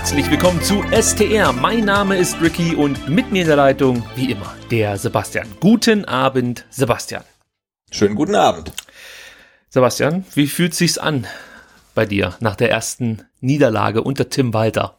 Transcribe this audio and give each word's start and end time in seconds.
Herzlich 0.00 0.30
willkommen 0.30 0.62
zu 0.62 0.82
STR. 0.98 1.52
Mein 1.52 1.84
Name 1.84 2.16
ist 2.16 2.40
Ricky 2.40 2.74
und 2.74 3.10
mit 3.10 3.30
mir 3.30 3.42
in 3.42 3.48
der 3.48 3.56
Leitung, 3.56 4.02
wie 4.16 4.32
immer, 4.32 4.56
der 4.70 4.96
Sebastian. 4.96 5.46
Guten 5.60 6.06
Abend, 6.06 6.64
Sebastian. 6.70 7.22
Schönen 7.90 8.14
guten 8.14 8.34
Abend. 8.34 8.72
Sebastian, 9.68 10.24
wie 10.34 10.46
fühlt 10.46 10.74
sich's 10.74 10.96
an 10.96 11.26
bei 11.94 12.06
dir 12.06 12.34
nach 12.40 12.56
der 12.56 12.70
ersten 12.70 13.24
Niederlage 13.40 14.02
unter 14.02 14.30
Tim 14.30 14.54
Walter? 14.54 14.98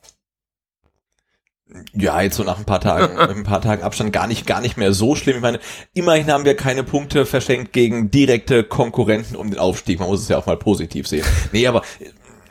Ja, 1.93 2.21
jetzt 2.21 2.35
so 2.35 2.43
nach 2.43 2.59
ein 2.59 2.65
paar 2.65 2.79
Tagen, 2.81 3.17
ein 3.37 3.43
paar 3.43 3.61
Tagen 3.61 3.81
Abstand 3.81 4.13
gar 4.13 4.27
nicht, 4.27 4.45
gar 4.45 4.61
nicht 4.61 4.77
mehr 4.77 4.93
so 4.93 5.15
schlimm. 5.15 5.37
Ich 5.37 5.41
meine, 5.41 5.59
immerhin 5.95 6.27
haben 6.27 6.45
wir 6.45 6.55
keine 6.55 6.83
Punkte 6.83 7.25
verschenkt 7.25 7.73
gegen 7.73 8.11
direkte 8.11 8.63
Konkurrenten 8.63 9.35
um 9.35 9.49
den 9.49 9.59
Aufstieg. 9.59 9.99
Man 9.99 10.09
muss 10.09 10.21
es 10.21 10.29
ja 10.29 10.37
auch 10.37 10.45
mal 10.45 10.57
positiv 10.57 11.07
sehen. 11.07 11.25
Nee, 11.51 11.65
aber 11.65 11.81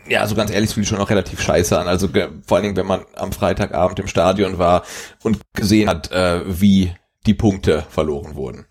ja, 0.08 0.26
so 0.26 0.34
ganz 0.34 0.50
ehrlich, 0.50 0.70
es 0.70 0.74
fühlt 0.74 0.86
schon 0.86 0.98
auch 0.98 1.10
relativ 1.10 1.40
scheiße 1.40 1.78
an. 1.78 1.88
Also 1.88 2.08
vor 2.08 2.56
allen 2.56 2.64
Dingen, 2.64 2.76
wenn 2.76 2.86
man 2.86 3.04
am 3.16 3.32
Freitagabend 3.32 3.98
im 3.98 4.06
Stadion 4.06 4.58
war 4.58 4.84
und 5.22 5.40
gesehen 5.54 5.88
hat, 5.88 6.10
äh, 6.12 6.42
wie 6.46 6.92
die 7.26 7.34
Punkte 7.34 7.84
verloren 7.90 8.34
wurden. 8.34 8.66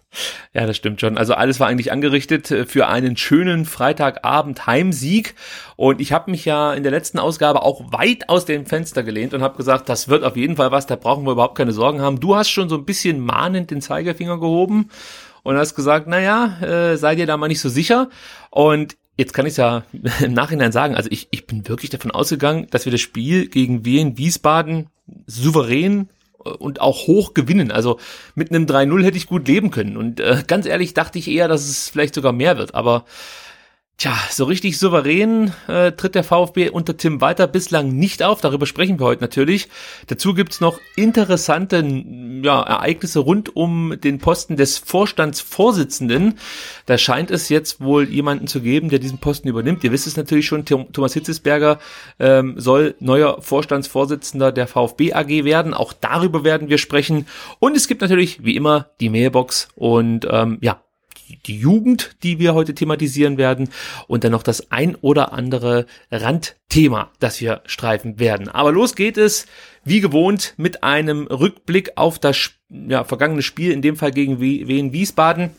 Ja, 0.54 0.66
das 0.66 0.76
stimmt 0.76 1.00
schon. 1.00 1.20
Also 1.20 1.36
alles 1.36 1.60
war 1.60 1.68
eigentlich 1.68 1.92
angerichtet 1.92 2.50
äh, 2.50 2.66
für 2.66 2.88
einen 2.88 3.16
schönen 3.16 3.66
Freitagabend 3.66 4.66
Heimsieg. 4.66 5.36
Und 5.76 6.02
ich 6.02 6.12
habe 6.12 6.32
mich 6.32 6.46
ja 6.46 6.74
in 6.74 6.82
der 6.82 6.92
letzten 6.92 7.20
Ausgabe 7.20 7.62
auch 7.62 7.94
weit 7.94 8.28
aus 8.28 8.46
dem 8.46 8.66
Fenster 8.66 9.04
gelehnt 9.04 9.36
und 9.36 9.44
habe 9.44 9.58
gesagt, 9.58 9.88
das 9.88 10.10
wird 10.10 10.24
auf 10.24 10.36
jeden 10.36 10.56
Fall 10.56 10.72
was, 10.72 10.88
da 10.88 10.96
brauchen 10.96 11.26
wir 11.26 11.34
überhaupt 11.34 11.58
keine 11.58 11.74
Sorgen 11.74 12.02
haben. 12.02 12.20
Du 12.20 12.36
hast 12.36 12.50
schon 12.50 12.70
so 12.70 12.76
ein 12.76 12.86
bisschen 12.86 13.20
mahnend 13.20 13.70
den 13.70 13.82
Zeigefinger 13.82 14.40
gehoben 14.40 14.90
und 15.44 15.56
hast 15.56 15.76
gesagt, 15.76 16.08
naja, 16.08 16.58
äh, 16.62 16.98
sei 16.98 17.16
dir 17.16 17.28
da 17.28 17.38
mal 17.38 17.48
nicht 17.48 17.62
so 17.62 17.70
sicher. 17.70 18.10
Und 18.50 18.98
jetzt 19.20 19.34
kann 19.34 19.46
ich 19.46 19.58
ja 19.58 19.84
im 20.22 20.34
Nachhinein 20.34 20.72
sagen, 20.72 20.96
also 20.96 21.10
ich, 21.12 21.28
ich 21.32 21.46
bin 21.46 21.68
wirklich 21.68 21.90
davon 21.90 22.12
ausgegangen, 22.12 22.68
dass 22.72 22.86
wir 22.86 22.92
das 22.92 23.02
Spiel 23.02 23.48
gegen 23.48 23.84
Wien 23.86 24.18
Wiesbaden 24.18 24.88
souverän 25.28 26.08
und 26.38 26.80
auch 26.80 27.06
hoch 27.08 27.34
gewinnen. 27.34 27.70
Also 27.70 28.00
mit 28.34 28.50
einem 28.50 28.66
3-0 28.66 29.04
hätte 29.04 29.18
ich 29.18 29.28
gut 29.28 29.48
leben 29.48 29.72
können. 29.72 29.98
Und 29.98 30.22
äh, 30.22 30.44
ganz 30.48 30.66
ehrlich 30.66 30.94
dachte 30.94 31.20
ich 31.20 31.30
eher, 31.30 31.50
dass 31.50 31.68
es 31.68 31.90
vielleicht 31.90 32.16
sogar 32.16 32.32
mehr 32.32 32.58
wird. 32.58 32.76
Aber 32.76 33.04
tja, 34.00 34.18
so 34.32 34.46
richtig 34.46 34.80
souverän 34.80 35.52
äh, 35.68 35.92
tritt 35.92 36.16
der 36.16 36.24
VfB 36.24 36.70
unter 36.70 36.96
Tim 36.96 37.22
Walter 37.22 37.48
bislang 37.48 37.92
nicht 37.92 38.24
auf. 38.24 38.40
Darüber 38.42 38.66
sprechen 38.66 39.00
wir 39.00 39.06
heute 39.06 39.22
natürlich. 39.22 39.68
Dazu 40.08 40.34
gibt's 40.34 40.62
noch 40.62 40.80
interessante 40.96 41.84
ja, 42.42 42.62
Ereignisse 42.62 43.20
rund 43.20 43.56
um 43.56 44.00
den 44.02 44.20
Posten 44.20 44.56
des 44.56 44.78
Vorstandsvorsitzenden. 44.78 46.40
Da 46.86 46.98
scheint 46.98 47.30
es 47.30 47.50
jetzt 47.50 47.82
wohl 47.82 48.10
jemanden 48.10 48.48
zu 48.48 48.62
geben, 48.62 48.90
der 48.90 49.00
diesen 49.00 49.20
Posten 49.20 49.50
übernimmt. 49.50 49.84
Ihr 49.84 49.92
wisst 49.92 50.08
es 50.08 50.16
natürlich 50.16 50.48
schon, 50.48 50.66
Thomas 50.66 51.14
Hitzesberger 51.14 51.80
ähm, 52.20 52.56
soll 52.58 52.96
neuer 53.00 53.42
Vorstandsvorsitzender 53.42 54.54
der 54.54 54.68
VfB 54.68 55.14
AG 55.14 55.44
werden. 55.44 55.74
Auch 55.74 55.92
darüber 55.92 56.46
werden 56.46 56.70
wir 56.70 56.78
sprechen. 56.78 57.28
Und 57.60 57.76
es 57.76 57.88
gibt 57.88 58.02
natürlich, 58.02 58.44
wie 58.46 58.56
immer, 58.56 58.90
die 59.02 59.10
Mailbox. 59.10 59.68
Und 59.76 60.26
ähm, 60.32 60.58
ja, 60.62 60.82
die 61.38 61.58
Jugend, 61.58 62.16
die 62.24 62.40
wir 62.40 62.54
heute 62.54 62.74
thematisieren 62.74 63.38
werden 63.38 63.70
und 64.08 64.24
dann 64.24 64.32
noch 64.32 64.44
das 64.44 64.72
ein 64.72 64.96
oder 64.96 65.34
andere 65.34 65.86
Randthema, 66.12 67.12
das 67.20 67.40
wir 67.42 67.62
streifen 67.66 68.20
werden. 68.20 68.50
Aber 68.50 68.72
los 68.72 68.96
geht 68.96 69.18
es, 69.18 69.46
wie 69.84 70.02
gewohnt, 70.02 70.54
mit 70.58 70.84
einem 70.84 71.28
Rückblick 71.28 71.94
auf 71.96 72.20
das 72.20 72.52
ja, 72.70 73.04
vergangene 73.04 73.42
Spiel, 73.42 73.72
in 73.72 73.82
dem 73.82 73.96
Fall 73.96 74.12
gegen 74.12 74.40
Wien 74.40 74.94
Wiesbaden. 74.94 75.52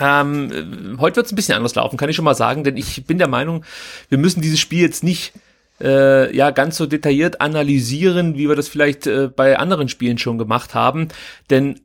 Ähm, 0.00 0.96
heute 0.98 1.16
wird 1.16 1.26
es 1.26 1.32
ein 1.32 1.36
bisschen 1.36 1.56
anders 1.56 1.74
laufen, 1.74 1.98
kann 1.98 2.08
ich 2.08 2.16
schon 2.16 2.24
mal 2.24 2.34
sagen, 2.34 2.64
denn 2.64 2.76
ich 2.76 3.04
bin 3.04 3.18
der 3.18 3.28
Meinung, 3.28 3.64
wir 4.08 4.16
müssen 4.16 4.40
dieses 4.40 4.58
Spiel 4.58 4.80
jetzt 4.80 5.04
nicht 5.04 5.34
äh, 5.82 6.34
ja 6.34 6.50
ganz 6.50 6.76
so 6.76 6.86
detailliert 6.86 7.40
analysieren, 7.40 8.36
wie 8.36 8.48
wir 8.48 8.56
das 8.56 8.68
vielleicht 8.68 9.06
äh, 9.06 9.28
bei 9.28 9.58
anderen 9.58 9.88
Spielen 9.88 10.18
schon 10.18 10.38
gemacht 10.38 10.74
haben. 10.74 11.08
Denn 11.50 11.80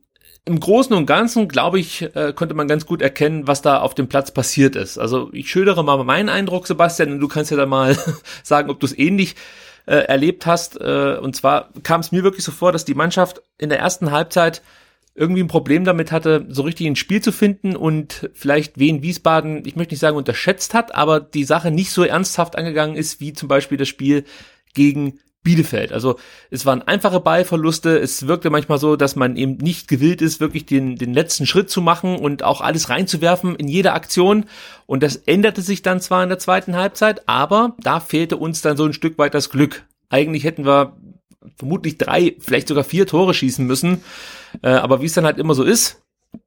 im 0.48 0.60
Großen 0.60 0.96
und 0.96 1.06
Ganzen, 1.06 1.46
glaube 1.46 1.78
ich, 1.78 2.02
äh, 2.16 2.32
konnte 2.34 2.54
man 2.54 2.66
ganz 2.68 2.86
gut 2.86 3.02
erkennen, 3.02 3.46
was 3.46 3.62
da 3.62 3.80
auf 3.80 3.94
dem 3.94 4.08
Platz 4.08 4.30
passiert 4.30 4.76
ist. 4.76 4.98
Also 4.98 5.28
ich 5.32 5.50
schildere 5.50 5.84
mal 5.84 6.02
meinen 6.04 6.30
Eindruck, 6.30 6.66
Sebastian, 6.66 7.12
und 7.12 7.20
du 7.20 7.28
kannst 7.28 7.50
ja 7.50 7.56
dann 7.56 7.68
mal 7.68 7.96
sagen, 8.42 8.70
ob 8.70 8.80
du 8.80 8.86
es 8.86 8.98
ähnlich 8.98 9.36
äh, 9.86 9.96
erlebt 9.96 10.46
hast. 10.46 10.80
Äh, 10.80 11.18
und 11.20 11.36
zwar 11.36 11.68
kam 11.82 12.00
es 12.00 12.12
mir 12.12 12.22
wirklich 12.24 12.44
so 12.44 12.52
vor, 12.52 12.72
dass 12.72 12.86
die 12.86 12.94
Mannschaft 12.94 13.42
in 13.58 13.68
der 13.68 13.78
ersten 13.78 14.10
Halbzeit 14.10 14.62
irgendwie 15.14 15.42
ein 15.42 15.48
Problem 15.48 15.84
damit 15.84 16.12
hatte, 16.12 16.46
so 16.48 16.62
richtig 16.62 16.86
ins 16.86 16.98
Spiel 16.98 17.20
zu 17.20 17.32
finden 17.32 17.76
und 17.76 18.30
vielleicht 18.34 18.78
Wien 18.78 19.02
Wiesbaden, 19.02 19.64
ich 19.66 19.76
möchte 19.76 19.92
nicht 19.92 20.00
sagen 20.00 20.16
unterschätzt 20.16 20.74
hat, 20.74 20.94
aber 20.94 21.20
die 21.20 21.44
Sache 21.44 21.70
nicht 21.70 21.90
so 21.90 22.04
ernsthaft 22.04 22.56
angegangen 22.56 22.96
ist, 22.96 23.20
wie 23.20 23.32
zum 23.32 23.48
Beispiel 23.48 23.76
das 23.76 23.88
Spiel 23.88 24.24
gegen 24.74 25.18
Bielefeld. 25.48 25.94
Also 25.94 26.18
es 26.50 26.66
waren 26.66 26.82
einfache 26.82 27.20
Ballverluste. 27.20 27.98
Es 27.98 28.26
wirkte 28.26 28.50
manchmal 28.50 28.78
so, 28.78 28.96
dass 28.96 29.16
man 29.16 29.34
eben 29.34 29.56
nicht 29.56 29.88
gewillt 29.88 30.20
ist, 30.20 30.40
wirklich 30.40 30.66
den, 30.66 30.96
den 30.96 31.14
letzten 31.14 31.46
Schritt 31.46 31.70
zu 31.70 31.80
machen 31.80 32.16
und 32.16 32.42
auch 32.42 32.60
alles 32.60 32.90
reinzuwerfen 32.90 33.56
in 33.56 33.66
jede 33.66 33.94
Aktion. 33.94 34.44
Und 34.84 35.02
das 35.02 35.16
änderte 35.16 35.62
sich 35.62 35.80
dann 35.80 36.02
zwar 36.02 36.22
in 36.22 36.28
der 36.28 36.38
zweiten 36.38 36.76
Halbzeit, 36.76 37.26
aber 37.30 37.74
da 37.80 37.98
fehlte 37.98 38.36
uns 38.36 38.60
dann 38.60 38.76
so 38.76 38.84
ein 38.84 38.92
Stück 38.92 39.16
weit 39.16 39.32
das 39.32 39.48
Glück. 39.48 39.86
Eigentlich 40.10 40.44
hätten 40.44 40.66
wir 40.66 40.98
vermutlich 41.56 41.96
drei, 41.96 42.36
vielleicht 42.40 42.68
sogar 42.68 42.84
vier 42.84 43.06
Tore 43.06 43.32
schießen 43.32 43.66
müssen. 43.66 44.02
Äh, 44.60 44.68
aber 44.68 45.00
wie 45.00 45.06
es 45.06 45.14
dann 45.14 45.24
halt 45.24 45.38
immer 45.38 45.54
so 45.54 45.64
ist, 45.64 46.02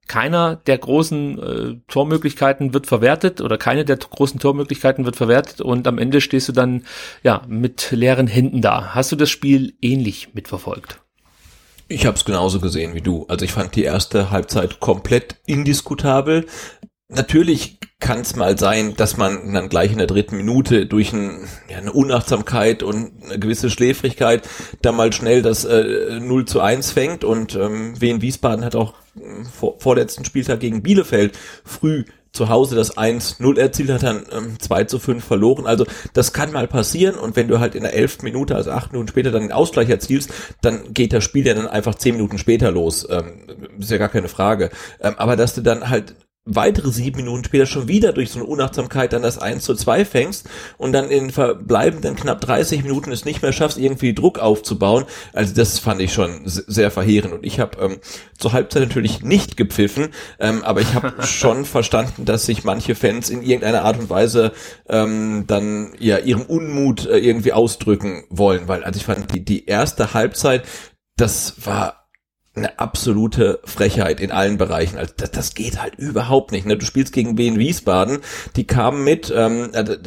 keiner 0.07 0.55
der 0.55 0.77
großen 0.77 1.39
äh, 1.39 1.75
Tormöglichkeiten 1.87 2.73
wird 2.73 2.87
verwertet 2.87 3.41
oder 3.41 3.57
keine 3.57 3.85
der 3.85 3.97
großen 3.97 4.39
Tormöglichkeiten 4.39 5.05
wird 5.05 5.15
verwertet 5.15 5.61
und 5.61 5.87
am 5.87 5.97
Ende 5.97 6.21
stehst 6.21 6.49
du 6.49 6.53
dann 6.53 6.83
ja 7.23 7.43
mit 7.47 7.91
leeren 7.91 8.27
Händen 8.27 8.61
da. 8.61 8.93
Hast 8.93 9.11
du 9.11 9.15
das 9.15 9.29
Spiel 9.29 9.73
ähnlich 9.81 10.33
mitverfolgt? 10.33 10.99
Ich 11.87 12.05
habe 12.05 12.15
es 12.15 12.23
genauso 12.23 12.61
gesehen 12.61 12.93
wie 12.93 13.01
du. 13.01 13.25
Also 13.27 13.43
ich 13.43 13.51
fand 13.51 13.75
die 13.75 13.83
erste 13.83 14.31
Halbzeit 14.31 14.79
komplett 14.79 15.35
indiskutabel. 15.45 16.45
Natürlich 17.13 17.77
kann 17.99 18.21
es 18.21 18.35
mal 18.35 18.57
sein, 18.57 18.95
dass 18.95 19.17
man 19.17 19.53
dann 19.53 19.69
gleich 19.69 19.91
in 19.91 19.97
der 19.97 20.07
dritten 20.07 20.37
Minute 20.37 20.85
durch 20.85 21.11
ein, 21.13 21.47
ja, 21.69 21.77
eine 21.77 21.91
Unachtsamkeit 21.91 22.83
und 22.83 23.11
eine 23.23 23.37
gewisse 23.37 23.69
Schläfrigkeit 23.69 24.47
da 24.81 24.91
mal 24.91 25.11
schnell 25.13 25.41
das 25.41 25.65
äh, 25.65 26.19
0 26.19 26.45
zu 26.45 26.61
1 26.61 26.91
fängt 26.91 27.23
und 27.23 27.55
ähm, 27.55 27.99
Wien 27.99 28.21
Wiesbaden 28.21 28.63
hat 28.63 28.75
auch 28.75 28.93
äh, 29.15 29.43
vor, 29.43 29.75
vorletzten 29.79 30.23
Spieltag 30.25 30.61
gegen 30.61 30.81
Bielefeld 30.81 31.37
früh 31.65 32.05
zu 32.31 32.47
Hause 32.47 32.75
das 32.75 32.97
1-0 32.97 33.59
erzielt 33.59 33.89
hat, 33.89 34.03
dann 34.03 34.23
ähm, 34.31 34.57
2 34.57 34.85
zu 34.85 34.99
5 34.99 35.23
verloren. 35.23 35.67
Also 35.67 35.85
das 36.13 36.31
kann 36.31 36.53
mal 36.53 36.67
passieren 36.67 37.15
und 37.15 37.35
wenn 37.35 37.49
du 37.49 37.59
halt 37.59 37.75
in 37.75 37.83
der 37.83 37.93
11. 37.93 38.23
Minute, 38.23 38.55
also 38.55 38.71
8 38.71 38.93
Minuten 38.93 39.09
später 39.09 39.31
dann 39.31 39.41
den 39.41 39.51
Ausgleich 39.51 39.89
erzielst, 39.89 40.31
dann 40.61 40.93
geht 40.93 41.11
das 41.11 41.23
Spiel 41.23 41.45
ja 41.45 41.53
dann 41.53 41.67
einfach 41.67 41.95
10 41.95 42.15
Minuten 42.15 42.37
später 42.37 42.71
los. 42.71 43.05
Ähm, 43.09 43.33
ist 43.77 43.91
ja 43.91 43.97
gar 43.97 44.09
keine 44.09 44.29
Frage. 44.29 44.69
Ähm, 45.01 45.15
aber 45.17 45.35
dass 45.35 45.53
du 45.55 45.61
dann 45.61 45.89
halt 45.89 46.15
weitere 46.45 46.89
sieben 46.91 47.17
Minuten 47.17 47.43
später 47.43 47.67
schon 47.67 47.87
wieder 47.87 48.13
durch 48.13 48.31
so 48.31 48.39
eine 48.39 48.47
Unachtsamkeit 48.47 49.13
dann 49.13 49.21
das 49.21 49.37
1 49.37 49.63
zu 49.63 49.75
2 49.75 50.05
fängst 50.05 50.49
und 50.79 50.91
dann 50.91 51.11
in 51.11 51.25
den 51.25 51.29
verbleibenden 51.31 52.15
knapp 52.15 52.41
30 52.41 52.81
Minuten 52.81 53.11
es 53.11 53.25
nicht 53.25 53.43
mehr 53.43 53.53
schaffst, 53.53 53.77
irgendwie 53.77 54.15
Druck 54.15 54.39
aufzubauen. 54.39 55.05
Also 55.33 55.53
das 55.53 55.77
fand 55.77 56.01
ich 56.01 56.11
schon 56.11 56.41
sehr 56.45 56.89
verheerend. 56.89 57.33
Und 57.33 57.45
ich 57.45 57.59
habe 57.59 57.77
ähm, 57.79 57.99
zur 58.39 58.53
Halbzeit 58.53 58.81
natürlich 58.81 59.21
nicht 59.21 59.55
gepfiffen, 59.55 60.09
ähm, 60.39 60.63
aber 60.63 60.81
ich 60.81 60.95
habe 60.95 61.13
schon 61.23 61.63
verstanden, 61.63 62.25
dass 62.25 62.47
sich 62.47 62.63
manche 62.63 62.95
Fans 62.95 63.29
in 63.29 63.43
irgendeiner 63.43 63.83
Art 63.83 63.99
und 63.99 64.09
Weise 64.09 64.51
ähm, 64.89 65.43
dann 65.45 65.93
ja 65.99 66.17
ihrem 66.17 66.41
Unmut 66.41 67.05
äh, 67.05 67.19
irgendwie 67.19 67.53
ausdrücken 67.53 68.23
wollen. 68.29 68.67
Weil 68.67 68.83
also 68.83 68.97
ich 68.97 69.05
fand 69.05 69.31
die, 69.31 69.45
die 69.45 69.67
erste 69.67 70.15
Halbzeit, 70.15 70.63
das 71.17 71.67
war 71.67 72.00
eine 72.55 72.79
absolute 72.79 73.59
Frechheit 73.63 74.19
in 74.19 74.31
allen 74.31 74.57
Bereichen. 74.57 74.97
Also 74.97 75.13
das, 75.15 75.31
das 75.31 75.53
geht 75.53 75.81
halt 75.81 75.95
überhaupt 75.95 76.51
nicht. 76.51 76.65
Ne? 76.65 76.77
Du 76.77 76.85
spielst 76.85 77.13
gegen 77.13 77.37
Wien 77.37 77.59
Wiesbaden, 77.59 78.19
die 78.55 78.67
kamen 78.67 79.03
mit, 79.03 79.33
ähm, 79.35 79.69
äh, 79.73 79.97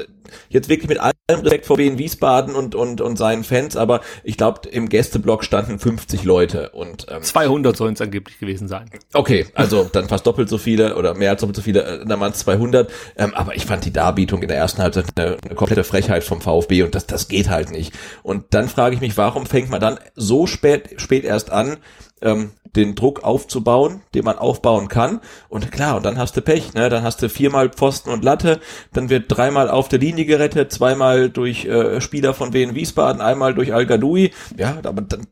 jetzt 0.48 0.68
wirklich 0.68 0.88
mit 0.88 1.00
allem 1.00 1.14
Respekt 1.30 1.66
vor 1.66 1.78
Wien 1.78 1.96
Wiesbaden 1.96 2.54
und, 2.54 2.74
und, 2.74 3.00
und 3.00 3.16
seinen 3.16 3.44
Fans, 3.44 3.76
aber 3.76 4.00
ich 4.24 4.36
glaube, 4.36 4.68
im 4.68 4.88
Gästeblock 4.88 5.44
standen 5.44 5.78
50 5.78 6.24
Leute 6.24 6.70
und 6.70 7.06
ähm, 7.10 7.22
200 7.22 7.76
sollen 7.76 7.94
es 7.94 8.00
angeblich 8.00 8.38
gewesen 8.38 8.68
sein. 8.68 8.90
Okay, 9.14 9.46
also 9.54 9.84
dann 9.84 10.08
fast 10.08 10.26
doppelt 10.26 10.48
so 10.48 10.58
viele 10.58 10.96
oder 10.96 11.14
mehr 11.14 11.30
als 11.30 11.40
doppelt 11.40 11.56
so 11.56 11.62
viele, 11.62 11.82
äh, 11.84 12.06
dann 12.06 12.20
waren 12.20 12.32
es 12.32 12.38
200, 12.40 12.90
ähm, 13.16 13.32
aber 13.34 13.56
ich 13.56 13.64
fand 13.64 13.84
die 13.84 13.92
Darbietung 13.92 14.42
in 14.42 14.48
der 14.48 14.58
ersten 14.58 14.82
Halbzeit 14.82 15.06
eine, 15.16 15.38
eine 15.42 15.54
komplette 15.54 15.84
Frechheit 15.84 16.24
vom 16.24 16.42
VfB 16.42 16.82
und 16.82 16.94
das, 16.94 17.06
das 17.06 17.28
geht 17.28 17.48
halt 17.48 17.70
nicht. 17.70 17.94
Und 18.22 18.46
dann 18.50 18.68
frage 18.68 18.94
ich 18.94 19.00
mich, 19.00 19.16
warum 19.16 19.46
fängt 19.46 19.70
man 19.70 19.80
dann 19.80 19.98
so 20.14 20.46
spät, 20.46 21.00
spät 21.00 21.24
erst 21.24 21.50
an, 21.50 21.78
ähm, 22.20 22.52
den 22.76 22.94
Druck 22.94 23.22
aufzubauen, 23.22 24.02
den 24.14 24.24
man 24.24 24.38
aufbauen 24.38 24.88
kann. 24.88 25.20
Und 25.48 25.70
klar, 25.70 25.96
und 25.96 26.04
dann 26.04 26.18
hast 26.18 26.36
du 26.36 26.40
Pech, 26.40 26.74
ne? 26.74 26.88
Dann 26.88 27.02
hast 27.02 27.22
du 27.22 27.28
viermal 27.28 27.68
Pfosten 27.70 28.10
und 28.10 28.24
Latte, 28.24 28.60
dann 28.92 29.10
wird 29.10 29.26
dreimal 29.28 29.70
auf 29.70 29.88
der 29.88 29.98
Linie 29.98 30.24
gerettet, 30.24 30.72
zweimal 30.72 31.30
durch 31.30 31.64
äh, 31.66 32.00
Spieler 32.00 32.34
von 32.34 32.52
Wien 32.52 32.74
Wiesbaden, 32.74 33.20
einmal 33.20 33.54
durch 33.54 33.72
Al 33.72 33.86
Gadoui. 33.86 34.32
Ja, 34.56 34.78
aber 34.82 35.02
dann, 35.02 35.26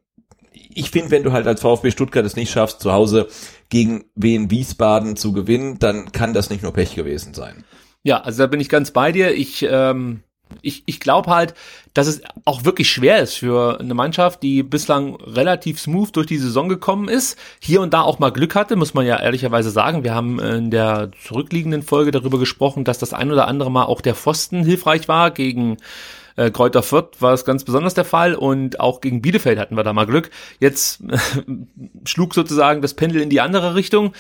ich 0.53 0.91
finde, 0.91 1.11
wenn 1.11 1.25
du 1.25 1.33
halt 1.33 1.47
als 1.47 1.61
VfB 1.61 1.91
Stuttgart 1.91 2.25
es 2.25 2.37
nicht 2.37 2.51
schaffst, 2.51 2.81
zu 2.81 2.93
Hause 2.93 3.29
gegen 3.69 4.05
Wien 4.15 4.51
Wiesbaden 4.51 5.17
zu 5.17 5.33
gewinnen, 5.33 5.79
dann 5.79 6.13
kann 6.13 6.35
das 6.35 6.51
nicht 6.51 6.63
nur 6.63 6.73
Pech 6.73 6.95
gewesen 6.95 7.35
sein. 7.35 7.65
Ja, 8.05 8.21
also 8.21 8.43
da 8.43 8.47
bin 8.47 8.61
ich 8.61 8.69
ganz 8.69 8.91
bei 8.91 9.13
dir. 9.13 9.33
Ich 9.35 9.67
ähm, 9.69 10.23
ich, 10.63 10.83
ich 10.87 11.01
glaube 11.01 11.31
halt, 11.31 11.55
dass 11.95 12.07
es 12.07 12.23
auch 12.45 12.65
wirklich 12.65 12.91
schwer 12.91 13.21
ist 13.21 13.35
für 13.35 13.81
eine 13.81 13.95
Mannschaft, 13.95 14.43
die 14.43 14.63
bislang 14.63 15.17
relativ 15.17 15.81
smooth 15.81 16.15
durch 16.15 16.27
die 16.27 16.39
Saison 16.39 16.69
gekommen 16.69 17.09
ist, 17.09 17.39
hier 17.61 17.81
und 17.81 17.95
da 17.95 18.03
auch 18.03 18.19
mal 18.19 18.31
Glück 18.31 18.55
hatte, 18.55 18.77
muss 18.77 18.95
man 18.95 19.07
ja 19.07 19.21
ehrlicherweise 19.21 19.71
sagen. 19.71 20.05
Wir 20.05 20.15
haben 20.15 20.39
in 20.41 20.71
der 20.71 21.11
zurückliegenden 21.27 21.83
Folge 21.83 22.11
darüber 22.11 22.39
gesprochen, 22.39 22.85
dass 22.85 22.99
das 22.99 23.13
ein 23.13 23.33
oder 23.33 23.49
andere 23.49 23.71
Mal 23.71 23.85
auch 23.85 24.01
der 24.01 24.15
Pfosten 24.15 24.65
hilfreich 24.65 25.09
war 25.09 25.31
gegen 25.31 25.79
äh, 26.37 26.51
Kräuter 26.51 26.83
Fürth 26.83 27.21
war 27.21 27.33
es 27.33 27.45
ganz 27.45 27.65
besonders 27.65 27.95
der 27.95 28.05
Fall 28.05 28.35
und 28.35 28.81
auch 28.81 29.01
gegen 29.01 29.23
Bielefeld 29.23 29.59
hatten 29.59 29.77
wir 29.77 29.85
da 29.85 29.93
mal 29.93 30.07
Glück. 30.07 30.31
Jetzt 30.61 31.03
schlug 32.05 32.35
sozusagen 32.35 32.83
das 32.83 32.95
Pendel 32.95 33.21
in 33.21 33.31
die 33.31 33.41
andere 33.41 33.75
Richtung. 33.75 34.13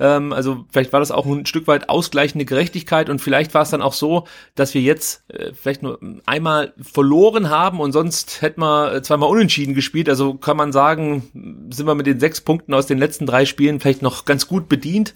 Ähm, 0.00 0.32
also 0.32 0.64
vielleicht 0.72 0.92
war 0.92 1.00
das 1.00 1.10
auch 1.10 1.26
ein 1.26 1.46
Stück 1.46 1.66
weit 1.68 1.88
ausgleichende 1.90 2.46
Gerechtigkeit 2.46 3.10
und 3.10 3.20
vielleicht 3.20 3.52
war 3.54 3.62
es 3.62 3.70
dann 3.70 3.82
auch 3.82 3.92
so, 3.92 4.26
dass 4.54 4.74
wir 4.74 4.80
jetzt 4.80 5.30
äh, 5.30 5.52
vielleicht 5.52 5.82
nur 5.82 6.00
einmal 6.24 6.72
verloren 6.80 7.50
haben 7.50 7.78
und 7.80 7.92
sonst 7.92 8.40
hätten 8.40 8.62
wir 8.62 8.94
äh, 8.94 9.02
zweimal 9.02 9.28
unentschieden 9.28 9.74
gespielt. 9.74 10.08
Also 10.08 10.34
kann 10.34 10.56
man 10.56 10.72
sagen, 10.72 11.68
sind 11.70 11.86
wir 11.86 11.94
mit 11.94 12.06
den 12.06 12.18
sechs 12.18 12.40
Punkten 12.40 12.72
aus 12.72 12.86
den 12.86 12.98
letzten 12.98 13.26
drei 13.26 13.44
Spielen 13.44 13.78
vielleicht 13.78 14.02
noch 14.02 14.24
ganz 14.24 14.48
gut 14.48 14.68
bedient. 14.68 15.14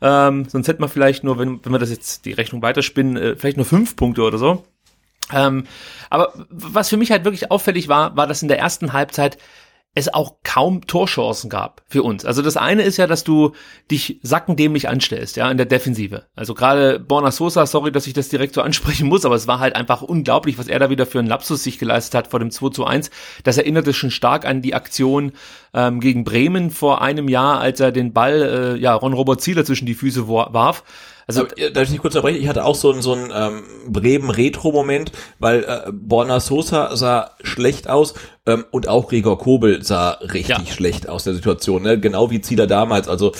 Ähm, 0.00 0.46
sonst 0.48 0.68
hätten 0.68 0.82
wir 0.82 0.88
vielleicht 0.88 1.24
nur, 1.24 1.38
wenn, 1.38 1.64
wenn 1.64 1.72
wir 1.72 1.78
das 1.78 1.90
jetzt 1.90 2.24
die 2.24 2.32
Rechnung 2.32 2.62
weiterspinnen, 2.62 3.16
äh, 3.16 3.36
vielleicht 3.36 3.56
nur 3.56 3.66
fünf 3.66 3.96
Punkte 3.96 4.22
oder 4.22 4.38
so. 4.38 4.64
Ähm, 5.32 5.64
aber 6.08 6.32
was 6.50 6.88
für 6.88 6.96
mich 6.96 7.10
halt 7.10 7.24
wirklich 7.24 7.50
auffällig 7.50 7.88
war, 7.88 8.16
war, 8.16 8.26
dass 8.26 8.42
in 8.42 8.48
der 8.48 8.58
ersten 8.58 8.92
Halbzeit 8.92 9.38
es 9.94 10.12
auch 10.12 10.36
kaum 10.44 10.86
Torchancen 10.86 11.50
gab 11.50 11.82
für 11.88 12.04
uns. 12.04 12.24
Also 12.24 12.42
das 12.42 12.56
eine 12.56 12.82
ist 12.82 12.96
ja, 12.96 13.08
dass 13.08 13.24
du 13.24 13.52
dich 13.90 14.20
sackendämlich 14.22 14.88
anstellst, 14.88 15.36
ja, 15.36 15.50
in 15.50 15.56
der 15.56 15.66
Defensive. 15.66 16.26
Also 16.36 16.54
gerade 16.54 17.00
Borna 17.00 17.32
Sosa, 17.32 17.66
sorry, 17.66 17.90
dass 17.90 18.06
ich 18.06 18.12
das 18.12 18.28
direkt 18.28 18.54
so 18.54 18.62
ansprechen 18.62 19.08
muss, 19.08 19.24
aber 19.24 19.34
es 19.34 19.48
war 19.48 19.58
halt 19.58 19.74
einfach 19.74 20.02
unglaublich, 20.02 20.58
was 20.58 20.68
er 20.68 20.78
da 20.78 20.90
wieder 20.90 21.06
für 21.06 21.18
einen 21.18 21.26
Lapsus 21.26 21.64
sich 21.64 21.80
geleistet 21.80 22.14
hat 22.14 22.28
vor 22.28 22.38
dem 22.38 22.52
2 22.52 22.70
zu 22.70 22.84
1. 22.84 23.10
Das 23.42 23.58
erinnerte 23.58 23.92
schon 23.92 24.12
stark 24.12 24.46
an 24.46 24.62
die 24.62 24.74
Aktion 24.74 25.32
ähm, 25.74 25.98
gegen 25.98 26.22
Bremen 26.22 26.70
vor 26.70 27.02
einem 27.02 27.28
Jahr, 27.28 27.58
als 27.60 27.80
er 27.80 27.90
den 27.90 28.12
Ball, 28.12 28.76
äh, 28.76 28.80
ja, 28.80 28.94
Ron-Robert 28.94 29.40
Zieler 29.40 29.64
zwischen 29.64 29.86
die 29.86 29.94
Füße 29.94 30.28
warf. 30.28 30.84
Also, 31.26 31.44
darf 31.44 31.84
ich 31.84 31.90
nicht 31.90 32.00
kurz 32.00 32.16
unterbrechen? 32.16 32.42
Ich 32.42 32.48
hatte 32.48 32.64
auch 32.64 32.74
so, 32.74 32.90
einen 32.90 33.02
so 33.02 33.12
einen 33.12 33.30
ähm, 33.32 33.62
Bremen-Retro-Moment, 33.86 35.12
weil 35.38 35.62
äh, 35.62 35.92
Borna 35.92 36.40
Sosa 36.40 36.96
sah 36.96 37.36
schlecht 37.42 37.88
aus 37.88 38.14
ähm, 38.46 38.64
und 38.70 38.88
auch 38.88 39.08
Gregor 39.08 39.38
Kobel 39.38 39.82
sah 39.84 40.12
richtig 40.12 40.48
ja. 40.48 40.66
schlecht 40.66 41.08
aus 41.08 41.24
der 41.24 41.34
Situation, 41.34 41.82
ne? 41.82 42.00
genau 42.00 42.30
wie 42.30 42.40
Zieler 42.40 42.66
damals. 42.66 43.06
Also 43.08 43.32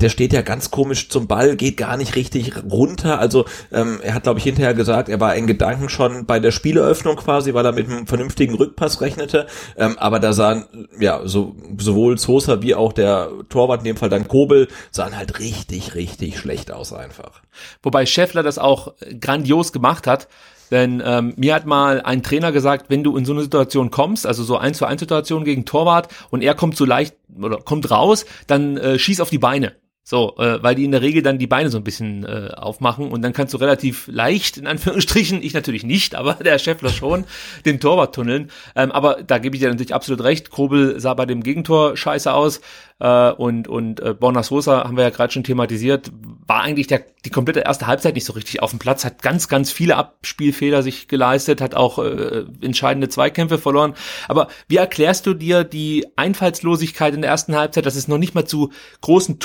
der 0.00 0.08
steht 0.08 0.32
ja 0.32 0.40
ganz 0.40 0.70
komisch 0.70 1.10
zum 1.10 1.26
Ball, 1.26 1.56
geht 1.56 1.76
gar 1.76 1.96
nicht 1.96 2.16
richtig 2.16 2.52
runter. 2.70 3.18
Also 3.18 3.44
ähm, 3.72 4.00
er 4.02 4.14
hat, 4.14 4.22
glaube 4.22 4.38
ich, 4.38 4.44
hinterher 4.44 4.74
gesagt, 4.74 5.10
er 5.10 5.20
war 5.20 5.34
in 5.34 5.46
Gedanken 5.46 5.88
schon 5.90 6.24
bei 6.24 6.40
der 6.40 6.50
Spieleröffnung 6.50 7.16
quasi, 7.16 7.52
weil 7.52 7.66
er 7.66 7.72
mit 7.72 7.88
einem 7.88 8.06
vernünftigen 8.06 8.54
Rückpass 8.54 9.00
rechnete. 9.02 9.46
Ähm, 9.76 9.98
aber 9.98 10.18
da 10.18 10.32
sahen 10.32 10.88
ja 10.98 11.20
so 11.24 11.54
sowohl 11.78 12.16
Sosa 12.16 12.62
wie 12.62 12.74
auch 12.74 12.92
der 12.92 13.30
Torwart, 13.50 13.80
in 13.80 13.84
dem 13.84 13.96
Fall 13.96 14.08
dann 14.08 14.28
Kobel, 14.28 14.68
sahen 14.90 15.16
halt 15.16 15.40
richtig, 15.40 15.94
richtig 15.94 16.38
schlecht 16.38 16.72
aus 16.72 16.92
einfach. 16.92 17.42
Wobei 17.82 18.06
Scheffler 18.06 18.42
das 18.42 18.58
auch 18.58 18.94
grandios 19.20 19.72
gemacht 19.72 20.06
hat. 20.06 20.28
Denn 20.72 21.02
ähm, 21.04 21.34
mir 21.36 21.54
hat 21.54 21.66
mal 21.66 22.00
ein 22.00 22.22
Trainer 22.22 22.50
gesagt, 22.50 22.86
wenn 22.88 23.04
du 23.04 23.18
in 23.18 23.26
so 23.26 23.32
eine 23.32 23.42
Situation 23.42 23.90
kommst, 23.90 24.26
also 24.26 24.42
so 24.42 24.56
eins 24.56 24.78
zu 24.78 24.86
eins 24.86 25.00
Situation 25.00 25.44
gegen 25.44 25.66
Torwart 25.66 26.08
und 26.30 26.42
er 26.42 26.54
kommt 26.54 26.78
so 26.78 26.86
leicht 26.86 27.14
oder 27.40 27.58
kommt 27.58 27.90
raus, 27.90 28.24
dann 28.46 28.78
äh, 28.78 28.98
schieß 28.98 29.20
auf 29.20 29.28
die 29.28 29.38
Beine. 29.38 29.74
So, 30.04 30.34
äh, 30.38 30.60
weil 30.62 30.74
die 30.74 30.84
in 30.84 30.90
der 30.90 31.00
Regel 31.00 31.22
dann 31.22 31.38
die 31.38 31.46
Beine 31.46 31.70
so 31.70 31.78
ein 31.78 31.84
bisschen 31.84 32.24
äh, 32.24 32.50
aufmachen 32.56 33.12
und 33.12 33.22
dann 33.22 33.32
kannst 33.32 33.54
du 33.54 33.58
relativ 33.58 34.08
leicht, 34.08 34.56
in 34.56 34.66
Anführungsstrichen, 34.66 35.40
ich 35.42 35.54
natürlich 35.54 35.84
nicht, 35.84 36.16
aber 36.16 36.34
der 36.34 36.58
Scheffler 36.58 36.90
schon, 36.90 37.24
den 37.64 37.78
Torwart 37.78 38.12
tunneln. 38.12 38.50
Ähm, 38.74 38.90
aber 38.90 39.22
da 39.22 39.38
gebe 39.38 39.54
ich 39.54 39.62
dir 39.62 39.68
natürlich 39.68 39.94
absolut 39.94 40.24
recht. 40.24 40.50
Kobel 40.50 40.98
sah 40.98 41.14
bei 41.14 41.24
dem 41.24 41.44
Gegentor 41.44 41.96
scheiße 41.96 42.32
aus 42.34 42.60
äh, 42.98 43.30
und 43.30 43.68
und 43.68 44.00
äh, 44.00 44.12
Borna 44.14 44.42
Sosa 44.42 44.84
haben 44.84 44.96
wir 44.96 45.04
ja 45.04 45.10
gerade 45.10 45.32
schon 45.32 45.44
thematisiert, 45.44 46.10
war 46.46 46.62
eigentlich 46.62 46.86
der, 46.88 47.04
die 47.24 47.30
komplette 47.30 47.60
erste 47.60 47.86
Halbzeit 47.86 48.14
nicht 48.14 48.24
so 48.24 48.32
richtig 48.32 48.62
auf 48.62 48.70
dem 48.70 48.78
Platz, 48.78 49.04
hat 49.04 49.22
ganz, 49.22 49.48
ganz 49.48 49.70
viele 49.70 49.96
Abspielfehler 49.96 50.82
sich 50.82 51.08
geleistet, 51.08 51.60
hat 51.60 51.74
auch 51.74 51.98
äh, 51.98 52.44
entscheidende 52.60 53.08
Zweikämpfe 53.08 53.58
verloren. 53.58 53.94
Aber 54.28 54.48
wie 54.68 54.76
erklärst 54.76 55.26
du 55.26 55.34
dir 55.34 55.64
die 55.64 56.06
Einfallslosigkeit 56.16 57.14
in 57.14 57.22
der 57.22 57.30
ersten 57.30 57.56
Halbzeit, 57.56 57.86
dass 57.86 57.96
es 57.96 58.08
noch 58.08 58.18
nicht 58.18 58.34
mal 58.34 58.44
zu 58.44 58.70
großen 59.00 59.40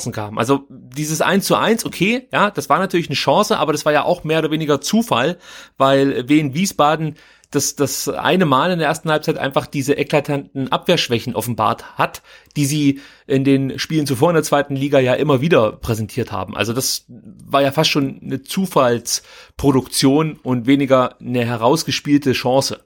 Torchancen 0.00 0.12
kam? 0.12 0.38
Also 0.38 0.66
dieses 0.68 1.20
1 1.20 1.44
zu 1.44 1.56
1, 1.56 1.84
okay, 1.84 2.28
ja, 2.32 2.50
das 2.50 2.68
war 2.68 2.78
natürlich 2.78 3.08
eine 3.08 3.16
Chance, 3.16 3.58
aber 3.58 3.72
das 3.72 3.84
war 3.84 3.92
ja 3.92 4.04
auch 4.04 4.24
mehr 4.24 4.40
oder 4.40 4.50
weniger 4.50 4.80
Zufall, 4.80 5.38
weil 5.76 6.28
Wien 6.28 6.54
Wiesbaden 6.54 7.16
das, 7.52 7.74
das 7.74 8.08
eine 8.08 8.46
Mal 8.46 8.70
in 8.70 8.78
der 8.78 8.86
ersten 8.86 9.10
Halbzeit 9.10 9.36
einfach 9.36 9.66
diese 9.66 9.94
eklatanten 9.94 10.70
Abwehrschwächen 10.70 11.34
offenbart 11.34 11.98
hat, 11.98 12.22
die 12.56 12.64
sie 12.64 13.00
in 13.26 13.42
den 13.42 13.76
Spielen 13.80 14.06
zuvor 14.06 14.30
in 14.30 14.34
der 14.34 14.44
zweiten 14.44 14.76
Liga 14.76 15.00
ja 15.00 15.14
immer 15.14 15.40
wieder 15.40 15.72
präsentiert 15.72 16.30
haben. 16.30 16.56
Also 16.56 16.72
das 16.72 17.06
war 17.08 17.60
ja 17.60 17.72
fast 17.72 17.90
schon 17.90 18.20
eine 18.22 18.42
Zufallsproduktion 18.42 20.38
und 20.44 20.66
weniger 20.68 21.20
eine 21.20 21.44
herausgespielte 21.44 22.32
Chance. 22.32 22.84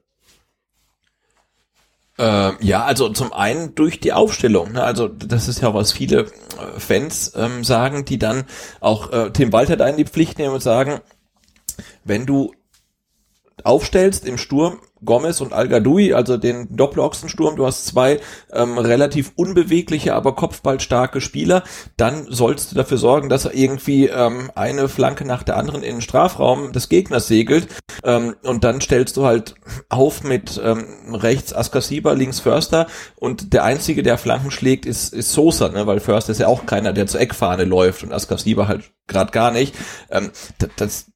Äh, 2.19 2.65
ja, 2.65 2.85
also 2.85 3.09
zum 3.09 3.33
einen 3.33 3.75
durch 3.75 3.99
die 3.99 4.13
Aufstellung. 4.13 4.73
Ne? 4.73 4.83
Also 4.83 5.09
das 5.09 5.49
ist 5.49 5.61
ja 5.63 5.75
was 5.75 5.93
viele 5.93 6.21
äh, 6.21 6.79
Fans 6.79 7.33
ähm, 7.35 7.65
sagen, 7.65 8.05
die 8.05 8.19
dann 8.19 8.45
auch 8.81 9.11
äh, 9.13 9.31
Tim 9.31 9.53
Walter 9.53 9.77
da 9.77 9.89
in 9.89 9.97
die 9.97 10.05
Pflicht 10.05 10.39
nehmen 10.39 10.55
und 10.55 10.63
sagen, 10.63 11.01
wenn 12.05 12.25
du 12.25 12.53
aufstellst 13.63 14.27
im 14.27 14.39
Sturm, 14.39 14.79
Gomez 15.05 15.41
und 15.41 15.53
Al 15.53 15.73
also 16.15 16.37
den 16.37 16.77
Doppelachsensturm, 16.77 17.57
du 17.57 17.67
hast 17.67 17.87
zwei 17.87 18.21
ähm, 18.53 18.79
relativ 18.79 19.33
unbewegliche, 19.37 20.15
aber 20.15 20.35
kopfballstarke 20.35 21.21
Spieler, 21.21 21.63
dann 21.97 22.27
sollst 22.29 22.73
du 22.73 22.77
dafür 22.77 22.99
sorgen, 22.99 23.29
dass 23.29 23.45
irgendwie 23.45 24.07
ähm, 24.07 24.51
eine 24.55 24.89
Flanke 24.89 25.27
nach 25.27 25.43
der 25.43 25.57
anderen 25.57 25.83
in 25.83 25.97
den 25.97 26.01
Strafraum 26.01 26.73
des 26.73 26.89
Gegners 26.89 27.27
segelt 27.27 27.69
ähm, 28.03 28.35
und 28.43 28.65
dann 28.65 28.81
stellst 28.81 29.17
du 29.17 29.25
halt 29.25 29.55
auf 29.89 30.25
mit 30.25 30.61
ähm, 30.63 31.15
rechts 31.15 31.55
Askasiba, 31.55 32.13
links 32.13 32.41
Förster 32.41 32.87
und 33.17 33.53
der 33.53 33.65
Einzige, 33.65 34.03
der 34.03 34.19
Flanken 34.19 34.51
schlägt, 34.51 34.87
ist, 34.87 35.13
ist 35.13 35.33
Sosa, 35.33 35.69
ne? 35.69 35.87
weil 35.87 36.01
Förster 36.01 36.33
ist 36.33 36.41
ja 36.41 36.49
auch 36.49 36.67
keiner, 36.67 36.93
der 36.93 37.07
zur 37.07 37.21
Eckfahne 37.21 37.65
läuft 37.65 38.03
und 38.03 38.13
Askasiba 38.13 38.69
halt 38.69 38.91
gerade 39.07 39.33
gar 39.33 39.51
nicht. 39.51 39.75
Ähm, 40.11 40.31
das, 40.77 41.13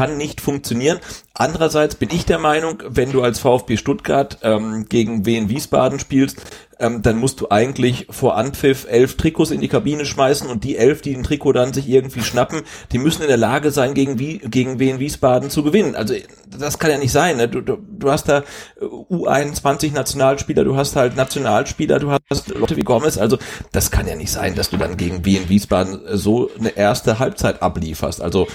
kann 0.00 0.16
nicht 0.16 0.40
funktionieren. 0.40 0.98
Andererseits 1.34 1.94
bin 1.94 2.08
ich 2.10 2.24
der 2.24 2.38
Meinung, 2.38 2.82
wenn 2.86 3.12
du 3.12 3.22
als 3.22 3.38
VfB 3.38 3.76
Stuttgart 3.76 4.38
ähm, 4.42 4.86
gegen 4.88 5.26
Wien 5.26 5.48
Wiesbaden 5.48 5.98
spielst, 5.98 6.38
ähm, 6.78 7.02
dann 7.02 7.18
musst 7.18 7.40
du 7.40 7.50
eigentlich 7.50 8.06
vor 8.08 8.36
Anpfiff 8.36 8.86
elf 8.88 9.16
Trikots 9.16 9.50
in 9.50 9.60
die 9.60 9.68
Kabine 9.68 10.06
schmeißen 10.06 10.48
und 10.48 10.64
die 10.64 10.78
elf, 10.78 11.02
die 11.02 11.12
den 11.12 11.22
Trikot 11.22 11.52
dann 11.52 11.74
sich 11.74 11.88
irgendwie 11.88 12.22
schnappen, 12.22 12.62
die 12.92 12.98
müssen 12.98 13.22
in 13.22 13.28
der 13.28 13.36
Lage 13.36 13.72
sein, 13.72 13.92
gegen, 13.92 14.18
Wie 14.18 14.38
gegen 14.38 14.78
Wien 14.78 15.00
Wiesbaden 15.00 15.50
zu 15.50 15.62
gewinnen. 15.62 15.94
Also 15.94 16.14
das 16.48 16.78
kann 16.78 16.90
ja 16.90 16.98
nicht 16.98 17.12
sein. 17.12 17.36
Ne? 17.36 17.48
Du, 17.48 17.60
du, 17.60 17.76
du 17.76 18.10
hast 18.10 18.28
da 18.28 18.42
U21 18.80 19.92
Nationalspieler, 19.92 20.64
du 20.64 20.76
hast 20.76 20.96
halt 20.96 21.16
Nationalspieler, 21.16 21.98
du 21.98 22.10
hast 22.10 22.48
Leute 22.48 22.76
wie 22.76 22.84
Gomez. 22.84 23.18
Also 23.18 23.38
das 23.72 23.90
kann 23.90 24.08
ja 24.08 24.16
nicht 24.16 24.32
sein, 24.32 24.54
dass 24.54 24.70
du 24.70 24.78
dann 24.78 24.96
gegen 24.96 25.26
Wien 25.26 25.50
Wiesbaden 25.50 26.00
so 26.16 26.50
eine 26.58 26.70
erste 26.70 27.18
Halbzeit 27.18 27.60
ablieferst. 27.60 28.22
Also 28.22 28.46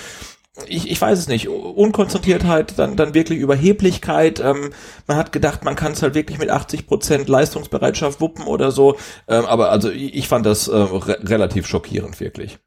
ich, 0.67 0.89
ich 0.89 1.01
weiß 1.01 1.19
es 1.19 1.27
nicht, 1.27 1.47
Unkonzentriertheit, 1.49 2.77
dann, 2.77 2.95
dann 2.95 3.13
wirklich 3.13 3.39
Überheblichkeit. 3.39 4.39
Ähm, 4.39 4.71
man 5.07 5.17
hat 5.17 5.31
gedacht, 5.31 5.63
man 5.63 5.75
kann 5.75 5.91
es 5.91 6.01
halt 6.01 6.15
wirklich 6.15 6.37
mit 6.37 6.49
80 6.49 6.87
Prozent 6.87 7.27
Leistungsbereitschaft 7.27 8.21
wuppen 8.21 8.45
oder 8.45 8.71
so. 8.71 8.97
Ähm, 9.27 9.45
aber 9.45 9.71
also 9.71 9.89
ich, 9.89 10.27
fand 10.27 10.45
das 10.45 10.67
äh, 10.67 10.75
re 10.75 11.19
relativ 11.23 11.67
schockierend, 11.67 12.19
wirklich. 12.19 12.57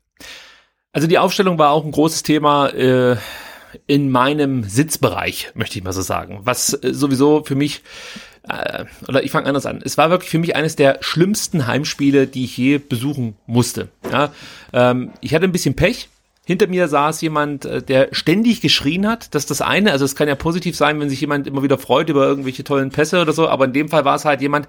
Also 0.92 1.08
die 1.08 1.18
Aufstellung 1.18 1.58
war 1.58 1.70
auch 1.70 1.84
ein 1.84 1.92
großes 1.92 2.22
Thema 2.22 2.68
äh, 2.68 3.16
in 3.86 4.10
meinem 4.10 4.64
Sitzbereich, 4.64 5.52
möchte 5.54 5.78
ich 5.78 5.84
mal 5.84 5.92
so 5.92 6.02
sagen. 6.02 6.40
Was 6.42 6.74
äh, 6.74 6.92
sowieso 6.92 7.42
für 7.44 7.54
mich 7.54 7.82
äh, 8.48 8.84
oder 9.06 9.22
ich 9.22 9.30
fange 9.30 9.46
anders 9.46 9.66
an. 9.66 9.80
Es 9.84 9.98
war 9.98 10.10
wirklich 10.10 10.30
für 10.30 10.38
mich 10.38 10.56
eines 10.56 10.76
der 10.76 10.98
schlimmsten 11.00 11.66
Heimspiele, 11.66 12.26
die 12.26 12.44
ich 12.44 12.56
je 12.56 12.78
besuchen 12.78 13.36
musste. 13.46 13.88
Ja, 14.10 14.32
ähm, 14.72 15.12
ich 15.20 15.34
hatte 15.34 15.44
ein 15.44 15.52
bisschen 15.52 15.74
Pech 15.74 16.08
hinter 16.48 16.66
mir 16.66 16.88
saß 16.88 17.20
jemand, 17.20 17.66
äh, 17.66 17.82
der 17.82 18.08
ständig 18.12 18.62
geschrien 18.62 19.06
hat. 19.06 19.34
Das 19.34 19.42
ist 19.42 19.50
das 19.50 19.60
eine. 19.60 19.92
Also 19.92 20.06
es 20.06 20.16
kann 20.16 20.28
ja 20.28 20.34
positiv 20.34 20.76
sein, 20.76 20.98
wenn 20.98 21.10
sich 21.10 21.20
jemand 21.20 21.46
immer 21.46 21.62
wieder 21.62 21.76
freut 21.76 22.08
über 22.08 22.26
irgendwelche 22.26 22.64
tollen 22.64 22.88
Pässe 22.88 23.20
oder 23.20 23.34
so. 23.34 23.50
Aber 23.50 23.66
in 23.66 23.74
dem 23.74 23.90
Fall 23.90 24.06
war 24.06 24.16
es 24.16 24.24
halt 24.24 24.40
jemand, 24.40 24.66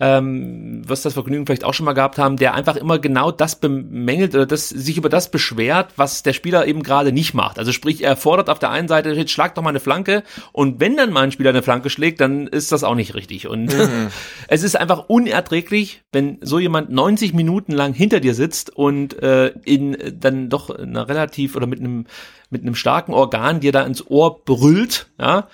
ähm, 0.00 0.82
wirst 0.88 1.04
das 1.04 1.14
Vergnügen 1.14 1.46
vielleicht 1.46 1.62
auch 1.62 1.72
schon 1.72 1.86
mal 1.86 1.92
gehabt 1.92 2.18
haben, 2.18 2.36
der 2.36 2.54
einfach 2.54 2.74
immer 2.74 2.98
genau 2.98 3.30
das 3.30 3.56
bemängelt 3.56 4.34
oder 4.34 4.44
das, 4.44 4.68
sich 4.68 4.98
über 4.98 5.08
das 5.08 5.30
beschwert, 5.30 5.92
was 5.96 6.24
der 6.24 6.32
Spieler 6.32 6.66
eben 6.66 6.82
gerade 6.82 7.12
nicht 7.12 7.32
macht. 7.32 7.60
Also 7.60 7.70
sprich, 7.70 8.02
er 8.02 8.16
fordert 8.16 8.50
auf 8.50 8.58
der 8.58 8.70
einen 8.70 8.88
Seite, 8.88 9.12
jetzt 9.12 9.30
schlag 9.30 9.54
doch 9.54 9.62
mal 9.62 9.70
eine 9.70 9.78
Flanke 9.78 10.24
und 10.52 10.80
wenn 10.80 10.96
dann 10.96 11.12
mal 11.12 11.22
ein 11.22 11.32
Spieler 11.32 11.50
eine 11.50 11.62
Flanke 11.62 11.90
schlägt, 11.90 12.20
dann 12.20 12.48
ist 12.48 12.72
das 12.72 12.82
auch 12.82 12.96
nicht 12.96 13.14
richtig. 13.14 13.46
Und 13.46 13.66
mhm. 13.66 14.08
es 14.48 14.64
ist 14.64 14.76
einfach 14.76 15.08
unerträglich, 15.08 16.02
wenn 16.10 16.38
so 16.40 16.58
jemand 16.58 16.90
90 16.90 17.32
Minuten 17.32 17.72
lang 17.72 17.94
hinter 17.94 18.18
dir 18.18 18.34
sitzt 18.34 18.74
und 18.74 19.22
äh, 19.22 19.52
in 19.64 19.96
dann 20.18 20.48
doch 20.50 20.70
einer 20.70 21.08
relativ 21.08 21.54
oder 21.54 21.66
mit 21.66 21.78
einem 21.78 22.06
mit 22.50 22.62
einem 22.62 22.74
starken 22.74 23.12
Organ 23.12 23.60
dir 23.60 23.72
da 23.72 23.82
ins 23.82 24.06
Ohr 24.06 24.44
brüllt, 24.44 25.08
ja, 25.18 25.48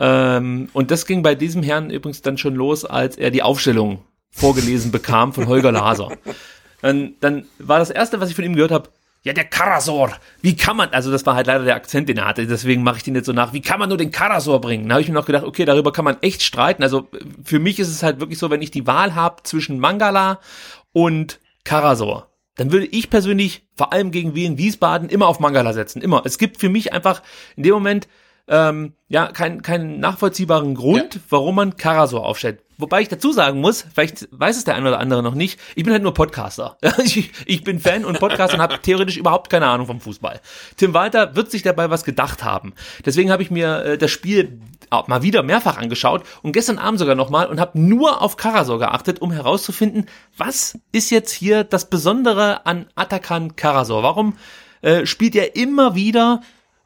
ähm, 0.00 0.70
und 0.72 0.90
das 0.90 1.06
ging 1.06 1.22
bei 1.22 1.34
diesem 1.34 1.62
Herrn 1.62 1.90
übrigens 1.90 2.22
dann 2.22 2.38
schon 2.38 2.54
los, 2.54 2.84
als 2.84 3.16
er 3.16 3.30
die 3.30 3.42
Aufstellung 3.42 4.02
vorgelesen 4.30 4.90
bekam 4.90 5.32
von 5.32 5.46
Holger 5.46 5.70
Laser. 5.70 6.08
Dann, 6.80 7.14
dann 7.20 7.44
war 7.58 7.78
das 7.78 7.90
erste, 7.90 8.20
was 8.20 8.30
ich 8.30 8.34
von 8.34 8.44
ihm 8.44 8.54
gehört 8.54 8.70
habe, 8.70 8.88
ja, 9.22 9.34
der 9.34 9.44
Karasor, 9.44 10.16
wie 10.40 10.56
kann 10.56 10.78
man, 10.78 10.88
also 10.90 11.10
das 11.10 11.26
war 11.26 11.34
halt 11.34 11.46
leider 11.46 11.64
der 11.64 11.74
Akzent, 11.74 12.08
den 12.08 12.16
er 12.16 12.24
hatte, 12.24 12.46
deswegen 12.46 12.82
mache 12.82 12.96
ich 12.96 13.02
den 13.02 13.14
jetzt 13.14 13.26
so 13.26 13.34
nach, 13.34 13.52
wie 13.52 13.60
kann 13.60 13.78
man 13.78 13.90
nur 13.90 13.98
den 13.98 14.10
Karasor 14.10 14.62
bringen? 14.62 14.88
Da 14.88 14.94
habe 14.94 15.02
ich 15.02 15.08
mir 15.08 15.14
noch 15.14 15.26
gedacht, 15.26 15.44
okay, 15.44 15.66
darüber 15.66 15.92
kann 15.92 16.06
man 16.06 16.16
echt 16.22 16.42
streiten. 16.42 16.82
Also 16.82 17.08
für 17.44 17.58
mich 17.58 17.78
ist 17.78 17.88
es 17.88 18.02
halt 18.02 18.20
wirklich 18.20 18.38
so, 18.38 18.48
wenn 18.48 18.62
ich 18.62 18.70
die 18.70 18.86
Wahl 18.86 19.14
habe 19.14 19.42
zwischen 19.42 19.78
Mangala 19.78 20.40
und 20.92 21.38
Karasor, 21.64 22.30
dann 22.56 22.72
würde 22.72 22.86
ich 22.86 23.10
persönlich 23.10 23.68
vor 23.76 23.92
allem 23.92 24.10
gegen 24.10 24.34
Wien 24.34 24.56
Wiesbaden 24.56 25.10
immer 25.10 25.26
auf 25.26 25.38
Mangala 25.38 25.74
setzen. 25.74 26.00
Immer. 26.00 26.22
Es 26.24 26.38
gibt 26.38 26.58
für 26.58 26.70
mich 26.70 26.94
einfach 26.94 27.22
in 27.56 27.64
dem 27.64 27.74
Moment 27.74 28.08
ähm, 28.50 28.94
ja, 29.08 29.28
keinen 29.28 29.62
keinen 29.62 30.00
nachvollziehbaren 30.00 30.74
Grund, 30.74 31.14
ja. 31.14 31.20
warum 31.30 31.54
man 31.54 31.76
Karasor 31.76 32.26
aufstellt. 32.26 32.60
Wobei 32.78 33.00
ich 33.00 33.08
dazu 33.08 33.30
sagen 33.30 33.60
muss, 33.60 33.84
vielleicht 33.94 34.26
weiß 34.32 34.56
es 34.56 34.64
der 34.64 34.74
eine 34.74 34.88
oder 34.88 34.98
andere 34.98 35.22
noch 35.22 35.34
nicht, 35.34 35.60
ich 35.76 35.84
bin 35.84 35.92
halt 35.92 36.02
nur 36.02 36.14
Podcaster. 36.14 36.76
ich, 37.04 37.30
ich 37.46 37.62
bin 37.62 37.78
Fan 37.78 38.04
und 38.04 38.18
Podcaster 38.18 38.54
und 38.54 38.62
habe 38.62 38.78
theoretisch 38.82 39.18
überhaupt 39.18 39.50
keine 39.50 39.66
Ahnung 39.66 39.86
vom 39.86 40.00
Fußball. 40.00 40.40
Tim 40.76 40.94
Walter 40.94 41.36
wird 41.36 41.50
sich 41.50 41.62
dabei 41.62 41.90
was 41.90 42.04
gedacht 42.04 42.42
haben. 42.42 42.72
Deswegen 43.04 43.30
habe 43.30 43.42
ich 43.42 43.50
mir 43.52 43.84
äh, 43.84 43.98
das 43.98 44.10
Spiel 44.10 44.60
auch 44.88 45.06
mal 45.06 45.22
wieder 45.22 45.44
mehrfach 45.44 45.76
angeschaut 45.76 46.24
und 46.42 46.52
gestern 46.52 46.78
Abend 46.78 46.98
sogar 46.98 47.14
nochmal 47.14 47.46
und 47.46 47.60
habe 47.60 47.78
nur 47.78 48.20
auf 48.22 48.36
Karasor 48.36 48.80
geachtet, 48.80 49.22
um 49.22 49.30
herauszufinden, 49.30 50.06
was 50.36 50.76
ist 50.90 51.10
jetzt 51.10 51.30
hier 51.30 51.62
das 51.62 51.88
Besondere 51.88 52.66
an 52.66 52.86
Atakan 52.96 53.54
Karasor? 53.54 54.02
Warum 54.02 54.36
äh, 54.82 55.06
spielt 55.06 55.36
er 55.36 55.54
immer 55.54 55.94
wieder 55.94 56.40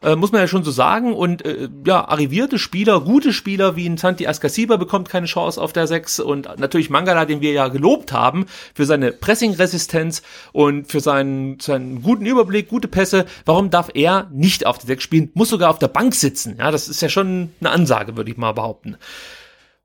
äh, 0.05 0.17
muss 0.17 0.33
man 0.33 0.41
ja 0.41 0.49
schon 0.49 0.65
so 0.65 0.71
sagen. 0.71 1.15
Und 1.15 1.45
äh, 1.45 1.69
ja, 1.87 2.07
arrivierte 2.07 2.59
Spieler, 2.59 3.01
gute 3.01 3.33
Spieler 3.33 3.77
wie 3.77 3.89
ein 3.89 3.97
Santi 3.97 4.27
Ascasiba 4.27 4.77
bekommt 4.77 5.09
keine 5.09 5.27
Chance 5.27 5.61
auf 5.61 5.73
der 5.73 5.87
6 5.87 6.21
und 6.21 6.49
natürlich 6.59 6.91
Mangala, 6.91 7.25
den 7.25 7.41
wir 7.41 7.53
ja 7.53 7.69
gelobt 7.69 8.13
haben 8.13 8.47
für 8.75 8.85
seine 8.85 9.13
Pressing-Resistenz 9.13 10.23
und 10.53 10.91
für 10.91 11.01
seinen, 11.01 11.59
seinen 11.61 12.03
guten 12.03 12.27
Überblick, 12.27 12.69
gute 12.69 12.89
Pässe. 12.89 13.25
Warum 13.45 13.71
darf 13.71 13.91
er 13.95 14.29
nicht 14.33 14.67
auf 14.67 14.79
der 14.79 14.87
6 14.89 15.03
spielen? 15.03 15.31
Muss 15.35 15.49
sogar 15.49 15.71
auf 15.71 15.79
der 15.79 15.89
Bank 15.89 16.15
sitzen. 16.15 16.57
Ja, 16.59 16.71
das 16.71 16.89
ist 16.89 17.01
ja 17.01 17.09
schon 17.09 17.51
eine 17.61 17.71
Ansage, 17.71 18.17
würde 18.17 18.31
ich 18.31 18.37
mal 18.37 18.53
behaupten. 18.53 18.97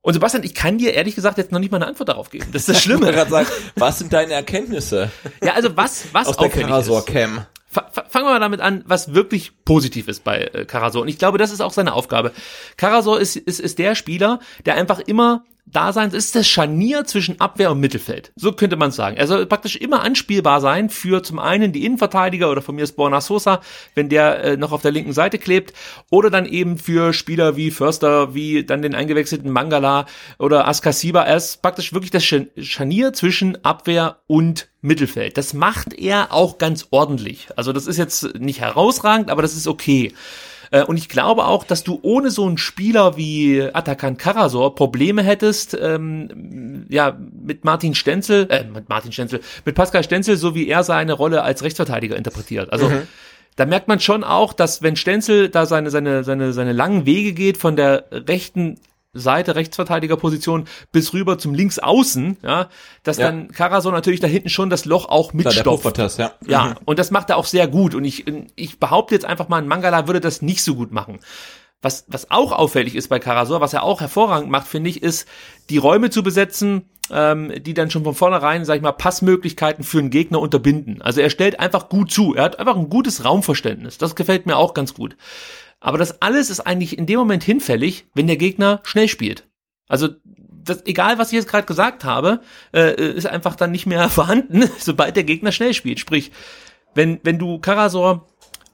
Und 0.02 0.14
Sebastian, 0.14 0.44
ich 0.44 0.56
kann 0.56 0.78
dir 0.78 0.94
ehrlich 0.94 1.16
gesagt 1.16 1.38
jetzt 1.38 1.52
noch 1.52 1.60
nicht 1.60 1.72
mal 1.72 1.78
eine 1.78 1.88
Antwort 1.88 2.10
darauf 2.10 2.30
geben. 2.30 2.48
Das 2.54 2.62
ist 2.62 2.70
das 2.70 2.82
Schlimme. 2.82 3.14
Sagen, 3.30 3.48
was 3.76 4.00
sind 4.00 4.14
deine 4.14 4.34
Erkenntnisse? 4.34 5.12
Ja, 5.44 5.54
also 5.54 5.76
was, 5.76 6.06
was 6.14 6.28
aus 6.28 6.38
der 6.38 6.50
Karasor 6.50 7.06
Cam? 7.06 7.46
Fangen 7.70 8.26
wir 8.26 8.32
mal 8.32 8.40
damit 8.40 8.62
an, 8.62 8.84
was 8.88 9.14
wirklich 9.14 9.52
positiv 9.64 10.08
ist 10.08 10.24
bei 10.24 10.46
äh, 10.46 10.66
Karasor. 10.66 11.04
Und 11.04 11.08
ich 11.08 11.20
glaube, 11.20 11.38
das 11.38 11.52
ist 11.52 11.62
auch 11.62 11.72
seine 11.72 11.94
Aufgabe. 11.94 12.32
Karasor 12.78 13.20
ist, 13.20 13.36
ist, 13.36 13.60
ist 13.60 13.78
der 13.78 13.94
Spieler, 13.94 14.40
der 14.66 14.74
einfach 14.74 15.00
immer 15.00 15.44
da 15.72 15.94
sein, 15.94 16.12
ist 16.12 16.36
das 16.36 16.48
Scharnier 16.48 17.06
zwischen 17.06 17.40
Abwehr 17.40 17.72
und 17.72 17.80
Mittelfeld. 17.80 18.32
So 18.36 18.52
könnte 18.52 18.76
man 18.76 18.92
sagen. 18.92 19.18
Er 19.18 19.28
soll 19.28 19.46
praktisch 19.46 19.76
immer 19.76 20.02
anspielbar 20.02 20.62
sein 20.62 20.90
für 20.90 21.22
zum 21.22 21.40
einen 21.40 21.72
die 21.72 21.86
Innenverteidiger 21.86 22.50
oder 22.50 22.62
von 22.62 22.76
mir 22.76 22.84
ist 22.84 22.96
Borna 22.96 23.22
Sosa, 23.22 23.62
wenn 23.96 24.10
der 24.10 24.44
äh, 24.44 24.58
noch 24.58 24.72
auf 24.72 24.82
der 24.82 24.92
linken 24.92 25.14
Seite 25.14 25.38
klebt, 25.38 25.74
oder 26.10 26.30
dann 26.30 26.46
eben 26.46 26.78
für 26.78 27.14
Spieler 27.14 27.56
wie 27.56 27.72
Förster, 27.72 28.34
wie 28.34 28.64
dann 28.64 28.82
den 28.82 28.96
eingewechselten 28.96 29.52
Mangala 29.52 30.06
oder 30.40 30.68
Askasiba. 30.68 31.24
Er 31.24 31.38
ist 31.38 31.62
praktisch 31.62 31.94
wirklich 31.94 32.12
das 32.12 32.24
Scharnier 32.24 33.14
zwischen 33.14 33.64
Abwehr 33.64 34.18
und 34.28 34.70
Mittelfeld. 34.82 35.38
Das 35.38 35.54
macht 35.54 35.94
er 35.94 36.34
auch 36.34 36.58
ganz 36.58 36.88
ordentlich. 36.92 37.50
Also 37.56 37.74
das 37.74 37.86
ist 37.86 37.98
jetzt 37.98 38.40
nicht 38.40 38.62
herausragend, 38.62 39.30
aber 39.30 39.42
das 39.42 39.56
ist 39.56 39.68
okay. 39.68 40.14
Äh, 40.72 40.84
und 40.84 40.98
ich 40.98 41.10
glaube 41.10 41.46
auch, 41.46 41.64
dass 41.64 41.84
du 41.84 42.00
ohne 42.02 42.32
so 42.32 42.46
einen 42.46 42.58
Spieler 42.58 43.18
wie 43.18 43.62
Atakan 43.62 44.18
Karasor 44.18 44.76
Probleme 44.76 45.24
hättest, 45.24 45.78
ähm, 45.80 46.86
ja, 46.90 47.18
mit 47.32 47.66
Martin 47.66 47.96
Stenzel, 47.96 48.48
äh, 48.50 48.64
mit 48.64 48.90
Martin 48.90 49.12
Stenzel, 49.12 49.42
mit 49.66 49.76
Pascal 49.76 50.04
Stenzel, 50.04 50.38
so 50.38 50.56
wie 50.56 50.68
er 50.68 50.84
seine 50.84 51.14
Rolle 51.14 51.44
als 51.44 51.64
Rechtsverteidiger 51.64 52.16
interpretiert. 52.16 52.72
Also, 52.72 52.90
mhm. 52.90 53.08
da 53.56 53.66
merkt 53.66 53.88
man 53.88 54.00
schon 54.00 54.24
auch, 54.24 54.54
dass 54.54 54.82
wenn 54.82 54.96
Stenzel 54.96 55.50
da 55.50 55.66
seine, 55.66 55.90
seine, 55.90 56.24
seine, 56.24 56.54
seine 56.54 56.74
langen 56.74 57.06
Wege 57.06 57.34
geht 57.34 57.58
von 57.58 57.76
der 57.76 58.06
rechten 58.12 58.80
Seite 59.14 59.56
Rechtsverteidigerposition 59.56 60.66
bis 60.92 61.14
rüber 61.14 61.38
zum 61.38 61.54
Linksaußen, 61.54 62.38
ja, 62.44 62.70
dass 63.04 63.18
ja. 63.18 63.28
dann 63.28 63.52
Karasor 63.52 63.92
natürlich 63.92 64.20
da 64.20 64.28
hinten 64.28 64.50
schon 64.50 64.70
das 64.70 64.86
Loch 64.86 65.10
auch 65.10 65.34
mitstopft. 65.34 65.98
Ja, 65.98 66.08
ja. 66.18 66.32
ja, 66.46 66.66
mhm. 66.66 66.76
und 66.86 67.00
das 67.00 67.10
macht 67.10 67.30
er 67.30 67.38
auch 67.38 67.46
sehr 67.46 67.68
gut 67.68 67.96
und 67.96 68.04
ich 68.04 68.26
ich 68.56 68.80
behaupte 68.80 69.16
jetzt 69.16 69.26
einfach 69.26 69.50
mal, 69.50 69.58
ein 69.58 69.68
Mangala 69.68 70.08
würde 70.08 70.22
das 70.22 70.42
nicht 70.42 70.64
so 70.64 70.76
gut 70.76 70.92
machen. 70.92 71.20
Was 71.82 72.06
was 72.08 72.30
auch 72.30 72.52
auffällig 72.52 72.96
ist 72.96 73.08
bei 73.08 73.20
Karasor, 73.20 73.62
was 73.62 73.74
er 73.74 73.84
auch 73.84 74.02
hervorragend 74.02 74.52
macht, 74.52 74.68
finde 74.68 74.90
ich, 74.90 75.02
ist 75.02 75.28
die 75.70 75.78
Räume 75.78 76.10
zu 76.10 76.22
besetzen, 76.24 76.90
ähm, 77.12 77.52
die 77.64 77.74
dann 77.74 77.90
schon 77.90 78.04
von 78.04 78.16
vornherein, 78.16 78.66
sag 78.66 78.76
ich 78.76 78.82
mal, 78.82 78.92
Passmöglichkeiten 78.92 79.84
für 79.84 80.00
einen 80.00 80.10
Gegner 80.10 80.40
unterbinden. 80.40 81.02
Also 81.02 81.22
er 81.22 81.30
stellt 81.30 81.60
einfach 81.60 81.90
gut 81.90 82.12
zu. 82.12 82.36
Er 82.36 82.44
hat 82.44 82.60
einfach 82.60 82.76
ein 82.76 82.90
gutes 82.90 83.26
Raumverständnis. 83.26 83.98
Das 83.98 84.16
gefällt 84.16 84.46
mir 84.46 84.58
auch 84.58 84.74
ganz 84.74 84.94
gut. 84.94 85.16
Aber 85.80 85.98
das 85.98 86.22
alles 86.22 86.50
ist 86.50 86.62
eigentlich 86.62 86.98
in 86.98 87.06
dem 87.06 87.20
Moment 87.20 87.44
hinfällig, 87.44 88.06
wenn 88.14 88.28
der 88.28 88.38
Gegner 88.38 88.82
schnell 88.84 89.08
spielt. 89.08 89.48
Also 89.88 90.10
das, 90.70 90.86
egal, 90.86 91.18
was 91.18 91.30
ich 91.30 91.38
jetzt 91.38 91.48
gerade 91.48 91.66
gesagt 91.66 92.04
habe, 92.04 92.42
äh, 92.74 92.94
ist 93.14 93.28
einfach 93.28 93.56
dann 93.56 93.72
nicht 93.72 93.86
mehr 93.86 94.10
vorhanden, 94.10 94.70
sobald 94.78 95.16
der 95.16 95.24
Gegner 95.24 95.52
schnell 95.52 95.74
spielt. 95.74 96.00
Sprich, 96.00 96.32
wenn, 96.96 97.20
wenn 97.24 97.40
du 97.40 97.60
Karasor 97.60 98.28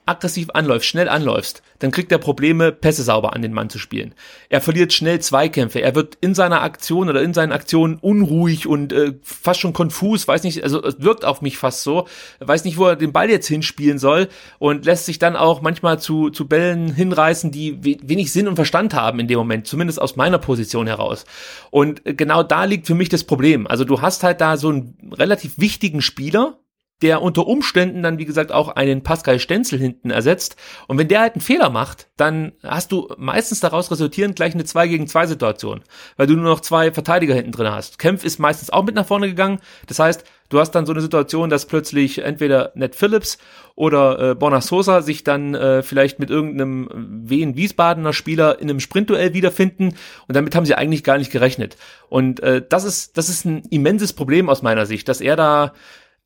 aggressiv 0.06 0.50
anläufst, 0.54 0.88
schnell 0.88 1.10
anläufst, 1.10 1.64
dann 1.80 1.92
kriegt 1.92 2.12
er 2.12 2.18
Probleme, 2.18 2.72
Pässe 2.72 3.04
sauber 3.04 3.34
an 3.34 3.42
den 3.42 3.54
Mann 3.54 3.70
zu 3.70 3.80
spielen. 3.80 4.14
Er 4.50 4.62
verliert 4.62 4.94
schnell 4.94 5.20
Zweikämpfe, 5.20 5.82
er 5.82 5.96
wird 5.96 6.18
in 6.22 6.36
seiner 6.36 6.62
Aktion 6.62 7.10
oder 7.10 7.22
in 7.22 7.34
seinen 7.34 7.52
Aktionen 7.52 7.98
unruhig 7.98 8.68
und 8.68 8.94
äh, 8.94 9.14
fast 9.24 9.60
schon 9.60 9.74
konfus, 9.74 10.28
weiß 10.28 10.44
nicht, 10.44 10.64
also 10.64 10.84
es 10.84 11.02
wirkt 11.02 11.26
auf 11.26 11.42
mich 11.42 11.58
fast 11.58 11.84
so, 11.84 12.08
weiß 12.40 12.66
nicht, 12.66 12.78
wo 12.78 12.86
er 12.86 12.96
den 12.96 13.14
Ball 13.14 13.30
jetzt 13.30 13.48
hinspielen 13.48 13.98
soll 13.98 14.28
und 14.60 14.86
lässt 14.86 15.06
sich 15.06 15.20
dann 15.20 15.36
auch 15.36 15.62
manchmal 15.62 16.00
zu, 16.00 16.30
zu 16.30 16.48
Bällen 16.48 16.94
hinreißen, 16.94 17.52
die 17.52 17.84
wenig 17.84 18.32
Sinn 18.32 18.48
und 18.48 18.56
Verstand 18.56 18.94
haben 18.94 19.20
in 19.20 19.28
dem 19.28 19.38
Moment, 19.38 19.68
zumindest 19.68 20.02
aus 20.02 20.16
meiner 20.16 20.38
Position 20.38 20.88
heraus. 20.88 21.26
Und 21.72 22.02
genau 22.06 22.44
da 22.44 22.66
liegt 22.66 22.88
für 22.88 22.96
mich 22.96 23.10
das 23.10 23.24
Problem. 23.24 23.68
Also 23.68 23.86
du 23.86 24.02
hast 24.02 24.24
halt 24.24 24.40
da 24.42 24.58
so 24.58 24.70
einen 24.70 25.14
relativ 25.14 25.58
wichtigen 25.58 26.02
Spieler, 26.02 26.60
der 27.02 27.22
unter 27.22 27.46
Umständen 27.46 28.04
dann, 28.04 28.20
wie 28.20 28.26
gesagt, 28.26 28.54
auch 28.54 28.70
einen 28.70 29.04
Pascal 29.04 29.40
Stenzel 29.40 29.78
hinten 29.78 30.12
ersetzt. 30.12 30.56
Und 30.88 30.98
wenn 30.98 31.10
der 31.10 31.20
halt 31.20 31.34
einen 31.34 31.42
Fehler 31.42 31.70
macht, 31.70 32.08
dann 32.16 32.54
hast 32.64 32.92
du 32.92 33.14
meistens 33.18 33.60
daraus 33.60 33.92
resultierend 33.92 34.38
gleich 34.38 34.54
eine 34.54 34.64
2 34.64 34.88
gegen 34.88 35.08
2 35.08 35.28
Situation, 35.28 35.82
weil 36.16 36.28
du 36.28 36.36
nur 36.36 36.46
noch 36.46 36.62
zwei 36.62 36.94
Verteidiger 36.94 37.36
hinten 37.36 37.52
drin 37.52 37.70
hast. 37.70 38.00
Kempf 38.00 38.24
ist 38.24 38.40
meistens 38.40 38.70
auch 38.70 38.84
mit 38.84 38.96
nach 38.96 39.06
vorne 39.06 39.28
gegangen. 39.28 39.60
Das 39.88 40.00
heißt, 40.00 40.24
du 40.48 40.60
hast 40.60 40.72
dann 40.72 40.86
so 40.86 40.94
eine 40.94 41.02
Situation, 41.02 41.50
dass 41.50 41.66
plötzlich 41.66 42.20
entweder 42.20 42.72
Ned 42.76 42.96
Phillips 42.96 43.40
oder 43.76 44.32
äh, 44.32 44.36
Bonner 44.36 44.62
Sosa 44.62 45.02
sich 45.02 45.26
dann 45.26 45.54
äh, 45.54 45.84
vielleicht 45.84 46.20
mit 46.20 46.30
irgendeinem 46.30 46.90
Wien 47.26 47.58
Wiesbadener 47.58 48.14
Spieler 48.14 48.60
in 48.62 48.70
einem 48.70 48.80
Sprintduell 48.80 49.34
wiederfinden 49.34 49.96
und 50.28 50.36
damit 50.36 50.56
haben 50.56 50.66
sie 50.66 50.76
eigentlich 50.76 51.04
gar 51.04 51.18
nicht 51.18 51.32
gerechnet. 51.32 51.76
Und 52.08 52.40
äh, 52.40 52.64
das 52.68 52.86
ist 52.86 53.18
das 53.18 53.28
ist 53.28 53.44
ein 53.44 53.64
immenses 53.70 54.14
Problem 54.14 54.48
aus 54.48 54.62
meiner 54.62 54.86
Sicht, 54.86 55.10
dass 55.10 55.20
er 55.20 55.36
da 55.36 55.74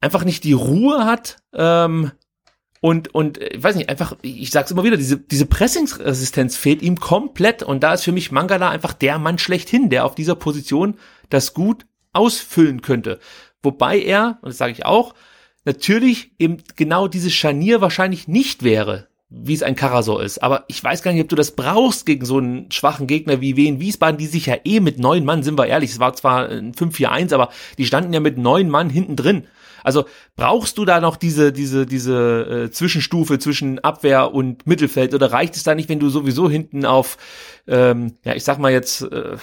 einfach 0.02 0.24
nicht 0.24 0.44
die 0.44 0.54
Ruhe 0.54 1.06
hat 1.06 1.38
ähm, 1.54 2.12
und 2.82 3.14
und 3.14 3.38
äh, 3.38 3.56
ich 3.56 3.64
weiß 3.64 3.76
nicht 3.76 3.90
einfach 3.90 4.16
ich 4.22 4.52
sag's 4.52 4.72
immer 4.72 4.84
wieder 4.84 4.98
diese 4.98 5.18
diese 5.18 5.46
Pressingsresistenz 5.46 6.56
fehlt 6.56 6.82
ihm 6.82 7.00
komplett 7.00 7.64
und 7.64 7.84
da 7.84 7.94
ist 7.94 8.04
für 8.04 8.12
mich 8.12 8.32
Mangala 8.32 8.70
einfach 8.70 8.94
der 8.94 9.20
Mann 9.20 9.38
schlechthin 9.38 9.90
der 9.90 10.06
auf 10.06 10.16
dieser 10.16 10.36
Position 10.36 10.96
das 11.30 11.54
gut 11.54 11.86
ausfüllen 12.14 12.82
könnte 12.82 13.20
wobei 13.62 14.00
er 14.00 14.40
und 14.42 14.50
das 14.50 14.58
sage 14.58 14.72
ich 14.72 14.86
auch 14.86 15.14
natürlich 15.66 16.32
eben 16.40 16.58
genau 16.76 17.08
dieses 17.08 17.34
Scharnier 17.34 17.82
wahrscheinlich 17.82 18.28
nicht 18.28 18.64
wäre 18.64 19.10
wie 19.30 19.54
es 19.54 19.64
ein 19.64 19.76
Karasor 19.76 20.24
ist. 20.24 20.42
Aber 20.42 20.66
ich 20.68 20.84
weiß 20.84 21.04
gar 21.04 21.12
nicht, 21.12 21.22
ob 21.22 21.30
du 21.30 21.36
das 21.36 21.52
brauchst 21.52 22.06
gegen 22.06 22.26
so 22.26 22.40
einen 22.40 22.72
schwachen 22.72 23.06
Gegner 23.06 23.42
wie 23.42 23.56
Wien 23.56 23.80
Wiesbaden, 23.80 24.18
die 24.18 24.26
sich 24.26 24.48
ja 24.48 24.56
eh 24.64 24.80
mit 24.80 24.98
neun 24.98 25.24
Mann, 25.24 25.44
sind 25.44 25.58
wir 25.58 25.68
ehrlich, 25.68 25.92
es 25.92 26.00
war 26.00 26.16
zwar 26.16 26.50
ein 26.50 26.74
5-4-1, 26.74 27.34
aber 27.34 27.50
die 27.78 27.86
standen 27.86 28.12
ja 28.12 28.20
mit 28.20 28.38
neun 28.38 28.70
Mann 28.70 28.90
hinten 28.90 29.16
drin. 29.16 29.46
Also 29.84 30.06
brauchst 30.36 30.78
du 30.78 30.86
da 30.86 31.00
noch 31.00 31.16
diese, 31.16 31.52
diese, 31.52 31.86
diese 31.86 32.66
äh, 32.66 32.72
Zwischenstufe 32.72 33.40
zwischen 33.40 33.80
Abwehr 33.80 34.34
und 34.34 34.68
Mittelfeld 34.68 35.14
oder 35.14 35.32
reicht 35.32 35.56
es 35.56 35.64
da 35.64 35.76
nicht, 35.76 35.90
wenn 35.90 36.00
du 36.00 36.10
sowieso 36.10 36.50
hinten 36.50 36.86
auf, 36.86 37.18
ähm, 37.68 38.18
ja, 38.24 38.36
ich 38.36 38.44
sag 38.44 38.60
mal 38.60 38.72
jetzt, 38.72 39.02
äh, 39.04 39.38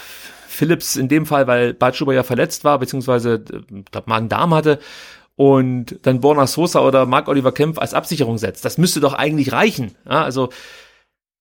Philips 0.56 0.96
in 0.96 1.08
dem 1.08 1.26
Fall, 1.26 1.46
weil 1.46 1.74
Bartschuber 1.74 2.14
ja 2.14 2.22
verletzt 2.22 2.64
war, 2.64 2.78
beziehungsweise 2.78 3.34
äh, 3.34 3.82
glaub, 3.90 4.06
Magen-Darm 4.06 4.54
hatte 4.54 4.78
und 5.36 5.98
dann 6.02 6.20
Borna 6.20 6.46
Sosa 6.46 6.80
oder 6.80 7.06
Marc 7.06 7.28
Oliver 7.28 7.52
Kempf 7.52 7.78
als 7.78 7.94
Absicherung 7.94 8.38
setzt. 8.38 8.64
Das 8.64 8.78
müsste 8.78 9.00
doch 9.00 9.12
eigentlich 9.12 9.52
reichen. 9.52 9.94
Ja, 10.06 10.22
also 10.22 10.48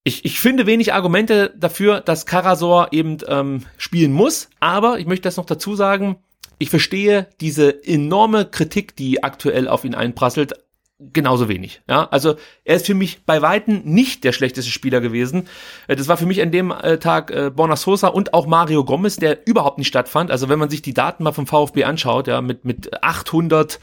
ich, 0.04 0.26
ich 0.26 0.40
finde 0.40 0.68
wenig 0.68 0.94
Argumente 0.94 1.54
dafür, 1.58 2.02
dass 2.02 2.28
Karasor 2.28 2.90
eben 2.92 3.18
ähm, 3.28 3.64
spielen 3.78 4.12
muss, 4.12 4.50
aber 4.60 5.00
ich 5.00 5.08
möchte 5.08 5.24
das 5.24 5.38
noch 5.38 5.46
dazu 5.46 5.76
sagen, 5.76 6.18
ich 6.58 6.70
verstehe 6.70 7.28
diese 7.42 7.84
enorme 7.86 8.46
Kritik, 8.46 8.96
die 8.96 9.24
aktuell 9.24 9.68
auf 9.68 9.86
ihn 9.86 9.96
einprasselt, 9.96 10.54
genauso 11.00 11.50
wenig. 11.50 11.82
Ja, 11.90 12.08
also 12.10 12.36
er 12.64 12.78
ist 12.78 12.86
für 12.86 12.94
mich 12.94 13.26
bei 13.26 13.42
weitem 13.42 13.82
nicht 13.84 14.24
der 14.24 14.32
schlechteste 14.32 14.72
Spieler 14.72 15.02
gewesen. 15.02 15.48
Äh, 15.88 15.96
das 15.96 16.08
war 16.08 16.18
für 16.18 16.26
mich 16.26 16.42
an 16.42 16.52
dem 16.52 16.72
äh, 16.72 16.98
Tag 16.98 17.32
äh, 17.32 17.52
Borna 17.54 17.76
Sosa 17.76 18.08
und 18.08 18.34
auch 18.34 18.48
Mario 18.48 18.86
Gomez, 18.86 19.18
der 19.18 19.46
überhaupt 19.48 19.78
nicht 19.78 19.88
stattfand. 19.88 20.32
Also 20.32 20.48
wenn 20.50 20.60
man 20.60 20.70
sich 20.70 20.82
die 20.82 20.94
Daten 20.94 21.24
mal 21.24 21.34
vom 21.34 21.48
VfB 21.48 21.84
anschaut, 21.84 22.28
ja, 22.28 22.42
mit 22.42 22.64
mit 22.64 23.04
800, 23.04 23.80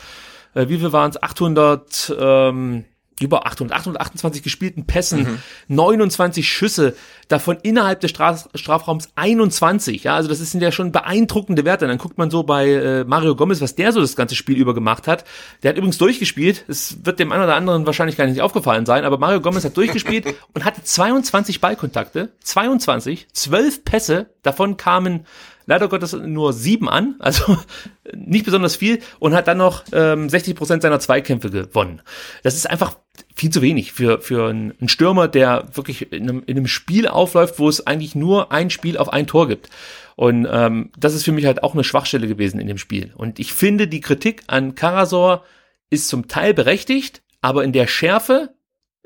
äh, 0.55 0.69
wie 0.69 0.79
viel 0.79 0.93
waren 0.93 1.11
es? 1.11 1.23
800 1.23 2.17
ähm, 2.19 2.85
über 3.21 3.47
800, 3.47 3.79
828 3.79 4.43
gespielten 4.43 4.87
Pässen, 4.87 5.23
mhm. 5.23 5.39
29 5.69 6.49
Schüsse, 6.49 6.95
davon 7.29 7.59
innerhalb 7.63 8.01
des 8.01 8.11
Straf 8.11 8.49
Strafraums 8.55 9.11
21. 9.17 10.05
Ja, 10.05 10.17
also 10.17 10.29
das 10.29 10.39
sind 10.39 10.61
ja 10.61 10.73
schon 10.73 10.93
beeindruckende 10.93 11.65
Werte. 11.65 11.87
Dann 11.87 11.99
guckt 11.99 12.19
man 12.19 12.31
so 12.31 12.43
bei 12.43 12.69
äh, 12.69 13.05
Mario 13.05 13.37
Gomez, 13.37 13.61
was 13.61 13.75
der 13.75 13.93
so 13.93 14.01
das 14.01 14.17
ganze 14.17 14.35
Spiel 14.35 14.57
über 14.57 14.75
gemacht 14.75 15.07
hat. 15.07 15.25
Der 15.63 15.71
hat 15.71 15.77
übrigens 15.77 15.99
durchgespielt. 15.99 16.65
Es 16.69 17.05
wird 17.05 17.19
dem 17.19 17.33
einen 17.33 17.45
oder 17.45 17.57
anderen 17.57 17.87
wahrscheinlich 17.87 18.17
gar 18.17 18.27
nicht 18.27 18.41
aufgefallen 18.41 18.87
sein, 18.87 19.05
aber 19.05 19.19
Mario 19.19 19.41
Gomez 19.41 19.65
hat 19.65 19.77
durchgespielt 19.77 20.35
und 20.55 20.65
hatte 20.65 20.83
22 20.83 21.61
Ballkontakte, 21.61 22.33
22, 22.43 23.29
12 23.33 23.85
Pässe, 23.85 24.27
davon 24.43 24.77
kamen 24.77 25.27
leider 25.67 25.89
Gottes 25.89 26.13
nur 26.13 26.53
sieben 26.53 26.89
an, 26.89 27.17
also 27.19 27.57
nicht 28.15 28.45
besonders 28.45 28.77
viel 28.77 29.01
und 29.19 29.35
hat 29.35 29.49
dann 29.49 29.59
noch 29.59 29.85
ähm, 29.93 30.29
60 30.29 30.55
Prozent 30.55 30.83
seiner 30.83 31.01
Zweikämpfe 31.01 31.51
gewonnen. 31.51 32.03
Das 32.43 32.55
ist 32.55 32.69
einfach 32.69 32.97
viel 33.35 33.51
zu 33.51 33.63
wenig 33.63 33.93
für, 33.93 34.21
für 34.21 34.49
einen 34.49 34.89
Stürmer, 34.89 35.29
der 35.29 35.69
wirklich 35.75 36.13
in 36.13 36.23
einem, 36.23 36.43
in 36.47 36.57
einem 36.57 36.67
Spiel 36.67 37.09
aufläuft, 37.09 37.59
wo 37.59 37.69
es 37.69 37.87
eigentlich 37.87 38.15
nur 38.15 38.53
ein 38.53 38.71
Spiel 38.71 38.97
auf 38.97 39.13
ein 39.13 39.27
Tor 39.27 39.49
gibt. 39.49 39.69
Und 40.17 40.47
ähm, 40.51 40.91
das 40.97 41.15
ist 41.15 41.25
für 41.25 41.33
mich 41.33 41.47
halt 41.47 41.63
auch 41.63 41.75
eine 41.75 41.85
Schwachstelle 41.85 42.29
gewesen 42.29 42.61
in 42.61 42.67
dem 42.67 42.79
Spiel. 42.79 43.13
Und 43.17 43.39
ich 43.39 43.53
finde, 43.53 43.89
die 43.89 44.01
Kritik 44.01 44.45
an 44.47 44.75
Karasor 44.75 45.45
ist 45.91 46.09
zum 46.09 46.29
Teil 46.29 46.55
berechtigt, 46.55 47.23
aber 47.41 47.65
in 47.65 47.73
der 47.73 47.87
Schärfe 47.87 48.55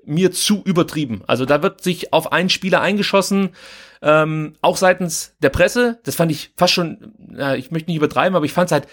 mir 0.04 0.30
zu 0.30 0.62
übertrieben. 0.64 1.22
Also 1.26 1.44
da 1.44 1.62
wird 1.62 1.82
sich 1.82 2.12
auf 2.12 2.32
einen 2.32 2.48
Spieler 2.48 2.80
eingeschossen, 2.80 3.50
ähm, 4.02 4.54
auch 4.60 4.76
seitens 4.76 5.34
der 5.40 5.50
Presse. 5.50 5.98
Das 6.04 6.14
fand 6.14 6.30
ich 6.30 6.52
fast 6.56 6.72
schon, 6.72 7.12
äh, 7.36 7.58
ich 7.58 7.70
möchte 7.70 7.90
nicht 7.90 7.96
übertreiben, 7.96 8.36
aber 8.36 8.44
ich 8.44 8.52
fand 8.52 8.66
es 8.66 8.72
halt 8.72 8.86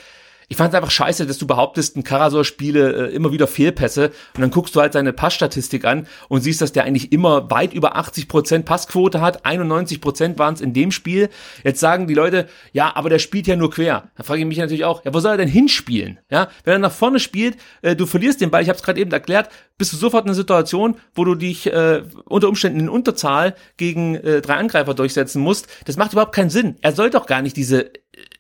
ich 0.49 0.57
fand 0.57 0.73
es 0.73 0.75
einfach 0.75 0.91
scheiße, 0.91 1.25
dass 1.25 1.37
du 1.37 1.47
behauptest, 1.47 1.97
ein 1.97 2.03
Karasor 2.03 2.45
spiele 2.45 3.09
äh, 3.09 3.13
immer 3.13 3.31
wieder 3.31 3.47
Fehlpässe 3.47 4.11
und 4.35 4.41
dann 4.41 4.51
guckst 4.51 4.75
du 4.75 4.81
halt 4.81 4.93
seine 4.93 5.13
Passstatistik 5.13 5.85
an 5.85 6.07
und 6.29 6.41
siehst, 6.41 6.61
dass 6.61 6.71
der 6.71 6.83
eigentlich 6.83 7.11
immer 7.11 7.49
weit 7.51 7.73
über 7.73 7.95
80 7.95 8.27
Prozent 8.27 8.65
Passquote 8.65 9.21
hat, 9.21 9.45
91 9.45 10.01
Prozent 10.01 10.37
waren 10.39 10.53
es 10.53 10.61
in 10.61 10.73
dem 10.73 10.91
Spiel. 10.91 11.29
Jetzt 11.63 11.79
sagen 11.79 12.07
die 12.07 12.13
Leute, 12.13 12.47
ja, 12.71 12.95
aber 12.95 13.09
der 13.09 13.19
spielt 13.19 13.47
ja 13.47 13.55
nur 13.55 13.71
quer. 13.71 14.11
Da 14.15 14.23
frage 14.23 14.41
ich 14.41 14.47
mich 14.47 14.57
natürlich 14.57 14.85
auch, 14.85 15.03
ja, 15.05 15.13
wo 15.13 15.19
soll 15.19 15.31
er 15.31 15.37
denn 15.37 15.47
hinspielen? 15.47 16.19
Ja, 16.29 16.49
wenn 16.63 16.73
er 16.73 16.79
nach 16.79 16.91
vorne 16.91 17.19
spielt, 17.19 17.57
äh, 17.81 17.95
du 17.95 18.05
verlierst 18.05 18.41
den 18.41 18.51
Ball, 18.51 18.61
ich 18.61 18.69
habe 18.69 18.77
es 18.77 18.83
gerade 18.83 18.99
eben 18.99 19.11
erklärt, 19.11 19.49
bist 19.77 19.93
du 19.93 19.97
sofort 19.97 20.25
in 20.25 20.29
einer 20.29 20.35
Situation, 20.35 20.97
wo 21.15 21.25
du 21.25 21.35
dich 21.35 21.67
äh, 21.67 22.03
unter 22.25 22.49
Umständen 22.49 22.79
in 22.79 22.89
Unterzahl 22.89 23.55
gegen 23.77 24.15
äh, 24.15 24.41
drei 24.41 24.55
Angreifer 24.55 24.93
durchsetzen 24.93 25.41
musst. 25.41 25.67
Das 25.85 25.97
macht 25.97 26.13
überhaupt 26.13 26.35
keinen 26.35 26.49
Sinn. 26.49 26.77
Er 26.81 26.93
soll 26.93 27.09
doch 27.09 27.25
gar 27.25 27.41
nicht 27.41 27.57
diese 27.57 27.91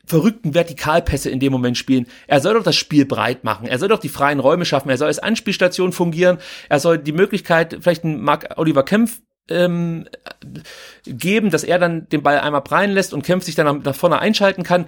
verrückten 0.05 0.53
Vertikalpässe 0.53 1.29
in 1.29 1.39
dem 1.39 1.51
Moment 1.51 1.77
spielen. 1.77 2.07
Er 2.27 2.41
soll 2.41 2.55
doch 2.55 2.63
das 2.63 2.75
Spiel 2.75 3.05
breit 3.05 3.43
machen. 3.43 3.67
Er 3.67 3.79
soll 3.79 3.87
doch 3.87 3.99
die 3.99 4.09
freien 4.09 4.39
Räume 4.39 4.65
schaffen. 4.65 4.89
Er 4.89 4.97
soll 4.97 5.07
als 5.07 5.19
Anspielstation 5.19 5.93
fungieren. 5.93 6.39
Er 6.69 6.79
soll 6.79 6.97
die 6.97 7.13
Möglichkeit, 7.13 7.77
vielleicht 7.81 8.03
einen 8.03 8.21
Mark 8.21 8.53
Oliver 8.57 8.83
Kempf 8.83 9.21
ähm, 9.49 10.05
geben, 11.05 11.49
dass 11.51 11.63
er 11.63 11.79
dann 11.79 12.07
den 12.09 12.23
Ball 12.23 12.39
einmal 12.39 12.61
prallen 12.61 12.91
lässt 12.91 13.13
und 13.13 13.23
Kempf 13.23 13.45
sich 13.45 13.55
dann 13.55 13.81
nach 13.81 13.95
vorne 13.95 14.19
einschalten 14.19 14.63
kann. 14.63 14.85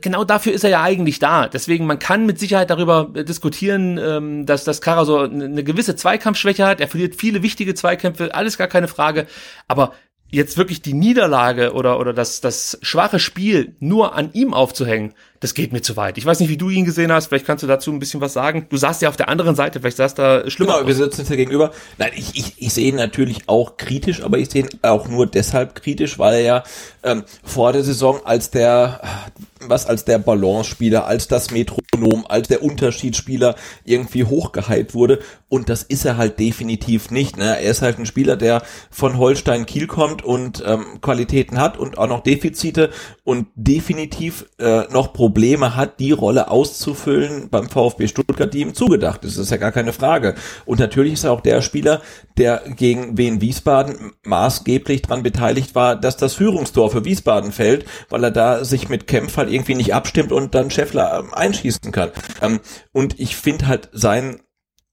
Genau 0.00 0.24
dafür 0.24 0.54
ist 0.54 0.64
er 0.64 0.70
ja 0.70 0.82
eigentlich 0.82 1.18
da. 1.18 1.46
Deswegen, 1.46 1.84
man 1.86 1.98
kann 1.98 2.24
mit 2.24 2.38
Sicherheit 2.38 2.70
darüber 2.70 3.10
diskutieren, 3.12 3.98
ähm, 3.98 4.46
dass 4.46 4.64
das 4.64 4.80
Karasor 4.80 5.24
eine 5.24 5.62
gewisse 5.62 5.96
Zweikampfschwäche 5.96 6.66
hat. 6.66 6.80
Er 6.80 6.88
verliert 6.88 7.16
viele 7.16 7.42
wichtige 7.42 7.74
Zweikämpfe, 7.74 8.34
alles 8.34 8.56
gar 8.56 8.68
keine 8.68 8.88
Frage. 8.88 9.26
Aber 9.68 9.92
jetzt 10.34 10.56
wirklich 10.56 10.82
die 10.82 10.94
Niederlage 10.94 11.72
oder, 11.72 11.98
oder 11.98 12.12
das, 12.12 12.40
das 12.40 12.78
schwache 12.82 13.18
Spiel 13.18 13.74
nur 13.80 14.14
an 14.14 14.30
ihm 14.32 14.52
aufzuhängen, 14.52 15.14
das 15.44 15.52
geht 15.52 15.74
mir 15.74 15.82
zu 15.82 15.94
weit. 15.98 16.16
Ich 16.16 16.24
weiß 16.24 16.40
nicht, 16.40 16.48
wie 16.48 16.56
du 16.56 16.70
ihn 16.70 16.86
gesehen 16.86 17.12
hast, 17.12 17.26
vielleicht 17.26 17.44
kannst 17.44 17.62
du 17.62 17.66
dazu 17.66 17.92
ein 17.92 17.98
bisschen 17.98 18.22
was 18.22 18.32
sagen. 18.32 18.64
Du 18.70 18.78
saßt 18.78 19.02
ja 19.02 19.10
auf 19.10 19.18
der 19.18 19.28
anderen 19.28 19.54
Seite, 19.54 19.78
vielleicht 19.78 19.98
saß 19.98 20.14
da 20.14 20.48
schlimmer. 20.48 20.76
Genau, 20.76 20.86
wir 20.86 20.94
sitzen 20.94 21.20
uns 21.20 21.28
ja 21.28 21.36
gegenüber. 21.36 21.70
Nein, 21.98 22.12
ich, 22.16 22.30
ich, 22.34 22.54
ich 22.62 22.72
sehe 22.72 22.88
ihn 22.88 22.96
natürlich 22.96 23.46
auch 23.46 23.76
kritisch, 23.76 24.22
aber 24.22 24.38
ich 24.38 24.48
sehe 24.48 24.62
ihn 24.62 24.70
auch 24.80 25.06
nur 25.06 25.26
deshalb 25.26 25.74
kritisch, 25.74 26.18
weil 26.18 26.36
er 26.36 26.40
ja 26.40 26.62
ähm, 27.02 27.24
vor 27.42 27.74
der 27.74 27.84
Saison 27.84 28.24
als 28.24 28.52
der, 28.52 29.02
was 29.60 29.84
als 29.84 30.06
der 30.06 30.18
Balance-Spieler, 30.18 31.06
als 31.06 31.28
das 31.28 31.50
Metronom, 31.50 32.24
als 32.26 32.48
der 32.48 32.62
Unterschiedsspieler 32.62 33.54
irgendwie 33.84 34.24
hochgehypt 34.24 34.94
wurde. 34.94 35.18
Und 35.50 35.68
das 35.68 35.82
ist 35.82 36.06
er 36.06 36.16
halt 36.16 36.40
definitiv 36.40 37.10
nicht. 37.10 37.36
Ne? 37.36 37.44
Er 37.44 37.70
ist 37.70 37.82
halt 37.82 37.98
ein 37.98 38.06
Spieler, 38.06 38.36
der 38.36 38.62
von 38.90 39.18
Holstein 39.18 39.66
Kiel 39.66 39.88
kommt 39.88 40.24
und 40.24 40.64
ähm, 40.66 41.02
Qualitäten 41.02 41.60
hat 41.60 41.76
und 41.76 41.98
auch 41.98 42.08
noch 42.08 42.22
Defizite 42.22 42.88
und 43.24 43.48
definitiv 43.54 44.46
äh, 44.58 44.90
noch 44.90 45.12
Probleme 45.12 45.33
Probleme 45.34 45.74
hat, 45.74 45.98
die 45.98 46.12
Rolle 46.12 46.48
auszufüllen 46.48 47.48
beim 47.50 47.68
VfB 47.68 48.06
Stuttgart, 48.06 48.54
die 48.54 48.60
ihm 48.60 48.72
zugedacht 48.72 49.24
ist. 49.24 49.36
Das 49.36 49.46
ist 49.46 49.50
ja 49.50 49.56
gar 49.56 49.72
keine 49.72 49.92
Frage. 49.92 50.36
Und 50.64 50.78
natürlich 50.78 51.14
ist 51.14 51.24
er 51.24 51.32
auch 51.32 51.40
der 51.40 51.60
Spieler, 51.60 52.02
der 52.38 52.62
gegen 52.76 53.18
Wien 53.18 53.40
Wiesbaden 53.40 54.12
maßgeblich 54.22 55.02
daran 55.02 55.24
beteiligt 55.24 55.74
war, 55.74 55.96
dass 55.96 56.16
das 56.16 56.34
Führungstor 56.34 56.88
für 56.88 57.04
Wiesbaden 57.04 57.50
fällt, 57.50 57.84
weil 58.10 58.22
er 58.22 58.30
da 58.30 58.64
sich 58.64 58.88
mit 58.88 59.08
Kempf 59.08 59.36
halt 59.36 59.50
irgendwie 59.50 59.74
nicht 59.74 59.92
abstimmt 59.92 60.30
und 60.30 60.54
dann 60.54 60.70
Scheffler 60.70 61.18
ähm, 61.18 61.34
einschießen 61.34 61.90
kann. 61.90 62.12
Ähm, 62.40 62.60
und 62.92 63.18
ich 63.18 63.34
finde 63.34 63.66
halt 63.66 63.88
sein 63.92 64.38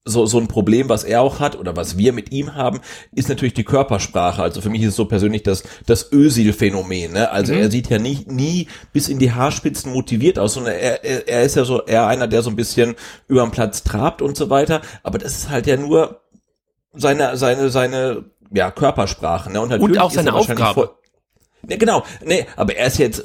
so, 0.03 0.25
so 0.25 0.39
ein 0.39 0.47
Problem, 0.47 0.89
was 0.89 1.03
er 1.03 1.21
auch 1.21 1.39
hat 1.39 1.57
oder 1.57 1.75
was 1.75 1.97
wir 1.97 2.11
mit 2.11 2.31
ihm 2.31 2.55
haben, 2.55 2.79
ist 3.13 3.29
natürlich 3.29 3.53
die 3.53 3.63
Körpersprache. 3.63 4.41
Also 4.41 4.59
für 4.59 4.69
mich 4.69 4.81
ist 4.81 4.89
es 4.89 4.95
so 4.95 5.05
persönlich 5.05 5.43
das, 5.43 5.63
das 5.85 6.11
Ösil-Phänomen. 6.11 7.13
Ne? 7.13 7.29
Also 7.31 7.53
mhm. 7.53 7.59
er 7.59 7.71
sieht 7.71 7.89
ja 7.89 7.99
nie, 7.99 8.25
nie 8.27 8.67
bis 8.93 9.09
in 9.09 9.19
die 9.19 9.31
Haarspitzen 9.31 9.93
motiviert 9.93 10.39
aus, 10.39 10.55
sondern 10.55 10.73
er, 10.73 11.03
er, 11.03 11.27
er 11.27 11.43
ist 11.43 11.55
ja 11.55 11.65
so 11.65 11.83
eher 11.85 12.07
einer, 12.07 12.27
der 12.27 12.41
so 12.41 12.49
ein 12.49 12.55
bisschen 12.55 12.95
über 13.27 13.43
den 13.43 13.51
Platz 13.51 13.83
trabt 13.83 14.23
und 14.23 14.35
so 14.35 14.49
weiter. 14.49 14.81
Aber 15.03 15.19
das 15.19 15.37
ist 15.37 15.49
halt 15.49 15.67
ja 15.67 15.77
nur 15.77 16.21
seine, 16.93 17.37
seine, 17.37 17.69
seine, 17.69 18.25
ja, 18.53 18.71
Körpersprache. 18.71 19.51
Ne? 19.51 19.61
Und, 19.61 19.69
natürlich 19.69 19.97
und 19.97 20.01
auch 20.01 20.11
seine 20.11 20.33
Aufgabe. 20.33 20.73
Voll, 20.73 20.89
Ne, 21.63 21.77
genau, 21.77 22.03
nee, 22.25 22.47
aber 22.55 22.75
er 22.75 22.87
ist 22.87 22.97
jetzt 22.97 23.23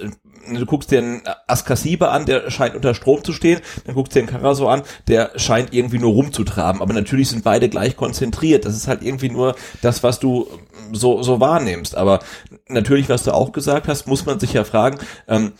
du 0.54 0.66
guckst 0.66 0.90
dir 0.90 0.98
einen 0.98 1.22
Askasiba 1.46 2.08
an, 2.08 2.26
der 2.26 2.50
scheint 2.50 2.74
unter 2.74 2.94
Strom 2.94 3.24
zu 3.24 3.32
stehen, 3.32 3.60
dann 3.84 3.94
guckst 3.94 4.14
du 4.14 4.20
dir 4.20 4.28
einen 4.28 4.40
Karaso 4.40 4.68
an, 4.68 4.82
der 5.08 5.32
scheint 5.36 5.72
irgendwie 5.72 5.98
nur 5.98 6.12
rumzutraben, 6.12 6.80
aber 6.80 6.92
natürlich 6.92 7.28
sind 7.28 7.44
beide 7.44 7.68
gleich 7.68 7.96
konzentriert. 7.96 8.64
Das 8.64 8.76
ist 8.76 8.88
halt 8.88 9.02
irgendwie 9.02 9.30
nur 9.30 9.54
das, 9.82 10.02
was 10.02 10.20
du 10.20 10.48
so, 10.92 11.22
so 11.22 11.40
wahrnimmst. 11.40 11.96
Aber 11.96 12.20
natürlich, 12.68 13.08
was 13.08 13.24
du 13.24 13.32
auch 13.32 13.52
gesagt 13.52 13.88
hast, 13.88 14.06
muss 14.06 14.26
man 14.26 14.40
sich 14.40 14.52
ja 14.52 14.64
fragen, 14.64 14.98
ähm, 15.28 15.52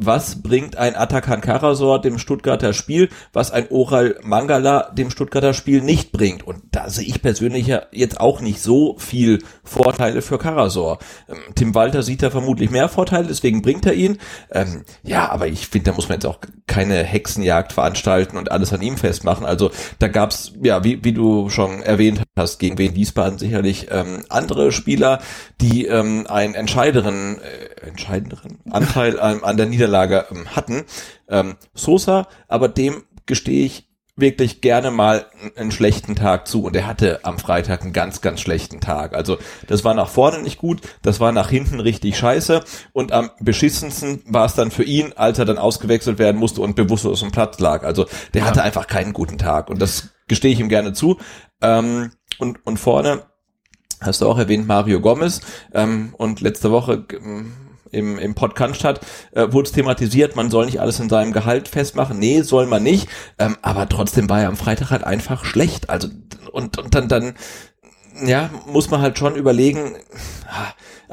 was 0.00 0.42
bringt 0.42 0.76
ein 0.76 0.96
Atakan 0.96 1.40
Karasor 1.40 2.00
dem 2.00 2.18
Stuttgarter 2.18 2.72
Spiel, 2.72 3.10
was 3.32 3.50
ein 3.50 3.68
Oral 3.70 4.18
Mangala 4.22 4.90
dem 4.92 5.10
Stuttgarter 5.10 5.54
Spiel 5.54 5.82
nicht 5.82 6.12
bringt. 6.12 6.46
Und 6.46 6.62
da 6.72 6.88
sehe 6.88 7.06
ich 7.06 7.22
persönlich 7.22 7.66
ja 7.66 7.82
jetzt 7.92 8.20
auch 8.20 8.40
nicht 8.40 8.60
so 8.60 8.96
viel 8.98 9.40
Vorteile 9.62 10.22
für 10.22 10.38
Karasor. 10.38 10.98
Ähm, 11.28 11.36
Tim 11.54 11.74
Walter 11.74 12.02
sieht 12.02 12.22
da 12.22 12.30
vermutlich 12.30 12.70
mehr 12.70 12.88
Vorteile, 12.88 13.28
deswegen 13.28 13.62
bringt 13.62 13.86
er 13.86 13.94
ihn. 13.94 14.18
Ähm, 14.50 14.84
ja, 15.02 15.30
aber 15.30 15.46
ich 15.48 15.68
finde, 15.68 15.90
da 15.90 15.96
muss 15.96 16.08
man 16.08 16.16
jetzt 16.16 16.26
auch 16.26 16.38
keine 16.66 17.02
Hexenjagd 17.02 17.72
veranstalten 17.72 18.36
und 18.36 18.50
alles 18.50 18.72
an 18.72 18.82
ihm 18.82 18.96
festmachen. 18.96 19.44
Also 19.44 19.70
da 19.98 20.08
gab's, 20.08 20.52
ja, 20.62 20.82
wie, 20.84 21.04
wie 21.04 21.12
du 21.12 21.50
schon 21.50 21.82
erwähnt 21.82 22.22
hast, 22.36 22.58
gegen 22.58 22.78
Wien 22.78 22.94
Wiesbaden 22.94 23.38
sicherlich 23.38 23.88
ähm, 23.90 24.24
andere 24.28 24.72
Spieler, 24.72 25.20
die 25.60 25.86
ähm, 25.86 26.26
einen 26.28 26.54
entscheideren, 26.54 27.38
äh, 27.40 27.86
entscheidenderen 27.86 28.58
Anteil 28.70 29.18
an, 29.20 29.42
an 29.42 29.56
der 29.56 29.66
Niederlage 29.66 30.26
ähm, 30.30 30.48
hatten. 30.54 30.84
Ähm, 31.28 31.56
Sosa, 31.74 32.28
aber 32.48 32.68
dem 32.68 33.04
gestehe 33.26 33.64
ich 33.64 33.90
wirklich 34.20 34.60
gerne 34.60 34.90
mal 34.90 35.26
einen 35.56 35.70
schlechten 35.70 36.14
Tag 36.14 36.46
zu 36.46 36.64
und 36.64 36.76
er 36.76 36.86
hatte 36.86 37.20
am 37.22 37.38
Freitag 37.38 37.82
einen 37.82 37.92
ganz, 37.92 38.20
ganz 38.20 38.40
schlechten 38.40 38.80
Tag. 38.80 39.14
Also 39.14 39.38
das 39.66 39.84
war 39.84 39.94
nach 39.94 40.08
vorne 40.08 40.42
nicht 40.42 40.58
gut, 40.58 40.80
das 41.02 41.20
war 41.20 41.32
nach 41.32 41.48
hinten 41.48 41.80
richtig 41.80 42.18
scheiße 42.18 42.62
und 42.92 43.12
am 43.12 43.30
beschissensten 43.40 44.22
war 44.26 44.44
es 44.44 44.54
dann 44.54 44.70
für 44.70 44.84
ihn, 44.84 45.12
als 45.16 45.38
er 45.38 45.44
dann 45.44 45.58
ausgewechselt 45.58 46.18
werden 46.18 46.38
musste 46.38 46.60
und 46.60 46.76
bewusstlos 46.76 47.22
auf 47.22 47.28
dem 47.28 47.32
Platz 47.32 47.58
lag. 47.60 47.82
Also 47.82 48.06
der 48.34 48.42
ja. 48.42 48.48
hatte 48.48 48.62
einfach 48.62 48.86
keinen 48.86 49.12
guten 49.12 49.38
Tag 49.38 49.70
und 49.70 49.80
das 49.80 50.10
gestehe 50.30 50.52
ich 50.52 50.60
ihm 50.60 50.70
gerne 50.70 50.94
zu. 50.94 51.18
Ähm, 51.60 52.12
und, 52.38 52.64
und 52.64 52.78
vorne 52.78 53.24
hast 54.00 54.22
du 54.22 54.28
auch 54.28 54.38
erwähnt 54.38 54.66
Mario 54.66 55.00
Gomez 55.00 55.42
ähm, 55.74 56.14
und 56.16 56.40
letzte 56.40 56.70
Woche 56.70 57.04
ähm, 57.12 57.52
im, 57.92 58.18
im 58.18 58.34
Podcast 58.34 58.84
hat, 58.84 59.00
äh, 59.32 59.52
wurde 59.52 59.66
es 59.66 59.72
thematisiert, 59.72 60.36
man 60.36 60.48
soll 60.48 60.66
nicht 60.66 60.80
alles 60.80 61.00
in 61.00 61.08
seinem 61.08 61.32
Gehalt 61.32 61.66
festmachen. 61.68 62.20
Nee, 62.20 62.42
soll 62.42 62.66
man 62.66 62.84
nicht. 62.84 63.08
Ähm, 63.38 63.56
aber 63.62 63.88
trotzdem 63.88 64.30
war 64.30 64.40
er 64.40 64.48
am 64.48 64.56
Freitag 64.56 64.90
halt 64.90 65.02
einfach 65.02 65.44
schlecht. 65.44 65.90
Also 65.90 66.08
und, 66.52 66.78
und 66.78 66.94
dann, 66.94 67.08
dann 67.08 67.34
ja, 68.24 68.50
muss 68.66 68.90
man 68.90 69.00
halt 69.00 69.18
schon 69.18 69.36
überlegen, 69.36 69.94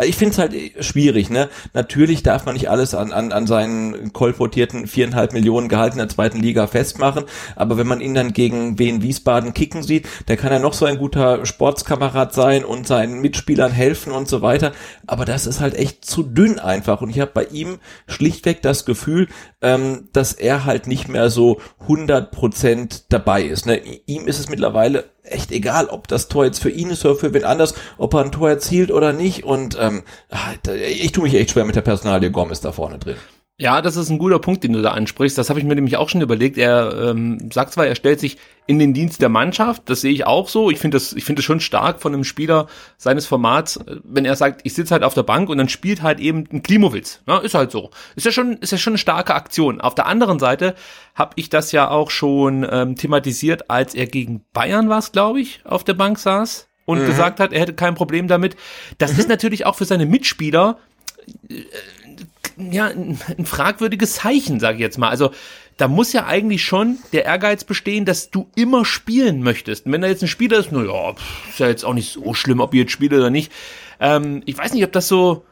ich 0.04 0.16
finde 0.16 0.32
es 0.34 0.38
halt 0.38 0.54
schwierig, 0.86 1.30
ne? 1.30 1.50
Natürlich 1.74 2.22
darf 2.22 2.46
man 2.46 2.54
nicht 2.54 2.70
alles 2.70 2.94
an, 2.94 3.12
an, 3.12 3.32
an 3.32 3.48
seinen 3.48 4.14
kolportierten 4.14 4.86
viereinhalb 4.86 5.34
Millionen 5.34 5.70
Gehalt 5.70 5.94
in 5.94 5.98
der 5.98 6.10
zweiten 6.10 6.40
Liga 6.40 6.68
festmachen, 6.68 7.26
aber 7.56 7.78
wenn 7.78 7.88
man 7.88 8.02
ihn 8.02 8.14
dann 8.14 8.34
gegen 8.34 8.78
Wien 8.78 9.02
Wiesbaden 9.02 9.54
kicken 9.54 9.82
sieht, 9.82 10.08
der 10.28 10.38
kann 10.38 10.52
ja 10.52 10.60
noch 10.60 10.74
so 10.74 10.86
ein 10.86 11.00
guter 11.00 11.46
Sportskamerad 11.46 12.34
sein 12.34 12.64
und 12.64 12.88
seinen 12.88 13.22
Mitspielern 13.22 13.72
helfen 13.72 14.12
und 14.12 14.28
so 14.28 14.42
weiter, 14.42 14.72
aber 15.08 15.26
das 15.26 15.48
ist 15.48 15.62
halt 15.62 15.74
echt 15.74 16.06
zu 16.06 16.22
dünn 16.22 16.60
einfach 16.60 17.02
und 17.02 17.10
ich 17.10 17.20
habe 17.20 17.32
bei 17.34 17.46
ihm 17.46 17.80
schlichtweg 18.08 18.62
das 18.62 18.86
Gefühl, 18.86 19.28
ähm, 19.62 20.10
dass 20.14 20.34
er 20.34 20.66
halt 20.66 20.86
nicht 20.86 21.08
mehr 21.08 21.32
so 21.32 21.60
100 21.82 22.32
Prozent 22.32 23.06
dabei 23.10 23.42
ist. 23.44 23.66
Ne? 23.66 23.82
Ihm 24.06 24.28
ist 24.28 24.40
es 24.40 24.50
mittlerweile 24.50 25.06
echt 25.30 25.52
egal, 25.52 25.88
ob 25.88 26.08
das 26.08 26.28
Tor 26.28 26.46
jetzt 26.46 26.62
für 26.62 26.70
ihn 26.70 26.90
ist 26.90 27.06
oder 27.06 27.16
für 27.16 27.34
wen 27.34 27.44
anders, 27.44 27.74
ob 27.98 28.14
er 28.14 28.22
ein 28.22 28.32
Tor 28.32 28.50
erzielt 28.50 28.92
oder 28.92 29.14
nicht. 29.14 29.44
Und 29.44 29.78
ähm, 29.80 30.04
ah, 30.30 30.54
ich 30.90 31.12
tue 31.12 31.24
mich 31.24 31.36
echt 31.36 31.52
schwer 31.52 31.66
mit 31.66 31.76
der 31.76 31.82
Personalie 31.82 32.32
Gomez 32.32 32.62
da 32.62 32.72
vorne 32.72 32.98
drin. 32.98 33.18
Ja, 33.60 33.82
das 33.82 33.96
ist 33.96 34.12
ein 34.12 34.20
guter 34.20 34.38
Punkt, 34.38 34.64
den 34.64 34.74
du 34.74 34.84
da 34.84 34.92
ansprichst. 34.92 35.36
Das 35.36 35.50
habe 35.50 35.60
ich 35.60 35.66
mir 35.66 35.74
nämlich 35.74 35.98
auch 35.98 36.10
schon 36.10 36.22
überlegt. 36.22 36.60
Er 36.60 37.10
ähm, 37.10 37.50
sagt 37.52 37.74
zwar, 37.74 37.88
er 37.88 37.96
stellt 37.96 38.20
sich 38.20 38.38
in 38.68 38.78
den 38.78 38.94
Dienst 38.94 39.20
der 39.20 39.30
Mannschaft, 39.30 39.90
das 39.90 40.02
sehe 40.02 40.12
ich 40.12 40.28
auch 40.28 40.48
so. 40.48 40.70
Ich 40.70 40.78
finde 40.78 40.98
das, 40.98 41.14
ich 41.14 41.24
finde 41.24 41.40
es 41.40 41.46
schon 41.46 41.60
stark 41.60 42.00
von 42.00 42.14
einem 42.14 42.24
Spieler 42.24 42.68
seines 42.98 43.26
Formats, 43.26 43.80
wenn 44.04 44.26
er 44.26 44.36
sagt, 44.36 44.62
ich 44.64 44.76
sitze 44.76 44.94
halt 44.94 45.04
auf 45.04 45.16
der 45.16 45.24
Bank 45.24 45.50
und 45.50 45.58
dann 45.58 45.70
spielt 45.70 46.04
halt 46.04 46.20
eben 46.20 46.44
ein 46.52 46.62
Klimowitz. 46.62 47.22
Ja, 47.28 47.40
ist 47.40 47.56
halt 47.56 47.72
so. 47.72 47.90
Ist 48.16 48.26
ja 48.26 48.32
schon, 48.32 48.58
ist 48.58 48.74
ja 48.74 48.78
schon 48.78 48.92
eine 48.92 49.00
starke 49.00 49.34
Aktion. 49.34 49.82
Auf 49.82 49.96
der 49.96 50.06
anderen 50.06 50.38
Seite 50.38 50.76
habe 51.16 51.32
ich 51.36 51.50
das 51.50 51.72
ja 51.72 51.90
auch 51.90 52.12
schon 52.12 52.68
ähm, 52.70 52.96
thematisiert, 52.96 53.72
als 53.72 53.96
er 53.96 54.06
gegen 54.06 54.46
Bayern 54.54 54.88
war, 54.88 55.04
glaube 55.12 55.42
ich, 55.42 55.62
auf 55.64 55.84
der 55.84 55.96
Bank 55.96 56.20
saß 56.20 56.68
und 56.86 57.02
mhm. 57.02 57.08
gesagt 57.08 57.40
hat, 57.40 57.54
er 57.54 57.62
hätte 57.62 57.74
kein 57.74 57.96
Problem 57.96 58.28
damit. 58.28 58.56
Das 59.00 59.14
mhm. 59.14 59.20
ist 59.20 59.30
natürlich 59.30 59.66
auch 59.66 59.76
für 59.76 59.86
seine 59.86 60.06
Mitspieler 60.06 60.78
äh, 61.50 61.64
ja, 62.58 62.88
ein, 62.88 63.20
ein 63.38 63.46
fragwürdiges 63.46 64.16
Zeichen, 64.16 64.60
sage 64.60 64.76
ich 64.76 64.82
jetzt 64.82 64.98
mal. 64.98 65.10
Also 65.10 65.32
da 65.78 65.88
muss 65.88 66.12
ja 66.12 66.26
eigentlich 66.26 66.64
schon 66.64 66.98
der 67.14 67.26
Ehrgeiz 67.26 67.64
bestehen, 67.64 68.06
dass 68.06 68.32
du 68.32 68.50
immer 68.56 68.84
spielen 68.84 69.44
möchtest. 69.44 69.86
Und 69.86 69.92
wenn 69.92 70.02
da 70.02 70.08
jetzt 70.08 70.24
ein 70.24 70.28
Spieler 70.28 70.58
ist, 70.58 70.72
naja, 70.72 71.14
ist 71.50 71.60
ja 71.60 71.68
jetzt 71.68 71.86
auch 71.86 71.94
nicht 71.94 72.14
so 72.14 72.34
schlimm, 72.34 72.60
ob 72.60 72.74
ihr 72.74 72.82
jetzt 72.82 72.92
spielt 72.92 73.14
oder 73.14 73.30
nicht. 73.30 73.52
Ähm, 74.00 74.42
ich 74.46 74.58
weiß 74.58 74.74
nicht, 74.74 74.84
ob 74.84 74.92
das 74.92 75.08
so, 75.08 75.46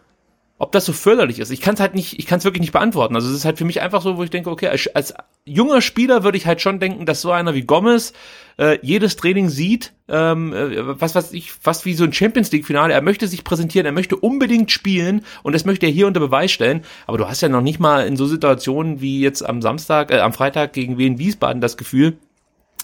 ob 0.57 0.71
das 0.71 0.85
so 0.85 0.93
förderlich 0.93 1.39
ist. 1.39 1.51
Ich 1.51 1.59
kann 1.59 1.75
es 1.75 1.81
halt 1.81 1.95
nicht, 1.95 2.17
ich 2.17 2.25
kann 2.25 2.37
es 2.37 2.45
wirklich 2.45 2.61
nicht 2.61 2.71
beantworten. 2.71 3.15
Also 3.15 3.27
es 3.29 3.35
ist 3.35 3.45
halt 3.45 3.57
für 3.57 3.65
mich 3.65 3.81
einfach 3.81 4.01
so, 4.01 4.17
wo 4.17 4.23
ich 4.23 4.29
denke, 4.29 4.49
okay, 4.49 4.69
als, 4.69 4.87
als 4.95 5.13
junger 5.43 5.81
Spieler 5.81 6.23
würde 6.23 6.37
ich 6.37 6.45
halt 6.47 6.61
schon 6.61 6.79
denken, 6.79 7.05
dass 7.05 7.21
so 7.21 7.31
einer 7.31 7.53
wie 7.55 7.63
Gomez 7.63 8.13
äh, 8.57 8.79
jedes 8.81 9.17
Training 9.17 9.49
sieht, 9.49 9.91
ähm, 10.07 10.53
äh, 10.53 10.99
was 11.01 11.13
was 11.13 11.33
ich, 11.33 11.51
fast 11.51 11.85
wie 11.85 11.93
so 11.93 12.05
ein 12.05 12.13
Champions 12.13 12.53
League 12.53 12.65
Finale. 12.65 12.93
Er 12.93 13.01
möchte 13.01 13.27
sich 13.27 13.43
präsentieren, 13.43 13.85
er 13.85 13.91
möchte 13.91 14.15
unbedingt 14.15 14.71
spielen 14.71 15.25
und 15.43 15.53
das 15.53 15.65
möchte 15.65 15.87
er 15.87 15.91
hier 15.91 16.07
unter 16.07 16.21
Beweis 16.21 16.51
stellen. 16.51 16.85
Aber 17.05 17.17
du 17.17 17.27
hast 17.27 17.41
ja 17.41 17.49
noch 17.49 17.61
nicht 17.61 17.81
mal 17.81 18.07
in 18.07 18.15
so 18.15 18.25
Situationen 18.25 19.01
wie 19.01 19.19
jetzt 19.19 19.41
am 19.41 19.61
Samstag, 19.61 20.09
äh, 20.09 20.19
am 20.19 20.31
Freitag 20.31 20.71
gegen 20.71 20.97
Wien 20.97 21.19
Wiesbaden 21.19 21.59
das 21.59 21.75
Gefühl, 21.75 22.17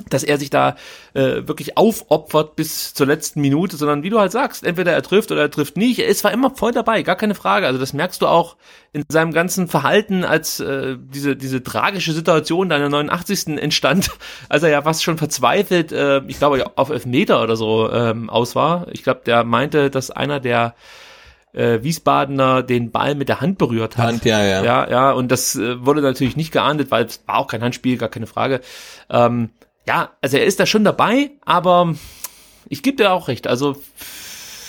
dass 0.10 0.24
er 0.24 0.38
sich 0.38 0.50
da 0.50 0.76
äh, 1.14 1.48
wirklich 1.48 1.78
aufopfert 1.78 2.56
bis 2.56 2.94
zur 2.94 3.08
letzten 3.08 3.42
Minute, 3.42 3.78
sondern 3.78 4.04
wie 4.04 4.10
du 4.10 4.20
halt 4.20 4.32
sagst, 4.32 4.64
entweder 4.64 4.92
er 4.94 5.02
trifft 5.02 5.32
oder 5.32 5.42
er 5.42 5.52
trifft 5.52 5.78
nicht. 5.78 6.00
Er 6.00 6.08
ist 6.08 6.20
zwar 6.20 6.32
immer 6.32 6.52
voll 6.52 6.72
dabei, 6.72 7.04
gar 7.04 7.16
keine 7.16 7.36
Frage. 7.36 7.68
Also 7.68 7.80
das 7.80 7.94
merkst 7.94 8.22
du 8.22 8.28
auch 8.28 8.56
in 8.94 9.04
seinem 9.10 9.32
ganzen 9.32 9.68
Verhalten, 9.68 10.24
als 10.26 10.60
äh, 10.60 10.98
diese 11.00 11.36
diese 11.36 11.64
tragische 11.64 12.14
Situation 12.14 12.70
da 12.70 12.76
in 12.76 12.82
der 12.82 12.90
89. 12.90 13.60
entstand, 13.60 14.12
als 14.50 14.64
er 14.64 14.70
ja 14.70 14.82
fast 14.82 15.04
schon 15.04 15.18
verzweifelt, 15.18 15.92
äh, 15.92 16.22
ich 16.28 16.40
glaube 16.40 16.66
auf 16.76 16.90
Elfmeter 16.90 17.44
oder 17.44 17.56
so 17.56 17.92
ähm, 17.92 18.30
aus 18.30 18.56
war. 18.56 18.88
Ich 18.92 19.04
glaube, 19.04 19.22
der 19.26 19.44
meinte, 19.44 19.90
dass 19.90 20.12
einer 20.12 20.40
der 20.40 20.76
äh, 21.54 21.80
Wiesbadener 21.84 22.64
den 22.64 22.92
Ball 22.92 23.16
mit 23.16 23.30
der 23.30 23.42
Hand 23.42 23.58
berührt 23.58 23.98
hat. 23.98 24.06
Hand, 24.06 24.26
ja, 24.26 24.44
ja. 24.44 24.64
Ja, 24.64 24.90
ja, 24.90 25.12
und 25.12 25.32
das 25.32 25.56
äh, 25.56 25.86
wurde 25.86 26.02
natürlich 26.02 26.38
nicht 26.38 26.52
geahndet, 26.52 26.92
weil 26.92 27.06
es 27.06 27.22
war 27.26 27.38
auch 27.38 27.48
kein 27.48 27.62
Handspiel, 27.62 27.98
gar 27.98 28.10
keine 28.10 28.28
Frage. 28.28 28.62
Ähm, 29.10 29.50
ja, 29.88 30.16
also 30.22 30.38
er 30.38 30.46
ist 30.46 30.60
da 30.60 30.66
schon 30.66 30.84
dabei, 30.84 31.32
aber 31.46 31.96
ich 32.70 32.84
gebe 32.84 32.98
dir 32.98 33.12
auch 33.12 33.28
recht. 33.28 33.48
Also 33.48 33.82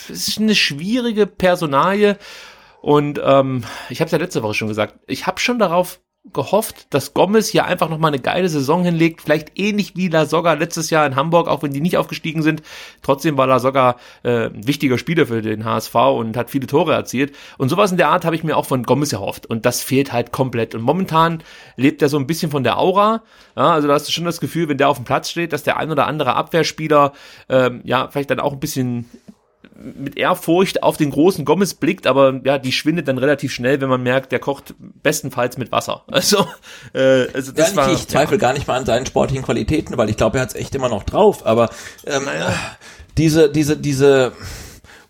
es 0.08 0.28
ist 0.28 0.38
eine 0.38 0.54
schwierige 0.54 1.26
Personalie 1.26 2.18
und 2.80 3.20
ähm, 3.22 3.64
ich 3.90 4.00
habe 4.00 4.06
es 4.06 4.12
ja 4.12 4.18
letzte 4.18 4.42
Woche 4.42 4.54
schon 4.54 4.68
gesagt. 4.68 4.98
Ich 5.06 5.26
habe 5.26 5.40
schon 5.40 5.58
darauf 5.58 6.00
gehofft, 6.32 6.86
dass 6.90 7.14
Gomez 7.14 7.48
hier 7.48 7.64
einfach 7.64 7.88
nochmal 7.88 8.12
eine 8.12 8.22
geile 8.22 8.48
Saison 8.48 8.84
hinlegt, 8.84 9.22
vielleicht 9.22 9.58
ähnlich 9.58 9.96
wie 9.96 10.06
La 10.06 10.24
Soga 10.24 10.52
letztes 10.52 10.88
Jahr 10.88 11.04
in 11.04 11.16
Hamburg, 11.16 11.48
auch 11.48 11.64
wenn 11.64 11.72
die 11.72 11.80
nicht 11.80 11.96
aufgestiegen 11.96 12.42
sind. 12.42 12.62
Trotzdem 13.02 13.36
war 13.36 13.48
La 13.48 13.58
Soga 13.58 13.96
äh, 14.22 14.46
ein 14.46 14.66
wichtiger 14.66 14.98
Spieler 14.98 15.26
für 15.26 15.42
den 15.42 15.64
HSV 15.64 15.94
und 15.94 16.36
hat 16.36 16.50
viele 16.50 16.68
Tore 16.68 16.92
erzielt. 16.92 17.34
Und 17.58 17.70
sowas 17.70 17.90
in 17.90 17.96
der 17.96 18.08
Art 18.08 18.24
habe 18.24 18.36
ich 18.36 18.44
mir 18.44 18.56
auch 18.56 18.66
von 18.66 18.84
Gomez 18.84 19.12
erhofft. 19.12 19.46
Und 19.46 19.66
das 19.66 19.82
fehlt 19.82 20.12
halt 20.12 20.30
komplett. 20.30 20.76
Und 20.76 20.82
momentan 20.82 21.42
lebt 21.76 22.00
er 22.02 22.08
so 22.08 22.18
ein 22.18 22.28
bisschen 22.28 22.52
von 22.52 22.62
der 22.62 22.78
Aura. 22.78 23.22
Ja, 23.56 23.72
also 23.72 23.88
da 23.88 23.94
hast 23.94 24.06
du 24.06 24.12
schon 24.12 24.24
das 24.24 24.40
Gefühl, 24.40 24.68
wenn 24.68 24.78
der 24.78 24.88
auf 24.88 24.98
dem 24.98 25.04
Platz 25.04 25.28
steht, 25.28 25.52
dass 25.52 25.64
der 25.64 25.76
ein 25.76 25.90
oder 25.90 26.06
andere 26.06 26.36
Abwehrspieler 26.36 27.14
ähm, 27.48 27.80
ja 27.82 28.08
vielleicht 28.08 28.30
dann 28.30 28.38
auch 28.38 28.52
ein 28.52 28.60
bisschen 28.60 29.10
mit 29.82 30.16
Ehrfurcht 30.16 30.82
auf 30.82 30.96
den 30.96 31.10
großen 31.10 31.44
Gomez 31.44 31.74
blickt, 31.74 32.06
aber 32.06 32.40
ja, 32.44 32.58
die 32.58 32.72
schwindet 32.72 33.08
dann 33.08 33.18
relativ 33.18 33.52
schnell, 33.52 33.80
wenn 33.80 33.88
man 33.88 34.02
merkt, 34.02 34.32
der 34.32 34.38
kocht 34.38 34.74
bestenfalls 35.02 35.58
mit 35.58 35.72
Wasser. 35.72 36.04
Also, 36.12 36.46
äh, 36.92 37.26
also 37.32 37.52
das 37.52 37.70
ja, 37.70 37.76
war, 37.76 37.92
ich 37.92 38.06
zweifle 38.06 38.36
ja. 38.36 38.40
gar 38.40 38.52
nicht 38.52 38.68
mal 38.68 38.76
an 38.76 38.86
seinen 38.86 39.06
sportlichen 39.06 39.44
Qualitäten, 39.44 39.96
weil 39.96 40.08
ich 40.08 40.16
glaube, 40.16 40.38
er 40.38 40.42
hat 40.42 40.50
es 40.50 40.54
echt 40.54 40.74
immer 40.74 40.88
noch 40.88 41.02
drauf. 41.02 41.44
Aber 41.46 41.70
ähm, 42.06 42.24
naja. 42.24 42.54
diese, 43.18 43.50
diese, 43.50 43.76
diese 43.76 44.32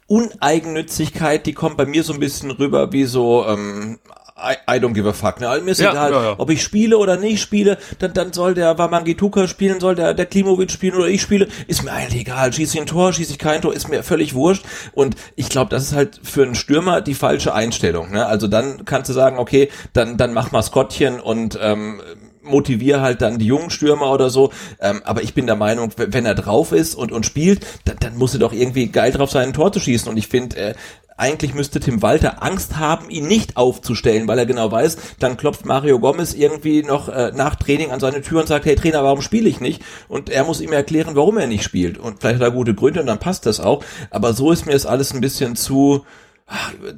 Uneigennützigkeit, 0.06 1.44
die 1.44 1.52
kommt 1.52 1.76
bei 1.76 1.86
mir 1.86 2.02
so 2.02 2.12
ein 2.14 2.20
bisschen 2.20 2.50
rüber 2.50 2.92
wie 2.92 3.04
so 3.04 3.44
ähm, 3.46 3.98
I, 4.36 4.56
I 4.76 4.78
don't 4.78 4.94
give 4.94 5.08
a 5.08 5.12
fuck. 5.12 5.40
Ne? 5.40 5.48
Also 5.48 5.64
mir 5.64 5.72
ist 5.72 5.80
ja, 5.80 5.90
egal, 5.90 6.12
ja, 6.12 6.22
ja. 6.22 6.34
ob 6.38 6.50
ich 6.50 6.62
spiele 6.62 6.98
oder 6.98 7.16
nicht 7.16 7.40
spiele, 7.40 7.78
dann, 7.98 8.12
dann 8.14 8.32
soll 8.32 8.54
der 8.54 8.78
Wamangituka 8.78 9.46
spielen, 9.46 9.78
soll 9.78 9.94
der, 9.94 10.14
der 10.14 10.26
Klimovic 10.26 10.70
spielen 10.70 10.94
oder 10.94 11.08
ich 11.08 11.20
spiele, 11.20 11.48
ist 11.66 11.84
mir 11.84 11.92
eigentlich 11.92 12.22
egal. 12.22 12.52
Schieße 12.52 12.74
ich 12.74 12.80
ein 12.80 12.86
Tor, 12.86 13.12
schieße 13.12 13.32
ich 13.32 13.38
kein 13.38 13.60
Tor, 13.60 13.74
ist 13.74 13.88
mir 13.88 14.02
völlig 14.02 14.34
wurscht. 14.34 14.64
Und 14.92 15.16
ich 15.36 15.48
glaube, 15.48 15.70
das 15.70 15.84
ist 15.84 15.94
halt 15.94 16.20
für 16.22 16.42
einen 16.42 16.54
Stürmer 16.54 17.00
die 17.00 17.14
falsche 17.14 17.54
Einstellung. 17.54 18.10
Ne? 18.10 18.26
Also 18.26 18.48
dann 18.48 18.84
kannst 18.84 19.10
du 19.10 19.14
sagen, 19.14 19.38
okay, 19.38 19.70
dann, 19.92 20.16
dann 20.16 20.32
mach 20.32 20.50
Maskottchen 20.50 21.20
und 21.20 21.58
ähm, 21.60 22.00
motiviere 22.42 23.00
halt 23.00 23.22
dann 23.22 23.38
die 23.38 23.46
jungen 23.46 23.70
Stürmer 23.70 24.10
oder 24.10 24.30
so. 24.30 24.52
Ähm, 24.80 25.00
aber 25.04 25.22
ich 25.22 25.34
bin 25.34 25.46
der 25.46 25.56
Meinung, 25.56 25.92
wenn 25.96 26.26
er 26.26 26.34
drauf 26.34 26.72
ist 26.72 26.94
und, 26.94 27.12
und 27.12 27.24
spielt, 27.26 27.66
dann, 27.84 27.96
dann 28.00 28.16
muss 28.16 28.34
er 28.34 28.40
doch 28.40 28.52
irgendwie 28.52 28.88
geil 28.88 29.12
drauf 29.12 29.30
sein, 29.30 29.48
ein 29.48 29.52
Tor 29.52 29.72
zu 29.72 29.80
schießen. 29.80 30.08
Und 30.08 30.16
ich 30.16 30.28
finde, 30.28 30.56
äh, 30.56 30.74
eigentlich 31.22 31.54
müsste 31.54 31.78
Tim 31.78 32.02
Walter 32.02 32.42
Angst 32.42 32.78
haben, 32.78 33.08
ihn 33.08 33.28
nicht 33.28 33.56
aufzustellen, 33.56 34.26
weil 34.26 34.40
er 34.40 34.46
genau 34.46 34.72
weiß, 34.72 34.96
dann 35.20 35.36
klopft 35.36 35.64
Mario 35.64 36.00
Gomez 36.00 36.34
irgendwie 36.34 36.82
noch 36.82 37.08
äh, 37.08 37.30
nach 37.32 37.54
Training 37.54 37.92
an 37.92 38.00
seine 38.00 38.22
Tür 38.22 38.40
und 38.40 38.48
sagt, 38.48 38.66
hey 38.66 38.74
Trainer, 38.74 39.04
warum 39.04 39.22
spiele 39.22 39.48
ich 39.48 39.60
nicht? 39.60 39.82
Und 40.08 40.30
er 40.30 40.42
muss 40.42 40.60
ihm 40.60 40.72
erklären, 40.72 41.14
warum 41.14 41.38
er 41.38 41.46
nicht 41.46 41.62
spielt. 41.62 41.96
Und 41.96 42.18
vielleicht 42.20 42.40
hat 42.40 42.48
er 42.48 42.50
gute 42.50 42.74
Gründe 42.74 43.00
und 43.00 43.06
dann 43.06 43.20
passt 43.20 43.46
das 43.46 43.60
auch. 43.60 43.84
Aber 44.10 44.32
so 44.32 44.50
ist 44.50 44.66
mir 44.66 44.72
das 44.72 44.84
alles 44.84 45.14
ein 45.14 45.20
bisschen 45.20 45.54
zu, 45.54 46.04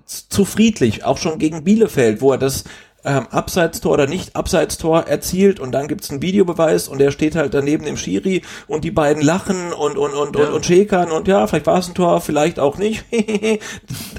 zu 0.06 0.46
friedlich, 0.46 1.04
auch 1.04 1.18
schon 1.18 1.38
gegen 1.38 1.62
Bielefeld, 1.62 2.22
wo 2.22 2.32
er 2.32 2.38
das 2.38 2.64
ähm, 3.04 3.26
Abseitstor 3.30 3.92
oder 3.92 4.06
nicht 4.06 4.34
Abseitstor 4.36 5.06
erzielt 5.06 5.60
und 5.60 5.72
dann 5.72 5.88
gibt's 5.88 6.10
einen 6.10 6.22
Videobeweis 6.22 6.88
und 6.88 6.98
der 6.98 7.10
steht 7.10 7.36
halt 7.36 7.54
daneben 7.54 7.86
im 7.86 7.96
Schiri 7.96 8.42
und 8.66 8.84
die 8.84 8.90
beiden 8.90 9.22
lachen 9.22 9.72
und 9.72 9.96
und 9.98 10.14
und 10.14 10.36
ja. 10.36 10.46
und, 10.46 10.54
und 10.54 10.66
schäkern 10.66 11.10
und 11.10 11.28
ja, 11.28 11.46
vielleicht 11.46 11.66
war 11.66 11.78
es 11.78 11.88
ein 11.88 11.94
Tor, 11.94 12.20
vielleicht 12.20 12.58
auch 12.58 12.78
nicht. 12.78 13.04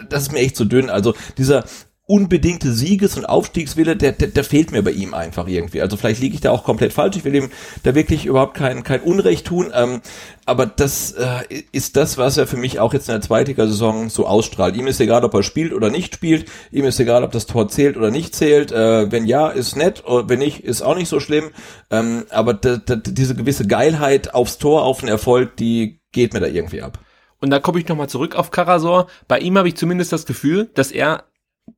das 0.09 0.23
ist 0.23 0.31
mir 0.31 0.39
echt 0.39 0.55
zu 0.55 0.65
dünn. 0.65 0.89
Also 0.89 1.13
dieser 1.37 1.65
unbedingte 2.07 2.71
Sieges- 2.71 3.17
und 3.17 3.25
Aufstiegswille, 3.25 3.95
der, 3.95 4.11
der, 4.11 4.27
der 4.27 4.43
fehlt 4.43 4.71
mir 4.71 4.83
bei 4.83 4.91
ihm 4.91 5.15
einfach 5.15 5.47
irgendwie. 5.47 5.81
Also 5.81 5.97
vielleicht 5.97 6.21
liege 6.21 6.35
ich 6.35 6.41
da 6.41 6.51
auch 6.51 6.63
komplett 6.63 6.93
falsch. 6.93 7.17
Ich 7.17 7.25
will 7.25 7.33
ihm 7.33 7.49
da 7.81 7.95
wirklich 7.95 8.27
überhaupt 8.27 8.55
kein, 8.55 8.83
kein 8.83 9.01
Unrecht 9.01 9.47
tun. 9.47 9.71
Ähm, 9.73 10.01
aber 10.45 10.67
das 10.67 11.13
äh, 11.13 11.63
ist 11.71 11.97
das, 11.97 12.19
was 12.19 12.37
er 12.37 12.45
für 12.45 12.57
mich 12.57 12.79
auch 12.79 12.93
jetzt 12.93 13.09
in 13.09 13.13
der 13.13 13.21
Zweitliga-Saison 13.21 14.09
so 14.09 14.27
ausstrahlt. 14.27 14.75
Ihm 14.75 14.85
ist 14.85 15.01
egal, 15.01 15.25
ob 15.25 15.33
er 15.33 15.41
spielt 15.41 15.73
oder 15.73 15.89
nicht 15.89 16.13
spielt. 16.13 16.45
Ihm 16.71 16.85
ist 16.85 16.99
egal, 16.99 17.23
ob 17.23 17.31
das 17.31 17.47
Tor 17.47 17.69
zählt 17.69 17.97
oder 17.97 18.11
nicht 18.11 18.35
zählt. 18.35 18.71
Äh, 18.71 19.11
wenn 19.11 19.25
ja, 19.25 19.47
ist 19.47 19.75
nett. 19.75 20.03
Wenn 20.05 20.39
nicht, 20.39 20.59
ist 20.59 20.83
auch 20.83 20.95
nicht 20.95 21.09
so 21.09 21.19
schlimm. 21.19 21.49
Ähm, 21.89 22.25
aber 22.29 22.53
diese 22.53 23.33
gewisse 23.33 23.65
Geilheit 23.65 24.35
aufs 24.35 24.59
Tor, 24.59 24.83
auf 24.83 24.99
den 24.99 25.09
Erfolg, 25.09 25.57
die 25.57 26.01
geht 26.11 26.33
mir 26.33 26.39
da 26.39 26.47
irgendwie 26.47 26.83
ab. 26.83 26.99
Und 27.41 27.49
da 27.49 27.59
komme 27.59 27.79
ich 27.79 27.87
nochmal 27.87 28.09
zurück 28.09 28.35
auf 28.35 28.51
Karasor. 28.51 29.07
Bei 29.27 29.39
ihm 29.39 29.57
habe 29.57 29.67
ich 29.67 29.75
zumindest 29.75 30.13
das 30.13 30.25
Gefühl, 30.25 30.69
dass 30.75 30.91
er 30.91 31.25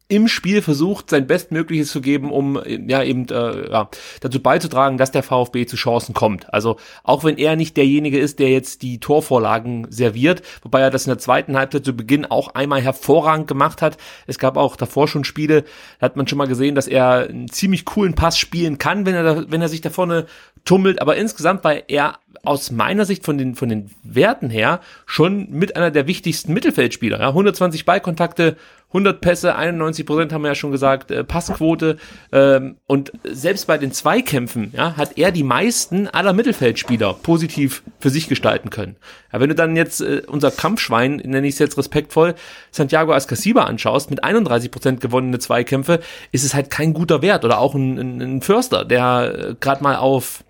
im 0.10 0.28
Spiel 0.28 0.62
versucht, 0.62 1.10
sein 1.10 1.28
Bestmögliches 1.28 1.92
zu 1.92 2.02
geben, 2.02 2.32
um 2.32 2.62
ja 2.66 3.04
eben 3.04 3.28
äh, 3.30 3.72
ja, 3.72 3.90
dazu 4.22 4.42
beizutragen, 4.42 4.98
dass 4.98 5.12
der 5.12 5.24
VfB 5.24 5.66
zu 5.66 5.76
Chancen 5.76 6.14
kommt. 6.14 6.54
Also 6.54 6.78
auch 7.04 7.24
wenn 7.24 7.38
er 7.38 7.56
nicht 7.56 7.76
derjenige 7.76 8.18
ist, 8.18 8.40
der 8.40 8.50
jetzt 8.50 8.82
die 8.82 9.00
Torvorlagen 9.00 9.88
serviert, 9.90 10.44
wobei 10.62 10.82
er 10.82 10.92
das 10.92 11.06
in 11.06 11.12
der 11.12 11.20
zweiten 11.20 11.58
Halbzeit 11.58 11.86
zu 11.86 11.94
Beginn 11.94 12.26
auch 12.26 12.56
einmal 12.56 12.82
hervorragend 12.82 13.48
gemacht 13.48 13.82
hat. 13.82 13.98
Es 14.28 14.40
gab 14.40 14.56
auch 14.56 14.78
davor 14.78 15.08
schon 15.08 15.26
Spiele, 15.26 15.64
da 16.00 16.06
hat 16.06 16.16
man 16.16 16.28
schon 16.28 16.38
mal 16.38 16.48
gesehen, 16.48 16.76
dass 16.76 16.88
er 16.88 17.28
einen 17.30 17.50
ziemlich 17.50 17.84
coolen 17.84 18.16
Pass 18.16 18.38
spielen 18.38 18.78
kann, 18.78 19.06
wenn 19.06 19.16
er 19.16 19.24
da, 19.24 19.46
wenn 19.50 19.62
er 19.62 19.70
sich 19.70 19.82
da 19.82 19.90
vorne 19.90 20.26
tummelt. 20.64 21.02
Aber 21.02 21.16
insgesamt 21.16 21.64
war 21.64 21.90
er 21.90 22.20
aus 22.44 22.72
meiner 22.72 23.06
Sicht 23.06 23.26
von 23.26 23.38
den, 23.38 23.56
von 23.56 23.70
den 23.70 23.92
Werten 24.04 24.50
her 24.50 24.80
schon 25.06 25.50
mit 25.50 25.76
einer 25.76 25.92
der 25.92 26.08
wichtigsten 26.08 26.54
Mittelfeldspieler. 26.54 27.20
Ja, 27.20 27.30
120 27.30 27.86
Ballkontakte, 27.86 28.58
100 28.90 29.20
Pässe, 29.20 29.56
91 29.56 30.06
Prozent 30.06 30.32
haben 30.32 30.44
wir 30.44 30.50
ja 30.50 30.56
schon 30.56 30.72
gesagt, 30.72 31.12
äh, 31.12 31.24
Passquote. 31.24 31.98
Ähm, 32.32 32.78
und 32.88 33.12
selbst 33.24 33.68
bei 33.68 33.78
den 33.78 33.92
Zweikämpfen 33.92 34.72
ja, 34.74 34.96
hat 34.96 35.18
er 35.18 35.32
die 35.32 35.44
meisten 35.44 36.08
aller 36.08 36.32
Mittelfeldspieler 36.32 37.14
positiv 37.14 37.84
für 38.00 38.10
sich 38.10 38.30
gestalten 38.30 38.70
können. 38.70 38.96
Ja, 39.34 39.42
wenn 39.42 39.50
du 39.50 39.56
dann 39.56 39.76
jetzt 39.76 40.00
äh, 40.00 40.22
unser 40.28 40.52
Kampfschwein, 40.52 41.18
nenne 41.18 41.48
ich 41.48 41.56
es 41.56 41.60
jetzt 41.60 41.78
respektvoll, 41.78 42.36
Santiago 42.72 43.12
Ascasiba 43.12 43.64
anschaust, 43.64 44.10
mit 44.10 44.24
31 44.24 44.72
Prozent 44.72 45.02
gewonnene 45.02 45.40
Zweikämpfe, 45.40 46.00
ist 46.32 46.46
es 46.46 46.54
halt 46.54 46.70
kein 46.70 46.94
guter 46.94 47.22
Wert. 47.22 47.44
Oder 47.44 47.60
auch 47.60 47.76
ein, 47.76 47.98
ein, 47.98 48.22
ein 48.22 48.42
Förster, 48.42 48.86
der 48.86 49.50
äh, 49.50 49.56
gerade 49.60 49.84
mal 49.84 49.98
auf 49.98 50.46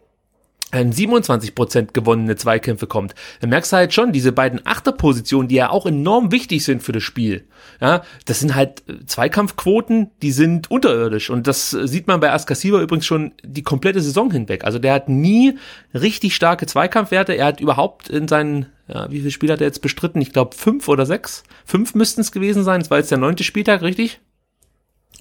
27 0.73 1.56
Prozent 1.56 1.93
gewonnene 1.93 2.36
Zweikämpfe 2.36 2.88
kommt, 2.88 3.15
dann 3.39 3.49
merkst 3.49 3.71
du 3.71 3.77
halt 3.77 3.93
schon, 3.93 4.12
diese 4.12 4.34
beiden 4.34 4.65
Achterpositionen, 4.65 5.47
die 5.47 5.56
ja 5.56 5.69
auch 5.69 5.86
enorm 5.86 6.32
wichtig 6.32 6.65
sind 6.65 6.84
für 6.84 6.91
das 6.91 7.03
Spiel. 7.03 7.47
Ja, 7.80 8.03
das 8.25 8.41
sind 8.41 8.53
halt 8.53 8.84
äh, 8.89 9.06
Zweikampfquoten, 9.06 10.12
die 10.21 10.32
sind 10.32 10.69
unterirdisch. 10.69 11.30
Und 11.30 11.47
das 11.47 11.71
sieht 11.71 12.08
man 12.08 12.19
bei 12.19 12.32
Askasiba 12.32 12.82
übrigens 12.82 13.06
schon 13.06 13.32
die 13.43 13.63
komplette 13.63 14.01
Saison 14.01 14.30
hinweg. 14.30 14.65
Also 14.65 14.77
der 14.77 14.93
hat 14.93 15.08
nie 15.08 15.58
richtig 15.93 16.36
starke 16.36 16.65
Zweikampfwerte. 16.65 17.34
Er 17.34 17.45
hat 17.45 17.62
überhaupt 17.62 18.10
in 18.10 18.27
seinen, 18.27 18.67
ja, 18.88 19.10
wie 19.10 19.19
viele 19.19 19.32
Spiele 19.32 19.53
hat 19.53 19.62
er 19.62 19.67
jetzt 19.67 19.82
bestritten? 19.82 20.21
Ich 20.21 20.34
glaube 20.34 20.56
fünf 20.56 20.89
oder 20.89 21.06
sechs. 21.06 21.43
Fünf 21.65 21.95
müssten 21.95 22.21
es 22.21 22.32
gewesen 22.34 22.63
sein. 22.63 22.82
Es 22.82 22.91
war 22.91 22.97
jetzt 22.97 23.12
der 23.12 23.17
neunte 23.17 23.43
Spieltag, 23.43 23.82
richtig? 23.84 24.19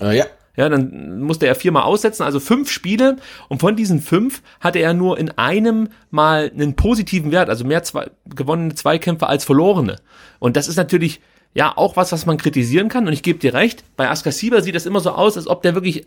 Äh, 0.01 0.19
ja. 0.19 0.27
Ja, 0.57 0.69
dann 0.69 1.21
musste 1.21 1.47
er 1.47 1.55
viermal 1.55 1.83
aussetzen, 1.83 2.23
also 2.23 2.41
fünf 2.41 2.71
Spiele. 2.71 3.17
Und 3.49 3.61
von 3.61 3.77
diesen 3.77 4.01
fünf 4.01 4.43
hatte 4.61 4.79
er 4.79 4.95
nur 4.95 5.19
in 5.19 5.31
einem 5.33 5.89
mal 6.11 6.51
einen 6.53 6.77
positiven 6.77 7.31
Wert, 7.31 7.51
also 7.51 7.65
mehr 7.65 7.83
zwei, 7.83 8.11
gewonnene 8.27 8.75
Zweikämpfe 8.75 9.27
als 9.27 9.45
verlorene. 9.45 9.97
Und 10.39 10.57
das 10.57 10.69
ist 10.69 10.77
natürlich 10.77 11.21
ja 11.57 11.73
auch 11.75 11.97
was, 11.97 12.13
was 12.13 12.27
man 12.27 12.37
kritisieren 12.37 12.89
kann. 12.89 13.07
Und 13.07 13.13
ich 13.13 13.23
gebe 13.23 13.39
dir 13.39 13.55
recht, 13.55 13.85
bei 13.97 14.11
Askasiba 14.11 14.61
sieht 14.61 14.75
das 14.75 14.87
immer 14.87 15.01
so 15.01 15.11
aus, 15.11 15.37
als 15.37 15.47
ob 15.47 15.63
der 15.63 15.75
wirklich 15.75 16.07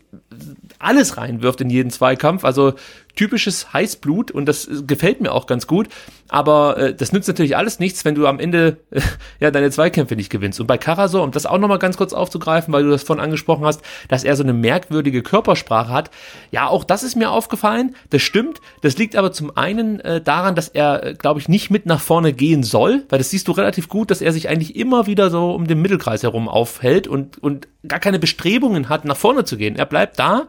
alles 0.78 1.16
reinwirft 1.16 1.60
in 1.60 1.70
jeden 1.70 1.90
Zweikampf. 1.90 2.44
Also 2.44 2.74
typisches 3.20 3.74
Heißblut 3.74 4.30
und 4.30 4.46
das 4.46 4.66
gefällt 4.86 5.20
mir 5.20 5.32
auch 5.32 5.46
ganz 5.46 5.66
gut. 5.66 5.90
Aber 6.30 6.78
äh, 6.78 6.94
das 6.94 7.12
nützt 7.12 7.28
natürlich 7.28 7.54
alles 7.54 7.78
nichts, 7.78 8.06
wenn 8.06 8.14
du 8.14 8.26
am 8.26 8.40
Ende 8.40 8.78
äh, 8.90 9.02
ja 9.40 9.50
deine 9.50 9.70
Zweikämpfe 9.70 10.16
nicht 10.16 10.30
gewinnst. 10.30 10.58
Und 10.58 10.66
bei 10.66 10.78
Karasor, 10.78 11.22
um 11.22 11.30
das 11.30 11.44
auch 11.44 11.58
nochmal 11.58 11.78
ganz 11.78 11.98
kurz 11.98 12.14
aufzugreifen, 12.14 12.72
weil 12.72 12.82
du 12.82 12.88
das 12.88 13.02
vorhin 13.02 13.22
angesprochen 13.22 13.66
hast, 13.66 13.82
dass 14.08 14.24
er 14.24 14.36
so 14.36 14.42
eine 14.42 14.54
merkwürdige 14.54 15.22
Körpersprache 15.22 15.92
hat. 15.92 16.10
Ja, 16.50 16.68
auch 16.68 16.82
das 16.82 17.02
ist 17.02 17.14
mir 17.14 17.30
aufgefallen. 17.30 17.94
Das 18.08 18.22
stimmt. 18.22 18.62
Das 18.80 18.96
liegt 18.96 19.16
aber 19.16 19.32
zum 19.32 19.54
einen 19.54 20.00
äh, 20.00 20.22
daran, 20.22 20.54
dass 20.54 20.68
er, 20.68 21.04
äh, 21.04 21.12
glaube 21.12 21.40
ich, 21.40 21.48
nicht 21.50 21.68
mit 21.68 21.84
nach 21.84 22.00
vorne 22.00 22.32
gehen 22.32 22.62
soll, 22.62 23.04
weil 23.10 23.18
das 23.18 23.28
siehst 23.28 23.48
du 23.48 23.52
relativ 23.52 23.90
gut, 23.90 24.10
dass 24.10 24.22
er 24.22 24.32
sich 24.32 24.48
eigentlich 24.48 24.76
immer 24.76 25.06
wieder 25.06 25.28
so 25.28 25.52
um 25.52 25.66
den 25.66 25.82
Mittelkreis 25.82 26.22
herum 26.22 26.48
aufhält 26.48 27.06
und, 27.06 27.36
und 27.36 27.68
gar 27.86 28.00
keine 28.00 28.18
Bestrebungen 28.18 28.88
hat, 28.88 29.04
nach 29.04 29.18
vorne 29.18 29.44
zu 29.44 29.58
gehen. 29.58 29.76
Er 29.76 29.84
bleibt 29.84 30.18
da 30.18 30.46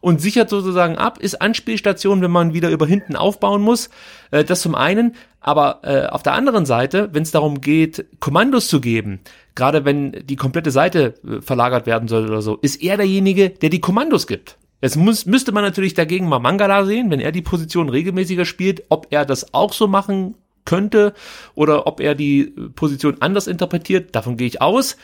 und 0.00 0.20
sichert 0.20 0.50
sozusagen 0.50 0.96
ab, 0.96 1.18
ist 1.18 1.40
Anspielstation, 1.40 2.20
wenn 2.22 2.30
man 2.30 2.54
wieder 2.54 2.70
über 2.70 2.86
hinten 2.86 3.16
aufbauen 3.16 3.62
muss. 3.62 3.90
Äh, 4.30 4.44
das 4.44 4.62
zum 4.62 4.74
einen. 4.74 5.14
Aber 5.40 5.80
äh, 5.82 6.06
auf 6.06 6.22
der 6.22 6.34
anderen 6.34 6.66
Seite, 6.66 7.10
wenn 7.12 7.22
es 7.22 7.30
darum 7.30 7.60
geht, 7.60 8.06
Kommandos 8.20 8.68
zu 8.68 8.80
geben, 8.80 9.20
gerade 9.54 9.84
wenn 9.84 10.12
die 10.24 10.36
komplette 10.36 10.70
Seite 10.70 11.14
äh, 11.26 11.40
verlagert 11.40 11.86
werden 11.86 12.08
soll 12.08 12.28
oder 12.28 12.42
so, 12.42 12.56
ist 12.56 12.82
er 12.82 12.96
derjenige, 12.96 13.50
der 13.50 13.70
die 13.70 13.80
Kommandos 13.80 14.26
gibt. 14.26 14.58
Jetzt 14.80 14.96
muss, 14.96 15.26
müsste 15.26 15.52
man 15.52 15.64
natürlich 15.64 15.94
dagegen 15.94 16.28
mal 16.28 16.38
Mangala 16.38 16.84
sehen, 16.84 17.10
wenn 17.10 17.20
er 17.20 17.32
die 17.32 17.42
Position 17.42 17.88
regelmäßiger 17.88 18.44
spielt, 18.44 18.84
ob 18.90 19.08
er 19.10 19.24
das 19.24 19.52
auch 19.52 19.72
so 19.72 19.88
machen 19.88 20.36
könnte 20.64 21.14
oder 21.54 21.86
ob 21.86 22.00
er 22.00 22.14
die 22.14 22.52
Position 22.74 23.16
anders 23.20 23.46
interpretiert. 23.46 24.14
Davon 24.14 24.36
gehe 24.36 24.46
ich 24.46 24.60
aus 24.60 24.96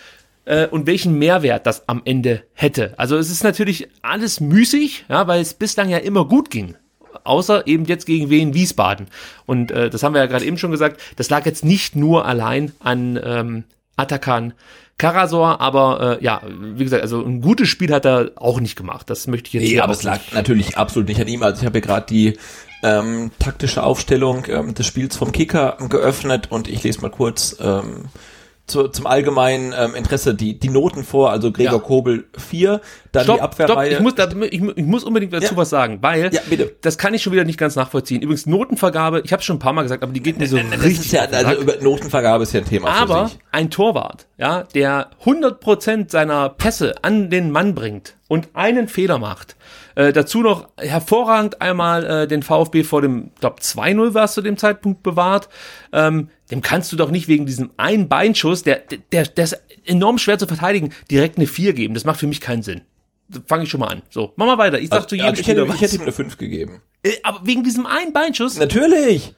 äh, 0.45 0.67
und 0.67 0.87
welchen 0.87 1.19
Mehrwert 1.19 1.67
das 1.67 1.89
am 1.89 2.03
Ende 2.05 2.43
hätte. 2.53 2.95
Also 2.99 3.17
es 3.17 3.31
ist 3.31 3.45
natürlich 3.45 3.89
alles 4.03 4.41
müßig, 4.41 5.07
ja, 5.09 5.27
weil 5.27 5.41
es 5.41 5.55
bislang 5.55 5.89
ja 5.89 5.99
immer 5.99 6.27
gut 6.27 6.51
ging. 6.51 6.77
Außer 7.25 7.67
eben 7.67 7.85
jetzt 7.87 8.07
gegen 8.07 8.29
Wien 8.29 8.55
Wiesbaden. 8.55 9.07
Und 9.47 9.71
äh, 9.71 9.89
das 9.89 10.03
haben 10.03 10.15
wir 10.15 10.21
ja 10.21 10.27
gerade 10.27 10.45
eben 10.45 10.59
schon 10.59 10.73
gesagt, 10.73 11.01
das 11.17 11.31
lag 11.31 11.47
jetzt 11.47 11.65
nicht 11.65 11.97
nur 11.97 12.27
allein 12.27 12.73
an 12.81 13.19
ähm, 13.23 13.65
Atakan 13.97 14.53
Karasor, 14.97 15.61
aber 15.61 16.19
äh, 16.21 16.25
ja, 16.25 16.43
wie 16.47 16.85
gesagt, 16.85 17.03
also 17.03 17.25
ein 17.25 17.41
gutes 17.41 17.69
Spiel 17.69 17.93
hat 17.93 18.05
er 18.07 18.33
auch 18.37 18.61
nicht 18.61 18.77
gemacht. 18.77 19.11
Das 19.11 19.27
möchte 19.27 19.49
ich 19.49 19.55
jetzt 19.55 19.63
nee, 19.65 19.81
aber 19.81 19.93
es 19.93 20.05
lag 20.05 20.21
natürlich 20.33 20.77
absolut 20.77 21.09
nicht 21.09 21.21
an 21.21 21.27
ihm. 21.27 21.43
Also 21.43 21.61
ich 21.61 21.67
habe 21.67 21.79
ja 21.79 21.85
gerade 21.85 22.07
die 22.07 22.39
ähm, 22.83 23.33
taktische 23.39 23.83
Aufstellung 23.83 24.45
ähm, 24.49 24.75
des 24.75 24.87
Spiels 24.87 25.17
vom 25.17 25.33
Kicker 25.33 25.79
geöffnet 25.89 26.51
und 26.51 26.69
ich 26.69 26.83
lese 26.85 27.01
mal 27.01 27.11
kurz 27.11 27.57
ähm, 27.61 28.05
zu, 28.67 28.89
zum 28.89 29.07
allgemeinen 29.07 29.75
ähm, 29.77 29.95
Interesse 29.95 30.35
die, 30.35 30.59
die 30.59 30.71
Noten 30.71 31.05
vor, 31.05 31.31
also 31.31 31.53
Gregor 31.53 31.75
ja. 31.75 31.79
Kobel 31.79 32.25
4, 32.39 32.81
dann 33.13 33.25
stopp, 33.25 33.37
die 33.37 33.43
Abwehrreihe. 33.43 33.91
Stopp, 33.91 33.99
ich 33.99 34.01
muss, 34.01 34.15
da, 34.15 34.29
ich, 34.51 34.63
ich 34.63 34.85
muss 34.85 35.05
unbedingt 35.05 35.35
dazu 35.35 35.53
ja. 35.53 35.57
was 35.57 35.69
sagen, 35.69 35.99
weil 36.01 36.33
ja, 36.33 36.41
bitte. 36.49 36.75
das 36.81 36.97
kann 36.97 37.13
ich 37.13 37.23
schon 37.23 37.33
wieder 37.35 37.45
nicht 37.45 37.59
ganz 37.59 37.77
nachvollziehen. 37.77 38.23
Übrigens 38.23 38.47
Notenvergabe, 38.47 39.21
ich 39.23 39.33
habe 39.33 39.43
schon 39.43 39.57
ein 39.57 39.61
paar 39.61 39.75
Mal 39.75 39.83
gesagt, 39.83 40.03
aber 40.03 40.13
die 40.13 40.23
geht 40.23 40.39
mir 40.39 40.47
so 40.47 40.57
das 40.57 40.83
richtig. 40.83 41.07
Ist 41.07 41.13
ja, 41.13 41.23
also 41.25 41.61
über 41.61 41.77
Notenvergabe 41.83 42.45
ist 42.45 42.55
ja 42.55 42.61
ein 42.61 42.67
Thema 42.67 42.89
Aber 42.89 43.31
ein 43.53 43.71
Torwart, 43.71 44.27
ja, 44.39 44.63
der 44.75 45.11
100% 45.25 46.11
seiner 46.11 46.49
Pässe 46.49 46.95
an 47.03 47.29
den 47.29 47.51
Mann 47.51 47.75
bringt 47.75 48.17
und 48.29 48.49
einen 48.55 48.89
Fehler 48.89 49.19
macht, 49.19 49.57
äh, 49.95 50.13
dazu 50.13 50.43
noch 50.43 50.69
hervorragend 50.77 51.61
einmal 51.61 52.05
äh, 52.05 52.27
den 52.27 52.43
VfB 52.43 52.83
vor 52.85 53.03
dem, 53.03 53.31
glaube 53.41 53.61
2-0 53.61 54.15
war 54.15 54.25
es 54.25 54.35
zu 54.35 54.43
dem 54.43 54.57
Zeitpunkt 54.57 55.03
bewahrt. 55.03 55.49
Ähm, 55.93 56.29
dem 56.51 56.63
kannst 56.63 56.93
du 56.93 56.97
doch 56.97 57.11
nicht 57.11 57.29
wegen 57.29 57.47
diesem 57.47 57.71
einen 57.77 58.09
Beinschuss, 58.09 58.63
der, 58.63 58.83
der, 59.13 59.25
der 59.25 59.45
ist 59.45 59.63
enorm 59.87 60.19
schwer 60.19 60.39
zu 60.39 60.47
verteidigen, 60.47 60.93
direkt 61.11 61.39
eine 61.39 61.47
4 61.47 61.73
geben. 61.73 61.95
Das 61.95 62.05
macht 62.05 62.21
für 62.21 62.27
mich 62.27 62.41
keinen 62.41 62.63
Sinn. 62.63 62.83
Fange 63.47 63.65
ich 63.65 63.71
schon 63.71 63.81
mal 63.81 63.89
an. 63.89 64.03
So, 64.11 64.33
mach 64.37 64.47
mal 64.47 64.59
weiter. 64.59 64.79
Ich 64.79 64.89
sag 64.89 64.97
also, 64.97 65.09
zu 65.09 65.15
jedem 65.17 65.31
also 65.31 65.41
ich 65.41 65.49
hätte, 65.49 65.63
ich 65.63 65.81
hätte 65.81 65.97
ihm 65.97 66.03
eine 66.03 66.13
5 66.13 66.37
gegeben. 66.37 66.83
Äh, 67.03 67.13
aber 67.23 67.41
wegen 67.45 67.65
diesem 67.65 67.87
einen 67.87 68.13
Beinschuss? 68.13 68.59
Natürlich. 68.59 69.35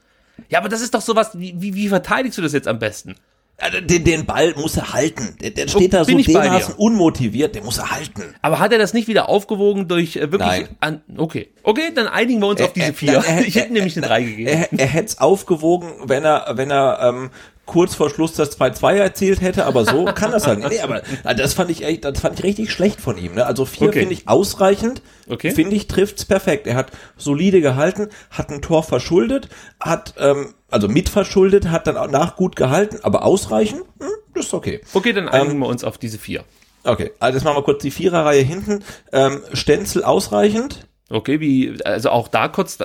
Ja, 0.49 0.59
aber 0.59 0.69
das 0.69 0.81
ist 0.81 0.95
doch 0.95 1.01
sowas, 1.01 1.31
wie, 1.35 1.55
wie, 1.61 1.75
wie 1.75 1.89
verteidigst 1.89 2.37
du 2.39 2.43
das 2.43 2.53
jetzt 2.53 2.69
am 2.69 2.79
besten? 2.79 3.15
Also 3.59 3.81
den, 3.81 4.05
den 4.05 4.27
Ball 4.27 4.53
muss 4.57 4.77
er 4.77 4.93
halten. 4.93 5.35
Der, 5.41 5.49
der 5.51 5.67
steht 5.69 5.95
da 5.95 6.05
so 6.05 6.15
bin 6.15 6.23
bei 6.27 6.43
dermaßen 6.43 6.75
unmotiviert, 6.75 7.55
den 7.55 7.65
muss 7.65 7.79
er 7.79 7.91
halten. 7.91 8.35
Aber 8.43 8.59
hat 8.59 8.71
er 8.73 8.79
das 8.79 8.93
nicht 8.93 9.09
wieder 9.09 9.31
aufgewogen 9.31 9.89
durch 9.89 10.17
äh, 10.17 10.31
wirklich 10.31 10.41
Nein. 10.41 10.69
an 10.81 11.01
okay. 11.17 11.49
Okay, 11.63 11.91
dann 11.95 12.07
einigen 12.07 12.41
wir 12.41 12.49
uns 12.49 12.61
auf 12.61 12.75
diese 12.75 12.89
er- 12.89 12.95
vier. 12.95 13.13
er- 13.27 13.47
ich 13.47 13.55
hätte 13.55 13.73
nämlich 13.73 13.97
eine 13.97 14.07
drei 14.07 14.23
gegeben. 14.23 14.49
Er, 14.49 14.69
er 14.79 14.87
hätte 14.87 15.07
es 15.07 15.19
aufgewogen, 15.21 15.91
wenn 16.05 16.23
er, 16.25 16.53
wenn 16.53 16.71
er 16.71 16.99
ähm, 17.03 17.31
kurz 17.65 17.95
vor 17.95 18.11
Schluss 18.11 18.35
das 18.35 18.61
2-2 18.61 18.93
erzielt 18.97 19.41
hätte, 19.41 19.65
aber 19.65 19.87
so 19.87 20.05
kann 20.15 20.33
das 20.33 20.47
halt 20.47 20.59
nicht. 20.59 20.71
Nee, 20.73 20.81
aber 20.81 21.01
das 21.35 21.55
fand 21.55 21.71
ich 21.71 21.83
echt, 21.83 22.05
das 22.05 22.21
fand 22.21 22.39
ich 22.39 22.45
richtig 22.45 22.71
schlecht 22.71 23.01
von 23.01 23.17
ihm. 23.17 23.35
Ne? 23.37 23.47
Also 23.47 23.65
vier 23.65 23.89
Okay. 23.89 24.01
finde 24.01 24.13
ich 24.15 24.29
ausreichend. 24.29 25.01
Okay. 25.31 25.51
Finde 25.51 25.75
ich, 25.77 25.87
trifft's 25.89 26.27
perfekt. 26.27 26.67
Er 26.67 26.77
hat 26.77 26.93
solide 27.17 27.63
gehalten, 27.63 28.09
hat 28.31 28.51
ein 28.51 28.61
Tor 28.61 28.83
verschuldet, 28.83 29.49
hat, 29.81 30.13
ähm, 30.19 30.53
also 30.71 30.89
mitverschuldet, 30.89 31.69
hat 31.71 31.87
dann 31.87 31.97
auch 31.97 32.11
nach 32.11 32.37
gut 32.37 32.57
gehalten, 32.57 32.99
aber 33.03 33.25
ausreichend, 33.25 33.83
hm, 34.01 34.09
das 34.35 34.47
ist 34.47 34.55
okay. 34.55 34.81
Okay, 34.93 35.13
dann 35.13 35.29
einigen 35.29 35.59
wir 35.59 35.67
uns 35.67 35.85
auf 35.85 35.99
diese 35.99 36.19
vier. 36.19 36.45
Okay, 36.85 37.13
also 37.19 37.37
jetzt 37.37 37.45
machen 37.45 37.57
wir 37.57 37.63
kurz 37.63 37.83
die 37.83 37.91
Viererreihe 37.91 38.43
hinten. 38.43 38.85
Ähm, 39.13 39.43
Stenzel 39.53 40.05
ausreichend. 40.05 40.87
Okay, 41.09 41.39
wie, 41.39 41.79
also 41.85 42.11
auch 42.11 42.27
da 42.27 42.49
kurz 42.49 42.79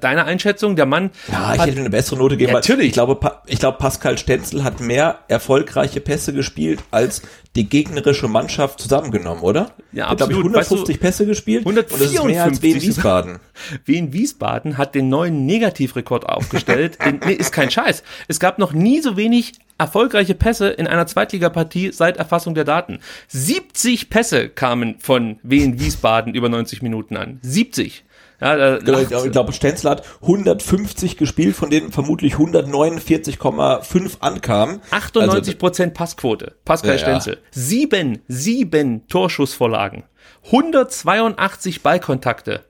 deine 0.00 0.24
Einschätzung. 0.24 0.74
Der 0.74 0.86
Mann 0.86 1.10
Ja, 1.30 1.54
ich 1.54 1.60
hat, 1.60 1.68
hätte 1.68 1.78
eine 1.78 1.90
bessere 1.90 2.18
Note 2.18 2.36
gegeben. 2.36 2.52
Natürlich. 2.52 2.86
Ich 2.86 2.92
glaube, 2.92 3.20
ich 3.46 3.60
glaube, 3.60 3.78
Pascal 3.78 4.18
Stenzel 4.18 4.64
hat 4.64 4.80
mehr 4.80 5.20
erfolgreiche 5.28 6.00
Pässe 6.00 6.32
gespielt 6.32 6.82
als 6.90 7.22
die 7.54 7.68
gegnerische 7.68 8.26
Mannschaft 8.26 8.80
zusammengenommen, 8.80 9.42
oder? 9.42 9.70
Ja, 9.92 10.08
hat, 10.08 10.18
glaube 10.18 10.32
ich, 10.32 10.38
absolut. 10.38 10.56
Weißt 10.56 10.72
150 10.72 11.00
Pässe 11.00 11.26
gespielt. 11.26 11.66
Und 11.66 11.76
das 11.76 11.86
ist 11.86 12.12
mehr 12.24 12.42
als 12.44 12.60
154 12.60 12.62
Wien 12.62 12.82
Wiesbaden. 12.82 13.38
Wien 13.84 14.12
Wiesbaden 14.12 14.76
hat 14.76 14.96
den 14.96 15.08
neuen 15.08 15.46
Negativrekord 15.46 16.28
aufgestellt. 16.28 16.98
den, 17.04 17.20
nee, 17.24 17.34
ist 17.34 17.52
kein 17.52 17.70
Scheiß. 17.70 18.02
Es 18.26 18.40
gab 18.40 18.58
noch 18.58 18.72
nie 18.72 19.00
so 19.00 19.16
wenig 19.16 19.52
erfolgreiche 19.78 20.34
Pässe 20.34 20.68
in 20.68 20.86
einer 20.86 21.06
Zweitligapartie 21.06 21.92
seit 21.92 22.16
Erfassung 22.16 22.54
der 22.54 22.64
Daten. 22.64 22.98
70 23.28 24.10
Pässe 24.10 24.48
kamen 24.48 24.96
von 24.98 25.38
Wien 25.42 25.78
Wiesbaden 25.80 26.34
über 26.34 26.48
90 26.48 26.82
Minuten 26.82 27.16
an. 27.16 27.38
70. 27.42 28.04
Ja, 28.40 28.56
da 28.56 28.78
Genau, 28.78 29.00
ich 29.00 29.32
glaube, 29.32 29.52
Stenzel 29.52 29.90
hat 29.90 30.04
150 30.22 31.16
gespielt, 31.16 31.56
von 31.56 31.70
denen 31.70 31.90
vermutlich 31.90 32.34
149,5 32.34 34.20
ankamen. 34.20 34.80
98 34.90 35.38
Also, 35.54 35.58
Prozent 35.58 35.94
Passquote. 35.94 36.54
Pascal 36.64 36.92
Ja. 36.92 36.98
Stenzel. 36.98 37.38
Sieben, 37.50 38.20
sieben 38.28 39.06
Torschussvorlagen. 39.08 40.04
182 40.46 41.82
Ballkontakte. 41.82 42.64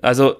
Also, 0.00 0.36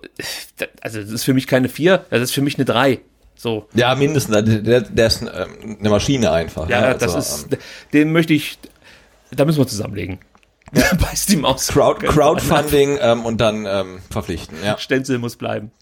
also 0.81 1.01
das 1.01 1.11
ist 1.11 1.25
für 1.25 1.35
mich 1.35 1.47
keine 1.47 1.69
vier, 1.69 2.05
das 2.11 2.23
ist 2.23 2.33
für 2.33 2.41
mich 2.43 2.57
eine 2.57 2.65
drei. 2.65 3.01
So. 3.43 3.67
ja, 3.75 3.93
mindestens. 3.97 4.45
Der, 4.45 4.83
der, 4.83 5.07
ist 5.09 5.21
ähm, 5.21 5.79
eine 5.81 5.91
Maschine 5.91 6.31
einfach. 6.31 6.69
Ja, 6.69 6.81
ne? 6.81 6.97
das 6.97 7.13
Also, 7.13 7.47
ist, 7.47 7.59
den 7.93 8.13
möchte 8.13 8.35
ich, 8.35 8.57
da 9.33 9.45
müssen 9.45 9.59
wir 9.59 9.67
zusammenlegen. 9.67 10.21
Ja. 10.73 10.85
Beißt 11.01 11.29
die 11.29 11.39
Maus. 11.39 11.67
Crowd, 11.67 12.07
Crowdfunding 12.07 12.99
ähm, 13.01 13.27
und 13.27 13.41
dann 13.41 13.67
ähm, 13.67 13.99
verpflichten. 14.11 14.57
Ja. 14.65 14.79
Stenzel 14.79 15.19
muss 15.19 15.35
bleiben. 15.35 15.73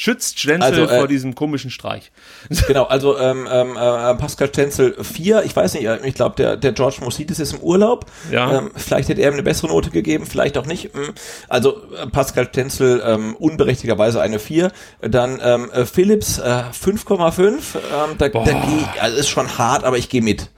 Schützt 0.00 0.38
Stenzel 0.38 0.62
Also, 0.62 0.82
äh, 0.84 0.96
vor 0.96 1.08
diesem 1.08 1.34
komischen 1.34 1.72
Streich. 1.72 2.12
Genau, 2.68 2.84
also 2.84 3.18
ähm, 3.18 3.48
ähm, 3.50 3.72
äh, 3.72 4.14
Pascal 4.14 4.46
Stenzel 4.46 4.94
4, 5.02 5.42
ich 5.42 5.56
weiß 5.56 5.74
nicht, 5.74 5.86
äh, 5.86 5.98
ich 6.06 6.14
glaube, 6.14 6.36
der, 6.36 6.56
der 6.56 6.70
George 6.70 6.98
Mosidis 7.00 7.40
ist 7.40 7.54
im 7.54 7.58
Urlaub. 7.58 8.06
Ja. 8.30 8.58
Ähm, 8.58 8.70
vielleicht 8.76 9.08
hätte 9.08 9.22
er 9.22 9.30
ihm 9.30 9.34
eine 9.34 9.42
bessere 9.42 9.66
Note 9.66 9.90
gegeben, 9.90 10.24
vielleicht 10.24 10.56
auch 10.56 10.66
nicht. 10.66 10.94
Mm. 10.94 11.00
Also 11.48 11.82
äh, 12.00 12.06
Pascal 12.06 12.46
Stenzel 12.46 13.02
ähm, 13.04 13.34
unberechtigerweise 13.34 14.20
eine 14.20 14.38
4. 14.38 14.70
Dann 15.00 15.40
ähm, 15.42 15.68
äh, 15.72 15.84
Philips 15.84 16.38
äh, 16.38 16.42
5,5. 16.42 17.42
Ähm, 17.48 18.18
da 18.18 18.28
da 18.28 18.44
geh, 18.44 19.00
also 19.00 19.16
ist 19.16 19.28
schon 19.28 19.58
hart, 19.58 19.82
aber 19.82 19.98
ich 19.98 20.08
gehe 20.08 20.22
mit. 20.22 20.48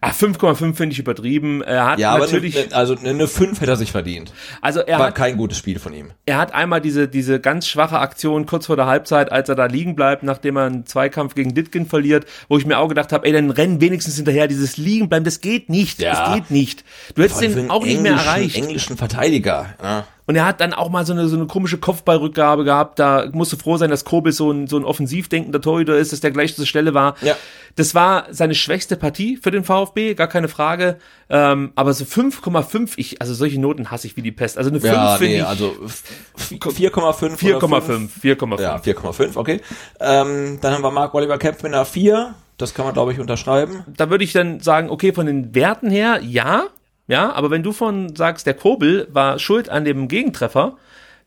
Ah, 0.00 0.10
5,5 0.10 0.74
finde 0.74 0.92
ich 0.92 0.98
übertrieben. 0.98 1.62
Er 1.62 1.86
hat 1.86 1.98
Ja, 1.98 2.16
natürlich, 2.18 2.56
aber 2.58 2.68
ne, 2.68 2.74
also 2.74 2.96
eine 3.02 3.26
5 3.26 3.60
hätte 3.60 3.70
er 3.72 3.76
sich 3.76 3.90
verdient. 3.92 4.32
also 4.62 4.80
er 4.80 4.98
War 4.98 5.06
hat, 5.08 5.14
kein 5.14 5.36
gutes 5.36 5.58
Spiel 5.58 5.78
von 5.78 5.92
ihm. 5.92 6.10
er 6.26 6.38
hat 6.38 6.54
einmal 6.54 6.80
diese, 6.80 7.08
diese 7.08 7.40
ganz 7.40 7.66
schwache 7.66 7.98
Aktion 7.98 8.46
kurz 8.46 8.66
vor 8.66 8.76
der 8.76 8.86
Halbzeit, 8.86 9.32
als 9.32 9.48
er 9.48 9.54
da 9.54 9.66
liegen 9.66 9.96
bleibt, 9.96 10.22
nachdem 10.22 10.56
er 10.56 10.66
einen 10.66 10.86
Zweikampf 10.86 11.34
gegen 11.34 11.54
Ditkin 11.54 11.86
verliert, 11.86 12.26
wo 12.48 12.58
ich 12.58 12.66
mir 12.66 12.78
auch 12.78 12.88
gedacht 12.88 13.12
habe, 13.12 13.26
ey, 13.26 13.32
dann 13.32 13.50
renn 13.50 13.80
wenigstens 13.80 14.16
hinterher, 14.16 14.46
dieses 14.48 14.76
Liegenbleiben, 14.76 15.24
das 15.24 15.40
geht 15.40 15.68
nicht, 15.68 16.00
Ja. 16.00 16.12
das 16.26 16.34
geht 16.34 16.50
nicht. 16.50 16.84
Du 17.14 17.22
hättest 17.22 17.40
den 17.40 17.70
auch 17.70 17.84
nicht 17.84 18.00
mehr 18.00 18.12
erreicht. 18.12 18.56
Englischen 18.56 18.96
Verteidiger. 18.96 19.74
Ja. 19.82 20.06
Und 20.28 20.36
er 20.36 20.44
hat 20.44 20.60
dann 20.60 20.74
auch 20.74 20.90
mal 20.90 21.06
so 21.06 21.14
eine, 21.14 21.26
so 21.26 21.36
eine 21.36 21.46
komische 21.46 21.78
Kopfballrückgabe 21.78 22.62
gehabt. 22.62 22.98
Da 22.98 23.24
musst 23.32 23.50
du 23.52 23.56
froh 23.56 23.78
sein, 23.78 23.88
dass 23.88 24.04
Kobel 24.04 24.30
so 24.30 24.50
ein, 24.52 24.66
so 24.66 24.76
ein 24.76 24.84
offensiv 24.84 25.28
denkender 25.30 25.60
Torhüter 25.60 25.96
ist, 25.96 26.12
dass 26.12 26.20
der 26.20 26.30
gleich 26.32 26.54
zur 26.54 26.66
Stelle 26.66 26.92
war. 26.92 27.16
Ja. 27.22 27.34
Das 27.76 27.94
war 27.94 28.26
seine 28.30 28.54
schwächste 28.54 28.96
Partie 28.96 29.38
für 29.38 29.50
den 29.50 29.64
VfB, 29.64 30.12
gar 30.14 30.26
keine 30.28 30.48
Frage. 30.48 30.98
Ähm, 31.30 31.72
aber 31.76 31.94
so 31.94 32.04
5,5, 32.04 32.92
ich, 32.96 33.22
also 33.22 33.32
solche 33.32 33.58
Noten 33.58 33.90
hasse 33.90 34.06
ich 34.06 34.18
wie 34.18 34.22
die 34.22 34.30
Pest. 34.32 34.58
Also 34.58 34.68
eine 34.68 34.80
5 34.80 34.92
Ja, 34.92 35.16
finde 35.16 35.32
nee, 35.34 35.40
ich. 35.40 35.46
also 35.46 35.74
f- 35.82 36.02
4,5 36.36 36.96
oder 36.98 37.10
4,5, 37.10 38.08
4,5. 38.22 38.60
Ja, 38.60 38.76
4,5, 38.76 39.36
okay. 39.36 39.60
Ähm, 39.98 40.58
dann 40.60 40.74
haben 40.74 40.82
wir 40.82 40.90
Mark 40.90 41.14
Oliver 41.14 41.38
Kempf 41.38 41.62
mit 41.62 41.72
einer 41.72 41.86
4. 41.86 42.34
Das 42.58 42.74
kann 42.74 42.84
man, 42.84 42.92
glaube 42.92 43.12
ich, 43.12 43.20
unterschreiben. 43.20 43.84
Da 43.96 44.10
würde 44.10 44.24
ich 44.24 44.32
dann 44.32 44.60
sagen, 44.60 44.90
okay, 44.90 45.12
von 45.14 45.24
den 45.26 45.54
Werten 45.54 45.90
her, 45.90 46.20
ja, 46.22 46.64
ja, 47.08 47.32
aber 47.32 47.50
wenn 47.50 47.62
du 47.62 47.72
von 47.72 48.14
sagst, 48.14 48.46
der 48.46 48.54
Kobel 48.54 49.08
war 49.10 49.38
schuld 49.38 49.68
an 49.68 49.84
dem 49.84 50.08
Gegentreffer, 50.08 50.76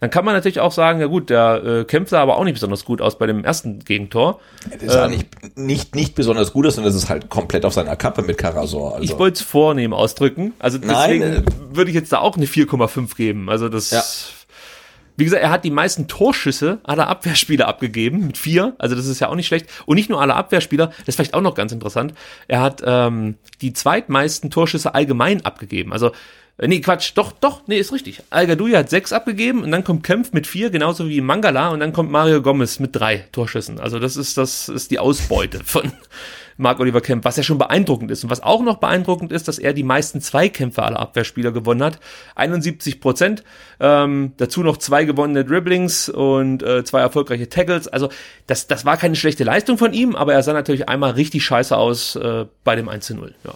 dann 0.01 0.09
kann 0.09 0.25
man 0.25 0.33
natürlich 0.33 0.59
auch 0.59 0.71
sagen, 0.71 0.99
ja 0.99 1.05
gut, 1.05 1.29
der 1.29 1.63
äh, 1.63 1.83
Kempf 1.85 2.09
sah 2.09 2.21
aber 2.21 2.37
auch 2.37 2.43
nicht 2.43 2.55
besonders 2.55 2.85
gut 2.85 3.01
aus 3.01 3.19
bei 3.19 3.27
dem 3.27 3.43
ersten 3.43 3.79
Gegentor. 3.85 4.39
Das 4.71 4.81
ist 4.81 4.95
ja 4.95 5.07
nicht, 5.07 5.57
nicht, 5.57 5.95
nicht 5.95 6.15
besonders 6.15 6.53
gut 6.53 6.65
ist 6.65 6.79
und 6.79 6.85
das 6.85 6.95
ist 6.95 7.07
halt 7.07 7.29
komplett 7.29 7.65
auf 7.65 7.73
seiner 7.73 7.95
Kappe 7.95 8.23
mit 8.23 8.39
Karasor. 8.39 8.93
Also. 8.95 9.03
Ich 9.03 9.19
wollte 9.19 9.35
es 9.35 9.41
vornehm 9.41 9.93
ausdrücken. 9.93 10.53
Also 10.57 10.79
deswegen 10.79 11.19
Nein, 11.19 11.45
äh, 11.45 11.75
würde 11.75 11.91
ich 11.91 11.95
jetzt 11.95 12.11
da 12.11 12.17
auch 12.17 12.35
eine 12.35 12.47
4,5 12.47 13.15
geben. 13.15 13.49
Also 13.49 13.69
das. 13.69 13.91
Ja. 13.91 14.03
Wie 15.17 15.23
gesagt, 15.23 15.43
er 15.43 15.49
hat 15.49 15.63
die 15.63 15.71
meisten 15.71 16.07
Torschüsse 16.07 16.79
aller 16.83 17.07
Abwehrspieler 17.07 17.67
abgegeben 17.67 18.27
mit 18.27 18.37
vier. 18.37 18.75
Also 18.77 18.95
das 18.95 19.05
ist 19.05 19.19
ja 19.19 19.29
auch 19.29 19.35
nicht 19.35 19.47
schlecht. 19.47 19.67
Und 19.85 19.95
nicht 19.95 20.09
nur 20.09 20.21
aller 20.21 20.35
Abwehrspieler, 20.35 20.87
das 20.87 21.07
ist 21.07 21.15
vielleicht 21.15 21.33
auch 21.33 21.41
noch 21.41 21.55
ganz 21.55 21.71
interessant. 21.71 22.13
Er 22.47 22.61
hat 22.61 22.81
ähm, 22.85 23.35
die 23.61 23.73
zweitmeisten 23.73 24.49
Torschüsse 24.49 24.95
allgemein 24.95 25.45
abgegeben. 25.45 25.93
Also 25.93 26.11
äh, 26.57 26.67
Nee, 26.67 26.81
Quatsch, 26.81 27.11
doch, 27.15 27.31
doch, 27.31 27.67
nee, 27.67 27.77
ist 27.77 27.91
richtig. 27.91 28.21
Al-Gadoui 28.29 28.73
hat 28.73 28.89
sechs 28.89 29.13
abgegeben 29.13 29.63
und 29.63 29.71
dann 29.71 29.83
kommt 29.83 30.03
Kempf 30.03 30.31
mit 30.33 30.47
vier, 30.47 30.69
genauso 30.69 31.09
wie 31.09 31.21
Mangala 31.21 31.69
und 31.69 31.79
dann 31.79 31.93
kommt 31.93 32.11
Mario 32.11 32.41
Gomez 32.41 32.79
mit 32.79 32.95
drei 32.95 33.25
Torschüssen. 33.31 33.79
Also 33.79 33.99
das 33.99 34.17
ist, 34.17 34.37
das 34.37 34.69
ist 34.69 34.91
die 34.91 34.99
Ausbeute 34.99 35.63
von 35.63 35.91
Marc-Oliver 36.57 37.01
Kempf, 37.01 37.25
was 37.25 37.37
ja 37.37 37.43
schon 37.43 37.57
beeindruckend 37.57 38.11
ist. 38.11 38.23
Und 38.23 38.29
was 38.29 38.41
auch 38.41 38.61
noch 38.61 38.77
beeindruckend 38.77 39.31
ist, 39.31 39.47
dass 39.47 39.59
er 39.59 39.73
die 39.73 39.83
meisten 39.83 40.21
Zweikämpfe 40.21 40.83
aller 40.83 40.99
Abwehrspieler 40.99 41.51
gewonnen 41.51 41.83
hat. 41.83 41.99
71 42.35 42.99
Prozent. 42.99 43.43
Ähm, 43.79 44.33
dazu 44.37 44.63
noch 44.63 44.77
zwei 44.77 45.05
gewonnene 45.05 45.45
Dribblings 45.45 46.09
und 46.09 46.63
äh, 46.63 46.83
zwei 46.83 47.01
erfolgreiche 47.01 47.49
Tackles. 47.49 47.87
Also 47.87 48.09
das, 48.47 48.67
das 48.67 48.85
war 48.85 48.97
keine 48.97 49.15
schlechte 49.15 49.43
Leistung 49.43 49.77
von 49.77 49.93
ihm, 49.93 50.15
aber 50.15 50.33
er 50.33 50.43
sah 50.43 50.53
natürlich 50.53 50.87
einmal 50.87 51.11
richtig 51.11 51.43
scheiße 51.43 51.75
aus 51.75 52.15
äh, 52.15 52.45
bei 52.63 52.75
dem 52.75 52.89
1 52.89 53.05
zu 53.05 53.15
0. 53.15 53.33
Ja. 53.43 53.53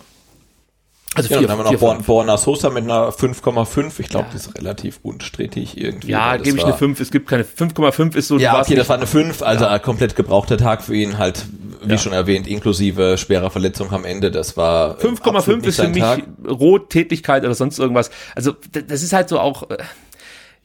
Also 1.16 1.30
Ja, 1.30 1.40
vier, 1.40 1.48
dann 1.48 1.58
haben 1.58 1.66
wir 1.66 1.72
noch 1.72 1.80
Born. 1.80 2.04
Borna 2.04 2.38
Sosa 2.38 2.70
mit 2.70 2.84
einer 2.84 3.10
5,5. 3.10 3.94
Ich 4.00 4.10
glaube, 4.10 4.28
das 4.34 4.48
ist 4.48 4.58
relativ 4.58 5.00
unstrittig 5.02 5.78
irgendwie. 5.78 6.12
Ja, 6.12 6.36
gebe 6.36 6.58
ich 6.58 6.64
eine 6.66 6.74
5. 6.74 7.00
Es 7.00 7.10
gibt 7.10 7.30
keine 7.30 7.44
5,5 7.44 8.16
ist 8.18 8.28
so. 8.28 8.38
Ja, 8.38 8.60
okay, 8.60 8.76
das 8.76 8.90
war 8.90 8.98
eine 8.98 9.08
5, 9.08 9.42
also 9.42 9.66
ein 9.66 9.82
komplett 9.82 10.18
gebrauchter 10.18 10.58
Tag 10.58 10.84
für 10.84 10.94
ihn, 10.94 11.18
halt, 11.18 11.46
wie 11.88 11.92
Ja. 11.94 11.98
schon 11.98 12.14
erwähnt, 12.14 12.48
inklusive 12.48 13.18
schwerer 13.18 13.50
Verletzung 13.52 13.92
am 13.92 14.06
Ende, 14.06 14.32
das 14.32 14.58
war 14.58 14.90
äh, 14.92 15.08
absolut 15.08 15.20
5,5 15.22 15.56
nicht 15.58 15.68
ist 15.68 15.80
für 15.82 15.88
mich 15.90 16.00
Tag. 16.02 16.24
Rottätigkeit 16.48 17.44
oder 17.44 17.56
sonst 17.56 17.80
irgendwas. 17.80 18.10
Also 18.36 18.54
das 18.72 19.04
ist 19.04 19.14
halt 19.14 19.30
so 19.30 19.40
auch, 19.40 19.70
äh, 19.70 19.78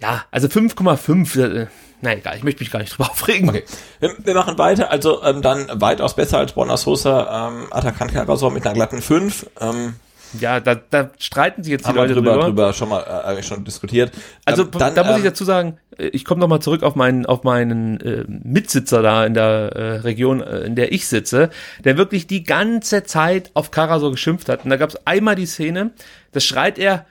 ja, 0.00 0.24
also 0.30 0.48
5,5, 0.48 1.40
äh, 1.62 1.66
na 2.02 2.14
egal, 2.16 2.36
ich 2.36 2.42
möchte 2.44 2.62
mich 2.62 2.70
gar 2.70 2.80
nicht 2.80 2.92
drüber 2.96 3.10
aufregen. 3.10 3.48
Okay, 3.48 3.64
wir, 4.00 4.14
wir 4.18 4.34
machen 4.34 4.56
weiter, 4.58 4.90
also 4.90 5.22
ähm, 5.22 5.42
dann 5.42 5.66
weitaus 5.74 6.14
besser 6.16 6.38
als 6.38 6.52
Borna 6.52 6.76
Sosa, 6.76 7.48
ähm, 7.48 7.66
Atakan 7.70 8.08
Karasor 8.10 8.50
mit 8.50 8.64
einer 8.64 8.74
glatten 8.74 9.02
5, 9.02 9.46
ähm, 9.60 9.94
Ja, 10.38 10.60
da, 10.60 10.76
da 10.76 11.10
streiten 11.18 11.62
sich 11.62 11.72
jetzt 11.72 11.84
die 11.84 11.88
haben 11.88 11.96
wir 11.96 12.02
Leute 12.02 12.14
drüber, 12.14 12.38
drüber. 12.38 12.72
schon 12.72 12.88
mal 12.88 13.02
äh, 13.02 13.28
eigentlich 13.28 13.46
schon 13.46 13.64
diskutiert. 13.64 14.12
Also 14.44 14.62
Ähm, 14.62 14.70
dann, 14.78 14.94
da 14.94 15.02
muss 15.04 15.14
ich 15.14 15.18
ähm, 15.18 15.24
dazu 15.24 15.44
sagen, 15.44 15.78
äh, 15.98 16.06
ich 16.08 16.24
komme 16.24 16.40
nochmal 16.40 16.60
zurück 16.60 16.82
auf 16.82 16.94
meinen, 16.94 17.26
auf 17.26 17.42
meinen 17.42 18.00
äh, 18.00 18.24
Mitsitzer 18.28 19.02
da 19.02 19.24
in 19.24 19.34
der 19.34 19.72
äh, 19.74 19.96
Region, 19.98 20.40
äh, 20.40 20.60
in 20.60 20.76
der 20.76 20.92
ich 20.92 21.08
sitze, 21.08 21.50
der 21.84 21.96
wirklich 21.96 22.26
die 22.26 22.44
ganze 22.44 23.02
Zeit 23.04 23.50
auf 23.54 23.70
Karasor 23.70 24.12
geschimpft 24.12 24.48
hat. 24.48 24.64
Und 24.64 24.70
da 24.70 24.76
gab 24.76 24.90
es 24.90 25.06
einmal 25.06 25.34
die 25.34 25.46
Szene, 25.46 25.90
da 26.32 26.40
schreit 26.40 26.78
er, 26.78 27.06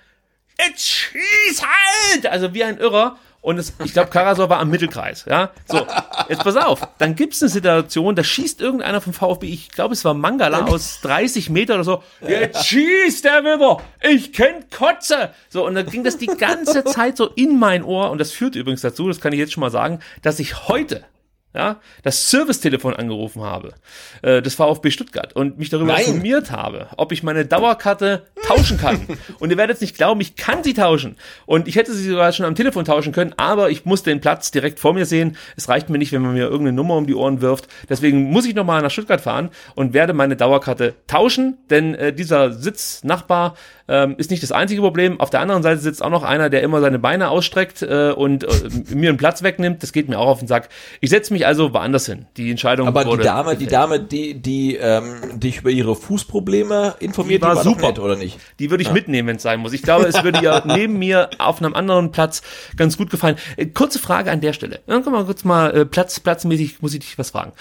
jetzt 0.57 0.87
schieß 0.87 1.61
halt! 1.61 2.27
Also 2.27 2.53
wie 2.53 2.63
ein 2.63 2.77
Irrer. 2.77 3.17
Und 3.41 3.57
es, 3.57 3.73
ich 3.83 3.93
glaube, 3.93 4.09
Karasor 4.09 4.49
war 4.49 4.59
am 4.59 4.69
Mittelkreis. 4.69 5.25
Ja, 5.29 5.51
so 5.65 5.87
jetzt 6.27 6.43
pass 6.43 6.57
auf. 6.57 6.87
Dann 6.97 7.15
gibt's 7.15 7.41
eine 7.41 7.49
Situation, 7.49 8.15
da 8.15 8.23
schießt 8.23 8.59
irgendeiner 8.59 8.99
vom 8.99 9.13
VfB. 9.13 9.47
Ich 9.47 9.69
glaube, 9.69 9.93
es 9.93 10.03
war 10.03 10.13
Mangala 10.13 10.65
aus 10.65 10.99
30 11.01 11.49
Meter 11.49 11.75
oder 11.75 11.83
so. 11.85 12.03
Jetzt 12.27 12.65
schießt 12.65 13.23
der 13.23 13.43
wieder. 13.43 13.81
Ich 14.01 14.33
kenn 14.33 14.65
Kotze. 14.69 15.29
So 15.47 15.65
und 15.65 15.75
dann 15.75 15.85
ging 15.85 16.03
das 16.03 16.17
die 16.17 16.27
ganze 16.27 16.83
Zeit 16.83 17.15
so 17.15 17.27
in 17.27 17.57
mein 17.57 17.83
Ohr. 17.83 18.11
Und 18.11 18.17
das 18.19 18.31
führt 18.31 18.55
übrigens 18.55 18.81
dazu, 18.81 19.07
das 19.07 19.21
kann 19.21 19.31
ich 19.31 19.39
jetzt 19.39 19.53
schon 19.53 19.61
mal 19.61 19.71
sagen, 19.71 19.99
dass 20.21 20.39
ich 20.39 20.67
heute 20.67 21.05
ja, 21.53 21.77
das 22.03 22.29
Servicetelefon 22.29 22.95
angerufen 22.95 23.41
habe, 23.41 23.73
äh, 24.21 24.41
des 24.41 24.53
VfB 24.53 24.91
Stuttgart 24.91 25.33
und 25.35 25.57
mich 25.57 25.69
darüber 25.69 25.93
Nein. 25.93 26.05
informiert 26.05 26.51
habe, 26.51 26.87
ob 26.95 27.11
ich 27.11 27.23
meine 27.23 27.45
Dauerkarte 27.45 28.27
tauschen 28.45 28.77
kann. 28.77 29.07
und 29.39 29.49
ihr 29.49 29.57
werdet 29.57 29.75
es 29.75 29.81
nicht 29.81 29.97
glauben, 29.97 30.21
ich 30.21 30.35
kann 30.35 30.63
sie 30.63 30.75
tauschen. 30.75 31.17
Und 31.47 31.67
ich 31.67 31.75
hätte 31.75 31.93
sie 31.93 32.07
sogar 32.07 32.31
schon 32.33 32.45
am 32.45 32.53
Telefon 32.53 32.85
tauschen 32.85 33.13
können, 33.13 33.33
aber 33.37 33.71
ich 33.71 33.83
muss 33.85 34.03
den 34.03 34.21
Platz 34.21 34.51
direkt 34.51 34.79
vor 34.79 34.93
mir 34.93 35.07
sehen. 35.07 35.37
Es 35.55 35.69
reicht 35.69 35.89
mir 35.89 35.97
nicht, 35.97 36.11
wenn 36.11 36.21
man 36.21 36.33
mir 36.33 36.43
irgendeine 36.43 36.73
Nummer 36.73 36.97
um 36.97 37.07
die 37.07 37.15
Ohren 37.15 37.41
wirft. 37.41 37.67
Deswegen 37.89 38.29
muss 38.29 38.45
ich 38.45 38.53
nochmal 38.53 38.83
nach 38.83 38.91
Stuttgart 38.91 39.21
fahren 39.21 39.49
und 39.73 39.93
werde 39.93 40.13
meine 40.13 40.35
Dauerkarte 40.35 40.93
tauschen, 41.07 41.57
denn 41.71 41.95
äh, 41.95 42.13
dieser 42.13 42.53
Sitznachbar 42.53 43.55
ähm, 43.89 44.15
ist 44.17 44.29
nicht 44.29 44.43
das 44.43 44.51
einzige 44.51 44.81
Problem. 44.81 45.19
Auf 45.19 45.31
der 45.31 45.41
anderen 45.41 45.63
Seite 45.63 45.81
sitzt 45.81 46.03
auch 46.03 46.11
noch 46.11 46.23
einer, 46.23 46.49
der 46.51 46.61
immer 46.61 46.79
seine 46.79 46.99
Beine 46.99 47.29
ausstreckt 47.29 47.81
äh, 47.81 48.11
und 48.11 48.43
äh, 48.43 48.49
mir 48.93 49.09
einen 49.09 49.17
Platz 49.17 49.41
wegnimmt. 49.41 49.81
Das 49.81 49.91
geht 49.91 50.07
mir 50.07 50.19
auch 50.19 50.27
auf 50.27 50.39
den 50.39 50.47
Sack. 50.47 50.69
Ich 51.01 51.09
setze 51.09 51.33
mich 51.33 51.47
also 51.47 51.73
woanders 51.73 52.05
hin. 52.05 52.27
Die 52.37 52.51
Entscheidung 52.51 52.87
Aber 52.87 53.03
die 53.03 53.09
wurde 53.09 53.23
Dame, 53.23 53.57
die 53.57 53.65
Dame, 53.65 53.99
die, 53.99 54.35
die 54.35 54.75
ähm, 54.75 55.39
dich 55.39 55.57
über 55.57 55.71
ihre 55.71 55.95
Fußprobleme 55.95 56.95
informiert, 56.99 57.41
Die 57.41 57.47
war 57.47 57.55
doch 57.55 57.63
super. 57.63 57.87
nett, 57.87 57.99
oder 57.99 58.15
nicht? 58.15 58.39
Die 58.59 58.69
würde 58.69 58.83
ich 58.83 58.91
mitnehmen, 58.91 59.27
wenn 59.27 59.37
es 59.37 59.41
sein 59.41 59.59
muss. 59.59 59.73
Ich 59.73 59.81
glaube, 59.81 60.05
es 60.05 60.23
würde 60.23 60.43
ja 60.43 60.61
neben 60.65 60.99
mir 60.99 61.31
auf 61.39 61.59
einem 61.59 61.73
anderen 61.73 62.11
Platz 62.11 62.43
ganz 62.77 62.95
gut 62.95 63.09
gefallen. 63.09 63.37
Äh, 63.57 63.65
kurze 63.65 63.97
Frage 63.97 64.29
an 64.29 64.39
der 64.39 64.53
Stelle. 64.53 64.81
Dann 64.85 65.03
können 65.03 65.15
wir 65.15 65.25
kurz 65.25 65.43
mal 65.43 65.75
äh, 65.75 65.85
Platz, 65.85 66.19
platzmäßig 66.19 66.81
muss 66.81 66.93
ich 66.93 66.99
dich 66.99 67.17
was 67.17 67.31
fragen. 67.31 67.53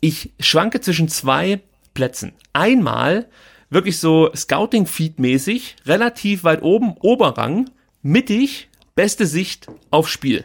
Ich 0.00 0.30
schwanke 0.40 0.82
zwischen 0.82 1.08
zwei 1.08 1.60
Plätzen. 1.94 2.32
Einmal 2.52 3.26
wirklich 3.70 3.98
so 3.98 4.30
Scouting-Feed-mäßig, 4.34 5.76
relativ 5.86 6.44
weit 6.44 6.62
oben, 6.62 6.94
Oberrang, 7.00 7.70
mittig, 8.02 8.68
beste 8.94 9.26
Sicht 9.26 9.68
auf 9.90 10.08
Spiel. 10.08 10.44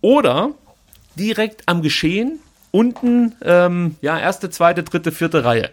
Oder 0.00 0.54
direkt 1.16 1.62
am 1.66 1.82
Geschehen, 1.82 2.38
unten, 2.70 3.34
ähm, 3.44 3.96
ja, 4.00 4.18
erste, 4.18 4.50
zweite, 4.50 4.82
dritte, 4.82 5.12
vierte 5.12 5.44
Reihe. 5.44 5.70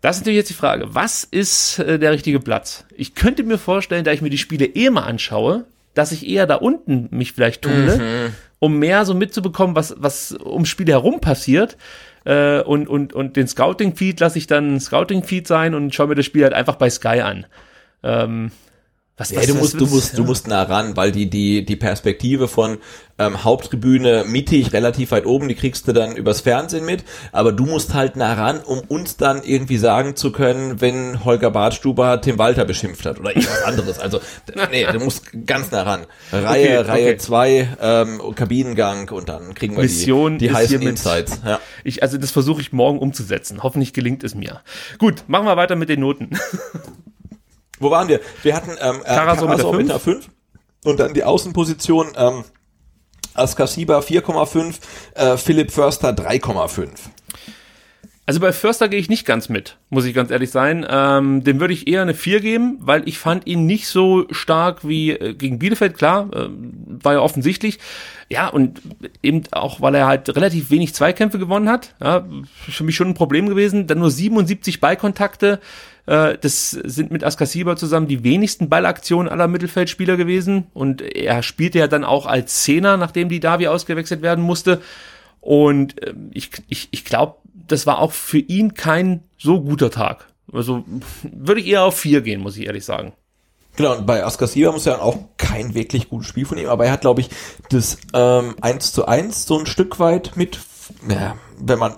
Das 0.00 0.16
ist 0.16 0.22
natürlich 0.22 0.36
jetzt 0.36 0.50
die 0.50 0.54
Frage, 0.54 0.94
was 0.94 1.24
ist 1.24 1.78
äh, 1.80 1.98
der 1.98 2.12
richtige 2.12 2.38
Platz? 2.38 2.84
Ich 2.96 3.14
könnte 3.14 3.42
mir 3.42 3.58
vorstellen, 3.58 4.04
da 4.04 4.12
ich 4.12 4.22
mir 4.22 4.30
die 4.30 4.38
Spiele 4.38 4.66
eh 4.66 4.90
mal 4.90 5.02
anschaue, 5.02 5.64
dass 5.94 6.12
ich 6.12 6.28
eher 6.28 6.46
da 6.46 6.56
unten 6.56 7.08
mich 7.10 7.32
vielleicht 7.32 7.62
tummle, 7.62 8.32
um 8.60 8.78
mehr 8.78 9.04
so 9.04 9.14
mitzubekommen, 9.14 9.74
was, 9.74 9.96
was 9.98 10.32
ums 10.32 10.68
Spiel 10.68 10.86
herum 10.86 11.20
passiert. 11.20 11.76
Äh, 12.28 12.60
und, 12.60 12.88
und, 12.88 13.14
und 13.14 13.36
den 13.36 13.48
Scouting-Feed 13.48 14.20
lasse 14.20 14.36
ich 14.36 14.46
dann 14.46 14.78
Scouting-Feed 14.78 15.46
sein 15.46 15.74
und 15.74 15.94
schaue 15.94 16.08
mir 16.08 16.14
das 16.14 16.26
Spiel 16.26 16.44
halt 16.44 16.52
einfach 16.52 16.76
bei 16.76 16.90
Sky 16.90 17.22
an. 17.22 17.46
Ähm, 18.02 18.50
was, 19.18 19.30
Ja, 19.30 19.40
was- 19.40 19.46
du 19.46 19.54
was 19.54 19.60
musst, 19.60 19.74
du 19.74 19.80
wird's- 19.80 19.92
musst, 19.92 20.18
du 20.18 20.24
musst 20.24 20.48
nah 20.48 20.62
ran, 20.62 20.96
weil 20.96 21.12
die, 21.12 21.28
die, 21.28 21.64
die 21.64 21.76
Perspektive 21.76 22.48
von 22.48 22.78
ähm, 23.20 23.42
Haupttribüne 23.42 24.24
mittig, 24.28 24.72
relativ 24.72 25.10
weit 25.10 25.26
oben, 25.26 25.48
die 25.48 25.56
kriegst 25.56 25.88
du 25.88 25.92
dann 25.92 26.14
übers 26.14 26.40
Fernsehen 26.42 26.84
mit, 26.86 27.02
aber 27.32 27.50
du 27.50 27.66
musst 27.66 27.92
halt 27.92 28.14
nah 28.14 28.34
ran, 28.34 28.60
um 28.60 28.78
uns 28.78 29.16
dann 29.16 29.42
irgendwie 29.42 29.76
sagen 29.76 30.14
zu 30.14 30.30
können, 30.30 30.80
wenn 30.80 31.24
Holger 31.24 31.50
Bartstuber 31.50 32.20
Tim 32.20 32.38
Walter 32.38 32.64
beschimpft 32.64 33.04
hat 33.06 33.18
oder 33.18 33.30
irgendwas 33.30 33.62
anderes. 33.64 33.98
Also, 33.98 34.20
nee, 34.70 34.86
du 34.92 35.00
musst 35.00 35.24
ganz 35.46 35.72
nah 35.72 35.82
ran. 35.82 36.06
Reihe, 36.30 36.78
Okay, 36.78 36.88
Reihe 36.90 37.08
okay. 37.08 37.16
2, 37.16 37.68
ähm, 37.82 38.20
Kabinengang 38.36 39.08
und 39.10 39.28
dann 39.28 39.52
kriegen 39.54 39.74
wir 39.74 39.82
Mission 39.82 40.38
die, 40.38 40.46
die 40.46 40.54
heißen 40.54 40.80
Insights. 40.80 41.40
Ja. 41.44 41.58
Ich, 41.82 42.04
also 42.04 42.18
das 42.18 42.30
versuche 42.30 42.60
ich 42.60 42.72
morgen 42.72 43.00
umzusetzen. 43.00 43.64
Hoffentlich 43.64 43.92
gelingt 43.92 44.22
es 44.22 44.36
mir. 44.36 44.60
Gut, 44.98 45.24
machen 45.26 45.46
wir 45.46 45.56
weiter 45.56 45.74
mit 45.74 45.88
den 45.88 45.98
Noten. 46.00 46.30
Wo 47.80 47.90
waren 47.90 48.08
wir? 48.08 48.20
Wir 48.42 48.54
hatten 48.54 48.70
ähm, 48.80 49.00
äh, 49.02 49.04
der 49.04 49.14
Karasor 49.16 49.76
mit 49.76 49.88
der 49.88 50.00
5 50.00 50.28
und 50.84 51.00
dann 51.00 51.14
die 51.14 51.24
Außenposition 51.24 52.08
ähm, 52.16 52.44
Askasiba 53.34 54.00
4,5, 54.00 54.74
äh, 55.14 55.36
Philipp 55.36 55.70
Förster 55.70 56.10
3,5. 56.10 56.88
Also 58.28 58.40
bei 58.40 58.52
Förster 58.52 58.90
gehe 58.90 58.98
ich 59.00 59.08
nicht 59.08 59.24
ganz 59.24 59.48
mit, 59.48 59.78
muss 59.88 60.04
ich 60.04 60.12
ganz 60.12 60.30
ehrlich 60.30 60.50
sein. 60.50 60.86
Ähm, 60.86 61.44
dem 61.44 61.60
würde 61.60 61.72
ich 61.72 61.88
eher 61.88 62.02
eine 62.02 62.12
4 62.12 62.40
geben, 62.40 62.76
weil 62.80 63.08
ich 63.08 63.18
fand 63.18 63.46
ihn 63.46 63.64
nicht 63.64 63.88
so 63.88 64.26
stark 64.30 64.86
wie 64.86 65.12
äh, 65.12 65.32
gegen 65.32 65.58
Bielefeld, 65.58 65.96
klar, 65.96 66.28
äh, 66.34 66.48
war 66.50 67.14
ja 67.14 67.20
offensichtlich. 67.20 67.78
Ja, 68.28 68.48
und 68.48 68.82
eben 69.22 69.44
auch, 69.52 69.80
weil 69.80 69.94
er 69.94 70.06
halt 70.06 70.28
relativ 70.36 70.70
wenig 70.70 70.92
Zweikämpfe 70.92 71.38
gewonnen 71.38 71.70
hat. 71.70 71.94
Ja, 72.02 72.28
für 72.70 72.84
mich 72.84 72.96
schon 72.96 73.08
ein 73.08 73.14
Problem 73.14 73.48
gewesen. 73.48 73.86
Dann 73.86 74.00
nur 74.00 74.10
77 74.10 74.78
Ballkontakte. 74.78 75.58
Äh, 76.08 76.38
das 76.40 76.70
sind 76.70 77.10
mit 77.10 77.22
Askasiba 77.22 77.76
zusammen 77.76 78.08
die 78.08 78.24
wenigsten 78.24 78.70
Ballaktionen 78.70 79.30
aller 79.30 79.46
Mittelfeldspieler 79.46 80.16
gewesen. 80.16 80.66
Und 80.72 81.02
er 81.02 81.42
spielte 81.42 81.78
ja 81.78 81.86
dann 81.86 82.04
auch 82.04 82.24
als 82.26 82.62
Zehner, 82.62 82.96
nachdem 82.96 83.28
die 83.28 83.40
Davi 83.40 83.68
ausgewechselt 83.68 84.22
werden 84.22 84.42
musste. 84.42 84.80
Und 85.40 85.96
ähm, 86.06 86.30
ich, 86.32 86.50
ich, 86.68 86.88
ich 86.90 87.04
glaube, 87.04 87.36
das 87.52 87.86
war 87.86 87.98
auch 87.98 88.12
für 88.12 88.38
ihn 88.38 88.72
kein 88.72 89.22
so 89.36 89.60
guter 89.60 89.90
Tag. 89.90 90.26
Also 90.50 90.84
würde 91.22 91.60
ich 91.60 91.66
eher 91.66 91.84
auf 91.84 91.98
vier 91.98 92.22
gehen, 92.22 92.40
muss 92.40 92.56
ich 92.56 92.66
ehrlich 92.66 92.86
sagen. 92.86 93.12
Genau, 93.76 93.96
und 93.96 94.06
bei 94.06 94.24
Askasiba 94.24 94.72
muss 94.72 94.86
ja 94.86 94.98
auch 94.98 95.18
kein 95.36 95.74
wirklich 95.74 96.08
gutes 96.08 96.26
Spiel 96.26 96.46
von 96.46 96.58
ihm, 96.58 96.68
aber 96.68 96.86
er 96.86 96.92
hat, 96.92 97.02
glaube 97.02 97.20
ich, 97.20 97.28
das 97.68 97.98
ähm, 98.14 98.56
1 98.60 98.92
zu 98.92 99.06
1 99.06 99.44
so 99.44 99.58
ein 99.58 99.66
Stück 99.66 100.00
weit 100.00 100.32
mit, 100.34 100.58
ja, 101.08 101.36
wenn 101.60 101.78
man 101.78 101.94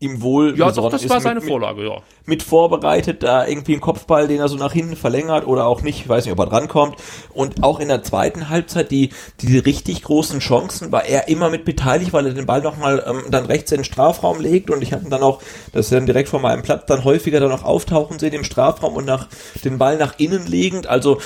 ihm 0.00 0.20
wohl 0.22 0.58
Ja, 0.58 0.70
doch, 0.70 0.90
das 0.90 1.08
war 1.08 1.16
mit- 1.16 1.22
seine 1.22 1.40
mit, 1.40 1.48
Vorlage, 1.48 1.84
ja. 1.86 1.96
mit 2.26 2.42
vorbereitet, 2.42 3.22
da 3.22 3.46
irgendwie 3.46 3.72
einen 3.72 3.80
Kopfball, 3.80 4.28
den 4.28 4.40
er 4.40 4.48
so 4.48 4.56
nach 4.56 4.72
hinten 4.72 4.96
verlängert 4.96 5.46
oder 5.46 5.66
auch 5.66 5.82
nicht, 5.82 6.00
ich 6.00 6.08
weiß 6.08 6.24
nicht, 6.24 6.32
ob 6.32 6.38
er 6.40 6.46
drankommt. 6.46 6.96
Und 7.32 7.62
auch 7.62 7.80
in 7.80 7.88
der 7.88 8.02
zweiten 8.02 8.48
Halbzeit, 8.48 8.90
die, 8.90 9.10
die 9.40 9.58
richtig 9.58 10.02
großen 10.02 10.40
Chancen, 10.40 10.92
war 10.92 11.04
er 11.06 11.28
immer 11.28 11.48
mit 11.48 11.64
beteiligt, 11.64 12.12
weil 12.12 12.26
er 12.26 12.34
den 12.34 12.44
Ball 12.46 12.60
nochmal 12.60 13.04
ähm, 13.06 13.22
dann 13.30 13.46
rechts 13.46 13.72
in 13.72 13.78
den 13.78 13.84
Strafraum 13.84 14.40
legt 14.40 14.70
und 14.70 14.82
ich 14.82 14.92
hatte 14.92 15.08
dann 15.08 15.22
auch, 15.22 15.40
das 15.72 15.86
ist 15.86 15.92
dann 15.92 16.06
direkt 16.06 16.28
vor 16.28 16.40
meinem 16.40 16.62
Platz, 16.62 16.84
dann 16.86 17.04
häufiger 17.04 17.40
dann 17.40 17.52
auch 17.52 17.64
auftauchen 17.64 18.18
sehen 18.18 18.34
im 18.34 18.44
Strafraum 18.44 18.94
und 18.94 19.04
nach 19.06 19.28
den 19.64 19.78
Ball 19.78 19.96
nach 19.96 20.18
innen 20.18 20.46
legend, 20.46 20.86
also 20.86 21.18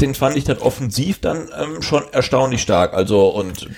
den 0.00 0.14
fand 0.14 0.36
ich 0.36 0.44
dann 0.44 0.58
offensiv 0.58 1.20
dann 1.20 1.48
ähm, 1.60 1.82
schon 1.82 2.02
erstaunlich 2.12 2.62
stark, 2.62 2.94
also 2.94 3.28
und 3.28 3.68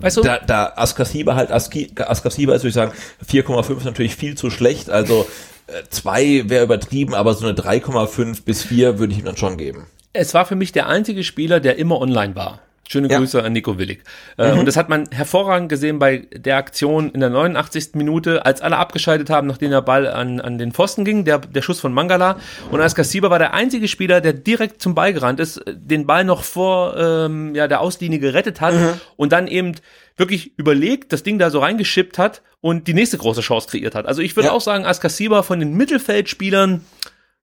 Weißt 0.00 0.18
du, 0.18 0.22
da, 0.22 0.38
da 0.38 0.72
Askasiba 0.76 1.34
halt, 1.34 1.50
Askasiba 1.50 2.54
ist, 2.54 2.62
würde 2.62 2.68
ich 2.68 2.74
sagen, 2.74 2.92
4,5 3.26 3.78
ist 3.78 3.86
natürlich 3.96 4.16
viel 4.16 4.36
zu 4.36 4.50
schlecht, 4.50 4.90
also 4.90 5.26
äh, 5.68 5.82
zwei 5.88 6.44
wäre 6.46 6.64
übertrieben, 6.64 7.14
aber 7.14 7.32
so 7.34 7.46
eine 7.46 7.56
3,5 7.56 8.44
bis 8.44 8.62
4 8.62 8.98
würde 8.98 9.12
ich 9.14 9.18
ihm 9.20 9.24
dann 9.24 9.36
schon 9.38 9.56
geben. 9.56 9.86
es 10.12 10.34
war 10.34 10.44
für 10.46 10.54
mich 10.54 10.72
der 10.72 10.86
einzige 10.88 11.24
Spieler, 11.24 11.60
der 11.60 11.78
immer 11.78 11.98
online 12.00 12.36
war. 12.36 12.60
Schöne 12.88 13.08
Ja. 13.10 13.18
Grüße 13.18 13.42
an 13.42 13.52
Nico 13.52 13.78
Willig. 13.78 14.02
Äh, 14.36 14.52
Und 14.52 14.66
das 14.66 14.76
hat 14.76 14.88
man 14.88 15.08
hervorragend 15.10 15.68
gesehen 15.68 15.98
bei 15.98 16.18
der 16.32 16.56
Aktion 16.56 17.10
in 17.10 17.18
der 17.18 17.30
89. 17.30 17.94
Minute, 17.94 18.46
als 18.46 18.60
alle 18.60 18.76
abgeschaltet 18.76 19.28
haben, 19.28 19.48
nachdem 19.48 19.70
der 19.72 19.82
Ball 19.82 20.06
an, 20.06 20.40
an 20.40 20.56
den 20.56 20.70
Pfosten 20.70 21.04
ging, 21.04 21.24
der, 21.24 21.38
der 21.40 21.62
Schuss 21.62 21.80
von 21.80 21.92
Mangala. 21.92 22.38
Und 22.70 22.80
Askasiba 22.80 23.28
war 23.28 23.40
der 23.40 23.54
einzige 23.54 23.88
Spieler, 23.88 24.20
der 24.20 24.34
direkt 24.34 24.80
zum 24.80 24.94
Ball 24.94 25.12
gerannt 25.12 25.40
ist, 25.40 25.60
den 25.66 26.06
Ball 26.06 26.22
noch 26.22 26.44
vor 26.44 26.96
ähm, 26.96 27.56
ja, 27.56 27.66
der 27.66 27.80
Auslinie 27.80 28.20
gerettet 28.20 28.60
hat 28.60 28.74
und 29.16 29.32
dann 29.32 29.48
eben 29.48 29.72
wirklich 30.16 30.58
überlegt, 30.58 31.12
das 31.12 31.22
Ding 31.22 31.38
da 31.38 31.50
so 31.50 31.58
reingeschippt 31.60 32.18
hat 32.18 32.42
und 32.60 32.88
die 32.88 32.94
nächste 32.94 33.18
große 33.18 33.40
Chance 33.42 33.68
kreiert 33.68 33.94
hat. 33.94 34.06
Also 34.06 34.22
ich 34.22 34.34
würde 34.36 34.48
Ja. 34.48 34.52
auch 34.52 34.60
sagen, 34.60 34.84
Askasiba 34.86 35.42
von 35.42 35.60
den 35.60 35.74
Mittelfeldspielern 35.74 36.84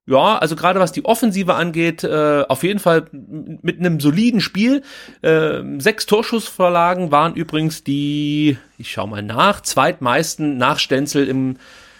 ja, 0.05 0.37
also 0.37 0.57
gerade 0.57 0.81
was 0.81 0.91
die 0.91 1.05
Offensive 1.05 1.53
angeht, 1.53 2.03
äh, 2.03 2.43
auf 2.49 2.63
jeden 2.63 2.79
Fall 2.79 3.05
mit 3.13 3.79
einem 3.79 4.01
soliden 4.01 4.41
Spiel. 4.41 4.81
Äh, 5.21 5.61
sechs 5.77 6.05
Torschussvorlagen 6.07 7.09
waren 7.11 7.35
übrigens 7.35 7.85
die, 7.85 8.57
ich 8.77 8.91
schau 8.91 9.07
mal 9.07 9.21
nach, 9.23 9.61
zweitmeisten 9.61 10.57
nach 10.57 10.79
Stenzel 10.79 11.29
im 11.29 11.55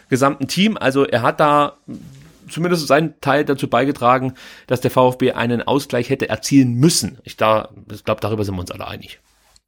gesamten 0.10 0.50
Team. 0.50 0.76
Also 0.78 1.06
er 1.06 1.22
hat 1.22 1.40
da 1.40 1.78
zumindest 2.50 2.88
seinen 2.88 3.20
Teil 3.22 3.46
dazu 3.46 3.70
beigetragen, 3.70 4.34
dass 4.68 4.82
der 4.82 4.92
VfB 4.92 5.32
einen 5.32 5.62
Ausgleich 5.62 6.10
hätte 6.10 6.28
erzielen 6.28 6.74
müssen. 6.74 7.20
Ich, 7.24 7.38
da, 7.38 7.70
ich 7.90 8.04
glaube, 8.04 8.20
darüber 8.20 8.44
sind 8.44 8.56
wir 8.56 8.60
uns 8.62 8.72
alle 8.72 8.86
einig. 8.86 9.22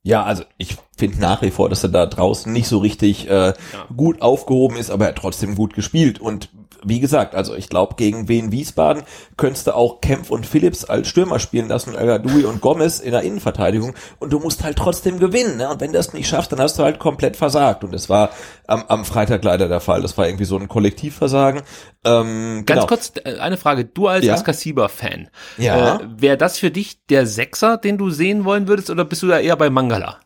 Ja, 0.05 0.23
also 0.23 0.43
ich 0.59 0.77
finde 0.95 1.19
nach 1.19 1.41
wie 1.41 1.49
vor, 1.49 1.67
dass 1.67 1.81
er 1.81 1.89
da 1.89 2.05
draußen 2.05 2.53
nicht 2.53 2.67
so 2.67 2.77
richtig 2.77 3.27
äh, 3.27 3.53
gut 3.97 4.21
aufgehoben 4.21 4.77
ist, 4.77 4.91
aber 4.91 5.05
er 5.05 5.09
hat 5.09 5.17
trotzdem 5.17 5.55
gut 5.55 5.73
gespielt. 5.73 6.21
Und 6.21 6.49
wie 6.83 6.99
gesagt, 6.99 7.35
also 7.35 7.55
ich 7.55 7.69
glaube, 7.69 7.95
gegen 7.95 8.27
Wien 8.27 8.51
Wiesbaden 8.51 9.03
könntest 9.37 9.67
du 9.67 9.75
auch 9.75 10.01
Kempf 10.01 10.29
und 10.29 10.45
Phillips 10.45 10.85
als 10.85 11.07
Stürmer 11.07 11.39
spielen 11.39 11.67
lassen 11.67 11.91
und 11.91 11.97
Agadui 11.97 12.43
und 12.45 12.61
Gomez 12.61 12.99
in 12.99 13.11
der 13.11 13.21
Innenverteidigung 13.21 13.93
und 14.19 14.33
du 14.33 14.39
musst 14.39 14.63
halt 14.63 14.77
trotzdem 14.77 15.19
gewinnen. 15.19 15.57
Ne? 15.57 15.69
Und 15.69 15.81
wenn 15.81 15.91
du 15.91 15.97
das 15.97 16.13
nicht 16.13 16.27
schaffst, 16.27 16.51
dann 16.51 16.59
hast 16.59 16.77
du 16.79 16.83
halt 16.83 16.99
komplett 16.99 17.35
versagt. 17.37 17.83
Und 17.83 17.93
das 17.93 18.09
war 18.09 18.29
am, 18.67 18.83
am 18.87 19.05
Freitag 19.05 19.43
leider 19.43 19.67
der 19.67 19.79
Fall. 19.79 20.01
Das 20.01 20.17
war 20.17 20.27
irgendwie 20.27 20.45
so 20.45 20.57
ein 20.57 20.67
Kollektivversagen. 20.67 21.61
Ähm, 22.03 22.63
Ganz 22.65 22.79
genau. 22.81 22.85
kurz 22.87 23.11
äh, 23.23 23.39
eine 23.39 23.57
Frage. 23.57 23.85
Du 23.85 24.07
als 24.07 24.25
Ja. 24.25 24.33
Askasiba-Fan, 24.35 25.29
Ja. 25.57 25.95
äh, 25.95 25.99
wäre 26.17 26.37
das 26.37 26.57
für 26.59 26.71
dich 26.71 27.05
der 27.07 27.25
Sechser, 27.27 27.77
den 27.77 27.97
du 27.97 28.09
sehen 28.09 28.45
wollen 28.45 28.67
würdest, 28.67 28.89
oder 28.89 29.05
bist 29.05 29.23
du 29.23 29.27
da 29.27 29.39
eher 29.39 29.55
bei 29.55 29.69
Mangala? 29.69 30.19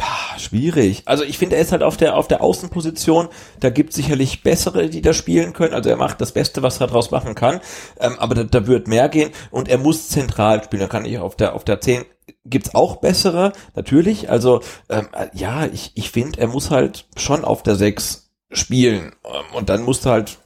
Pah, 0.00 0.38
schwierig. 0.38 1.02
Also 1.04 1.24
ich 1.24 1.36
finde, 1.36 1.56
er 1.56 1.62
ist 1.62 1.72
halt 1.72 1.82
auf 1.82 1.98
der 1.98 2.16
auf 2.16 2.26
der 2.26 2.42
Außenposition. 2.42 3.28
Da 3.60 3.68
gibt 3.68 3.92
sicherlich 3.92 4.42
bessere, 4.42 4.88
die 4.88 5.02
da 5.02 5.12
spielen 5.12 5.52
können. 5.52 5.74
Also 5.74 5.90
er 5.90 5.98
macht 5.98 6.22
das 6.22 6.32
Beste, 6.32 6.62
was 6.62 6.80
er 6.80 6.86
daraus 6.86 7.10
machen 7.10 7.34
kann. 7.34 7.60
Ähm, 7.98 8.18
aber 8.18 8.34
da, 8.34 8.44
da 8.44 8.66
wird 8.66 8.88
mehr 8.88 9.10
gehen 9.10 9.30
und 9.50 9.68
er 9.68 9.76
muss 9.76 10.08
zentral 10.08 10.64
spielen. 10.64 10.80
Da 10.80 10.88
kann 10.88 11.04
ich 11.04 11.18
auf 11.18 11.36
der 11.36 11.54
auf 11.54 11.64
der 11.64 11.82
10 11.82 12.06
gibt's 12.46 12.74
auch 12.74 12.96
bessere, 12.96 13.52
natürlich. 13.74 14.30
Also 14.30 14.62
ähm, 14.88 15.08
ja, 15.34 15.66
ich 15.66 15.92
ich 15.96 16.10
finde, 16.10 16.40
er 16.40 16.46
muss 16.46 16.70
halt 16.70 17.04
schon 17.18 17.44
auf 17.44 17.62
der 17.62 17.76
6 17.76 18.30
spielen 18.52 19.12
ähm, 19.26 19.54
und 19.54 19.68
dann 19.68 19.82
musst 19.82 20.06
du 20.06 20.10
halt 20.10 20.38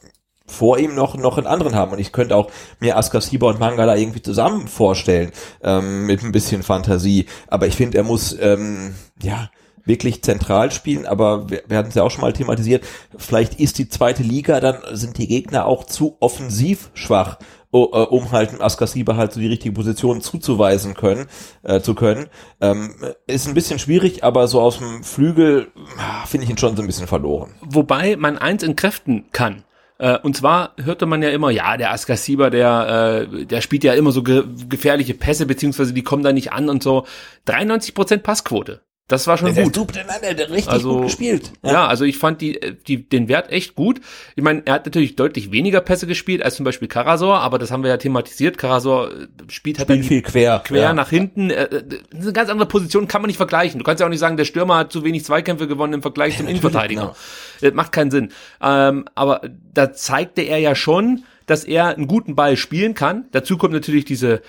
vor 0.46 0.78
ihm 0.78 0.94
noch 0.94 1.16
noch 1.16 1.38
einen 1.38 1.46
anderen 1.46 1.74
haben 1.74 1.92
und 1.92 1.98
ich 1.98 2.12
könnte 2.12 2.36
auch 2.36 2.50
mir 2.80 2.96
Askasiba 2.96 3.48
und 3.48 3.60
Mangala 3.60 3.96
irgendwie 3.96 4.22
zusammen 4.22 4.68
vorstellen 4.68 5.32
ähm, 5.62 6.06
mit 6.06 6.22
ein 6.22 6.32
bisschen 6.32 6.62
Fantasie 6.62 7.26
aber 7.48 7.66
ich 7.66 7.76
finde 7.76 7.98
er 7.98 8.04
muss 8.04 8.36
ähm, 8.38 8.94
ja 9.22 9.50
wirklich 9.84 10.22
zentral 10.22 10.70
spielen, 10.70 11.06
aber 11.06 11.50
wir, 11.50 11.62
wir 11.68 11.76
hatten 11.76 11.90
es 11.90 11.94
ja 11.94 12.02
auch 12.02 12.10
schon 12.10 12.22
mal 12.22 12.32
thematisiert, 12.32 12.84
vielleicht 13.16 13.60
ist 13.60 13.78
die 13.78 13.88
zweite 13.88 14.22
Liga, 14.22 14.60
dann 14.60 14.78
sind 14.92 15.18
die 15.18 15.28
Gegner 15.28 15.66
auch 15.66 15.84
zu 15.84 16.16
offensiv 16.20 16.90
schwach, 16.94 17.38
um 17.70 18.30
halt 18.30 18.60
Askasiba 18.60 19.16
halt 19.16 19.32
so 19.32 19.40
die 19.40 19.48
richtige 19.48 19.74
Position 19.74 20.20
zuzuweisen 20.20 20.94
können, 20.94 21.26
äh, 21.64 21.80
zu 21.80 21.94
können. 21.94 22.28
Ähm, 22.60 22.94
ist 23.26 23.48
ein 23.48 23.54
bisschen 23.54 23.80
schwierig, 23.80 24.22
aber 24.22 24.46
so 24.46 24.60
aus 24.60 24.78
dem 24.78 25.02
Flügel 25.02 25.72
ah, 25.98 26.24
finde 26.24 26.44
ich 26.44 26.50
ihn 26.50 26.58
schon 26.58 26.76
so 26.76 26.82
ein 26.82 26.86
bisschen 26.86 27.08
verloren. 27.08 27.54
Wobei 27.62 28.16
man 28.16 28.38
eins 28.38 28.62
entkräften 28.62 29.24
kann. 29.32 29.64
Äh, 29.98 30.18
und 30.18 30.36
zwar 30.36 30.74
hörte 30.82 31.06
man 31.06 31.22
ja 31.22 31.30
immer, 31.30 31.50
ja, 31.50 31.76
der 31.76 31.92
Askasiba, 31.92 32.50
der, 32.50 33.28
äh, 33.30 33.46
der 33.46 33.60
spielt 33.60 33.84
ja 33.84 33.94
immer 33.94 34.12
so 34.12 34.22
ge 34.22 34.44
gefährliche 34.68 35.14
Pässe, 35.14 35.46
beziehungsweise 35.46 35.92
die 35.92 36.02
kommen 36.02 36.22
da 36.22 36.32
nicht 36.32 36.52
an 36.52 36.68
und 36.68 36.82
so. 36.82 37.06
93% 37.46 38.18
Passquote. 38.18 38.82
Das 39.06 39.26
war 39.26 39.36
schon 39.36 39.54
der 39.54 39.64
gut. 39.64 39.94
Der, 39.94 40.34
der 40.34 40.50
richtig 40.50 40.72
also, 40.72 40.94
gut 40.94 41.02
gespielt. 41.04 41.52
Ja. 41.62 41.72
ja. 41.72 41.86
also 41.86 42.04
ich 42.06 42.16
fand 42.16 42.40
die, 42.40 42.58
die, 42.86 43.06
den 43.06 43.28
Wert 43.28 43.52
echt 43.52 43.74
gut. 43.74 44.00
Ich 44.34 44.42
meine, 44.42 44.62
er 44.64 44.74
hat 44.74 44.86
natürlich 44.86 45.14
deutlich 45.14 45.52
weniger 45.52 45.82
Pässe 45.82 46.06
gespielt 46.06 46.42
als 46.42 46.56
zum 46.56 46.64
Beispiel 46.64 46.88
Karasor, 46.88 47.40
aber 47.40 47.58
das 47.58 47.70
haben 47.70 47.82
wir 47.82 47.90
ja 47.90 47.98
thematisiert. 47.98 48.56
Karasor 48.56 49.10
äh, 49.10 49.26
spielt 49.48 49.78
halt 49.78 49.90
spielt 49.90 50.06
viel 50.06 50.22
quer, 50.22 50.62
quer 50.64 50.80
ja. 50.80 50.92
nach 50.94 51.10
hinten. 51.10 51.50
Äh, 51.50 51.64
äh, 51.64 51.82
eine 52.14 52.32
ganz 52.32 52.48
andere 52.48 52.66
Position 52.66 53.06
kann 53.06 53.20
man 53.20 53.26
nicht 53.26 53.36
vergleichen. 53.36 53.78
Du 53.78 53.84
kannst 53.84 54.00
ja 54.00 54.06
auch 54.06 54.10
nicht 54.10 54.20
sagen, 54.20 54.38
der 54.38 54.46
Stürmer 54.46 54.78
hat 54.78 54.90
zu 54.90 55.04
wenig 55.04 55.22
Zweikämpfe 55.22 55.68
gewonnen 55.68 55.92
im 55.92 56.02
Vergleich 56.02 56.38
zum 56.38 56.46
Innenverteidiger. 56.48 57.02
Genau. 57.02 57.16
Das 57.60 57.74
macht 57.74 57.92
keinen 57.92 58.10
Sinn. 58.10 58.32
Ähm, 58.62 59.04
aber 59.14 59.42
da 59.74 59.92
zeigte 59.92 60.40
er 60.40 60.58
ja 60.58 60.74
schon, 60.74 61.24
dass 61.44 61.64
er 61.64 61.88
einen 61.88 62.06
guten 62.06 62.36
Ball 62.36 62.56
spielen 62.56 62.94
kann. 62.94 63.26
Dazu 63.32 63.58
kommt 63.58 63.74
natürlich 63.74 64.06
diese 64.06 64.36
äh, 64.36 64.40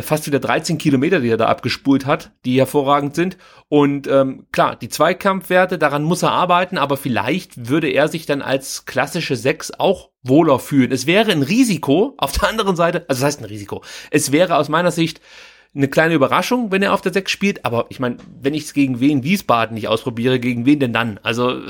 fast 0.00 0.26
wieder 0.26 0.40
13 0.40 0.78
Kilometer, 0.78 1.20
die 1.20 1.28
er 1.28 1.36
da 1.36 1.46
abgespult 1.46 2.06
hat, 2.06 2.30
die 2.46 2.58
hervorragend 2.58 3.14
sind. 3.14 3.36
Und 3.68 4.06
ähm, 4.06 4.46
klar, 4.50 4.76
die 4.76 4.88
Zweikampfwerte, 4.88 5.76
daran 5.76 6.02
muss 6.04 6.22
er 6.22 6.32
arbeiten, 6.32 6.78
aber 6.78 6.96
vielleicht 6.96 7.68
würde 7.68 7.88
er 7.88 8.08
sich 8.08 8.24
dann 8.24 8.40
als 8.40 8.86
klassische 8.86 9.36
Sechs 9.36 9.70
auch 9.70 10.08
wohler 10.22 10.58
fühlen. 10.58 10.92
Es 10.92 11.06
wäre 11.06 11.30
ein 11.32 11.42
Risiko, 11.42 12.14
auf 12.16 12.32
der 12.32 12.48
anderen 12.48 12.76
Seite, 12.76 13.04
also 13.08 13.20
das 13.20 13.26
heißt 13.26 13.40
ein 13.40 13.46
Risiko, 13.46 13.82
es 14.10 14.32
wäre 14.32 14.56
aus 14.56 14.70
meiner 14.70 14.92
Sicht 14.92 15.20
eine 15.74 15.88
kleine 15.88 16.14
Überraschung, 16.14 16.70
wenn 16.70 16.82
er 16.82 16.92
auf 16.92 17.00
der 17.00 17.12
Sechs 17.12 17.32
spielt, 17.32 17.64
aber 17.64 17.86
ich 17.88 17.98
meine, 17.98 18.18
wenn 18.40 18.54
ich 18.54 18.64
es 18.64 18.74
gegen 18.74 19.00
wen 19.00 19.24
Wiesbaden 19.24 19.74
nicht 19.74 19.88
ausprobiere, 19.88 20.38
gegen 20.38 20.66
wen 20.66 20.80
denn 20.80 20.92
dann? 20.92 21.18
Also 21.22 21.60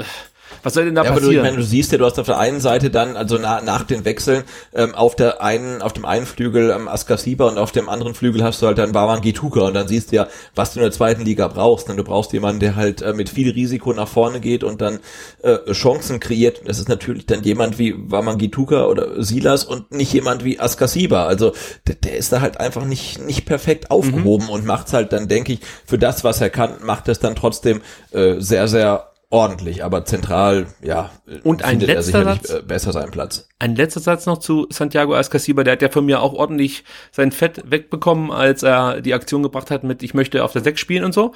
was 0.63 0.75
soll 0.75 0.85
denn 0.85 0.95
da 0.95 1.05
ja, 1.05 1.13
passieren? 1.13 1.25
Aber 1.25 1.33
du, 1.33 1.39
ich 1.39 1.43
meine, 1.43 1.57
du 1.57 1.63
siehst 1.63 1.93
ja, 1.93 1.99
du 1.99 2.05
hast 2.05 2.19
auf 2.19 2.27
der 2.27 2.39
einen 2.39 2.61
Seite 2.61 2.91
dann, 2.91 3.17
also 3.17 3.39
na, 3.41 3.61
nach 3.61 3.85
den 3.85 4.05
Wechseln, 4.05 4.45
ähm, 4.75 4.95
auf 4.95 5.17
der 5.17 5.43
einen, 5.43 5.83
auf 5.83 5.93
dem 5.93 6.05
einen 6.05 6.27
Flügel 6.27 6.71
ähm, 6.71 6.89
Askasiba 6.89 7.49
und 7.49 7.59
auf 7.59 7.73
dem 7.73 7.89
anderen 7.89 8.15
Flügel 8.15 8.43
hast 8.45 8.63
du 8.63 8.67
halt 8.67 8.79
dann 8.79 8.93
Baran 8.93 9.21
Gituka 9.21 9.61
und 9.61 9.75
dann 9.75 9.89
siehst 9.89 10.13
du 10.13 10.17
ja, 10.17 10.29
was 10.55 10.73
du 10.73 10.81
in 10.81 10.85
der 10.85 10.93
zweiten 10.93 11.25
Liga 11.25 11.49
brauchst. 11.49 11.89
Denn 11.89 11.97
du 11.97 12.05
brauchst 12.05 12.33
jemanden, 12.33 12.61
der 12.61 12.77
halt 12.77 13.03
äh, 13.03 13.13
mit 13.13 13.29
viel 13.29 13.51
Risiko 13.51 13.93
nach 13.93 14.09
vorne 14.09 14.41
geht 14.41 14.65
und 14.65 14.81
dann 14.81 14.99
äh, 15.43 15.73
Chancen 15.73 16.21
kreiert. 16.21 16.63
Das 16.67 16.79
ist 16.79 16.89
natürlich 16.89 17.27
dann 17.27 17.43
jemand 17.43 17.79
wie 17.79 17.95
Waman 17.97 18.39
Gituka 18.39 18.87
oder 18.87 19.23
Silas 19.23 19.65
und 19.65 19.93
nicht 19.93 20.13
jemand 20.13 20.45
wie 20.45 20.61
Askasiba. 20.61 21.27
Also 21.27 21.53
der, 21.87 21.97
der 21.97 22.17
ist 22.17 22.33
da 22.33 22.41
halt 22.41 22.59
einfach 22.61 22.85
nicht, 22.85 23.25
nicht 23.25 23.47
perfekt 23.47 23.91
aufgehoben 23.91 24.47
mhm. 24.47 24.53
und 24.53 24.67
macht's 24.67 24.93
halt 24.93 25.13
dann, 25.13 25.29
denke 25.29 25.55
ich, 25.55 25.61
für 25.85 25.99
das, 25.99 26.25
was 26.25 26.41
er 26.41 26.51
kann, 26.51 26.75
macht 26.83 27.09
es 27.09 27.19
dann 27.19 27.35
trotzdem 27.35 27.83
äh, 28.13 28.37
sehr, 28.39 28.69
sehr 28.69 29.12
ordentlich, 29.33 29.83
aber 29.83 30.05
zentral, 30.05 30.67
ja, 30.83 31.11
und 31.43 31.65
ein 31.65 31.81
letzter 31.81 31.95
er 31.95 32.03
sicherlich 32.03 32.43
Satz, 32.43 32.51
äh, 32.51 32.63
besser 32.63 32.93
seinen 32.93 33.11
Platz. 33.11 33.49
Ein 33.59 33.75
letzter 33.75 34.01
Satz 34.01 34.27
noch 34.27 34.39
zu 34.39 34.67
Santiago 34.69 35.15
Ascasiba, 35.15 35.65
der 35.65 35.73
hat 35.73 35.83
ja 35.83 35.89
von 35.89 36.05
mir 36.05 36.21
auch 36.21 36.35
ordentlich 36.35 36.85
sein 37.13 37.33
Fett 37.33 37.63
wegbekommen, 37.65 38.31
als 38.31 38.63
er 38.63 39.01
die 39.01 39.15
Aktion 39.15 39.43
gebracht 39.43 39.71
hat 39.71 39.85
mit, 39.85 40.03
ich 40.03 40.13
möchte 40.13 40.45
auf 40.45 40.53
der 40.53 40.63
Sechs 40.63 40.81
spielen 40.81 41.03
und 41.03 41.15
so. 41.15 41.33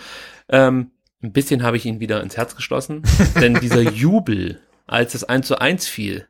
Ähm, 0.51 0.90
ein 1.22 1.32
bisschen 1.32 1.62
habe 1.62 1.78
ich 1.78 1.86
ihn 1.86 1.99
wieder 1.99 2.22
ins 2.22 2.36
Herz 2.36 2.55
geschlossen, 2.55 3.03
denn 3.40 3.55
dieser 3.55 3.80
Jubel, 3.80 4.61
als 4.86 5.12
das 5.12 5.24
1 5.24 5.47
zu 5.47 5.59
1 5.59 5.88
fiel, 5.88 6.28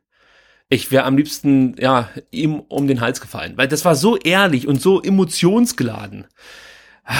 ich 0.69 0.89
wäre 0.89 1.03
am 1.03 1.17
liebsten, 1.17 1.75
ja, 1.79 2.09
ihm 2.31 2.61
um 2.61 2.87
den 2.87 3.01
Hals 3.01 3.19
gefallen, 3.19 3.53
weil 3.57 3.67
das 3.67 3.83
war 3.83 3.95
so 3.95 4.15
ehrlich 4.17 4.69
und 4.69 4.81
so 4.81 5.01
emotionsgeladen. 5.01 6.27
Ah, 7.03 7.13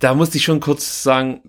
da 0.00 0.12
musste 0.12 0.36
ich 0.36 0.44
schon 0.44 0.60
kurz 0.60 1.02
sagen, 1.02 1.40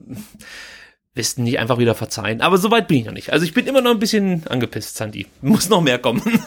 besten 1.18 1.44
nicht 1.44 1.60
einfach 1.60 1.80
wieder 1.80 1.96
verzeihen. 1.96 2.42
Aber 2.42 2.58
so 2.58 2.72
weit 2.72 2.88
bin 2.88 3.00
ich 3.00 3.06
noch 3.06 3.14
nicht. 3.14 3.34
Also 3.34 3.44
ich 3.44 3.54
bin 3.54 3.68
immer 3.68 3.82
noch 3.82 3.92
ein 3.92 4.00
bisschen 4.00 4.48
angepisst, 4.48 4.96
Sandy. 4.96 5.28
Muss 5.42 5.68
noch 5.68 5.82
mehr 5.82 6.00
kommen. 6.00 6.22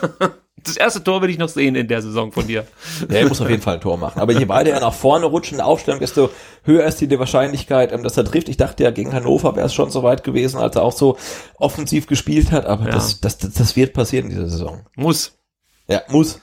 Das 0.62 0.77
erste 0.77 1.03
Tor 1.03 1.23
will 1.23 1.31
ich 1.31 1.39
noch 1.39 1.49
sehen 1.49 1.75
in 1.75 1.89
der 1.89 2.03
Saison 2.03 2.33
von 2.33 2.47
dir. 2.47 2.66
Ja, 3.09 3.21
er 3.21 3.29
muss 3.29 3.41
auf 3.41 3.49
jeden 3.49 3.62
Fall 3.62 3.77
ein 3.77 3.81
Tor 3.81 3.97
machen. 3.97 4.21
Aber 4.21 4.35
je 4.35 4.47
weiter 4.47 4.68
er 4.68 4.81
nach 4.81 4.93
vorne 4.93 5.25
rutscht 5.25 5.53
in 5.53 5.57
der 5.57 5.64
Aufstellung, 5.66 6.01
desto 6.01 6.29
höher 6.64 6.85
ist 6.85 7.01
die 7.01 7.18
Wahrscheinlichkeit, 7.18 7.93
ähm, 7.93 8.03
dass 8.03 8.18
er 8.18 8.27
trifft. 8.27 8.51
Ich 8.51 8.59
dachte 8.59 8.85
ja, 8.85 8.91
gegen 8.91 9.14
Hannover 9.14 9.57
wäre 9.57 9.64
es 9.64 9.73
schon 9.73 9.91
so 9.91 10.03
weit 10.03 10.23
gewesen, 10.23 10.59
als 10.59 10.77
er 10.77 10.83
auch 10.83 10.93
so 10.93 11.16
offensiv 11.57 12.07
gespielt 12.07 12.53
hat. 12.53 12.66
Aber 12.66 12.85
ja. 12.85 12.91
das, 12.91 13.23
das, 13.23 13.39
das 13.39 13.75
wird 13.75 13.95
passieren 13.95 14.27
in 14.27 14.33
dieser 14.33 14.51
Saison. 14.51 14.85
Muss. 14.97 15.39
Ja, 15.89 16.03
muss. 16.09 16.41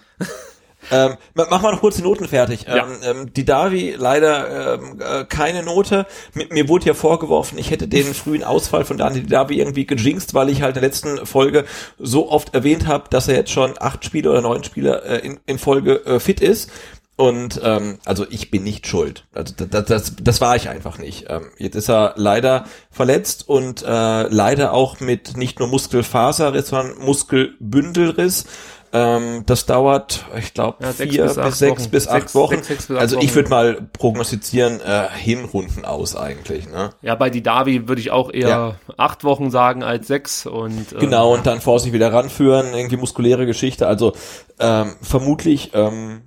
Ähm, 0.91 1.15
mach 1.33 1.61
mal 1.61 1.71
noch 1.71 1.81
kurz 1.81 1.97
die 1.97 2.01
Noten 2.01 2.27
fertig. 2.27 2.65
Ja. 2.67 2.85
Ähm, 2.85 2.97
ähm, 3.03 3.33
die 3.33 3.45
Davi 3.45 3.95
leider 3.97 4.75
ähm, 4.75 5.01
äh, 5.01 5.25
keine 5.25 5.63
Note. 5.63 6.05
Mit, 6.33 6.53
mir 6.53 6.69
wurde 6.69 6.85
ja 6.85 6.93
vorgeworfen, 6.93 7.57
ich 7.57 7.71
hätte 7.71 7.87
den 7.87 8.13
frühen 8.13 8.43
Ausfall 8.43 8.85
von 8.85 8.97
Dani 8.97 9.25
Davi 9.25 9.59
irgendwie 9.59 9.85
gejinxt, 9.85 10.33
weil 10.33 10.49
ich 10.49 10.61
halt 10.61 10.75
in 10.75 10.81
der 10.81 10.89
letzten 10.89 11.25
Folge 11.25 11.65
so 11.97 12.29
oft 12.31 12.53
erwähnt 12.53 12.87
habe, 12.87 13.09
dass 13.09 13.27
er 13.27 13.35
jetzt 13.35 13.51
schon 13.51 13.73
acht 13.79 14.05
Spiele 14.05 14.29
oder 14.29 14.41
neun 14.41 14.63
Spiele 14.63 15.03
äh, 15.03 15.25
in, 15.25 15.39
in 15.45 15.59
Folge 15.59 16.05
äh, 16.05 16.19
fit 16.19 16.41
ist. 16.41 16.71
Und 17.17 17.59
ähm, 17.63 17.97
also 18.05 18.27
ich 18.29 18.51
bin 18.51 18.63
nicht 18.63 18.85
schuld. 18.85 19.25
Also 19.33 19.55
das, 19.57 19.85
das, 19.85 20.13
das 20.21 20.39
war 20.39 20.55
ich 20.55 20.69
einfach 20.69 20.99
nicht. 20.99 21.25
Ähm, 21.29 21.47
jetzt 21.57 21.75
ist 21.75 21.89
er 21.89 22.13
leider 22.15 22.65
verletzt 22.91 23.49
und 23.49 23.81
äh, 23.81 24.27
leider 24.27 24.71
auch 24.71 24.99
mit 24.99 25.35
nicht 25.35 25.57
nur 25.57 25.67
Muskelfaserriss, 25.67 26.67
sondern 26.67 26.99
Muskelbündelriss. 26.99 28.45
Ähm, 28.93 29.43
das 29.45 29.65
dauert, 29.65 30.25
ich 30.37 30.53
glaube, 30.53 30.83
ja, 30.83 30.93
vier 30.93 31.23
bis, 31.23 31.35
bis 31.35 31.59
sechs 31.59 31.81
Wochen. 31.83 31.91
bis 31.91 32.07
acht 32.07 32.35
Wochen. 32.35 32.55
Sechs, 32.55 32.67
sechs 32.67 32.87
bis 32.87 32.97
also 32.97 33.19
ich 33.19 33.35
würde 33.35 33.49
mal 33.49 33.81
prognostizieren, 33.93 34.79
äh, 34.79 35.07
Hinrunden 35.15 35.85
aus 35.85 36.15
eigentlich. 36.15 36.69
Ne? 36.69 36.91
Ja, 37.01 37.15
bei 37.15 37.29
die 37.29 37.43
Davi 37.43 37.87
würde 37.87 38.01
ich 38.01 38.11
auch 38.11 38.31
eher 38.31 38.47
ja. 38.47 38.75
acht 38.97 39.23
Wochen 39.23 39.51
sagen 39.51 39.83
als 39.83 40.07
sechs. 40.07 40.45
und 40.45 40.93
äh, 40.93 40.99
Genau, 40.99 41.33
und 41.33 41.45
dann 41.45 41.61
vor 41.61 41.79
sich 41.79 41.93
wieder 41.93 42.13
ranführen, 42.13 42.73
irgendwie 42.73 42.97
muskuläre 42.97 43.45
Geschichte. 43.45 43.87
Also 43.87 44.13
ähm, 44.59 44.95
vermutlich 45.01 45.71
ähm, 45.73 46.21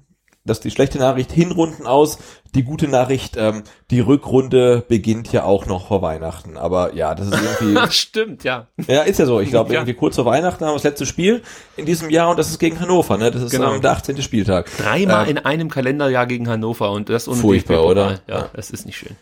das 0.44 0.58
ist 0.58 0.64
die 0.64 0.70
schlechte 0.70 0.98
Nachricht, 0.98 1.32
Hinrunden 1.32 1.86
aus. 1.86 2.18
Die 2.54 2.64
gute 2.64 2.88
Nachricht, 2.88 3.36
ähm, 3.36 3.62
die 3.90 4.00
Rückrunde 4.00 4.82
beginnt 4.88 5.30
ja 5.32 5.44
auch 5.44 5.66
noch 5.66 5.88
vor 5.88 6.02
Weihnachten. 6.02 6.56
Aber 6.56 6.94
ja, 6.94 7.14
das 7.14 7.28
ist 7.28 7.38
irgendwie. 7.42 7.78
Stimmt, 7.92 8.42
ja. 8.42 8.66
Ja, 8.88 9.02
ist 9.02 9.18
ja 9.18 9.26
so. 9.26 9.40
Ich 9.40 9.50
glaube, 9.50 9.72
ja. 9.72 9.80
irgendwie 9.80 9.94
kurz 9.94 10.16
vor 10.16 10.24
Weihnachten 10.24 10.64
haben 10.64 10.72
wir 10.72 10.76
das 10.76 10.84
letzte 10.84 11.06
Spiel 11.06 11.42
in 11.76 11.84
diesem 11.84 12.08
Jahr 12.08 12.30
und 12.30 12.38
das 12.38 12.48
ist 12.48 12.58
gegen 12.58 12.80
Hannover, 12.80 13.18
ne? 13.18 13.30
Das 13.30 13.42
ist 13.42 13.50
genau. 13.50 13.78
der 13.78 13.92
18. 13.92 14.20
Spieltag. 14.22 14.70
Dreimal 14.78 15.24
ähm, 15.24 15.36
in 15.36 15.44
einem 15.44 15.68
Kalenderjahr 15.68 16.26
gegen 16.26 16.48
Hannover 16.48 16.90
und 16.90 17.10
das 17.10 17.28
und 17.28 17.36
Furchtbar, 17.36 17.84
oder? 17.84 18.20
Ja, 18.26 18.38
ja, 18.38 18.50
das 18.54 18.70
ist 18.70 18.86
nicht 18.86 18.96
schön. 18.96 19.16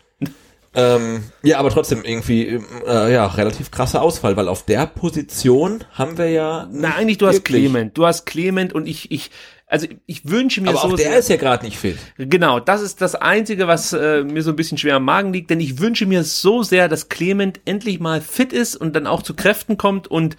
Ähm, 0.75 1.23
ja, 1.41 1.57
aber 1.57 1.71
trotzdem 1.71 2.03
irgendwie 2.03 2.59
äh, 2.87 3.11
ja 3.11 3.25
relativ 3.25 3.71
krasser 3.71 4.03
Ausfall, 4.03 4.37
weil 4.37 4.47
auf 4.47 4.63
der 4.63 4.85
Position 4.85 5.83
haben 5.93 6.17
wir 6.17 6.29
ja. 6.29 6.67
Na, 6.71 6.95
eigentlich 6.95 7.17
du 7.17 7.27
hast 7.27 7.43
Clement, 7.43 7.97
du 7.97 8.05
hast 8.05 8.25
Clement 8.25 8.73
und 8.73 8.87
ich 8.87 9.11
ich 9.11 9.31
also 9.69 9.87
ich 10.07 10.27
wünsche 10.27 10.61
mir 10.61 10.69
aber 10.69 10.79
so. 10.79 10.87
Aber 10.87 10.97
der 10.97 11.09
sehr, 11.09 11.19
ist 11.19 11.29
ja 11.29 11.37
gerade 11.37 11.63
nicht 11.63 11.77
fit. 11.77 11.97
Genau, 12.17 12.59
das 12.59 12.81
ist 12.81 13.01
das 13.01 13.13
Einzige, 13.13 13.67
was 13.67 13.93
äh, 13.93 14.23
mir 14.23 14.41
so 14.41 14.49
ein 14.49 14.55
bisschen 14.55 14.79
schwer 14.79 14.95
am 14.95 15.05
Magen 15.05 15.31
liegt, 15.31 15.51
denn 15.51 15.59
ich 15.59 15.79
wünsche 15.79 16.07
mir 16.07 16.23
so 16.23 16.63
sehr, 16.63 16.89
dass 16.89 17.07
Clement 17.07 17.61
endlich 17.65 17.99
mal 17.99 18.19
fit 18.19 18.51
ist 18.51 18.75
und 18.75 18.95
dann 18.95 19.05
auch 19.05 19.21
zu 19.21 19.35
Kräften 19.35 19.77
kommt 19.77 20.07
und 20.07 20.37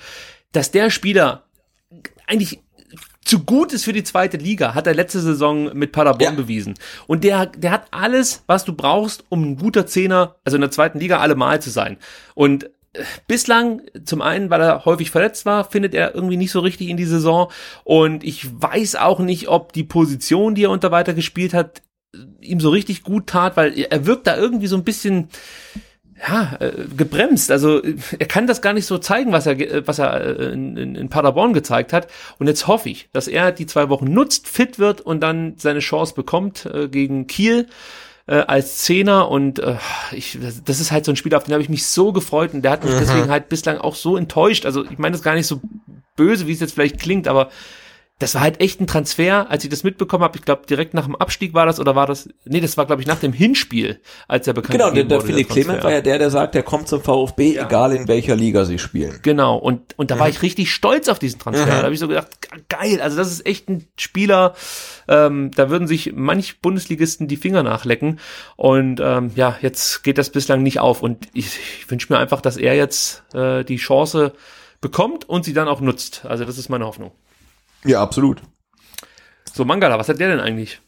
dass 0.50 0.72
der 0.72 0.90
Spieler 0.90 1.44
eigentlich 2.26 2.60
zu 3.24 3.44
gut 3.44 3.72
ist 3.72 3.84
für 3.84 3.92
die 3.92 4.02
zweite 4.02 4.36
Liga, 4.36 4.74
hat 4.74 4.88
er 4.88 4.94
letzte 4.94 5.20
Saison 5.20 5.76
mit 5.76 5.92
Paderborn 5.92 6.34
ja. 6.34 6.40
bewiesen. 6.40 6.74
Und 7.06 7.22
der, 7.22 7.46
der 7.46 7.70
hat 7.70 7.86
alles, 7.92 8.42
was 8.48 8.64
du 8.64 8.72
brauchst, 8.72 9.24
um 9.28 9.44
ein 9.44 9.56
guter 9.56 9.86
Zehner, 9.86 10.36
also 10.44 10.56
in 10.56 10.62
der 10.62 10.72
zweiten 10.72 10.98
Liga 10.98 11.20
allemal 11.20 11.62
zu 11.62 11.70
sein. 11.70 11.98
Und 12.34 12.68
bislang, 13.26 13.82
zum 14.04 14.20
einen, 14.20 14.50
weil 14.50 14.60
er 14.60 14.84
häufig 14.84 15.10
verletzt 15.10 15.46
war, 15.46 15.64
findet 15.64 15.94
er 15.94 16.14
irgendwie 16.14 16.36
nicht 16.36 16.50
so 16.50 16.60
richtig 16.60 16.88
in 16.88 16.96
die 16.96 17.04
Saison. 17.04 17.50
Und 17.84 18.24
ich 18.24 18.48
weiß 18.60 18.96
auch 18.96 19.20
nicht, 19.20 19.48
ob 19.48 19.72
die 19.72 19.84
Position, 19.84 20.54
die 20.54 20.64
er 20.64 20.70
unter 20.70 20.90
weiter 20.90 21.14
gespielt 21.14 21.54
hat, 21.54 21.82
ihm 22.40 22.58
so 22.58 22.70
richtig 22.70 23.04
gut 23.04 23.28
tat, 23.28 23.56
weil 23.56 23.78
er 23.78 24.06
wirkt 24.06 24.26
da 24.26 24.36
irgendwie 24.36 24.66
so 24.66 24.76
ein 24.76 24.82
bisschen, 24.82 25.28
ja, 26.28 26.56
äh, 26.58 26.72
gebremst. 26.96 27.50
Also 27.50 27.80
er 27.80 28.26
kann 28.26 28.46
das 28.46 28.60
gar 28.60 28.72
nicht 28.72 28.86
so 28.86 28.98
zeigen, 28.98 29.32
was 29.32 29.46
er, 29.46 29.54
ge- 29.54 29.82
was 29.86 30.00
er 30.00 30.20
äh, 30.20 30.52
in, 30.52 30.76
in, 30.76 30.94
in 30.96 31.08
Paderborn 31.08 31.52
gezeigt 31.52 31.92
hat. 31.92 32.08
Und 32.38 32.48
jetzt 32.48 32.66
hoffe 32.66 32.90
ich, 32.90 33.08
dass 33.12 33.28
er 33.28 33.52
die 33.52 33.66
zwei 33.66 33.88
Wochen 33.88 34.12
nutzt, 34.12 34.48
fit 34.48 34.78
wird 34.78 35.00
und 35.00 35.20
dann 35.20 35.54
seine 35.56 35.78
Chance 35.78 36.14
bekommt 36.14 36.66
äh, 36.66 36.88
gegen 36.88 37.26
Kiel 37.26 37.68
äh, 38.30 38.44
als 38.46 38.78
Zehner. 38.78 39.28
Und 39.28 39.58
äh, 39.58 39.76
ich, 40.12 40.38
das- 40.64 40.80
ist 40.80 40.92
halt 40.92 41.04
so 41.04 41.12
ein 41.12 41.16
Spiel, 41.16 41.34
auf 41.34 41.44
den 41.44 41.52
habe 41.52 41.62
ich 41.62 41.68
mich 41.68 41.84
so 41.86 42.12
gefreut 42.12 42.54
und 42.54 42.62
der 42.62 42.70
hat 42.72 42.84
mich 42.84 42.94
deswegen 42.98 43.28
halt 43.28 43.48
bislang 43.48 43.78
auch 43.78 43.94
so 43.96 44.16
enttäuscht. 44.16 44.64
Also 44.64 44.84
ich 44.84 44.98
meine 44.98 45.12
das 45.12 45.22
gar 45.22 45.34
nicht 45.34 45.46
so 45.46 45.60
böse, 46.16 46.46
wie 46.46 46.52
es 46.52 46.60
jetzt 46.60 46.72
vielleicht 46.74 46.98
klingt, 47.00 47.28
aber 47.28 47.50
das 48.20 48.34
war 48.36 48.42
halt 48.42 48.60
echt 48.60 48.80
ein 48.80 48.86
Transfer, 48.86 49.50
als 49.50 49.64
ich 49.64 49.70
das 49.70 49.82
mitbekommen 49.82 50.22
habe. 50.22 50.38
Ich 50.38 50.44
glaube, 50.44 50.62
direkt 50.68 50.94
nach 50.94 51.06
dem 51.06 51.16
Abstieg 51.16 51.52
war 51.54 51.66
das 51.66 51.80
oder 51.80 51.96
war 51.96 52.06
das? 52.06 52.28
Nee, 52.44 52.60
das 52.60 52.76
war 52.76 52.86
glaube 52.86 53.02
ich 53.02 53.08
nach 53.08 53.18
dem 53.18 53.32
Hinspiel, 53.32 53.98
als 54.28 54.46
er 54.46 54.52
bekannt 54.54 54.72
Genau, 54.74 54.84
der, 54.84 54.92
gegeben 54.92 55.08
der 55.08 55.18
wurde, 55.18 55.26
Philipp. 55.26 55.48
Clement 55.48 55.82
war 55.82 55.90
ja 55.90 56.00
der, 56.00 56.18
der 56.18 56.30
sagt, 56.30 56.54
der 56.54 56.62
kommt 56.62 56.86
zum 56.86 57.02
VfB, 57.02 57.56
egal 57.56 57.92
in 57.92 58.06
welcher 58.06 58.36
Liga 58.36 58.64
sie 58.64 58.78
spielen. 58.78 59.18
Genau, 59.22 59.56
und, 59.56 59.98
und 59.98 60.12
da 60.12 60.18
war 60.18 60.28
ich 60.28 60.42
richtig 60.42 60.70
stolz 60.72 61.08
auf 61.08 61.18
diesen 61.18 61.40
Transfer. 61.40 61.66
Da 61.66 61.82
habe 61.82 61.92
ich 61.94 61.98
so 61.98 62.06
gedacht, 62.06 62.28
ge- 62.40 62.60
geil, 62.68 63.00
also 63.00 63.16
das 63.16 63.32
ist 63.32 63.44
echt 63.44 63.68
ein 63.68 63.86
Spieler, 63.96 64.54
ähm, 65.08 65.50
da 65.56 65.70
würden 65.70 65.88
sich 65.88 66.12
manch 66.14 66.60
Bundesligisten 66.60 67.26
die 67.26 67.36
Finger 67.36 67.62
nachlecken. 67.62 68.20
Und 68.56 69.00
ähm, 69.02 69.32
ja, 69.34 69.56
jetzt 69.62 70.04
geht 70.04 70.18
das 70.18 70.30
bislang 70.30 70.62
nicht 70.62 70.78
auf. 70.78 71.02
Und 71.02 71.26
ich, 71.32 71.46
ich 71.80 71.90
wünsche 71.90 72.12
mir 72.12 72.18
einfach, 72.18 72.40
dass 72.40 72.56
er 72.56 72.74
jetzt 72.76 73.24
äh, 73.34 73.64
die 73.64 73.76
Chance 73.78 74.32
bekommt 74.80 75.28
und 75.28 75.44
sie 75.44 75.52
dann 75.54 75.68
auch 75.68 75.80
nutzt. 75.80 76.24
Also 76.26 76.44
das 76.44 76.58
ist 76.58 76.68
meine 76.68 76.84
Hoffnung. 76.86 77.12
Ja, 77.84 78.00
absolut. 78.02 78.42
So, 79.52 79.64
Mangala, 79.64 79.98
was 79.98 80.08
hat 80.08 80.18
der 80.20 80.28
denn 80.28 80.40
eigentlich? 80.40 80.80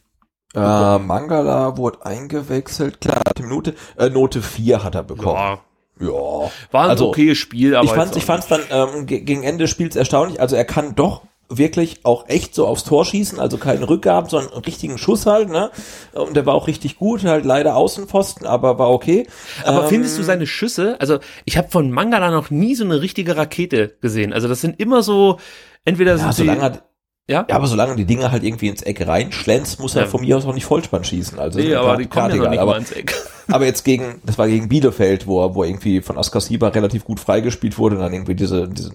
Äh, 0.55 0.99
Mangala 0.99 1.77
wurde 1.77 2.05
eingewechselt, 2.05 3.01
klar, 3.01 3.21
Minute, 3.41 3.73
äh, 3.97 4.09
Note 4.09 4.41
4 4.41 4.83
hat 4.83 4.95
er 4.95 5.03
bekommen. 5.03 5.35
Ja, 5.35 5.59
Ja. 5.99 6.51
war 6.71 6.83
ein 6.85 6.89
Also, 6.91 7.09
okayes 7.09 7.37
Spiel, 7.37 7.75
aber 7.75 7.85
ich 7.85 7.91
fand's, 7.91 8.09
jetzt 8.11 8.17
ich 8.17 8.25
fand's 8.25 8.47
dann 8.47 8.61
ähm, 8.69 9.05
ge- 9.07 9.21
gegen 9.21 9.43
Ende 9.43 9.63
des 9.63 9.71
Spiels 9.71 9.95
erstaunlich. 9.95 10.39
Also 10.39 10.55
er 10.55 10.65
kann 10.65 10.95
doch 10.95 11.23
wirklich 11.49 11.99
auch 12.03 12.27
echt 12.29 12.55
so 12.55 12.65
aufs 12.67 12.83
Tor 12.83 13.03
schießen, 13.05 13.39
also 13.39 13.57
keine 13.57 13.87
Rückgaben, 13.89 14.29
sondern 14.29 14.53
einen 14.53 14.63
richtigen 14.63 14.97
Schuss 14.97 15.25
halt, 15.25 15.49
ne? 15.49 15.71
Und 16.13 16.35
der 16.35 16.45
war 16.45 16.53
auch 16.55 16.67
richtig 16.67 16.97
gut, 16.97 17.23
halt 17.25 17.45
leider 17.45 17.75
Außenpfosten, 17.75 18.47
aber 18.47 18.79
war 18.79 18.89
okay. 18.91 19.27
Aber 19.65 19.83
Ähm, 19.83 19.89
findest 19.89 20.17
du 20.17 20.23
seine 20.23 20.47
Schüsse? 20.47 20.97
Also 20.99 21.19
ich 21.45 21.57
habe 21.57 21.69
von 21.69 21.91
Mangala 21.91 22.31
noch 22.31 22.49
nie 22.49 22.75
so 22.75 22.83
eine 22.85 23.01
richtige 23.01 23.35
Rakete 23.37 23.95
gesehen. 24.01 24.33
Also 24.33 24.47
das 24.47 24.61
sind 24.61 24.79
immer 24.79 25.03
so 25.03 25.37
entweder 25.85 26.11
ja, 26.11 26.17
sind 26.17 26.33
solange 26.33 26.61
er, 26.61 26.81
ja, 27.29 27.45
ja, 27.47 27.55
aber 27.55 27.67
solange 27.67 27.95
die 27.95 28.05
Dinger 28.05 28.31
halt 28.31 28.43
irgendwie 28.43 28.67
ins 28.67 28.81
Eck 28.81 29.07
reinschlänzt, 29.07 29.79
muss 29.79 29.95
er 29.95 30.03
Ja. 30.03 30.07
von 30.09 30.21
mir 30.21 30.35
aus 30.37 30.45
auch 30.45 30.53
nicht 30.53 30.65
Vollspann 30.65 31.05
schießen. 31.05 31.39
Also 31.39 31.59
nee, 31.59 31.73
aber 31.73 31.95
die 31.95 32.07
kommen 32.07 32.31
ja 32.31 32.35
noch 32.35 32.49
nicht 32.49 32.59
aber, 32.59 32.71
mal 32.71 32.79
ins 32.79 32.91
Eck. 32.91 33.15
aber 33.47 33.65
jetzt 33.65 33.85
gegen, 33.85 34.21
das 34.25 34.37
war 34.37 34.47
gegen 34.47 34.67
Bielefeld, 34.67 35.25
wo 35.25 35.41
er, 35.43 35.55
wo 35.55 35.63
er 35.63 35.69
irgendwie 35.69 36.01
von 36.01 36.17
Oskar 36.17 36.41
Sieber 36.41 36.75
relativ 36.75 37.05
gut 37.05 37.21
freigespielt 37.21 37.77
wurde 37.77 37.95
und 37.95 38.01
dann 38.01 38.13
irgendwie 38.13 38.35
diese, 38.35 38.67
diesen 38.67 38.93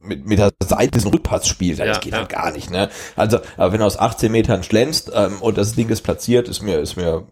mit, 0.00 0.26
mit 0.26 0.40
der 0.40 0.50
Seite 0.64 0.90
diesen 0.90 1.12
Rückpass 1.12 1.46
spielt, 1.46 1.78
Ja, 1.78 1.86
das 1.86 2.00
geht 2.00 2.12
ja. 2.12 2.18
halt 2.18 2.28
gar 2.28 2.50
nicht, 2.50 2.70
ne? 2.70 2.88
Also, 3.14 3.38
aber 3.56 3.72
wenn 3.72 3.80
er 3.80 3.86
aus 3.86 3.98
18 3.98 4.32
Metern 4.32 4.64
schlänzt 4.64 5.12
ähm, 5.14 5.36
und 5.40 5.56
das 5.56 5.74
Ding 5.76 5.88
ist 5.88 6.02
platziert, 6.02 6.48
ist 6.48 6.62
mir, 6.62 6.80
ist 6.80 6.96
mir 6.96 7.24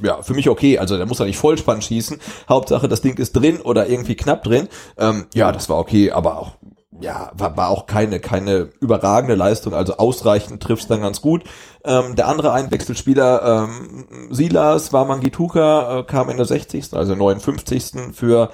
ja, 0.00 0.22
für 0.22 0.34
mich 0.34 0.48
okay. 0.48 0.78
Also 0.78 0.96
der 0.96 1.06
muss 1.06 1.18
ja 1.18 1.24
nicht 1.24 1.38
Vollspann 1.38 1.82
schießen. 1.82 2.18
Hauptsache, 2.48 2.88
das 2.88 3.02
Ding 3.02 3.18
ist 3.18 3.32
drin 3.32 3.60
oder 3.60 3.88
irgendwie 3.88 4.14
knapp 4.14 4.42
drin. 4.44 4.68
Ähm, 4.98 5.26
ja, 5.34 5.52
das 5.52 5.68
war 5.68 5.78
okay, 5.78 6.10
aber 6.12 6.38
auch, 6.38 6.52
ja, 7.00 7.30
war, 7.34 7.56
war 7.56 7.68
auch 7.70 7.86
keine, 7.86 8.20
keine 8.20 8.68
überragende 8.80 9.34
Leistung. 9.34 9.74
Also 9.74 9.96
ausreichend 9.96 10.62
trifft's 10.62 10.88
dann 10.88 11.00
ganz 11.00 11.20
gut. 11.20 11.44
Ähm, 11.84 12.16
der 12.16 12.28
andere 12.28 12.52
Einwechselspieler, 12.52 13.66
ähm, 13.68 14.28
Silas 14.30 14.92
Wamangituka, 14.92 16.00
äh, 16.00 16.02
kam 16.04 16.28
in 16.28 16.36
der 16.36 16.46
60., 16.46 16.92
also 16.92 17.14
59. 17.14 18.12
für 18.14 18.50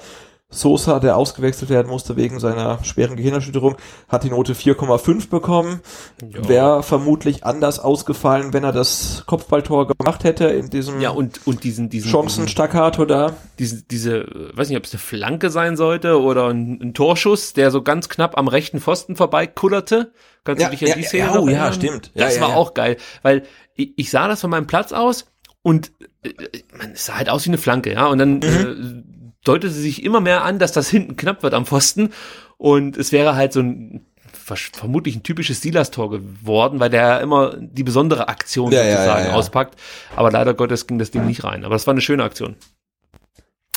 Sosa, 0.51 0.99
der 0.99 1.15
ausgewechselt 1.15 1.69
werden 1.69 1.87
musste 1.89 2.15
wegen 2.15 2.39
seiner 2.39 2.83
schweren 2.83 3.15
Gehirnerschütterung, 3.15 3.75
hat 4.07 4.23
die 4.23 4.31
Note 4.31 4.53
4,5 4.55 5.29
bekommen. 5.29 5.81
Wäre 6.19 6.81
vermutlich 6.81 7.43
anders 7.45 7.77
ausgefallen, 7.77 8.51
wenn 8.51 8.63
er 8.63 8.71
das 8.71 9.23
Kopfballtor 9.27 9.87
gemacht 9.87 10.23
hätte 10.23 10.45
in 10.45 10.71
diesem 10.71 11.01
Ja, 11.01 11.11
und, 11.11 11.45
und 11.45 11.63
diesen, 11.63 11.89
diesen, 11.89 12.09
Chancenstaccato 12.09 13.05
da. 13.05 13.33
diese, 13.59 13.83
diese, 13.83 14.21
äh, 14.21 14.57
weiß 14.57 14.69
nicht, 14.69 14.77
ob 14.79 14.85
es 14.85 14.91
eine 14.93 14.99
Flanke 14.99 15.51
sein 15.51 15.77
sollte 15.77 16.19
oder 16.19 16.47
ein, 16.47 16.79
ein 16.81 16.93
Torschuss, 16.95 17.53
der 17.53 17.69
so 17.69 17.83
ganz 17.83 18.09
knapp 18.09 18.35
am 18.35 18.47
rechten 18.47 18.79
Pfosten 18.81 19.15
vorbeikullerte. 19.15 20.13
Kannst 20.45 20.63
Ja, 20.63 20.69
du 20.69 20.75
dich 20.75 20.81
an 20.83 20.89
ja, 20.89 20.95
die 20.95 21.03
Szene 21.03 21.25
ja, 21.25 21.39
oh, 21.39 21.47
ja, 21.47 21.73
stimmt. 21.73 22.11
Das 22.15 22.37
ja, 22.37 22.41
war 22.41 22.55
auch 22.55 22.73
geil, 22.73 22.97
weil 23.21 23.43
ich, 23.75 23.93
ich 23.97 24.09
sah 24.09 24.27
das 24.27 24.41
von 24.41 24.49
meinem 24.49 24.65
Platz 24.65 24.93
aus 24.93 25.27
und 25.61 25.91
äh, 26.23 26.31
man 26.75 26.93
es 26.93 27.05
sah 27.05 27.17
halt 27.17 27.29
aus 27.29 27.45
wie 27.45 27.49
eine 27.51 27.59
Flanke, 27.59 27.93
ja, 27.93 28.07
und 28.07 28.17
dann 28.17 28.39
Mhm. 28.39 29.03
Deutete 29.49 29.73
sich 29.73 30.03
immer 30.03 30.21
mehr 30.21 30.43
an, 30.43 30.59
dass 30.59 30.71
das 30.71 30.89
hinten 30.89 31.15
knapp 31.15 31.43
wird 31.43 31.53
am 31.53 31.65
Pfosten 31.65 32.11
und 32.57 32.97
es 32.97 33.11
wäre 33.11 33.35
halt 33.35 33.53
so 33.53 33.61
ein 33.61 34.05
vermutlich 34.31 35.15
ein 35.15 35.23
typisches 35.23 35.61
Silas-Tor 35.61 36.11
geworden, 36.11 36.79
weil 36.79 36.89
der 36.89 37.01
ja 37.01 37.17
immer 37.17 37.55
die 37.57 37.83
besondere 37.83 38.27
Aktion 38.27 38.71
Ja, 38.71 38.83
ja, 38.83 38.91
sozusagen 38.91 39.25
ja, 39.25 39.29
ja. 39.31 39.35
auspackt. 39.35 39.79
Aber 40.15 40.31
leider 40.31 40.53
Gottes 40.53 40.87
ging 40.87 40.97
das 40.97 41.11
Ding 41.11 41.25
nicht 41.25 41.43
rein. 41.43 41.65
Aber 41.65 41.75
das 41.75 41.87
war 41.87 41.93
eine 41.93 42.01
schöne 42.01 42.23
Aktion. 42.23 42.55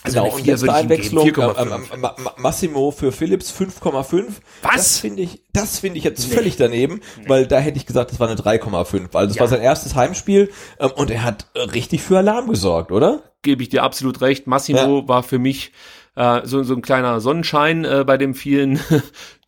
Also 0.05 0.15
Genau, 0.17 0.25
eine 0.25 0.35
und 0.35 0.43
vier 0.43 0.53
letzte 0.55 0.67
würde 0.67 0.99
ich 0.99 1.13
ihm 1.13 1.27
geben, 1.29 1.43
Einwechslung, 1.43 1.55
4,5. 1.57 1.95
ähm, 1.95 2.01
Ma- 2.01 2.17
Ma- 2.19 2.35
Massimo 2.39 2.91
für 2.91 3.13
Philips 3.13 3.53
5,5. 3.53 4.25
Was? 4.63 4.73
Das 4.75 4.99
finde 4.99 5.23
ich, 5.23 5.43
das 5.53 5.79
finde 5.79 5.99
ich 5.99 6.05
jetzt 6.05 6.25
völlig 6.33 6.57
daneben, 6.57 7.01
weil 7.29 7.47
da 7.47 7.59
hätte 7.59 7.77
ich 7.79 7.87
gesagt, 7.87 8.11
das 8.11 8.19
war 8.19 8.29
eine 8.29 8.37
3,5. 8.41 9.15
Also 9.17 9.35
es 9.35 9.41
war 9.41 9.49
sein 9.49 9.61
erstes 9.61 9.95
Heimspiel 9.95 10.51
ähm, 10.81 10.91
und 10.97 11.11
er 11.11 11.23
hat 11.23 11.47
äh, 11.55 11.61
richtig 11.61 12.03
für 12.03 12.19
Alarm 12.19 12.49
gesorgt, 12.49 12.91
oder? 12.93 13.23
gebe 13.45 13.61
ich 13.63 13.69
dir 13.71 13.83
absolut 13.83 14.21
recht. 14.21 14.47
Massimo 14.47 15.09
war 15.09 15.25
für 15.25 15.41
mich 15.41 15.73
äh, 16.15 16.43
so, 16.45 16.63
so 16.63 16.75
ein 16.75 16.83
kleiner 16.83 17.21
Sonnenschein 17.21 17.85
äh, 17.85 18.05
bei 18.07 18.17
dem 18.17 18.35
vielen 18.35 18.79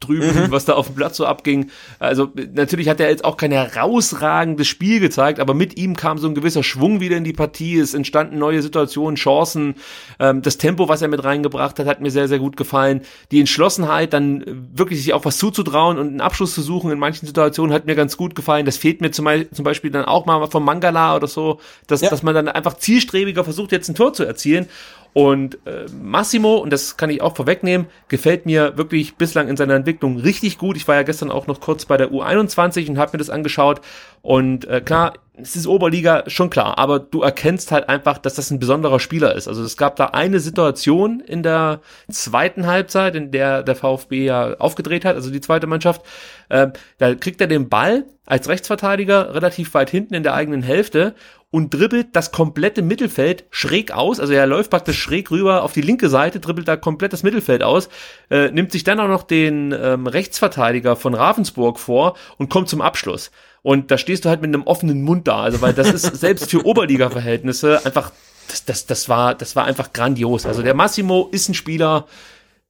drüben, 0.00 0.50
was 0.50 0.64
da 0.64 0.74
auf 0.74 0.86
dem 0.88 0.96
Platz 0.96 1.16
so 1.16 1.24
abging. 1.26 1.70
Also 1.98 2.30
natürlich 2.52 2.88
hat 2.88 3.00
er 3.00 3.08
jetzt 3.08 3.24
auch 3.24 3.36
kein 3.36 3.52
herausragendes 3.52 4.66
Spiel 4.66 5.00
gezeigt, 5.00 5.40
aber 5.40 5.54
mit 5.54 5.78
ihm 5.78 5.96
kam 5.96 6.18
so 6.18 6.28
ein 6.28 6.34
gewisser 6.34 6.62
Schwung 6.62 7.00
wieder 7.00 7.16
in 7.16 7.24
die 7.24 7.32
Partie. 7.32 7.78
Es 7.78 7.94
entstanden 7.94 8.38
neue 8.38 8.60
Situationen, 8.62 9.16
Chancen. 9.16 9.76
Ähm, 10.18 10.42
das 10.42 10.58
Tempo, 10.58 10.88
was 10.88 11.00
er 11.02 11.08
mit 11.08 11.24
reingebracht 11.24 11.78
hat, 11.78 11.86
hat 11.86 12.00
mir 12.00 12.10
sehr, 12.10 12.28
sehr 12.28 12.38
gut 12.38 12.56
gefallen. 12.56 13.02
Die 13.30 13.40
Entschlossenheit, 13.40 14.12
dann 14.12 14.44
wirklich 14.74 15.02
sich 15.02 15.12
auch 15.14 15.24
was 15.24 15.38
zuzutrauen 15.38 15.98
und 15.98 16.08
einen 16.08 16.20
Abschluss 16.20 16.54
zu 16.54 16.62
suchen 16.62 16.90
in 16.90 16.98
manchen 16.98 17.26
Situationen 17.26 17.72
hat 17.74 17.86
mir 17.86 17.94
ganz 17.94 18.16
gut 18.16 18.34
gefallen. 18.34 18.66
Das 18.66 18.76
fehlt 18.76 19.00
mir 19.00 19.10
zum, 19.10 19.24
Beispiel- 19.24 19.50
zum 19.52 19.64
Beispiel 19.64 19.90
dann 19.90 20.04
auch 20.04 20.26
mal 20.26 20.46
vom 20.48 20.64
Mangala 20.64 21.16
oder 21.16 21.26
so, 21.28 21.60
dass, 21.86 22.00
Ja. 22.00 22.10
dass 22.10 22.22
man 22.22 22.34
dann 22.34 22.48
einfach 22.48 22.74
zielstrebiger 22.74 23.44
versucht, 23.44 23.72
jetzt 23.72 23.88
ein 23.88 23.94
Tor 23.94 24.12
zu 24.12 24.24
erzielen. 24.24 24.66
Und 25.12 25.58
äh, 25.64 25.86
Massimo, 26.02 26.56
und 26.56 26.70
das 26.72 26.96
kann 26.96 27.08
ich 27.08 27.22
auch 27.22 27.36
vorwegnehmen, 27.36 27.86
gefällt 28.08 28.46
mir 28.46 28.76
wirklich 28.76 29.14
bislang 29.14 29.46
in 29.46 29.56
seiner 29.56 29.74
Entwicklung 29.74 29.93
richtig 30.02 30.58
gut. 30.58 30.76
Ich 30.76 30.88
war 30.88 30.94
ja 30.94 31.02
gestern 31.02 31.30
auch 31.30 31.46
noch 31.46 31.60
kurz 31.60 31.84
bei 31.84 31.96
der 31.96 32.10
U21 32.10 32.88
und 32.88 32.98
habe 32.98 33.12
mir 33.12 33.18
das 33.18 33.30
angeschaut. 33.30 33.80
Und 34.22 34.66
äh, 34.66 34.80
klar, 34.80 35.14
es 35.36 35.56
ist 35.56 35.66
Oberliga, 35.66 36.24
schon 36.28 36.48
klar, 36.48 36.78
aber 36.78 37.00
du 37.00 37.22
erkennst 37.22 37.72
halt 37.72 37.88
einfach, 37.88 38.18
dass 38.18 38.34
das 38.34 38.50
ein 38.50 38.60
besonderer 38.60 39.00
Spieler 39.00 39.34
ist. 39.34 39.48
Also 39.48 39.64
es 39.64 39.76
gab 39.76 39.96
da 39.96 40.06
eine 40.06 40.38
Situation 40.38 41.20
in 41.20 41.42
der 41.42 41.80
zweiten 42.08 42.66
Halbzeit, 42.66 43.16
in 43.16 43.32
der 43.32 43.62
der 43.62 43.74
VfB 43.74 44.24
ja 44.24 44.54
aufgedreht 44.58 45.04
hat, 45.04 45.16
also 45.16 45.30
die 45.30 45.40
zweite 45.40 45.66
Mannschaft. 45.66 46.02
Äh, 46.48 46.68
da 46.98 47.14
kriegt 47.14 47.40
er 47.40 47.48
den 47.48 47.68
Ball 47.68 48.04
als 48.26 48.48
Rechtsverteidiger 48.48 49.34
relativ 49.34 49.74
weit 49.74 49.90
hinten 49.90 50.14
in 50.14 50.22
der 50.22 50.34
eigenen 50.34 50.62
Hälfte 50.62 51.14
und 51.54 51.72
dribbelt 51.72 52.08
das 52.14 52.32
komplette 52.32 52.82
Mittelfeld 52.82 53.44
schräg 53.50 53.92
aus. 53.92 54.18
Also 54.18 54.32
er 54.32 54.44
läuft 54.44 54.70
praktisch 54.70 54.98
schräg 54.98 55.30
rüber 55.30 55.62
auf 55.62 55.72
die 55.72 55.82
linke 55.82 56.08
Seite, 56.08 56.40
dribbelt 56.40 56.66
da 56.66 56.76
komplett 56.76 57.12
das 57.12 57.22
Mittelfeld 57.22 57.62
aus, 57.62 57.88
äh, 58.28 58.50
nimmt 58.50 58.72
sich 58.72 58.82
dann 58.82 58.98
auch 58.98 59.06
noch 59.06 59.22
den 59.22 59.70
ähm, 59.70 60.08
Rechtsverteidiger 60.08 60.96
von 60.96 61.14
Ravensburg 61.14 61.78
vor 61.78 62.16
und 62.38 62.50
kommt 62.50 62.68
zum 62.68 62.80
Abschluss. 62.80 63.30
Und 63.62 63.92
da 63.92 63.98
stehst 63.98 64.24
du 64.24 64.30
halt 64.30 64.42
mit 64.42 64.52
einem 64.52 64.64
offenen 64.64 65.02
Mund 65.02 65.28
da, 65.28 65.42
also 65.42 65.60
weil 65.60 65.74
das 65.74 65.94
ist 65.94 66.02
selbst 66.20 66.50
für 66.50 66.66
Oberliga-Verhältnisse 66.66 67.86
einfach, 67.86 68.10
das, 68.48 68.64
das, 68.64 68.86
das 68.86 69.08
war, 69.08 69.36
das 69.36 69.54
war 69.54 69.64
einfach 69.64 69.92
grandios. 69.92 70.46
Also 70.46 70.62
der 70.62 70.74
Massimo 70.74 71.28
ist 71.30 71.48
ein 71.48 71.54
Spieler, 71.54 72.08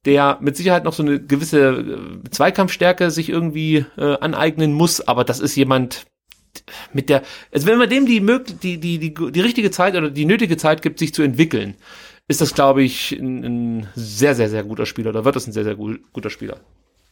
der 0.05 0.37
mit 0.41 0.57
Sicherheit 0.57 0.83
noch 0.83 0.93
so 0.93 1.01
eine 1.01 1.19
gewisse 1.19 1.59
äh, 1.59 2.29
Zweikampfstärke 2.29 3.09
sich 3.09 3.29
irgendwie 3.29 3.83
äh, 3.97 4.19
aneignen 4.19 4.73
muss, 4.73 5.01
aber 5.01 5.23
das 5.23 5.39
ist 5.39 5.55
jemand 5.55 6.05
mit 6.93 7.09
der, 7.09 7.23
also 7.51 7.67
wenn 7.67 7.77
man 7.77 7.89
dem 7.89 8.05
die, 8.05 8.19
die, 8.61 8.77
die, 8.79 8.99
die, 8.99 9.13
die 9.31 9.41
richtige 9.41 9.71
Zeit 9.71 9.95
oder 9.95 10.09
die 10.09 10.25
nötige 10.25 10.57
Zeit 10.57 10.81
gibt, 10.81 10.99
sich 10.99 11.13
zu 11.13 11.21
entwickeln, 11.23 11.75
ist 12.27 12.41
das, 12.41 12.53
glaube 12.53 12.83
ich, 12.83 13.11
ein, 13.11 13.43
ein 13.43 13.87
sehr, 13.95 14.35
sehr, 14.35 14.49
sehr 14.49 14.63
guter 14.63 14.85
Spieler. 14.85 15.11
Da 15.11 15.25
wird 15.25 15.35
das 15.35 15.47
ein 15.47 15.51
sehr, 15.53 15.63
sehr 15.63 15.75
gu- 15.75 15.97
guter 16.11 16.29
Spieler. 16.29 16.57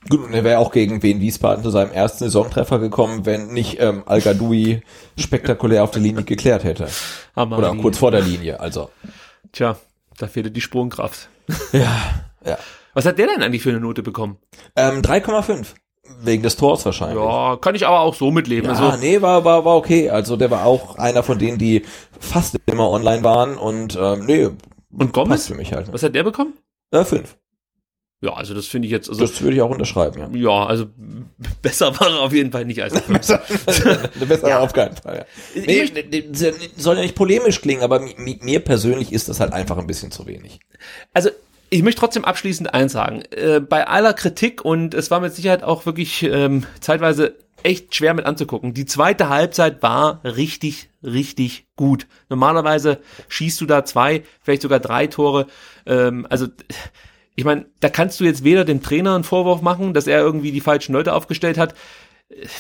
Gut, 0.10 0.26
und 0.26 0.34
er 0.34 0.44
wäre 0.44 0.60
auch 0.60 0.72
gegen 0.72 1.02
Wien 1.02 1.22
Wiesbaden 1.22 1.64
zu 1.64 1.70
seinem 1.70 1.92
ersten 1.92 2.26
Saisontreffer 2.26 2.80
gekommen, 2.80 3.26
wenn 3.26 3.54
nicht 3.54 3.80
ähm, 3.80 4.04
al 4.06 4.22
spektakulär 5.18 5.84
auf 5.84 5.92
der 5.92 6.02
Linie 6.02 6.24
geklärt 6.24 6.64
hätte. 6.64 6.88
Aber 7.36 7.58
Oder 7.58 7.76
kurz 7.76 8.00
vor 8.00 8.12
der 8.12 8.22
Linie, 8.22 8.60
also. 8.60 8.90
Tja, 9.54 9.78
da 10.18 10.28
fehlte 10.28 10.52
die 10.52 10.62
Sprungkraft. 10.62 11.30
Ja, 11.72 12.26
ja. 12.46 12.58
Was 12.94 13.06
hat 13.06 13.18
der 13.18 13.28
denn 13.28 13.42
eigentlich 13.42 13.64
für 13.64 13.70
eine 13.70 13.80
Note 13.80 14.04
bekommen? 14.04 14.38
Ähm, 14.76 15.02
3,5. 15.02 15.68
Wegen 16.22 16.44
des 16.44 16.58
Tors 16.58 16.86
wahrscheinlich. 16.86 17.18
Ja, 17.24 17.58
kann 17.62 17.76
ich 17.76 17.88
aber 17.88 18.02
auch 18.02 18.14
so 18.14 18.30
mitleben. 18.30 18.70
Ja, 18.70 18.78
also, 18.78 18.98
nee, 19.00 19.22
war, 19.22 19.46
war, 19.46 19.64
war 19.64 19.78
okay. 19.78 20.10
Also 20.10 20.36
der 20.36 20.52
war 20.52 20.66
auch 20.66 20.98
einer 20.98 21.24
von 21.24 21.40
denen, 21.40 21.58
die 21.58 21.84
fast 22.20 22.58
immer 22.66 22.90
online 22.90 23.24
waren 23.24 23.58
und 23.58 23.98
ähm, 24.00 24.26
nee, 24.26 24.50
Und 24.92 25.14
Gomez? 25.14 25.48
Für 25.48 25.56
mich 25.56 25.72
halt. 25.74 25.92
Was 25.94 26.04
hat 26.04 26.14
der 26.14 26.24
bekommen? 26.24 26.54
Äh, 26.92 27.06
fünf. 27.06 27.38
Ja, 28.22 28.34
also 28.34 28.54
das 28.54 28.68
finde 28.68 28.86
ich 28.86 28.92
jetzt, 28.94 29.10
also, 29.10 29.20
Das 29.22 29.42
würde 29.42 29.56
ich 29.58 29.62
auch 29.62 29.70
unterschreiben, 29.70 30.18
ja. 30.34 30.50
ja, 30.62 30.66
also 30.66 30.86
besser 31.62 31.98
war 32.00 32.08
er 32.10 32.22
auf 32.22 32.32
jeden 32.34 32.52
Fall 32.54 32.64
nicht 32.66 32.82
als 32.82 32.94
der 32.94 33.02
Fünfte. 33.04 33.42
Eine 34.16 34.26
bessere 34.26 34.60
auf 34.62 34.72
keinen 34.74 34.96
Fall, 34.96 35.26
ja. 35.56 35.62
Nee, 35.66 35.90
soll 36.78 36.96
ja 36.98 37.02
nicht 37.02 37.16
polemisch 37.16 37.60
klingen, 37.62 37.82
aber 37.82 38.00
mi- 38.00 38.16
mi- 38.18 38.40
mir 38.42 38.60
persönlich 38.62 39.12
ist 39.12 39.28
das 39.30 39.40
halt 39.42 39.52
einfach 39.52 39.78
ein 39.78 39.88
bisschen 39.88 40.12
zu 40.12 40.26
wenig. 40.26 40.60
Also 41.14 41.30
ich 41.74 41.82
möchte 41.82 42.02
trotzdem 42.02 42.24
abschließend 42.24 42.72
eins 42.74 42.92
sagen. 42.92 43.24
Äh, 43.32 43.60
bei 43.60 43.88
aller 43.88 44.14
Kritik 44.14 44.64
und 44.64 44.94
es 44.94 45.10
war 45.10 45.20
mit 45.20 45.34
Sicherheit 45.34 45.64
auch 45.64 45.88
wirklich 45.88 46.22
ähm, 46.22 46.66
zeitweise 46.80 47.36
echt 47.64 47.96
schwer 47.96 48.14
mit 48.14 48.26
anzugucken. 48.26 48.76
Die 48.76 48.86
zweite 48.86 49.30
Halbzeit 49.30 49.82
war 49.82 50.24
richtig, 50.24 50.90
richtig 51.02 51.66
gut. 51.76 52.06
Normalerweise 52.30 53.00
schießt 53.28 53.60
du 53.60 53.66
da 53.66 53.86
zwei, 53.86 54.24
vielleicht 54.42 54.62
sogar 54.62 54.80
drei 54.80 55.08
Tore. 55.08 55.48
Ähm, 55.88 56.28
also 56.30 56.48
ich 57.36 57.44
meine, 57.44 57.66
da 57.80 57.90
kannst 57.90 58.20
du 58.20 58.26
jetzt 58.26 58.44
weder 58.44 58.66
dem 58.66 58.84
Trainer 58.84 59.16
einen 59.16 59.24
Vorwurf 59.24 59.62
machen, 59.62 59.96
dass 59.96 60.06
er 60.06 60.20
irgendwie 60.20 60.52
die 60.52 60.62
falschen 60.62 60.94
Leute 60.94 61.14
aufgestellt 61.14 61.58
hat. 61.58 61.74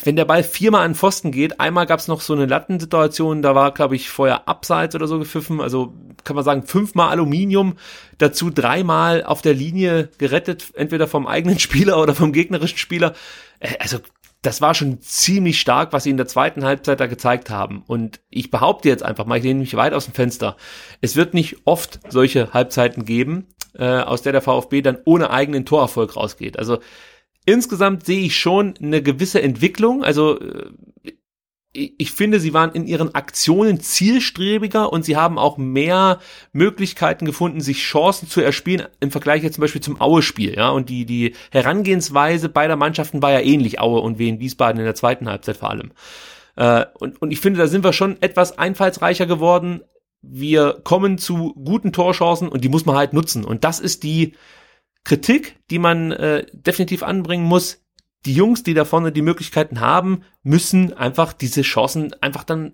Wenn 0.04 0.16
der 0.16 0.26
Ball 0.26 0.44
viermal 0.44 0.86
an 0.86 0.94
Pfosten 0.94 1.32
geht, 1.32 1.60
einmal 1.60 1.86
gab 1.88 2.00
es 2.00 2.08
noch 2.08 2.22
so 2.22 2.34
eine 2.34 2.46
Lattensituation, 2.46 3.42
da 3.42 3.56
war, 3.56 3.74
glaube 3.74 3.96
ich, 3.96 4.10
vorher 4.10 4.48
Abseits 4.48 4.94
oder 4.94 5.08
so 5.08 5.18
gepfiffen, 5.18 5.62
also 5.62 5.94
kann 6.24 6.36
man 6.36 6.46
sagen, 6.46 6.64
fünfmal 6.64 7.10
Aluminium, 7.10 7.78
dazu 8.20 8.52
dreimal 8.52 9.24
auf 9.24 9.42
der 9.42 9.56
Linie 9.56 10.10
gerettet, 10.20 10.72
entweder 10.76 11.08
vom 11.08 11.26
eigenen 11.26 11.60
Spieler 11.60 12.02
oder 12.02 12.14
vom 12.14 12.34
gegnerischen 12.34 12.78
Spieler. 12.78 13.14
Äh, 13.60 13.76
Also 13.80 14.00
das 14.44 14.62
war 14.62 14.76
schon 14.76 15.02
ziemlich 15.02 15.60
stark, 15.60 15.94
was 15.94 16.04
sie 16.04 16.10
in 16.10 16.18
der 16.18 16.28
zweiten 16.28 16.66
Halbzeit 16.66 17.00
da 17.00 17.08
gezeigt 17.08 17.50
haben. 17.50 17.82
Und 17.88 18.20
ich 18.30 18.52
behaupte 18.52 18.90
jetzt 18.90 19.02
einfach 19.02 19.26
mal, 19.26 19.38
ich 19.38 19.44
lehne 19.44 19.62
mich 19.62 19.76
weit 19.76 19.94
aus 19.94 20.06
dem 20.06 20.14
Fenster. 20.14 20.58
Es 21.00 21.16
wird 21.16 21.34
nicht 21.34 21.58
oft 21.64 22.02
solche 22.10 22.54
Halbzeiten 22.54 23.06
geben, 23.06 23.48
äh, 23.74 23.86
aus 23.86 24.22
der 24.22 24.34
der 24.34 24.42
VfB 24.42 24.82
dann 24.82 24.98
ohne 25.06 25.30
eigenen 25.30 25.66
Torerfolg 25.66 26.18
rausgeht. 26.18 26.60
Also 26.60 26.80
insgesamt 27.46 28.06
sehe 28.06 28.26
ich 28.26 28.38
schon 28.38 28.76
eine 28.82 29.02
gewisse 29.02 29.42
Entwicklung. 29.42 30.04
Also 30.04 30.40
äh, 30.40 30.72
ich 31.76 32.12
finde, 32.12 32.40
sie 32.40 32.54
waren 32.54 32.72
in 32.74 32.86
ihren 32.86 33.16
Aktionen 33.16 33.80
zielstrebiger 33.80 34.94
und 34.94 35.06
sie 35.06 35.18
haben 35.18 35.40
auch 35.40 35.58
mehr 35.58 36.20
Möglichkeiten 36.52 37.26
gefunden, 37.26 37.62
sich 37.62 37.80
Chancen 37.80 38.30
zu 38.30 38.42
erspielen 38.42 38.88
im 39.00 39.10
Vergleich 39.10 39.42
jetzt 39.42 39.56
zum 39.56 39.64
Beispiel 39.64 39.82
zum 39.82 40.00
Aue-Spiel. 40.00 40.54
Ja, 40.56 40.70
und 40.70 40.90
die, 40.90 41.06
die 41.06 41.34
Herangehensweise 41.52 42.50
beider 42.50 42.76
Mannschaften 42.76 43.24
war 43.24 43.32
ja 43.32 43.40
ähnlich, 43.40 43.80
Aue 43.80 44.02
und 44.02 44.20
Wien 44.20 44.40
Wiesbaden 44.40 44.80
in 44.80 44.86
der 44.86 44.94
zweiten 44.94 45.28
Halbzeit 45.28 45.58
vor 45.58 45.72
allem. 45.72 45.92
Äh, 46.56 46.86
und, 47.00 47.20
und 47.20 47.32
ich 47.32 47.40
finde, 47.40 47.60
da 47.60 47.68
sind 47.68 47.84
wir 47.84 47.94
schon 47.94 48.22
etwas 48.22 48.58
einfallsreicher 48.60 49.26
geworden. 49.26 49.82
Wir 50.22 50.80
kommen 50.84 51.18
zu 51.18 51.54
guten 51.56 51.92
Torchancen 51.92 52.50
und 52.50 52.64
die 52.64 52.70
muss 52.70 52.86
man 52.86 52.96
halt 52.96 53.14
nutzen. 53.14 53.44
Und 53.44 53.64
das 53.64 53.80
ist 53.80 54.04
die 54.04 54.34
Kritik, 55.04 55.58
die 55.70 55.80
man 55.80 56.12
äh, 56.12 56.46
definitiv 56.54 57.04
anbringen 57.04 57.46
muss. 57.46 57.82
Die 58.26 58.34
Jungs, 58.34 58.64
die 58.64 58.74
da 58.74 58.86
vorne 58.86 59.12
die 59.12 59.22
Möglichkeiten 59.22 59.82
haben, 59.82 60.24
müssen 60.44 60.94
einfach 60.94 61.34
diese 61.34 61.62
Chancen 61.62 62.14
einfach 62.22 62.44
dann 62.44 62.74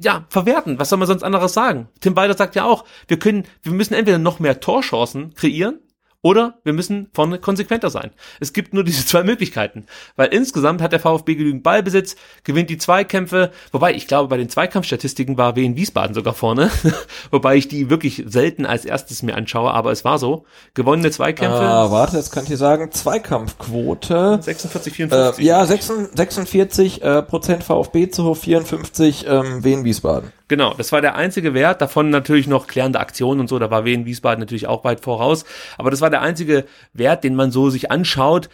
ja, 0.00 0.26
verwerten. 0.28 0.78
Was 0.78 0.88
soll 0.88 0.98
man 0.98 1.08
sonst 1.08 1.22
anderes 1.22 1.52
sagen? 1.52 1.88
Tim 2.00 2.16
Weiler 2.16 2.36
sagt 2.36 2.56
ja 2.56 2.64
auch, 2.64 2.84
wir 3.06 3.18
können, 3.18 3.44
wir 3.62 3.72
müssen 3.72 3.94
entweder 3.94 4.18
noch 4.18 4.40
mehr 4.40 4.60
Torchancen 4.60 5.34
kreieren 5.34 5.80
oder 6.22 6.58
wir 6.64 6.72
müssen 6.72 7.08
vorne 7.12 7.38
konsequenter 7.38 7.90
sein. 7.90 8.10
Es 8.40 8.52
gibt 8.52 8.74
nur 8.74 8.84
diese 8.84 9.06
zwei 9.06 9.22
Möglichkeiten. 9.22 9.86
Weil 10.16 10.28
insgesamt 10.28 10.82
hat 10.82 10.92
der 10.92 11.00
VfB 11.00 11.36
genügend 11.36 11.62
Ballbesitz, 11.62 12.16
gewinnt 12.44 12.70
die 12.70 12.78
Zweikämpfe, 12.78 13.52
wobei 13.72 13.94
ich 13.94 14.06
glaube, 14.06 14.28
bei 14.28 14.36
den 14.36 14.48
Zweikampfstatistiken 14.48 15.38
war 15.38 15.56
Wien 15.56 15.76
Wiesbaden 15.76 16.14
sogar 16.14 16.34
vorne, 16.34 16.70
wobei 17.30 17.56
ich 17.56 17.68
die 17.68 17.90
wirklich 17.90 18.24
selten 18.26 18.66
als 18.66 18.84
erstes 18.84 19.22
mir 19.22 19.36
anschaue, 19.36 19.72
aber 19.72 19.92
es 19.92 20.04
war 20.04 20.18
so. 20.18 20.44
Gewonnene 20.74 21.10
Zweikämpfe. 21.10 21.60
Ah, 21.60 21.90
warte, 21.90 22.16
jetzt 22.16 22.32
kann 22.32 22.42
ich 22.44 22.50
dir 22.50 22.56
sagen, 22.56 22.90
Zweikampfquote. 22.90 24.38
46, 24.42 24.92
Äh, 24.92 24.96
54. 24.96 25.44
ja, 25.44 25.64
46, 25.64 26.16
46 26.16 27.02
äh, 27.02 27.22
Prozent 27.22 27.62
VfB 27.64 28.08
zu 28.10 28.34
54 28.34 29.26
ähm, 29.28 29.64
Wien 29.64 29.84
Wiesbaden. 29.84 30.32
Genau, 30.48 30.74
das 30.74 30.92
war 30.92 31.00
der 31.00 31.14
einzige 31.14 31.54
Wert, 31.54 31.80
davon 31.82 32.10
natürlich 32.10 32.46
noch 32.46 32.66
klärende 32.66 33.00
Aktionen 33.00 33.40
und 33.40 33.48
so, 33.48 33.58
da 33.58 33.70
war 33.70 33.84
Wien 33.84 34.06
Wiesbaden 34.06 34.40
natürlich 34.40 34.66
auch 34.66 34.82
weit 34.84 35.00
voraus, 35.00 35.44
aber 35.76 35.90
das 35.90 36.00
war 36.00 36.10
der 36.10 36.22
einzige 36.22 36.64
Wert, 36.94 37.22
den 37.22 37.34
man 37.34 37.50
so 37.50 37.68
sich 37.68 37.90
anschaut, 37.90 38.48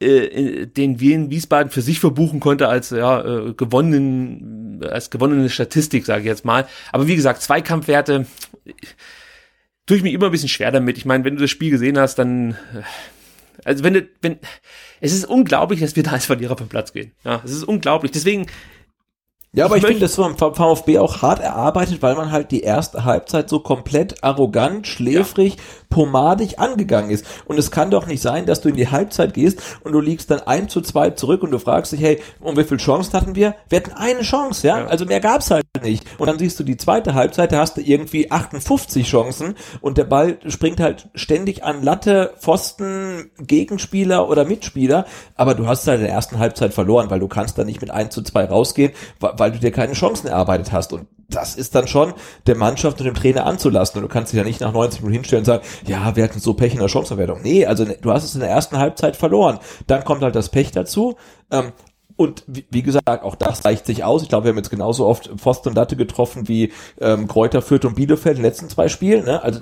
äh, 0.00 0.66
den 0.66 1.00
Wien 1.00 1.30
Wiesbaden 1.30 1.70
für 1.70 1.82
sich 1.82 2.00
verbuchen 2.00 2.40
konnte 2.40 2.68
als 2.68 2.90
ja, 2.90 3.20
äh, 3.20 3.54
gewonnenen, 3.54 4.84
als 4.88 5.10
gewonnene 5.10 5.50
Statistik, 5.50 6.06
sage 6.06 6.20
ich 6.20 6.26
jetzt 6.26 6.44
mal. 6.44 6.66
Aber 6.92 7.06
wie 7.06 7.16
gesagt, 7.16 7.42
Zweikampfwerte 7.42 8.26
tue 9.86 9.96
ich 9.96 10.02
mir 10.02 10.12
immer 10.12 10.26
ein 10.26 10.32
bisschen 10.32 10.48
schwer 10.48 10.70
damit. 10.70 10.96
Ich 10.96 11.04
meine, 11.04 11.24
wenn 11.24 11.36
du 11.36 11.42
das 11.42 11.50
Spiel 11.50 11.70
gesehen 11.70 11.98
hast, 11.98 12.16
dann 12.16 12.52
äh, 12.52 12.82
also 13.64 13.84
wenn 13.84 13.94
du, 13.94 14.08
wenn, 14.20 14.38
es 15.00 15.12
ist 15.12 15.24
unglaublich, 15.24 15.80
dass 15.80 15.96
wir 15.96 16.02
da 16.02 16.12
als 16.12 16.26
Verlierer 16.26 16.56
vom 16.56 16.68
Platz 16.68 16.92
gehen. 16.92 17.12
Ja, 17.24 17.42
es 17.44 17.52
ist 17.52 17.64
unglaublich. 17.64 18.12
Deswegen, 18.12 18.46
Ja, 19.54 19.66
aber 19.66 19.76
Ich 19.76 19.82
ich, 19.82 19.86
finde, 19.86 20.00
das 20.00 20.16
war 20.16 20.34
vom 20.34 20.54
VfB 20.54 20.98
auch 20.98 21.20
hart 21.20 21.40
erarbeitet, 21.40 22.00
weil 22.00 22.14
man 22.14 22.32
halt 22.32 22.50
die 22.52 22.62
erste 22.62 23.04
Halbzeit 23.04 23.50
so 23.50 23.60
komplett 23.60 24.24
arrogant, 24.24 24.86
schläfrig, 24.86 25.58
pomadig 25.92 26.58
angegangen 26.58 27.10
ist. 27.10 27.24
Und 27.44 27.58
es 27.58 27.70
kann 27.70 27.90
doch 27.90 28.06
nicht 28.06 28.22
sein, 28.22 28.46
dass 28.46 28.62
du 28.62 28.70
in 28.70 28.76
die 28.76 28.88
Halbzeit 28.88 29.34
gehst 29.34 29.62
und 29.84 29.92
du 29.92 30.00
liegst 30.00 30.30
dann 30.30 30.40
1 30.40 30.72
zu 30.72 30.80
2 30.80 31.10
zurück 31.10 31.42
und 31.42 31.50
du 31.50 31.58
fragst 31.58 31.92
dich, 31.92 32.00
hey, 32.00 32.20
um 32.40 32.56
wie 32.56 32.64
viel 32.64 32.78
Chancen 32.78 33.12
hatten 33.12 33.34
wir? 33.34 33.54
Wir 33.68 33.78
hatten 33.78 33.92
eine 33.92 34.22
Chance, 34.22 34.66
ja? 34.66 34.78
Ja. 34.78 34.86
Also 34.86 35.04
mehr 35.04 35.20
gab's 35.20 35.50
halt 35.50 35.66
nicht. 35.82 36.04
Und 36.18 36.28
dann 36.28 36.38
siehst 36.38 36.58
du 36.58 36.64
die 36.64 36.78
zweite 36.78 37.14
Halbzeit, 37.14 37.52
da 37.52 37.58
hast 37.58 37.76
du 37.76 37.82
irgendwie 37.82 38.30
58 38.30 39.06
Chancen 39.06 39.54
und 39.82 39.98
der 39.98 40.04
Ball 40.04 40.38
springt 40.46 40.80
halt 40.80 41.10
ständig 41.14 41.62
an 41.62 41.82
Latte, 41.82 42.32
Pfosten, 42.40 43.30
Gegenspieler 43.38 44.28
oder 44.28 44.46
Mitspieler, 44.46 45.04
aber 45.36 45.54
du 45.54 45.66
hast 45.66 45.86
halt 45.86 46.00
in 46.00 46.06
der 46.06 46.14
ersten 46.14 46.38
Halbzeit 46.38 46.72
verloren, 46.72 47.10
weil 47.10 47.20
du 47.20 47.28
kannst 47.28 47.58
da 47.58 47.64
nicht 47.64 47.82
mit 47.82 47.90
1 47.90 48.14
zu 48.14 48.22
2 48.22 48.46
rausgehen, 48.46 48.92
weil 49.20 49.52
du 49.52 49.58
dir 49.58 49.72
keine 49.72 49.92
Chancen 49.92 50.28
erarbeitet 50.28 50.72
hast 50.72 50.92
und 50.94 51.06
das 51.34 51.56
ist 51.56 51.74
dann 51.74 51.88
schon 51.88 52.14
der 52.46 52.56
Mannschaft 52.56 53.00
und 53.00 53.06
dem 53.06 53.14
Trainer 53.14 53.46
anzulasten. 53.46 54.00
Und 54.00 54.08
du 54.08 54.12
kannst 54.12 54.32
dich 54.32 54.38
ja 54.38 54.44
nicht 54.44 54.60
nach 54.60 54.72
90 54.72 55.00
Minuten 55.00 55.14
hinstellen 55.14 55.40
und 55.40 55.46
sagen, 55.46 55.64
ja, 55.86 56.14
wir 56.16 56.24
hatten 56.24 56.40
so 56.40 56.54
Pech 56.54 56.72
in 56.74 56.80
der 56.80 56.88
Chancenverwertung. 56.88 57.42
Nee, 57.42 57.66
also 57.66 57.84
du 57.84 58.12
hast 58.12 58.24
es 58.24 58.34
in 58.34 58.40
der 58.40 58.50
ersten 58.50 58.78
Halbzeit 58.78 59.16
verloren. 59.16 59.58
Dann 59.86 60.04
kommt 60.04 60.22
halt 60.22 60.34
das 60.34 60.48
Pech 60.48 60.70
dazu. 60.72 61.16
Ähm, 61.50 61.72
und 62.16 62.44
wie, 62.46 62.66
wie 62.70 62.82
gesagt, 62.82 63.08
auch 63.24 63.34
das 63.34 63.64
reicht 63.64 63.86
sich 63.86 64.04
aus. 64.04 64.22
Ich 64.22 64.28
glaube, 64.28 64.44
wir 64.44 64.50
haben 64.50 64.58
jetzt 64.58 64.70
genauso 64.70 65.06
oft 65.06 65.30
Pfosten 65.38 65.70
und 65.70 65.74
Latte 65.76 65.96
getroffen 65.96 66.46
wie 66.46 66.72
ähm, 67.00 67.26
Kräuter, 67.26 67.62
Fürth 67.62 67.84
und 67.84 67.96
Bielefeld 67.96 68.36
in 68.36 68.42
den 68.42 68.48
letzten 68.50 68.68
zwei 68.68 68.88
Spielen. 68.88 69.24
Ne? 69.24 69.42
Also 69.42 69.60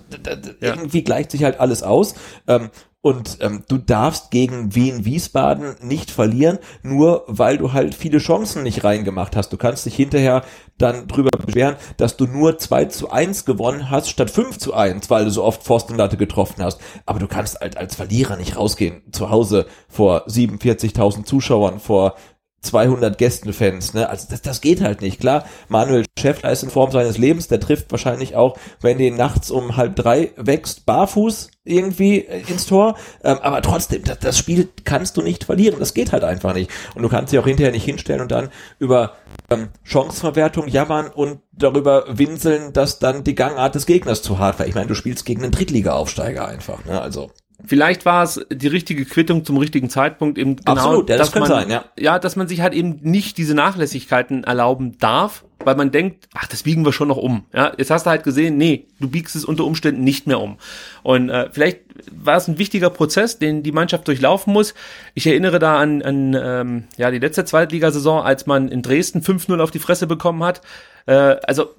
Ja. 0.61 0.75
irgendwie 0.75 1.03
gleicht 1.05 1.31
sich 1.31 1.45
halt 1.45 1.61
alles 1.61 1.83
aus. 1.83 2.15
Ähm, 2.49 2.71
und 3.03 3.39
ähm, 3.41 3.65
du 3.69 3.79
darfst 3.79 4.31
gegen 4.31 4.75
Wien 4.75 5.07
Wiesbaden 5.07 5.77
nicht 5.81 6.11
verlieren, 6.11 6.59
nur 6.83 7.25
weil 7.27 7.57
du 7.57 7.73
halt 7.73 7.95
viele 7.95 8.19
Chancen 8.19 8.63
nicht 8.63 8.85
reingemacht 8.85 9.37
hast. 9.37 9.53
Du 9.53 9.57
kannst 9.57 9.87
dich 9.87 9.97
hinterher 9.97 10.45
dann 10.77 11.09
drüber 11.09 11.31
beschweren, 11.31 11.77
dass 11.97 12.19
du 12.19 12.27
nur 12.27 12.59
2 12.59 12.87
zu 12.87 13.11
1 13.11 13.47
gewonnen 13.47 13.91
hast, 13.91 14.11
statt 14.11 14.31
5 14.31 14.59
zu 14.59 14.75
1, 14.75 15.09
weil 15.09 15.25
du 15.25 15.31
so 15.31 15.45
oft 15.45 15.63
Pfostenlatte 15.63 16.19
getroffen 16.19 16.63
hast. 16.63 16.81
Aber 17.07 17.19
du 17.19 17.27
kannst 17.27 17.61
halt 17.61 17.79
als 17.79 17.95
Verlierer 17.95 18.37
nicht 18.37 18.57
rausgehen, 18.57 19.03
zu 19.13 19.31
Hause 19.31 19.67
vor 19.89 20.27
47.000 20.27 21.25
Zuschauern, 21.25 21.81
vor 21.81 22.17
200 22.63 23.17
Gästenfans, 23.17 23.95
ne? 23.95 24.09
Also 24.09 24.27
das, 24.31 24.43
das 24.43 24.61
geht 24.61 24.83
halt 24.83 25.01
nicht. 25.01 25.21
Klar, 25.21 25.45
Manuel 25.69 26.05
Schäffler 26.19 26.53
ist 26.53 26.63
in 26.63 26.71
Form 26.71 26.91
seines 26.91 27.17
Lebens, 27.17 27.49
der 27.49 27.59
trifft 27.59 27.91
wahrscheinlich 27.91 28.37
auch, 28.37 28.59
wenn 28.81 28.99
den 28.99 29.17
nachts 29.17 29.51
um 29.51 29.77
halb 29.77 29.97
drei 29.97 30.33
wächst, 30.37 30.85
barfuß 30.85 31.51
irgendwie 31.65 32.19
äh, 32.19 32.43
ins 32.49 32.67
Tor. 32.67 32.97
Ähm, 33.25 33.39
aber 33.41 33.63
trotzdem, 33.63 34.05
das, 34.05 34.19
das 34.19 34.39
Spiel 34.39 34.69
kannst 34.85 35.17
du 35.17 35.23
nicht 35.23 35.45
verlieren. 35.45 35.79
Das 35.79 35.95
geht 35.95 36.13
halt 36.13 36.25
einfach 36.25 36.53
nicht. 36.53 36.71
Und 36.95 37.03
du 37.03 37.09
kannst 37.09 37.33
dich 37.33 37.39
auch 37.39 37.47
hinterher 37.47 37.73
nicht 37.73 37.85
hinstellen 37.85 38.21
und 38.21 38.31
dann 38.31 38.51
über 38.79 39.15
ähm, 39.51 39.69
Chancenverwertung 39.83 40.69
jammern 40.69 41.09
und 41.09 41.41
darüber 41.53 42.05
winseln, 42.09 42.73
dass 42.73 42.99
dann 42.99 43.25
die 43.25 43.35
Gangart 43.35 43.75
des 43.75 43.87
Gegners 43.87 44.23
zu 44.23 44.39
hart 44.39 44.59
war. 44.59 44.67
Ich 44.67 44.75
meine, 44.75 44.89
du 44.89 44.95
spielst 44.95 45.25
gegen 45.25 45.43
einen 45.43 45.53
Drittliga-Aufsteiger 45.53 46.47
einfach, 46.47 46.85
ne? 46.85 47.01
Also. 47.01 47.31
Vielleicht 47.67 48.05
war 48.05 48.23
es 48.23 48.45
die 48.51 48.67
richtige 48.67 49.05
Quittung 49.05 49.45
zum 49.45 49.57
richtigen 49.57 49.91
Zeitpunkt 49.91 50.39
eben 50.39 50.57
genau, 50.57 50.73
Absolut, 50.73 51.11
ja, 51.11 51.17
das 51.17 51.29
dass 51.29 51.33
kann 51.33 51.43
man, 51.43 51.49
sein, 51.51 51.71
ja. 51.71 51.85
ja, 51.99 52.19
dass 52.19 52.37
man 52.37 52.49
sich 52.49 52.61
halt 52.61 52.75
eben 52.75 52.99
nicht 53.03 53.39
diese 53.39 53.55
Nachlässigkeiten 53.55 54.45
erlauben 54.45 54.99
darf, 54.99 55.45
weil 55.65 55.77
man 55.77 55.91
denkt, 55.91 56.29
ach, 56.35 56.47
das 56.47 56.63
biegen 56.63 56.85
wir 56.85 56.93
schon 56.93 57.09
noch 57.09 57.17
um. 57.17 57.45
Ja, 57.53 57.73
jetzt 57.77 57.91
hast 57.91 58.07
du 58.07 58.11
halt 58.11 58.23
gesehen, 58.23 58.57
nee, 58.57 58.87
du 58.99 59.09
biegst 59.09 59.37
es 59.37 59.45
unter 59.45 59.65
Umständen 59.65 60.05
nicht 60.05 60.27
mehr 60.27 60.41
um. 60.41 60.59
Und 61.03 61.29
äh, 61.29 61.51
vielleicht 61.53 61.81
war 62.11 62.37
es 62.37 62.49
ein 62.49 62.59
wichtiger 62.59 62.91
Prozess, 62.91 63.39
den 63.39 63.63
die 63.63 63.73
Mannschaft 63.73 64.09
durchlaufen 64.09 64.53
muss. 64.53 64.75
Ich 65.15 65.27
erinnere 65.27 65.59
da 65.59 65.79
an, 65.79 66.03
an 66.03 66.35
ähm, 66.35 66.85
ja 66.97 67.11
die 67.11 67.19
letzte 67.19 67.45
Zweitligasaison, 67.45 68.23
als 68.23 68.47
man 68.47 68.69
in 68.69 68.83
Dresden 68.83 69.21
5-0 69.21 69.61
auf 69.61 69.71
die 69.71 69.79
Fresse 69.79 70.07
bekommen 70.07 70.43
hat. 70.43 70.63
Äh, 71.07 71.37
also 71.47 71.75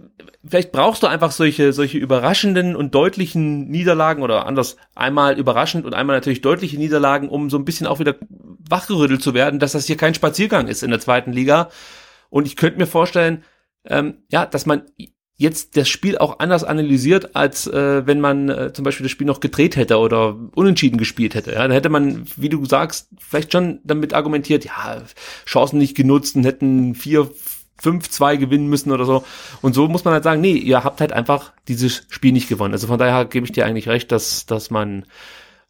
vielleicht 0.48 0.72
brauchst 0.72 1.04
du 1.04 1.08
einfach 1.08 1.32
solche 1.32 1.74
solche 1.74 1.98
überraschenden 1.98 2.76
und 2.76 2.96
deutlichen 2.96 3.70
Niederlagen 3.70 4.24
oder 4.24 4.46
anders 4.46 4.78
einmal 4.96 5.38
überraschend 5.38 5.86
und 5.86 5.94
einmal 5.94 6.16
natürlich 6.16 6.42
deutliche 6.42 6.78
Niederlagen, 6.78 7.30
um 7.30 7.50
so 7.50 7.58
ein 7.58 7.66
bisschen 7.66 7.88
auch 7.88 8.00
wieder 8.00 8.16
wachgerüttelt 8.70 9.22
zu 9.22 9.34
werden, 9.34 9.60
dass 9.60 9.74
das 9.74 9.86
hier 9.86 9.98
kein 9.98 10.14
Spaziergang 10.14 10.68
ist 10.68 10.84
in 10.84 10.90
der 10.90 11.00
zweiten 11.00 11.34
Liga. 11.34 11.70
Und 12.30 12.48
ich 12.48 12.56
könnte 12.56 12.80
mir 12.80 12.88
vorstellen, 12.88 13.44
ähm, 13.86 14.20
ja, 14.30 14.46
dass 14.46 14.66
man 14.66 14.84
jetzt 15.42 15.76
das 15.76 15.90
Spiel 15.90 16.20
auch 16.20 16.38
anders 16.38 16.64
analysiert, 16.64 17.36
als 17.36 17.66
äh, 17.66 18.06
wenn 18.06 18.22
man 18.22 18.50
äh, 18.50 18.74
zum 18.74 18.86
Beispiel 18.86 19.06
das 19.06 19.12
Spiel 19.12 19.26
noch 19.26 19.40
gedreht 19.40 19.76
hätte 19.76 19.98
oder 19.98 20.38
unentschieden 20.54 20.98
gespielt 20.98 21.34
hätte. 21.34 21.52
Ja, 21.54 21.64
dann 21.64 21.72
hätte 21.72 21.90
man, 21.90 22.26
wie 22.38 22.50
du 22.50 22.64
sagst, 22.66 23.10
vielleicht 23.20 23.52
schon 23.52 23.80
damit 23.84 24.14
argumentiert, 24.14 24.66
ja, 24.66 25.02
Chancen 25.48 25.80
nicht 25.80 25.98
genutzt 25.98 26.36
und 26.36 26.44
hätten 26.44 26.94
vier, 26.94 27.32
5-2 27.84 28.38
gewinnen 28.38 28.68
müssen 28.68 28.92
oder 28.92 29.06
so. 29.06 29.24
Und 29.62 29.74
so 29.74 29.88
muss 29.88 30.06
man 30.06 30.14
halt 30.14 30.24
sagen, 30.24 30.42
nee, 30.42 30.54
ihr 30.54 30.84
habt 30.84 31.02
halt 31.02 31.14
einfach 31.14 31.52
dieses 31.68 32.04
Spiel 32.10 32.32
nicht 32.32 32.50
gewonnen. 32.50 32.74
Also 32.74 32.88
von 32.88 33.00
daher 33.00 33.26
gebe 33.26 33.46
ich 33.46 33.52
dir 33.52 33.66
eigentlich 33.66 33.88
recht, 33.88 34.12
dass, 34.12 34.46
dass 34.46 34.72
man 34.72 35.06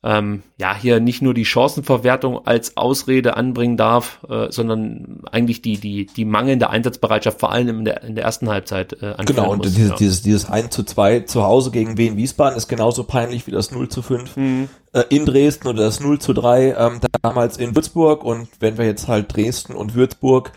ähm, 0.03 0.41
ja 0.57 0.75
hier 0.75 0.99
nicht 0.99 1.21
nur 1.21 1.33
die 1.33 1.45
Chancenverwertung 1.45 2.47
als 2.47 2.75
Ausrede 2.75 3.37
anbringen 3.37 3.77
darf, 3.77 4.19
äh, 4.27 4.51
sondern 4.51 5.21
eigentlich 5.31 5.61
die, 5.61 5.77
die, 5.77 6.07
die 6.07 6.25
mangelnde 6.25 6.71
Einsatzbereitschaft 6.71 7.39
vor 7.39 7.51
allem 7.51 7.79
in 7.79 7.85
der, 7.85 8.03
in 8.03 8.15
der 8.15 8.23
ersten 8.23 8.49
Halbzeit 8.49 8.93
äh, 8.93 9.15
Genau, 9.25 9.51
und 9.51 9.59
muss, 9.59 9.73
dieses, 9.73 9.89
ja. 9.91 9.95
dieses, 9.95 10.21
dieses 10.23 10.49
1 10.49 10.71
zu 10.71 10.83
2 10.83 11.21
zu 11.21 11.43
Hause 11.43 11.69
gegen 11.69 11.97
Wien 11.97 12.17
Wiesbaden 12.17 12.57
ist 12.57 12.67
genauso 12.67 13.03
peinlich 13.03 13.45
wie 13.45 13.51
das 13.51 13.71
0 13.71 13.89
zu 13.89 14.01
5 14.01 14.37
mhm. 14.37 14.69
äh, 14.93 15.03
in 15.09 15.25
Dresden 15.25 15.67
oder 15.67 15.83
das 15.83 15.99
0 15.99 16.17
zu 16.17 16.33
3 16.33 16.75
ähm, 16.77 16.99
damals 17.21 17.57
in 17.57 17.75
Würzburg. 17.75 18.23
Und 18.23 18.47
wenn 18.59 18.79
wir 18.79 18.85
jetzt 18.85 19.07
halt 19.07 19.35
Dresden 19.35 19.75
und 19.75 19.93
Würzburg 19.93 20.51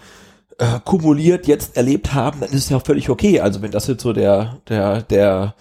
äh, 0.59 0.81
kumuliert 0.85 1.47
jetzt 1.47 1.77
erlebt 1.77 2.15
haben, 2.15 2.41
dann 2.41 2.51
ist 2.51 2.65
es 2.65 2.69
ja 2.71 2.77
auch 2.77 2.85
völlig 2.85 3.11
okay. 3.11 3.41
Also 3.41 3.63
wenn 3.63 3.71
das 3.71 3.87
jetzt 3.87 4.03
so 4.03 4.13
der, 4.13 4.59
der, 4.69 5.03
der 5.03 5.55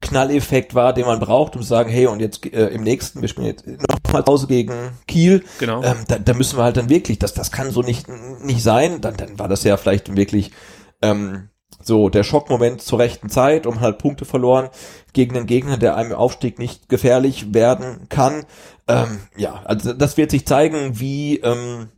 Knalleffekt 0.00 0.74
war, 0.74 0.92
den 0.92 1.06
man 1.06 1.20
braucht, 1.20 1.56
um 1.56 1.62
zu 1.62 1.68
sagen, 1.68 1.90
hey, 1.90 2.06
und 2.06 2.20
jetzt 2.20 2.44
äh, 2.52 2.68
im 2.68 2.82
nächsten, 2.82 3.22
wir 3.22 3.28
spielen 3.28 3.46
jetzt 3.46 3.66
nochmal 3.66 4.22
Pause 4.22 4.46
gegen 4.46 4.74
Kiel, 5.08 5.44
genau. 5.58 5.82
ähm, 5.82 5.96
da, 6.06 6.18
da 6.18 6.34
müssen 6.34 6.58
wir 6.58 6.64
halt 6.64 6.76
dann 6.76 6.88
wirklich, 6.88 7.18
das, 7.18 7.34
das 7.34 7.50
kann 7.50 7.70
so 7.70 7.82
nicht, 7.82 8.06
nicht 8.42 8.62
sein, 8.62 9.00
dann, 9.00 9.16
dann 9.16 9.38
war 9.38 9.48
das 9.48 9.64
ja 9.64 9.76
vielleicht 9.76 10.14
wirklich 10.14 10.52
ähm, 11.02 11.48
so 11.82 12.08
der 12.08 12.24
Schockmoment 12.24 12.82
zur 12.82 12.98
rechten 12.98 13.28
Zeit, 13.28 13.66
um 13.66 13.80
halt 13.80 13.98
Punkte 13.98 14.24
verloren 14.24 14.68
gegen 15.12 15.36
einen 15.36 15.46
Gegner, 15.46 15.76
der 15.78 15.96
einem 15.96 16.12
Aufstieg 16.12 16.58
nicht 16.58 16.88
gefährlich 16.88 17.54
werden 17.54 18.06
kann. 18.08 18.44
Ähm, 18.88 19.20
ja, 19.36 19.62
also 19.64 19.92
das 19.92 20.16
wird 20.16 20.30
sich 20.30 20.46
zeigen, 20.46 21.00
wie 21.00 21.38
ähm, 21.38 21.88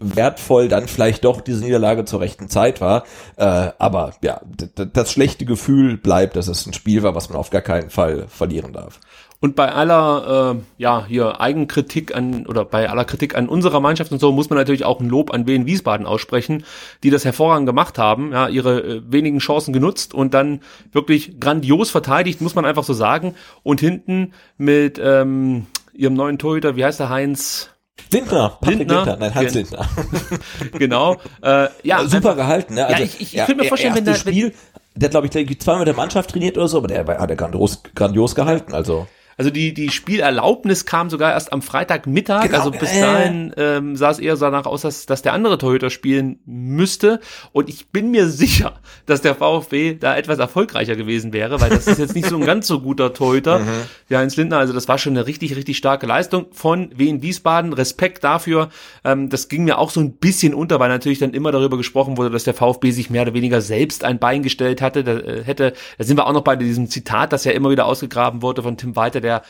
wertvoll 0.00 0.68
dann 0.68 0.88
vielleicht 0.88 1.24
doch 1.24 1.40
diese 1.40 1.64
Niederlage 1.64 2.04
zur 2.04 2.20
rechten 2.20 2.48
Zeit 2.48 2.80
war. 2.80 3.04
Äh, 3.36 3.70
aber 3.78 4.14
ja, 4.22 4.40
das 4.74 5.12
schlechte 5.12 5.44
Gefühl 5.44 5.96
bleibt, 5.96 6.36
dass 6.36 6.48
es 6.48 6.66
ein 6.66 6.72
Spiel 6.72 7.02
war, 7.02 7.14
was 7.14 7.28
man 7.28 7.38
auf 7.38 7.50
gar 7.50 7.62
keinen 7.62 7.90
Fall 7.90 8.26
verlieren 8.28 8.72
darf. 8.72 9.00
Und 9.42 9.56
bei 9.56 9.72
aller, 9.72 10.54
äh, 10.54 10.62
ja, 10.78 11.04
hier 11.04 11.40
Eigenkritik 11.40 12.14
an, 12.14 12.46
oder 12.46 12.64
bei 12.64 12.88
aller 12.88 13.04
Kritik 13.04 13.36
an 13.36 13.48
unserer 13.48 13.80
Mannschaft 13.80 14.12
und 14.12 14.20
so, 14.20 14.30
muss 14.30 14.48
man 14.50 14.56
natürlich 14.56 14.84
auch 14.84 15.00
ein 15.00 15.08
Lob 15.08 15.34
an 15.34 15.48
Wien 15.48 15.66
Wiesbaden 15.66 16.06
aussprechen, 16.06 16.62
die 17.02 17.10
das 17.10 17.24
hervorragend 17.24 17.66
gemacht 17.66 17.98
haben, 17.98 18.30
ja, 18.30 18.46
ihre 18.46 18.80
äh, 18.80 19.02
wenigen 19.08 19.40
Chancen 19.40 19.72
genutzt 19.72 20.14
und 20.14 20.32
dann 20.32 20.60
wirklich 20.92 21.40
grandios 21.40 21.90
verteidigt, 21.90 22.40
muss 22.40 22.54
man 22.54 22.64
einfach 22.64 22.84
so 22.84 22.92
sagen. 22.92 23.34
Und 23.64 23.80
hinten 23.80 24.32
mit 24.58 25.00
ähm, 25.02 25.66
ihrem 25.92 26.14
neuen 26.14 26.38
Torhüter, 26.38 26.76
wie 26.76 26.84
heißt 26.84 27.00
der 27.00 27.08
Heinz? 27.08 27.71
Lindner, 28.12 28.58
Patrick 28.60 28.78
Lindner, 28.78 28.96
Lindner 28.96 29.16
nein, 29.18 29.34
Hans 29.34 29.54
Lindner. 29.54 29.88
genau. 30.78 31.16
Äh, 31.42 31.68
ja, 31.82 32.00
super 32.04 32.16
einfach, 32.16 32.36
gehalten. 32.36 32.74
Ne? 32.74 32.86
Also, 32.86 32.98
ja, 32.98 33.04
ich, 33.04 33.20
ich, 33.20 33.36
ich 33.36 33.44
könnte 33.44 33.62
mir 33.62 33.68
vorstellen, 33.68 33.94
wenn 33.94 34.04
das 34.04 34.20
Spiel, 34.20 34.54
der 34.94 35.08
glaube 35.08 35.26
ich 35.26 35.60
zweimal 35.60 35.80
mit 35.80 35.88
der 35.88 35.96
Mannschaft 35.96 36.30
trainiert 36.30 36.56
oder 36.56 36.68
so, 36.68 36.78
aber 36.78 36.88
der 36.88 37.06
hat 37.06 37.30
er 37.30 37.36
grandios, 37.36 37.82
grandios 37.94 38.34
gehalten. 38.34 38.74
Also 38.74 39.06
also 39.36 39.50
die, 39.50 39.74
die 39.74 39.90
Spielerlaubnis 39.90 40.86
kam 40.86 41.10
sogar 41.10 41.32
erst 41.32 41.52
am 41.52 41.62
Freitagmittag. 41.62 42.44
Genau. 42.44 42.58
Also 42.58 42.70
bis 42.70 42.92
dahin 42.98 43.52
ähm, 43.56 43.96
sah 43.96 44.10
es 44.10 44.18
eher 44.18 44.36
so 44.36 44.44
danach 44.44 44.66
aus, 44.66 44.82
dass, 44.82 45.06
dass 45.06 45.22
der 45.22 45.32
andere 45.32 45.58
Torhüter 45.58 45.90
spielen 45.90 46.38
müsste. 46.44 47.20
Und 47.52 47.68
ich 47.68 47.88
bin 47.88 48.10
mir 48.10 48.28
sicher, 48.28 48.74
dass 49.06 49.22
der 49.22 49.34
VfB 49.34 49.94
da 49.94 50.16
etwas 50.16 50.38
erfolgreicher 50.38 50.96
gewesen 50.96 51.32
wäre, 51.32 51.60
weil 51.60 51.70
das 51.70 51.86
ist 51.86 51.98
jetzt 51.98 52.14
nicht 52.14 52.28
so 52.28 52.36
ein 52.36 52.44
ganz 52.44 52.66
so 52.66 52.80
guter 52.80 53.14
Torhüter, 53.14 53.58
mhm. 53.60 53.68
der 54.10 54.18
Heinz 54.18 54.36
Lindner. 54.36 54.58
Also 54.58 54.72
das 54.72 54.88
war 54.88 54.98
schon 54.98 55.16
eine 55.16 55.26
richtig, 55.26 55.56
richtig 55.56 55.76
starke 55.76 56.06
Leistung 56.06 56.46
von 56.52 56.90
Wien 56.96 57.22
Wiesbaden. 57.22 57.72
Respekt 57.72 58.24
dafür. 58.24 58.68
Ähm, 59.04 59.28
das 59.28 59.48
ging 59.48 59.64
mir 59.64 59.78
auch 59.78 59.90
so 59.90 60.00
ein 60.00 60.12
bisschen 60.12 60.54
unter, 60.54 60.78
weil 60.80 60.88
natürlich 60.88 61.18
dann 61.18 61.34
immer 61.34 61.52
darüber 61.52 61.76
gesprochen 61.76 62.16
wurde, 62.18 62.30
dass 62.30 62.44
der 62.44 62.54
VfB 62.54 62.90
sich 62.90 63.10
mehr 63.10 63.22
oder 63.22 63.34
weniger 63.34 63.60
selbst 63.60 64.04
ein 64.04 64.18
Bein 64.18 64.42
gestellt 64.42 64.82
hatte. 64.82 65.04
Da, 65.04 65.18
äh, 65.18 65.42
hätte, 65.44 65.72
da 65.98 66.04
sind 66.04 66.16
wir 66.16 66.26
auch 66.26 66.32
noch 66.32 66.42
bei 66.42 66.56
diesem 66.56 66.88
Zitat, 66.88 67.32
das 67.32 67.44
ja 67.44 67.52
immer 67.52 67.70
wieder 67.70 67.86
ausgegraben 67.86 68.42
wurde 68.42 68.62
von 68.62 68.76
Tim 68.76 68.96
Walter, 68.96 69.20
der 69.22 69.42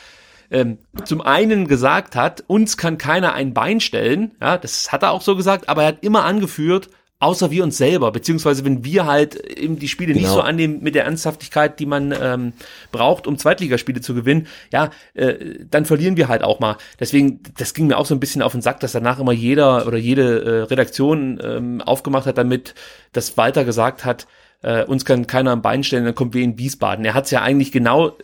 ähm, 0.53 0.79
zum 1.05 1.23
einen 1.23 1.67
gesagt 1.67 2.15
hat, 2.15 2.45
uns 2.47 2.77
kann 2.77 2.99
keiner 2.99 3.33
ein 3.33 3.55
Bein 3.55 3.81
stellen, 3.81 4.33
ja, 4.41 4.59
das 4.59 4.93
hat 4.93 5.03
er 5.03 5.13
auch 5.13 5.23
so 5.23 5.35
gesagt, 5.35 5.69
aber 5.69 5.83
er 5.83 5.89
hat 5.89 6.05
immer 6.05 6.25
angeführt, 6.25 6.91
außer 7.23 7.53
wir 7.53 7.63
uns 7.63 7.79
selber, 7.79 8.11
beziehungsweise 8.11 8.65
wenn 8.65 8.85
wir 8.85 9.07
halt 9.07 9.37
eben 9.37 9.79
die 9.79 9.87
Spiele 9.87 10.13
genau. 10.13 10.27
nicht 10.27 10.35
so 10.35 10.41
annehmen 10.41 10.81
mit 10.83 10.97
der 10.97 11.05
Ernsthaftigkeit, 11.05 11.79
die 11.79 11.87
man 11.87 12.13
ähm, 12.21 12.53
braucht, 12.91 13.29
um 13.29 13.39
Zweitligaspiele 13.39 14.01
zu 14.01 14.13
gewinnen, 14.13 14.49
ja, 14.73 14.91
äh, 15.15 15.37
dann 15.71 15.85
verlieren 15.85 16.17
wir 16.17 16.27
halt 16.27 16.43
auch 16.43 16.59
mal. 16.59 16.77
Deswegen, 16.99 17.41
das 17.57 17.75
ging 17.75 17.87
mir 17.87 17.97
auch 17.97 18.07
so 18.07 18.15
ein 18.15 18.21
bisschen 18.21 18.43
auf 18.43 18.53
den 18.53 18.61
Sack, 18.61 18.81
dass 18.81 18.93
danach 18.93 19.21
immer 19.21 19.33
jeder 19.33 19.87
oder 19.87 19.99
jede 19.99 20.43
äh, 20.43 20.63
Redaktion 20.65 21.41
ähm, 21.43 21.81
aufgemacht 21.81 22.27
hat 22.27 22.39
damit, 22.39 22.75
dass 23.13 23.37
Walter 23.37 23.65
gesagt 23.65 24.05
hat, 24.05 24.27
äh, 24.63 24.85
uns 24.85 25.05
kann 25.05 25.27
keiner 25.27 25.51
am 25.51 25.63
Bein 25.63 25.85
stellen, 25.85 26.05
dann 26.05 26.15
kommt 26.15 26.35
wir 26.35 26.43
in 26.43 26.59
Wiesbaden. 26.59 27.05
Er 27.05 27.15
hat 27.15 27.27
es 27.27 27.31
ja 27.31 27.43
eigentlich 27.43 27.73
genau 27.73 28.17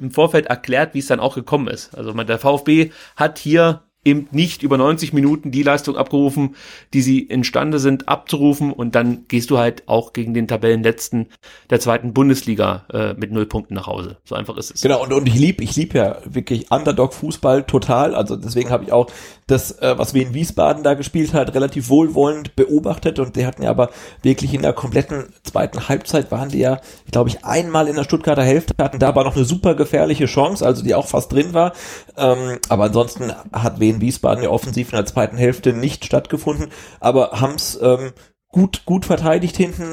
im 0.00 0.10
Vorfeld 0.10 0.46
erklärt, 0.46 0.94
wie 0.94 1.00
es 1.00 1.06
dann 1.06 1.20
auch 1.20 1.34
gekommen 1.34 1.68
ist. 1.68 1.96
Also 1.96 2.12
der 2.12 2.38
VfB 2.38 2.90
hat 3.16 3.38
hier 3.38 3.82
eben 4.06 4.28
nicht 4.30 4.62
über 4.62 4.78
90 4.78 5.12
Minuten 5.12 5.50
die 5.50 5.62
Leistung 5.62 5.96
abgerufen, 5.96 6.54
die 6.94 7.02
sie 7.02 7.20
imstande 7.20 7.78
sind 7.78 8.08
abzurufen 8.08 8.72
und 8.72 8.94
dann 8.94 9.24
gehst 9.28 9.50
du 9.50 9.58
halt 9.58 9.82
auch 9.86 10.12
gegen 10.12 10.32
den 10.32 10.48
Tabellenletzten 10.48 11.26
der 11.70 11.80
zweiten 11.80 12.14
Bundesliga 12.14 12.86
äh, 12.92 13.14
mit 13.14 13.32
null 13.32 13.46
Punkten 13.46 13.74
nach 13.74 13.86
Hause. 13.86 14.16
So 14.24 14.34
einfach 14.34 14.56
ist 14.56 14.74
es. 14.74 14.80
Genau 14.80 15.02
und, 15.02 15.12
und 15.12 15.26
ich 15.26 15.34
lieb 15.34 15.60
ich 15.60 15.74
lieb 15.76 15.94
ja 15.94 16.18
wirklich 16.24 16.70
Underdog 16.70 17.12
Fußball 17.12 17.64
total, 17.64 18.14
also 18.14 18.36
deswegen 18.36 18.70
habe 18.70 18.84
ich 18.84 18.92
auch 18.92 19.10
das 19.46 19.72
äh, 19.80 19.98
was 19.98 20.14
wir 20.14 20.22
in 20.22 20.34
Wiesbaden 20.34 20.82
da 20.82 20.94
gespielt 20.94 21.34
hat, 21.34 21.54
relativ 21.54 21.88
wohlwollend 21.88 22.56
beobachtet 22.56 23.18
und 23.18 23.36
die 23.36 23.46
hatten 23.46 23.62
ja 23.62 23.70
aber 23.70 23.90
wirklich 24.22 24.54
in 24.54 24.62
der 24.62 24.72
kompletten 24.72 25.26
zweiten 25.42 25.88
Halbzeit 25.88 26.30
waren 26.30 26.48
die 26.48 26.58
ja, 26.58 26.80
glaube 27.10 27.30
ich, 27.30 27.44
einmal 27.44 27.88
in 27.88 27.96
der 27.96 28.04
Stuttgarter 28.04 28.42
Hälfte 28.42 28.74
hatten 28.82 28.98
da 28.98 29.08
aber 29.08 29.24
noch 29.24 29.36
eine 29.36 29.44
super 29.44 29.74
gefährliche 29.74 30.26
Chance, 30.26 30.64
also 30.64 30.82
die 30.82 30.94
auch 30.94 31.08
fast 31.08 31.32
drin 31.32 31.54
war, 31.54 31.72
ähm, 32.16 32.58
aber 32.68 32.84
ansonsten 32.84 33.32
hat 33.52 33.80
wen 33.80 33.95
in 33.96 34.00
Wiesbaden 34.00 34.44
ja 34.44 34.50
offensiv 34.50 34.92
in 34.92 34.96
der 34.96 35.06
zweiten 35.06 35.36
Hälfte 35.36 35.72
nicht 35.72 36.04
stattgefunden, 36.04 36.68
aber 37.00 37.32
haben's 37.40 37.78
ähm, 37.80 38.12
gut 38.48 38.84
gut 38.86 39.04
verteidigt 39.04 39.56
hinten. 39.56 39.84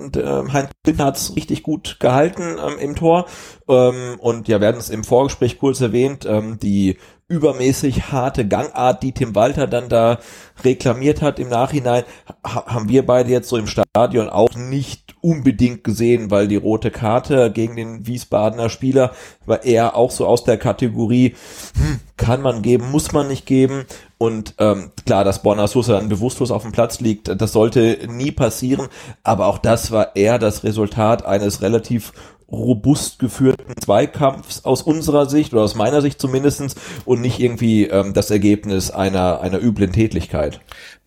Und, 0.00 0.16
äh, 0.16 0.42
Heinz 0.52 0.70
Lindner 0.86 1.06
hat 1.06 1.16
es 1.16 1.36
richtig 1.36 1.62
gut 1.62 1.98
gehalten 2.00 2.58
ähm, 2.58 2.78
im 2.78 2.96
Tor. 2.96 3.26
Ähm, 3.68 4.18
und 4.18 4.48
ja, 4.48 4.60
werden 4.60 4.78
es 4.78 4.90
im 4.90 5.04
Vorgespräch 5.04 5.58
kurz 5.58 5.80
erwähnt, 5.80 6.26
ähm, 6.26 6.58
die 6.58 6.98
übermäßig 7.28 8.12
harte 8.12 8.46
Gangart, 8.46 9.02
die 9.02 9.12
Tim 9.12 9.34
Walter 9.34 9.66
dann 9.66 9.88
da 9.88 10.18
reklamiert 10.62 11.22
hat 11.22 11.38
im 11.38 11.48
Nachhinein, 11.48 12.04
ha 12.44 12.66
haben 12.66 12.90
wir 12.90 13.06
beide 13.06 13.30
jetzt 13.30 13.48
so 13.48 13.56
im 13.56 13.66
Stadion 13.66 14.28
auch 14.28 14.54
nicht 14.54 15.11
unbedingt 15.22 15.84
gesehen, 15.84 16.30
weil 16.30 16.48
die 16.48 16.56
rote 16.56 16.90
Karte 16.90 17.50
gegen 17.50 17.76
den 17.76 18.06
Wiesbadener 18.06 18.68
Spieler 18.68 19.12
war 19.46 19.64
eher 19.64 19.96
auch 19.96 20.10
so 20.10 20.26
aus 20.26 20.44
der 20.44 20.58
Kategorie, 20.58 21.34
hm, 21.74 22.00
kann 22.16 22.42
man 22.42 22.60
geben, 22.62 22.90
muss 22.90 23.12
man 23.12 23.28
nicht 23.28 23.46
geben. 23.46 23.86
Und 24.18 24.54
ähm, 24.58 24.90
klar, 25.04 25.24
dass 25.24 25.42
Borna 25.42 25.66
Sosa 25.66 25.94
dann 25.94 26.08
bewusstlos 26.08 26.50
auf 26.50 26.62
dem 26.62 26.72
Platz 26.72 27.00
liegt, 27.00 27.40
das 27.40 27.52
sollte 27.52 27.98
nie 28.08 28.30
passieren. 28.30 28.88
Aber 29.22 29.46
auch 29.46 29.58
das 29.58 29.90
war 29.90 30.14
eher 30.14 30.38
das 30.38 30.62
Resultat 30.62 31.24
eines 31.24 31.62
relativ 31.62 32.12
robust 32.52 33.18
geführten 33.18 33.74
Zweikampfs 33.80 34.64
aus 34.64 34.82
unserer 34.82 35.28
Sicht 35.28 35.52
oder 35.52 35.62
aus 35.62 35.74
meiner 35.74 36.02
Sicht 36.02 36.20
zumindestens 36.20 36.76
und 37.04 37.20
nicht 37.20 37.40
irgendwie 37.40 37.86
ähm, 37.86 38.12
das 38.12 38.30
Ergebnis 38.30 38.90
einer, 38.90 39.40
einer 39.40 39.60
üblen 39.60 39.92
Tätlichkeit. 39.92 40.60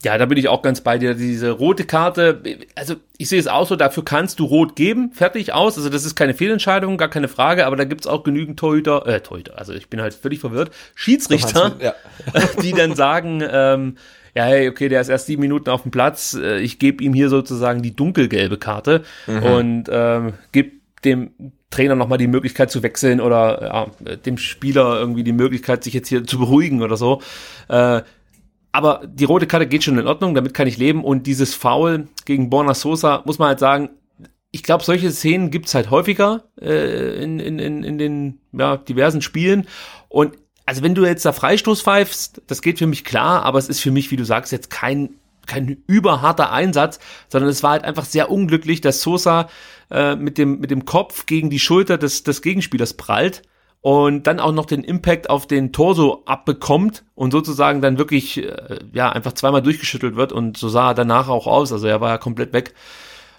Ja, 0.03 0.17
da 0.17 0.25
bin 0.25 0.37
ich 0.37 0.49
auch 0.49 0.61
ganz 0.61 0.81
bei 0.81 0.97
dir. 0.97 1.13
Diese 1.13 1.51
rote 1.51 1.85
Karte, 1.85 2.41
also 2.75 2.95
ich 3.17 3.29
sehe 3.29 3.39
es 3.39 3.47
auch 3.47 3.67
so, 3.67 3.75
dafür 3.75 4.03
kannst 4.03 4.39
du 4.39 4.45
rot 4.45 4.75
geben, 4.75 5.11
fertig 5.13 5.53
aus. 5.53 5.77
Also 5.77 5.89
das 5.89 6.05
ist 6.05 6.15
keine 6.15 6.33
Fehlentscheidung, 6.33 6.97
gar 6.97 7.09
keine 7.09 7.27
Frage, 7.27 7.65
aber 7.65 7.75
da 7.75 7.85
gibt's 7.85 8.07
auch 8.07 8.23
genügend 8.23 8.59
Torhüter, 8.59 9.05
äh, 9.07 9.21
Torhüter, 9.21 9.57
also 9.57 9.73
ich 9.73 9.89
bin 9.89 10.01
halt 10.01 10.13
völlig 10.13 10.39
verwirrt, 10.39 10.71
Schiedsrichter, 10.95 11.75
ja. 11.79 11.93
die 12.61 12.73
dann 12.73 12.95
sagen, 12.95 13.41
ähm, 13.49 13.97
ja, 14.35 14.43
hey, 14.43 14.67
okay, 14.67 14.89
der 14.89 14.99
ist 14.99 15.07
erst 15.07 15.27
sieben 15.27 15.41
Minuten 15.41 15.69
auf 15.69 15.83
dem 15.83 15.91
Platz, 15.91 16.33
äh, 16.33 16.59
ich 16.59 16.77
gebe 16.77 17.03
ihm 17.03 17.13
hier 17.13 17.29
sozusagen 17.29 17.81
die 17.81 17.95
dunkelgelbe 17.95 18.57
Karte 18.57 19.03
mhm. 19.27 19.43
und 19.43 19.83
ähm, 19.89 20.33
gebe 20.51 20.71
dem 21.05 21.53
Trainer 21.69 21.95
nochmal 21.95 22.17
die 22.17 22.27
Möglichkeit 22.27 22.71
zu 22.71 22.83
wechseln 22.83 23.21
oder 23.21 23.61
ja, 24.01 24.15
dem 24.15 24.37
Spieler 24.37 24.99
irgendwie 24.99 25.23
die 25.23 25.33
Möglichkeit, 25.33 25.83
sich 25.83 25.93
jetzt 25.93 26.07
hier 26.07 26.25
zu 26.25 26.39
beruhigen 26.39 26.81
oder 26.81 26.97
so. 26.97 27.21
Äh, 27.67 28.01
aber 28.71 29.03
die 29.07 29.23
rote 29.23 29.47
Karte 29.47 29.67
geht 29.67 29.85
schon 29.85 29.97
in 29.97 30.07
Ordnung, 30.07 30.35
damit 30.35 30.53
kann 30.53 30.67
ich 30.67 30.77
leben. 30.77 31.03
Und 31.03 31.27
dieses 31.27 31.53
Foul 31.53 32.09
gegen 32.25 32.49
Borna 32.49 32.73
Sosa, 32.73 33.23
muss 33.25 33.39
man 33.39 33.49
halt 33.49 33.59
sagen, 33.59 33.89
ich 34.51 34.63
glaube, 34.63 34.83
solche 34.83 35.11
Szenen 35.11 35.51
gibt's 35.51 35.75
halt 35.75 35.91
häufiger 35.91 36.43
äh, 36.59 37.23
in, 37.23 37.39
in, 37.39 37.59
in, 37.59 37.83
in 37.83 37.97
den 37.97 38.39
ja, 38.51 38.77
diversen 38.77 39.21
Spielen. 39.21 39.67
Und 40.09 40.37
also 40.65 40.81
wenn 40.81 40.95
du 40.95 41.05
jetzt 41.05 41.25
da 41.25 41.31
Freistoß 41.31 41.81
pfeifst, 41.81 42.41
das 42.47 42.61
geht 42.61 42.79
für 42.79 42.87
mich 42.87 43.05
klar, 43.05 43.43
aber 43.43 43.59
es 43.59 43.69
ist 43.69 43.81
für 43.81 43.91
mich, 43.91 44.11
wie 44.11 44.17
du 44.17 44.25
sagst, 44.25 44.51
jetzt 44.51 44.69
kein 44.69 45.09
kein 45.45 45.77
überharter 45.87 46.51
Einsatz, 46.51 46.99
sondern 47.29 47.49
es 47.49 47.63
war 47.63 47.71
halt 47.71 47.83
einfach 47.83 48.05
sehr 48.05 48.31
unglücklich, 48.31 48.81
dass 48.81 49.01
Sosa 49.01 49.47
äh, 49.91 50.15
mit 50.15 50.37
dem 50.37 50.59
mit 50.59 50.71
dem 50.71 50.85
Kopf 50.85 51.25
gegen 51.25 51.49
die 51.49 51.59
Schulter 51.59 51.97
des 51.97 52.23
des 52.23 52.41
Gegenspielers 52.41 52.93
prallt 52.93 53.41
und 53.81 54.25
dann 54.25 54.39
auch 54.39 54.51
noch 54.51 54.65
den 54.65 54.83
Impact 54.83 55.29
auf 55.29 55.45
den 55.45 55.71
Torso 55.71 56.23
abbekommt 56.25 57.03
und 57.13 57.31
sozusagen 57.31 57.81
dann 57.81 57.99
wirklich 57.99 58.43
äh, 58.43 58.79
ja 58.93 59.09
einfach 59.09 59.33
zweimal 59.33 59.61
durchgeschüttelt 59.61 60.15
wird 60.15 60.31
und 60.31 60.57
so 60.57 60.69
sah 60.69 60.89
er 60.89 60.93
danach 60.95 61.29
auch 61.29 61.45
aus, 61.45 61.71
also 61.71 61.85
er 61.85 62.01
war 62.01 62.09
ja 62.09 62.17
komplett 62.17 62.51
weg. 62.51 62.73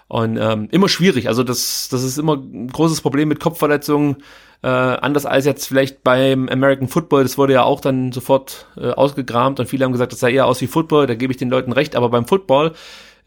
Und 0.07 0.37
ähm, 0.37 0.69
immer 0.71 0.87
schwierig. 0.87 1.27
Also 1.27 1.43
das, 1.43 1.89
das 1.91 2.01
ist 2.01 2.17
immer 2.17 2.37
ein 2.37 2.69
großes 2.69 3.01
Problem 3.01 3.27
mit 3.27 3.41
Kopfverletzungen. 3.41 4.23
Äh, 4.63 4.67
anders 4.69 5.25
als 5.25 5.45
jetzt 5.45 5.67
vielleicht 5.67 6.01
beim 6.03 6.47
American 6.47 6.87
Football, 6.87 7.23
das 7.23 7.37
wurde 7.37 7.53
ja 7.53 7.63
auch 7.63 7.81
dann 7.81 8.11
sofort 8.13 8.67
äh, 8.77 8.89
ausgegramt 8.89 9.59
und 9.59 9.67
viele 9.67 9.83
haben 9.83 9.91
gesagt, 9.91 10.13
das 10.13 10.19
sah 10.19 10.29
eher 10.29 10.47
aus 10.47 10.61
wie 10.61 10.67
Football, 10.67 11.07
da 11.07 11.15
gebe 11.15 11.31
ich 11.31 11.37
den 11.37 11.49
Leuten 11.49 11.73
recht, 11.73 11.95
aber 11.95 12.09
beim 12.09 12.25
Football 12.25 12.71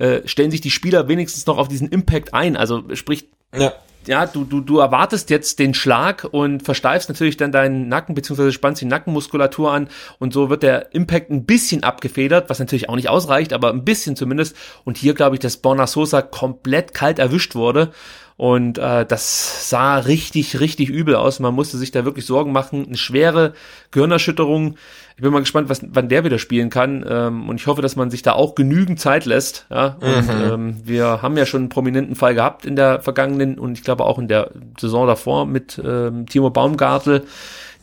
äh, 0.01 0.27
stellen 0.27 0.51
sich 0.51 0.61
die 0.61 0.71
Spieler 0.71 1.07
wenigstens 1.07 1.47
noch 1.47 1.59
auf 1.59 1.69
diesen 1.69 1.89
Impact 1.89 2.35
ein. 2.35 2.57
Also 2.57 2.83
sprich, 2.95 3.29
ja 3.57 3.73
ja, 4.07 4.27
du, 4.27 4.45
du, 4.45 4.61
du 4.61 4.79
erwartest 4.79 5.31
jetzt 5.31 5.59
den 5.59 5.75
Schlag 5.75 6.27
und 6.31 6.63
versteifst 6.63 7.09
natürlich 7.09 7.37
dann 7.37 7.53
deinen 7.53 7.89
Nacken, 7.89 8.15
beziehungsweise 8.15 8.53
spannst 8.53 8.81
die 8.81 8.87
Nackenmuskulatur 8.87 9.71
an 9.71 9.89
und 10.19 10.33
so 10.33 10.49
wird 10.49 10.63
der 10.63 10.95
Impact 10.95 11.31
ein 11.31 11.45
bisschen 11.45 11.83
abgefedert, 11.83 12.49
was 12.49 12.59
natürlich 12.59 12.89
auch 12.89 12.97
nicht 12.97 13.11
ausreicht, 13.11 13.53
aber 13.53 13.71
ein 13.71 13.85
bisschen 13.85 14.17
zumindest. 14.17 14.57
Und 14.85 14.97
hier 14.97 15.15
glaube 15.15 15.37
ich, 15.37 15.41
dass 15.41 15.59
Borna 15.59 15.87
Sosa 15.87 16.23
komplett 16.23 16.95
kalt 16.95 17.19
erwischt 17.19 17.55
wurde 17.55 17.93
und 18.41 18.79
äh, 18.79 19.05
das 19.05 19.69
sah 19.69 19.99
richtig, 19.99 20.61
richtig 20.61 20.89
übel 20.89 21.15
aus. 21.15 21.41
Man 21.41 21.55
musste 21.55 21.77
sich 21.77 21.91
da 21.91 22.07
wirklich 22.07 22.25
Sorgen 22.25 22.53
machen. 22.53 22.87
Eine 22.87 22.97
schwere 22.97 23.53
Gehirnerschütterung. 23.91 24.77
Ich 25.21 25.23
bin 25.23 25.35
mal 25.35 25.41
gespannt, 25.41 25.69
was, 25.69 25.83
wann 25.87 26.09
der 26.09 26.25
wieder 26.25 26.39
spielen 26.39 26.71
kann. 26.71 27.05
Ähm, 27.07 27.47
und 27.51 27.61
ich 27.61 27.67
hoffe, 27.67 27.83
dass 27.83 27.95
man 27.95 28.11
sich 28.11 28.23
da 28.23 28.33
auch 28.33 28.55
genügend 28.55 29.01
Zeit 29.01 29.27
lässt. 29.27 29.67
Ja? 29.69 29.99
Und 30.01 30.27
mhm. 30.27 30.51
ähm, 30.51 30.77
wir 30.83 31.21
haben 31.21 31.37
ja 31.37 31.45
schon 31.45 31.61
einen 31.61 31.69
prominenten 31.69 32.17
Fall 32.17 32.35
gehabt 32.35 32.65
in 32.65 32.75
der 32.75 33.03
vergangenen 33.03 33.59
und 33.59 33.77
ich 33.77 33.85
glaube 33.85 34.07
auch 34.07 34.19
in 34.19 34.29
der 34.29 34.51
Saison 34.81 35.07
davor 35.07 35.45
mit 35.45 35.79
ähm, 35.85 36.25
Timo 36.25 36.49
Baumgartel, 36.49 37.25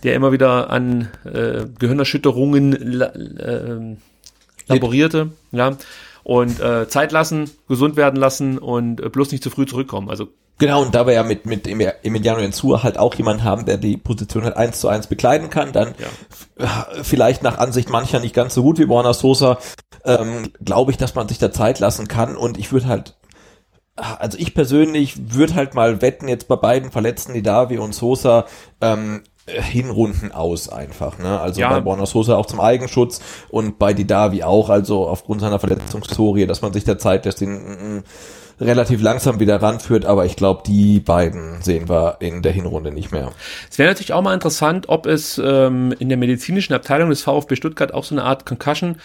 der 0.02 0.16
immer 0.16 0.32
wieder 0.32 0.72
an 0.72 1.10
äh, 1.26 1.66
Gehirnerschütterungen 1.78 2.72
la 2.72 3.06
äh, 3.06 3.96
laborierte. 4.66 5.30
Ja 5.52 5.78
und 6.24 6.60
äh, 6.60 6.90
Zeit 6.90 7.12
lassen, 7.12 7.52
gesund 7.70 7.98
werden 7.98 8.20
lassen 8.20 8.58
und 8.58 9.00
äh, 9.00 9.10
bloß 9.10 9.32
nicht 9.32 9.44
zu 9.44 9.52
früh 9.52 9.68
zurückkommen. 9.68 10.10
Also 10.10 10.28
Genau, 10.60 10.82
und 10.82 10.96
da 10.96 11.06
wir 11.06 11.14
ja 11.14 11.24
mit, 11.24 11.46
mit 11.46 11.68
Emiliano 11.68 12.40
Enzur 12.40 12.82
halt 12.82 12.98
auch 12.98 13.14
jemanden 13.16 13.44
haben, 13.44 13.66
der 13.66 13.78
die 13.78 13.96
Position 13.96 14.44
halt 14.44 14.58
eins 14.58 14.80
zu 14.80 14.88
eins 14.88 15.08
bekleiden 15.08 15.50
kann, 15.52 15.72
dann 15.72 15.94
ja. 16.58 16.88
vielleicht 17.04 17.44
nach 17.44 17.60
Ansicht 17.60 17.90
mancher 17.90 18.20
nicht 18.20 18.34
ganz 18.34 18.56
so 18.56 18.64
gut 18.64 18.80
wie 18.80 18.86
Borna 18.86 19.14
Sosa, 19.14 19.60
ähm, 20.04 20.52
glaube 20.64 20.92
ich, 20.92 20.98
dass 20.98 21.14
man 21.14 21.28
sich 21.28 21.38
da 21.38 21.52
Zeit 21.52 21.80
lassen 21.80 22.08
kann 22.08 22.36
und 22.36 22.58
ich 22.58 22.72
würde 22.72 22.88
halt 22.88 23.16
also 23.98 24.38
ich 24.38 24.54
persönlich 24.54 25.34
würde 25.34 25.56
halt 25.56 25.74
mal 25.74 26.04
wetten, 26.04 26.28
jetzt 26.28 26.48
bei 26.48 26.56
beiden 26.56 26.92
Verletzten, 26.92 27.34
die 27.34 27.42
Davi 27.42 27.80
und 27.80 27.96
Sosa, 27.96 28.46
ähm, 28.80 29.24
Hinrunden 29.48 30.32
aus 30.32 30.70
einfach, 30.70 31.18
ne? 31.20 31.40
Also 31.40 31.62
ja. 31.62 31.70
bei 31.70 31.80
Borna 31.80 32.06
Sosa 32.06 32.36
auch 32.36 32.46
zum 32.46 32.60
Eigenschutz 32.60 33.22
und 33.50 33.80
bei 33.80 33.94
Didavi 33.94 34.44
auch, 34.44 34.70
also 34.70 35.08
aufgrund 35.08 35.42
seiner 35.42 35.58
Verletzungshistorie, 35.58 36.46
dass 36.46 36.62
man 36.62 36.74
sich 36.74 36.84
der 36.84 37.00
Zeit 37.00 37.26
lässt, 37.26 37.42
den 37.42 38.04
relativ 38.60 39.02
langsam 39.02 39.40
wieder 39.40 39.62
ranführt, 39.62 40.06
aber 40.06 40.26
ich 40.26 40.36
glaube, 40.36 40.64
die 40.66 41.00
beiden 41.00 41.62
sehen 41.62 41.90
wir 41.90 42.18
in 42.20 42.42
der 42.42 42.52
Hinrunde 42.52 42.92
nicht 42.92 43.12
mehr. 43.12 43.32
Es 43.70 43.78
wäre 43.78 43.90
natürlich 43.90 44.14
auch 44.14 44.22
mal 44.22 44.34
interessant, 44.34 44.90
ob 44.90 45.06
es 45.06 45.40
ähm, 45.44 45.94
in 46.00 46.10
der 46.10 46.18
medizinischen 46.18 46.74
Abteilung 46.74 47.10
des 47.10 47.22
VfB 47.22 47.56
Stuttgart 47.56 47.94
auch 47.94 48.04
so 48.04 48.16
eine 48.16 48.24
Art 48.24 48.46
Concussion 48.46 48.98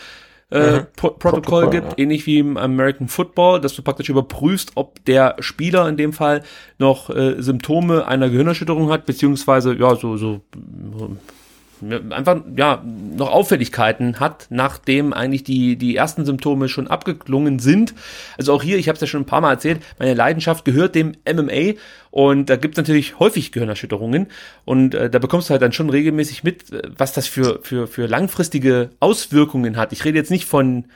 äh, 0.50 0.80
mhm. 0.80 0.86
Pro 0.96 1.10
Protokoll 1.10 1.70
gibt, 1.70 1.92
ja. 1.92 1.98
ähnlich 1.98 2.26
wie 2.26 2.38
im 2.38 2.56
American 2.56 3.08
Football, 3.08 3.60
dass 3.60 3.74
du 3.74 3.82
praktisch 3.82 4.10
überprüfst, 4.10 4.72
ob 4.74 5.02
der 5.06 5.36
Spieler 5.40 5.88
in 5.88 5.96
dem 5.96 6.12
Fall 6.12 6.42
noch 6.78 7.08
äh, 7.08 7.40
Symptome 7.40 8.06
einer 8.06 8.28
Gehirnerschütterung 8.28 8.90
hat, 8.90 9.06
beziehungsweise 9.06 9.74
ja 9.74 9.96
so 9.96 10.18
so 10.18 10.40
einfach 12.10 12.40
ja 12.56 12.82
noch 13.16 13.30
Auffälligkeiten 13.30 14.20
hat, 14.20 14.46
nachdem 14.50 15.12
eigentlich 15.12 15.44
die 15.44 15.76
die 15.76 15.96
ersten 15.96 16.24
Symptome 16.24 16.68
schon 16.68 16.88
abgeklungen 16.88 17.58
sind. 17.58 17.94
Also 18.38 18.52
auch 18.52 18.62
hier, 18.62 18.78
ich 18.78 18.88
habe 18.88 18.94
es 18.94 19.00
ja 19.00 19.06
schon 19.06 19.22
ein 19.22 19.26
paar 19.26 19.40
Mal 19.40 19.52
erzählt, 19.52 19.82
meine 19.98 20.14
Leidenschaft 20.14 20.64
gehört 20.64 20.94
dem 20.94 21.12
MMA 21.26 21.78
und 22.10 22.50
da 22.50 22.56
gibt 22.56 22.74
es 22.74 22.78
natürlich 22.78 23.18
häufig 23.18 23.52
Gehirnerschütterungen 23.52 24.28
und 24.64 24.94
äh, 24.94 25.10
da 25.10 25.18
bekommst 25.18 25.48
du 25.48 25.52
halt 25.52 25.62
dann 25.62 25.72
schon 25.72 25.90
regelmäßig 25.90 26.44
mit, 26.44 26.64
was 26.96 27.12
das 27.12 27.26
für 27.26 27.60
für 27.62 27.86
für 27.86 28.06
langfristige 28.06 28.90
Auswirkungen 29.00 29.76
hat. 29.76 29.92
Ich 29.92 30.04
rede 30.04 30.18
jetzt 30.18 30.30
nicht 30.30 30.46
von 30.46 30.86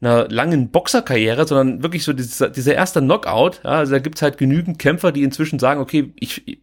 einer 0.00 0.28
langen 0.28 0.70
Boxerkarriere, 0.70 1.46
sondern 1.46 1.82
wirklich 1.82 2.04
so 2.04 2.12
dieser, 2.12 2.48
dieser 2.48 2.74
erste 2.74 3.00
Knockout. 3.00 3.60
Ja, 3.64 3.70
also 3.70 3.92
da 3.92 3.98
gibt's 3.98 4.22
halt 4.22 4.38
genügend 4.38 4.78
Kämpfer, 4.78 5.12
die 5.12 5.22
inzwischen 5.22 5.58
sagen, 5.58 5.80
okay, 5.80 6.12
ich, 6.18 6.58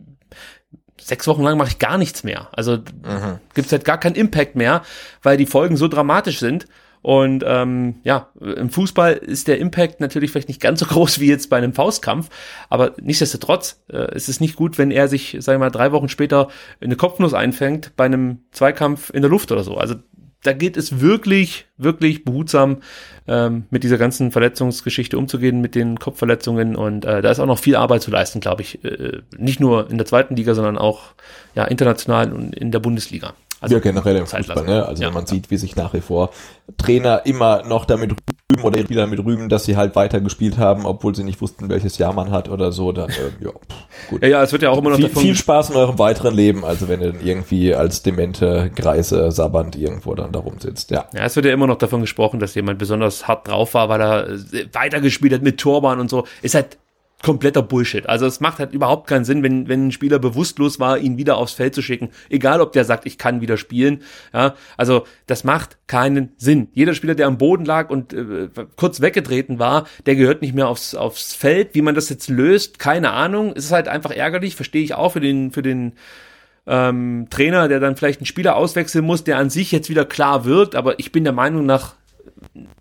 sechs 1.02 1.28
Wochen 1.28 1.44
lang 1.44 1.58
mache 1.58 1.70
ich 1.70 1.80
gar 1.80 1.98
nichts 1.98 2.24
mehr. 2.24 2.50
Also 2.52 2.78
mhm. 2.78 3.40
gibt 3.54 3.68
es 3.68 3.72
halt 3.72 3.86
gar 3.86 4.00
keinen 4.00 4.16
Impact 4.16 4.56
mehr, 4.56 4.84
weil 5.24 5.38
die 5.38 5.46
Folgen 5.46 5.78
so 5.78 5.88
dramatisch 5.88 6.40
sind. 6.40 6.68
Und 7.02 7.44
ähm, 7.48 7.96
ja, 8.04 8.30
im 8.40 8.70
Fußball 8.70 9.14
ist 9.14 9.48
der 9.48 9.60
Impact 9.60 10.02
natürlich 10.02 10.32
vielleicht 10.32 10.50
nicht 10.50 10.60
ganz 10.60 10.80
so 10.80 10.86
groß 10.90 11.20
wie 11.20 11.28
jetzt 11.28 11.50
bei 11.50 11.58
einem 11.58 11.74
Faustkampf, 11.74 12.30
aber 12.70 12.96
nichtsdestotrotz 13.00 13.82
äh, 13.90 14.14
ist 14.16 14.30
es 14.30 14.40
nicht 14.40 14.56
gut, 14.56 14.78
wenn 14.78 14.92
er 14.92 15.08
sich, 15.08 15.38
sagen 15.40 15.60
wir 15.60 15.66
mal, 15.66 15.72
drei 15.72 15.92
Wochen 15.92 16.10
später 16.10 16.50
eine 16.82 16.96
Kopfnuss 16.96 17.34
einfängt 17.34 17.94
bei 17.96 18.06
einem 18.06 18.40
Zweikampf 18.52 19.10
in 19.12 19.22
der 19.22 19.32
Luft 19.32 19.52
oder 19.52 19.64
so. 19.64 19.78
Also 19.78 19.96
da 20.48 20.54
geht 20.54 20.78
es 20.78 21.02
wirklich, 21.02 21.66
wirklich 21.78 22.24
behutsam 22.24 22.78
ähm, 23.28 23.66
mit 23.70 23.84
dieser 23.84 23.98
ganzen 23.98 24.32
Verletzungsgeschichte 24.32 25.18
umzugehen, 25.18 25.60
mit 25.60 25.76
den 25.76 26.00
Kopfverletzungen. 26.00 26.78
Und 26.78 27.04
äh, 27.04 27.22
da 27.22 27.30
ist 27.30 27.40
auch 27.40 27.46
noch 27.46 27.60
viel 27.60 27.76
Arbeit 27.76 28.02
zu 28.02 28.12
leisten, 28.12 28.40
glaube 28.40 28.62
ich. 28.62 28.82
Äh, 28.86 29.24
nicht 29.38 29.60
nur 29.60 29.92
in 29.92 29.98
der 29.98 30.08
zweiten 30.08 30.38
Liga, 30.38 30.56
sondern 30.56 30.78
auch 30.78 31.14
ja, 31.54 31.66
international 31.66 32.32
und 32.32 32.56
in 32.56 32.72
der 32.72 32.80
Bundesliga. 32.80 33.34
Also 33.60 33.76
ja, 33.76 33.82
generell 33.82 34.16
im 34.18 34.28
Fußball, 34.28 34.66
ne? 34.66 34.86
Also 34.86 35.02
ja, 35.02 35.10
man 35.10 35.24
ja. 35.24 35.28
sieht, 35.28 35.50
wie 35.50 35.58
sich 35.58 35.76
nach 35.76 35.94
wie 35.94 36.02
vor 36.02 36.30
Trainer 36.78 37.26
immer 37.26 37.64
noch 37.64 37.86
damit 37.86 38.12
rühmen 38.12 38.64
oder 38.64 38.80
Spieler 38.82 39.02
damit 39.02 39.20
rühmen, 39.20 39.50
dass 39.50 39.66
sie 39.66 39.76
halt 39.76 39.96
weiter 39.96 40.22
gespielt 40.22 40.58
haben, 40.58 40.86
obwohl 40.86 41.16
sie 41.16 41.24
nicht 41.24 41.42
wussten, 41.42 41.68
welches 41.70 41.98
Jahr 41.98 42.14
man 42.14 42.30
hat 42.30 42.50
oder 42.50 42.72
so. 42.72 42.92
Dann, 42.92 43.10
äh, 43.10 43.44
ja, 43.44 43.52
gut. 44.10 44.22
Ja, 44.22 44.28
ja, 44.28 44.44
es 44.44 44.52
wird 44.52 44.62
ja 44.62 44.70
auch 44.70 44.78
immer 44.78 44.92
noch 44.92 44.98
viel, 44.98 45.10
viel 45.10 45.36
Spaß 45.36 45.72
in 45.72 45.76
eurem 45.76 45.98
weiteren 45.98 46.36
Leben, 46.36 46.66
also 46.66 46.88
wenn 46.88 47.02
ihr 47.02 47.16
irgendwie 47.20 47.74
als 47.74 48.04
demente 48.04 48.70
Greise 48.76 49.32
sabbernd 49.32 49.76
irgendwo 49.76 50.14
dann 50.14 50.32
da 50.32 50.40
rumsitzt, 50.40 50.92
ja. 50.92 51.06
Ja, 51.14 51.26
es 51.26 51.36
wird 51.36 51.46
ja 51.48 51.54
immer 51.54 51.68
noch 51.68 51.78
davon 51.78 52.02
gesprochen, 52.02 52.40
dass 52.40 52.54
jemand 52.54 52.78
besonders 52.78 53.28
hart 53.28 53.48
drauf 53.48 53.74
war, 53.74 53.90
weil 53.90 54.02
er 54.02 54.30
äh, 54.30 54.68
weitergespielt 54.74 55.34
hat 55.34 55.42
mit 55.42 55.60
Torbahn 55.60 56.00
und 56.00 56.10
so. 56.10 56.26
Ist 56.44 56.54
halt 56.54 56.78
kompletter 57.24 57.64
Bullshit. 57.64 58.08
Also 58.08 58.28
es 58.28 58.40
macht 58.40 58.60
halt 58.60 58.74
überhaupt 58.74 59.08
keinen 59.08 59.26
Sinn, 59.26 59.42
wenn, 59.42 59.68
wenn 59.68 59.88
ein 59.88 59.92
Spieler 59.92 60.20
bewusstlos 60.20 60.80
war, 60.80 61.00
ihn 61.00 61.18
wieder 61.18 61.38
aufs 61.38 61.54
Feld 61.54 61.74
zu 61.74 61.82
schicken. 61.82 62.10
Egal, 62.30 62.62
ob 62.62 62.74
der 62.74 62.86
sagt, 62.86 63.06
ich 63.08 63.18
kann 63.18 63.42
wieder 63.42 63.58
spielen. 63.58 64.04
Ja, 64.34 64.54
also 64.78 65.06
das 65.26 65.44
macht 65.44 65.78
keinen 65.88 66.34
Sinn. 66.38 66.70
Jeder 66.74 66.94
Spieler, 66.94 67.16
der 67.16 67.28
am 67.28 67.40
Boden 67.40 67.66
lag 67.66 67.90
und 67.90 68.14
äh, 68.14 68.50
kurz 68.76 69.02
weggetreten 69.02 69.58
war, 69.58 69.88
der 70.06 70.16
gehört 70.16 70.42
nicht 70.42 70.54
mehr 70.54 70.68
aufs, 70.68 70.94
aufs 70.94 71.34
Feld. 71.34 71.74
Wie 71.74 71.82
man 71.82 71.96
das 71.96 72.10
jetzt 72.10 72.30
löst, 72.30 72.78
keine 72.78 73.12
Ahnung. 73.12 73.54
Es 73.56 73.66
ist 73.66 73.72
halt 73.72 73.88
einfach 73.88 74.12
ärgerlich, 74.12 74.56
verstehe 74.56 74.84
ich 74.84 74.94
auch 74.94 75.14
für 75.14 75.22
den, 75.22 75.52
für 75.52 75.64
den 75.64 75.94
ähm, 76.68 77.28
Trainer, 77.32 77.68
der 77.68 77.80
dann 77.80 77.96
vielleicht 77.96 78.20
einen 78.20 78.28
Spieler 78.28 78.56
auswechseln 78.56 79.04
muss, 79.04 79.24
der 79.24 79.38
an 79.38 79.50
sich 79.50 79.72
jetzt 79.72 79.90
wieder 79.90 80.06
klar 80.06 80.46
wirkt. 80.46 80.76
Aber 80.76 81.00
ich 81.00 81.12
bin 81.12 81.24
der 81.24 81.34
Meinung 81.34 81.66
nach, 81.66 81.96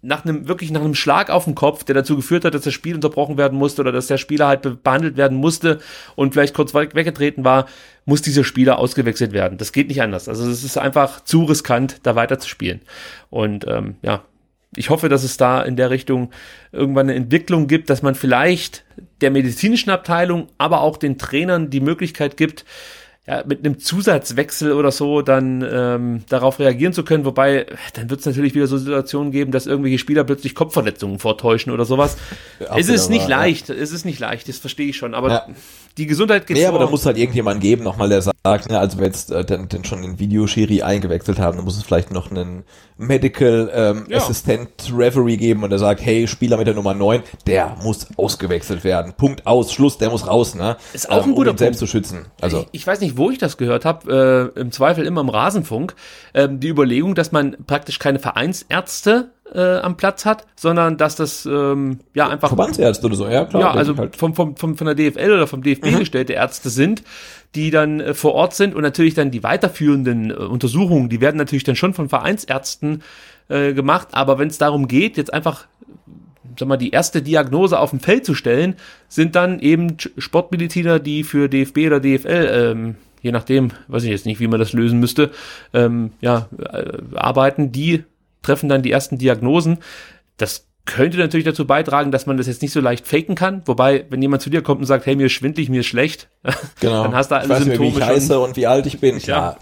nach 0.02 0.24
einem, 0.24 0.48
wirklich 0.48 0.70
nach 0.70 0.80
einem 0.80 0.94
Schlag 0.94 1.30
auf 1.30 1.44
den 1.44 1.54
Kopf, 1.54 1.84
der 1.84 1.94
dazu 1.94 2.16
geführt 2.16 2.44
hat, 2.44 2.54
dass 2.54 2.62
das 2.62 2.74
Spiel 2.74 2.94
unterbrochen 2.94 3.36
werden 3.36 3.58
musste 3.58 3.82
oder 3.82 3.92
dass 3.92 4.06
der 4.06 4.18
Spieler 4.18 4.46
halt 4.46 4.82
behandelt 4.82 5.16
werden 5.16 5.38
musste 5.38 5.80
und 6.14 6.32
vielleicht 6.32 6.54
kurz 6.54 6.74
weggetreten 6.74 7.44
war, 7.44 7.66
muss 8.04 8.22
dieser 8.22 8.44
Spieler 8.44 8.78
ausgewechselt 8.78 9.32
werden. 9.32 9.58
Das 9.58 9.72
geht 9.72 9.88
nicht 9.88 10.02
anders. 10.02 10.28
Also 10.28 10.48
es 10.48 10.64
ist 10.64 10.78
einfach 10.78 11.22
zu 11.24 11.44
riskant, 11.44 12.00
da 12.02 12.14
weiter 12.14 12.38
zu 12.38 12.48
spielen. 12.48 12.80
Und 13.30 13.66
ähm, 13.66 13.96
ja, 14.02 14.22
ich 14.74 14.90
hoffe, 14.90 15.08
dass 15.08 15.24
es 15.24 15.36
da 15.36 15.62
in 15.62 15.76
der 15.76 15.90
Richtung 15.90 16.30
irgendwann 16.72 17.08
eine 17.08 17.16
Entwicklung 17.16 17.66
gibt, 17.66 17.90
dass 17.90 18.02
man 18.02 18.14
vielleicht 18.14 18.84
der 19.20 19.30
medizinischen 19.30 19.90
Abteilung, 19.90 20.48
aber 20.58 20.82
auch 20.82 20.96
den 20.98 21.18
Trainern 21.18 21.70
die 21.70 21.80
Möglichkeit 21.80 22.36
gibt, 22.36 22.64
ja, 23.26 23.42
mit 23.44 23.64
einem 23.64 23.80
Zusatzwechsel 23.80 24.72
oder 24.72 24.92
so 24.92 25.20
dann 25.20 25.66
ähm, 25.68 26.24
darauf 26.28 26.60
reagieren 26.60 26.92
zu 26.92 27.04
können. 27.04 27.24
Wobei, 27.24 27.66
dann 27.94 28.08
wird 28.08 28.20
es 28.20 28.26
natürlich 28.26 28.54
wieder 28.54 28.68
so 28.68 28.78
Situationen 28.78 29.32
geben, 29.32 29.50
dass 29.50 29.66
irgendwelche 29.66 29.98
Spieler 29.98 30.22
plötzlich 30.22 30.54
Kopfverletzungen 30.54 31.18
vortäuschen 31.18 31.72
oder 31.72 31.84
sowas. 31.84 32.16
Ja, 32.60 32.76
es 32.76 32.88
ist 32.88 33.10
nicht 33.10 33.22
wahr, 33.22 33.40
leicht, 33.40 33.68
ja. 33.68 33.74
es 33.74 33.90
ist 33.90 34.04
nicht 34.04 34.20
leicht, 34.20 34.48
das 34.48 34.58
verstehe 34.58 34.88
ich 34.88 34.96
schon. 34.96 35.14
Aber 35.14 35.28
ja. 35.28 35.46
Die 35.98 36.06
Gesundheit 36.06 36.46
geht 36.46 36.56
Nee, 36.58 36.66
aber 36.66 36.78
da 36.78 36.86
muss 36.86 37.06
halt 37.06 37.16
irgendjemand 37.16 37.60
geben, 37.60 37.82
nochmal, 37.82 38.10
der 38.10 38.20
sagt, 38.20 38.68
ne, 38.68 38.78
also 38.78 38.98
wenn 38.98 39.06
jetzt 39.06 39.30
äh, 39.30 39.44
dann, 39.44 39.68
dann 39.68 39.84
schon 39.84 40.02
den 40.02 40.18
Videoschiri 40.18 40.82
eingewechselt 40.82 41.38
haben, 41.38 41.56
dann 41.56 41.64
muss 41.64 41.78
es 41.78 41.84
vielleicht 41.84 42.10
noch 42.10 42.30
einen 42.30 42.64
Medical 42.98 43.70
ähm, 43.72 44.06
ja. 44.08 44.18
Assistant 44.18 44.68
Referee 44.94 45.36
geben 45.36 45.62
und 45.62 45.70
der 45.70 45.78
sagt, 45.78 46.04
hey, 46.04 46.26
Spieler 46.26 46.58
mit 46.58 46.66
der 46.66 46.74
Nummer 46.74 46.92
9, 46.92 47.22
der 47.46 47.76
muss 47.82 48.08
ausgewechselt 48.16 48.84
werden. 48.84 49.14
Punkt 49.16 49.46
aus, 49.46 49.72
Schluss, 49.72 49.96
der 49.96 50.10
muss 50.10 50.26
raus, 50.26 50.54
ne? 50.54 50.76
Ist 50.92 51.10
auch 51.10 51.24
ähm, 51.24 51.30
ein 51.30 51.34
guter 51.34 51.50
um 51.50 51.56
ihn 51.56 51.58
selbst 51.58 51.78
zu 51.78 51.86
schützen. 51.86 52.26
Also 52.40 52.60
ich, 52.72 52.80
ich, 52.80 52.86
weiß 52.86 53.00
nicht, 53.00 53.16
wo 53.16 53.30
ich 53.30 53.38
das 53.38 53.56
gehört 53.56 53.86
habe, 53.86 54.52
äh, 54.54 54.60
im 54.60 54.72
Zweifel 54.72 55.06
immer 55.06 55.22
im 55.22 55.30
Rasenfunk, 55.30 55.94
äh, 56.34 56.48
die 56.50 56.68
Überlegung, 56.68 57.14
dass 57.14 57.32
man 57.32 57.56
praktisch 57.66 57.98
keine 57.98 58.18
Vereinsärzte 58.18 59.30
äh, 59.54 59.78
am 59.78 59.96
Platz 59.96 60.24
hat, 60.24 60.46
sondern 60.56 60.96
dass 60.96 61.16
das 61.16 61.46
ähm, 61.46 62.00
ja 62.14 62.28
einfach 62.28 62.48
Verbandsärzte 62.48 63.06
oder 63.06 63.16
so, 63.16 63.28
ja 63.28 63.44
klar. 63.44 63.62
ja, 63.62 63.70
also 63.70 63.96
halt. 63.96 64.16
vom, 64.16 64.34
vom, 64.34 64.56
vom, 64.56 64.76
von 64.76 64.86
der 64.86 64.94
DFL 64.94 65.32
oder 65.32 65.46
vom 65.46 65.62
DFB 65.62 65.86
Mhm. 65.86 65.98
gestellte 66.00 66.32
Ärzte 66.32 66.70
sind, 66.70 67.02
die 67.54 67.70
dann 67.70 68.00
äh, 68.00 68.14
vor 68.14 68.34
Ort 68.34 68.54
sind 68.54 68.74
und 68.74 68.82
natürlich 68.82 69.14
dann 69.14 69.30
die 69.30 69.42
weiterführenden 69.42 70.30
äh, 70.30 70.34
Untersuchungen, 70.34 71.08
die 71.08 71.20
werden 71.20 71.36
natürlich 71.36 71.64
dann 71.64 71.76
schon 71.76 71.94
von 71.94 72.08
Vereinsärzten 72.08 73.02
äh, 73.48 73.72
gemacht, 73.72 74.08
aber 74.12 74.38
wenn 74.38 74.48
es 74.48 74.58
darum 74.58 74.88
geht, 74.88 75.16
jetzt 75.16 75.32
einfach 75.32 75.66
sag 76.58 76.68
mal, 76.68 76.76
die 76.76 76.90
erste 76.90 77.22
Diagnose 77.22 77.78
auf 77.78 77.90
dem 77.90 78.00
Feld 78.00 78.24
zu 78.24 78.34
stellen, 78.34 78.76
sind 79.08 79.36
dann 79.36 79.60
eben 79.60 79.96
Sportmediziner, 80.18 80.98
die 80.98 81.22
für 81.22 81.48
DFB 81.48 81.78
oder 81.86 82.00
DFL, 82.00 82.48
ähm, 82.50 82.94
je 83.22 83.32
nachdem, 83.32 83.72
weiß 83.88 84.04
ich 84.04 84.10
jetzt 84.10 84.26
nicht, 84.26 84.40
wie 84.40 84.46
man 84.48 84.58
das 84.58 84.72
lösen 84.72 84.98
müsste, 85.00 85.30
ähm, 85.74 86.12
ja, 86.20 86.48
äh, 86.58 86.92
arbeiten, 87.14 87.72
die 87.72 88.04
treffen 88.46 88.68
dann 88.68 88.82
die 88.82 88.90
ersten 88.92 89.18
Diagnosen. 89.18 89.78
Das 90.36 90.66
könnte 90.84 91.18
natürlich 91.18 91.44
dazu 91.44 91.66
beitragen, 91.66 92.12
dass 92.12 92.26
man 92.26 92.36
das 92.36 92.46
jetzt 92.46 92.62
nicht 92.62 92.72
so 92.72 92.80
leicht 92.80 93.06
faken 93.08 93.34
kann. 93.34 93.62
Wobei, 93.66 94.06
wenn 94.08 94.22
jemand 94.22 94.40
zu 94.42 94.50
dir 94.50 94.62
kommt 94.62 94.80
und 94.80 94.86
sagt, 94.86 95.04
hey, 95.06 95.16
mir 95.16 95.26
ist 95.26 95.32
schwindlig, 95.32 95.68
mir 95.68 95.80
ist 95.80 95.86
schlecht, 95.86 96.28
Genau. 96.80 97.02
dann 97.02 97.14
hast 97.14 97.30
du 97.30 97.34
alle 97.34 97.44
ich 97.44 97.50
weiß 97.50 97.58
nicht 97.60 97.68
mehr, 97.68 97.80
wie 97.80 97.88
ich 97.88 97.94
Symptome 97.94 98.14
heiße 98.14 98.38
und 98.40 98.56
wie 98.56 98.66
alt 98.66 98.86
ich 98.86 99.00
bin. 99.00 99.18
Klar, 99.18 99.58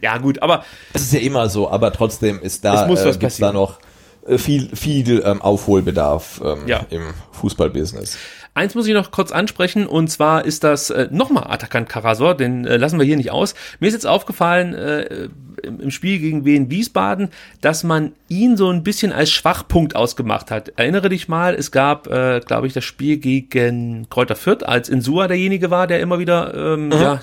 Ja, 0.00 0.16
gut, 0.18 0.40
aber 0.42 0.64
es 0.94 1.02
ist 1.02 1.12
ja 1.12 1.20
immer 1.20 1.48
so, 1.50 1.70
aber 1.70 1.92
trotzdem 1.92 2.40
ist 2.40 2.64
da, 2.64 2.82
Es 2.84 2.88
muss 2.88 3.00
äh, 3.02 3.06
was 3.08 3.18
gibt's 3.18 3.36
da 3.36 3.52
noch 3.52 3.78
äh, 4.26 4.38
viel, 4.38 4.74
viel 4.74 5.22
ähm, 5.24 5.42
Aufholbedarf 5.42 6.40
ähm, 6.44 6.66
Ja. 6.66 6.86
im 6.88 7.02
Fußballbusiness. 7.32 8.16
Eins 8.54 8.74
muss 8.74 8.86
ich 8.86 8.92
noch 8.92 9.10
kurz 9.10 9.32
ansprechen 9.32 9.86
und 9.86 10.08
zwar 10.08 10.44
ist 10.44 10.62
das 10.62 10.90
äh, 10.90 11.08
nochmal 11.10 11.44
Atakan 11.48 11.88
Karasor, 11.88 12.36
den 12.36 12.66
äh, 12.66 12.76
lassen 12.76 12.98
wir 12.98 13.06
hier 13.06 13.16
nicht 13.16 13.30
aus. 13.30 13.54
Mir 13.80 13.86
ist 13.86 13.94
jetzt 13.94 14.06
aufgefallen 14.06 14.74
äh, 14.74 15.28
im, 15.62 15.90
Spiel 15.90 16.18
gegen 16.18 16.44
Wien 16.44 16.70
Wiesbaden, 16.70 17.30
dass 17.60 17.84
man 17.84 18.12
ihn 18.28 18.56
so 18.56 18.68
ein 18.68 18.82
bisschen 18.82 19.12
als 19.12 19.30
Schwachpunkt 19.30 19.96
ausgemacht 19.96 20.50
hat. 20.50 20.72
Erinnere 20.76 21.08
dich 21.08 21.28
mal, 21.28 21.54
es 21.54 21.70
gab, 21.70 22.08
äh, 22.08 22.40
glaube 22.40 22.66
ich, 22.66 22.72
das 22.72 22.84
Spiel 22.84 23.16
gegen 23.16 24.06
Kräuter 24.10 24.36
Fürth, 24.36 24.64
als 24.64 24.88
Insua 24.88 25.28
derjenige 25.28 25.70
war, 25.70 25.86
der 25.86 26.00
immer 26.00 26.18
wieder, 26.18 26.54
ähm, 26.54 26.90
ja, 26.92 27.20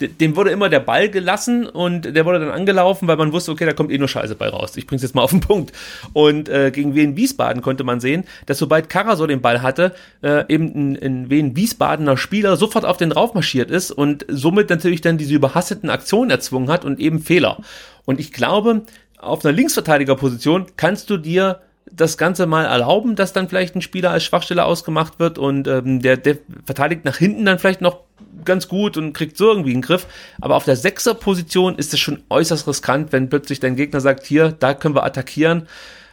dem 0.00 0.36
wurde 0.36 0.50
immer 0.50 0.68
der 0.68 0.80
Ball 0.80 1.08
gelassen 1.08 1.66
und 1.66 2.14
der 2.14 2.24
wurde 2.24 2.40
dann 2.40 2.50
angelaufen, 2.50 3.08
weil 3.08 3.16
man 3.16 3.32
wusste, 3.32 3.52
okay, 3.52 3.64
da 3.64 3.72
kommt 3.72 3.90
eh 3.90 3.98
nur 3.98 4.08
Scheiße 4.08 4.34
bei 4.34 4.48
raus. 4.48 4.76
Ich 4.76 4.86
bring's 4.86 5.02
jetzt 5.02 5.14
mal 5.14 5.22
auf 5.22 5.30
den 5.30 5.40
Punkt. 5.40 5.72
Und 6.12 6.48
äh, 6.48 6.70
gegen 6.70 6.94
Wien 6.94 7.16
Wiesbaden 7.16 7.62
konnte 7.62 7.84
man 7.84 8.00
sehen, 8.00 8.24
dass 8.46 8.58
sobald 8.58 8.88
Karasor 8.88 9.28
den 9.28 9.40
Ball 9.40 9.62
hatte, 9.62 9.94
äh, 10.22 10.44
eben 10.58 10.96
ein, 10.96 11.28
ein 11.30 11.56
Wiesbadener 11.56 12.16
Spieler 12.16 12.56
sofort 12.56 12.84
auf 12.84 12.96
den 12.96 13.12
raufmarschiert 13.12 13.70
ist 13.70 13.90
und 13.90 14.26
somit 14.28 14.70
natürlich 14.70 15.00
dann 15.00 15.18
diese 15.18 15.34
überhasteten 15.34 15.90
Aktionen 15.90 16.30
erzwungen 16.30 16.70
hat 16.70 16.84
und 16.84 16.98
eben 16.98 17.20
Fehler. 17.20 17.58
Und 18.04 18.20
ich 18.20 18.32
glaube, 18.32 18.82
auf 19.18 19.44
einer 19.44 19.54
Linksverteidigerposition 19.54 20.66
kannst 20.76 21.10
du 21.10 21.16
dir 21.16 21.60
das 21.90 22.18
Ganze 22.18 22.46
mal 22.46 22.64
erlauben, 22.64 23.16
dass 23.16 23.32
dann 23.32 23.48
vielleicht 23.48 23.74
ein 23.74 23.82
Spieler 23.82 24.10
als 24.10 24.24
Schwachstelle 24.24 24.64
ausgemacht 24.64 25.18
wird 25.18 25.38
und 25.38 25.66
ähm, 25.68 26.02
der, 26.02 26.16
der 26.16 26.36
verteidigt 26.64 27.04
nach 27.04 27.16
hinten 27.16 27.44
dann 27.46 27.58
vielleicht 27.58 27.80
noch 27.80 28.00
ganz 28.44 28.68
gut 28.68 28.96
und 28.96 29.12
kriegt 29.12 29.36
so 29.36 29.48
irgendwie 29.48 29.72
einen 29.72 29.82
Griff. 29.82 30.06
Aber 30.40 30.56
auf 30.56 30.64
der 30.64 30.76
Sechser-Position 30.76 31.76
ist 31.76 31.94
es 31.94 32.00
schon 32.00 32.22
äußerst 32.28 32.66
riskant, 32.66 33.12
wenn 33.12 33.28
plötzlich 33.28 33.60
dein 33.60 33.76
Gegner 33.76 34.00
sagt, 34.00 34.26
hier, 34.26 34.52
da 34.52 34.74
können 34.74 34.94
wir 34.94 35.04
attackieren 35.04 35.66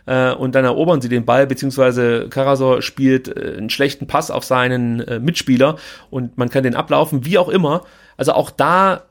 äh, 0.05 0.31
und 0.31 0.55
dann 0.55 0.65
erobern 0.65 1.01
sie 1.01 1.09
den 1.09 1.25
Ball, 1.25 1.47
beziehungsweise 1.47 2.27
Karasor 2.29 2.81
spielt 2.81 3.27
äh, 3.27 3.57
einen 3.57 3.69
schlechten 3.69 4.07
Pass 4.07 4.31
auf 4.31 4.45
seinen 4.45 5.01
äh, 5.01 5.19
Mitspieler 5.19 5.77
und 6.09 6.37
man 6.37 6.49
kann 6.49 6.63
den 6.63 6.75
ablaufen, 6.75 7.25
wie 7.25 7.37
auch 7.37 7.49
immer. 7.49 7.83
Also 8.17 8.33
auch 8.33 8.49
da 8.49 9.03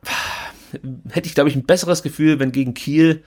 hätte 1.10 1.28
ich, 1.28 1.34
glaube 1.34 1.50
ich, 1.50 1.56
ein 1.56 1.64
besseres 1.64 2.02
Gefühl, 2.02 2.38
wenn 2.38 2.52
gegen 2.52 2.74
Kiel 2.74 3.22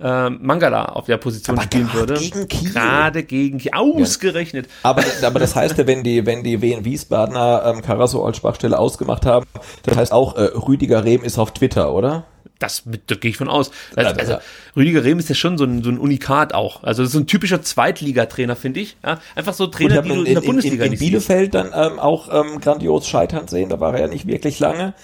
äh, 0.00 0.30
Mangala 0.30 0.86
auf 0.86 1.06
der 1.06 1.16
Position 1.16 1.56
Aber 1.56 1.64
spielen 1.64 1.92
würde. 1.92 2.14
gegen 2.14 2.48
Kiel. 2.48 2.72
Gerade 2.72 3.22
gegen 3.22 3.58
Kiel. 3.58 3.72
Ausgerechnet. 3.72 4.68
Aber, 4.82 5.04
aber 5.22 5.38
das 5.38 5.54
heißt 5.54 5.78
ja, 5.78 5.86
wenn 5.86 6.02
die, 6.02 6.26
wenn 6.26 6.42
die 6.42 6.60
Wien 6.60 6.84
Wiesbadener 6.84 7.62
ähm, 7.66 7.82
Karaso 7.82 8.24
als 8.24 8.38
Schwachstelle 8.38 8.78
ausgemacht 8.78 9.26
haben, 9.26 9.46
das 9.84 9.96
heißt 9.96 10.12
auch, 10.12 10.36
äh, 10.36 10.42
Rüdiger 10.42 11.04
Rehm 11.04 11.22
ist 11.22 11.38
auf 11.38 11.52
Twitter, 11.52 11.94
oder? 11.94 12.24
Das, 12.62 12.84
da 13.06 13.14
gehe 13.14 13.30
ich 13.30 13.36
von 13.36 13.48
aus. 13.48 13.70
Also, 13.96 14.18
also. 14.18 14.36
Rüdiger 14.76 15.04
Rehm 15.04 15.18
ist 15.18 15.28
ja 15.28 15.34
schon 15.34 15.58
so 15.58 15.64
ein, 15.64 15.82
so 15.82 15.90
ein 15.90 15.98
Unikat 15.98 16.54
auch. 16.54 16.82
Also 16.82 17.02
das 17.02 17.10
ist 17.10 17.14
so 17.14 17.20
ein 17.20 17.26
typischer 17.26 17.62
Zweitligatrainer, 17.62 18.56
finde 18.56 18.80
ich. 18.80 18.96
Ja, 19.04 19.20
einfach 19.34 19.54
so 19.54 19.66
Trainer, 19.66 20.02
die 20.02 20.08
du 20.08 20.14
in, 20.14 20.20
in 20.20 20.24
der 20.24 20.32
in, 20.34 20.38
in, 20.38 20.46
Bundesliga 20.46 20.84
in 20.84 20.90
nicht 20.90 21.00
siehst. 21.00 21.10
Bielefeld 21.10 21.54
dann 21.54 21.72
ähm, 21.74 21.98
auch 21.98 22.28
ähm, 22.32 22.60
grandios 22.60 23.08
scheitern 23.08 23.48
sehen, 23.48 23.68
da 23.68 23.80
war 23.80 23.94
er 23.94 24.02
ja 24.02 24.08
nicht 24.08 24.26
wirklich 24.26 24.58
lange. 24.60 24.94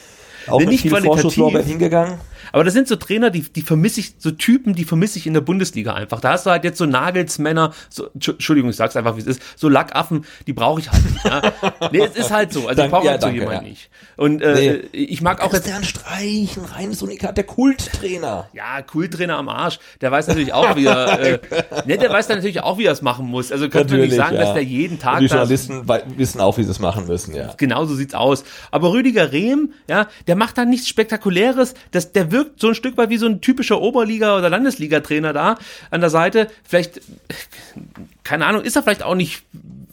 Auch 0.51 0.61
Nee, 0.61 0.67
nicht 0.67 0.83
viel 0.83 0.91
qualitativ. 0.91 1.21
Vorschusslorbeeren 1.23 1.67
hingegangen. 1.67 2.19
Aber 2.51 2.65
das 2.65 2.73
sind 2.73 2.89
so 2.89 2.97
Trainer, 2.97 3.29
die, 3.29 3.43
die 3.43 3.61
vermisse 3.61 4.01
ich, 4.01 4.15
so 4.19 4.31
Typen, 4.31 4.75
die 4.75 4.85
vermisse 4.85 5.19
ich 5.19 5.27
in 5.27 5.35
der 5.35 5.43
Bundesliga 5.43 5.93
einfach. 5.93 6.21
Da 6.21 6.31
hast 6.31 6.47
du 6.47 6.51
halt 6.51 6.65
jetzt 6.65 6.79
so 6.79 6.87
Nagelsmänner, 6.87 7.75
so, 7.91 8.07
Entschu- 8.17 8.33
Entschuldigung, 8.33 8.71
ich 8.71 8.77
sag's 8.77 8.97
einfach, 8.97 9.17
wie 9.17 9.21
es 9.21 9.27
ist, 9.27 9.43
so 9.57 9.69
Lackaffen, 9.69 10.25
die 10.47 10.55
brauche 10.55 10.81
ich 10.81 10.91
halt 10.91 11.05
nicht. 11.05 11.25
Ja. 11.25 11.43
Nee, 11.93 12.01
es 12.05 12.17
ist 12.17 12.31
halt 12.31 12.53
so. 12.53 12.61
Also 12.61 12.71
ich 12.71 12.77
Danke, 12.77 12.91
brauche 12.91 13.05
ja, 13.05 13.11
halt 13.13 13.23
so 13.23 13.29
jemanden 13.29 13.55
ja. 13.55 13.61
nicht. 13.63 13.91
Und 14.17 14.41
äh, 14.43 14.55
Nee. 14.93 15.05
ich 15.05 15.21
mag 15.21 15.41
auch 15.43 15.53
jetzt 15.53 15.65
Christian 15.65 15.85
Streich, 15.85 16.57
ein 16.57 16.65
reines 16.65 17.03
Unikat, 17.03 17.37
der 17.37 17.45
Kulttrainer. 17.45 18.49
Ja, 18.53 18.81
Cool-Trainer 18.95 19.37
am 19.37 19.49
Arsch. 19.49 19.79
Der 20.01 20.11
weiß 20.11 20.27
natürlich 20.29 20.53
auch, 20.53 20.75
wie 20.77 20.87
er, 20.87 21.21
äh, 21.21 21.39
ne, 21.87 21.99
der 21.99 22.11
weiß 22.11 22.27
dann 22.29 22.39
natürlich 22.39 22.63
auch, 22.63 22.79
wie 22.79 22.85
er 22.87 22.93
es 22.93 23.03
machen 23.03 23.27
muss. 23.27 23.53
Also 23.53 23.69
könnte 23.69 23.95
man 23.95 24.03
nicht 24.03 24.17
sagen, 24.17 24.35
ja. 24.37 24.43
dass 24.43 24.55
der 24.55 24.65
jeden 24.65 24.99
Tag 24.99 25.15
Und 25.17 25.21
die 25.23 25.27
Journalisten 25.27 25.87
wei- 25.89 26.03
wissen 26.17 26.41
auch, 26.41 26.57
wie 26.59 26.65
sie 26.65 26.71
es 26.71 26.79
machen 26.79 27.07
müssen, 27.07 27.35
ja. 27.35 27.53
Genau 27.57 27.85
so 27.85 27.95
sieht's 27.95 28.15
aus. 28.15 28.45
Aber 28.71 28.93
Rüdiger 28.93 29.33
Rehm, 29.33 29.73
ja, 29.89 30.09
der 30.27 30.37
macht 30.39 30.57
da 30.57 30.64
nichts 30.64 30.89
Spektakuläres. 30.89 31.74
Das, 31.91 32.12
der 32.12 32.32
wirkt 32.32 32.61
so 32.61 32.68
ein 32.68 32.74
Stück 32.74 32.97
weit 32.97 33.11
wie 33.11 33.18
so 33.18 33.26
ein 33.26 33.41
typischer 33.41 33.80
Oberliga- 33.80 34.39
oder 34.39 34.49
Landesliga-Trainer 34.49 35.32
da 35.32 35.59
an 35.91 36.01
der 36.01 36.11
Seite. 36.11 36.49
Vielleicht, 36.64 37.01
keine 38.29 38.45
Ahnung, 38.45 38.61
ist 38.61 38.76
er 38.76 38.83
vielleicht 38.83 39.03
auch 39.03 39.14
nicht 39.14 39.43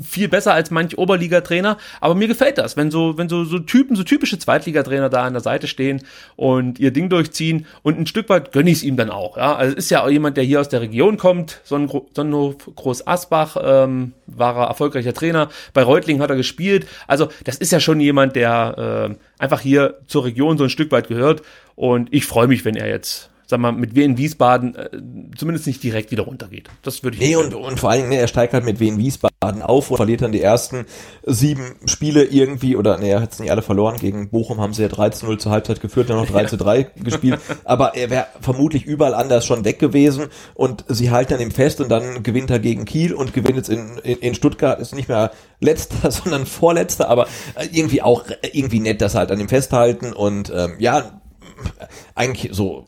viel 0.01 0.27
besser 0.27 0.53
als 0.53 0.71
manch 0.71 0.97
Oberliga-Trainer, 0.97 1.77
aber 2.01 2.15
mir 2.15 2.27
gefällt 2.27 2.57
das, 2.57 2.75
wenn 2.75 2.91
so, 2.91 3.17
wenn 3.17 3.29
so, 3.29 3.45
so 3.45 3.59
Typen, 3.59 3.95
so 3.95 4.03
typische 4.03 4.37
Zweitligatrainer 4.37 5.07
da 5.07 5.23
an 5.23 5.31
der 5.31 5.41
Seite 5.41 5.67
stehen 5.67 6.01
und 6.35 6.77
ihr 6.77 6.91
Ding 6.91 7.07
durchziehen 7.07 7.65
und 7.81 7.97
ein 7.97 8.07
Stück 8.07 8.27
weit 8.27 8.51
gönne 8.51 8.71
ich 8.71 8.79
es 8.79 8.83
ihm 8.83 8.97
dann 8.97 9.09
auch, 9.09 9.37
ja. 9.37 9.55
Also 9.55 9.71
es 9.71 9.85
ist 9.85 9.89
ja 9.89 10.03
auch 10.03 10.09
jemand, 10.09 10.35
der 10.35 10.43
hier 10.43 10.59
aus 10.59 10.67
der 10.67 10.81
Region 10.81 11.15
kommt, 11.15 11.61
Sonnenhof 11.63 12.57
Groß 12.75 13.07
Asbach, 13.07 13.55
ähm, 13.63 14.11
war 14.27 14.57
er 14.57 14.67
erfolgreicher 14.67 15.13
Trainer, 15.13 15.47
bei 15.73 15.83
Reutling 15.83 16.19
hat 16.19 16.29
er 16.29 16.35
gespielt, 16.35 16.87
also 17.07 17.29
das 17.45 17.55
ist 17.55 17.71
ja 17.71 17.79
schon 17.79 18.01
jemand, 18.01 18.35
der 18.35 19.15
äh, 19.39 19.41
einfach 19.41 19.61
hier 19.61 19.99
zur 20.07 20.25
Region 20.25 20.57
so 20.57 20.65
ein 20.65 20.69
Stück 20.69 20.91
weit 20.91 21.07
gehört 21.07 21.41
und 21.75 22.09
ich 22.11 22.25
freue 22.25 22.47
mich, 22.47 22.65
wenn 22.65 22.75
er 22.75 22.89
jetzt, 22.89 23.29
sag 23.47 23.59
mal, 23.59 23.71
mit 23.71 23.95
Wien 23.95 24.17
Wiesbaden 24.17 24.75
äh, 24.75 24.89
zumindest 25.37 25.67
nicht 25.67 25.83
direkt 25.83 26.11
wieder 26.11 26.23
runtergeht. 26.23 26.69
Das 26.81 27.03
würde 27.03 27.17
ich 27.17 27.23
Nee, 27.23 27.35
und, 27.35 27.53
und 27.53 27.79
vor 27.79 27.91
allen 27.91 28.01
Dingen, 28.01 28.09
nee, 28.09 28.17
er 28.17 28.27
steigt 28.27 28.53
halt 28.53 28.65
mit 28.65 28.79
Wien 28.79 28.97
Wiesbaden 28.97 29.61
auf 29.61 29.91
und 29.91 29.97
verliert 29.97 30.21
dann 30.21 30.31
die 30.31 30.41
ersten 30.41 30.85
sieben 31.23 31.75
Spiele 31.85 32.23
irgendwie, 32.23 32.75
oder 32.75 32.97
nee, 32.97 33.09
er 33.09 33.21
hat 33.21 33.33
es 33.33 33.39
nicht 33.39 33.51
alle 33.51 33.61
verloren. 33.61 33.97
Gegen 33.97 34.29
Bochum 34.29 34.59
haben 34.59 34.73
sie 34.73 34.83
ja 34.83 34.87
3 34.87 35.09
zu 35.09 35.25
0 35.25 35.39
zur 35.39 35.51
Halbzeit 35.51 35.81
geführt, 35.81 36.09
dann 36.09 36.17
noch 36.17 36.27
3 36.27 36.45
zu 36.45 36.57
3 36.57 36.83
gespielt. 37.03 37.39
Aber 37.63 37.95
er 37.95 38.09
wäre 38.09 38.27
vermutlich 38.41 38.85
überall 38.85 39.13
anders 39.13 39.45
schon 39.45 39.65
weg 39.65 39.79
gewesen 39.79 40.27
und 40.53 40.85
sie 40.87 41.11
halten 41.11 41.33
dann 41.33 41.41
ihm 41.41 41.51
fest 41.51 41.81
und 41.81 41.89
dann 41.89 42.23
gewinnt 42.23 42.49
er 42.49 42.59
gegen 42.59 42.85
Kiel 42.85 43.13
und 43.13 43.33
gewinnt 43.33 43.57
jetzt 43.57 43.69
in, 43.69 43.97
in, 44.03 44.17
in 44.19 44.35
Stuttgart, 44.35 44.79
ist 44.79 44.95
nicht 44.95 45.09
mehr 45.09 45.31
letzter, 45.59 46.11
sondern 46.11 46.45
vorletzter, 46.45 47.09
aber 47.09 47.27
irgendwie 47.71 48.01
auch 48.01 48.25
irgendwie 48.53 48.79
nett, 48.79 49.01
dass 49.01 49.15
halt 49.15 49.31
an 49.31 49.39
ihm 49.39 49.49
festhalten 49.49 50.13
und 50.13 50.51
ähm, 50.55 50.75
ja, 50.79 51.21
eigentlich 52.15 52.49
so 52.53 52.85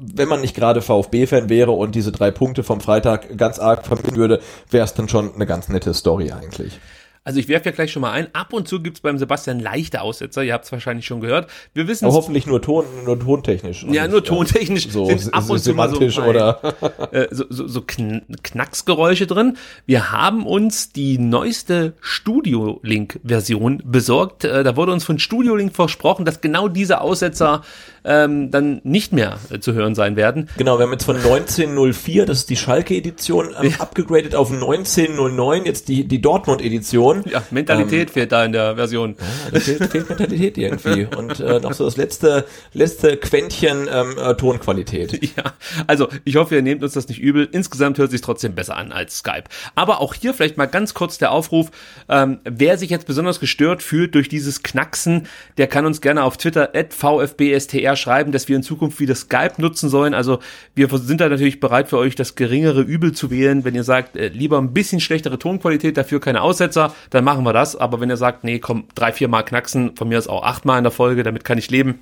wenn 0.00 0.28
man 0.28 0.40
nicht 0.40 0.54
gerade 0.54 0.82
VfB-Fan 0.82 1.48
wäre 1.48 1.72
und 1.72 1.94
diese 1.94 2.12
drei 2.12 2.30
Punkte 2.30 2.62
vom 2.62 2.80
Freitag 2.80 3.36
ganz 3.36 3.58
arg 3.58 3.86
verbinden 3.86 4.16
würde, 4.16 4.40
wäre 4.70 4.84
es 4.84 4.94
dann 4.94 5.08
schon 5.08 5.34
eine 5.34 5.46
ganz 5.46 5.68
nette 5.68 5.92
Story 5.94 6.32
eigentlich. 6.32 6.80
Also 7.22 7.38
ich 7.38 7.48
werfe 7.48 7.66
ja 7.66 7.72
gleich 7.72 7.92
schon 7.92 8.00
mal 8.00 8.12
ein, 8.12 8.34
ab 8.34 8.54
und 8.54 8.66
zu 8.66 8.82
gibt's 8.82 9.00
beim 9.00 9.18
Sebastian 9.18 9.60
leichte 9.60 10.00
Aussetzer, 10.00 10.42
ihr 10.42 10.54
habt 10.54 10.64
es 10.64 10.72
wahrscheinlich 10.72 11.04
schon 11.04 11.20
gehört. 11.20 11.50
Wir 11.74 11.86
wissen 11.86 12.06
Aber 12.06 12.14
hoffentlich 12.14 12.46
nur 12.46 12.62
Ton, 12.62 12.86
nur 13.04 13.20
tontechnisch. 13.20 13.84
Ja, 13.84 14.04
nicht, 14.04 14.12
nur 14.12 14.24
tontechnisch 14.24 14.88
So 14.88 15.10
ab 15.30 15.50
und 15.50 15.58
zu 15.58 15.74
mal 15.74 15.90
so 15.90 16.22
oder 16.22 16.60
äh, 17.12 17.28
so, 17.30 17.44
so, 17.50 17.68
so 17.68 17.82
Kn 17.82 18.22
Knacksgeräusche 18.42 19.26
drin. 19.26 19.58
Wir 19.84 20.10
haben 20.12 20.46
uns 20.46 20.92
die 20.92 21.18
neueste 21.18 21.92
Studio-Link-Version 22.00 23.82
besorgt. 23.84 24.44
Äh, 24.44 24.64
da 24.64 24.74
wurde 24.76 24.92
uns 24.92 25.04
von 25.04 25.18
Studio-Link 25.18 25.74
versprochen, 25.74 26.24
dass 26.24 26.40
genau 26.40 26.68
diese 26.68 27.02
Aussetzer 27.02 27.62
ähm, 28.04 28.50
dann 28.50 28.80
nicht 28.84 29.12
mehr 29.12 29.38
äh, 29.50 29.58
zu 29.58 29.72
hören 29.74 29.94
sein 29.94 30.16
werden. 30.16 30.48
Genau, 30.56 30.78
wir 30.78 30.84
haben 30.84 30.92
jetzt 30.92 31.04
von 31.04 31.16
1904, 31.16 32.26
das 32.26 32.38
ist 32.38 32.50
die 32.50 32.56
Schalke-Edition, 32.56 33.54
ähm, 33.60 33.74
abgegradet 33.78 34.34
auf 34.34 34.50
1909, 34.50 35.64
jetzt 35.64 35.88
die, 35.88 36.06
die 36.06 36.20
Dortmund-Edition. 36.20 37.24
Ja, 37.30 37.42
Mentalität 37.50 38.08
ähm, 38.08 38.14
fehlt 38.14 38.32
da 38.32 38.44
in 38.44 38.52
der 38.52 38.76
Version. 38.76 39.16
Ja, 39.18 39.50
da 39.52 39.60
fehlt, 39.60 39.84
fehlt 39.90 40.08
Mentalität 40.08 40.58
irgendwie. 40.58 41.06
Und 41.16 41.40
äh, 41.40 41.60
noch 41.60 41.72
so 41.72 41.84
das 41.84 41.96
letzte, 41.96 42.46
letzte 42.72 43.16
Quäntchen 43.16 43.88
ähm, 43.92 44.16
äh, 44.18 44.34
Tonqualität. 44.34 45.20
Ja, 45.36 45.52
also 45.86 46.08
ich 46.24 46.36
hoffe, 46.36 46.56
ihr 46.56 46.62
nehmt 46.62 46.82
uns 46.82 46.94
das 46.94 47.06
nicht 47.06 47.20
übel. 47.20 47.48
Insgesamt 47.52 47.98
hört 47.98 48.10
sich 48.10 48.20
trotzdem 48.20 48.54
besser 48.54 48.76
an 48.76 48.90
als 48.90 49.18
Skype. 49.18 49.44
Aber 49.76 50.00
auch 50.00 50.14
hier 50.14 50.34
vielleicht 50.34 50.56
mal 50.56 50.66
ganz 50.66 50.92
kurz 50.92 51.18
der 51.18 51.30
Aufruf, 51.30 51.70
ähm, 52.08 52.40
wer 52.44 52.76
sich 52.76 52.90
jetzt 52.90 53.06
besonders 53.06 53.38
gestört 53.38 53.82
fühlt 53.82 54.14
durch 54.16 54.28
dieses 54.28 54.64
Knacksen, 54.64 55.28
der 55.56 55.68
kann 55.68 55.86
uns 55.86 56.00
gerne 56.00 56.24
auf 56.24 56.36
Twitter 56.36 56.70
at 56.74 56.94
VfBSTR 56.94 57.89
schreiben, 57.96 58.32
dass 58.32 58.48
wir 58.48 58.56
in 58.56 58.62
Zukunft 58.62 59.00
wieder 59.00 59.14
Skype 59.14 59.54
nutzen 59.58 59.88
sollen. 59.88 60.14
Also 60.14 60.40
wir 60.74 60.88
sind 60.98 61.20
da 61.20 61.28
natürlich 61.28 61.60
bereit 61.60 61.88
für 61.88 61.98
euch, 61.98 62.14
das 62.14 62.34
geringere 62.34 62.82
Übel 62.82 63.12
zu 63.12 63.30
wählen. 63.30 63.64
Wenn 63.64 63.74
ihr 63.74 63.84
sagt, 63.84 64.16
äh, 64.16 64.28
lieber 64.28 64.58
ein 64.58 64.72
bisschen 64.72 65.00
schlechtere 65.00 65.38
Tonqualität, 65.38 65.96
dafür 65.96 66.20
keine 66.20 66.42
Aussetzer, 66.42 66.94
dann 67.10 67.24
machen 67.24 67.44
wir 67.44 67.52
das. 67.52 67.76
Aber 67.76 68.00
wenn 68.00 68.10
ihr 68.10 68.16
sagt, 68.16 68.44
nee, 68.44 68.58
komm, 68.58 68.84
drei, 68.94 69.12
vier 69.12 69.28
Mal 69.28 69.42
knacksen, 69.42 69.96
von 69.96 70.08
mir 70.08 70.18
ist 70.18 70.28
auch 70.28 70.42
achtmal 70.42 70.78
in 70.78 70.84
der 70.84 70.90
Folge, 70.90 71.22
damit 71.22 71.44
kann 71.44 71.58
ich 71.58 71.70
leben, 71.70 72.00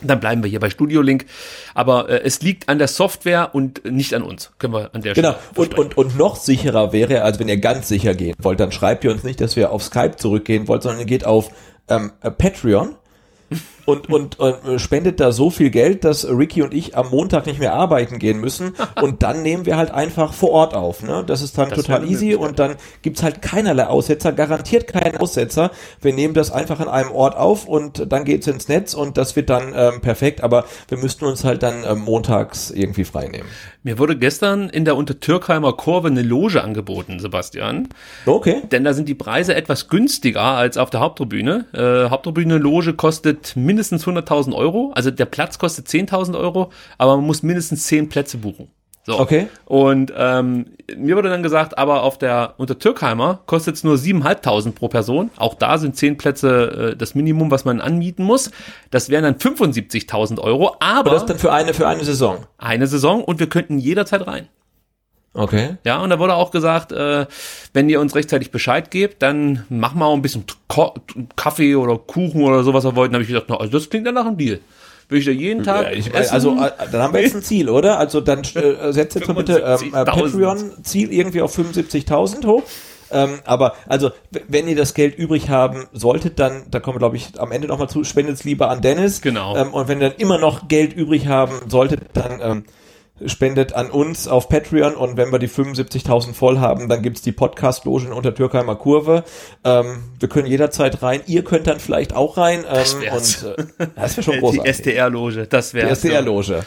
dann 0.00 0.20
bleiben 0.20 0.42
wir 0.42 0.50
hier 0.50 0.60
bei 0.60 0.70
Studio 0.70 1.00
Link. 1.00 1.26
Aber 1.74 2.08
äh, 2.08 2.22
es 2.24 2.42
liegt 2.42 2.68
an 2.68 2.78
der 2.78 2.88
Software 2.88 3.54
und 3.54 3.84
nicht 3.84 4.14
an 4.14 4.22
uns. 4.22 4.52
Können 4.58 4.74
wir 4.74 4.94
an 4.94 5.02
der 5.02 5.12
Stelle. 5.12 5.36
Genau. 5.54 5.62
Und, 5.62 5.78
und, 5.78 5.96
und 5.96 6.16
noch 6.16 6.36
sicherer 6.36 6.92
wäre, 6.92 7.22
als 7.22 7.38
wenn 7.38 7.48
ihr 7.48 7.58
ganz 7.58 7.88
sicher 7.88 8.14
gehen 8.14 8.34
wollt, 8.40 8.60
dann 8.60 8.72
schreibt 8.72 9.04
ihr 9.04 9.10
uns 9.10 9.22
nicht, 9.22 9.40
dass 9.40 9.56
wir 9.56 9.70
auf 9.70 9.82
Skype 9.82 10.16
zurückgehen 10.16 10.68
wollt, 10.68 10.82
sondern 10.82 11.00
ihr 11.00 11.06
geht 11.06 11.24
auf 11.24 11.50
ähm, 11.88 12.12
Patreon 12.20 12.96
und, 13.84 14.08
und, 14.08 14.38
und 14.38 14.80
spendet 14.80 15.20
da 15.20 15.32
so 15.32 15.50
viel 15.50 15.70
Geld, 15.70 16.04
dass 16.04 16.26
Ricky 16.28 16.62
und 16.62 16.72
ich 16.72 16.96
am 16.96 17.10
Montag 17.10 17.46
nicht 17.46 17.58
mehr 17.58 17.74
arbeiten 17.74 18.18
gehen 18.18 18.40
müssen. 18.40 18.74
Und 19.00 19.22
dann 19.22 19.42
nehmen 19.42 19.66
wir 19.66 19.76
halt 19.76 19.90
einfach 19.90 20.32
vor 20.32 20.50
Ort 20.50 20.74
auf. 20.74 21.02
Ne? 21.02 21.24
Das 21.26 21.42
ist 21.42 21.58
dann 21.58 21.70
das 21.70 21.78
total 21.78 22.08
easy 22.08 22.34
und 22.34 22.58
dann 22.58 22.76
gibt's 23.00 23.22
halt 23.22 23.42
keinerlei 23.42 23.86
Aussetzer, 23.86 24.32
garantiert 24.32 24.86
keinen 24.86 25.16
Aussetzer. 25.16 25.70
Wir 26.00 26.12
nehmen 26.12 26.34
das 26.34 26.52
einfach 26.52 26.78
an 26.78 26.88
einem 26.88 27.10
Ort 27.10 27.36
auf 27.36 27.66
und 27.66 28.12
dann 28.12 28.24
geht's 28.24 28.46
ins 28.46 28.68
Netz 28.68 28.94
und 28.94 29.16
das 29.16 29.34
wird 29.34 29.50
dann 29.50 29.72
ähm, 29.74 30.00
perfekt. 30.00 30.42
Aber 30.42 30.66
wir 30.88 30.98
müssten 30.98 31.24
uns 31.24 31.44
halt 31.44 31.62
dann 31.62 31.84
ähm, 31.84 32.00
montags 32.00 32.70
irgendwie 32.70 33.04
frei 33.04 33.28
nehmen. 33.28 33.48
Mir 33.84 33.98
wurde 33.98 34.16
gestern 34.16 34.68
in 34.68 34.84
der 34.84 34.96
Untertürkheimer 34.96 35.72
Kurve 35.72 36.06
eine 36.06 36.22
Loge 36.22 36.62
angeboten, 36.62 37.18
Sebastian. 37.18 37.88
Okay. 38.26 38.62
Denn 38.70 38.84
da 38.84 38.92
sind 38.92 39.08
die 39.08 39.16
Preise 39.16 39.56
etwas 39.56 39.88
günstiger 39.88 40.42
als 40.42 40.76
auf 40.76 40.90
der 40.90 41.00
Haupttribüne. 41.00 41.66
Äh, 41.72 42.10
Haupttribüne 42.10 42.58
Loge 42.58 42.94
kostet 42.94 43.56
mindestens 43.72 44.06
100.000 44.06 44.54
Euro. 44.54 44.92
Also 44.94 45.10
der 45.10 45.24
Platz 45.24 45.58
kostet 45.58 45.86
10.000 45.86 46.38
Euro, 46.38 46.70
aber 46.98 47.16
man 47.16 47.26
muss 47.26 47.42
mindestens 47.42 47.86
10 47.86 48.10
Plätze 48.10 48.36
buchen. 48.36 48.68
So. 49.04 49.18
Okay. 49.18 49.48
Und 49.64 50.12
ähm, 50.16 50.66
mir 50.96 51.16
wurde 51.16 51.30
dann 51.30 51.42
gesagt, 51.42 51.76
aber 51.76 52.02
auf 52.02 52.18
der 52.18 52.54
unter 52.58 52.78
Türkheimer 52.78 53.40
kostet 53.46 53.74
es 53.74 53.82
nur 53.82 53.96
7.500 53.96 54.72
pro 54.72 54.88
Person. 54.88 55.30
Auch 55.36 55.54
da 55.54 55.78
sind 55.78 55.96
10 55.96 56.18
Plätze 56.18 56.92
äh, 56.92 56.96
das 56.96 57.14
Minimum, 57.14 57.50
was 57.50 57.64
man 57.64 57.80
anmieten 57.80 58.24
muss. 58.24 58.52
Das 58.90 59.08
wären 59.08 59.24
dann 59.24 59.36
75.000 59.36 60.38
Euro. 60.38 60.76
Aber, 60.78 61.10
aber 61.10 61.10
das 61.10 61.26
dann 61.26 61.38
für 61.38 61.52
eine 61.52 61.74
für 61.74 61.88
eine 61.88 62.04
Saison. 62.04 62.46
Eine 62.58 62.86
Saison 62.86 63.24
und 63.24 63.40
wir 63.40 63.48
könnten 63.48 63.78
jederzeit 63.78 64.24
rein. 64.26 64.48
Okay. 65.34 65.76
Ja, 65.84 66.00
und 66.02 66.10
da 66.10 66.18
wurde 66.18 66.34
auch 66.34 66.50
gesagt, 66.50 66.92
äh, 66.92 67.26
wenn 67.72 67.88
ihr 67.88 68.00
uns 68.00 68.14
rechtzeitig 68.14 68.50
Bescheid 68.50 68.90
gebt, 68.90 69.22
dann 69.22 69.64
machen 69.70 69.98
wir 69.98 70.06
auch 70.06 70.14
ein 70.14 70.22
bisschen 70.22 70.44
Ko 70.68 70.94
Kaffee 71.36 71.74
oder 71.74 71.96
Kuchen 71.96 72.42
oder 72.42 72.62
sowas 72.64 72.84
wir 72.84 72.94
wollten. 72.96 73.12
Da 73.12 73.16
habe 73.16 73.22
ich 73.22 73.28
gedacht, 73.28 73.46
na, 73.48 73.56
also 73.56 73.72
das 73.72 73.88
klingt 73.88 74.06
ja 74.06 74.12
nach 74.12 74.26
einem 74.26 74.36
Deal. 74.36 74.60
Will 75.08 75.18
ich 75.18 75.24
da 75.24 75.30
jeden 75.30 75.62
Tag 75.62 75.84
ja, 75.84 75.92
ich? 75.92 76.14
Also, 76.32 76.56
äh, 76.56 76.70
dann 76.90 77.02
haben 77.02 77.14
wir 77.14 77.22
jetzt 77.22 77.34
ein 77.34 77.42
Ziel, 77.42 77.68
oder? 77.68 77.98
Also, 77.98 78.20
dann 78.20 78.42
äh, 78.54 78.92
setzt 78.92 79.14
jetzt 79.14 79.28
mal 79.28 79.34
bitte 79.34 79.58
ähm, 79.58 79.94
äh, 79.94 80.04
Patreon-Ziel 80.04 81.12
irgendwie 81.12 81.42
auf 81.42 81.56
75.000 81.56 82.46
hoch. 82.46 82.62
Ähm, 83.10 83.40
aber 83.44 83.74
also, 83.86 84.10
wenn 84.48 84.68
ihr 84.68 84.76
das 84.76 84.94
Geld 84.94 85.18
übrig 85.18 85.50
haben 85.50 85.86
solltet, 85.92 86.38
dann, 86.38 86.64
da 86.70 86.80
kommen 86.80 86.96
wir, 86.96 87.00
glaube 87.00 87.16
ich, 87.16 87.38
am 87.38 87.52
Ende 87.52 87.68
nochmal 87.68 87.90
zu, 87.90 88.04
spendet 88.04 88.36
es 88.36 88.44
lieber 88.44 88.70
an 88.70 88.80
Dennis. 88.80 89.20
Genau. 89.20 89.56
Ähm, 89.56 89.74
und 89.74 89.88
wenn 89.88 90.00
ihr 90.00 90.10
dann 90.10 90.18
immer 90.18 90.38
noch 90.38 90.68
Geld 90.68 90.94
übrig 90.94 91.26
haben 91.26 91.52
solltet, 91.68 92.00
dann 92.14 92.40
ähm, 92.42 92.64
spendet 93.26 93.74
an 93.74 93.90
uns 93.90 94.26
auf 94.26 94.48
Patreon 94.48 94.94
und 94.94 95.16
wenn 95.16 95.30
wir 95.30 95.38
die 95.38 95.48
75.000 95.48 96.34
voll 96.34 96.58
haben, 96.58 96.88
dann 96.88 97.02
gibt's 97.02 97.22
die 97.22 97.32
Podcast-Loge 97.32 98.06
in 98.06 98.12
Untertürkheimer 98.12 98.76
Kurve. 98.76 99.24
Ähm, 99.64 100.04
wir 100.18 100.28
können 100.28 100.46
jederzeit 100.46 101.02
rein. 101.02 101.20
Ihr 101.26 101.44
könnt 101.44 101.66
dann 101.66 101.78
vielleicht 101.78 102.14
auch 102.14 102.36
rein. 102.36 102.60
Ähm, 102.60 102.64
das 102.74 103.00
wär's. 103.00 103.44
Und, 103.44 103.58
äh, 103.78 103.86
das 103.94 104.16
wäre 104.16 104.24
schon 104.24 104.38
großartig. 104.40 104.62
Die 104.62 104.68
SDR-Loge, 104.68 105.46
das 105.46 105.74
wäre 105.74 105.86
Die 105.88 105.92
SDR-Loge. 105.92 106.64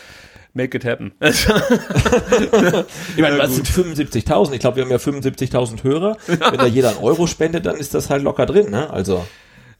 Make 0.53 0.77
it 0.77 0.85
happen. 0.85 1.11
ich 1.19 1.47
meine, 3.17 3.37
was 3.39 3.55
sind 3.55 3.67
75.000? 3.67 4.53
Ich 4.53 4.59
glaube, 4.59 4.77
wir 4.77 4.85
haben 4.85 4.91
ja 4.91 4.97
75.000 4.97 5.83
Hörer. 5.83 6.15
Wenn 6.27 6.57
da 6.57 6.65
jeder 6.65 6.91
einen 6.91 6.99
Euro 6.99 7.27
spendet, 7.27 7.65
dann 7.65 7.75
ist 7.75 7.93
das 7.93 8.09
halt 8.09 8.23
locker 8.23 8.45
drin, 8.45 8.71
ne? 8.71 8.89
Also 8.89 9.25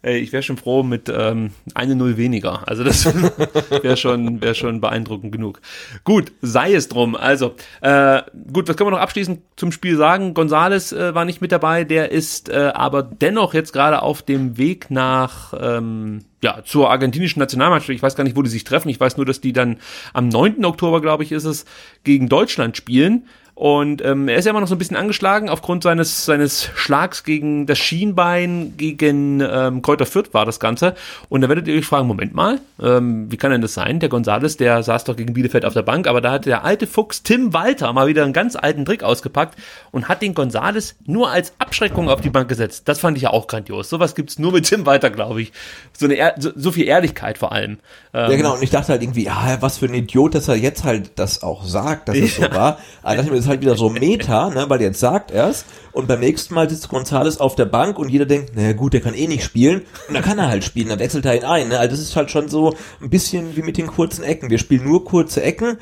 ey, 0.06 0.20
ich 0.20 0.32
wäre 0.32 0.44
schon 0.44 0.58
froh 0.58 0.84
mit 0.84 1.12
ähm, 1.14 1.50
eine 1.74 1.96
Null 1.96 2.16
weniger. 2.16 2.68
Also 2.68 2.84
das 2.84 3.06
wäre 3.82 3.98
schon, 3.98 4.40
wäre 4.42 4.54
schon 4.54 4.80
beeindruckend 4.80 5.32
genug. 5.32 5.62
Gut, 6.04 6.32
sei 6.42 6.74
es 6.76 6.88
drum. 6.90 7.16
Also, 7.16 7.56
äh, 7.82 8.22
gut, 8.54 8.70
was 8.70 8.78
können 8.78 8.88
wir 8.88 8.92
noch 8.92 9.00
abschließend 9.00 9.42
zum 9.56 9.72
Spiel 9.72 9.98
sagen? 9.98 10.36
Gonzales 10.36 10.94
äh, 10.94 11.16
war 11.16 11.26
nicht 11.26 11.42
mit 11.42 11.52
dabei, 11.52 11.84
der 11.84 12.12
ist 12.12 12.50
äh, 12.50 12.72
aber 12.76 13.02
dennoch 13.02 13.56
jetzt 13.56 13.74
gerade 13.74 14.04
auf 14.04 14.22
dem 14.22 14.58
Weg 14.58 14.92
nach 14.92 15.54
ähm, 15.60 16.22
ja, 16.44 16.64
zur 16.64 16.92
argentinischen 16.92 17.40
Nationalmannschaft. 17.40 17.90
Ich 17.90 18.04
weiß 18.04 18.16
gar 18.16 18.24
nicht, 18.24 18.38
wo 18.38 18.44
die 18.44 18.50
sich 18.52 18.64
treffen. 18.64 18.90
Ich 18.90 19.00
weiß 19.00 19.18
nur, 19.18 19.26
dass 19.26 19.42
die 19.42 19.54
dann 19.54 19.78
am 20.14 20.30
9. 20.30 20.64
Oktober, 20.66 21.02
glaube 21.02 21.24
ich, 21.24 21.32
ist 21.32 21.46
es, 21.46 21.66
gegen 22.04 22.30
Deutschland 22.30 22.78
spielen. 22.78 23.26
Und 23.56 24.04
ähm, 24.04 24.28
er 24.28 24.36
ist 24.36 24.44
ja 24.44 24.52
immer 24.52 24.60
noch 24.60 24.68
so 24.68 24.76
ein 24.76 24.78
bisschen 24.78 24.98
angeschlagen 24.98 25.48
aufgrund 25.48 25.84
seines, 25.84 26.26
seines 26.26 26.70
Schlags 26.76 27.24
gegen 27.24 27.66
das 27.66 27.78
Schienbein, 27.78 28.74
gegen 28.76 29.40
ähm, 29.40 29.82
Kräuter 29.82 30.06
Fürth 30.06 30.34
war 30.34 30.46
das 30.46 30.60
Ganze. 30.60 30.94
Und 31.30 31.40
da 31.40 31.48
werdet 31.48 31.70
ihr 31.70 31.78
euch 31.78 31.86
fragen, 31.86 32.06
Moment 32.06 32.36
mal, 32.36 32.60
ähm, 32.84 33.32
wie 33.32 33.38
kann 33.38 33.52
denn 33.52 33.62
das 33.62 33.74
sein? 33.74 34.02
Der 34.02 34.10
Gonzales, 34.10 34.58
der 34.58 34.84
saß 34.84 35.06
doch 35.06 35.16
gegen 35.16 35.34
Bielefeld 35.34 35.64
auf 35.64 35.74
der 35.74 35.84
Bank, 35.84 36.06
aber 36.08 36.20
da 36.20 36.34
hat 36.34 36.46
der 36.46 36.66
alte 36.66 36.86
Fuchs 36.86 37.24
Tim 37.24 37.54
Walter 37.54 37.94
mal 37.94 38.08
wieder 38.08 38.26
einen 38.26 38.34
ganz 38.34 38.58
alten 38.58 38.84
Trick 38.84 39.04
ausgepackt 39.04 39.58
und 39.92 40.10
hat 40.10 40.22
den 40.22 40.34
Gonzales 40.34 40.96
nur 41.06 41.32
als 41.32 41.54
Abschreckung 41.58 42.10
auf 42.10 42.20
die 42.20 42.30
Bank 42.30 42.50
gesetzt. 42.50 42.90
Das 42.90 43.00
fand 43.00 43.16
ich 43.16 43.24
ja 43.24 43.30
auch 43.30 43.48
grandios. 43.48 43.90
Sowas 43.90 44.16
gibt's 44.16 44.38
nur 44.38 44.52
mit 44.52 44.66
Tim 44.66 44.86
Walter, 44.86 45.10
glaube 45.10 45.42
ich. 45.42 45.54
So, 45.98 46.08
eine, 46.08 46.34
so, 46.38 46.52
so 46.58 46.74
viel 46.74 46.88
Ehrlichkeit 46.88 47.38
vor 47.38 47.54
allem. 47.54 47.78
Ähm, 48.14 48.32
ja, 48.32 48.36
genau. 48.36 48.56
Und 48.56 48.64
ich 48.64 48.70
dachte 48.70 48.90
halt 48.90 49.02
irgendwie, 49.02 49.24
ja, 49.24 49.58
was 49.62 49.78
für 49.78 49.86
ein 49.86 49.94
Idiot, 49.94 50.36
dass 50.36 50.50
er 50.50 50.56
jetzt 50.56 50.84
halt 50.84 51.12
das 51.16 51.42
auch 51.42 51.64
sagt, 51.64 52.10
dass 52.10 52.18
es 52.18 52.38
ja. 52.38 52.50
so 52.50 52.54
war. 52.54 52.80
Aber 53.02 53.16
dachte 53.16 53.45
ist 53.46 53.50
halt 53.50 53.62
wieder 53.62 53.76
so 53.76 53.90
Meta, 53.90 54.50
ne, 54.50 54.66
weil 54.68 54.82
jetzt 54.82 55.00
sagt 55.00 55.32
er's 55.32 55.66
und 55.92 56.08
beim 56.08 56.20
nächsten 56.20 56.54
Mal 56.54 56.70
sitzt 56.70 56.90
Gonzales 56.90 57.40
auf 57.40 57.56
der 57.56 57.66
Bank 57.66 57.98
und 58.00 58.10
jeder 58.10 58.26
denkt, 58.26 58.56
naja 58.56 58.74
gut, 58.74 58.94
der 58.94 59.02
kann 59.02 59.14
eh 59.14 59.28
nicht 59.28 59.44
spielen 59.44 59.84
und 60.08 60.14
dann 60.14 60.24
kann 60.24 60.40
er 60.40 60.48
halt 60.48 60.64
spielen, 60.64 60.90
dann 60.90 61.00
wechselt 61.00 61.26
er 61.26 61.36
ihn 61.36 61.44
ein. 61.44 61.70
Ne? 61.70 61.80
Also 61.80 61.92
das 61.92 62.00
ist 62.02 62.16
halt 62.16 62.32
schon 62.32 62.50
so 62.50 62.74
ein 63.02 63.10
bisschen 63.10 63.56
wie 63.56 63.62
mit 63.62 63.78
den 63.78 63.88
kurzen 63.88 64.24
Ecken. 64.24 64.50
Wir 64.50 64.58
spielen 64.58 64.84
nur 64.84 65.06
kurze 65.06 65.44
Ecken 65.44 65.78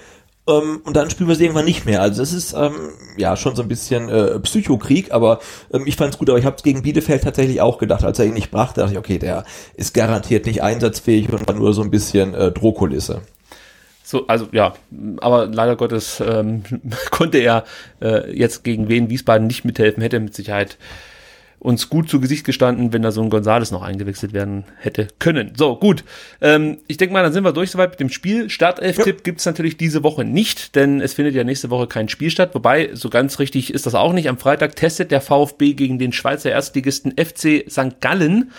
ähm, 0.47 0.81
und 0.83 0.95
dann 0.95 1.09
spielen 1.09 1.29
wir 1.29 1.35
sie 1.35 1.43
irgendwann 1.43 1.65
nicht 1.65 1.85
mehr. 1.85 2.01
Also 2.01 2.21
das 2.21 2.33
ist 2.33 2.53
ähm, 2.53 2.73
ja 3.17 3.37
schon 3.37 3.55
so 3.55 3.61
ein 3.61 3.69
bisschen 3.69 4.09
äh, 4.09 4.39
Psychokrieg, 4.39 5.11
aber 5.13 5.39
ähm, 5.71 5.83
ich 5.85 5.95
fand's 5.95 6.17
gut. 6.17 6.29
Aber 6.29 6.39
ich 6.39 6.45
habe 6.45 6.61
gegen 6.61 6.81
Bielefeld 6.81 7.23
tatsächlich 7.23 7.61
auch 7.61 7.77
gedacht, 7.77 8.03
als 8.03 8.19
er 8.19 8.25
ihn 8.25 8.33
nicht 8.33 8.51
brachte, 8.51 8.81
dachte 8.81 8.93
ich, 8.93 8.99
okay, 8.99 9.19
der 9.19 9.45
ist 9.75 9.93
garantiert 9.93 10.45
nicht 10.45 10.61
einsatzfähig 10.61 11.31
und 11.31 11.47
war 11.47 11.55
nur 11.55 11.73
so 11.73 11.81
ein 11.81 11.91
bisschen 11.91 12.33
äh, 12.33 12.51
Drohkulisse. 12.51 13.21
So, 14.13 14.27
also 14.27 14.47
ja, 14.51 14.75
aber 15.21 15.47
leider 15.47 15.75
Gottes 15.75 16.21
ähm, 16.23 16.61
konnte 17.09 17.39
er 17.39 17.63
äh, 17.99 18.31
jetzt 18.31 18.63
gegen 18.63 18.87
Wien 18.87 19.09
Wiesbaden 19.09 19.47
nicht 19.47 19.65
mithelfen, 19.65 20.03
hätte 20.03 20.19
mit 20.19 20.35
Sicherheit 20.35 20.77
uns 21.57 21.89
gut 21.89 22.11
zu 22.11 22.19
Gesicht 22.19 22.45
gestanden, 22.45 22.93
wenn 22.93 23.01
da 23.01 23.11
so 23.11 23.23
ein 23.23 23.31
Gonzales 23.31 23.71
noch 23.71 23.81
eingewechselt 23.81 24.31
werden 24.31 24.65
hätte 24.77 25.07
können. 25.17 25.53
So, 25.57 25.77
gut. 25.77 26.03
Ähm, 26.41 26.77
ich 26.85 26.97
denke 26.97 27.13
mal, 27.13 27.23
dann 27.23 27.33
sind 27.33 27.43
wir 27.43 27.53
durch 27.53 27.71
soweit 27.71 27.89
mit 27.89 28.01
dem 28.01 28.09
Spiel. 28.09 28.51
Startelf-Tipp 28.51 29.15
ja. 29.15 29.23
gibt's 29.23 29.47
natürlich 29.47 29.77
diese 29.77 30.03
Woche 30.03 30.25
nicht, 30.25 30.75
denn 30.75 31.01
es 31.01 31.15
findet 31.15 31.33
ja 31.33 31.43
nächste 31.43 31.71
Woche 31.71 31.87
kein 31.87 32.07
Spiel 32.07 32.29
statt. 32.29 32.53
Wobei, 32.53 32.91
so 32.93 33.09
ganz 33.09 33.39
richtig 33.39 33.73
ist 33.73 33.87
das 33.87 33.95
auch 33.95 34.13
nicht. 34.13 34.29
Am 34.29 34.37
Freitag 34.37 34.75
testet 34.75 35.09
der 35.09 35.21
VfB 35.21 35.73
gegen 35.73 35.97
den 35.97 36.13
Schweizer 36.13 36.51
Erstligisten 36.51 37.13
FC 37.17 37.65
St. 37.67 37.99
Gallen. 37.99 38.51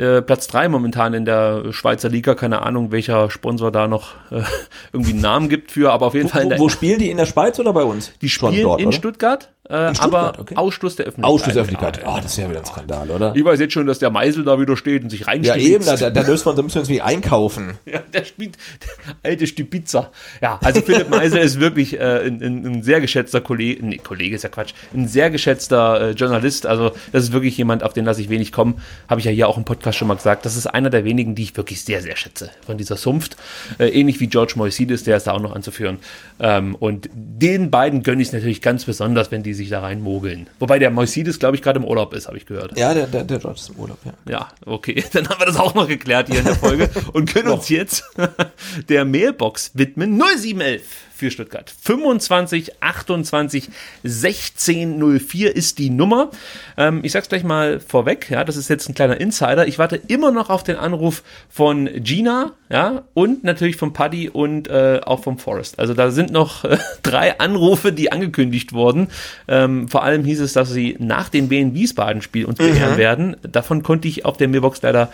Äh, 0.00 0.22
Platz 0.22 0.46
drei 0.46 0.68
momentan 0.68 1.12
in 1.12 1.26
der 1.26 1.72
Schweizer 1.72 2.08
Liga. 2.08 2.34
Keine 2.34 2.62
Ahnung, 2.62 2.90
welcher 2.90 3.28
Sponsor 3.30 3.70
da 3.70 3.86
noch 3.86 4.14
äh, 4.30 4.42
irgendwie 4.92 5.12
einen 5.12 5.20
Namen 5.20 5.48
gibt 5.50 5.72
für, 5.72 5.92
aber 5.92 6.06
auf 6.06 6.14
jeden 6.14 6.26
wo, 6.26 6.30
Fall. 6.30 6.50
Wo, 6.52 6.58
wo 6.58 6.68
spielen 6.70 6.98
die 6.98 7.10
in 7.10 7.18
der 7.18 7.26
Schweiz 7.26 7.60
oder 7.60 7.74
bei 7.74 7.82
uns? 7.82 8.12
Die 8.22 8.30
spielen 8.30 8.62
dort, 8.62 8.80
in 8.80 8.88
oder? 8.88 8.96
Stuttgart. 8.96 9.52
Äh, 9.70 9.92
aber 9.98 10.32
okay. 10.38 10.56
Ausschluss 10.56 10.96
der 10.96 11.06
Öffentlichkeit. 11.06 11.32
Ausschluss 11.32 11.54
der 11.54 11.62
Öffentlichkeit. 11.62 12.00
Oh, 12.04 12.16
das 12.16 12.32
ist 12.32 12.38
ja 12.38 12.50
wieder 12.50 12.58
ein 12.58 12.64
Skandal, 12.64 13.10
oder? 13.10 13.36
Ich 13.36 13.44
weiß 13.44 13.60
jetzt 13.60 13.72
schon, 13.72 13.86
dass 13.86 14.00
der 14.00 14.10
Meisel 14.10 14.44
da 14.44 14.58
wieder 14.58 14.76
steht 14.76 15.04
und 15.04 15.10
sich 15.10 15.28
reinstippt. 15.28 15.60
Ja, 15.60 15.62
eben, 15.62 15.84
da, 15.84 15.96
da, 15.96 16.10
da 16.10 16.22
löst 16.22 16.44
man, 16.44 16.56
da 16.56 16.62
müssen 16.62 16.74
wir 16.74 16.80
uns 16.80 16.88
wie 16.88 17.00
einkaufen. 17.00 17.78
Ja, 17.90 18.00
der 18.12 18.24
spielt, 18.24 18.56
der 18.82 19.16
alte 19.30 19.46
Stipizza. 19.48 20.12
Ja, 20.40 20.60
also 20.62 20.80
Philipp 20.80 21.10
Meisel 21.10 21.38
ist 21.38 21.58
wirklich 21.58 21.98
äh, 21.98 22.26
ein, 22.26 22.40
ein, 22.40 22.66
ein, 22.66 22.82
sehr 22.84 23.00
geschätzter 23.00 23.40
Kollege, 23.40 23.84
nee, 23.84 23.96
Kollege 23.96 24.36
ist 24.36 24.42
ja 24.42 24.48
Quatsch, 24.48 24.74
ein 24.94 25.08
sehr 25.08 25.28
geschätzter 25.30 26.00
äh, 26.00 26.10
Journalist. 26.12 26.66
Also, 26.66 26.92
das 27.10 27.24
ist 27.24 27.32
wirklich 27.32 27.56
jemand, 27.56 27.82
auf 27.82 27.92
den 27.92 28.04
lasse 28.04 28.20
ich 28.20 28.28
wenig 28.28 28.52
kommen. 28.52 28.80
Habe 29.08 29.20
ich 29.20 29.24
ja 29.24 29.32
hier 29.32 29.48
auch 29.48 29.56
im 29.56 29.64
Podcast 29.64 29.98
schon 29.98 30.06
mal 30.06 30.14
gesagt. 30.14 30.44
Das 30.44 30.56
ist 30.56 30.68
einer 30.68 30.90
der 30.90 31.04
wenigen, 31.04 31.34
die 31.34 31.42
ich 31.42 31.56
wirklich 31.56 31.82
sehr, 31.82 32.00
sehr 32.00 32.14
schätze 32.16 32.50
von 32.64 32.78
dieser 32.78 32.96
Sumpft. 32.96 33.36
Äh, 33.78 33.88
ähnlich 33.88 34.20
wie 34.20 34.28
George 34.28 34.52
Moisidis, 34.56 35.02
der 35.02 35.16
ist 35.16 35.26
da 35.26 35.32
auch 35.32 35.40
noch 35.40 35.54
anzuführen. 35.54 35.98
Ähm, 36.38 36.76
und 36.76 37.08
den 37.12 37.70
beiden 37.70 38.02
gönne 38.04 38.22
ich 38.22 38.28
es 38.28 38.34
natürlich 38.34 38.62
ganz 38.62 38.84
besonders, 38.84 39.32
wenn 39.32 39.42
die 39.42 39.54
sich 39.60 39.70
da 39.70 39.80
reinmogeln. 39.80 40.48
Wobei 40.58 40.78
der 40.78 40.90
Moisides, 40.90 41.38
glaube 41.38 41.56
ich, 41.56 41.62
gerade 41.62 41.78
im 41.78 41.84
Urlaub 41.84 42.12
ist, 42.14 42.26
habe 42.26 42.36
ich 42.36 42.46
gehört. 42.46 42.76
Ja, 42.78 42.94
der, 42.94 43.06
der, 43.06 43.24
der 43.24 43.38
George 43.38 43.60
ist 43.60 43.70
im 43.70 43.76
Urlaub, 43.76 43.98
ja. 44.04 44.12
Ja, 44.28 44.48
okay. 44.66 45.04
Dann 45.12 45.28
haben 45.28 45.40
wir 45.40 45.46
das 45.46 45.56
auch 45.56 45.74
noch 45.74 45.88
geklärt 45.88 46.28
hier 46.28 46.40
in 46.40 46.44
der 46.44 46.56
Folge 46.56 46.90
und 47.12 47.32
können 47.32 47.48
uns 47.48 47.68
jetzt 47.68 48.04
der 48.88 49.04
Mailbox 49.04 49.72
widmen. 49.74 50.16
0711 50.16 50.82
für 51.20 51.30
Stuttgart. 51.30 51.72
25 51.82 52.82
28 52.82 53.68
16 54.02 55.20
04 55.20 55.54
ist 55.54 55.78
die 55.78 55.90
Nummer. 55.90 56.30
Ähm, 56.76 57.00
ich 57.02 57.12
sag's 57.12 57.28
gleich 57.28 57.44
mal 57.44 57.78
vorweg, 57.78 58.30
ja, 58.30 58.42
das 58.42 58.56
ist 58.56 58.68
jetzt 58.70 58.88
ein 58.88 58.94
kleiner 58.94 59.20
Insider. 59.20 59.68
Ich 59.68 59.78
warte 59.78 60.00
immer 60.08 60.32
noch 60.32 60.48
auf 60.48 60.64
den 60.64 60.76
Anruf 60.76 61.22
von 61.50 61.88
Gina, 62.02 62.52
ja, 62.70 63.02
und 63.12 63.44
natürlich 63.44 63.76
von 63.76 63.92
Paddy 63.92 64.30
und 64.30 64.68
äh, 64.68 65.00
auch 65.04 65.22
vom 65.22 65.38
Forest. 65.38 65.78
Also 65.78 65.92
da 65.92 66.10
sind 66.10 66.32
noch 66.32 66.64
äh, 66.64 66.78
drei 67.02 67.38
Anrufe, 67.38 67.92
die 67.92 68.10
angekündigt 68.10 68.72
wurden. 68.72 69.08
Ähm, 69.46 69.88
vor 69.88 70.02
allem 70.02 70.24
hieß 70.24 70.40
es, 70.40 70.54
dass 70.54 70.70
sie 70.70 70.96
nach 70.98 71.28
dem 71.28 71.48
BN 71.48 71.74
Wiesbaden-Spiel 71.74 72.46
uns 72.46 72.58
beehren 72.58 72.96
werden. 72.96 73.36
Davon 73.42 73.82
konnte 73.82 74.08
ich 74.08 74.24
auf 74.24 74.38
der 74.38 74.48
Mailbox 74.48 74.80
leider 74.80 75.12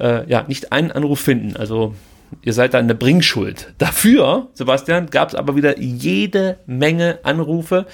äh, 0.00 0.26
ja 0.28 0.44
nicht 0.48 0.72
einen 0.72 0.90
Anruf 0.90 1.20
finden. 1.20 1.56
Also 1.56 1.94
ihr 2.42 2.52
seid 2.52 2.74
da 2.74 2.78
in 2.78 2.88
der 2.88 2.94
Bringschuld. 2.94 3.74
Dafür, 3.78 4.48
Sebastian, 4.54 5.10
gab 5.10 5.28
es 5.28 5.34
aber 5.34 5.56
wieder 5.56 5.78
jede 5.78 6.58
Menge 6.66 7.18
Anrufe, 7.22 7.86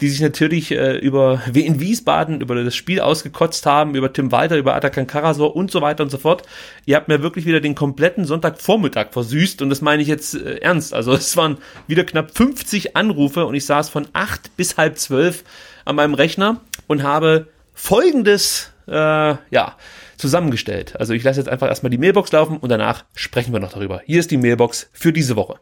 die 0.00 0.08
sich 0.08 0.20
natürlich 0.20 0.70
äh, 0.70 0.96
über 0.96 1.42
in 1.52 1.80
Wiesbaden, 1.80 2.40
über 2.40 2.62
das 2.62 2.76
Spiel 2.76 3.00
ausgekotzt 3.00 3.66
haben, 3.66 3.94
über 3.94 4.12
Tim 4.12 4.30
Walter, 4.30 4.56
über 4.56 4.74
Atakan 4.74 5.06
Karasor 5.06 5.56
und 5.56 5.70
so 5.70 5.80
weiter 5.80 6.04
und 6.04 6.10
so 6.10 6.18
fort. 6.18 6.42
Ihr 6.86 6.96
habt 6.96 7.08
mir 7.08 7.22
wirklich 7.22 7.46
wieder 7.46 7.60
den 7.60 7.74
kompletten 7.74 8.24
Sonntagvormittag 8.24 9.08
versüßt 9.10 9.60
und 9.60 9.70
das 9.70 9.80
meine 9.80 10.02
ich 10.02 10.08
jetzt 10.08 10.34
äh, 10.34 10.58
ernst. 10.58 10.94
Also 10.94 11.12
es 11.14 11.36
waren 11.36 11.58
wieder 11.88 12.04
knapp 12.04 12.36
50 12.36 12.96
Anrufe 12.96 13.46
und 13.46 13.54
ich 13.54 13.66
saß 13.66 13.88
von 13.88 14.06
acht 14.12 14.56
bis 14.56 14.76
halb 14.76 14.98
zwölf 14.98 15.42
an 15.84 15.96
meinem 15.96 16.14
Rechner 16.14 16.60
und 16.86 17.02
habe 17.02 17.48
folgendes, 17.74 18.72
äh, 18.86 18.92
ja, 18.92 19.76
zusammengestellt. 20.18 20.96
Also 20.98 21.14
ich 21.14 21.24
lasse 21.24 21.40
jetzt 21.40 21.48
einfach 21.48 21.68
erstmal 21.68 21.90
die 21.90 21.98
Mailbox 21.98 22.32
laufen 22.32 22.58
und 22.58 22.70
danach 22.70 23.04
sprechen 23.14 23.52
wir 23.52 23.60
noch 23.60 23.72
darüber. 23.72 24.00
Hier 24.04 24.20
ist 24.20 24.30
die 24.30 24.36
Mailbox 24.36 24.90
für 24.92 25.12
diese 25.12 25.36
Woche. 25.36 25.60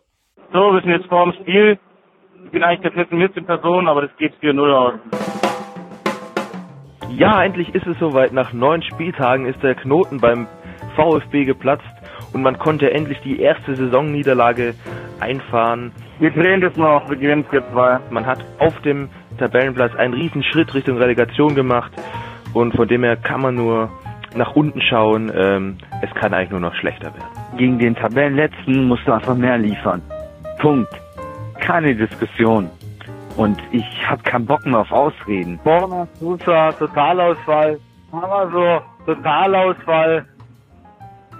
So, 0.52 0.72
wir 0.72 0.80
sind 0.80 0.90
jetzt 0.90 1.06
vor 1.06 1.24
dem 1.24 1.34
Spiel. 1.42 1.78
Ich 2.44 2.50
bin 2.50 2.62
eigentlich 2.62 2.80
der 2.80 3.02
Pessimist 3.02 3.36
in 3.36 3.44
Person, 3.44 3.88
aber 3.88 4.02
das 4.02 4.10
geht 4.18 4.32
4-0 4.40 4.72
aus. 4.72 4.94
Ja, 7.10 7.42
endlich 7.44 7.74
ist 7.74 7.86
es 7.86 7.98
soweit. 7.98 8.32
Nach 8.32 8.52
neun 8.52 8.82
Spieltagen 8.82 9.46
ist 9.46 9.62
der 9.62 9.74
Knoten 9.74 10.18
beim 10.18 10.46
VfB 10.96 11.44
geplatzt 11.44 11.84
und 12.32 12.42
man 12.42 12.58
konnte 12.58 12.90
endlich 12.90 13.18
die 13.24 13.40
erste 13.40 13.74
Saisonniederlage 13.74 14.74
einfahren. 15.20 15.92
Wir 16.18 16.30
drehen 16.30 16.60
das 16.60 16.76
noch, 16.76 17.08
wir 17.08 17.16
gewinnen 17.16 17.44
4-2. 17.44 18.00
Man 18.10 18.26
hat 18.26 18.44
auf 18.58 18.78
dem 18.82 19.08
Tabellenplatz 19.38 19.94
einen 19.94 20.14
riesen 20.14 20.42
Schritt 20.42 20.74
Richtung 20.74 20.98
Relegation 20.98 21.54
gemacht 21.54 21.92
und 22.54 22.74
von 22.74 22.88
dem 22.88 23.04
her 23.04 23.16
kann 23.16 23.40
man 23.40 23.54
nur 23.54 23.90
nach 24.36 24.54
unten 24.54 24.80
schauen. 24.80 25.32
Ähm, 25.34 25.78
es 26.02 26.10
kann 26.14 26.34
eigentlich 26.34 26.50
nur 26.50 26.60
noch 26.60 26.74
schlechter 26.74 27.06
werden. 27.06 27.56
Gegen 27.56 27.78
den 27.78 27.94
Tabellenletzten 27.94 28.86
musst 28.86 29.06
du 29.06 29.12
einfach 29.12 29.34
mehr 29.34 29.58
liefern. 29.58 30.02
Punkt. 30.58 30.90
Keine 31.60 31.94
Diskussion. 31.94 32.70
Und 33.36 33.60
ich 33.72 33.84
habe 34.08 34.22
keinen 34.22 34.46
Bock 34.46 34.64
mehr 34.64 34.80
auf 34.80 34.92
Ausreden. 34.92 35.58
Borna, 35.62 36.06
Susa, 36.20 36.72
Totalausfall. 36.72 37.78
Aber 38.12 38.50
so, 38.50 39.12
Totalausfall. 39.12 40.24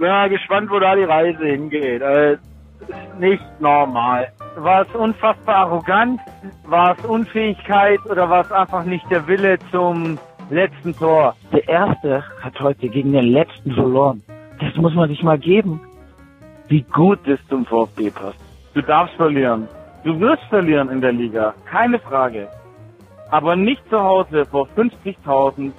Ja, 0.01 0.27
gespannt, 0.27 0.70
wo 0.70 0.78
da 0.78 0.94
die 0.94 1.05
Reise 1.05 1.44
hingeht. 1.47 2.02
Äh, 2.02 2.32
ist 2.32 3.18
nicht 3.18 3.60
normal. 3.60 4.28
War 4.56 4.82
es 4.82 4.94
unfassbar 4.94 5.56
arrogant? 5.56 6.20
War 6.64 6.97
es 6.98 7.05
Unfähigkeit 7.05 8.01
oder 8.06 8.28
war 8.28 8.43
es 8.43 8.52
einfach 8.52 8.85
nicht 8.85 9.10
der 9.10 9.27
Wille 9.27 9.59
zum 9.70 10.18
letzten 10.51 10.97
Tor? 10.97 11.35
Der 11.52 11.66
Erste 11.68 12.24
hat 12.40 12.59
heute 12.60 12.89
gegen 12.89 13.12
den 13.12 13.27
Letzten 13.27 13.73
verloren. 13.73 14.23
Das 14.60 14.74
muss 14.77 14.94
man 14.94 15.09
sich 15.09 15.23
mal 15.23 15.39
geben. 15.39 15.81
Wie 16.68 16.82
gut 16.82 17.20
das 17.27 17.39
zum 17.48 17.64
VfB 17.66 18.10
passt. 18.10 18.39
Du 18.74 18.82
darfst 18.82 19.14
verlieren. 19.16 19.68
Du 20.05 20.18
wirst 20.20 20.43
verlieren 20.44 20.90
in 20.90 21.01
der 21.01 21.12
Liga. 21.12 21.55
Keine 21.64 21.98
Frage. 21.98 22.48
Aber 23.31 23.56
nicht 23.56 23.82
zu 23.90 23.98
Hause 23.98 24.47
vor 24.47 24.68
50.000 24.77 25.73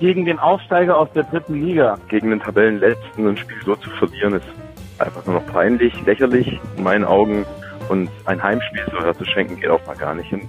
gegen 0.00 0.24
den 0.24 0.38
Aufsteiger 0.38 0.96
aus 0.96 1.10
der 1.12 1.24
dritten 1.24 1.54
Liga. 1.64 1.96
gegen 2.08 2.30
den 2.30 2.40
Tabellenletzten 2.40 3.26
ein 3.26 3.36
Spiel 3.36 3.58
so 3.64 3.74
zu 3.76 3.90
verlieren, 3.90 4.34
ist 4.34 4.46
einfach 4.98 5.24
nur 5.26 5.36
noch 5.36 5.46
peinlich, 5.46 5.94
lächerlich 6.06 6.60
in 6.76 6.82
meinen 6.82 7.04
Augen. 7.04 7.44
Und 7.88 8.10
ein 8.26 8.42
Heimspiel 8.42 8.84
so 8.90 9.00
herzuschenken 9.00 9.58
geht 9.58 9.70
auch 9.70 9.84
mal 9.86 9.96
gar 9.96 10.14
nicht. 10.14 10.30
Und 10.32 10.42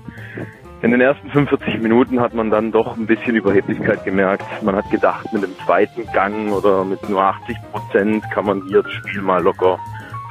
in 0.82 0.92
den 0.92 1.02
ersten 1.02 1.30
45 1.30 1.82
Minuten 1.82 2.22
hat 2.22 2.34
man 2.34 2.50
dann 2.50 2.72
doch 2.72 2.96
ein 2.96 3.06
bisschen 3.06 3.36
Überheblichkeit 3.36 4.04
gemerkt. 4.06 4.46
Man 4.62 4.76
hat 4.76 4.90
gedacht, 4.90 5.32
mit 5.34 5.44
dem 5.44 5.56
zweiten 5.66 6.06
Gang 6.14 6.52
oder 6.52 6.86
mit 6.86 7.08
nur 7.10 7.22
80 7.22 7.58
Prozent 7.72 8.24
kann 8.32 8.46
man 8.46 8.64
hier 8.68 8.82
das 8.82 8.92
Spiel 8.94 9.22
mal 9.22 9.42
locker, 9.42 9.78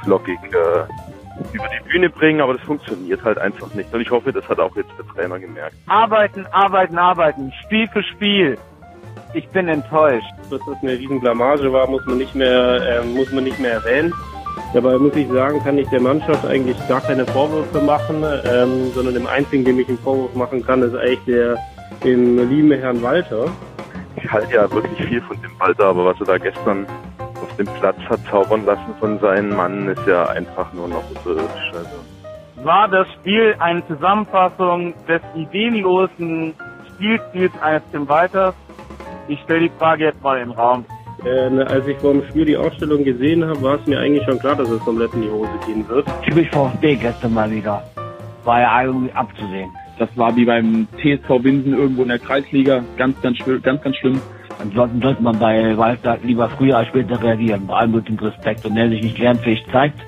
flockig 0.03 0.39
äh, 0.45 1.53
über 1.53 1.67
die 1.67 1.89
Bühne 1.89 2.09
bringen, 2.09 2.41
aber 2.41 2.53
das 2.53 2.63
funktioniert 2.63 3.23
halt 3.23 3.37
einfach 3.37 3.73
nicht. 3.73 3.93
Und 3.93 4.01
ich 4.01 4.09
hoffe, 4.09 4.33
das 4.33 4.47
hat 4.49 4.59
auch 4.59 4.75
jetzt 4.75 4.91
der 4.97 5.05
Trainer 5.07 5.39
gemerkt. 5.39 5.75
Arbeiten, 5.87 6.45
arbeiten, 6.47 6.97
arbeiten. 6.97 7.53
Spiel 7.63 7.87
für 7.87 8.03
Spiel. 8.03 8.57
Ich 9.33 9.47
bin 9.49 9.67
enttäuscht. 9.67 10.31
dass 10.49 10.59
das 10.65 10.77
eine 10.81 10.93
riesen 10.93 11.19
Blamage 11.19 11.71
war, 11.71 11.87
muss 11.87 12.03
man 12.07 12.17
nicht 12.17 12.33
mehr, 12.33 13.01
ähm, 13.03 13.13
muss 13.13 13.31
man 13.31 13.43
nicht 13.43 13.59
mehr 13.59 13.73
erwähnen. 13.73 14.11
Dabei 14.73 14.97
muss 14.97 15.15
ich 15.15 15.27
sagen, 15.29 15.63
kann 15.63 15.77
ich 15.77 15.87
der 15.89 16.01
Mannschaft 16.01 16.45
eigentlich 16.45 16.77
gar 16.87 17.01
keine 17.01 17.25
Vorwürfe 17.25 17.81
machen, 17.81 18.23
ähm, 18.23 18.91
sondern 18.93 19.15
dem 19.15 19.27
einzigen, 19.27 19.65
dem 19.65 19.79
ich 19.79 19.87
einen 19.87 19.97
Vorwurf 19.97 20.35
machen 20.35 20.63
kann, 20.63 20.83
ist 20.83 20.95
eigentlich 20.95 21.25
der 21.25 21.57
dem 22.03 22.49
lieben 22.49 22.71
Herrn 22.71 23.01
Walter. 23.01 23.47
Ich 24.15 24.31
halte 24.31 24.53
ja 24.53 24.71
wirklich 24.71 25.07
viel 25.07 25.21
von 25.21 25.41
dem 25.41 25.51
Walter, 25.59 25.85
aber 25.85 26.05
was 26.05 26.19
er 26.19 26.25
da 26.25 26.37
gestern 26.37 26.85
auf 27.41 27.55
dem 27.57 27.67
Platz 27.79 27.97
hat 28.09 28.19
zaubern 28.29 28.65
lassen 28.65 28.93
von 28.99 29.19
seinen 29.19 29.55
Mann, 29.55 29.87
ist 29.87 30.05
ja 30.07 30.25
einfach 30.27 30.71
nur 30.73 30.87
noch 30.87 31.03
unterirdisch. 31.09 31.71
Also. 31.73 32.65
War 32.65 32.87
das 32.89 33.07
Spiel 33.13 33.55
eine 33.59 33.85
Zusammenfassung 33.87 34.93
des 35.07 35.21
ideenlosen 35.35 36.53
Spielstils 36.89 37.53
eines 37.61 37.83
Tim 37.91 38.07
Walters? 38.07 38.53
Ich 39.27 39.39
stelle 39.41 39.69
die 39.69 39.71
Frage 39.77 40.05
jetzt 40.05 40.21
mal 40.21 40.39
in 40.39 40.49
den 40.49 40.57
Raum. 40.57 40.85
Äh, 41.25 41.49
ne, 41.49 41.67
als 41.67 41.85
ich 41.87 41.97
vor 41.97 42.13
dem 42.13 42.23
Spiel 42.29 42.45
die 42.45 42.55
Ausstellung 42.57 43.03
gesehen 43.03 43.43
habe, 43.45 43.61
war 43.61 43.75
es 43.79 43.85
mir 43.85 43.99
eigentlich 43.99 44.23
schon 44.23 44.39
klar, 44.39 44.55
dass 44.55 44.69
es 44.69 44.79
komplett 44.81 45.13
in 45.13 45.23
die 45.23 45.29
Hose 45.29 45.49
gehen 45.65 45.87
wird. 45.89 46.05
Typisch 46.23 46.49
VfB 46.51 46.95
gestern 46.95 47.33
mal 47.33 47.51
wieder. 47.51 47.83
War 48.45 48.61
ja 48.61 48.83
irgendwie 48.83 49.11
abzusehen. 49.11 49.69
Das 49.97 50.09
war 50.15 50.33
wie 50.35 50.45
beim 50.45 50.87
TSV 50.97 51.29
Winsen 51.43 51.73
irgendwo 51.77 52.03
in 52.03 52.07
der 52.09 52.19
Kreisliga. 52.19 52.81
Ganz, 52.97 53.21
ganz, 53.21 53.37
schlimm- 53.37 53.61
ganz, 53.61 53.81
ganz 53.81 53.95
schlimm. 53.97 54.21
Dann 54.59 54.71
sollte, 55.01 55.21
man 55.21 55.37
bei 55.39 55.77
Walter 55.77 56.17
lieber 56.23 56.49
früher 56.49 56.77
als 56.77 56.87
später 56.87 57.21
reagieren. 57.21 57.67
Bei 57.67 57.75
allem 57.75 57.91
mit 57.91 58.07
dem 58.07 58.17
Respekt. 58.17 58.65
Und 58.65 58.75
der 58.75 58.89
sich 58.89 59.01
nicht 59.01 59.17
lernfähig 59.17 59.65
zeigt, 59.71 59.99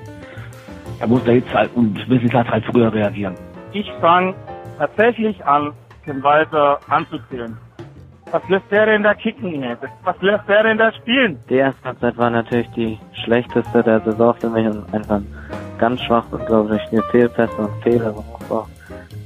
er 1.00 1.06
muss 1.08 1.22
da 1.24 1.32
jetzt 1.32 1.52
halt 1.52 1.70
und 1.74 1.98
Wissenschaft 2.08 2.50
halt 2.50 2.64
früher 2.64 2.92
reagieren. 2.92 3.34
Ich 3.72 3.90
fange 4.00 4.34
tatsächlich 4.78 5.44
an, 5.44 5.72
Tim 6.04 6.22
Walter 6.22 6.78
anzuzählen. 6.88 7.56
Was 8.32 8.48
lässt 8.48 8.70
der 8.70 8.86
denn 8.86 9.02
da 9.02 9.12
kicken 9.12 9.62
jetzt? 9.62 9.84
Was 10.04 10.16
lässt 10.22 10.48
der 10.48 10.62
denn 10.62 10.78
da 10.78 10.90
spielen? 10.90 11.38
Die 11.50 11.56
erste 11.56 11.84
Halbzeit 11.84 12.16
war 12.16 12.30
natürlich 12.30 12.68
die 12.70 12.98
schlechteste 13.24 13.82
der 13.82 14.00
Saison 14.00 14.34
für 14.34 14.48
mich 14.48 14.66
und 14.66 14.94
einfach 14.94 15.20
ganz 15.78 16.00
schwach 16.00 16.24
und 16.30 16.46
glaube 16.46 16.76
ich 16.76 16.88
viele 16.88 17.02
Fehlpässe 17.10 17.54
und 17.56 17.82
Fehler. 17.82 18.14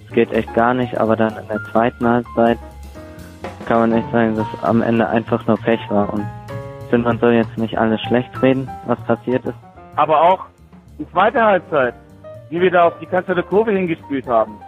Es 0.09 0.13
geht 0.13 0.33
echt 0.33 0.53
gar 0.55 0.75
nicht, 0.75 0.99
aber 0.99 1.15
dann 1.15 1.37
in 1.37 1.47
der 1.47 1.63
zweiten 1.71 2.05
Halbzeit 2.05 2.59
kann 3.67 3.79
man 3.79 3.93
echt 3.93 4.11
sagen, 4.11 4.35
dass 4.35 4.47
am 4.63 4.83
Ende 4.83 5.09
einfach 5.09 5.47
nur 5.47 5.57
Pech 5.57 5.81
war 5.89 6.13
und 6.13 6.27
ich 6.81 6.91
finde, 6.91 7.07
man 7.07 7.19
soll 7.21 7.35
jetzt 7.35 7.57
nicht 7.57 7.79
alles 7.79 8.01
schlecht 8.03 8.31
reden, 8.43 8.69
was 8.87 8.99
passiert 9.05 9.45
ist. 9.45 9.59
Aber 9.95 10.21
auch 10.21 10.47
die 10.99 11.09
zweite 11.13 11.45
Halbzeit, 11.45 11.95
wie 12.51 12.61
wir 12.61 12.73
da 12.73 12.89
auf 12.89 12.99
die 12.99 13.07
Kanzler 13.07 13.37
der 13.37 13.45
Kurve 13.45 13.71
hingespielt 13.71 14.27
haben. 14.27 14.59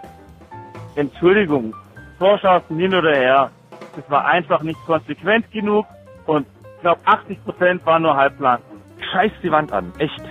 Entschuldigung, 0.95 1.73
Torschancen 2.19 2.77
hin 2.77 2.95
oder 2.95 3.13
her. 3.13 3.51
Es 3.99 4.09
war 4.09 4.25
einfach 4.25 4.61
nicht 4.61 4.79
konsequent 4.85 5.51
genug 5.51 5.85
und 6.25 6.45
ich 6.75 6.81
glaube 6.81 7.01
80 7.05 7.43
Prozent 7.43 7.85
waren 7.85 8.03
nur 8.03 8.15
Halbplanken. 8.15 8.79
Scheiß 9.11 9.31
die 9.43 9.51
Wand 9.51 9.73
an, 9.73 9.91
echt. 9.97 10.21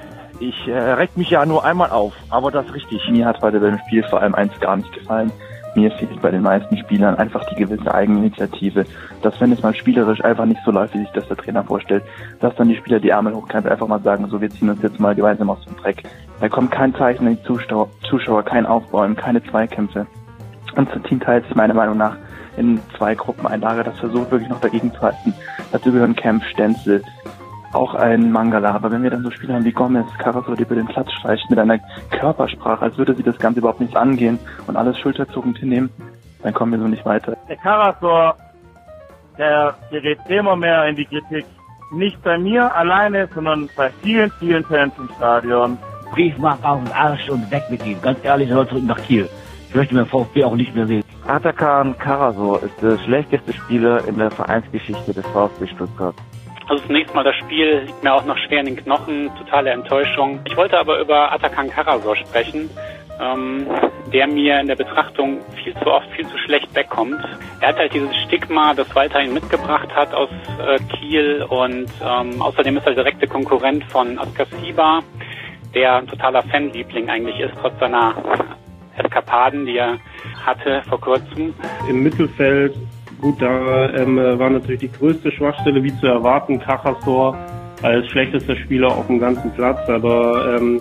Ich 0.40 0.68
äh, 0.68 0.78
reck 0.92 1.16
mich 1.16 1.30
ja 1.30 1.44
nur 1.44 1.64
einmal 1.64 1.90
auf, 1.90 2.14
aber 2.30 2.50
das 2.50 2.72
richtig. 2.72 3.06
Mir 3.10 3.26
hat 3.26 3.42
heute 3.42 3.60
beim 3.60 3.78
Spiel 3.80 4.04
vor 4.04 4.22
allem 4.22 4.34
eins 4.34 4.58
gar 4.60 4.76
nicht 4.76 4.92
gefallen. 4.92 5.32
Mir 5.74 5.90
fehlt 5.92 6.22
bei 6.22 6.30
den 6.30 6.42
meisten 6.42 6.78
Spielern 6.78 7.16
einfach 7.16 7.44
die 7.50 7.56
gewisse 7.56 7.92
Eigeninitiative, 7.92 8.84
dass 9.22 9.38
wenn 9.40 9.52
es 9.52 9.62
mal 9.62 9.74
spielerisch 9.74 10.24
einfach 10.24 10.46
nicht 10.46 10.60
so 10.64 10.70
läuft, 10.70 10.94
wie 10.94 11.00
sich 11.00 11.10
das 11.10 11.28
der 11.28 11.36
Trainer 11.36 11.62
vorstellt, 11.62 12.04
dass 12.40 12.54
dann 12.56 12.68
die 12.68 12.76
Spieler 12.76 13.00
die 13.00 13.10
Ärmel 13.10 13.34
hochkrempeln, 13.34 13.72
einfach 13.72 13.86
mal 13.86 14.00
sagen, 14.00 14.26
so 14.30 14.40
wir 14.40 14.48
ziehen 14.48 14.70
uns 14.70 14.80
jetzt 14.82 14.98
mal 14.98 15.14
gemeinsam 15.14 15.50
aus 15.50 15.62
dem 15.66 15.76
Dreck. 15.76 16.04
Da 16.40 16.48
kommt 16.48 16.70
kein 16.70 16.94
Zeichen 16.94 17.26
an 17.26 17.36
die 17.36 17.42
Zuschauer, 17.42 17.90
Zuschauer 18.08 18.44
kein 18.44 18.64
Aufbäumen, 18.64 19.16
keine 19.16 19.42
Zweikämpfe. 19.42 20.06
Unser 20.74 21.02
Team 21.02 21.20
teilt 21.20 21.44
sich 21.44 21.54
meiner 21.54 21.74
Meinung 21.74 21.98
nach 21.98 22.16
in 22.58 22.80
zwei 22.96 23.14
Gruppen 23.14 23.46
ein 23.46 23.60
Lager, 23.60 23.84
das 23.84 23.98
versucht 23.98 24.30
wirklich 24.30 24.50
noch 24.50 24.60
dagegen 24.60 24.92
zu 24.92 25.00
halten. 25.00 25.32
Dazu 25.72 25.92
gehören 25.92 26.16
Kempf, 26.16 26.44
Stenzel, 26.48 27.02
auch 27.72 27.94
ein 27.94 28.32
Mangala. 28.32 28.72
Aber 28.72 28.90
wenn 28.90 29.02
wir 29.02 29.10
dann 29.10 29.22
so 29.22 29.30
Spieler 29.30 29.54
haben 29.54 29.64
wie 29.64 29.72
Gomez, 29.72 30.06
Karasor, 30.18 30.56
die 30.56 30.62
über 30.62 30.74
den 30.74 30.86
Platz 30.86 31.12
streicht 31.12 31.48
mit 31.50 31.58
einer 31.58 31.78
Körpersprache, 32.10 32.82
als 32.82 32.98
würde 32.98 33.14
sie 33.14 33.22
das 33.22 33.38
Ganze 33.38 33.60
überhaupt 33.60 33.80
nichts 33.80 33.96
angehen 33.96 34.38
und 34.66 34.76
alles 34.76 34.98
schulterzuckend 34.98 35.58
hinnehmen, 35.58 35.90
dann 36.42 36.54
kommen 36.54 36.72
wir 36.72 36.78
so 36.78 36.88
nicht 36.88 37.04
weiter. 37.04 37.36
Der 37.48 37.56
Karasor, 37.56 38.36
der 39.36 39.74
gerät 39.90 40.18
immer 40.28 40.56
mehr 40.56 40.86
in 40.86 40.96
die 40.96 41.04
Kritik. 41.04 41.46
Nicht 41.92 42.22
bei 42.22 42.36
mir 42.36 42.74
alleine, 42.74 43.28
sondern 43.34 43.68
bei 43.76 43.90
vielen, 44.02 44.30
vielen 44.32 44.64
Fans 44.64 44.92
im 44.98 45.08
Stadion. 45.16 45.78
Briefmarke 46.12 46.66
auf 46.66 46.82
den 46.82 46.92
Arsch 46.92 47.28
und 47.28 47.50
weg 47.50 47.64
mit 47.70 47.84
ihm. 47.84 48.00
Ganz 48.00 48.18
ehrlich, 48.22 48.48
soll 48.50 48.66
zurück 48.68 48.84
nach 48.84 49.00
Kiel. 49.02 49.28
Ich 49.68 49.74
möchte 49.74 49.94
meinen 49.94 50.06
VfB 50.06 50.44
auch 50.44 50.56
nicht 50.56 50.74
mehr 50.74 50.86
sehen. 50.86 51.04
Atakan 51.26 51.96
Karasor 51.98 52.62
ist 52.62 52.80
der 52.80 52.98
schlechteste 53.04 53.52
Spieler 53.52 54.06
in 54.08 54.18
der 54.18 54.30
Vereinsgeschichte 54.30 55.12
des 55.12 55.26
VfB 55.26 55.66
Stuttgart. 55.66 56.14
Also 56.68 56.84
zunächst 56.86 57.14
mal 57.14 57.24
das 57.24 57.34
Spiel 57.36 57.82
liegt 57.86 58.02
mir 58.02 58.14
auch 58.14 58.24
noch 58.24 58.36
schwer 58.38 58.60
in 58.60 58.66
den 58.66 58.76
Knochen, 58.76 59.30
totale 59.38 59.70
Enttäuschung. 59.70 60.40
Ich 60.46 60.56
wollte 60.56 60.78
aber 60.78 61.00
über 61.00 61.32
Atakan 61.32 61.68
Karasor 61.70 62.16
sprechen, 62.16 62.70
ähm, 63.20 63.66
der 64.12 64.26
mir 64.26 64.60
in 64.60 64.68
der 64.68 64.76
Betrachtung 64.76 65.40
viel 65.62 65.74
zu 65.74 65.86
oft 65.86 66.08
viel 66.12 66.26
zu 66.26 66.38
schlecht 66.38 66.74
wegkommt. 66.74 67.22
Er 67.60 67.68
hat 67.68 67.76
halt 67.76 67.92
dieses 67.92 68.14
Stigma, 68.26 68.72
das 68.72 68.94
weiterhin 68.94 69.34
mitgebracht 69.34 69.94
hat 69.94 70.14
aus 70.14 70.30
äh, 70.66 70.78
Kiel 70.96 71.44
und 71.48 71.90
ähm, 72.02 72.40
außerdem 72.40 72.78
ist 72.78 72.86
er 72.86 72.94
direkte 72.94 73.26
Konkurrent 73.26 73.84
von 73.84 74.18
Askar 74.18 74.46
Siba, 74.62 75.00
der 75.74 75.96
ein 75.96 76.06
totaler 76.06 76.42
Fanliebling 76.44 77.10
eigentlich 77.10 77.38
ist, 77.40 77.52
trotz 77.60 77.78
seiner 77.78 78.14
Eskapaden, 79.18 79.66
die 79.66 79.76
er 79.76 79.98
hatte 80.44 80.82
vor 80.88 81.00
kurzem. 81.00 81.54
Im 81.88 82.02
Mittelfeld, 82.02 82.74
gut, 83.20 83.40
da 83.40 83.90
ähm, 83.90 84.16
war 84.16 84.50
natürlich 84.50 84.80
die 84.80 84.92
größte 84.92 85.32
Schwachstelle, 85.32 85.82
wie 85.82 85.94
zu 85.98 86.06
erwarten, 86.06 86.60
Kachasor 86.60 87.36
als 87.82 88.06
schlechtester 88.08 88.56
Spieler 88.56 88.88
auf 88.88 89.06
dem 89.06 89.20
ganzen 89.20 89.52
Platz, 89.54 89.88
aber 89.88 90.56
ähm, 90.56 90.80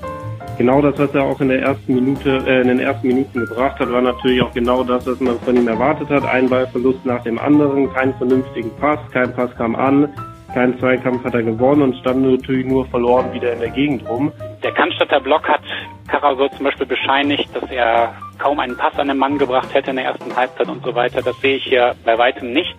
genau 0.58 0.82
das, 0.82 0.98
was 0.98 1.14
er 1.14 1.24
auch 1.24 1.40
in 1.42 1.50
der 1.50 1.62
ersten 1.62 1.94
Minute, 1.94 2.44
äh, 2.48 2.62
in 2.62 2.70
den 2.70 2.80
ersten 2.80 3.08
Minuten 3.08 3.40
gebracht 3.40 3.80
hat, 3.80 3.92
war 3.92 4.02
natürlich 4.02 4.42
auch 4.42 4.52
genau 4.52 4.84
das, 4.84 5.06
was 5.06 5.20
man 5.20 5.40
von 5.40 5.56
ihm 5.56 5.68
erwartet 5.68 6.10
hat. 6.10 6.26
Ein 6.26 6.50
Ballverlust 6.50 7.06
nach 7.06 7.22
dem 7.24 7.38
anderen, 7.38 7.94
keinen 7.94 8.16
vernünftigen 8.16 8.72
Pass, 8.80 9.00
kein 9.12 9.32
Pass 9.34 9.56
kam 9.58 9.76
an, 9.76 10.10
kein 10.54 10.80
Zweikampf 10.80 11.24
hat 11.24 11.36
er 11.36 11.44
gewonnen 11.44 11.84
und 11.84 11.96
stand 11.98 12.24
natürlich 12.24 12.66
nur 12.66 12.86
verloren 12.88 13.32
wieder 13.34 13.54
in 13.54 13.60
der 13.60 13.70
Gegend 13.70 14.10
rum. 14.10 14.32
Der 14.64 14.72
Cannstatter 14.72 15.20
Block 15.20 15.48
hat 15.48 15.62
Karasor 16.08 16.50
zum 16.52 16.66
Beispiel 16.66 16.88
bescheinigt, 16.88 17.50
dass 17.54 17.70
er 17.70 18.16
kaum 18.38 18.60
einen 18.60 18.78
Pass 18.78 18.98
an 18.98 19.08
den 19.08 19.18
Mann 19.18 19.38
gebracht 19.38 19.74
hätte 19.74 19.92
in 19.92 19.98
der 19.98 20.06
ersten 20.06 20.36
Halbzeit 20.36 20.68
und 20.68 20.84
so 20.84 20.94
weiter. 20.96 21.22
Das 21.22 21.40
sehe 21.42 21.58
ich 21.58 21.64
hier 21.64 21.96
bei 22.06 22.18
weitem 22.18 22.52
nicht. 22.52 22.76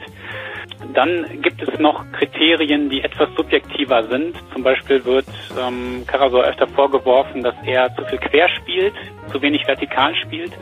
Dann 0.95 1.43
gibt 1.43 1.61
es 1.61 1.79
noch 1.81 2.05
Kriterien, 2.13 2.89
die 2.89 3.03
etwas 3.03 3.29
subjektiver 3.37 4.05
sind. 4.05 4.37
Zum 4.53 4.63
Beispiel 4.63 5.05
wird 5.05 5.27
ähm, 5.61 6.05
Karasor 6.07 6.45
öfter 6.45 6.69
vorgeworfen, 6.69 7.43
dass 7.43 7.55
er 7.65 7.95
zu 7.97 8.05
viel 8.05 8.19
quer 8.19 8.49
spielt, 8.49 8.95
zu 9.33 9.43
wenig 9.43 9.67
vertikal 9.67 10.15
spielt. 10.15 10.53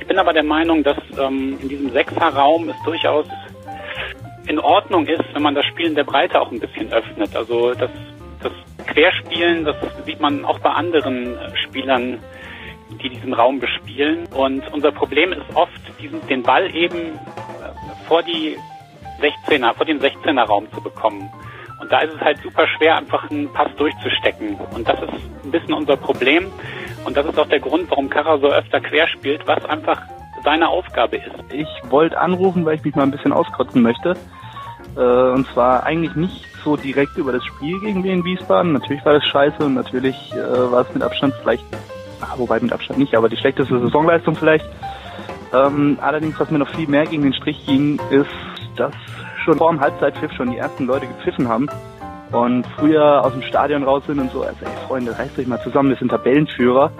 Ich 0.00 0.06
bin 0.06 0.18
aber 0.18 0.32
der 0.32 0.42
Meinung, 0.42 0.82
dass 0.82 0.96
ähm, 1.18 1.58
in 1.60 1.68
diesem 1.68 1.90
Sechserraum 1.90 2.68
es 2.70 2.76
durchaus 2.84 3.26
in 4.46 4.58
Ordnung 4.58 5.06
ist, 5.06 5.22
wenn 5.32 5.42
man 5.42 5.54
das 5.54 5.64
Spiel 5.66 5.86
in 5.86 5.94
der 5.94 6.04
Breite 6.04 6.40
auch 6.40 6.50
ein 6.50 6.58
bisschen 6.58 6.92
öffnet. 6.92 7.36
Also 7.36 7.74
das, 7.74 7.90
das 8.42 8.52
Querspielen, 8.86 9.64
das 9.64 9.76
sieht 10.04 10.20
man 10.20 10.44
auch 10.44 10.58
bei 10.58 10.70
anderen 10.70 11.38
Spielern, 11.54 12.18
die 12.98 13.10
diesen 13.10 13.34
Raum 13.34 13.60
bespielen. 13.60 14.26
Und 14.34 14.62
unser 14.72 14.92
Problem 14.92 15.32
ist 15.32 15.42
oft, 15.54 15.80
diesen, 16.00 16.26
den 16.26 16.42
Ball 16.42 16.74
eben 16.74 17.18
vor 18.06 18.22
die 18.22 18.56
16er, 19.20 19.74
vor 19.74 19.86
den 19.86 20.00
16er 20.00 20.44
Raum 20.44 20.70
zu 20.72 20.80
bekommen. 20.82 21.30
Und 21.80 21.90
da 21.90 22.00
ist 22.00 22.14
es 22.14 22.20
halt 22.20 22.38
super 22.42 22.66
schwer, 22.68 22.96
einfach 22.96 23.30
einen 23.30 23.52
Pass 23.52 23.68
durchzustecken. 23.76 24.56
Und 24.74 24.88
das 24.88 25.00
ist 25.02 25.44
ein 25.44 25.50
bisschen 25.50 25.74
unser 25.74 25.96
Problem. 25.96 26.46
Und 27.04 27.16
das 27.16 27.26
ist 27.26 27.38
auch 27.38 27.48
der 27.48 27.60
Grund, 27.60 27.90
warum 27.90 28.08
Kara 28.08 28.38
so 28.38 28.48
öfter 28.48 28.80
quer 28.80 29.08
spielt, 29.08 29.46
was 29.46 29.64
einfach 29.64 30.00
seine 30.44 30.68
Aufgabe 30.68 31.16
ist. 31.16 31.52
Ich 31.52 31.68
wollte 31.90 32.18
anrufen, 32.20 32.64
weil 32.64 32.76
ich 32.76 32.84
mich 32.84 32.94
mal 32.94 33.02
ein 33.02 33.10
bisschen 33.10 33.32
auskotzen 33.32 33.82
möchte. 33.82 34.16
Äh, 34.96 35.00
und 35.00 35.46
zwar 35.48 35.84
eigentlich 35.84 36.14
nicht 36.14 36.46
so 36.62 36.76
direkt 36.76 37.16
über 37.16 37.32
das 37.32 37.44
Spiel 37.44 37.80
gegen 37.80 38.04
Wien 38.04 38.24
Wiesbaden. 38.24 38.72
Natürlich 38.72 39.04
war 39.04 39.14
das 39.14 39.24
scheiße 39.24 39.64
und 39.64 39.74
natürlich 39.74 40.32
äh, 40.32 40.70
war 40.70 40.82
es 40.82 40.94
mit 40.94 41.02
Abstand 41.02 41.34
vielleicht, 41.42 41.64
wobei 42.36 42.60
mit 42.60 42.72
Abstand 42.72 42.98
nicht, 42.98 43.14
aber 43.14 43.28
die 43.28 43.36
schlechteste 43.36 43.78
Saisonleistung 43.78 44.34
vielleicht. 44.34 44.66
Ähm, 45.52 45.98
allerdings, 46.00 46.38
was 46.40 46.50
mir 46.50 46.58
noch 46.58 46.68
viel 46.68 46.88
mehr 46.88 47.04
gegen 47.04 47.22
den 47.22 47.34
Strich 47.34 47.64
ging, 47.66 48.00
ist, 48.10 48.30
dass 48.76 48.94
schon 49.44 49.58
vor 49.58 49.70
dem 49.70 49.80
Halbzeitpfiff 49.80 50.32
schon 50.32 50.50
die 50.50 50.56
ersten 50.56 50.86
Leute 50.86 51.06
gepfiffen 51.06 51.48
haben 51.48 51.68
und 52.32 52.66
früher 52.78 53.24
aus 53.24 53.32
dem 53.32 53.42
Stadion 53.42 53.82
raus 53.82 54.04
sind 54.06 54.18
und 54.18 54.30
so, 54.32 54.42
also 54.42 54.64
ey 54.64 54.86
Freunde, 54.86 55.18
reißt 55.18 55.38
euch 55.38 55.46
mal 55.46 55.60
zusammen, 55.60 55.90
wir 55.90 55.96
sind 55.96 56.08
Tabellenführer. 56.08 56.90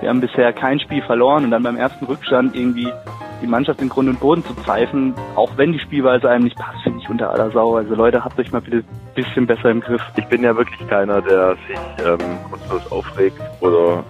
Wir 0.00 0.08
haben 0.08 0.20
bisher 0.20 0.52
kein 0.52 0.80
Spiel 0.80 1.02
verloren 1.02 1.44
und 1.44 1.52
dann 1.52 1.62
beim 1.62 1.76
ersten 1.76 2.06
Rückstand 2.06 2.56
irgendwie 2.56 2.92
die 3.40 3.46
Mannschaft 3.46 3.80
in 3.80 3.88
Grund 3.88 4.08
und 4.08 4.20
Boden 4.20 4.44
zu 4.44 4.54
pfeifen, 4.54 5.14
auch 5.36 5.50
wenn 5.56 5.72
die 5.72 5.78
Spielweise 5.78 6.30
einem 6.30 6.44
nicht 6.44 6.56
passt, 6.56 6.82
finde 6.82 7.00
ich 7.00 7.08
unter 7.08 7.30
aller 7.30 7.50
Sau. 7.50 7.76
Also 7.76 7.94
Leute, 7.94 8.24
habt 8.24 8.38
euch 8.38 8.50
mal 8.52 8.60
bitte 8.60 8.78
ein 8.78 9.14
bisschen 9.14 9.46
besser 9.46 9.70
im 9.70 9.80
Griff. 9.80 10.02
Ich 10.16 10.26
bin 10.26 10.42
ja 10.42 10.56
wirklich 10.56 10.88
keiner, 10.88 11.20
der 11.20 11.56
sich 11.68 11.78
ähm, 12.04 12.18
grundlos 12.48 12.90
aufregt 12.90 13.40
oder 13.60 14.04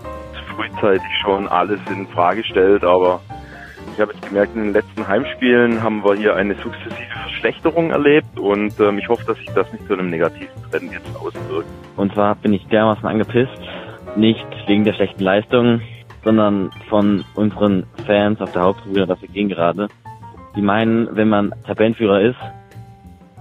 frühzeitig 0.55 1.09
schon 1.23 1.49
alles 1.49 1.81
in 1.91 2.07
Frage 2.09 2.45
stellt, 2.45 2.85
aber 2.85 3.21
ich 3.95 4.01
habe 4.01 4.13
jetzt 4.13 4.27
gemerkt, 4.27 4.55
in 4.55 4.65
den 4.65 4.73
letzten 4.73 5.07
Heimspielen 5.07 5.83
haben 5.83 6.03
wir 6.05 6.15
hier 6.15 6.35
eine 6.35 6.55
sukzessive 6.55 7.13
Verschlechterung 7.25 7.91
erlebt 7.91 8.39
und 8.39 8.79
ähm, 8.81 8.99
ich 8.99 9.09
hoffe, 9.09 9.25
dass 9.27 9.37
sich 9.37 9.51
das 9.55 9.71
nicht 9.73 9.87
zu 9.87 9.93
einem 9.93 10.09
negativen 10.09 10.49
Trend 10.71 10.93
jetzt 10.93 11.17
auswirkt. 11.17 11.69
Und 11.97 12.13
zwar 12.15 12.35
bin 12.37 12.55
ich 12.55 12.67
dermaßen 12.69 13.07
angepisst, 13.07 13.61
nicht 14.17 14.47
wegen 14.67 14.85
der 14.85 14.95
schlechten 14.95 15.23
Leistung, 15.23 15.83
sondern 16.25 16.71
von 16.89 17.25
unseren 17.35 17.85
Fans 18.07 18.41
auf 18.41 18.53
der 18.53 18.63
Haupttribüne, 18.63 19.07
das 19.07 19.21
wir 19.21 19.29
gehen 19.29 19.49
gerade. 19.49 19.89
Die 20.57 20.63
meinen, 20.63 21.15
wenn 21.17 21.29
man 21.29 21.53
Tabellenführer 21.67 22.21
ist, 22.21 22.39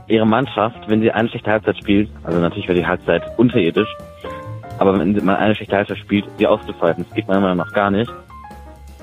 ihre 0.08 0.28
Mannschaft, 0.28 0.78
wenn 0.88 1.02
sie 1.02 1.12
eine 1.12 1.30
schlechte 1.30 1.52
Halbzeit 1.52 1.78
spielt, 1.78 2.10
also 2.24 2.40
natürlich 2.40 2.68
wäre 2.68 2.78
die 2.78 2.86
Halbzeit 2.86 3.24
unterirdisch, 3.38 3.90
aber 4.82 4.98
wenn 4.98 5.14
man 5.24 5.36
eine 5.36 5.54
schlechte 5.54 5.76
Halbzeit 5.76 6.00
spielt, 6.00 6.26
sie 6.40 6.48
auszupfeifen, 6.48 7.06
das 7.08 7.14
geht 7.14 7.28
meiner 7.28 7.42
Meinung 7.42 7.58
nach 7.58 7.72
gar 7.72 7.92
nicht. 7.92 8.12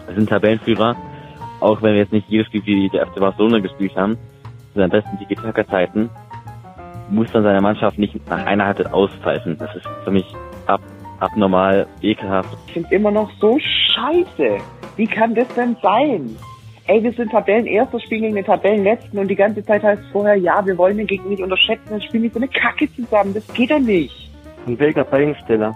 Wir 0.06 0.14
sind 0.16 0.28
Tabellenführer, 0.28 0.96
auch 1.60 1.80
wenn 1.82 1.92
wir 1.92 2.00
jetzt 2.00 2.12
nicht 2.12 2.28
jedes 2.28 2.48
Spiel 2.48 2.64
wie 2.64 2.88
der 2.88 3.06
FC 3.06 3.20
Barcelona 3.20 3.60
gespielt 3.60 3.94
haben, 3.94 4.16
zu 4.72 4.80
seinen 4.80 4.90
besten 4.90 5.16
Tiki-Taka-Zeiten, 5.18 6.10
muss 7.10 7.30
dann 7.30 7.44
seine 7.44 7.60
Mannschaft 7.60 7.96
nicht 7.96 8.28
nach 8.28 8.44
einer 8.44 8.66
Halbzeit 8.66 8.92
auspfeifen. 8.92 9.56
Das 9.56 9.72
ist 9.76 9.86
für 10.02 10.10
mich 10.10 10.26
ab, 10.66 10.80
abnormal, 11.20 11.86
ekelhaft. 12.02 12.58
Ich 12.66 12.72
finde 12.72 12.96
immer 12.96 13.12
noch 13.12 13.30
so 13.38 13.56
scheiße. 13.60 14.58
Wie 14.96 15.06
kann 15.06 15.36
das 15.36 15.46
denn 15.54 15.76
sein? 15.80 16.34
Ey, 16.88 17.04
wir 17.04 17.12
sind 17.12 17.30
Tabellenerster, 17.30 18.00
spielen 18.00 18.22
gegen 18.22 18.34
den 18.34 18.44
Tabellenletzten 18.44 19.16
und 19.16 19.28
die 19.28 19.36
ganze 19.36 19.64
Zeit 19.64 19.84
heißt 19.84 20.02
vorher, 20.10 20.34
ja, 20.34 20.66
wir 20.66 20.76
wollen 20.76 20.96
den 20.96 21.06
Gegner 21.06 21.28
nicht 21.28 21.42
unterschätzen, 21.42 21.90
dann 21.90 22.02
spielen 22.02 22.24
wir 22.24 22.30
so 22.30 22.38
eine 22.40 22.48
Kacke 22.48 22.92
zusammen. 22.96 23.32
Das 23.32 23.46
geht 23.54 23.70
doch 23.70 23.78
nicht. 23.78 24.27
Ein 24.68 24.78
Weg 24.78 24.98
auf 24.98 25.10
Einsteller. 25.14 25.74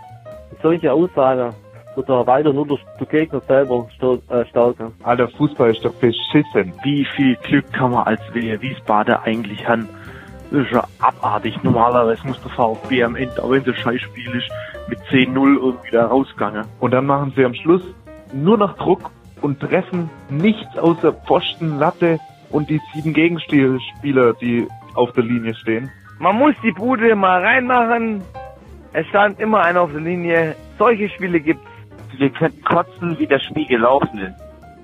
Solche 0.61 0.93
Aussagen 0.93 1.55
wird 1.95 2.09
da 2.11 2.27
weiter 2.27 2.53
nur 2.53 2.67
durch 2.67 2.83
die 3.01 3.07
Gegner 3.07 3.41
selber 3.49 3.89
äh, 4.29 4.45
stärker. 4.45 4.93
Alter, 5.03 5.29
Fußball 5.29 5.71
ist 5.71 5.83
doch 5.83 5.95
beschissen. 5.95 6.75
Wie 6.83 7.07
viel 7.17 7.37
Glück 7.37 7.73
kann 7.73 7.93
man 7.93 8.07
als 8.07 8.21
Wiesbaden 8.35 9.15
eigentlich 9.25 9.67
haben? 9.67 9.89
Das 10.51 10.67
ist 10.67 10.73
ja 10.73 10.85
abartig. 10.99 11.63
Normalerweise 11.63 12.27
muss 12.27 12.39
der 12.43 12.51
VfB 12.51 13.03
am 13.03 13.17
Ende, 13.17 13.43
auch 13.43 13.51
wenn 13.51 13.63
es 13.63 13.69
ein 13.69 13.75
Scheißspiel 13.77 14.37
ist, 14.37 14.51
mit 14.89 14.99
10-0 15.11 15.57
irgendwie 15.57 15.91
da 15.91 16.09
rausgegangen. 16.09 16.67
Und 16.79 16.91
dann 16.91 17.07
machen 17.07 17.33
sie 17.35 17.47
am 17.47 17.55
Schluss 17.55 17.83
nur 18.35 18.59
noch 18.59 18.77
Druck 18.77 19.11
und 19.41 19.59
treffen 19.59 20.11
nichts 20.29 20.77
außer 20.77 21.15
Pfosten, 21.15 21.79
Latte 21.79 22.19
und 22.51 22.69
die 22.69 22.81
sieben 22.93 23.15
Gegenspieler, 23.15 24.35
die 24.35 24.69
auf 24.93 25.13
der 25.13 25.25
Linie 25.25 25.55
stehen. 25.55 25.91
Man 26.19 26.37
muss 26.37 26.55
die 26.63 26.73
Bude 26.73 27.17
mal 27.17 27.41
reinmachen. 27.43 28.23
Es 28.95 29.07
stand 29.07 29.41
immer 29.41 29.63
einer 29.63 29.83
auf 29.83 29.93
der 29.93 30.01
Linie. 30.01 30.55
Solche 30.79 31.09
Spiele 31.09 31.41
gibt's. 31.41 31.67
Wir 32.19 32.31
könnten 32.31 32.63
kotzen, 32.63 33.19
wie 33.19 33.27
das 33.27 33.43
Spiel 33.43 33.67
gelaufen 33.67 34.19
ist. 34.19 34.35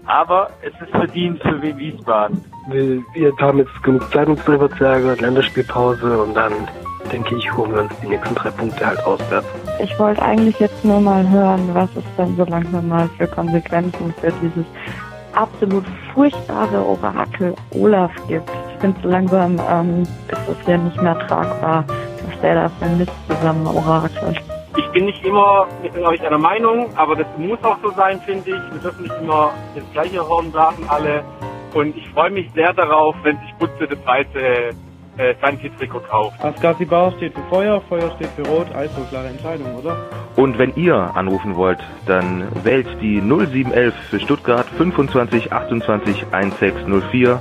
Aber 0.06 0.48
es 0.62 0.72
ist 0.80 0.90
verdient 0.90 1.42
für 1.42 1.60
Wien 1.60 1.76
Wiesbaden. 1.76 2.42
Wir, 2.68 3.02
wir 3.12 3.32
haben 3.38 3.58
jetzt 3.58 3.82
genug 3.82 4.10
Zeit, 4.10 4.26
uns 4.28 4.42
zu 4.42 4.84
ärgern, 4.84 5.18
Länderspielpause 5.18 6.22
und 6.22 6.34
dann 6.34 6.52
denke 7.12 7.36
ich, 7.36 7.52
holen 7.54 7.74
wir 7.74 7.82
uns 7.82 7.92
die 8.02 8.08
nächsten 8.08 8.34
drei 8.34 8.50
Punkte 8.50 8.86
halt 8.86 9.04
auswärts. 9.04 9.46
Ich 9.82 9.98
wollte 9.98 10.22
eigentlich 10.22 10.58
jetzt 10.58 10.82
nur 10.84 11.00
mal 11.00 11.28
hören, 11.28 11.68
was 11.74 11.90
es 11.96 12.04
dann 12.16 12.34
so 12.36 12.44
langsam 12.44 12.88
mal 12.88 13.08
für 13.18 13.26
Konsequenzen 13.26 14.14
für 14.20 14.32
dieses 14.42 14.64
absolut 15.34 15.84
furchtbare 16.14 16.84
Orakel 16.84 17.54
Olaf 17.74 18.10
gibt. 18.26 18.50
Ich 18.74 18.80
finde 18.80 18.98
so 19.02 19.08
langsam 19.08 19.60
ähm, 19.70 20.02
ist 20.02 20.48
es 20.48 20.66
ja 20.66 20.78
nicht 20.78 21.00
mehr 21.02 21.18
tragbar, 21.18 21.84
der 22.42 22.54
da 22.54 22.68
für 22.68 22.86
Mist 22.86 23.12
zusammen 23.28 23.66
orakelt. 23.66 24.40
Ich 24.76 24.88
bin 24.90 25.06
nicht 25.06 25.24
immer 25.24 25.66
mit 25.82 25.96
euch 25.96 26.24
einer 26.26 26.38
Meinung, 26.38 26.88
aber 26.96 27.16
das 27.16 27.26
muss 27.36 27.58
auch 27.62 27.78
so 27.82 27.90
sein, 27.90 28.20
finde 28.20 28.50
ich. 28.50 28.72
Wir 28.72 28.80
dürfen 28.80 29.02
nicht 29.02 29.14
immer 29.20 29.52
das 29.74 29.84
gleiche 29.92 30.28
Horn 30.28 30.52
sagen, 30.52 30.84
alle. 30.88 31.24
Und 31.74 31.96
ich 31.96 32.08
freue 32.10 32.30
mich 32.30 32.50
sehr 32.54 32.72
darauf, 32.72 33.16
wenn 33.22 33.38
sich 33.40 33.54
Butze 33.58 33.86
das 33.88 33.98
Weiße 34.06 34.70
äh, 35.18 35.34
sein 35.42 35.58
Trikot 35.78 36.00
kauft. 36.00 36.42
Asgasi 36.44 36.84
Bar 36.84 37.12
steht 37.16 37.34
für 37.34 37.42
Feuer, 37.50 37.80
Feuer 37.88 38.10
steht 38.16 38.30
für 38.36 38.46
Rot, 38.48 38.72
also 38.74 39.02
klare 39.10 39.28
Entscheidung, 39.28 39.74
oder? 39.74 39.96
Und 40.36 40.58
wenn 40.58 40.74
ihr 40.76 40.94
anrufen 41.14 41.56
wollt, 41.56 41.80
dann 42.06 42.46
wählt 42.62 42.86
die 43.02 43.20
0711 43.20 43.94
für 44.10 44.20
Stuttgart 44.20 44.66
25 44.76 45.52
28 45.52 46.26
1604 46.30 47.40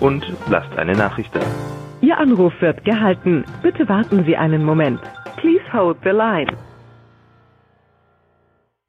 und 0.00 0.32
lasst 0.50 0.76
eine 0.76 0.94
Nachricht 0.94 1.34
da. 1.34 1.40
Ihr 2.02 2.18
Anruf 2.18 2.52
wird 2.60 2.84
gehalten. 2.84 3.44
Bitte 3.62 3.88
warten 3.88 4.24
Sie 4.24 4.36
einen 4.36 4.64
Moment. 4.64 5.00
Please 5.36 5.62
hold 5.72 5.96
the 6.02 6.10
line. 6.10 6.52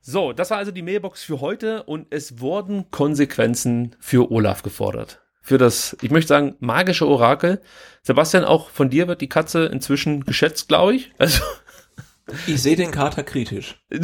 So, 0.01 0.33
das 0.33 0.49
war 0.49 0.57
also 0.57 0.71
die 0.71 0.81
Mailbox 0.81 1.23
für 1.23 1.39
heute 1.39 1.83
und 1.83 2.07
es 2.09 2.39
wurden 2.39 2.89
Konsequenzen 2.89 3.95
für 3.99 4.31
Olaf 4.31 4.63
gefordert. 4.63 5.21
Für 5.41 5.59
das, 5.59 5.95
ich 6.01 6.09
möchte 6.09 6.29
sagen, 6.29 6.55
magische 6.59 7.07
Orakel. 7.07 7.61
Sebastian, 8.01 8.45
auch 8.45 8.69
von 8.71 8.89
dir 8.89 9.07
wird 9.07 9.21
die 9.21 9.29
Katze 9.29 9.65
inzwischen 9.65 10.25
geschätzt, 10.25 10.67
glaube 10.67 10.95
ich. 10.95 11.13
Also, 11.19 11.43
Ich 12.47 12.63
sehe 12.63 12.75
den 12.75 12.91
Kater 12.91 13.23
kritisch. 13.23 13.75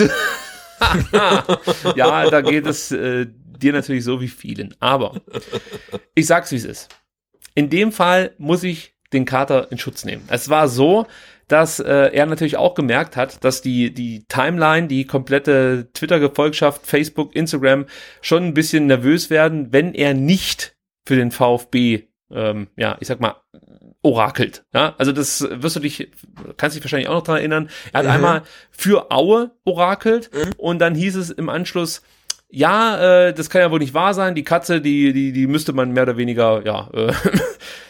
ja, 1.96 2.30
da 2.30 2.42
geht 2.42 2.68
es 2.68 2.92
äh, 2.92 3.26
dir 3.28 3.74
natürlich 3.74 4.04
so 4.04 4.22
wie 4.22 4.28
vielen. 4.28 4.76
Aber 4.80 5.22
ich 6.16 6.28
sag's, 6.28 6.52
wie 6.52 6.58
es 6.58 6.66
ist. 6.66 6.90
In 7.56 7.70
dem 7.70 7.92
Fall 7.92 8.36
muss 8.38 8.64
ich 8.64 8.99
den 9.14 9.26
Kater 9.26 9.72
in 9.72 9.78
Schutz 9.78 10.06
nehmen. 10.06 10.24
Es 10.30 10.50
war 10.50 10.68
so, 10.68 11.08
dass 11.48 11.80
äh, 11.80 12.12
er 12.14 12.26
natürlich 12.28 12.58
auch 12.58 12.76
gemerkt 12.76 13.16
hat, 13.16 13.44
dass 13.44 13.62
die, 13.62 13.92
die 13.94 14.24
Timeline, 14.28 14.88
die 14.88 15.06
komplette 15.06 15.88
Twitter-Gefolgschaft, 15.94 16.86
Facebook, 16.86 17.36
Instagram 17.36 17.86
schon 18.22 18.44
ein 18.44 18.54
bisschen 18.54 18.86
nervös 18.86 19.30
werden, 19.32 19.74
wenn 19.74 19.94
er 19.96 20.14
nicht 20.14 20.76
für 21.08 21.16
den 21.16 21.32
VfB, 21.32 22.04
ähm, 22.32 22.68
ja, 22.76 22.98
ich 23.00 23.08
sag 23.08 23.20
mal, 23.20 23.36
orakelt. 24.04 24.64
Ja, 24.74 24.94
also 24.98 25.12
das 25.12 25.46
wirst 25.50 25.76
du 25.76 25.80
dich, 25.80 26.10
kannst 26.58 26.76
dich 26.76 26.84
wahrscheinlich 26.84 27.10
auch 27.10 27.16
noch 27.16 27.24
dran 27.24 27.38
erinnern. 27.38 27.70
Er 27.92 28.00
hat 28.00 28.06
Mhm. 28.06 28.12
einmal 28.12 28.42
für 28.70 29.12
Aue 29.12 29.52
orakelt 29.66 30.30
und 30.58 30.80
dann 30.80 30.94
hieß 30.96 31.16
es 31.16 31.32
im 31.32 31.50
Anschluss, 31.50 32.02
ja, 32.52 33.28
äh, 33.28 33.34
das 33.34 33.50
kann 33.50 33.62
ja 33.62 33.72
wohl 33.72 33.80
nicht 33.80 33.94
wahr 33.94 34.14
sein. 34.14 34.36
Die 34.36 34.44
Katze, 34.44 34.82
die, 34.82 35.14
die, 35.14 35.32
die 35.34 35.48
müsste 35.48 35.74
man 35.74 35.92
mehr 35.92 36.04
oder 36.04 36.18
weniger, 36.18 36.64
ja, 36.66 36.90
äh, 36.94 37.12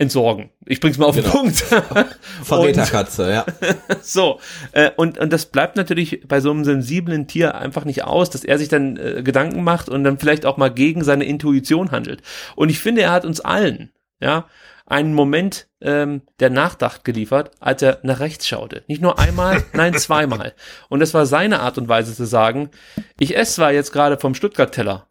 entsorgen. 0.00 0.50
Ich 0.64 0.80
bring's 0.80 0.96
mal 0.96 1.04
auf 1.04 1.14
den 1.14 1.24
Genau. 1.24 1.36
Punkt. 1.36 1.56
Verräterkatze, 2.42 3.30
ja. 3.30 3.44
so, 4.02 4.40
äh, 4.72 4.90
und, 4.96 5.18
und 5.18 5.30
das 5.30 5.46
bleibt 5.46 5.76
natürlich 5.76 6.22
bei 6.26 6.40
so 6.40 6.50
einem 6.50 6.64
sensiblen 6.64 7.26
Tier 7.26 7.54
einfach 7.54 7.84
nicht 7.84 8.04
aus, 8.04 8.30
dass 8.30 8.42
er 8.42 8.58
sich 8.58 8.68
dann 8.68 8.96
äh, 8.96 9.22
Gedanken 9.22 9.62
macht 9.62 9.90
und 9.90 10.02
dann 10.02 10.18
vielleicht 10.18 10.46
auch 10.46 10.56
mal 10.56 10.70
gegen 10.70 11.04
seine 11.04 11.24
Intuition 11.24 11.90
handelt. 11.90 12.22
Und 12.56 12.70
ich 12.70 12.78
finde, 12.78 13.02
er 13.02 13.12
hat 13.12 13.26
uns 13.26 13.40
allen, 13.40 13.92
ja, 14.20 14.46
einen 14.86 15.12
Moment 15.12 15.68
ähm, 15.82 16.22
der 16.40 16.48
Nachdacht 16.48 17.04
geliefert, 17.04 17.50
als 17.60 17.82
er 17.82 17.98
nach 18.02 18.20
rechts 18.20 18.48
schaute. 18.48 18.84
Nicht 18.88 19.02
nur 19.02 19.18
einmal, 19.18 19.62
nein, 19.74 19.92
zweimal. 19.92 20.54
Und 20.88 21.00
das 21.00 21.12
war 21.12 21.26
seine 21.26 21.60
Art 21.60 21.76
und 21.76 21.88
Weise 21.88 22.14
zu 22.14 22.24
sagen, 22.24 22.70
ich 23.18 23.36
esse 23.36 23.56
zwar 23.56 23.72
jetzt 23.72 23.92
gerade 23.92 24.18
vom 24.18 24.34
Stuttgart-Teller 24.34 25.08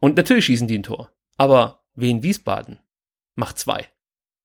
und 0.00 0.16
natürlich 0.16 0.44
schießen 0.44 0.68
die 0.68 0.78
ein 0.78 0.84
Tor, 0.84 1.10
aber 1.36 1.82
Wien 1.96 2.22
Wiesbaden 2.22 2.78
macht 3.34 3.58
zwei. 3.58 3.88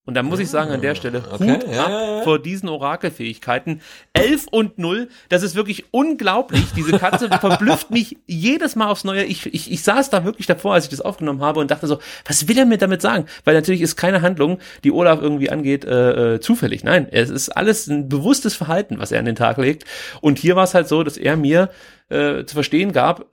Und 0.07 0.13
da 0.13 0.21
muss 0.21 0.39
ich 0.39 0.49
sagen, 0.49 0.71
an 0.71 0.81
der 0.81 0.93
Stelle, 0.93 1.23
okay, 1.31 1.55
Hut 1.55 1.65
ab 1.65 1.71
ja, 1.71 2.17
ja. 2.17 2.21
vor 2.21 2.37
diesen 2.37 2.69
Orakelfähigkeiten. 2.69 3.81
11 4.13 4.45
und 4.51 4.77
0, 4.77 5.09
das 5.29 5.41
ist 5.41 5.55
wirklich 5.55 5.85
unglaublich. 5.89 6.63
Diese 6.75 6.99
Katze 6.99 7.27
verblüfft 7.39 7.89
mich 7.89 8.17
jedes 8.27 8.75
Mal 8.75 8.87
aufs 8.87 9.03
Neue. 9.03 9.23
Ich, 9.23 9.47
ich, 9.47 9.71
ich 9.71 9.81
saß 9.81 10.11
da 10.11 10.23
wirklich 10.23 10.45
davor, 10.45 10.75
als 10.75 10.83
ich 10.83 10.91
das 10.91 11.01
aufgenommen 11.01 11.41
habe 11.41 11.59
und 11.59 11.71
dachte 11.71 11.87
so, 11.87 11.97
was 12.23 12.47
will 12.47 12.57
er 12.57 12.67
mir 12.67 12.77
damit 12.77 13.01
sagen? 13.01 13.25
Weil 13.45 13.55
natürlich 13.55 13.81
ist 13.81 13.95
keine 13.95 14.21
Handlung, 14.21 14.59
die 14.83 14.91
Olaf 14.91 15.21
irgendwie 15.21 15.49
angeht, 15.49 15.85
äh, 15.85 16.35
äh, 16.35 16.39
zufällig. 16.39 16.83
Nein, 16.83 17.07
es 17.09 17.31
ist 17.31 17.49
alles 17.49 17.87
ein 17.87 18.07
bewusstes 18.07 18.53
Verhalten, 18.53 18.99
was 18.99 19.11
er 19.11 19.17
an 19.17 19.25
den 19.25 19.35
Tag 19.35 19.57
legt. 19.57 19.85
Und 20.21 20.37
hier 20.37 20.55
war 20.55 20.65
es 20.65 20.75
halt 20.75 20.87
so, 20.87 21.01
dass 21.01 21.17
er 21.17 21.35
mir 21.35 21.71
äh, 22.09 22.45
zu 22.45 22.53
verstehen 22.53 22.91
gab, 22.91 23.25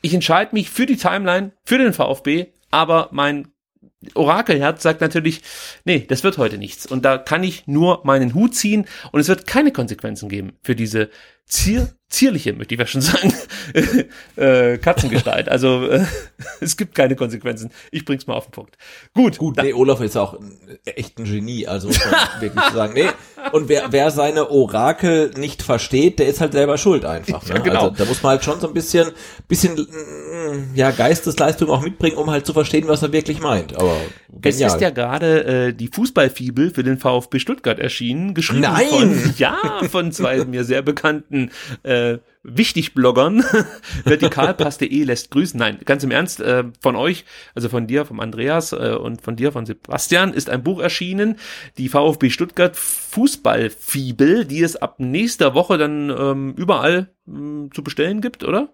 ich 0.00 0.14
entscheide 0.14 0.54
mich 0.54 0.70
für 0.70 0.86
die 0.86 0.96
Timeline, 0.96 1.52
für 1.64 1.78
den 1.78 1.92
VfB, 1.92 2.46
aber 2.70 3.08
mein 3.12 3.53
Orakelherz 4.14 4.82
sagt 4.82 5.00
natürlich, 5.00 5.42
nee, 5.84 6.04
das 6.08 6.24
wird 6.24 6.38
heute 6.38 6.58
nichts. 6.58 6.86
Und 6.86 7.04
da 7.04 7.18
kann 7.18 7.42
ich 7.42 7.66
nur 7.66 8.02
meinen 8.04 8.34
Hut 8.34 8.54
ziehen 8.54 8.86
und 9.12 9.20
es 9.20 9.28
wird 9.28 9.46
keine 9.46 9.72
Konsequenzen 9.72 10.28
geben 10.28 10.54
für 10.62 10.76
diese 10.76 11.10
zier 11.46 11.94
zierliche, 12.14 12.52
möchte 12.52 12.74
ich 12.74 12.80
ja 12.80 12.86
schon 12.86 13.00
sagen, 13.00 13.34
äh, 14.36 14.78
Katzengestalt. 14.78 15.48
Also 15.48 15.88
äh, 15.88 16.04
es 16.60 16.76
gibt 16.76 16.94
keine 16.94 17.16
Konsequenzen. 17.16 17.70
Ich 17.90 18.04
bring's 18.04 18.26
mal 18.26 18.34
auf 18.34 18.46
den 18.46 18.52
Punkt. 18.52 18.78
Gut. 19.14 19.38
Gut, 19.38 19.56
nee, 19.56 19.72
Olaf 19.72 20.00
ist 20.00 20.16
auch 20.16 20.38
ein, 20.38 20.78
echt 20.84 21.18
ein 21.18 21.24
Genie, 21.24 21.66
also 21.66 21.88
muss 21.88 21.98
man 22.04 22.14
wirklich 22.40 22.64
sagen. 22.72 22.92
Nee, 22.94 23.08
und 23.52 23.68
wer, 23.68 23.90
wer 23.90 24.10
seine 24.10 24.50
Orakel 24.50 25.30
nicht 25.36 25.62
versteht, 25.62 26.18
der 26.18 26.28
ist 26.28 26.40
halt 26.40 26.52
selber 26.52 26.78
schuld 26.78 27.04
einfach. 27.04 27.44
Ne? 27.46 27.56
Ja, 27.56 27.60
genau. 27.60 27.82
Also 27.88 27.96
da 27.96 28.04
muss 28.04 28.22
man 28.22 28.30
halt 28.30 28.44
schon 28.44 28.60
so 28.60 28.68
ein 28.68 28.74
bisschen, 28.74 29.10
bisschen 29.48 29.74
mm, 29.74 30.74
ja, 30.74 30.92
Geistesleistung 30.92 31.68
auch 31.68 31.82
mitbringen, 31.82 32.16
um 32.16 32.30
halt 32.30 32.46
zu 32.46 32.52
verstehen, 32.52 32.86
was 32.86 33.02
er 33.02 33.12
wirklich 33.12 33.40
meint. 33.40 33.76
Aber 33.76 33.96
Es 34.42 34.56
genial. 34.56 34.74
ist 34.74 34.80
ja 34.80 34.90
gerade 34.90 35.44
äh, 35.44 35.72
die 35.72 35.88
Fußballfibel 35.88 36.70
für 36.70 36.84
den 36.84 36.98
VfB 36.98 37.40
Stuttgart 37.40 37.78
erschienen, 37.78 38.34
geschrieben 38.34 38.62
Nein! 38.62 38.86
von 38.88 39.34
ja 39.36 39.58
von 39.90 40.12
zwei 40.12 40.44
mir 40.44 40.64
sehr 40.64 40.82
bekannten 40.82 41.33
äh, 41.82 42.18
Wichtig-Bloggern. 42.42 43.44
Vertikalpass.de 44.04 45.04
lässt 45.04 45.30
grüßen. 45.30 45.58
Nein, 45.58 45.78
ganz 45.84 46.04
im 46.04 46.10
Ernst, 46.10 46.40
äh, 46.40 46.64
von 46.80 46.96
euch, 46.96 47.24
also 47.54 47.68
von 47.68 47.86
dir, 47.86 48.04
vom 48.04 48.20
Andreas 48.20 48.72
äh, 48.72 48.96
und 48.98 49.22
von 49.22 49.36
dir, 49.36 49.52
von 49.52 49.66
Sebastian, 49.66 50.32
ist 50.32 50.50
ein 50.50 50.62
Buch 50.62 50.80
erschienen, 50.80 51.36
die 51.78 51.88
VfB 51.88 52.30
Stuttgart 52.30 52.76
Fußballfibel, 52.76 54.44
die 54.44 54.62
es 54.62 54.76
ab 54.76 55.00
nächster 55.00 55.54
Woche 55.54 55.78
dann 55.78 56.10
ähm, 56.10 56.54
überall 56.56 57.10
ähm, 57.26 57.70
zu 57.74 57.82
bestellen 57.82 58.20
gibt, 58.20 58.44
oder? 58.44 58.68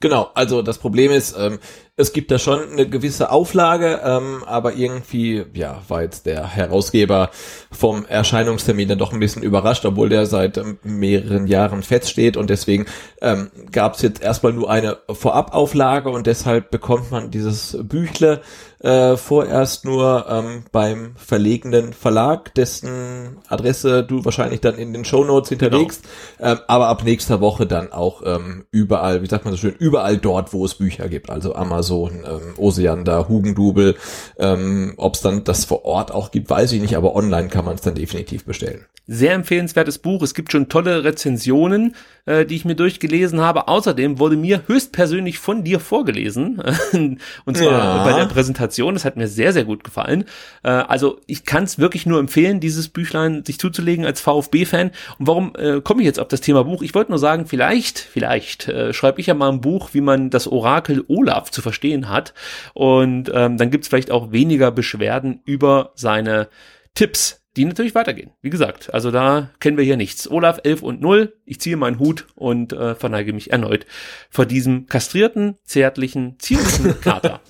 Genau, 0.00 0.30
also 0.34 0.62
das 0.62 0.78
Problem 0.78 1.10
ist, 1.10 1.36
ähm, 1.38 1.58
es 1.98 2.12
gibt 2.12 2.30
da 2.30 2.38
schon 2.38 2.72
eine 2.72 2.86
gewisse 2.86 3.30
Auflage, 3.30 4.00
ähm, 4.04 4.44
aber 4.44 4.74
irgendwie, 4.74 5.46
ja, 5.54 5.80
war 5.88 6.02
jetzt 6.02 6.26
der 6.26 6.46
Herausgeber 6.46 7.30
vom 7.72 8.04
Erscheinungstermin 8.04 8.88
dann 8.88 8.98
doch 8.98 9.14
ein 9.14 9.20
bisschen 9.20 9.42
überrascht, 9.42 9.86
obwohl 9.86 10.10
der 10.10 10.26
seit 10.26 10.58
ähm, 10.58 10.78
mehreren 10.82 11.46
Jahren 11.46 11.82
feststeht 11.82 12.36
und 12.36 12.50
deswegen 12.50 12.84
ähm, 13.22 13.50
gab 13.72 13.94
es 13.94 14.02
jetzt 14.02 14.22
erstmal 14.22 14.52
nur 14.52 14.70
eine 14.70 14.98
Vorabauflage 15.10 16.10
und 16.10 16.26
deshalb 16.26 16.70
bekommt 16.70 17.10
man 17.10 17.30
dieses 17.30 17.78
Büchle 17.82 18.42
äh, 18.80 19.16
vorerst 19.16 19.84
nur 19.86 20.26
ähm, 20.28 20.64
beim 20.70 21.16
verlegenen 21.16 21.94
Verlag, 21.94 22.54
dessen 22.54 23.38
Adresse 23.48 24.04
du 24.04 24.24
wahrscheinlich 24.24 24.60
dann 24.60 24.76
in 24.76 24.92
den 24.92 25.04
Shownotes 25.04 25.48
hinterlegst, 25.48 26.04
ähm, 26.40 26.58
aber 26.68 26.88
ab 26.88 27.02
nächster 27.04 27.40
Woche 27.40 27.66
dann 27.66 27.90
auch 27.90 28.22
ähm, 28.24 28.66
überall, 28.70 29.22
wie 29.22 29.26
sagt 29.26 29.44
man 29.44 29.54
so 29.54 29.58
schön, 29.58 29.74
überall 29.78 30.18
dort, 30.18 30.52
wo 30.52 30.64
es 30.64 30.74
Bücher 30.74 31.08
gibt, 31.08 31.30
also 31.30 31.54
Amazon, 31.54 31.85
ähm, 31.90 32.54
Oseander, 32.56 33.28
Hugendubel, 33.28 33.96
ähm, 34.38 34.94
ob 34.96 35.14
es 35.14 35.20
dann 35.20 35.44
das 35.44 35.64
vor 35.64 35.84
Ort 35.84 36.10
auch 36.12 36.30
gibt, 36.30 36.50
weiß 36.50 36.72
ich 36.72 36.80
nicht, 36.80 36.96
aber 36.96 37.14
online 37.14 37.48
kann 37.48 37.64
man 37.64 37.74
es 37.76 37.82
dann 37.82 37.94
definitiv 37.94 38.44
bestellen. 38.44 38.84
Sehr 39.08 39.34
empfehlenswertes 39.34 39.98
Buch. 39.98 40.20
Es 40.22 40.34
gibt 40.34 40.50
schon 40.50 40.68
tolle 40.68 41.04
Rezensionen, 41.04 41.94
äh, 42.24 42.44
die 42.44 42.56
ich 42.56 42.64
mir 42.64 42.74
durchgelesen 42.74 43.40
habe. 43.40 43.68
Außerdem 43.68 44.18
wurde 44.18 44.36
mir 44.36 44.62
höchstpersönlich 44.66 45.38
von 45.38 45.62
dir 45.62 45.78
vorgelesen. 45.78 46.60
und 47.44 47.56
zwar 47.56 47.70
Ja. 47.70 48.04
bei 48.04 48.18
der 48.18 48.26
Präsentation. 48.26 48.94
Das 48.94 49.04
hat 49.04 49.16
mir 49.16 49.28
sehr, 49.28 49.52
sehr 49.52 49.62
gut 49.62 49.84
gefallen. 49.84 50.24
Äh, 50.64 50.70
also 50.70 51.20
ich 51.28 51.44
kann 51.44 51.62
es 51.62 51.78
wirklich 51.78 52.04
nur 52.04 52.18
empfehlen, 52.18 52.58
dieses 52.58 52.88
Büchlein 52.88 53.44
sich 53.44 53.60
zuzulegen 53.60 54.04
als 54.04 54.20
VfB-Fan. 54.20 54.90
Und 55.20 55.26
warum 55.28 55.52
äh, 55.56 55.80
komme 55.82 56.02
ich 56.02 56.06
jetzt 56.06 56.18
auf 56.18 56.26
das 56.26 56.40
Thema 56.40 56.64
Buch? 56.64 56.82
Ich 56.82 56.92
wollte 56.92 57.12
nur 57.12 57.20
sagen, 57.20 57.46
vielleicht, 57.46 58.00
vielleicht 58.00 58.66
äh, 58.66 58.92
schreibe 58.92 59.20
ich 59.20 59.28
ja 59.28 59.34
mal 59.34 59.50
ein 59.52 59.60
Buch, 59.60 59.90
wie 59.92 60.00
man 60.00 60.30
das 60.30 60.48
Orakel 60.48 61.04
Olaf 61.06 61.52
zu 61.52 61.62
verstehen 61.62 61.75
hat. 62.08 62.34
Und 62.74 63.30
ähm, 63.34 63.56
dann 63.56 63.70
gibt 63.70 63.84
es 63.84 63.88
vielleicht 63.88 64.10
auch 64.10 64.32
weniger 64.32 64.70
Beschwerden 64.70 65.40
über 65.44 65.92
seine 65.94 66.48
Tipps, 66.94 67.42
die 67.56 67.64
natürlich 67.64 67.94
weitergehen. 67.94 68.30
Wie 68.42 68.50
gesagt, 68.50 68.92
also 68.92 69.10
da 69.10 69.50
kennen 69.60 69.76
wir 69.78 69.84
hier 69.84 69.96
nichts. 69.96 70.30
Olaf 70.30 70.60
11 70.62 70.82
und 70.82 71.00
0, 71.00 71.32
ich 71.44 71.60
ziehe 71.60 71.76
meinen 71.76 71.98
Hut 71.98 72.26
und 72.34 72.72
äh, 72.72 72.94
verneige 72.94 73.32
mich 73.32 73.50
erneut 73.52 73.86
vor 74.30 74.44
diesem 74.46 74.86
kastrierten, 74.86 75.56
zärtlichen, 75.64 76.36
zierlichen 76.38 77.00
Kater. 77.00 77.40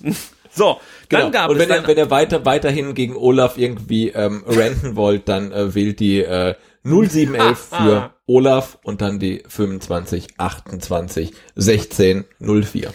so, 0.49 0.79
dann 1.09 1.19
Genau. 1.21 1.31
gab 1.31 1.49
und 1.49 1.57
es 1.57 1.63
wenn 1.63 1.69
ihr, 1.69 1.75
dann, 1.75 1.87
wenn 1.87 1.97
ihr 1.97 2.09
weiter, 2.09 2.45
weiterhin 2.45 2.93
gegen 2.93 3.15
Olaf 3.17 3.57
irgendwie 3.57 4.09
ähm, 4.09 4.43
ranten 4.45 4.95
wollt, 4.95 5.27
dann 5.27 5.51
äh, 5.51 5.75
wählt 5.75 5.99
die 5.99 6.21
äh, 6.21 6.55
0711 6.83 7.59
für 7.77 8.13
Olaf 8.27 8.77
und 8.83 9.01
dann 9.01 9.19
die 9.19 9.43
25 9.47 10.27
28 10.37 11.33
16 11.55 12.25
04. 12.39 12.93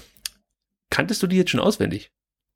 kanntest 0.93 1.23
du 1.23 1.27
die 1.27 1.37
jetzt 1.37 1.51
schon 1.51 1.61
auswendig? 1.61 2.13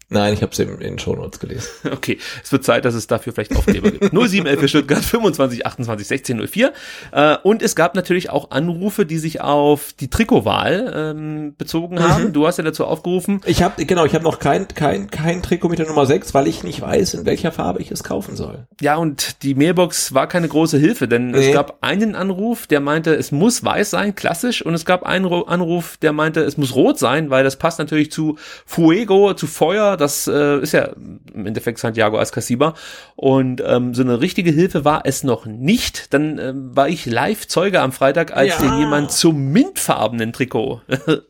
Nein, 0.08 0.34
ich 0.34 0.42
habe 0.42 0.52
es 0.52 0.58
in 0.58 0.78
den 0.78 0.98
Shownotes 0.98 1.40
gelesen. 1.40 1.68
Okay, 1.96 2.18
es 2.44 2.52
wird 2.52 2.62
Zeit, 2.64 2.84
dass 2.84 2.94
es 2.94 3.06
dafür 3.06 3.32
vielleicht 3.32 3.56
Aufkleber 3.56 3.90
gibt. 3.90 4.12
0711 4.12 4.60
für 4.60 4.68
Stuttgart 4.68 5.04
25 5.04 5.66
28 5.66 6.06
16 6.06 6.46
04. 6.46 6.72
Äh, 7.12 7.36
und 7.42 7.62
es 7.62 7.74
gab 7.74 7.94
natürlich 7.94 8.30
auch 8.30 8.50
Anrufe, 8.50 9.06
die 9.06 9.18
sich 9.18 9.40
auf 9.40 9.92
die 9.94 10.08
Trikotwahl 10.08 10.92
ähm, 10.94 11.54
bezogen 11.56 12.00
haben. 12.00 12.24
Mhm. 12.28 12.32
Du 12.32 12.46
hast 12.46 12.58
ja 12.58 12.64
dazu 12.64 12.84
aufgerufen. 12.84 13.40
Ich 13.46 13.62
habe 13.62 13.84
genau, 13.84 14.04
ich 14.04 14.14
habe 14.14 14.24
noch 14.24 14.38
kein 14.38 14.68
kein 14.68 15.10
kein 15.10 15.42
Trikot 15.42 15.68
mit 15.68 15.78
der 15.78 15.86
Nummer 15.86 16.06
6, 16.06 16.34
weil 16.34 16.46
ich 16.46 16.62
nicht 16.62 16.80
weiß, 16.80 17.14
in 17.14 17.26
welcher 17.26 17.50
Farbe 17.50 17.80
ich 17.80 17.90
es 17.90 18.04
kaufen 18.04 18.36
soll. 18.36 18.66
Ja, 18.80 18.96
und 18.96 19.42
die 19.42 19.54
Mailbox 19.54 20.14
war 20.14 20.26
keine 20.28 20.48
große 20.48 20.78
Hilfe, 20.78 21.08
denn 21.08 21.30
Nee. 21.30 21.48
es 21.48 21.54
gab 21.54 21.78
einen 21.80 22.14
Anruf, 22.14 22.66
der 22.66 22.80
meinte, 22.80 23.14
es 23.14 23.32
muss 23.32 23.64
weiß 23.64 23.90
sein, 23.90 24.14
klassisch, 24.14 24.64
und 24.64 24.74
es 24.74 24.84
gab 24.84 25.02
einen 25.04 25.26
Anruf, 25.26 25.96
der 25.96 26.12
meinte, 26.12 26.40
es 26.42 26.56
muss 26.56 26.74
rot 26.74 26.98
sein, 26.98 27.30
weil 27.30 27.42
das 27.44 27.56
passt 27.56 27.78
natürlich 27.78 28.12
zu 28.12 28.36
Fuego, 28.66 29.34
zu 29.34 29.46
Feuer, 29.46 29.95
das 29.96 30.26
äh, 30.26 30.58
ist 30.60 30.72
ja 30.72 30.90
im 31.34 31.46
Endeffekt 31.46 31.78
Santiago 31.78 32.18
Ascasiba. 32.18 32.74
Und 33.16 33.62
ähm, 33.66 33.94
so 33.94 34.02
eine 34.02 34.20
richtige 34.20 34.50
Hilfe 34.50 34.84
war 34.84 35.02
es 35.04 35.24
noch 35.24 35.46
nicht. 35.46 36.12
Dann 36.14 36.38
ähm, 36.38 36.76
war 36.76 36.88
ich 36.88 37.06
live 37.06 37.46
Zeuge 37.48 37.80
am 37.80 37.92
Freitag, 37.92 38.36
als 38.36 38.58
Ja. 38.60 38.78
jemand 38.78 39.12
zum 39.12 39.48
mintfarbenen 39.52 40.32
Trikot 40.32 40.80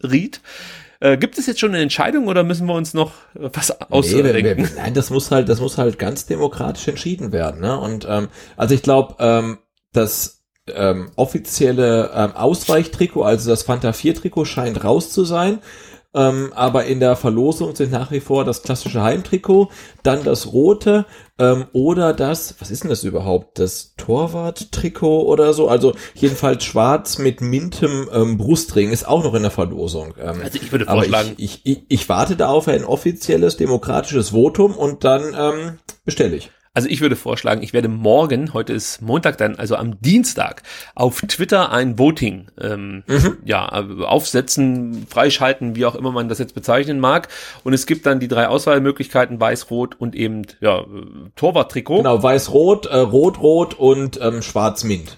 riet. 0.03 0.41
Äh, 0.99 1.19
gibt 1.19 1.37
es 1.39 1.47
jetzt 1.47 1.61
schon 1.61 1.71
eine 1.75 1.83
Entscheidung 1.83 2.27
oder 2.27 2.43
müssen 2.43 2.67
wir 2.67 2.75
uns 2.75 2.95
noch 2.95 3.11
äh, 3.35 3.51
was 3.53 3.69
Nee, 3.69 3.87
ausdenken? 3.91 4.57
wir- 4.59 4.69
nein, 4.77 4.95
das 4.95 5.11
muss 5.11 5.31
halt, 5.31 5.49
das 5.49 5.61
muss 5.61 5.77
halt 5.77 5.99
ganz 5.99 6.25
demokratisch 6.27 6.89
entschieden 6.89 7.33
werden. 7.33 7.61
Ne? 7.61 7.79
Und 7.79 8.07
ähm, 8.09 8.29
also 8.57 8.75
ich 8.75 8.83
glaube, 8.83 9.17
ähm, 9.19 9.59
das 9.93 10.43
ähm, 10.75 11.11
offizielle 11.17 12.11
ähm, 12.15 12.33
Ausweichtrikot, 12.35 13.23
also 13.25 13.51
das 13.51 13.63
Fanta 13.63 13.93
4 13.93 14.15
Trikot, 14.15 14.47
scheint 14.47 14.83
raus 14.85 15.11
zu 15.11 15.25
sein. 15.25 15.59
Ähm, 16.17 16.51
aber 16.55 16.87
in 16.87 16.99
der 16.99 17.15
Verlosung 17.15 17.77
sind 17.77 17.93
nach 17.93 18.11
wie 18.11 18.21
vor 18.21 18.45
das 18.47 18.63
klassische 18.63 19.03
Heimtrikot, 19.03 19.69
dann 20.03 20.25
das 20.25 20.53
rote 20.53 21.05
ähm, 21.39 21.67
oder 21.75 22.15
das, 22.15 22.55
was 22.59 22.71
ist 22.71 22.85
denn 22.85 22.91
das 22.91 23.05
überhaupt? 23.05 23.59
Das 23.59 23.93
Torwart-Trikot 23.99 25.23
oder 25.27 25.53
so? 25.53 25.69
Also 25.69 25.95
jedenfalls 26.15 26.65
schwarz 26.65 27.19
mit 27.19 27.41
mintem 27.43 28.09
ähm, 28.13 28.39
Brustring 28.39 28.91
ist 28.93 29.07
auch 29.07 29.23
noch 29.25 29.35
in 29.35 29.43
der 29.43 29.51
Verlosung. 29.51 30.15
Ähm, 30.19 30.41
Also 30.43 30.59
ich 30.61 30.73
würde 30.73 30.89
aber 30.89 31.03
vorschlagen- 31.03 31.35
ich, 31.37 31.61
ich, 31.65 31.77
ich, 31.77 31.83
ich 31.89 32.09
warte 32.09 32.37
da 32.37 32.49
auf 32.49 32.67
ein 32.69 32.85
offizielles 32.85 33.57
demokratisches 33.59 34.31
Votum 34.31 34.73
und 34.75 35.05
dann 35.05 35.35
ähm, 35.39 35.79
bestelle 36.07 36.37
ich. 36.37 36.51
Also 36.77 36.91
ich 36.91 37.01
würde 37.01 37.17
vorschlagen, 37.17 37.63
ich 37.63 37.73
werde 37.73 37.89
morgen, 37.89 38.53
heute 38.53 38.75
ist 38.75 39.01
Montag 39.01 39.39
dann, 39.39 39.57
also 39.57 39.77
am 39.77 39.99
Dienstag, 40.03 40.63
auf 40.95 41.23
Twitter 41.23 41.73
ein 41.73 41.99
Voting 41.99 42.49
ähm, 42.61 43.03
ja, 43.47 43.67
äh, 43.81 44.05
aufsetzen, 44.05 45.07
freischalten, 45.09 45.75
wie 45.75 45.87
auch 45.87 45.95
immer 45.95 46.13
man 46.13 46.29
das 46.29 46.39
jetzt 46.39 46.55
bezeichnen 46.55 47.01
mag. 47.01 47.29
Und 47.65 47.73
es 47.73 47.87
gibt 47.87 48.05
dann 48.05 48.21
die 48.21 48.29
drei 48.29 48.49
Auswahlmöglichkeiten, 48.49 49.41
weiß, 49.41 49.71
rot 49.71 49.99
und 49.99 50.15
eben 50.15 50.43
ja, 50.61 50.81
äh, 50.81 50.85
Torwarttrikot. 51.35 51.97
Genau, 51.97 52.23
weiß-rot, 52.23 52.85
äh, 52.85 52.99
rot-rot 52.99 53.73
und 53.73 54.21
ähm, 54.21 54.43
schwarz-mint. 54.43 55.17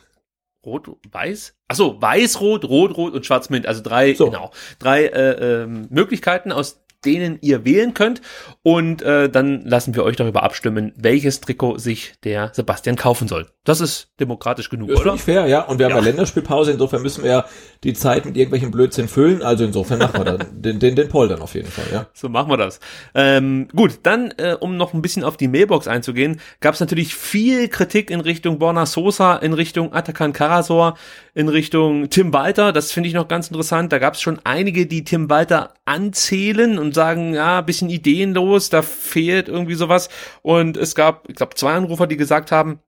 Rot, 0.65 0.89
weiß? 1.11 1.57
Achso, 1.67 2.01
weiß, 2.01 2.41
rot, 2.41 2.67
rot, 2.67 2.97
rot 2.97 3.15
und 3.15 3.27
schwarz 3.27 3.51
mint. 3.51 3.67
Also 3.67 3.83
drei, 3.83 4.13
genau, 4.13 4.53
drei 4.79 5.07
äh, 5.07 5.63
ähm, 5.63 5.89
Möglichkeiten, 5.91 6.53
aus 6.53 6.85
denen 7.05 7.39
ihr 7.41 7.65
wählen 7.65 7.95
könnt. 7.95 8.21
Und 8.63 9.03
äh, 9.03 9.29
dann 9.29 9.63
lassen 9.65 9.95
wir 9.95 10.05
euch 10.05 10.17
darüber 10.17 10.43
abstimmen, 10.43 10.93
welches 10.97 11.41
Trikot 11.41 11.79
sich 11.79 12.15
der 12.25 12.51
Sebastian 12.55 12.97
kaufen 12.97 13.29
soll. 13.29 13.47
Das 13.65 13.81
ist 13.81 14.09
demokratisch 14.19 14.71
genug, 14.71 14.89
Das 14.89 15.01
oder? 15.01 15.15
ich 15.15 15.21
fair, 15.21 15.47
ja. 15.47 15.63
Und 15.63 15.79
wir 15.79 15.87
haben 15.87 15.93
Ja. 15.93 15.99
ja 15.99 16.05
Länderspielpause, 16.05 16.73
insofern 16.73 17.03
müssen 17.03 17.23
wir 17.23 17.31
ja 17.31 17.45
die 17.85 17.93
Zeit 17.93 18.25
mit 18.25 18.37
irgendwelchen 18.37 18.71
Blödsinn 18.71 19.09
füllen. 19.09 19.43
Also 19.43 19.65
insofern 19.65 19.99
machen 19.99 20.19
wir 20.21 20.25
dann 20.25 20.47
den, 20.63 20.79
den, 20.79 20.97
den 20.97 21.09
Poll 21.09 21.29
dann 21.29 21.41
auf 21.41 21.55
jeden 21.55 21.69
Fall, 21.69 21.85
ja. 21.93 22.07
So 22.15 22.29
machen 22.29 22.51
wir 22.51 22.57
das. 22.57 22.81
Ähm, 23.15 23.69
gut, 23.75 24.01
dann, 24.05 24.33
äh, 24.39 24.57
um 24.59 24.77
noch 24.77 24.95
ein 24.95 25.03
bisschen 25.03 25.23
auf 25.23 25.37
die 25.37 25.49
Mailbox 25.49 25.87
einzugehen, 25.87 26.41
gab 26.61 26.75
es 26.75 26.81
natürlich 26.81 27.15
viel 27.15 27.69
Kritik 27.69 28.11
in 28.11 28.21
Richtung 28.21 28.59
Borna 28.59 28.87
Sosa, 28.87 29.37
in 29.37 29.53
Richtung 29.53 29.93
Atakan 29.93 30.33
Karasor, 30.33 30.97
in 31.39 31.49
Richtung 31.49 32.11
Tim 32.11 32.33
Walter. 32.33 32.73
Das 32.73 32.91
finde 32.91 33.09
ich 33.09 33.15
noch 33.15 33.29
ganz 33.29 33.47
interessant. 33.47 33.93
Da 33.93 34.01
gab 34.01 34.15
es 34.15 34.21
schon 34.21 34.41
einige, 34.43 34.87
die 34.87 35.05
Tim 35.05 35.31
Walter 35.31 35.73
anzählen 35.85 36.81
und 36.81 36.97
sagen, 36.97 37.33
ja, 37.33 37.61
bisschen 37.61 37.91
ideenlos, 37.91 38.71
da 38.71 38.83
fehlt 38.83 39.49
irgendwie 39.49 39.77
sowas. 39.77 40.09
Und 40.43 40.77
es 40.77 40.97
gab, 40.97 41.29
ich 41.29 41.37
glaube, 41.37 41.55
zwei 41.55 41.75
Anrufer, 41.75 42.09
die 42.09 42.17
gesagt 42.17 42.51
haben, 42.51 42.81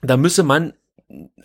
da 0.00 0.16
müsse 0.16 0.42
man 0.42 0.72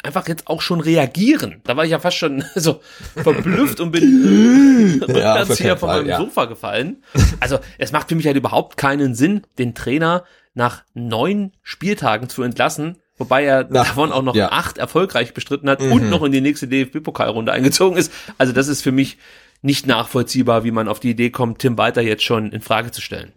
einfach 0.04 0.26
jetzt 0.30 0.48
auch 0.48 0.62
schon 0.62 0.80
reagieren. 0.80 1.60
Da 1.66 1.76
war 1.76 1.84
ich 1.84 1.92
ja 1.92 2.00
fast 2.00 2.16
schon 2.16 2.42
so 2.56 2.80
verblüfft 3.18 3.82
und 3.82 3.92
bin 3.92 5.04
Ja, 5.10 5.44
hier 5.54 5.76
von 5.76 5.90
meinem 5.90 6.08
ja. 6.08 6.18
Sofa 6.18 6.46
gefallen. 6.46 7.04
Also 7.42 7.60
es 7.78 7.92
macht 7.92 8.08
für 8.08 8.16
mich 8.16 8.26
halt 8.26 8.38
überhaupt 8.38 8.78
keinen 8.78 9.16
Sinn, 9.16 9.42
den 9.60 9.76
Trainer 9.76 10.24
nach 10.54 10.86
neun 10.94 11.52
Spieltagen 11.62 12.30
zu 12.30 12.42
entlassen, 12.42 13.00
wobei 13.18 13.44
er 13.46 13.64
davon 13.64 14.12
auch 14.12 14.24
noch 14.24 14.36
ja. 14.36 14.52
acht 14.52 14.78
erfolgreich 14.78 15.34
bestritten 15.34 15.70
hat 15.70 15.82
Mhm. 15.82 15.92
und 15.92 16.10
noch 16.10 16.24
in 16.24 16.32
die 16.32 16.42
nächste 16.42 16.68
DFB-Pokalrunde 16.68 17.52
eingezogen 17.52 17.98
ist. 17.98 18.12
Also 18.38 18.54
das 18.54 18.68
ist 18.68 18.82
für 18.82 18.92
mich 18.92 19.18
nicht 19.62 19.88
nachvollziehbar, 19.88 20.64
wie 20.64 20.72
man 20.72 20.88
auf 20.88 21.00
die 21.00 21.10
Idee 21.10 21.30
kommt, 21.32 21.60
Tim 21.60 21.78
Walter 21.78 22.02
jetzt 22.02 22.24
schon 22.24 22.52
in 22.52 22.62
Frage 22.62 22.92
zu 22.92 23.02
stellen. 23.02 23.32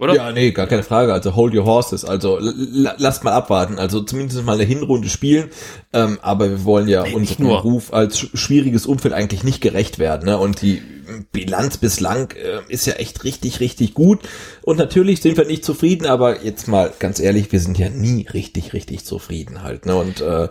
Oder? 0.00 0.14
Ja, 0.14 0.32
nee, 0.32 0.50
gar 0.50 0.66
keine 0.66 0.82
Frage. 0.82 1.12
Also 1.12 1.36
hold 1.36 1.54
your 1.54 1.64
horses. 1.64 2.04
Also 2.04 2.38
lasst 2.40 3.22
mal 3.22 3.32
abwarten. 3.32 3.78
Also 3.78 4.00
zumindest 4.00 4.42
mal 4.44 4.54
eine 4.54 4.64
Hinrunde 4.64 5.08
spielen. 5.08 5.50
Ähm, 5.92 6.18
aber 6.20 6.50
wir 6.50 6.64
wollen 6.64 6.88
ja 6.88 7.04
unserem 7.04 7.46
nur. 7.46 7.60
Ruf 7.60 7.92
als 7.92 8.18
sch- 8.18 8.36
schwieriges 8.36 8.86
Umfeld 8.86 9.14
eigentlich 9.14 9.44
nicht 9.44 9.60
gerecht 9.60 10.00
werden. 10.00 10.24
Ne? 10.26 10.36
Und 10.36 10.62
die 10.62 10.82
Bilanz 11.30 11.76
bislang 11.76 12.32
äh, 12.32 12.60
ist 12.72 12.86
ja 12.86 12.94
echt 12.94 13.22
richtig, 13.22 13.60
richtig 13.60 13.94
gut. 13.94 14.20
Und 14.62 14.78
natürlich 14.78 15.22
sind 15.22 15.36
wir 15.36 15.44
nicht 15.44 15.64
zufrieden, 15.64 16.06
aber 16.06 16.42
jetzt 16.42 16.66
mal 16.66 16.92
ganz 16.98 17.20
ehrlich, 17.20 17.52
wir 17.52 17.60
sind 17.60 17.78
ja 17.78 17.88
nie 17.88 18.26
richtig, 18.34 18.72
richtig 18.72 19.04
zufrieden 19.04 19.62
halt. 19.62 19.86
Ne? 19.86 19.94
Und 19.94 20.20
äh, 20.20 20.48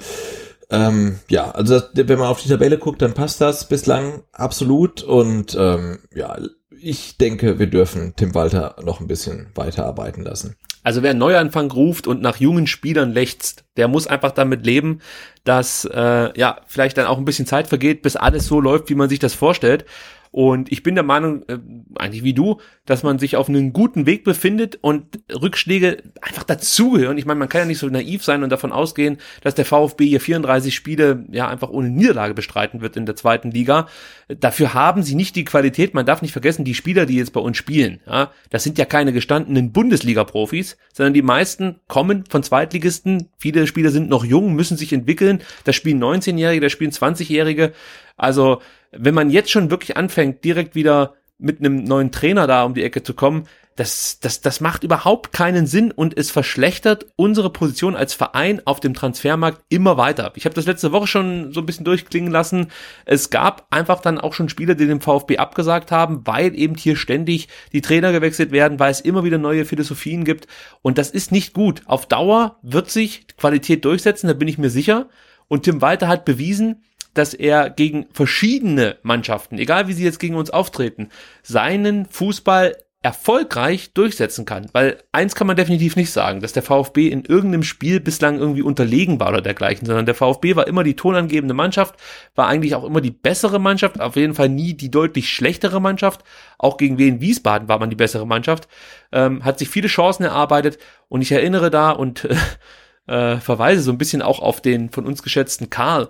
ähm, 0.70 1.20
ja, 1.30 1.52
also 1.52 1.80
das, 1.80 2.07
wenn 2.07 2.18
man 2.18 2.30
auf 2.30 2.41
die 2.41 2.49
Tabelle 2.49 2.78
guckt, 2.78 3.02
dann 3.02 3.14
passt 3.14 3.41
das 3.41 3.68
bislang 3.68 4.24
absolut. 4.32 5.03
Und 5.03 5.56
ähm, 5.60 5.99
ja, 6.15 6.38
ich 6.84 7.18
denke, 7.18 7.60
wir 7.60 7.68
dürfen 7.68 8.14
Tim 8.15 8.35
Walter 8.35 8.76
noch 8.84 8.99
ein 8.99 9.07
bisschen 9.07 9.47
weiterarbeiten 9.55 10.23
lassen. 10.23 10.55
Also 10.84 11.01
wer 11.01 11.14
Neuanfang 11.14 11.72
ruft 11.72 12.07
und 12.07 12.22
nach 12.22 12.38
jungen 12.38 12.68
Spielern 12.68 13.14
lechzt, 13.14 13.64
der 13.77 13.88
muss 13.88 14.05
einfach 14.05 14.31
damit 14.31 14.65
leben, 14.65 14.99
dass 15.45 15.85
äh, 15.85 16.38
ja 16.38 16.60
vielleicht 16.68 16.97
dann 16.97 17.05
auch 17.05 17.18
ein 17.18 17.26
bisschen 17.26 17.45
Zeit 17.45 17.68
vergeht, 17.68 18.01
bis 18.01 18.18
alles 18.18 18.47
so 18.47 18.60
läuft, 18.60 18.89
wie 18.89 18.95
man 18.95 19.07
sich 19.07 19.19
das 19.19 19.34
vorstellt. 19.34 19.85
Und 20.34 20.72
ich 20.72 20.81
bin 20.81 20.95
der 20.95 21.03
Meinung, 21.03 21.43
äh, 21.47 21.60
eigentlich 21.93 22.23
wie 22.23 22.34
du, 22.34 22.60
dass 22.88 23.03
man 23.03 23.19
sich 23.19 23.35
auf 23.35 23.49
einem 23.49 23.72
guten 23.72 24.07
Weg 24.07 24.23
befindet 24.23 24.80
und 24.81 25.19
Rückschläge 25.31 26.01
einfach 26.23 26.41
dazugehören. 26.41 27.19
Ich 27.19 27.27
meine, 27.27 27.38
man 27.38 27.49
kann 27.49 27.61
ja 27.61 27.65
nicht 27.65 27.77
so 27.77 27.88
naiv 27.88 28.23
sein 28.23 28.41
und 28.41 28.49
davon 28.49 28.72
ausgehen, 28.72 29.18
dass 29.41 29.53
der 29.53 29.65
VfB 29.65 30.07
hier 30.07 30.19
34 30.19 30.73
Spiele 30.73 31.23
ja 31.31 31.47
einfach 31.49 31.69
ohne 31.69 31.91
Niederlage 31.91 32.34
bestreiten 32.34 32.81
wird 32.81 32.97
in 32.97 33.05
der 33.05 33.15
zweiten 33.15 33.51
Liga. 33.51 33.88
Dafür 34.27 34.73
haben 34.73 35.03
sie 35.03 35.14
nicht 35.14 35.35
die 35.35 35.45
Qualität. 35.45 35.93
Man 35.93 36.07
darf 36.07 36.23
nicht 36.23 36.31
vergessen, 36.31 36.65
die 36.65 36.73
Spieler, 36.73 37.05
die 37.05 37.18
jetzt 37.18 37.34
bei 37.34 37.39
uns 37.39 37.55
spielen, 37.55 37.99
ja, 38.07 38.31
das 38.49 38.64
sind 38.64 38.80
ja 38.80 38.85
keine 38.85 39.14
gestandenen 39.14 39.72
Bundesliga-Profis, 39.72 40.77
sondern 40.93 41.14
die 41.14 41.22
meisten 41.22 41.76
kommen 41.88 42.23
von 42.27 42.41
Zweitligisten. 42.41 43.30
Viele 43.38 43.68
Spieler 43.68 43.91
sind 43.91 44.10
noch 44.10 44.26
jung, 44.26 44.55
müssen 44.55 44.77
sich 44.77 44.93
entwickeln. 44.93 45.43
Da 45.64 45.73
spielen 45.73 46.03
19-Jährige, 46.03 46.61
da 46.61 46.69
spielen 46.69 46.89
20-Jährige. 46.89 47.73
Also, 48.18 48.61
wenn 48.95 49.14
man 49.14 49.30
jetzt 49.30 49.52
schon 49.52 49.72
wirklich 49.72 49.98
anfängt, 49.98 50.44
direkt 50.44 50.76
wieder 50.76 51.15
mit 51.38 51.60
einem 51.60 51.84
neuen 51.84 52.11
Trainer 52.11 52.48
da 52.48 52.64
um 52.64 52.74
die 52.74 52.84
Ecke 52.84 53.03
zu 53.03 53.14
kommen, 53.14 53.48
das, 53.76 54.20
das, 54.20 54.41
das 54.41 54.61
macht 54.61 54.84
überhaupt 54.84 55.34
keinen 55.34 55.65
Sinn 55.65 55.91
und 55.91 56.15
es 56.15 56.30
verschlechtert 56.30 57.07
unsere 57.15 57.49
Position 57.49 57.95
als 57.95 58.14
Verein 58.14 58.61
auf 58.65 58.80
dem 58.80 58.94
Transfermarkt 58.94 59.64
immer 59.70 59.98
weiter. 59.98 60.32
Ich 60.36 60.45
habe 60.45 60.53
das 60.53 60.68
letzte 60.68 60.91
Woche 60.91 61.07
schon 61.07 61.52
so 61.52 61.61
ein 61.61 61.65
bisschen 61.65 61.86
durchklingen 61.86 62.32
lassen. 62.32 62.68
Es 63.06 63.32
gab 63.32 63.65
einfach 63.72 63.99
dann 63.99 64.20
auch 64.20 64.34
schon 64.34 64.49
Spieler, 64.49 64.76
die 64.76 64.86
dem 64.86 65.02
VfB 65.02 65.38
abgesagt 65.38 65.91
haben, 65.91 66.22
weil 66.26 66.56
eben 66.56 66.76
hier 66.76 66.95
ständig 66.95 67.48
die 67.72 67.82
Trainer 67.82 68.11
gewechselt 68.11 68.52
werden, 68.52 68.80
weil 68.80 68.91
es 68.91 69.02
immer 69.02 69.24
wieder 69.24 69.40
neue 69.40 69.65
Philosophien 69.65 70.24
gibt. 70.24 70.48
Und 70.84 70.99
das 70.99 71.10
ist 71.10 71.32
nicht 71.32 71.53
gut. 71.53 71.82
Auf 71.86 72.06
Dauer 72.06 72.60
wird 72.61 72.91
sich 72.91 73.26
Qualität 73.38 73.86
durchsetzen, 73.86 74.28
da 74.28 74.34
bin 74.34 74.48
ich 74.48 74.60
mir 74.60 74.70
sicher. 74.70 75.10
Und 75.48 75.64
Tim 75.64 75.82
Walter 75.82 76.07
hat 76.07 76.26
bewiesen, 76.26 76.84
dass 77.14 77.34
er 77.34 77.69
gegen 77.69 78.07
verschiedene 78.11 78.98
Mannschaften, 79.03 79.57
egal 79.57 79.88
wie 79.88 79.94
sie 79.94 80.03
jetzt 80.03 80.19
gegen 80.19 80.35
uns 80.35 80.49
auftreten, 80.49 81.10
seinen 81.41 82.06
Fußball 82.06 82.76
erfolgreich 83.03 83.91
durchsetzen 83.94 84.45
kann. 84.45 84.69
Weil 84.72 84.98
eins 85.11 85.35
kann 85.35 85.45
man 85.45 85.57
definitiv 85.57 85.98
nicht 85.98 86.11
sagen, 86.11 86.40
dass 86.40 86.53
der 86.53 86.64
VfB 86.64 87.10
in 87.10 87.26
irgendeinem 87.26 87.64
Spiel 87.64 87.99
bislang 87.99 88.40
irgendwie 88.40 88.61
unterlegen 88.61 89.19
war 89.19 89.27
oder 89.27 89.41
dergleichen, 89.41 89.85
sondern 89.85 90.06
der 90.06 90.15
VfB 90.15 90.56
war 90.56 90.68
immer 90.68 90.84
die 90.84 90.95
tonangebende 90.95 91.53
Mannschaft, 91.53 91.95
war 92.34 92.48
eigentlich 92.48 92.76
auch 92.76 92.85
immer 92.85 93.02
die 93.02 93.11
bessere 93.11 93.60
Mannschaft, 93.60 93.99
auf 93.99 94.15
jeden 94.15 94.35
Fall 94.35 94.48
nie 94.48 94.73
die 94.73 94.90
deutlich 94.90 95.30
schlechtere 95.30 95.81
Mannschaft. 95.81 96.23
Auch 96.57 96.77
gegen 96.77 96.98
Wien 96.98 97.19
Wiesbaden 97.19 97.68
war 97.68 97.77
man 97.77 97.90
die 97.90 97.98
bessere 97.98 98.26
Mannschaft, 98.26 98.69
ähm, 99.11 99.44
hat 99.44 99.60
sich 99.60 99.68
viele 99.68 99.90
Chancen 99.90 100.23
erarbeitet 100.23 100.77
und 101.10 101.22
ich 101.22 101.34
erinnere 101.34 101.69
da 101.69 101.91
und 101.91 102.26
äh, 103.07 103.35
verweise 103.35 103.81
so 103.81 103.91
ein 103.91 103.98
bisschen 103.98 104.22
auch 104.22 104.40
auf 104.40 104.61
den 104.61 104.91
von 104.91 105.06
uns 105.06 105.22
geschätzten 105.23 105.69
Karl, 105.69 106.10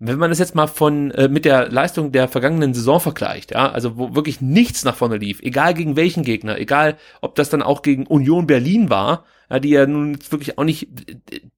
wenn 0.00 0.18
man 0.18 0.30
das 0.30 0.38
jetzt 0.38 0.54
mal 0.54 0.66
von 0.66 1.10
äh, 1.10 1.28
mit 1.28 1.44
der 1.44 1.68
Leistung 1.68 2.10
der 2.10 2.26
vergangenen 2.26 2.72
Saison 2.72 3.00
vergleicht, 3.00 3.52
ja, 3.52 3.70
also 3.70 3.98
wo 3.98 4.14
wirklich 4.14 4.40
nichts 4.40 4.82
nach 4.82 4.96
vorne 4.96 5.18
lief, 5.18 5.40
egal 5.42 5.74
gegen 5.74 5.94
welchen 5.94 6.24
Gegner, 6.24 6.58
egal 6.58 6.96
ob 7.20 7.34
das 7.34 7.50
dann 7.50 7.62
auch 7.62 7.82
gegen 7.82 8.06
Union 8.06 8.46
Berlin 8.46 8.88
war, 8.88 9.24
ja, 9.50 9.58
die 9.58 9.68
ja 9.68 9.86
nun 9.86 10.14
jetzt 10.14 10.32
wirklich 10.32 10.56
auch 10.56 10.64
nicht 10.64 10.88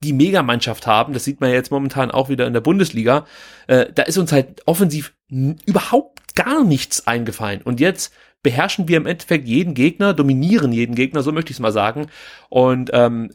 die 0.02 0.12
Megamannschaft 0.12 0.88
haben, 0.88 1.12
das 1.12 1.24
sieht 1.24 1.40
man 1.40 1.50
ja 1.50 1.56
jetzt 1.56 1.70
momentan 1.70 2.10
auch 2.10 2.28
wieder 2.28 2.46
in 2.46 2.52
der 2.52 2.60
Bundesliga, 2.60 3.26
äh, 3.68 3.86
da 3.94 4.02
ist 4.02 4.18
uns 4.18 4.32
halt 4.32 4.66
offensiv 4.66 5.14
überhaupt 5.28 6.34
gar 6.34 6.64
nichts 6.64 7.06
eingefallen. 7.06 7.62
Und 7.62 7.78
jetzt 7.78 8.12
beherrschen 8.42 8.88
wir 8.88 8.96
im 8.96 9.06
Endeffekt 9.06 9.46
jeden 9.46 9.74
Gegner, 9.74 10.14
dominieren 10.14 10.72
jeden 10.72 10.96
Gegner, 10.96 11.22
so 11.22 11.30
möchte 11.30 11.52
ich 11.52 11.56
es 11.56 11.60
mal 11.60 11.72
sagen. 11.72 12.08
Und 12.48 12.90
ähm, 12.92 13.30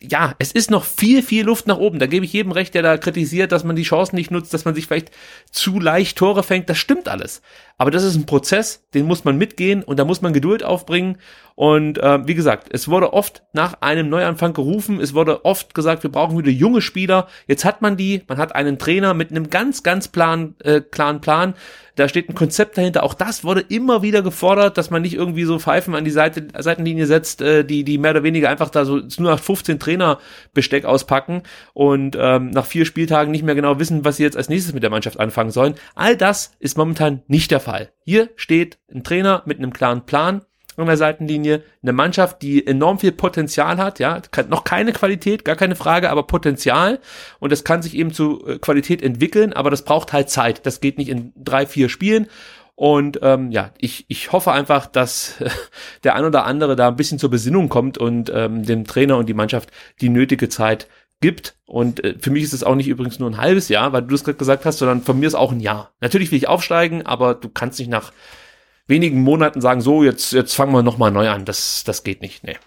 ja, 0.00 0.34
es 0.38 0.52
ist 0.52 0.70
noch 0.70 0.84
viel, 0.84 1.22
viel 1.22 1.44
Luft 1.44 1.66
nach 1.66 1.78
oben. 1.78 1.98
Da 1.98 2.06
gebe 2.06 2.24
ich 2.24 2.32
jedem 2.32 2.52
recht, 2.52 2.74
der 2.74 2.82
da 2.82 2.96
kritisiert, 2.96 3.52
dass 3.52 3.64
man 3.64 3.76
die 3.76 3.82
Chancen 3.82 4.16
nicht 4.16 4.30
nutzt, 4.30 4.54
dass 4.54 4.64
man 4.64 4.74
sich 4.74 4.86
vielleicht 4.86 5.10
zu 5.50 5.80
leicht 5.80 6.18
Tore 6.18 6.42
fängt. 6.42 6.68
Das 6.68 6.78
stimmt 6.78 7.08
alles. 7.08 7.42
Aber 7.78 7.90
das 7.90 8.02
ist 8.02 8.16
ein 8.16 8.26
Prozess, 8.26 8.84
den 8.94 9.06
muss 9.06 9.24
man 9.24 9.38
mitgehen 9.38 9.82
und 9.82 9.98
da 9.98 10.04
muss 10.04 10.20
man 10.20 10.32
Geduld 10.32 10.64
aufbringen. 10.64 11.18
Und 11.54 11.98
äh, 11.98 12.26
wie 12.26 12.36
gesagt, 12.36 12.68
es 12.70 12.88
wurde 12.88 13.12
oft 13.12 13.42
nach 13.52 13.80
einem 13.80 14.08
Neuanfang 14.08 14.52
gerufen. 14.52 15.00
Es 15.00 15.14
wurde 15.14 15.44
oft 15.44 15.74
gesagt, 15.74 16.04
wir 16.04 16.10
brauchen 16.10 16.38
wieder 16.38 16.50
junge 16.50 16.82
Spieler. 16.82 17.26
Jetzt 17.48 17.64
hat 17.64 17.82
man 17.82 17.96
die. 17.96 18.22
Man 18.28 18.38
hat 18.38 18.54
einen 18.54 18.78
Trainer 18.78 19.12
mit 19.12 19.30
einem 19.30 19.50
ganz, 19.50 19.82
ganz 19.82 20.06
plan, 20.06 20.54
äh, 20.62 20.80
klaren 20.80 21.20
Plan. 21.20 21.54
Da 21.96 22.08
steht 22.08 22.28
ein 22.28 22.36
Konzept 22.36 22.78
dahinter. 22.78 23.02
Auch 23.02 23.14
das 23.14 23.42
wurde 23.42 23.60
immer 23.60 24.02
wieder 24.02 24.22
gefordert, 24.22 24.78
dass 24.78 24.90
man 24.90 25.02
nicht 25.02 25.14
irgendwie 25.14 25.42
so 25.42 25.58
Pfeifen 25.58 25.96
an 25.96 26.04
die 26.04 26.12
Seite, 26.12 26.46
Seitenlinie 26.56 27.06
setzt, 27.06 27.42
äh, 27.42 27.64
die, 27.64 27.82
die 27.82 27.98
mehr 27.98 28.12
oder 28.12 28.22
weniger 28.22 28.50
einfach 28.50 28.70
da 28.70 28.84
so 28.84 29.00
nur 29.18 29.32
nach 29.32 29.40
15 29.40 29.77
Trainer 29.78 30.18
Besteck 30.54 30.84
auspacken 30.84 31.42
und 31.74 32.16
ähm, 32.18 32.50
nach 32.50 32.66
vier 32.66 32.84
Spieltagen 32.84 33.30
nicht 33.30 33.44
mehr 33.44 33.54
genau 33.54 33.78
wissen, 33.78 34.04
was 34.04 34.16
sie 34.16 34.22
jetzt 34.22 34.36
als 34.36 34.48
nächstes 34.48 34.74
mit 34.74 34.82
der 34.82 34.90
Mannschaft 34.90 35.20
anfangen 35.20 35.50
sollen. 35.50 35.74
All 35.94 36.16
das 36.16 36.52
ist 36.58 36.76
momentan 36.76 37.22
nicht 37.26 37.50
der 37.50 37.60
Fall. 37.60 37.90
Hier 38.04 38.30
steht 38.36 38.78
ein 38.92 39.04
Trainer 39.04 39.42
mit 39.46 39.58
einem 39.58 39.72
klaren 39.72 40.06
Plan, 40.06 40.42
an 40.78 40.86
der 40.86 40.96
Seitenlinie. 40.96 41.62
Eine 41.82 41.92
Mannschaft, 41.92 42.42
die 42.42 42.66
enorm 42.66 42.98
viel 42.98 43.12
Potenzial 43.12 43.78
hat, 43.78 43.98
ja, 43.98 44.22
noch 44.48 44.64
keine 44.64 44.92
Qualität, 44.92 45.44
gar 45.44 45.56
keine 45.56 45.76
Frage, 45.76 46.10
aber 46.10 46.22
Potenzial. 46.24 47.00
Und 47.40 47.52
das 47.52 47.64
kann 47.64 47.82
sich 47.82 47.94
eben 47.94 48.12
zu 48.12 48.44
äh, 48.46 48.58
Qualität 48.58 49.02
entwickeln, 49.02 49.52
aber 49.52 49.70
das 49.70 49.84
braucht 49.84 50.12
halt 50.12 50.30
Zeit. 50.30 50.64
Das 50.66 50.80
geht 50.80 50.98
nicht 50.98 51.08
in 51.08 51.32
drei, 51.36 51.66
vier 51.66 51.88
Spielen. 51.88 52.28
Und 52.78 53.18
ähm, 53.22 53.50
ja, 53.50 53.72
ich, 53.78 54.04
ich 54.06 54.30
hoffe 54.30 54.52
einfach, 54.52 54.86
dass 54.86 55.40
äh, 55.40 55.50
der 56.04 56.14
ein 56.14 56.24
oder 56.24 56.44
andere 56.44 56.76
da 56.76 56.86
ein 56.86 56.94
bisschen 56.94 57.18
zur 57.18 57.28
Besinnung 57.28 57.68
kommt 57.68 57.98
und 57.98 58.30
ähm, 58.32 58.64
dem 58.64 58.84
Trainer 58.84 59.16
und 59.18 59.28
die 59.28 59.34
Mannschaft 59.34 59.72
die 60.00 60.08
nötige 60.08 60.48
Zeit 60.48 60.86
gibt. 61.20 61.56
Und 61.66 62.04
äh, 62.04 62.14
für 62.20 62.30
mich 62.30 62.44
ist 62.44 62.52
es 62.52 62.62
auch 62.62 62.76
nicht 62.76 62.86
übrigens 62.86 63.18
nur 63.18 63.28
ein 63.28 63.38
halbes 63.38 63.68
Jahr, 63.68 63.92
weil 63.92 64.02
du 64.02 64.10
das 64.10 64.22
gerade 64.22 64.38
gesagt 64.38 64.64
hast, 64.64 64.78
sondern 64.78 65.02
von 65.02 65.18
mir 65.18 65.26
ist 65.26 65.34
auch 65.34 65.50
ein 65.50 65.58
Jahr. 65.58 65.90
Natürlich 66.00 66.30
will 66.30 66.38
ich 66.38 66.46
aufsteigen, 66.46 67.04
aber 67.04 67.34
du 67.34 67.48
kannst 67.48 67.80
nicht 67.80 67.90
nach 67.90 68.12
wenigen 68.86 69.22
Monaten 69.22 69.60
sagen, 69.60 69.80
so, 69.80 70.04
jetzt, 70.04 70.32
jetzt 70.32 70.54
fangen 70.54 70.72
wir 70.72 70.84
nochmal 70.84 71.10
neu 71.10 71.28
an. 71.30 71.44
Das, 71.44 71.82
das 71.82 72.04
geht 72.04 72.22
nicht, 72.22 72.44
nee. 72.44 72.58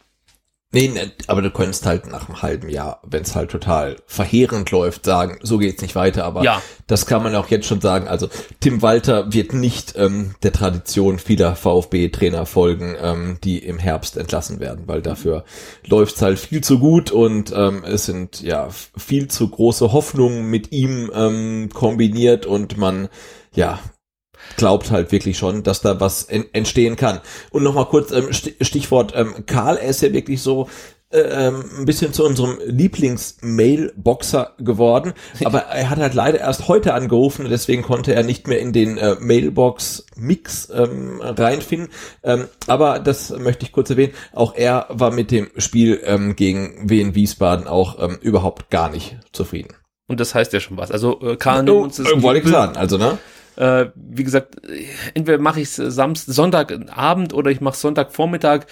Nee, 0.73 0.87
ne, 0.87 1.11
aber 1.27 1.41
du 1.41 1.51
könntest 1.51 1.85
halt 1.85 2.07
nach 2.07 2.29
einem 2.29 2.41
halben 2.41 2.69
Jahr, 2.69 3.01
wenn 3.05 3.23
es 3.23 3.35
halt 3.35 3.51
total 3.51 3.97
verheerend 4.05 4.71
läuft, 4.71 5.03
sagen, 5.03 5.37
so 5.41 5.57
geht's 5.57 5.81
nicht 5.81 5.95
weiter. 5.95 6.23
Aber 6.23 6.43
ja. 6.43 6.61
das 6.87 7.05
kann 7.05 7.23
man 7.23 7.35
auch 7.35 7.49
jetzt 7.49 7.67
schon 7.67 7.81
sagen. 7.81 8.07
Also 8.07 8.29
Tim 8.61 8.81
Walter 8.81 9.33
wird 9.33 9.53
nicht 9.53 9.95
ähm, 9.97 10.35
der 10.43 10.53
Tradition 10.53 11.19
vieler 11.19 11.57
VfB-Trainer 11.57 12.45
folgen, 12.45 12.95
ähm, 13.01 13.37
die 13.43 13.57
im 13.59 13.79
Herbst 13.79 14.15
entlassen 14.15 14.61
werden, 14.61 14.87
weil 14.87 15.01
dafür 15.01 15.43
läuft's 15.85 16.21
halt 16.21 16.39
viel 16.39 16.61
zu 16.61 16.79
gut 16.79 17.11
und 17.11 17.51
ähm, 17.53 17.83
es 17.83 18.05
sind 18.05 18.41
ja 18.41 18.69
viel 18.69 19.27
zu 19.27 19.49
große 19.49 19.91
Hoffnungen 19.91 20.49
mit 20.49 20.71
ihm 20.71 21.11
ähm, 21.13 21.69
kombiniert 21.73 22.45
und 22.45 22.77
man 22.77 23.09
ja 23.53 23.79
glaubt 24.57 24.91
halt 24.91 25.11
wirklich 25.11 25.37
schon, 25.37 25.63
dass 25.63 25.81
da 25.81 25.99
was 25.99 26.23
entstehen 26.23 26.95
kann. 26.95 27.19
Und 27.51 27.63
nochmal 27.63 27.85
kurz 27.85 28.11
ähm, 28.11 28.29
Stichwort 28.31 29.13
ähm, 29.15 29.45
Karl, 29.45 29.77
er 29.77 29.89
ist 29.89 30.01
ja 30.01 30.13
wirklich 30.13 30.41
so 30.41 30.67
äh, 31.11 31.47
ähm, 31.47 31.63
ein 31.79 31.85
bisschen 31.85 32.13
zu 32.13 32.25
unserem 32.25 32.57
Lieblings-Mailboxer 32.65 34.53
geworden, 34.59 35.13
aber 35.43 35.63
er 35.63 35.89
hat 35.89 35.99
halt 35.99 36.13
leider 36.13 36.39
erst 36.39 36.69
heute 36.69 36.93
angerufen, 36.93 37.47
deswegen 37.49 37.81
konnte 37.81 38.15
er 38.15 38.23
nicht 38.23 38.47
mehr 38.47 38.59
in 38.59 38.71
den 38.71 38.97
äh, 38.97 39.15
Mailbox-Mix 39.19 40.71
ähm, 40.73 41.19
reinfinden. 41.21 41.89
Ähm, 42.23 42.45
aber 42.67 42.99
das 42.99 43.29
möchte 43.37 43.65
ich 43.65 43.73
kurz 43.73 43.89
erwähnen. 43.89 44.13
Auch 44.31 44.55
er 44.55 44.85
war 44.87 45.11
mit 45.11 45.31
dem 45.31 45.49
Spiel 45.57 46.01
ähm, 46.05 46.37
gegen 46.37 46.89
Wien 46.89 47.13
Wiesbaden 47.13 47.67
auch 47.67 48.01
ähm, 48.01 48.17
überhaupt 48.21 48.69
gar 48.69 48.89
nicht 48.89 49.17
zufrieden. 49.33 49.75
Und 50.07 50.21
das 50.21 50.33
heißt 50.33 50.53
ja 50.53 50.61
schon 50.61 50.77
was. 50.77 50.91
Also 50.91 51.19
äh, 51.21 51.35
Karl, 51.35 51.69
oh, 51.69 51.81
uns 51.81 51.97
das 51.97 52.09
äh, 52.09 52.21
wollte 52.21 52.41
ich 52.41 52.47
sagen, 52.47 52.77
also 52.77 52.97
ne? 52.97 53.17
Äh, 53.55 53.87
wie 53.95 54.23
gesagt, 54.23 54.55
entweder 55.13 55.37
mache 55.37 55.61
ich 55.61 55.77
es 55.77 55.95
Sonntagabend 56.25 57.33
oder 57.33 57.51
ich 57.51 57.61
mache 57.61 57.77
Sonntagvormittag 57.77 58.65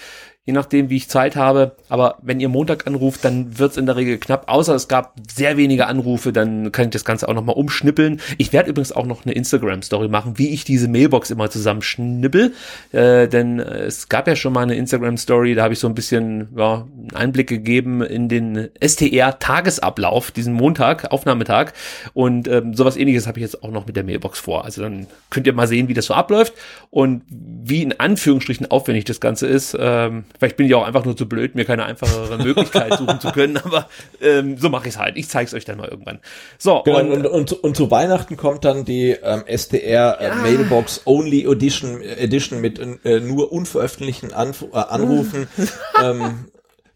je 0.50 0.54
nachdem, 0.54 0.90
wie 0.90 0.96
ich 0.96 1.08
Zeit 1.08 1.36
habe. 1.36 1.76
Aber 1.88 2.16
wenn 2.22 2.40
ihr 2.40 2.48
Montag 2.48 2.86
anruft, 2.88 3.24
dann 3.24 3.58
wird's 3.58 3.76
in 3.76 3.86
der 3.86 3.94
Regel 3.94 4.18
knapp. 4.18 4.48
Außer 4.48 4.74
es 4.74 4.88
gab 4.88 5.14
sehr 5.32 5.56
wenige 5.56 5.86
Anrufe, 5.86 6.32
dann 6.32 6.72
kann 6.72 6.86
ich 6.86 6.90
das 6.90 7.04
Ganze 7.04 7.28
auch 7.28 7.34
nochmal 7.34 7.54
umschnippeln. 7.54 8.20
Ich 8.36 8.52
werde 8.52 8.70
übrigens 8.70 8.90
auch 8.90 9.06
noch 9.06 9.24
eine 9.24 9.32
Instagram-Story 9.34 10.08
machen, 10.08 10.38
wie 10.38 10.48
ich 10.48 10.64
diese 10.64 10.88
Mailbox 10.88 11.30
immer 11.30 11.50
zusammenschnippel. 11.50 12.52
Äh, 12.90 13.28
denn 13.28 13.60
es 13.60 14.08
gab 14.08 14.26
ja 14.26 14.34
schon 14.34 14.52
mal 14.52 14.62
eine 14.62 14.74
Instagram-Story, 14.74 15.54
da 15.54 15.62
habe 15.62 15.74
ich 15.74 15.78
so 15.78 15.86
ein 15.86 15.94
bisschen 15.94 16.48
ja, 16.56 16.86
einen 16.96 17.14
Einblick 17.14 17.48
gegeben 17.48 18.02
in 18.02 18.28
den 18.28 18.70
STR-Tagesablauf, 18.84 20.32
diesen 20.32 20.52
Montag, 20.52 21.12
Aufnahmetag. 21.12 21.74
Und 22.12 22.48
ähm, 22.48 22.74
sowas 22.74 22.96
ähnliches 22.96 23.28
habe 23.28 23.38
ich 23.38 23.42
jetzt 23.42 23.62
auch 23.62 23.70
noch 23.70 23.86
mit 23.86 23.94
der 23.94 24.02
Mailbox 24.02 24.40
vor. 24.40 24.64
Also 24.64 24.82
dann 24.82 25.06
könnt 25.30 25.46
ihr 25.46 25.52
mal 25.52 25.68
sehen, 25.68 25.86
wie 25.86 25.94
das 25.94 26.06
so 26.06 26.14
abläuft 26.14 26.54
und 26.90 27.22
wie 27.30 27.82
in 27.82 28.00
Anführungsstrichen 28.00 28.68
aufwendig 28.68 29.04
das 29.04 29.20
Ganze 29.20 29.46
ist. 29.46 29.76
Ähm, 29.78 30.24
Vielleicht 30.40 30.56
bin 30.56 30.66
ich 30.66 30.74
auch 30.74 30.86
einfach 30.86 31.04
nur 31.04 31.14
zu 31.18 31.28
blöd, 31.28 31.54
mir 31.54 31.66
keine 31.66 31.84
einfachere 31.84 32.38
Möglichkeit 32.38 32.94
suchen 32.94 33.20
zu 33.20 33.30
können, 33.30 33.58
aber 33.58 33.88
ähm, 34.22 34.56
so 34.56 34.70
mache 34.70 34.88
ich 34.88 34.94
es 34.94 34.98
halt. 34.98 35.18
Ich 35.18 35.28
zeige 35.28 35.48
es 35.48 35.52
euch 35.54 35.66
dann 35.66 35.76
mal 35.76 35.88
irgendwann. 35.88 36.18
So, 36.56 36.82
genau, 36.82 37.00
und, 37.00 37.12
und, 37.12 37.26
und, 37.26 37.52
und, 37.52 37.76
zu 37.76 37.90
Weihnachten 37.90 38.38
kommt 38.38 38.64
dann 38.64 38.86
die 38.86 39.10
ähm, 39.10 39.42
SDR 39.44 40.18
äh, 40.18 40.28
ja. 40.28 40.34
Mailbox 40.36 41.02
Only 41.04 41.44
Edition, 41.44 42.00
Edition 42.00 42.62
mit 42.62 42.80
äh, 43.04 43.20
nur 43.20 43.52
unveröffentlichten 43.52 44.32
Anf 44.32 44.64
äh, 44.72 44.78
Anrufen. 44.78 45.46
ähm, 46.02 46.46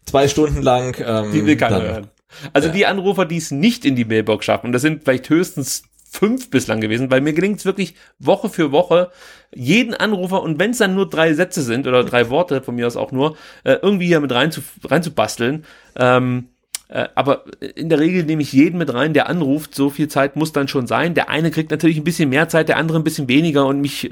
zwei 0.05 0.27
Stunden 0.27 0.63
lang. 0.63 0.97
Ähm, 1.05 1.31
die 1.31 1.45
will 1.45 1.55
keiner 1.55 1.83
hören. 1.83 2.07
Also 2.51 2.69
ja. 2.69 2.73
die 2.73 2.85
Anrufer, 2.87 3.25
die 3.25 3.37
es 3.37 3.51
nicht 3.51 3.85
in 3.85 3.95
die 3.95 4.05
Mailbox 4.05 4.45
schaffen, 4.45 4.67
und 4.67 4.71
das 4.73 4.81
sind 4.81 5.03
vielleicht 5.03 5.29
höchstens 5.29 5.83
fünf 6.15 6.49
bislang 6.49 6.81
gewesen, 6.81 7.11
weil 7.11 7.21
mir 7.21 7.33
gelingt 7.33 7.59
es 7.59 7.65
wirklich 7.65 7.95
Woche 8.19 8.49
für 8.49 8.71
Woche, 8.71 9.11
jeden 9.55 9.93
Anrufer 9.93 10.43
und 10.43 10.59
wenn 10.59 10.71
es 10.71 10.77
dann 10.77 10.95
nur 10.95 11.09
drei 11.09 11.33
Sätze 11.33 11.61
sind 11.61 11.87
oder 11.87 12.03
drei 12.03 12.29
Worte, 12.29 12.61
von 12.61 12.75
mir 12.75 12.85
aus 12.85 12.97
auch 12.97 13.11
nur, 13.11 13.37
äh, 13.63 13.77
irgendwie 13.81 14.07
hier 14.07 14.19
mit 14.19 14.33
rein 14.33 14.51
zu, 14.51 14.61
rein 14.83 15.01
zu 15.01 15.11
basteln. 15.11 15.65
Ähm, 15.95 16.49
äh, 16.87 17.07
aber 17.15 17.45
in 17.75 17.89
der 17.89 17.99
Regel 17.99 18.23
nehme 18.23 18.43
ich 18.43 18.53
jeden 18.53 18.77
mit 18.77 18.93
rein, 18.93 19.13
der 19.13 19.27
anruft. 19.27 19.73
So 19.73 19.89
viel 19.89 20.07
Zeit 20.07 20.35
muss 20.35 20.51
dann 20.51 20.67
schon 20.67 20.85
sein. 20.85 21.15
Der 21.15 21.29
eine 21.29 21.49
kriegt 21.49 21.71
natürlich 21.71 21.97
ein 21.97 22.03
bisschen 22.03 22.29
mehr 22.29 22.47
Zeit, 22.47 22.69
der 22.69 22.77
andere 22.77 22.99
ein 22.99 23.03
bisschen 23.03 23.27
weniger 23.27 23.65
und 23.65 23.81
mich 23.81 24.11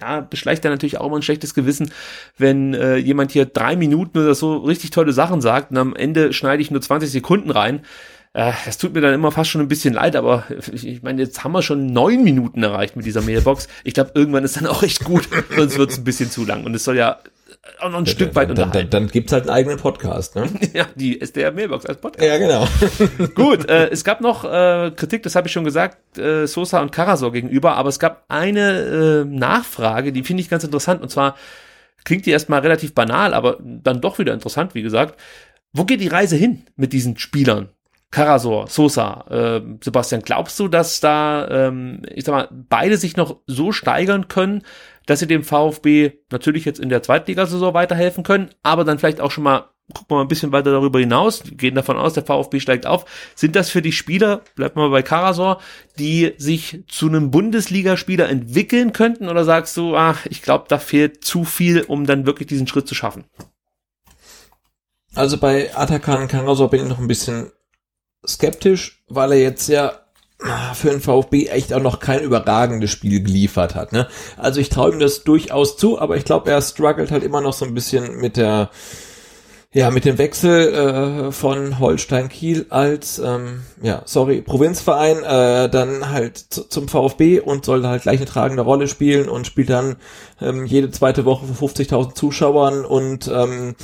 ja, 0.00 0.22
beschleicht 0.22 0.64
dann 0.64 0.72
natürlich 0.72 0.98
auch 0.98 1.06
immer 1.06 1.16
ein 1.16 1.22
schlechtes 1.22 1.52
Gewissen, 1.52 1.90
wenn 2.38 2.72
äh, 2.72 2.96
jemand 2.96 3.32
hier 3.32 3.44
drei 3.44 3.76
Minuten 3.76 4.18
oder 4.18 4.34
so 4.34 4.56
richtig 4.56 4.90
tolle 4.90 5.12
Sachen 5.12 5.42
sagt 5.42 5.70
und 5.70 5.76
am 5.76 5.94
Ende 5.94 6.32
schneide 6.32 6.62
ich 6.62 6.70
nur 6.70 6.80
20 6.80 7.10
Sekunden 7.10 7.50
rein 7.50 7.82
es 8.66 8.76
tut 8.76 8.92
mir 8.92 9.00
dann 9.00 9.14
immer 9.14 9.32
fast 9.32 9.48
schon 9.48 9.62
ein 9.62 9.68
bisschen 9.68 9.94
leid, 9.94 10.14
aber 10.14 10.44
ich, 10.72 10.86
ich 10.86 11.02
meine, 11.02 11.22
jetzt 11.22 11.42
haben 11.42 11.52
wir 11.52 11.62
schon 11.62 11.86
neun 11.86 12.22
Minuten 12.22 12.62
erreicht 12.62 12.94
mit 12.94 13.06
dieser 13.06 13.22
Mailbox. 13.22 13.66
Ich 13.82 13.94
glaube, 13.94 14.10
irgendwann 14.14 14.44
ist 14.44 14.56
dann 14.56 14.66
auch 14.66 14.82
echt 14.82 15.04
gut, 15.04 15.28
sonst 15.56 15.78
wird 15.78 15.90
es 15.90 15.98
ein 15.98 16.04
bisschen 16.04 16.30
zu 16.30 16.44
lang. 16.44 16.64
Und 16.64 16.74
es 16.74 16.84
soll 16.84 16.98
ja 16.98 17.18
auch 17.80 17.88
noch 17.88 17.98
ein 17.98 18.04
ja, 18.04 18.12
Stück 18.12 18.34
weit 18.34 18.50
dann, 18.50 18.58
unterhalten. 18.58 18.90
Dann, 18.90 19.02
dann 19.04 19.10
gibt's 19.10 19.32
halt 19.32 19.44
einen 19.44 19.56
eigenen 19.56 19.78
Podcast, 19.78 20.36
ne? 20.36 20.48
ja, 20.74 20.86
die 20.94 21.20
SDR 21.20 21.50
Mailbox 21.52 21.86
als 21.86 21.98
Podcast. 21.98 22.26
Ja, 22.26 22.36
genau. 22.36 22.66
Gut, 23.34 23.68
äh, 23.70 23.88
es 23.88 24.04
gab 24.04 24.20
noch 24.20 24.44
äh, 24.44 24.90
Kritik, 24.94 25.22
das 25.22 25.34
habe 25.34 25.46
ich 25.46 25.52
schon 25.52 25.64
gesagt, 25.64 26.18
äh, 26.18 26.46
Sosa 26.46 26.82
und 26.82 26.92
Karasor 26.92 27.32
gegenüber, 27.32 27.76
aber 27.76 27.88
es 27.88 27.98
gab 27.98 28.24
eine 28.28 29.22
äh, 29.22 29.24
Nachfrage, 29.24 30.12
die 30.12 30.22
finde 30.22 30.42
ich 30.42 30.50
ganz 30.50 30.62
interessant, 30.62 31.00
und 31.00 31.10
zwar 31.10 31.36
klingt 32.04 32.26
die 32.26 32.30
erstmal 32.30 32.60
relativ 32.60 32.94
banal, 32.94 33.32
aber 33.32 33.58
dann 33.60 34.00
doch 34.00 34.18
wieder 34.18 34.34
interessant, 34.34 34.74
wie 34.74 34.82
gesagt. 34.82 35.18
Wo 35.72 35.84
geht 35.84 36.00
die 36.00 36.08
Reise 36.08 36.36
hin 36.36 36.66
mit 36.76 36.92
diesen 36.92 37.18
Spielern? 37.18 37.70
Karasor, 38.10 38.68
Sosa, 38.68 39.24
äh, 39.30 39.60
Sebastian, 39.82 40.22
glaubst 40.22 40.58
du, 40.58 40.68
dass 40.68 41.00
da, 41.00 41.48
ähm, 41.48 42.02
ich 42.14 42.24
sag 42.24 42.32
mal, 42.32 42.48
beide 42.68 42.96
sich 42.96 43.16
noch 43.16 43.40
so 43.46 43.72
steigern 43.72 44.28
können, 44.28 44.62
dass 45.06 45.20
sie 45.20 45.26
dem 45.26 45.42
VfB 45.42 46.12
natürlich 46.30 46.64
jetzt 46.64 46.80
in 46.80 46.88
der 46.88 47.02
Zweitligasaison 47.02 47.74
weiterhelfen 47.74 48.24
können, 48.24 48.50
aber 48.62 48.84
dann 48.84 48.98
vielleicht 48.98 49.20
auch 49.20 49.30
schon 49.30 49.44
mal, 49.44 49.68
gucken 49.92 50.10
wir 50.10 50.14
mal 50.16 50.22
ein 50.22 50.28
bisschen 50.28 50.52
weiter 50.52 50.70
darüber 50.70 50.98
hinaus, 50.98 51.42
gehen 51.44 51.74
davon 51.74 51.96
aus, 51.96 52.14
der 52.14 52.24
VfB 52.24 52.60
steigt 52.60 52.86
auf. 52.86 53.04
Sind 53.34 53.54
das 53.54 53.70
für 53.70 53.82
die 53.82 53.92
Spieler, 53.92 54.42
bleibt 54.54 54.76
mal 54.76 54.90
bei 54.90 55.02
Karasor, 55.02 55.60
die 55.98 56.32
sich 56.38 56.84
zu 56.88 57.08
einem 57.08 57.30
Bundesligaspieler 57.30 58.28
entwickeln 58.28 58.92
könnten 58.92 59.28
oder 59.28 59.44
sagst 59.44 59.76
du, 59.76 59.96
ach, 59.96 60.26
ich 60.26 60.42
glaube, 60.42 60.66
da 60.68 60.78
fehlt 60.78 61.24
zu 61.24 61.44
viel, 61.44 61.82
um 61.82 62.06
dann 62.06 62.26
wirklich 62.26 62.48
diesen 62.48 62.66
Schritt 62.66 62.88
zu 62.88 62.94
schaffen? 62.94 63.24
Also 65.14 65.38
bei 65.38 65.74
Atakan 65.74 66.28
Karasor 66.28 66.68
bin 66.68 66.82
ich 66.82 66.88
noch 66.88 66.98
ein 66.98 67.08
bisschen 67.08 67.50
skeptisch, 68.26 69.02
weil 69.08 69.32
er 69.32 69.40
jetzt 69.40 69.68
ja 69.68 69.92
für 70.74 70.90
den 70.90 71.00
VfB 71.00 71.46
echt 71.46 71.72
auch 71.72 71.80
noch 71.80 71.98
kein 71.98 72.20
überragendes 72.20 72.90
Spiel 72.90 73.22
geliefert 73.22 73.74
hat. 73.74 73.92
Ne? 73.92 74.06
Also 74.36 74.60
ich 74.60 74.68
traue 74.68 74.92
ihm 74.92 74.98
das 74.98 75.24
durchaus 75.24 75.78
zu, 75.78 75.98
aber 75.98 76.16
ich 76.16 76.24
glaube, 76.24 76.50
er 76.50 76.60
struggelt 76.60 77.10
halt 77.10 77.24
immer 77.24 77.40
noch 77.40 77.54
so 77.54 77.64
ein 77.64 77.72
bisschen 77.72 78.18
mit 78.18 78.36
der 78.36 78.70
ja, 79.72 79.90
mit 79.90 80.06
dem 80.06 80.16
Wechsel 80.16 80.72
äh, 80.72 81.32
von 81.32 81.78
Holstein 81.78 82.30
Kiel 82.30 82.64
als, 82.70 83.18
ähm, 83.18 83.62
ja, 83.82 84.00
sorry, 84.06 84.40
Provinzverein, 84.40 85.22
äh, 85.22 85.68
dann 85.68 86.10
halt 86.10 86.38
zum 86.38 86.88
VfB 86.88 87.40
und 87.40 87.66
soll 87.66 87.86
halt 87.86 88.02
gleich 88.02 88.16
eine 88.16 88.24
tragende 88.24 88.62
Rolle 88.62 88.88
spielen 88.88 89.28
und 89.28 89.46
spielt 89.46 89.68
dann 89.68 89.96
ähm, 90.40 90.64
jede 90.64 90.90
zweite 90.90 91.26
Woche 91.26 91.44
vor 91.44 91.68
50.000 91.68 92.14
Zuschauern 92.14 92.86
und 92.86 93.28
ähm, 93.28 93.74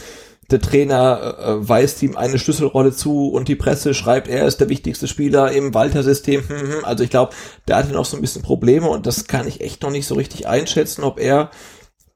der 0.52 0.60
Trainer 0.60 1.38
äh, 1.38 1.68
weist 1.68 2.02
ihm 2.02 2.16
eine 2.16 2.38
Schlüsselrolle 2.38 2.92
zu 2.92 3.28
und 3.28 3.48
die 3.48 3.56
Presse 3.56 3.94
schreibt, 3.94 4.28
er 4.28 4.46
ist 4.46 4.60
der 4.60 4.68
wichtigste 4.68 5.08
Spieler 5.08 5.52
im 5.52 5.74
Walter-System. 5.74 6.48
Hm, 6.48 6.60
hm. 6.60 6.84
Also 6.84 7.04
ich 7.04 7.10
glaube, 7.10 7.34
da 7.66 7.78
hat 7.78 7.88
er 7.88 7.94
noch 7.94 8.04
so 8.04 8.16
ein 8.16 8.20
bisschen 8.20 8.42
Probleme 8.42 8.88
und 8.88 9.06
das 9.06 9.26
kann 9.26 9.48
ich 9.48 9.60
echt 9.60 9.82
noch 9.82 9.90
nicht 9.90 10.06
so 10.06 10.14
richtig 10.14 10.46
einschätzen, 10.46 11.02
ob 11.02 11.18
er 11.18 11.50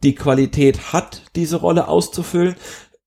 die 0.02 0.14
Qualität 0.14 0.92
hat, 0.92 1.22
diese 1.34 1.56
Rolle 1.56 1.88
auszufüllen. 1.88 2.56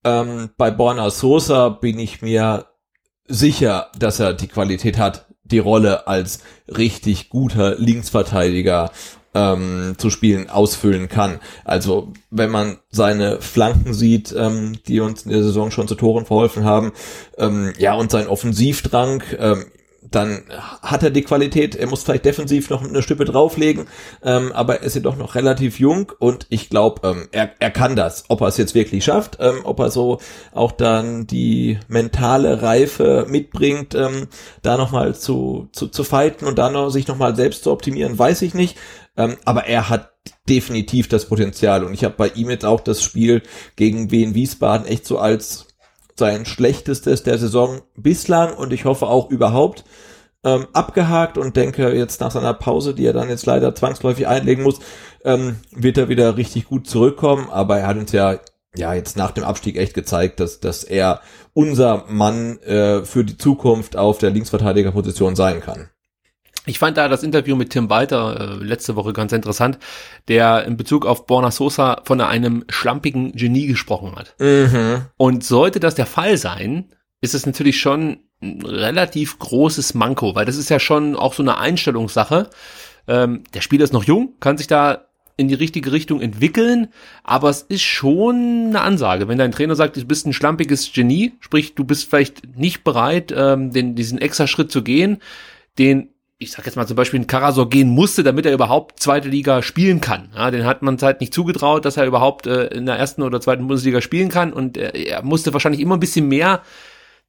Ähm, 0.03 0.49
bei 0.57 0.71
Borna 0.71 1.09
Sosa 1.09 1.69
bin 1.69 1.99
ich 1.99 2.21
mir 2.21 2.65
sicher, 3.27 3.91
dass 3.97 4.19
er 4.19 4.33
die 4.33 4.47
Qualität 4.47 4.97
hat, 4.97 5.27
die 5.43 5.59
Rolle 5.59 6.07
als 6.07 6.39
richtig 6.67 7.29
guter 7.29 7.75
Linksverteidiger 7.75 8.91
ähm, 9.33 9.95
zu 9.97 10.09
spielen 10.09 10.49
ausfüllen 10.49 11.09
kann. 11.09 11.39
Also 11.63 12.11
wenn 12.31 12.49
man 12.49 12.77
seine 12.89 13.41
Flanken 13.41 13.93
sieht, 13.93 14.33
ähm, 14.37 14.79
die 14.87 14.99
uns 14.99 15.23
in 15.23 15.31
der 15.31 15.43
Saison 15.43 15.71
schon 15.71 15.87
zu 15.87 15.95
Toren 15.95 16.25
verholfen 16.25 16.63
haben, 16.63 16.91
ähm, 17.37 17.73
ja 17.77 17.93
und 17.93 18.11
sein 18.11 18.27
Offensivdrang, 18.27 19.23
ähm, 19.37 19.65
dann 20.11 20.43
hat 20.81 21.03
er 21.03 21.11
die 21.11 21.23
Qualität, 21.23 21.75
er 21.75 21.87
muss 21.87 22.03
vielleicht 22.03 22.25
defensiv 22.25 22.69
noch 22.69 22.83
eine 22.83 23.01
Stüppe 23.01 23.25
drauflegen, 23.25 23.87
ähm, 24.23 24.51
aber 24.53 24.79
er 24.79 24.83
ist 24.83 24.95
ja 24.95 25.01
doch 25.01 25.17
noch 25.17 25.35
relativ 25.35 25.79
jung 25.79 26.11
und 26.19 26.47
ich 26.49 26.69
glaube, 26.69 27.07
ähm, 27.07 27.27
er, 27.31 27.51
er 27.59 27.71
kann 27.71 27.95
das. 27.95 28.25
Ob 28.29 28.41
er 28.41 28.47
es 28.47 28.57
jetzt 28.57 28.75
wirklich 28.75 29.03
schafft, 29.03 29.37
ähm, 29.39 29.61
ob 29.63 29.79
er 29.79 29.91
so 29.91 30.19
auch 30.53 30.71
dann 30.71 31.27
die 31.27 31.79
mentale 31.87 32.61
Reife 32.61 33.25
mitbringt, 33.29 33.95
ähm, 33.95 34.27
da 34.61 34.77
nochmal 34.77 35.15
zu, 35.15 35.69
zu, 35.71 35.87
zu 35.87 36.03
fighten 36.03 36.45
und 36.45 36.57
dann 36.57 36.73
noch, 36.73 36.89
sich 36.89 37.07
nochmal 37.07 37.35
selbst 37.35 37.63
zu 37.63 37.71
optimieren, 37.71 38.17
weiß 38.17 38.41
ich 38.41 38.53
nicht. 38.53 38.77
Ähm, 39.17 39.37
aber 39.45 39.65
er 39.65 39.89
hat 39.89 40.11
definitiv 40.47 41.07
das 41.07 41.25
Potenzial 41.25 41.83
und 41.83 41.93
ich 41.93 42.03
habe 42.03 42.15
bei 42.17 42.29
ihm 42.29 42.49
jetzt 42.49 42.65
auch 42.65 42.79
das 42.79 43.03
Spiel 43.03 43.43
gegen 43.75 44.11
Wien 44.11 44.33
Wiesbaden 44.33 44.87
echt 44.87 45.05
so 45.05 45.19
als 45.19 45.68
sein 46.19 46.45
schlechtestes 46.45 47.23
der 47.23 47.37
Saison 47.37 47.81
bislang 47.95 48.53
und 48.53 48.71
ich 48.73 48.85
hoffe 48.85 49.07
auch 49.07 49.29
überhaupt 49.29 49.83
ähm, 50.43 50.67
abgehakt 50.73 51.37
und 51.37 51.55
denke 51.55 51.93
jetzt 51.93 52.21
nach 52.21 52.31
seiner 52.31 52.53
Pause, 52.53 52.93
die 52.93 53.05
er 53.05 53.13
dann 53.13 53.29
jetzt 53.29 53.45
leider 53.45 53.75
zwangsläufig 53.75 54.27
einlegen 54.27 54.63
muss, 54.63 54.79
ähm, 55.25 55.57
wird 55.71 55.97
er 55.97 56.09
wieder 56.09 56.37
richtig 56.37 56.65
gut 56.65 56.87
zurückkommen. 56.87 57.49
Aber 57.49 57.79
er 57.79 57.87
hat 57.87 57.97
uns 57.97 58.11
ja 58.11 58.39
ja 58.75 58.93
jetzt 58.93 59.17
nach 59.17 59.31
dem 59.31 59.43
Abstieg 59.43 59.77
echt 59.77 59.93
gezeigt, 59.93 60.39
dass 60.39 60.59
dass 60.59 60.83
er 60.83 61.21
unser 61.53 62.05
Mann 62.07 62.59
äh, 62.59 63.03
für 63.03 63.25
die 63.25 63.37
Zukunft 63.37 63.97
auf 63.97 64.19
der 64.19 64.29
Linksverteidigerposition 64.29 65.35
sein 65.35 65.59
kann. 65.59 65.89
Ich 66.69 66.77
fand 66.77 66.97
da 66.97 67.07
das 67.07 67.23
Interview 67.23 67.55
mit 67.55 67.71
Tim 67.71 67.89
Walter 67.89 68.59
äh, 68.61 68.63
letzte 68.63 68.95
Woche 68.95 69.11
ganz 69.11 69.31
interessant, 69.31 69.79
der 70.27 70.65
in 70.65 70.77
Bezug 70.77 71.03
auf 71.03 71.25
Borna 71.25 71.49
Sosa 71.49 72.01
von 72.05 72.21
einem 72.21 72.63
schlampigen 72.69 73.31
Genie 73.31 73.65
gesprochen 73.65 74.15
hat. 74.15 74.35
Mhm. 74.39 75.07
Und 75.17 75.43
sollte 75.43 75.79
das 75.79 75.95
der 75.95 76.05
Fall 76.05 76.37
sein, 76.37 76.85
ist 77.21 77.33
es 77.33 77.47
natürlich 77.47 77.79
schon 77.79 78.19
ein 78.41 78.61
relativ 78.61 79.39
großes 79.39 79.95
Manko, 79.95 80.35
weil 80.35 80.45
das 80.45 80.57
ist 80.57 80.69
ja 80.69 80.79
schon 80.79 81.15
auch 81.15 81.33
so 81.33 81.41
eine 81.41 81.57
Einstellungssache. 81.57 82.51
Ähm, 83.07 83.43
der 83.55 83.61
Spieler 83.61 83.83
ist 83.83 83.93
noch 83.93 84.03
jung, 84.03 84.35
kann 84.39 84.59
sich 84.59 84.67
da 84.67 85.07
in 85.37 85.47
die 85.47 85.55
richtige 85.55 85.91
Richtung 85.91 86.21
entwickeln, 86.21 86.89
aber 87.23 87.49
es 87.49 87.63
ist 87.63 87.81
schon 87.81 88.67
eine 88.67 88.81
Ansage. 88.81 89.27
Wenn 89.27 89.39
dein 89.39 89.53
Trainer 89.53 89.75
sagt, 89.75 89.97
du 89.97 90.05
bist 90.05 90.27
ein 90.27 90.33
schlampiges 90.33 90.93
Genie, 90.93 91.33
sprich, 91.39 91.73
du 91.73 91.83
bist 91.83 92.07
vielleicht 92.07 92.57
nicht 92.57 92.83
bereit, 92.83 93.33
ähm, 93.35 93.71
den, 93.73 93.95
diesen 93.95 94.19
extra 94.19 94.45
Schritt 94.45 94.71
zu 94.71 94.83
gehen, 94.83 95.19
den 95.79 96.09
ich 96.41 96.53
sag 96.53 96.65
jetzt 96.65 96.75
mal 96.75 96.87
zum 96.87 96.95
Beispiel, 96.95 97.19
ein 97.19 97.27
Karasor 97.27 97.69
gehen 97.69 97.89
musste, 97.89 98.23
damit 98.23 98.45
er 98.45 98.53
überhaupt 98.53 99.01
zweite 99.01 99.27
Liga 99.27 99.61
spielen 99.61 99.99
kann. 99.99 100.29
Ja, 100.33 100.49
den 100.51 100.65
hat 100.65 100.81
man 100.81 100.97
halt 101.01 101.19
nicht 101.19 101.33
zugetraut, 101.33 101.83
dass 101.83 101.97
er 101.97 102.05
überhaupt 102.05 102.47
äh, 102.47 102.67
in 102.67 102.85
der 102.85 102.95
ersten 102.95 103.23
oder 103.23 103.41
zweiten 103.41 103.67
Bundesliga 103.67 104.01
spielen 104.01 104.29
kann 104.29 104.53
und 104.53 104.77
äh, 104.77 104.91
er 104.97 105.21
musste 105.21 105.51
wahrscheinlich 105.51 105.81
immer 105.81 105.97
ein 105.97 105.99
bisschen 105.99 106.29
mehr 106.29 106.61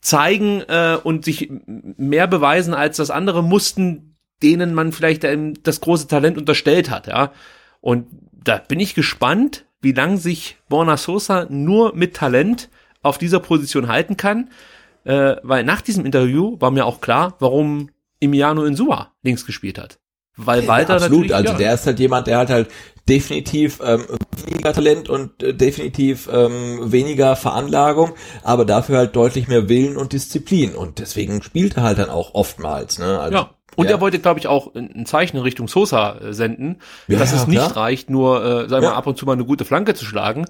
zeigen 0.01 0.62
äh, 0.69 0.97
und 1.03 1.24
sich 1.24 1.51
mehr 1.66 2.28
beweisen, 2.28 2.73
als 2.73 2.99
das 2.99 3.11
andere 3.11 3.43
mussten, 3.43 4.16
denen 4.45 4.74
man 4.74 4.93
vielleicht 4.93 5.24
ähm, 5.24 5.55
das 5.65 5.81
große 5.81 6.07
Talent 6.07 6.39
unterstellt 6.39 6.89
hat. 6.89 7.09
Ja, 7.09 7.32
und 7.81 8.07
da 8.32 8.59
bin 8.59 8.78
ich 8.78 8.95
gespannt, 8.95 9.66
wie 9.82 9.93
lang 9.93 10.19
sich 10.19 10.57
Borna 10.69 10.97
Sosa 10.97 11.47
nur 11.51 11.97
mit 11.97 12.15
Talent 12.15 12.69
auf 13.03 13.19
dieser 13.19 13.41
Position 13.41 13.89
halten 13.89 14.16
kann, 14.16 14.51
äh, 15.03 15.35
weil 15.43 15.65
nach 15.65 15.81
diesem 15.81 16.07
Interview 16.07 16.57
war 16.61 16.70
mir 16.70 16.87
auch 16.87 17.01
klar, 17.01 17.35
warum 17.41 17.91
Emiliano 18.21 18.65
Insua 18.65 19.13
links 19.23 19.47
gespielt 19.47 19.79
hat. 19.79 19.99
Weil 20.37 20.67
Walter 20.67 20.97
ja, 20.97 21.05
absolut, 21.05 21.33
also 21.33 21.53
ja, 21.53 21.59
der 21.59 21.75
ist 21.75 21.87
halt 21.87 21.99
jemand, 21.99 22.27
der 22.27 22.39
hat 22.39 22.51
halt 22.51 22.71
definitiv 23.09 23.81
ähm, 23.85 24.05
weniger 24.47 24.73
Talent 24.73 25.09
und 25.09 25.43
äh, 25.43 25.53
definitiv 25.53 26.29
ähm, 26.33 26.93
weniger 26.93 27.37
Veranlagung, 27.37 28.15
aber 28.43 28.65
dafür 28.65 28.99
halt 28.99 29.17
deutlich 29.17 29.49
mehr 29.49 29.69
Willen 29.69 29.97
und 29.97 30.13
Disziplin 30.13 30.75
und 30.75 30.99
deswegen 30.99 31.43
spielt 31.43 31.77
er 31.77 31.83
halt 31.83 31.99
dann 31.99 32.09
auch 32.09 32.35
oftmals. 32.35 32.99
Ne? 32.99 33.19
Also, 33.19 33.37
ja. 33.37 33.51
Und 33.77 33.87
ja. 33.87 33.93
er 33.93 34.01
wollte, 34.01 34.19
glaube 34.19 34.41
ich, 34.41 34.47
auch 34.47 34.75
ein 34.75 35.07
Zeichen 35.07 35.37
in 35.37 35.43
Richtung 35.43 35.69
Sosa 35.69 36.19
äh, 36.19 36.33
senden, 36.33 36.81
Ja, 37.07 37.19
dass 37.19 37.33
es 37.33 37.47
nicht 37.47 37.59
klar. 37.59 37.77
reicht, 37.77 38.11
nur, 38.11 38.45
äh, 38.45 38.69
sagen 38.69 38.83
wir, 38.83 38.97
ab 38.97 39.07
und 39.07 39.17
zu 39.17 39.27
mal 39.27 39.33
eine 39.33 39.45
gute 39.45 39.65
Flanke 39.65 39.95
zu 39.95 40.05
schlagen 40.05 40.47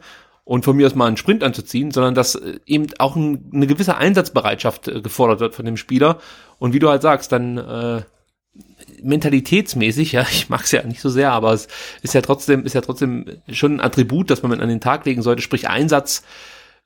und 0.51 0.65
von 0.65 0.77
mir 0.77 0.89
aus 0.89 0.97
mal 0.97 1.07
einen 1.07 1.17
Sprint 1.17 1.45
anzuziehen, 1.45 1.93
sondern 1.93 2.17
dass 2.17 2.35
äh, 2.35 2.59
eben 2.67 2.89
auch 2.99 3.15
ein, 3.15 3.53
eine 3.55 3.69
gewisse 3.69 3.97
Einsatzbereitschaft 3.97 4.89
äh, 4.89 5.01
gefordert 5.01 5.39
wird 5.39 5.55
von 5.55 5.65
dem 5.65 5.77
Spieler. 5.77 6.19
Und 6.59 6.73
wie 6.73 6.81
du 6.81 6.89
halt 6.89 7.03
sagst, 7.03 7.31
dann 7.31 7.57
äh, 7.57 8.03
mentalitätsmäßig, 9.01 10.11
ja, 10.11 10.23
ich 10.33 10.49
mag 10.49 10.65
es 10.65 10.73
ja 10.73 10.83
nicht 10.83 11.03
so 11.03 11.09
sehr, 11.09 11.31
aber 11.31 11.53
es 11.53 11.69
ist 12.03 12.15
ja 12.15 12.21
trotzdem, 12.21 12.65
ist 12.65 12.75
ja 12.75 12.81
trotzdem 12.81 13.27
schon 13.49 13.77
ein 13.77 13.81
Attribut, 13.81 14.29
das 14.29 14.43
man 14.43 14.61
an 14.61 14.69
den 14.69 14.81
Tag 14.81 15.07
legen 15.07 15.23
sollte, 15.23 15.41
sprich 15.41 15.69
Einsatz 15.69 16.25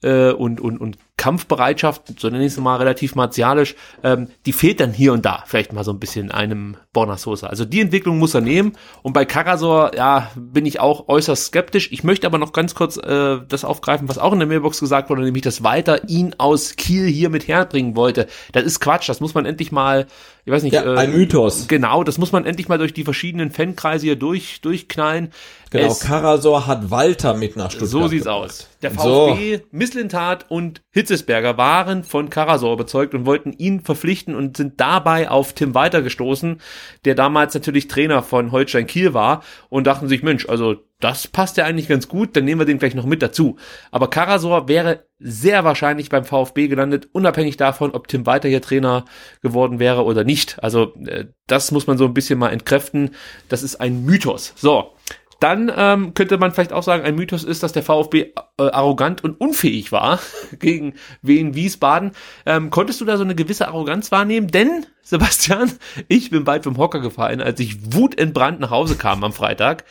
äh, 0.02 0.30
und, 0.30 0.60
und, 0.60 0.76
und 0.76 0.98
Kampfbereitschaft, 1.16 2.18
so 2.20 2.28
nenne 2.28 2.44
ich 2.44 2.52
es 2.52 2.58
mal 2.58 2.76
relativ 2.76 3.14
martialisch, 3.14 3.74
ähm, 4.02 4.28
die 4.46 4.52
fehlt 4.52 4.80
dann 4.80 4.92
hier 4.92 5.12
und 5.12 5.24
da 5.24 5.44
vielleicht 5.46 5.72
mal 5.72 5.84
so 5.84 5.92
ein 5.92 5.98
bisschen 6.00 6.30
einem 6.30 6.76
Borna 6.92 7.16
Sosa. 7.16 7.46
Also 7.48 7.64
die 7.64 7.80
Entwicklung 7.80 8.18
muss 8.18 8.34
er 8.34 8.40
nehmen 8.40 8.72
und 9.02 9.12
bei 9.12 9.24
Karasor, 9.24 9.92
ja, 9.96 10.30
bin 10.36 10.66
ich 10.66 10.80
auch 10.80 11.08
äußerst 11.08 11.46
skeptisch. 11.46 11.90
Ich 11.92 12.04
möchte 12.04 12.26
aber 12.26 12.38
noch 12.38 12.52
ganz 12.52 12.74
kurz 12.74 12.96
äh, 12.96 13.38
das 13.48 13.64
aufgreifen, 13.64 14.08
was 14.08 14.18
auch 14.18 14.32
in 14.32 14.38
der 14.38 14.48
Mailbox 14.48 14.80
gesagt 14.80 15.08
wurde, 15.10 15.22
nämlich, 15.22 15.42
dass 15.42 15.62
Walter 15.62 16.08
ihn 16.08 16.34
aus 16.38 16.76
Kiel 16.76 17.06
hier 17.06 17.30
mit 17.30 17.48
herbringen 17.48 17.96
wollte. 17.96 18.26
Das 18.52 18.64
ist 18.64 18.80
Quatsch, 18.80 19.08
das 19.08 19.20
muss 19.20 19.34
man 19.34 19.46
endlich 19.46 19.72
mal, 19.72 20.06
ich 20.44 20.52
weiß 20.52 20.62
nicht, 20.62 20.74
Ja, 20.74 20.94
ein 20.94 21.12
Mythos. 21.12 21.68
Genau, 21.68 22.04
das 22.04 22.18
muss 22.18 22.32
man 22.32 22.44
endlich 22.44 22.68
mal 22.68 22.78
durch 22.78 22.92
die 22.92 23.04
verschiedenen 23.04 23.50
Fankreise 23.50 24.04
hier 24.06 24.16
durch, 24.16 24.60
durchknallen. 24.60 25.30
Genau, 25.70 25.86
Es- 25.90 26.00
Karasor 26.00 26.66
hat 26.66 26.90
Walter 26.90 27.34
mit 27.34 27.56
nach 27.56 27.70
Stuttgart. 27.70 27.90
so 27.90 28.08
sieht's 28.08 28.24
gebracht. 28.24 28.44
aus. 28.44 28.68
Der 28.82 28.90
So. 28.92 29.28
VfB, 29.30 29.60
Misslintat 29.72 30.46
und 30.48 30.82
Hitzesberger 31.04 31.58
waren 31.58 32.02
von 32.02 32.30
Karasor 32.30 32.72
überzeugt 32.72 33.12
und 33.12 33.26
wollten 33.26 33.52
ihn 33.52 33.80
verpflichten 33.80 34.34
und 34.34 34.56
sind 34.56 34.80
dabei 34.80 35.28
auf 35.28 35.52
Tim 35.52 35.74
Walter 35.74 36.00
gestoßen, 36.00 36.62
der 37.04 37.14
damals 37.14 37.52
natürlich 37.52 37.88
Trainer 37.88 38.22
von 38.22 38.52
Holstein 38.52 38.86
Kiel 38.86 39.12
war 39.12 39.42
und 39.68 39.86
dachten 39.86 40.08
sich, 40.08 40.22
Mensch, 40.22 40.48
also 40.48 40.76
das 41.00 41.28
passt 41.28 41.58
ja 41.58 41.66
eigentlich 41.66 41.88
ganz 41.88 42.08
gut, 42.08 42.34
dann 42.34 42.46
nehmen 42.46 42.62
wir 42.62 42.64
den 42.64 42.78
gleich 42.78 42.94
noch 42.94 43.04
mit 43.04 43.20
dazu. 43.20 43.56
Aber 43.90 44.08
Karasor 44.08 44.66
wäre 44.66 45.04
sehr 45.18 45.62
wahrscheinlich 45.62 46.08
beim 46.08 46.24
VfB 46.24 46.68
gelandet, 46.68 47.08
unabhängig 47.12 47.58
davon, 47.58 47.90
ob 47.90 48.08
Tim 48.08 48.24
Walter 48.24 48.48
hier 48.48 48.62
Trainer 48.62 49.04
geworden 49.42 49.78
wäre 49.78 50.04
oder 50.04 50.24
nicht. 50.24 50.62
Also 50.62 50.94
äh, 51.04 51.26
das 51.46 51.72
muss 51.72 51.86
man 51.86 51.98
so 51.98 52.06
ein 52.06 52.14
bisschen 52.14 52.38
mal 52.38 52.50
entkräften. 52.50 53.10
Das 53.50 53.62
ist 53.62 53.76
ein 53.76 54.06
Mythos. 54.06 54.54
So, 54.56 54.94
dann 55.40 55.72
ähm, 55.74 56.14
könnte 56.14 56.38
man 56.38 56.52
vielleicht 56.52 56.72
auch 56.72 56.82
sagen, 56.82 57.04
ein 57.04 57.14
Mythos 57.14 57.44
ist, 57.44 57.62
dass 57.62 57.72
der 57.72 57.82
VfB 57.82 58.20
äh, 58.20 58.32
arrogant 58.58 59.24
und 59.24 59.40
unfähig 59.40 59.92
war 59.92 60.20
gegen 60.58 60.94
Wien 61.22 61.54
Wiesbaden. 61.54 62.12
Ähm, 62.46 62.70
konntest 62.70 63.00
du 63.00 63.04
da 63.04 63.16
so 63.16 63.24
eine 63.24 63.34
gewisse 63.34 63.68
Arroganz 63.68 64.12
wahrnehmen? 64.12 64.48
Denn, 64.48 64.86
Sebastian, 65.02 65.72
ich 66.08 66.30
bin 66.30 66.44
bald 66.44 66.64
vom 66.64 66.78
Hocker 66.78 67.00
gefallen, 67.00 67.40
als 67.40 67.60
ich 67.60 67.94
wutentbrannt 67.94 68.60
nach 68.60 68.70
Hause 68.70 68.96
kam 68.96 69.24
am 69.24 69.32
Freitag 69.32 69.84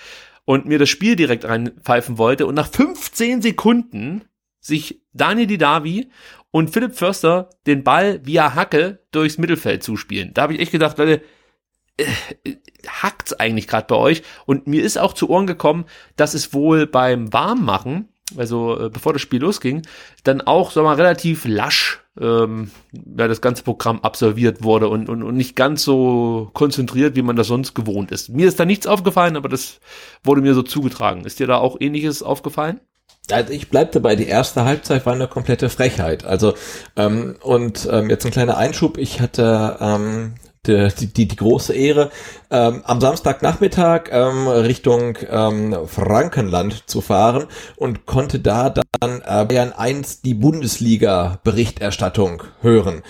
und 0.46 0.66
mir 0.66 0.80
das 0.80 0.90
Spiel 0.90 1.16
direkt 1.16 1.46
reinpfeifen 1.46 2.18
wollte 2.18 2.46
und 2.46 2.56
nach 2.56 2.70
15 2.70 3.42
Sekunden 3.42 4.24
sich 4.60 5.02
Daniel 5.14 5.48
Didavi 5.48 6.10
und 6.52 6.70
Philipp 6.70 6.96
Förster 6.96 7.50
den 7.66 7.84
Ball 7.84 8.22
via 8.24 8.56
Hacke 8.56 9.00
durchs 9.12 9.38
Mittelfeld 9.38 9.84
zuspielen. 9.84 10.34
Da 10.34 10.44
habe 10.44 10.54
ich 10.54 10.60
echt 10.60 10.72
gedacht, 10.72 10.98
Leute, 10.98 11.22
hackt's 12.88 13.34
eigentlich 13.34 13.68
gerade 13.68 13.88
bei 13.88 13.96
euch? 13.96 14.24
Und 14.46 14.68
mir 14.68 14.84
ist 14.84 14.98
auch 14.98 15.14
zu 15.14 15.30
Ohren 15.30 15.48
gekommen, 15.48 15.86
dass 16.16 16.34
es 16.34 16.54
wohl 16.54 16.88
beim 16.88 17.32
Warmmachen, 17.34 18.10
also 18.38 18.80
äh, 18.80 18.90
bevor 18.90 19.14
das 19.14 19.22
Spiel 19.22 19.42
losging, 19.42 19.84
dann 20.24 20.42
auch, 20.42 20.72
sag 20.72 20.84
mal, 20.84 20.96
relativ 20.96 21.46
lasch 21.46 22.04
ähm, 22.20 22.72
ja, 22.92 23.28
das 23.28 23.42
ganze 23.42 23.64
Programm 23.64 24.00
absolviert 24.02 24.64
wurde 24.64 24.88
und, 24.88 25.10
und, 25.10 25.24
und 25.24 25.36
nicht 25.36 25.56
ganz 25.56 25.84
so 25.84 26.50
konzentriert, 26.54 27.16
wie 27.16 27.22
man 27.22 27.36
das 27.36 27.48
sonst 27.48 27.74
gewohnt 27.74 28.12
ist. 28.12 28.30
Mir 28.30 28.48
ist 28.48 28.60
da 28.60 28.66
nichts 28.66 28.88
aufgefallen, 28.88 29.36
aber 29.36 29.50
das 29.50 29.80
wurde 30.24 30.42
mir 30.42 30.54
so 30.54 30.64
zugetragen. 30.64 31.26
Ist 31.26 31.40
dir 31.40 31.48
da 31.48 31.58
auch 31.58 31.78
ähnliches 31.80 32.22
aufgefallen? 32.22 32.80
Also 33.32 33.54
ich 33.54 33.70
bleib 33.70 33.94
dabei, 33.94 34.16
die 34.16 34.28
erste 34.28 34.66
Halbzeit 34.66 35.06
war 35.06 35.14
eine 35.14 35.28
komplette 35.28 35.70
Frechheit. 35.70 36.26
Also 36.26 36.56
ähm, 36.96 37.36
und 37.42 37.88
ähm, 37.90 38.10
jetzt 38.10 38.26
ein 38.26 38.32
kleiner 38.32 38.58
Einschub. 38.58 38.98
Ich 38.98 39.22
hatte 39.22 39.78
ähm, 39.80 40.36
die, 40.68 41.14
die, 41.14 41.28
die 41.28 41.36
große 41.36 41.74
Ehre, 41.74 42.10
ähm, 42.50 42.82
am 42.86 43.02
Samstagnachmittag 43.02 44.04
ähm, 44.12 44.48
Richtung 44.48 45.18
ähm, 45.30 45.76
Frankenland 45.88 46.90
zu 46.90 47.02
fahren 47.02 47.48
und 47.76 48.06
konnte 48.06 48.40
da 48.40 48.70
dann 48.70 49.22
äh, 49.26 49.44
Bayern 49.46 49.74
1 49.74 50.22
die 50.22 50.34
Bundesliga-Berichterstattung 50.34 52.44
hören. 52.62 53.04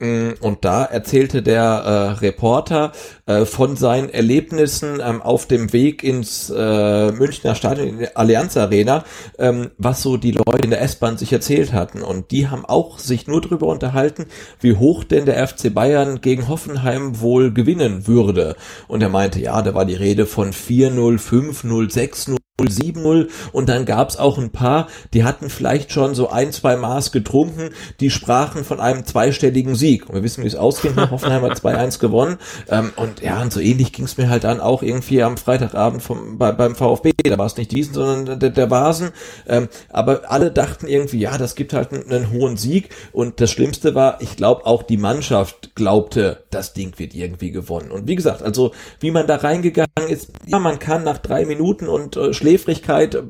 Mm, 0.00 0.30
Und 0.40 0.64
da 0.64 0.84
erzählte 0.84 1.42
der 1.42 1.60
äh, 1.62 2.10
Reporter 2.20 2.92
äh, 3.26 3.44
von 3.44 3.76
seinen 3.76 4.08
Erlebnissen 4.08 4.98
ähm, 5.04 5.20
auf 5.20 5.44
dem 5.46 5.74
Weg 5.74 6.02
ins 6.02 6.48
äh, 6.48 7.12
Münchner 7.12 7.54
Stadion, 7.54 7.88
in 7.88 7.98
die 7.98 8.16
Allianz 8.16 8.56
Arena, 8.56 9.04
ähm, 9.38 9.70
was 9.76 10.00
so 10.02 10.16
die 10.16 10.32
Leute 10.32 10.64
in 10.64 10.70
der 10.70 10.80
S-Bahn 10.80 11.18
sich 11.18 11.34
erzählt 11.34 11.74
hatten. 11.74 12.00
Und 12.00 12.30
die 12.30 12.48
haben 12.48 12.64
auch 12.64 12.98
sich 12.98 13.26
nur 13.26 13.42
darüber 13.42 13.66
unterhalten, 13.66 14.24
wie 14.60 14.74
hoch 14.74 15.04
denn 15.04 15.26
der 15.26 15.46
FC 15.46 15.72
Bayern 15.72 16.22
gegen 16.22 16.48
Hoffenheim 16.48 17.20
wohl 17.20 17.52
gewinnen 17.52 18.06
würde. 18.06 18.56
Und 18.88 19.02
er 19.02 19.10
meinte, 19.10 19.38
ja, 19.38 19.60
da 19.60 19.74
war 19.74 19.84
die 19.84 19.94
Rede 19.94 20.24
von 20.24 20.52
4-0, 20.54 21.18
5-0, 21.18 21.92
6-0. 21.92 22.36
7-0 22.68 23.28
und 23.52 23.68
dann 23.68 23.84
gab's 23.84 24.16
auch 24.16 24.38
ein 24.38 24.50
paar, 24.50 24.88
die 25.14 25.24
hatten 25.24 25.50
vielleicht 25.50 25.92
schon 25.92 26.14
so 26.14 26.30
ein, 26.30 26.52
zwei 26.52 26.76
Maß 26.76 27.12
getrunken, 27.12 27.70
die 28.00 28.10
sprachen 28.10 28.64
von 28.64 28.80
einem 28.80 29.04
zweistelligen 29.04 29.74
Sieg. 29.74 30.08
Und 30.08 30.14
wir 30.14 30.22
wissen, 30.22 30.44
wie 30.44 30.48
es 30.48 30.56
ausging. 30.56 30.96
Hoffenheim 31.10 31.42
hat 31.42 31.58
2-1 31.58 31.98
gewonnen. 31.98 32.38
Ähm, 32.68 32.92
und 32.96 33.20
ja, 33.20 33.40
und 33.40 33.52
so 33.52 33.60
ähnlich 33.60 33.92
ging's 33.92 34.16
mir 34.16 34.28
halt 34.28 34.44
dann 34.44 34.60
auch 34.60 34.82
irgendwie 34.82 35.22
am 35.22 35.36
Freitagabend 35.36 36.02
vom, 36.02 36.38
bei, 36.38 36.52
beim 36.52 36.74
VfB. 36.74 37.12
Da 37.24 37.38
war 37.38 37.46
es 37.46 37.56
nicht 37.56 37.72
diesen, 37.72 37.94
sondern 37.94 38.38
der, 38.38 38.50
der 38.50 38.70
Vasen. 38.70 39.10
Ähm, 39.48 39.68
aber 39.88 40.30
alle 40.30 40.50
dachten 40.50 40.86
irgendwie, 40.86 41.18
ja, 41.18 41.38
das 41.38 41.54
gibt 41.54 41.72
halt 41.72 41.92
einen, 41.92 42.10
einen 42.10 42.30
hohen 42.30 42.56
Sieg. 42.56 42.90
Und 43.12 43.40
das 43.40 43.50
Schlimmste 43.50 43.94
war, 43.94 44.20
ich 44.20 44.36
glaube, 44.36 44.66
auch 44.66 44.82
die 44.82 44.96
Mannschaft 44.96 45.74
glaubte, 45.74 46.44
das 46.50 46.72
Ding 46.72 46.98
wird 46.98 47.14
irgendwie 47.14 47.50
gewonnen. 47.50 47.90
Und 47.90 48.06
wie 48.06 48.16
gesagt, 48.16 48.42
also 48.42 48.72
wie 49.00 49.10
man 49.10 49.26
da 49.26 49.36
reingegangen 49.36 50.08
ist, 50.08 50.30
ja, 50.46 50.58
man 50.58 50.78
kann 50.78 51.04
nach 51.04 51.18
drei 51.18 51.44
Minuten 51.44 51.88
und 51.88 52.16
äh, 52.16 52.32
Schläfrigkeit 52.50 53.14
äh, 53.14 53.22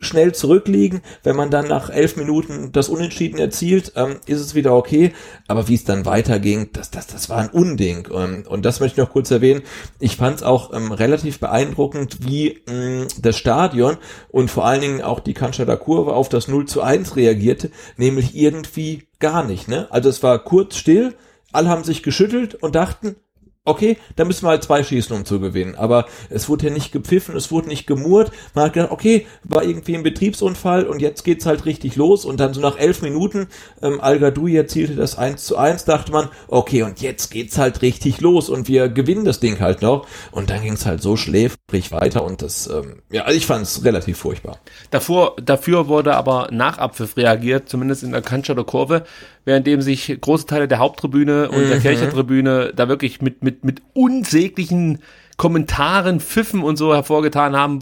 schnell 0.00 0.34
zurückliegen. 0.34 1.02
Wenn 1.22 1.36
man 1.36 1.50
dann 1.50 1.68
nach 1.68 1.90
elf 1.90 2.16
Minuten 2.16 2.72
das 2.72 2.88
Unentschieden 2.88 3.38
erzielt, 3.38 3.92
ähm, 3.96 4.16
ist 4.26 4.40
es 4.40 4.54
wieder 4.54 4.74
okay. 4.74 5.12
Aber 5.46 5.68
wie 5.68 5.74
es 5.74 5.84
dann 5.84 6.04
weiterging, 6.04 6.70
das, 6.72 6.90
das, 6.90 7.06
das 7.06 7.28
war 7.28 7.38
ein 7.38 7.50
Unding. 7.50 8.08
Ähm, 8.12 8.44
und 8.48 8.64
das 8.64 8.80
möchte 8.80 9.00
ich 9.00 9.06
noch 9.06 9.12
kurz 9.12 9.30
erwähnen. 9.30 9.62
Ich 10.00 10.16
fand 10.16 10.36
es 10.36 10.42
auch 10.42 10.72
ähm, 10.72 10.92
relativ 10.92 11.38
beeindruckend, 11.38 12.18
wie 12.26 12.60
mh, 12.66 13.06
das 13.20 13.36
Stadion 13.36 13.96
und 14.30 14.50
vor 14.50 14.66
allen 14.66 14.80
Dingen 14.80 15.02
auch 15.02 15.20
die 15.20 15.34
Cannstatter 15.34 15.76
Kurve 15.76 16.14
auf 16.14 16.28
das 16.28 16.48
0 16.48 16.66
zu 16.66 16.82
1 16.82 17.16
reagierte, 17.16 17.70
nämlich 17.96 18.36
irgendwie 18.36 19.04
gar 19.20 19.44
nicht. 19.44 19.68
Ne? 19.68 19.86
Also 19.90 20.08
es 20.08 20.22
war 20.22 20.38
kurz 20.40 20.76
still, 20.76 21.14
alle 21.52 21.68
haben 21.68 21.84
sich 21.84 22.02
geschüttelt 22.02 22.54
und 22.56 22.74
dachten, 22.74 23.16
okay, 23.64 23.96
da 24.16 24.24
müssen 24.24 24.44
wir 24.44 24.50
halt 24.50 24.64
zwei 24.64 24.82
schießen, 24.82 25.14
um 25.14 25.24
zu 25.24 25.38
gewinnen. 25.38 25.76
Aber 25.76 26.06
es 26.30 26.48
wurde 26.48 26.66
ja 26.66 26.72
nicht 26.72 26.90
gepfiffen, 26.90 27.36
es 27.36 27.52
wurde 27.52 27.68
nicht 27.68 27.86
gemurrt. 27.86 28.32
Man 28.54 28.64
hat 28.64 28.72
gedacht, 28.72 28.90
okay, 28.90 29.26
war 29.44 29.62
irgendwie 29.62 29.94
ein 29.94 30.02
Betriebsunfall 30.02 30.86
und 30.86 31.00
jetzt 31.00 31.22
geht's 31.22 31.46
halt 31.46 31.64
richtig 31.64 31.94
los. 31.96 32.24
Und 32.24 32.40
dann 32.40 32.54
so 32.54 32.60
nach 32.60 32.78
elf 32.78 33.02
Minuten, 33.02 33.48
ähm, 33.80 34.00
Al 34.00 34.22
erzielte 34.22 34.96
das 34.96 35.16
1 35.16 35.44
zu 35.44 35.56
1, 35.56 35.84
dachte 35.84 36.10
man, 36.10 36.28
okay, 36.48 36.82
und 36.82 37.00
jetzt 37.00 37.30
geht's 37.30 37.56
halt 37.56 37.82
richtig 37.82 38.20
los 38.20 38.48
und 38.48 38.66
wir 38.68 38.88
gewinnen 38.88 39.24
das 39.24 39.38
Ding 39.38 39.60
halt 39.60 39.82
noch. 39.82 40.06
Und 40.32 40.50
dann 40.50 40.62
ging's 40.62 40.84
halt 40.84 41.00
so 41.00 41.16
schläfrig 41.16 41.92
weiter 41.92 42.24
und 42.24 42.42
das, 42.42 42.66
ähm, 42.66 43.02
ja, 43.10 43.30
ich 43.30 43.46
fand's 43.46 43.84
relativ 43.84 44.18
furchtbar. 44.18 44.58
Davor, 44.90 45.36
dafür 45.42 45.86
wurde 45.86 46.16
aber 46.16 46.48
nach 46.50 46.78
Abpfiff 46.78 47.16
reagiert, 47.16 47.68
zumindest 47.68 48.02
in 48.02 48.12
der 48.12 48.22
Cannstatter 48.22 48.64
Kurve, 48.64 49.04
währenddem 49.44 49.82
sich 49.82 50.16
große 50.20 50.46
Teile 50.46 50.68
der 50.68 50.78
Haupttribüne 50.78 51.50
und 51.50 51.68
der 51.68 51.78
Mhm. 51.78 51.82
Kirchertribüne 51.82 52.72
da 52.74 52.88
wirklich 52.88 53.20
mit, 53.20 53.42
mit, 53.42 53.64
mit 53.64 53.82
unsäglichen 53.94 54.98
Kommentaren, 55.36 56.20
Pfiffen 56.20 56.62
und 56.62 56.76
so 56.76 56.94
hervorgetan 56.94 57.56
haben. 57.56 57.80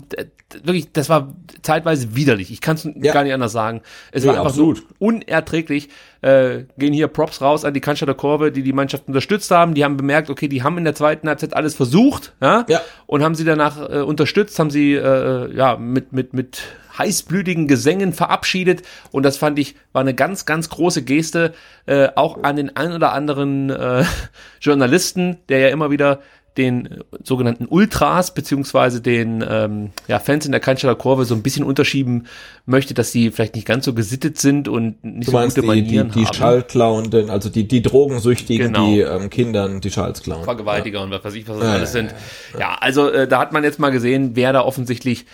Wirklich, 0.64 0.90
das 0.92 1.08
war 1.08 1.32
zeitweise 1.62 2.16
widerlich. 2.16 2.50
Ich 2.50 2.60
kann 2.60 2.74
es 2.76 2.88
gar 3.12 3.22
nicht 3.22 3.32
anders 3.34 3.52
sagen. 3.52 3.82
Es 4.10 4.24
Ja, 4.24 4.30
war 4.30 4.38
einfach 4.38 4.50
absolut. 4.50 4.78
so 4.78 4.84
unerträglich. 4.98 5.88
Äh, 6.22 6.64
gehen 6.76 6.92
hier 6.92 7.06
Props 7.08 7.40
raus 7.40 7.64
an 7.64 7.72
die 7.74 7.80
Cannstatter 7.80 8.14
Kurve, 8.14 8.50
die 8.50 8.62
die 8.62 8.72
Mannschaft 8.72 9.06
unterstützt 9.06 9.50
haben. 9.50 9.74
Die 9.74 9.84
haben 9.84 9.96
bemerkt, 9.96 10.28
okay, 10.30 10.48
die 10.48 10.62
haben 10.62 10.76
in 10.78 10.84
der 10.84 10.94
zweiten 10.94 11.28
Halbzeit 11.28 11.54
alles 11.54 11.74
versucht, 11.74 12.32
ja, 12.42 12.64
und 13.06 13.22
haben 13.22 13.34
sie 13.34 13.44
danach 13.44 13.78
äh, 13.90 13.98
unterstützt, 14.00 14.58
haben 14.58 14.70
sie 14.70 14.94
äh, 14.94 15.54
ja 15.54 15.76
mit 15.76 16.12
mit 16.12 16.32
mit 16.34 16.62
heißblütigen 17.00 17.66
Gesängen 17.66 18.12
verabschiedet 18.12 18.82
und 19.10 19.24
das 19.24 19.36
fand 19.36 19.58
ich 19.58 19.74
war 19.92 20.02
eine 20.02 20.14
ganz 20.14 20.46
ganz 20.46 20.68
große 20.68 21.02
Geste 21.02 21.52
äh, 21.86 22.08
auch 22.14 22.42
an 22.44 22.56
den 22.56 22.76
ein 22.76 22.92
oder 22.92 23.12
anderen 23.12 23.70
äh, 23.70 24.04
Journalisten, 24.60 25.38
der 25.48 25.58
ja 25.58 25.68
immer 25.68 25.90
wieder 25.90 26.20
den 26.56 27.04
sogenannten 27.22 27.66
Ultras 27.66 28.34
beziehungsweise 28.34 29.00
den 29.00 29.42
ähm, 29.48 29.90
ja, 30.08 30.18
Fans 30.18 30.44
in 30.46 30.50
der 30.52 30.60
Cannstatter 30.60 30.96
Kurve 30.96 31.24
so 31.24 31.34
ein 31.34 31.42
bisschen 31.42 31.64
unterschieben 31.64 32.26
möchte, 32.66 32.92
dass 32.92 33.12
sie 33.12 33.30
vielleicht 33.30 33.54
nicht 33.54 33.66
ganz 33.68 33.84
so 33.84 33.94
gesittet 33.94 34.36
sind 34.38 34.66
und 34.66 35.02
nicht 35.04 35.28
Du 35.28 35.30
so 35.30 35.36
meinst 35.38 35.56
gute 35.56 35.68
die, 35.68 35.82
die, 35.82 35.82
Manieren 35.96 36.10
die 36.10 36.26
haben. 36.26 36.34
Schallklauenden, 36.34 37.30
also 37.30 37.48
die, 37.50 37.68
die 37.68 37.82
Drogensüchtigen, 37.82 38.72
Genau. 38.72 38.88
die 38.88 39.00
ähm, 39.00 39.30
Kindern 39.30 39.80
die 39.80 39.92
Schals 39.92 40.22
klauen. 40.22 40.42
Vergewaltiger 40.44 41.02
und 41.02 41.12
was 41.12 41.24
weiß 41.24 41.34
ich, 41.34 41.48
was 41.48 41.58
das 41.58 41.64
Ja, 41.66 41.72
alles 41.72 41.94
ja, 41.94 42.00
sind. 42.00 42.14
Ja, 42.58 42.76
also 42.80 43.08
äh, 43.08 43.28
da 43.28 43.38
hat 43.38 43.52
man 43.52 43.62
jetzt 43.62 43.78
mal 43.78 43.90
gesehen, 43.90 44.32
wer 44.34 44.52
da 44.52 44.62
offensichtlich 44.62 45.26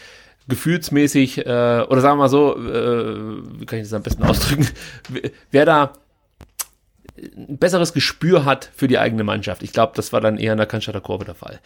gefühlsmäßig, 0.49 1.39
äh, 1.39 1.43
oder 1.89 2.01
sagen 2.01 2.19
wir 2.19 2.25
mal 2.25 2.29
so, 2.29 2.57
äh, 2.57 3.17
wie 3.59 3.67
kann 3.67 3.79
ich 3.79 3.85
das 3.85 3.93
am 3.93 4.03
besten 4.03 4.23
ausdrücken, 4.23 4.69
wer 5.51 5.65
da 5.65 5.93
ein 7.19 7.59
besseres 7.59 7.93
Gespür 7.93 8.45
hat 8.45 8.71
für 8.75 8.89
die 8.89 8.99
eigene 8.99 9.25
Mannschaft. 9.25 9.63
Ich 9.63 9.73
glaube, 9.73 9.93
das 9.97 10.13
war 10.13 10.21
dann 10.21 10.39
eher 10.39 10.53
in 10.53 10.59
der 10.59 10.67
Cannstatter 10.67 11.01
Kurve 11.01 11.25
der 11.25 11.35
Fall. 11.35 11.61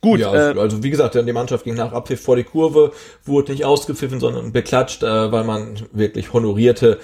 Gut, 0.00 0.20
ja, 0.20 0.50
äh, 0.52 0.58
also 0.58 0.82
wie 0.82 0.90
gesagt, 0.90 1.14
die 1.14 1.32
Mannschaft 1.32 1.64
ging 1.64 1.74
nach 1.74 1.92
Abpfiff 1.92 2.22
vor 2.22 2.36
die 2.36 2.44
Kurve, 2.44 2.92
wurde 3.24 3.52
nicht 3.52 3.64
ausgepfiffen, 3.64 4.20
sondern 4.20 4.52
beklatscht, 4.52 5.02
äh, 5.02 5.32
weil 5.32 5.44
man 5.44 5.76
wirklich 5.92 6.32
honorierte, 6.32 7.00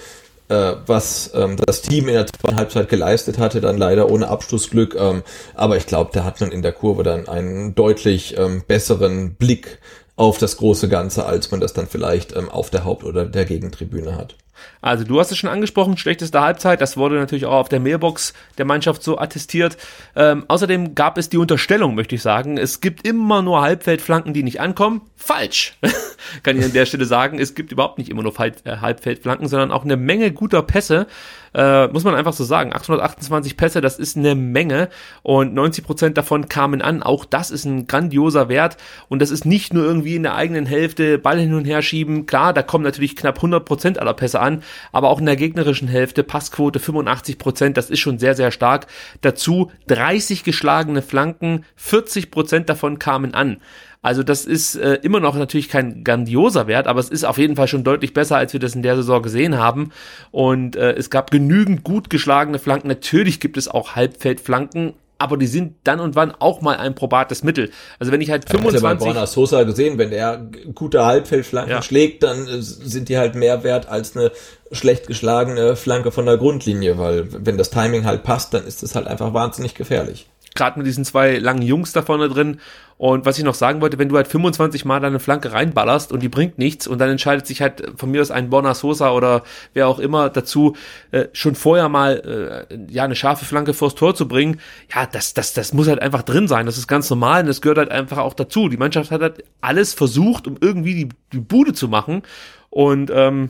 äh, 0.49 0.73
was 0.85 1.31
ähm, 1.33 1.57
das 1.65 1.81
Team 1.81 2.07
in 2.07 2.13
der 2.13 2.27
zweiten 2.27 2.57
Halbzeit 2.57 2.89
geleistet 2.89 3.39
hatte, 3.39 3.61
dann 3.61 3.77
leider 3.77 4.09
ohne 4.09 4.27
Abschlussglück. 4.27 4.95
Ähm, 4.95 5.23
aber 5.55 5.77
ich 5.77 5.87
glaube, 5.87 6.11
da 6.13 6.23
hat 6.23 6.41
man 6.41 6.51
in 6.51 6.61
der 6.61 6.73
Kurve 6.73 7.03
dann 7.03 7.27
einen 7.27 7.73
deutlich 7.73 8.37
ähm, 8.37 8.63
besseren 8.67 9.35
Blick 9.35 9.79
auf 10.21 10.37
das 10.37 10.57
große 10.57 10.87
Ganze, 10.87 11.25
als 11.25 11.49
man 11.49 11.59
das 11.59 11.73
dann 11.73 11.87
vielleicht 11.87 12.35
ähm, 12.35 12.47
auf 12.47 12.69
der 12.69 12.85
Haupt- 12.85 13.03
oder 13.03 13.25
der 13.25 13.43
Gegentribüne 13.43 14.15
hat. 14.15 14.35
Also 14.81 15.03
du 15.03 15.19
hast 15.19 15.31
es 15.31 15.37
schon 15.37 15.49
angesprochen, 15.49 15.97
schlechteste 15.97 16.41
Halbzeit. 16.41 16.81
Das 16.81 16.97
wurde 16.97 17.15
natürlich 17.15 17.45
auch 17.45 17.53
auf 17.53 17.69
der 17.69 17.79
Mailbox 17.79 18.33
der 18.57 18.65
Mannschaft 18.65 19.03
so 19.03 19.17
attestiert. 19.17 19.77
Ähm, 20.15 20.45
außerdem 20.47 20.95
gab 20.95 21.17
es 21.17 21.29
die 21.29 21.37
Unterstellung, 21.37 21.95
möchte 21.95 22.15
ich 22.15 22.21
sagen, 22.21 22.57
es 22.57 22.81
gibt 22.81 23.07
immer 23.07 23.41
nur 23.41 23.61
Halbfeldflanken, 23.61 24.33
die 24.33 24.43
nicht 24.43 24.59
ankommen. 24.59 25.01
Falsch, 25.15 25.77
kann 26.43 26.57
ich 26.57 26.65
an 26.65 26.73
der 26.73 26.87
Stelle 26.87 27.05
sagen. 27.05 27.39
Es 27.39 27.53
gibt 27.53 27.71
überhaupt 27.71 27.99
nicht 27.99 28.09
immer 28.09 28.23
nur 28.23 28.33
äh, 28.39 28.51
Halbfeldflanken, 28.65 29.47
sondern 29.47 29.71
auch 29.71 29.83
eine 29.83 29.97
Menge 29.97 30.31
guter 30.31 30.63
Pässe. 30.63 31.05
Äh, 31.53 31.87
muss 31.89 32.03
man 32.03 32.15
einfach 32.15 32.33
so 32.33 32.43
sagen. 32.43 32.73
828 32.73 33.57
Pässe, 33.57 33.81
das 33.81 33.99
ist 33.99 34.15
eine 34.15 34.35
Menge 34.35 34.89
und 35.21 35.53
90 35.53 35.83
Prozent 35.83 36.17
davon 36.17 36.47
kamen 36.47 36.81
an. 36.81 37.03
Auch 37.03 37.25
das 37.25 37.51
ist 37.51 37.65
ein 37.65 37.87
grandioser 37.87 38.47
Wert 38.49 38.77
und 39.09 39.21
das 39.21 39.31
ist 39.31 39.45
nicht 39.45 39.73
nur 39.73 39.83
irgendwie 39.83 40.15
in 40.15 40.23
der 40.23 40.35
eigenen 40.35 40.65
Hälfte 40.65 41.17
Ball 41.17 41.39
hin 41.39 41.53
und 41.53 41.65
her 41.65 41.81
schieben. 41.81 42.25
Klar, 42.25 42.53
da 42.53 42.63
kommen 42.63 42.83
natürlich 42.83 43.15
knapp 43.15 43.37
100 43.37 43.65
Prozent 43.65 43.99
aller 43.99 44.13
Pässe 44.13 44.39
an, 44.39 44.63
aber 44.91 45.09
auch 45.09 45.19
in 45.19 45.25
der 45.25 45.35
gegnerischen 45.35 45.87
Hälfte 45.87 46.23
Passquote 46.23 46.79
85 46.79 47.37
Prozent, 47.37 47.77
das 47.77 47.89
ist 47.89 47.99
schon 47.99 48.19
sehr, 48.19 48.35
sehr 48.35 48.51
stark. 48.51 48.87
Dazu 49.21 49.71
30 49.87 50.43
geschlagene 50.43 51.01
Flanken, 51.01 51.65
40 51.75 52.31
Prozent 52.31 52.69
davon 52.69 52.99
kamen 52.99 53.33
an. 53.33 53.57
Also 54.03 54.23
das 54.23 54.45
ist 54.45 54.75
äh, 54.75 54.95
immer 55.03 55.19
noch 55.19 55.35
natürlich 55.35 55.69
kein 55.69 56.03
grandioser 56.03 56.65
Wert, 56.65 56.87
aber 56.87 56.99
es 56.99 57.09
ist 57.09 57.23
auf 57.23 57.37
jeden 57.37 57.55
Fall 57.55 57.67
schon 57.67 57.83
deutlich 57.83 58.13
besser, 58.13 58.35
als 58.35 58.51
wir 58.51 58.59
das 58.59 58.73
in 58.73 58.81
der 58.81 58.95
Saison 58.95 59.21
gesehen 59.21 59.57
haben. 59.57 59.91
Und 60.31 60.75
äh, 60.75 60.93
es 60.93 61.11
gab 61.11 61.29
genügend 61.29 61.83
gut 61.83 62.09
geschlagene 62.09 62.57
Flanken. 62.57 62.87
Natürlich 62.87 63.39
gibt 63.39 63.57
es 63.57 63.67
auch 63.67 63.95
Halbfeldflanken, 63.95 64.93
aber 65.21 65.37
die 65.37 65.47
sind 65.47 65.75
dann 65.83 65.99
und 65.99 66.15
wann 66.15 66.31
auch 66.31 66.61
mal 66.61 66.77
ein 66.77 66.95
probates 66.95 67.43
Mittel. 67.43 67.69
Also 67.99 68.11
wenn 68.11 68.21
ich 68.21 68.31
halt 68.31 68.45
Ich 68.47 68.53
habe 68.53 68.63
ja 68.63 68.71
bei 68.71 68.79
25 68.79 69.05
Borna 69.05 69.27
Sosa 69.27 69.63
gesehen, 69.63 69.97
wenn 69.97 70.09
der 70.09 70.49
gute 70.73 71.05
Halbfeldflanken 71.05 71.71
Ja. 71.71 71.81
schlägt, 71.81 72.23
dann 72.23 72.47
äh, 72.47 72.61
sind 72.61 73.07
die 73.09 73.17
halt 73.17 73.35
mehr 73.35 73.63
wert 73.63 73.87
als 73.87 74.17
eine 74.17 74.31
schlecht 74.71 75.05
geschlagene 75.07 75.75
Flanke 75.75 76.11
von 76.11 76.25
der 76.25 76.37
Grundlinie, 76.37 76.97
weil 76.97 77.27
wenn 77.45 77.57
das 77.57 77.69
Timing 77.69 78.05
halt 78.05 78.23
passt, 78.23 78.53
dann 78.53 78.65
ist 78.65 78.81
es 78.83 78.95
halt 78.95 79.07
einfach 79.07 79.33
wahnsinnig 79.33 79.75
gefährlich. 79.75 80.27
gerade 80.55 80.79
mit 80.79 80.87
diesen 80.87 81.05
zwei 81.05 81.37
langen 81.37 81.61
Jungs 81.61 81.93
da 81.93 82.01
vorne 82.01 82.27
drin. 82.27 82.59
Und 83.01 83.25
was 83.25 83.39
ich 83.39 83.43
noch 83.43 83.55
sagen 83.55 83.81
wollte, 83.81 83.97
wenn 83.97 84.09
du 84.09 84.15
halt 84.15 84.27
25 84.27 84.85
Mal 84.85 84.99
deine 84.99 85.19
Flanke 85.19 85.53
reinballerst 85.53 86.11
und 86.11 86.21
die 86.21 86.29
bringt 86.29 86.59
nichts 86.59 86.85
und 86.85 86.99
dann 86.99 87.09
entscheidet 87.09 87.47
sich 87.47 87.59
halt 87.59 87.81
von 87.95 88.11
mir 88.11 88.21
aus 88.21 88.29
ein 88.29 88.51
Borna 88.51 88.75
Sosa 88.75 89.09
oder 89.09 89.41
wer 89.73 89.87
auch 89.87 89.97
immer 89.97 90.29
dazu, 90.29 90.75
äh, 91.09 91.25
schon 91.33 91.55
vorher 91.55 91.89
mal 91.89 92.67
äh, 92.69 92.77
ja 92.93 93.03
eine 93.03 93.15
scharfe 93.15 93.43
Flanke 93.43 93.73
vors 93.73 93.95
Tor 93.95 94.13
zu 94.13 94.27
bringen, 94.27 94.59
ja, 94.93 95.07
das, 95.07 95.33
das, 95.33 95.53
das 95.53 95.73
muss 95.73 95.87
halt 95.87 95.99
einfach 95.99 96.21
drin 96.21 96.47
sein. 96.47 96.67
Das 96.67 96.77
ist 96.77 96.87
ganz 96.87 97.09
normal 97.09 97.41
und 97.41 97.47
das 97.47 97.61
gehört 97.61 97.79
halt 97.79 97.89
einfach 97.89 98.19
auch 98.19 98.35
dazu. 98.35 98.69
Die 98.69 98.77
Mannschaft 98.77 99.09
hat 99.09 99.21
halt 99.21 99.45
alles 99.61 99.95
versucht, 99.95 100.45
um 100.45 100.57
irgendwie 100.61 100.93
die, 100.93 101.09
die 101.33 101.39
Bude 101.39 101.73
zu 101.73 101.87
machen. 101.87 102.21
Und 102.69 103.09
ähm, 103.11 103.49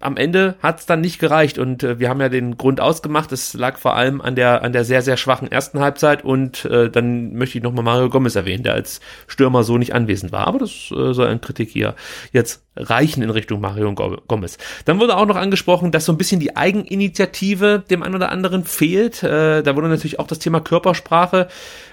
am 0.00 0.16
Ende 0.16 0.56
hat 0.60 0.80
es 0.80 0.86
dann 0.86 1.00
nicht 1.00 1.18
gereicht 1.20 1.58
und 1.58 1.82
äh, 1.82 1.98
wir 1.98 2.08
haben 2.08 2.20
ja 2.20 2.28
den 2.28 2.56
Grund 2.56 2.80
ausgemacht. 2.80 3.30
Es 3.30 3.54
lag 3.54 3.78
vor 3.78 3.94
allem 3.94 4.20
an 4.20 4.34
der 4.34 4.62
an 4.62 4.72
der 4.72 4.84
sehr 4.84 5.02
sehr 5.02 5.16
schwachen 5.16 5.50
ersten 5.50 5.78
Halbzeit 5.80 6.24
und 6.24 6.64
äh, 6.64 6.90
dann 6.90 7.34
möchte 7.34 7.58
ich 7.58 7.64
nochmal 7.64 7.84
Mario 7.84 8.08
Gomez 8.08 8.34
erwähnen, 8.34 8.64
der 8.64 8.74
als 8.74 9.00
Stürmer 9.28 9.62
so 9.62 9.78
nicht 9.78 9.94
anwesend 9.94 10.32
war. 10.32 10.46
Aber 10.48 10.58
das 10.58 10.90
äh, 10.90 11.12
soll 11.12 11.28
ein 11.28 11.40
Kritik 11.40 11.70
hier 11.70 11.94
jetzt 12.32 12.64
reichen 12.76 13.22
in 13.22 13.30
Richtung 13.30 13.60
Mario 13.60 13.92
Gomez. 13.94 14.58
Dann 14.84 14.98
wurde 14.98 15.16
auch 15.16 15.26
noch 15.26 15.36
angesprochen, 15.36 15.92
dass 15.92 16.04
so 16.04 16.12
ein 16.12 16.18
bisschen 16.18 16.40
die 16.40 16.56
Eigeninitiative 16.56 17.84
dem 17.88 18.02
einen 18.02 18.14
oder 18.14 18.30
anderen 18.30 18.64
fehlt. 18.64 19.22
Äh, 19.22 19.62
da 19.62 19.76
wurde 19.76 19.88
natürlich 19.88 20.18
auch 20.18 20.26
das 20.26 20.38
Thema 20.38 20.60
Körpersprache 20.60 21.48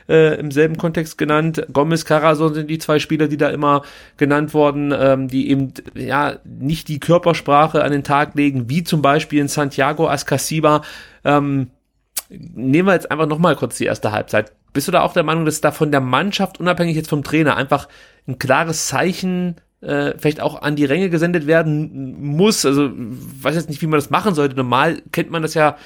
äh, 0.08 0.40
im 0.40 0.52
selben 0.52 0.78
Kontext 0.78 1.18
genannt. 1.18 1.66
Gomez, 1.72 2.06
Carason 2.06 2.54
sind 2.54 2.70
die 2.70 2.80
zwei 2.80 3.00
Spieler, 3.00 3.28
die 3.28 3.38
da 3.38 3.50
immer 3.50 3.84
genannt 4.18 4.54
wurden, 4.54 4.94
ähm, 4.98 5.28
die 5.28 5.50
eben 5.50 5.74
ja 5.94 6.38
nicht 6.44 6.88
die 6.88 7.00
Körpersprache 7.00 7.84
an 7.84 7.92
den 7.92 8.04
Tag 8.04 8.36
legen, 8.36 8.70
wie 8.70 8.84
zum 8.84 9.02
Beispiel 9.02 9.42
in 9.42 9.48
Santiago 9.48 10.08
Ascasiba. 10.08 10.82
Ähm, 11.24 11.70
nehmen 12.30 12.88
wir 12.88 12.94
jetzt 12.94 13.12
einfach 13.12 13.28
nochmal 13.28 13.56
kurz 13.56 13.78
die 13.78 13.86
erste 13.86 14.12
Halbzeit. 14.12 14.52
Bist 14.74 14.88
du 14.88 14.92
da 14.92 15.02
auch 15.02 15.14
der 15.14 15.24
Meinung, 15.24 15.46
dass 15.46 15.62
da 15.62 15.72
von 15.72 15.92
der 15.92 16.02
Mannschaft, 16.02 16.60
unabhängig 16.60 16.96
jetzt 16.96 17.10
vom 17.10 17.24
Trainer, 17.24 17.56
einfach 17.56 17.88
ein 18.28 18.40
klares 18.40 18.88
Zeichen 18.88 19.56
äh, 19.82 20.14
vielleicht 20.18 20.42
auch 20.42 20.62
an 20.62 20.76
die 20.76 20.86
Ränge 20.86 21.10
gesendet 21.10 21.48
werden 21.48 22.22
muss. 22.22 22.66
Also 22.66 22.90
weiß 22.94 23.56
jetzt 23.56 23.70
nicht, 23.70 23.82
wie 23.82 23.88
man 23.88 24.00
das 24.00 24.10
machen 24.10 24.34
sollte. 24.34 24.56
Normal 24.56 25.02
kennt 25.12 25.32
man 25.32 25.42
das 25.42 25.54
ja. 25.54 25.78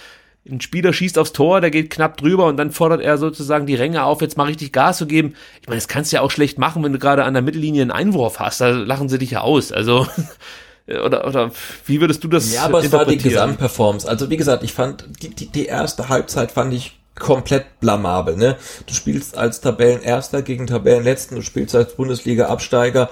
Ein 0.49 0.61
Spieler 0.61 0.93
schießt 0.93 1.17
aufs 1.17 1.33
Tor, 1.33 1.61
der 1.61 1.71
geht 1.71 1.89
knapp 1.89 2.17
drüber 2.17 2.47
und 2.47 2.57
dann 2.57 2.71
fordert 2.71 3.01
er 3.01 3.17
sozusagen 3.17 3.65
die 3.65 3.75
Ränge 3.75 4.03
auf, 4.03 4.21
jetzt 4.21 4.37
mal 4.37 4.45
richtig 4.45 4.71
Gas 4.71 4.97
zu 4.97 5.07
geben. 5.07 5.35
Ich 5.61 5.67
meine, 5.67 5.77
das 5.77 5.87
kannst 5.87 6.11
du 6.11 6.17
ja 6.17 6.21
auch 6.21 6.31
schlecht 6.31 6.57
machen, 6.57 6.83
wenn 6.83 6.93
du 6.93 6.99
gerade 6.99 7.23
an 7.23 7.33
der 7.33 7.43
Mittellinie 7.43 7.81
einen 7.81 7.91
Einwurf 7.91 8.39
hast. 8.39 8.61
Da 8.61 8.69
lachen 8.69 9.09
sie 9.09 9.19
dich 9.19 9.31
ja 9.31 9.41
aus. 9.41 9.71
Also 9.71 10.07
oder, 10.87 11.27
oder 11.27 11.51
wie 11.85 12.01
würdest 12.01 12.23
du 12.23 12.27
das 12.27 12.53
Ja, 12.53 12.65
aber 12.65 12.83
es 12.83 12.91
war 12.91 13.05
die 13.05 13.17
Gesamtperformance. 13.17 14.07
Also 14.07 14.29
wie 14.29 14.37
gesagt, 14.37 14.63
ich 14.63 14.73
fand 14.73 15.05
die, 15.21 15.29
die, 15.29 15.47
die 15.47 15.65
erste 15.65 16.09
Halbzeit 16.09 16.51
fand 16.51 16.73
ich 16.73 16.99
komplett 17.19 17.79
blamabel. 17.79 18.35
Ne? 18.37 18.57
Du 18.87 18.93
spielst 18.93 19.37
als 19.37 19.61
Tabellenerster 19.61 20.41
gegen 20.41 20.67
Tabellenletzten, 20.67 21.35
du 21.35 21.41
spielst 21.43 21.75
als 21.75 21.95
Bundesliga-Absteiger 21.95 23.09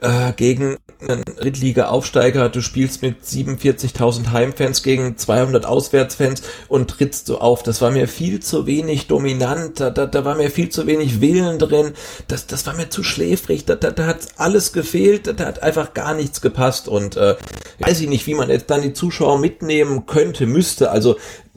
äh, 0.00 0.32
gegen 0.32 0.76
einen 1.00 1.22
Drittliga-Aufsteiger, 1.22 2.48
du 2.48 2.60
spielst 2.60 3.02
mit 3.02 3.22
47.000 3.24 4.32
Heimfans 4.32 4.82
gegen 4.82 5.16
200 5.16 5.64
Auswärtsfans 5.64 6.42
und 6.66 6.90
trittst 6.90 7.26
so 7.26 7.40
auf. 7.40 7.62
Das 7.62 7.80
war 7.80 7.90
mir 7.90 8.08
viel 8.08 8.40
zu 8.40 8.66
wenig 8.66 9.06
dominant, 9.06 9.78
da, 9.78 9.90
da, 9.90 10.06
da 10.06 10.24
war 10.24 10.34
mir 10.34 10.50
viel 10.50 10.70
zu 10.70 10.86
wenig 10.86 11.20
Willen 11.20 11.58
drin, 11.58 11.92
das, 12.26 12.46
das 12.46 12.66
war 12.66 12.74
mir 12.74 12.90
zu 12.90 13.04
schläfrig, 13.04 13.64
da, 13.64 13.76
da, 13.76 13.90
da 13.92 14.06
hat 14.06 14.26
alles 14.36 14.72
gefehlt, 14.72 15.28
da, 15.28 15.32
da 15.32 15.46
hat 15.46 15.62
einfach 15.62 15.94
gar 15.94 16.14
nichts 16.14 16.40
gepasst. 16.40 16.88
Und 16.88 17.16
äh, 17.16 17.36
weiß 17.78 18.00
ich 18.00 18.08
nicht, 18.08 18.26
wie 18.26 18.34
man 18.34 18.50
jetzt 18.50 18.70
dann 18.70 18.82
die 18.82 18.92
Zuschauer 18.92 19.38
mitnehmen 19.38 20.06
könnte, 20.06 20.46
müsste. 20.46 20.90
Also 20.90 21.16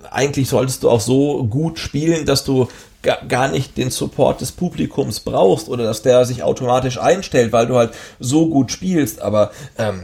eigentlich 0.09 0.49
solltest 0.49 0.83
du 0.83 0.89
auch 0.89 1.01
so 1.01 1.43
gut 1.45 1.79
spielen, 1.79 2.25
dass 2.25 2.43
du 2.43 2.67
gar 3.01 3.47
nicht 3.47 3.77
den 3.77 3.89
Support 3.89 4.41
des 4.41 4.51
Publikums 4.51 5.19
brauchst 5.21 5.69
oder 5.69 5.83
dass 5.83 6.01
der 6.01 6.25
sich 6.25 6.43
automatisch 6.43 6.99
einstellt, 6.99 7.51
weil 7.51 7.67
du 7.67 7.75
halt 7.75 7.91
so 8.19 8.47
gut 8.47 8.71
spielst. 8.71 9.21
Aber 9.21 9.51
ähm, 9.77 10.03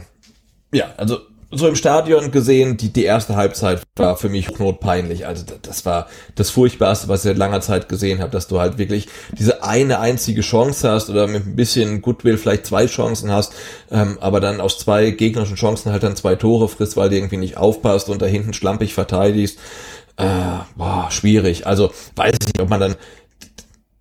ja, 0.72 0.86
also 0.96 1.18
so 1.50 1.66
im 1.66 1.76
Stadion 1.76 2.30
gesehen, 2.30 2.76
die, 2.76 2.92
die 2.92 3.04
erste 3.04 3.34
Halbzeit 3.34 3.80
war 3.96 4.16
für 4.16 4.28
mich 4.28 4.58
notpeinlich. 4.58 5.26
Also 5.26 5.44
das 5.62 5.86
war 5.86 6.08
das 6.34 6.50
Furchtbarste, 6.50 7.08
was 7.08 7.20
ich 7.20 7.28
seit 7.30 7.38
langer 7.38 7.62
Zeit 7.62 7.88
gesehen 7.88 8.20
habe, 8.20 8.30
dass 8.30 8.48
du 8.48 8.60
halt 8.60 8.76
wirklich 8.76 9.08
diese 9.32 9.62
eine 9.62 9.98
einzige 9.98 10.42
Chance 10.42 10.90
hast 10.90 11.08
oder 11.08 11.26
mit 11.26 11.46
ein 11.46 11.56
bisschen 11.56 12.02
Goodwill 12.02 12.36
vielleicht 12.36 12.66
zwei 12.66 12.86
Chancen 12.86 13.32
hast, 13.32 13.54
ähm, 13.90 14.18
aber 14.20 14.40
dann 14.40 14.60
aus 14.60 14.78
zwei 14.78 15.10
gegnerischen 15.10 15.56
Chancen 15.56 15.90
halt 15.90 16.02
dann 16.02 16.16
zwei 16.16 16.34
Tore 16.34 16.68
frisst, 16.68 16.98
weil 16.98 17.08
du 17.08 17.16
irgendwie 17.16 17.38
nicht 17.38 17.56
aufpasst 17.56 18.10
und 18.10 18.20
da 18.20 18.26
hinten 18.26 18.52
schlampig 18.52 18.92
verteidigst. 18.92 19.58
Äh, 20.18 20.58
boah, 20.76 21.10
schwierig. 21.10 21.66
Also 21.66 21.92
weiß 22.16 22.34
ich 22.40 22.46
nicht, 22.48 22.60
ob 22.60 22.68
man 22.68 22.80
dann 22.80 22.96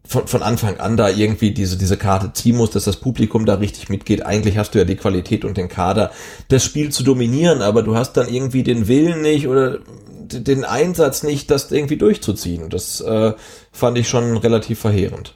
von, 0.03 0.27
von 0.27 0.41
Anfang 0.41 0.77
an 0.79 0.97
da 0.97 1.09
irgendwie 1.09 1.51
diese, 1.51 1.77
diese 1.77 1.97
Karte 1.97 2.33
ziehen 2.33 2.55
muss, 2.57 2.71
dass 2.71 2.85
das 2.85 2.97
Publikum 2.97 3.45
da 3.45 3.55
richtig 3.55 3.89
mitgeht. 3.89 4.25
Eigentlich 4.25 4.57
hast 4.57 4.73
du 4.73 4.79
ja 4.79 4.85
die 4.85 4.95
Qualität 4.95 5.45
und 5.45 5.57
den 5.57 5.69
Kader, 5.69 6.11
das 6.47 6.63
Spiel 6.63 6.89
zu 6.91 7.03
dominieren, 7.03 7.61
aber 7.61 7.83
du 7.83 7.95
hast 7.95 8.13
dann 8.13 8.27
irgendwie 8.33 8.63
den 8.63 8.87
Willen 8.87 9.21
nicht 9.21 9.47
oder 9.47 9.79
den 10.27 10.65
Einsatz 10.65 11.23
nicht, 11.23 11.51
das 11.51 11.71
irgendwie 11.71 11.97
durchzuziehen. 11.97 12.69
Das 12.69 12.99
äh, 13.01 13.33
fand 13.71 13.97
ich 13.97 14.09
schon 14.09 14.37
relativ 14.37 14.79
verheerend. 14.79 15.35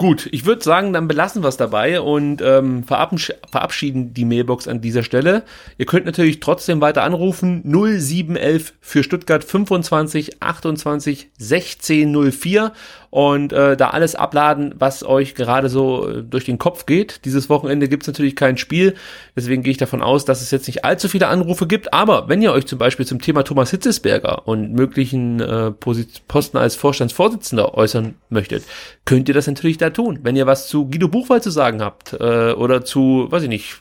Gut, 0.00 0.30
ich 0.32 0.46
würde 0.46 0.64
sagen, 0.64 0.94
dann 0.94 1.08
belassen 1.08 1.42
wir 1.42 1.48
es 1.48 1.58
dabei 1.58 2.00
und 2.00 2.40
ähm, 2.40 2.84
verabsch 2.84 3.34
verabschieden 3.50 4.14
die 4.14 4.24
Mailbox 4.24 4.66
an 4.66 4.80
dieser 4.80 5.02
Stelle. 5.02 5.42
Ihr 5.76 5.84
könnt 5.84 6.06
natürlich 6.06 6.40
trotzdem 6.40 6.80
weiter 6.80 7.02
anrufen 7.02 7.60
0711 7.66 8.72
für 8.80 9.02
Stuttgart 9.02 9.44
25 9.44 10.42
28 10.42 11.28
16 11.36 12.32
04 12.32 12.72
und 13.10 13.52
äh, 13.52 13.76
da 13.76 13.90
alles 13.90 14.14
abladen, 14.14 14.74
was 14.78 15.02
euch 15.04 15.34
gerade 15.34 15.68
so 15.68 16.08
äh, 16.08 16.22
durch 16.22 16.44
den 16.44 16.58
Kopf 16.58 16.86
geht. 16.86 17.24
Dieses 17.24 17.50
Wochenende 17.50 17.88
gibt's 17.88 18.06
natürlich 18.06 18.36
kein 18.36 18.56
Spiel, 18.56 18.94
deswegen 19.34 19.64
gehe 19.64 19.72
ich 19.72 19.78
davon 19.78 20.00
aus, 20.00 20.24
dass 20.24 20.40
es 20.40 20.52
jetzt 20.52 20.68
nicht 20.68 20.84
allzu 20.84 21.08
viele 21.08 21.26
Anrufe 21.26 21.66
gibt. 21.66 21.92
Aber 21.92 22.28
wenn 22.28 22.40
ihr 22.40 22.52
euch 22.52 22.66
zum 22.66 22.78
Beispiel 22.78 23.06
zum 23.06 23.20
Thema 23.20 23.42
Thomas 23.42 23.70
Hitzesberger 23.70 24.46
und 24.46 24.72
möglichen 24.72 25.40
äh, 25.40 25.72
Posten 25.72 26.56
als 26.56 26.76
Vorstandsvorsitzender 26.76 27.74
äußern 27.74 28.14
möchtet, 28.28 28.62
könnt 29.04 29.28
ihr 29.28 29.34
das 29.34 29.48
natürlich 29.48 29.78
da 29.78 29.90
tun. 29.90 30.20
Wenn 30.22 30.36
ihr 30.36 30.46
was 30.46 30.68
zu 30.68 30.88
Guido 30.88 31.08
Buchwald 31.08 31.42
zu 31.42 31.50
sagen 31.50 31.82
habt 31.82 32.12
äh, 32.12 32.52
oder 32.52 32.84
zu, 32.84 33.26
weiß 33.28 33.42
ich 33.42 33.48
nicht, 33.48 33.78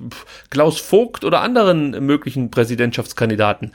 Klaus 0.50 0.80
Vogt 0.80 1.24
oder 1.24 1.42
anderen 1.42 1.92
möglichen 2.04 2.50
Präsidentschaftskandidaten, 2.50 3.74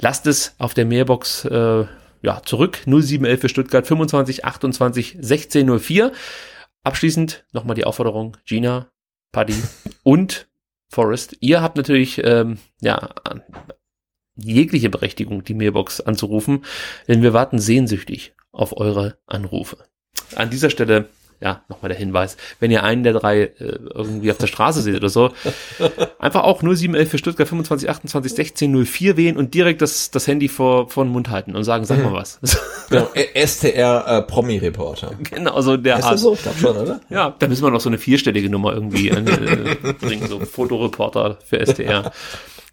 lasst 0.00 0.26
es 0.26 0.54
auf 0.58 0.72
der 0.72 0.86
Mailbox 0.86 1.44
äh, 1.44 1.84
ja, 2.24 2.42
zurück. 2.42 2.78
0711 2.86 3.40
für 3.40 3.48
Stuttgart 3.48 3.86
25 3.86 4.44
28 4.44 5.18
16 5.20 5.78
04. 5.78 6.12
Abschließend 6.82 7.44
nochmal 7.52 7.76
die 7.76 7.84
Aufforderung, 7.84 8.36
Gina, 8.44 8.90
Paddy 9.30 9.56
und 10.02 10.48
Forrest. 10.88 11.36
Ihr 11.40 11.60
habt 11.60 11.76
natürlich 11.76 12.22
ähm, 12.24 12.58
ja 12.80 13.14
jegliche 14.36 14.90
Berechtigung, 14.90 15.44
die 15.44 15.54
Mailbox 15.54 16.00
anzurufen, 16.00 16.64
denn 17.08 17.22
wir 17.22 17.32
warten 17.32 17.58
sehnsüchtig 17.58 18.34
auf 18.52 18.76
eure 18.76 19.18
Anrufe. 19.26 19.84
An 20.34 20.50
dieser 20.50 20.70
Stelle 20.70 21.08
ja, 21.40 21.62
nochmal 21.68 21.88
der 21.88 21.98
Hinweis, 21.98 22.36
wenn 22.60 22.70
ihr 22.70 22.82
einen 22.82 23.02
der 23.02 23.12
drei 23.12 23.42
äh, 23.42 23.78
irgendwie 23.94 24.30
auf 24.30 24.38
der 24.38 24.46
Straße 24.46 24.82
seht 24.82 24.96
oder 24.96 25.08
so, 25.08 25.32
einfach 26.18 26.44
auch 26.44 26.62
0711 26.62 27.10
für 27.10 27.18
Stuttgart 27.18 27.48
25 27.48 27.88
28 27.88 28.32
16 28.32 28.84
04 28.86 29.16
wählen 29.16 29.36
und 29.36 29.54
direkt 29.54 29.82
das, 29.82 30.10
das 30.10 30.26
Handy 30.26 30.48
vor, 30.48 30.88
vor 30.88 31.04
den 31.04 31.12
Mund 31.12 31.30
halten 31.30 31.54
und 31.54 31.64
sagen, 31.64 31.84
sag 31.84 32.02
mal 32.02 32.12
was. 32.12 32.40
genau, 32.90 33.08
STR 33.34 34.04
äh, 34.06 34.22
Promi-Reporter. 34.22 35.12
Genau, 35.30 35.60
so 35.60 35.76
der 35.76 35.98
Ist 35.98 36.04
das 36.06 36.20
so? 36.20 36.34
Ich 36.34 36.42
glaub 36.42 36.58
schon, 36.58 36.76
oder? 36.76 37.00
Ja, 37.10 37.34
da 37.38 37.48
müssen 37.48 37.62
wir 37.62 37.70
noch 37.70 37.80
so 37.80 37.88
eine 37.88 37.98
vierstellige 37.98 38.50
Nummer 38.50 38.74
irgendwie 38.74 39.08
äh, 39.08 39.92
bringen, 40.00 40.26
so 40.28 40.40
Fotoreporter 40.40 41.38
für 41.44 41.64
STR. 41.64 42.12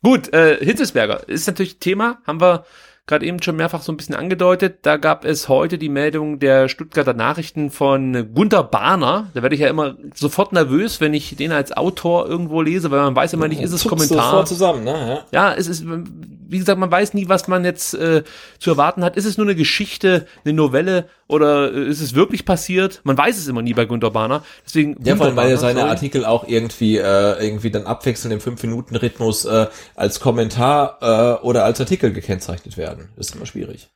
Gut, 0.04 0.34
äh, 0.34 0.58
Hitzesberger 0.64 1.28
ist 1.30 1.46
natürlich 1.48 1.78
Thema, 1.78 2.18
haben 2.26 2.42
wir 2.42 2.66
gerade 3.08 3.26
eben 3.26 3.42
schon 3.42 3.56
mehrfach 3.56 3.82
so 3.82 3.92
ein 3.92 3.98
bisschen 3.98 4.16
angedeutet. 4.16 4.80
Da 4.84 4.98
gab 4.98 5.26
es 5.26 5.50
heute 5.50 5.78
die 5.78 5.90
Meldung 5.90 6.40
der 6.40 6.70
Stuttgarter 6.70 7.14
Nachrichten 7.14 7.72
von 7.72 8.34
Gunter 8.34 8.64
Bahner. 8.64 9.30
Da 9.34 9.42
werde 9.42 9.56
ich 9.56 9.62
ja 9.62 9.68
immer 9.68 9.96
sofort 10.14 10.54
nervös, 10.54 11.02
wenn 11.02 11.14
ich 11.14 11.36
den 11.36 11.52
als 11.52 11.76
Autor 11.76 12.28
irgendwo 12.28 12.62
lese, 12.62 12.92
weil 12.92 13.02
man 13.02 13.16
weiß 13.16 13.34
immer 13.34 13.48
nicht, 13.48 13.62
ist 13.62 13.74
es 13.74 13.84
Kommentar. 13.84 14.32
Sofort 14.32 14.48
zusammen, 14.48 14.84
ne? 14.84 15.26
Ja. 15.32 15.50
ja, 15.50 15.54
es 15.56 15.68
ist, 15.68 15.84
wie 15.86 16.58
gesagt, 16.58 16.80
man 16.80 16.92
weiß 16.92 17.14
nie, 17.14 17.28
was 17.28 17.48
man 17.48 17.66
jetzt 17.66 17.94
äh, 17.96 18.24
zu 18.60 18.70
erwarten 18.70 19.04
hat. 19.04 19.18
Ist 19.18 19.26
es 19.26 19.38
nur 19.38 19.48
eine 19.48 19.56
Geschichte, 19.56 20.28
eine 20.46 20.54
Novelle 20.54 21.08
oder 21.32 21.74
äh, 21.74 21.88
ist 21.88 22.02
es 22.02 22.14
wirklich 22.14 22.46
passiert? 22.46 23.00
Man 23.04 23.18
weiß 23.18 23.38
es 23.38 23.48
immer 23.48 23.62
nie 23.62 23.74
bei 23.74 23.86
Günter 23.86 24.12
Bahner. 24.12 24.44
Deswegen 24.66 24.98
ja, 25.04 25.16
vor 25.16 25.28
allem, 25.28 25.36
weil 25.38 25.50
ja 25.50 25.58
seine. 25.58 25.86
Artikel 25.86 26.26
auch 26.26 26.48
irgendwie 26.48 26.98
äh, 26.98 27.44
irgendwie 27.44 27.72
dann 27.72 27.86
abwechselnd 27.86 28.34
im 28.34 28.40
5-Minuten-Rhythmus 28.40 29.46
äh, 29.46 29.68
als 29.96 30.20
Kommentar 30.20 30.98
äh, 31.02 31.46
oder 31.46 31.64
als 31.64 31.80
Artikel 31.80 32.12
gekennzeichnet 32.12 32.78
werden. 32.78 33.10
Das 33.16 33.28
ist 33.30 33.36
immer 33.36 33.46
schwierig. 33.46 33.90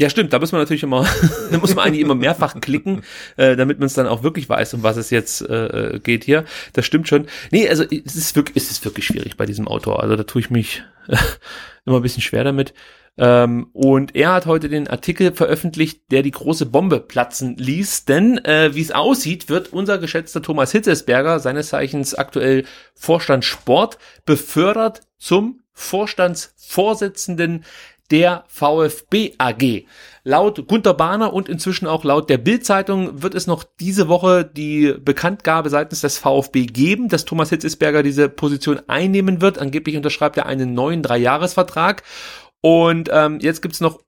Ja, 0.00 0.08
stimmt, 0.08 0.32
da 0.32 0.38
muss 0.38 0.52
man 0.52 0.60
natürlich 0.60 0.84
immer, 0.84 1.04
da 1.50 1.58
muss 1.58 1.74
man 1.74 1.84
eigentlich 1.84 2.00
immer 2.00 2.14
mehrfach 2.14 2.60
klicken, 2.60 3.02
äh, 3.36 3.56
damit 3.56 3.80
man 3.80 3.86
es 3.86 3.94
dann 3.94 4.06
auch 4.06 4.22
wirklich 4.22 4.48
weiß, 4.48 4.74
um 4.74 4.84
was 4.84 4.96
es 4.96 5.10
jetzt 5.10 5.42
äh, 5.42 5.96
äh, 5.96 5.98
geht 5.98 6.22
hier. 6.22 6.44
Das 6.72 6.86
stimmt 6.86 7.08
schon. 7.08 7.26
Nee, 7.50 7.68
also 7.68 7.82
es 7.82 8.14
ist 8.14 8.36
wirklich, 8.36 8.56
es 8.56 8.70
ist 8.70 8.84
wirklich 8.84 9.06
schwierig 9.06 9.36
bei 9.36 9.44
diesem 9.44 9.66
Autor. 9.66 10.00
Also 10.00 10.14
da 10.14 10.22
tue 10.22 10.40
ich 10.40 10.50
mich 10.50 10.84
immer 11.84 11.96
ein 11.96 12.02
bisschen 12.02 12.22
schwer 12.22 12.44
damit. 12.44 12.74
Ähm, 13.16 13.70
und 13.72 14.14
er 14.14 14.34
hat 14.34 14.46
heute 14.46 14.68
den 14.68 14.86
Artikel 14.86 15.32
veröffentlicht, 15.32 16.12
der 16.12 16.22
die 16.22 16.30
große 16.30 16.66
Bombe 16.66 17.00
platzen 17.00 17.56
ließ. 17.56 18.04
Denn 18.04 18.38
äh, 18.44 18.70
wie 18.74 18.82
es 18.82 18.92
aussieht, 18.92 19.48
wird 19.48 19.72
unser 19.72 19.98
geschätzter 19.98 20.42
Thomas 20.42 20.70
Hitzesberger, 20.70 21.40
seines 21.40 21.70
Zeichens 21.70 22.14
aktuell 22.14 22.64
Vorstand 22.94 23.44
Sport, 23.44 23.98
befördert 24.24 25.00
zum 25.18 25.58
Vorstandsvorsitzenden 25.72 27.64
der 28.10 28.44
VfB 28.48 29.34
AG. 29.38 29.84
Laut 30.24 30.66
Gunter 30.66 30.94
Bahner 30.94 31.32
und 31.32 31.48
inzwischen 31.48 31.86
auch 31.86 32.04
laut 32.04 32.30
der 32.30 32.38
Bild-Zeitung 32.38 33.22
wird 33.22 33.34
es 33.34 33.46
noch 33.46 33.64
diese 33.80 34.08
Woche 34.08 34.44
die 34.44 34.94
Bekanntgabe 34.98 35.70
seitens 35.70 36.00
des 36.00 36.18
VfB 36.18 36.66
geben, 36.66 37.08
dass 37.08 37.24
Thomas 37.24 37.50
Hitzesberger 37.50 38.02
diese 38.02 38.28
Position 38.28 38.80
einnehmen 38.88 39.40
wird. 39.40 39.58
Angeblich 39.58 39.96
unterschreibt 39.96 40.36
er 40.36 40.46
einen 40.46 40.74
neuen 40.74 41.02
Dreijahresvertrag. 41.02 42.02
Und 42.60 43.08
ähm, 43.12 43.38
jetzt 43.40 43.62
gibt's 43.62 43.80
noch 43.80 44.00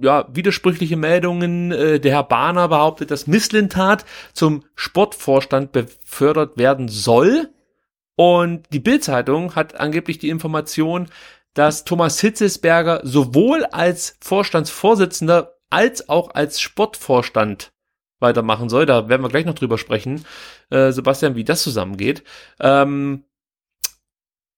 ja, 0.00 0.26
widersprüchliche 0.32 0.96
Meldungen. 0.96 1.72
Äh, 1.72 2.00
der 2.00 2.12
Herr 2.12 2.24
Bahner 2.24 2.68
behauptet, 2.68 3.10
dass 3.10 3.26
Misslintat 3.26 4.04
zum 4.32 4.64
Sportvorstand 4.74 5.72
befördert 5.72 6.56
werden 6.56 6.88
soll. 6.88 7.50
Und 8.16 8.66
die 8.72 8.78
Bild-Zeitung 8.78 9.56
hat 9.56 9.80
angeblich 9.80 10.18
die 10.18 10.28
Information, 10.28 11.08
dass 11.54 11.84
Thomas 11.84 12.20
Hitzesberger 12.20 13.00
sowohl 13.04 13.64
als 13.64 14.16
Vorstandsvorsitzender 14.20 15.54
als 15.70 16.08
auch 16.08 16.34
als 16.34 16.60
Sportvorstand 16.60 17.72
weitermachen 18.20 18.68
soll. 18.68 18.86
Da 18.86 19.08
werden 19.08 19.22
wir 19.22 19.28
gleich 19.28 19.46
noch 19.46 19.54
drüber 19.54 19.78
sprechen, 19.78 20.24
äh, 20.70 20.92
Sebastian, 20.92 21.36
wie 21.36 21.44
das 21.44 21.62
zusammengeht. 21.62 22.22
Ähm, 22.60 23.24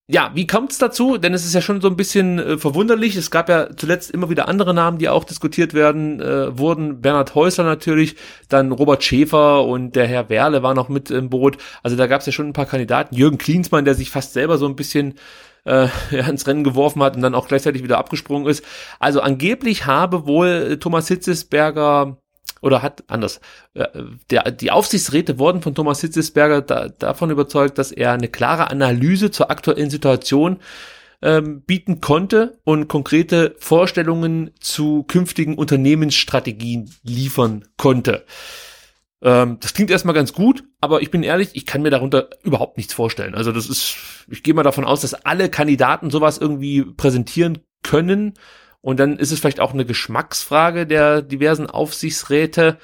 ja, 0.09 0.31
wie 0.35 0.47
kommt 0.47 0.71
es 0.71 0.79
dazu? 0.79 1.19
Denn 1.19 1.35
es 1.35 1.45
ist 1.45 1.55
ja 1.55 1.61
schon 1.61 1.81
so 1.81 1.89
ein 1.89 1.97
bisschen 1.97 2.39
äh, 2.39 2.59
verwunderlich. 2.59 3.17
Es 3.17 3.33
gab 3.33 3.49
ja 3.49 3.77
zuletzt 3.77 4.13
immer 4.13 4.31
wieder 4.31 4.47
andere 4.47 4.73
Namen, 4.73 4.99
die 4.99 5.09
auch 5.09 5.25
diskutiert 5.25 5.75
werden 5.75 6.21
äh, 6.21 6.57
wurden. 6.57 7.01
Bernhard 7.01 7.35
Häusler 7.35 7.65
natürlich, 7.65 8.15
dann 8.49 8.71
Robert 8.71 9.03
Schäfer 9.03 9.65
und 9.65 9.97
der 9.97 10.07
Herr 10.07 10.29
Werle 10.29 10.63
war 10.63 10.75
noch 10.75 10.89
mit 10.89 11.11
im 11.11 11.29
Boot. 11.29 11.59
Also 11.83 11.97
da 11.97 12.07
gab 12.07 12.21
es 12.21 12.27
ja 12.27 12.33
schon 12.33 12.47
ein 12.47 12.53
paar 12.53 12.67
Kandidaten. 12.67 13.17
Jürgen 13.17 13.39
Klinsmann, 13.39 13.85
der 13.85 13.97
sich 13.97 14.11
fast 14.11 14.33
selber 14.33 14.59
so 14.59 14.67
ein 14.67 14.77
bisschen 14.77 15.15
äh, 15.67 15.89
ja, 16.11 16.27
ins 16.29 16.47
Rennen 16.47 16.65
geworfen 16.65 17.03
hat 17.03 17.17
und 17.17 17.23
dann 17.23 17.35
auch 17.35 17.49
gleichzeitig 17.49 17.83
wieder 17.83 17.99
abgesprungen 17.99 18.49
ist. 18.49 18.65
Also 18.99 19.21
angeblich 19.21 19.87
habe 19.87 20.27
wohl 20.27 20.79
Thomas 20.81 21.09
Hitzesberger 21.09 22.17
oder 22.63 22.83
hat 22.83 23.05
anders. 23.09 23.41
Äh, 23.75 23.87
der, 24.31 24.51
die 24.51 24.71
Aufsichtsräte 24.71 25.39
wurden 25.39 25.63
von 25.63 25.75
Thomas 25.75 26.01
Hitzesberger 26.01 26.63
da, 26.63 26.89
davon 26.89 27.31
überzeugt, 27.31 27.79
dass 27.79 27.93
er 27.93 28.13
eine 28.13 28.29
klare 28.29 28.71
Analyse 28.71 29.31
zur 29.31 29.51
aktuellen 29.51 29.91
Situation 29.91 30.59
ähm, 31.23 31.63
bieten 31.63 32.01
konnte 32.01 32.59
und 32.65 32.89
konkrete 32.89 33.57
Vorstellungen 33.59 34.51
zu 34.61 35.05
künftigen 35.05 35.55
Unternehmensstrategien 35.55 36.91
liefern 37.03 37.65
konnte. 37.77 38.25
Ähm, 39.23 39.59
das 39.61 39.75
klingt 39.75 39.91
erstmal 39.91 40.15
ganz 40.15 40.33
gut, 40.33 40.65
aber 40.81 41.03
ich 41.03 41.11
bin 41.11 41.23
ehrlich, 41.23 41.51
ich 41.55 41.67
kann 41.67 41.83
mir 41.83 41.91
darunter 41.91 42.29
überhaupt 42.43 42.77
nichts 42.77 42.95
vorstellen. 42.95 43.35
Also 43.35 43.53
das 43.53 43.69
ist, 43.69 43.97
ich 44.29 44.43
gehe 44.43 44.55
mal 44.55 44.63
davon 44.63 44.85
aus, 44.85 45.01
dass 45.01 45.15
alle 45.15 45.49
Kandidaten 45.49 46.11
sowas 46.11 46.39
irgendwie 46.39 46.85
präsentieren 46.85 47.61
können 47.83 48.35
und 48.87 49.01
dann 49.01 49.19
ist 49.19 49.33
es 49.33 49.41
vielleicht 49.41 49.59
auch 49.59 49.73
eine 49.73 49.85
Geschmacksfrage 49.85 50.87
der 50.87 51.21
diversen 51.21 51.69
Aufsichtsräte, 51.69 52.79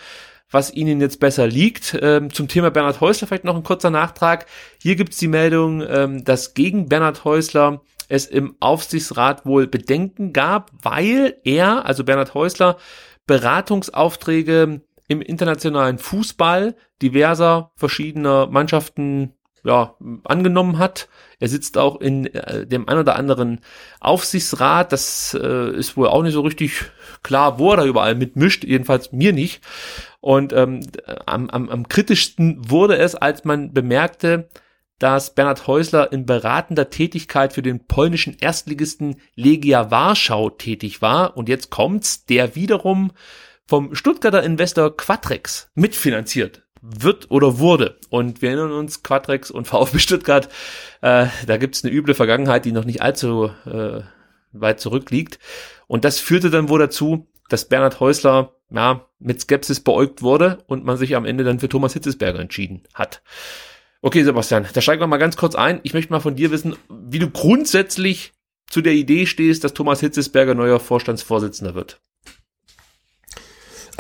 was 0.51 0.75
ihnen 0.75 1.01
jetzt 1.01 1.21
besser 1.21 1.47
liegt. 1.47 1.97
Ähm, 2.03 2.33
zum 2.33 2.49
Thema 2.49 2.73
Bernhard 2.73 3.01
Häusler 3.01 3.29
vielleicht 3.29 3.45
noch 3.45 3.55
ein 3.55 3.63
kurzer 3.63 3.91
Nachtrag. 3.91 4.47
Hier 4.81 4.97
gibt 4.97 5.13
es 5.13 5.19
die 5.21 5.29
Meldung, 5.29 5.81
ähm, 5.89 6.25
dass 6.25 6.55
gegen 6.55 6.89
Bernhard 6.89 7.25
Häusler 7.25 7.83
es 8.09 8.27
im 8.27 8.57
Aufsichtsrat 8.59 9.47
wohl 9.47 9.69
Bedenken 9.69 10.33
gab, 10.33 10.73
weil 10.83 11.37
er, 11.45 11.87
also 11.87 12.03
Bernhard 12.03 12.35
Häusler, 12.35 12.79
Beratungsaufträge 13.29 14.83
im 15.09 15.21
internationalen 15.21 15.99
Fußball 15.99 16.75
diverser 17.01 17.73
verschiedener 17.77 18.47
Mannschaften 18.47 19.35
ja, 19.65 19.95
angenommen 20.25 20.79
hat. 20.79 21.09
Er 21.39 21.49
sitzt 21.49 21.79
auch 21.79 22.01
in 22.01 22.27
äh, 22.27 22.67
dem 22.67 22.89
ein 22.89 22.99
oder 22.99 23.17
anderen 23.17 23.61
Aufsichtsrat. 24.01 24.93
Das 24.93 25.39
äh, 25.41 25.71
ist 25.77 25.97
wohl 25.97 26.09
auch 26.09 26.23
nicht 26.23 26.33
so 26.33 26.41
richtig 26.41 26.85
klar, 27.23 27.59
wo 27.59 27.71
er 27.71 27.79
da 27.79 27.85
überall 27.85 28.15
mitmischt. 28.15 28.65
Jedenfalls 28.65 29.13
mir 29.13 29.33
nicht. 29.33 29.63
Und 30.21 30.53
ähm, 30.53 30.81
am, 31.27 31.49
am, 31.51 31.69
am 31.69 31.89
kritischsten 31.89 32.71
wurde 32.71 32.97
es, 32.97 33.15
als 33.15 33.45
man 33.45 33.73
bemerkte, 33.73 34.49
dass 34.99 35.35
Bernhard 35.35 35.67
Häusler 35.67 36.13
in 36.13 36.27
beratender 36.27 36.89
Tätigkeit 36.91 37.53
für 37.53 37.63
den 37.63 37.87
polnischen 37.87 38.37
Erstligisten 38.41 39.17
Legia 39.35 39.91
Warschau 39.91 40.51
tätig 40.51 41.03
war. 41.03 41.37
Und 41.37 41.49
jetzt 41.49 41.71
kommt's, 41.71 42.25
der 42.25 42.55
wiederum 42.55 43.11
vom 43.67 43.95
Stuttgarter 43.95 44.43
Investor 44.43 44.97
Quatrex 44.97 45.71
mitfinanziert 45.75 46.63
wird 46.83 47.31
oder 47.31 47.59
wurde. 47.59 47.99
Und 48.11 48.43
wir 48.43 48.51
erinnern 48.51 48.73
uns, 48.73 49.03
Quadrex 49.03 49.51
und 49.51 49.67
VfB 49.67 49.99
Stuttgart, 49.99 50.49
äh, 51.01 51.29
da 51.47 51.57
gibt's 51.57 51.85
eine 51.85 51.93
üble 51.95 52.15
Vergangenheit, 52.15 52.65
die 52.65 52.73
noch 52.73 52.85
nicht 52.85 53.01
allzu 53.01 53.51
äh, 53.65 54.01
weit 54.53 54.81
zurückliegt. 54.81 55.39
Und 55.87 56.05
das 56.05 56.19
führte 56.19 56.51
dann 56.51 56.69
wohl 56.69 56.81
dazu, 56.81 57.29
dass 57.49 57.69
Bernhard 57.69 58.01
Häusler 58.01 58.57
ja, 58.71 59.07
mit 59.19 59.41
Skepsis 59.41 59.81
beäugt 59.81 60.23
wurde 60.23 60.59
und 60.67 60.85
man 60.85 60.97
sich 60.97 61.15
am 61.15 61.25
Ende 61.25 61.45
dann 61.45 61.61
für 61.61 61.69
Thomas 61.69 61.93
Hitzesberger 61.93 62.41
entschieden 62.41 62.83
hat. 62.95 63.23
Okay, 64.01 64.25
Sebastian, 64.25 64.67
da 64.73 64.81
steigen 64.81 65.01
wir 65.01 65.07
mal 65.07 65.19
ganz 65.19 65.37
kurz 65.37 65.55
ein. 65.55 65.79
Ich 65.85 65.95
möchte 65.95 66.13
mal 66.13 66.21
von 66.21 66.35
dir 66.35 66.51
wissen, 66.51 66.75
wie 66.89 67.21
du 67.21 67.31
grundsätzlich 67.31 68.33
zu 68.69 68.81
der 68.81 68.95
Idee 68.95 69.27
stehst, 69.27 69.63
dass 69.63 69.75
Thomas 69.75 70.01
Hitzesberger 70.01 70.55
neuer 70.55 70.81
Vorstandsvorsitzender 70.81 71.75
wird. 71.75 72.01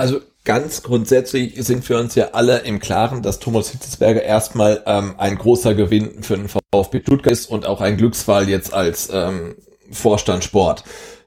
Also 0.02 0.20
ganz 0.42 0.82
grundsätzlich 0.82 1.54
sind 1.64 1.88
wir 1.88 1.96
uns 2.00 2.16
ja 2.16 2.30
alle 2.32 2.58
im 2.62 2.80
Klaren, 2.80 3.22
dass 3.22 3.38
Thomas 3.38 3.70
Hitzesberger 3.70 4.20
erstmal 4.20 4.82
ähm, 4.84 5.14
ein 5.16 5.38
großer 5.38 5.76
Gewinn 5.76 6.24
für 6.24 6.36
den 6.36 6.48
VfB 6.48 7.02
Stuttgart 7.02 7.32
ist 7.32 7.48
und 7.48 7.66
auch 7.66 7.80
ein 7.80 7.98
Glücksfall 7.98 8.48
jetzt 8.48 8.74
als 8.74 9.10
ähm, 9.12 9.54
Vorstand 9.92 10.42
Sport. 10.42 10.82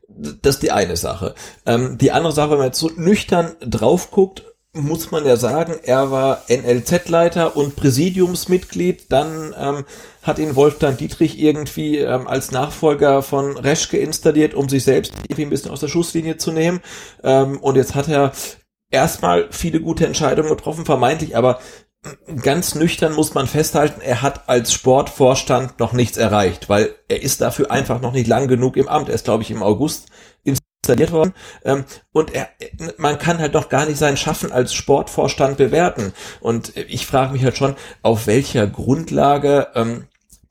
Das 0.09 0.55
ist 0.55 0.63
die 0.63 0.73
eine 0.73 0.97
Sache. 0.97 1.35
Ähm, 1.65 1.97
die 1.97 2.11
andere 2.11 2.33
Sache, 2.33 2.51
wenn 2.51 2.57
man 2.57 2.67
jetzt 2.67 2.79
so 2.79 2.91
nüchtern 2.97 3.55
drauf 3.61 4.11
guckt, 4.11 4.43
muss 4.73 5.09
man 5.09 5.25
ja 5.25 5.37
sagen, 5.37 5.75
er 5.83 6.11
war 6.11 6.43
NLZ-Leiter 6.49 7.55
und 7.55 7.77
Präsidiumsmitglied. 7.77 9.09
Dann 9.09 9.55
ähm, 9.57 9.85
hat 10.21 10.37
ihn 10.37 10.57
Wolfgang 10.57 10.97
Dietrich 10.97 11.39
irgendwie 11.39 11.99
ähm, 11.99 12.27
als 12.27 12.51
Nachfolger 12.51 13.21
von 13.21 13.57
Reschke 13.57 13.97
installiert, 13.97 14.53
um 14.53 14.67
sich 14.67 14.83
selbst 14.83 15.13
irgendwie 15.23 15.43
ein 15.43 15.49
bisschen 15.49 15.71
aus 15.71 15.79
der 15.79 15.87
Schusslinie 15.87 16.35
zu 16.35 16.51
nehmen. 16.51 16.81
Ähm, 17.23 17.57
und 17.59 17.77
jetzt 17.77 17.95
hat 17.95 18.09
er 18.09 18.33
erstmal 18.95 19.47
viele 19.51 19.81
gute 19.81 20.05
Entscheidungen 20.05 20.49
getroffen, 20.49 20.85
vermeintlich, 20.85 21.37
aber 21.37 21.59
ganz 22.41 22.75
nüchtern 22.75 23.13
muss 23.13 23.33
man 23.33 23.47
festhalten, 23.47 24.01
er 24.01 24.21
hat 24.21 24.47
als 24.47 24.73
Sportvorstand 24.73 25.79
noch 25.79 25.93
nichts 25.93 26.17
erreicht, 26.17 26.69
weil 26.69 26.95
er 27.07 27.21
ist 27.21 27.41
dafür 27.41 27.71
einfach 27.71 28.01
noch 28.01 28.13
nicht 28.13 28.27
lang 28.27 28.47
genug 28.47 28.77
im 28.77 28.87
Amt. 28.87 29.09
Er 29.09 29.15
ist, 29.15 29.25
glaube 29.25 29.43
ich, 29.43 29.51
im 29.51 29.63
August 29.63 30.07
installiert 30.43 31.11
worden. 31.11 31.33
Ähm, 31.63 31.85
und 32.11 32.33
er, 32.33 32.49
man 32.97 33.17
kann 33.17 33.39
halt 33.39 33.53
noch 33.53 33.69
gar 33.69 33.85
nicht 33.85 33.97
sein 33.97 34.17
Schaffen 34.17 34.51
als 34.51 34.73
Sportvorstand 34.73 35.57
bewerten. 35.57 36.13
Und 36.41 36.75
ich 36.77 37.05
frage 37.05 37.33
mich 37.33 37.43
halt 37.43 37.57
schon, 37.57 37.75
auf 38.01 38.27
welcher 38.27 38.67
Grundlage 38.67 39.67
ähm, 39.73 40.07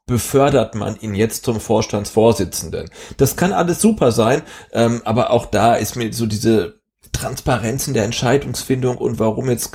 befördert 0.06 0.74
man 0.74 0.96
ihn 1.00 1.14
jetzt 1.14 1.44
zum 1.44 1.60
Vorstandsvorsitzenden. 1.60 2.90
Das 3.16 3.36
kann 3.36 3.52
alles 3.52 3.80
super 3.80 4.12
sein, 4.12 4.42
ähm, 4.72 5.00
aber 5.04 5.30
auch 5.30 5.46
da 5.46 5.74
ist 5.74 5.96
mir 5.96 6.12
so 6.12 6.26
diese 6.26 6.83
Transparenz 7.14 7.88
in 7.88 7.94
der 7.94 8.04
Entscheidungsfindung 8.04 8.98
und 8.98 9.18
warum 9.18 9.48
jetzt 9.48 9.72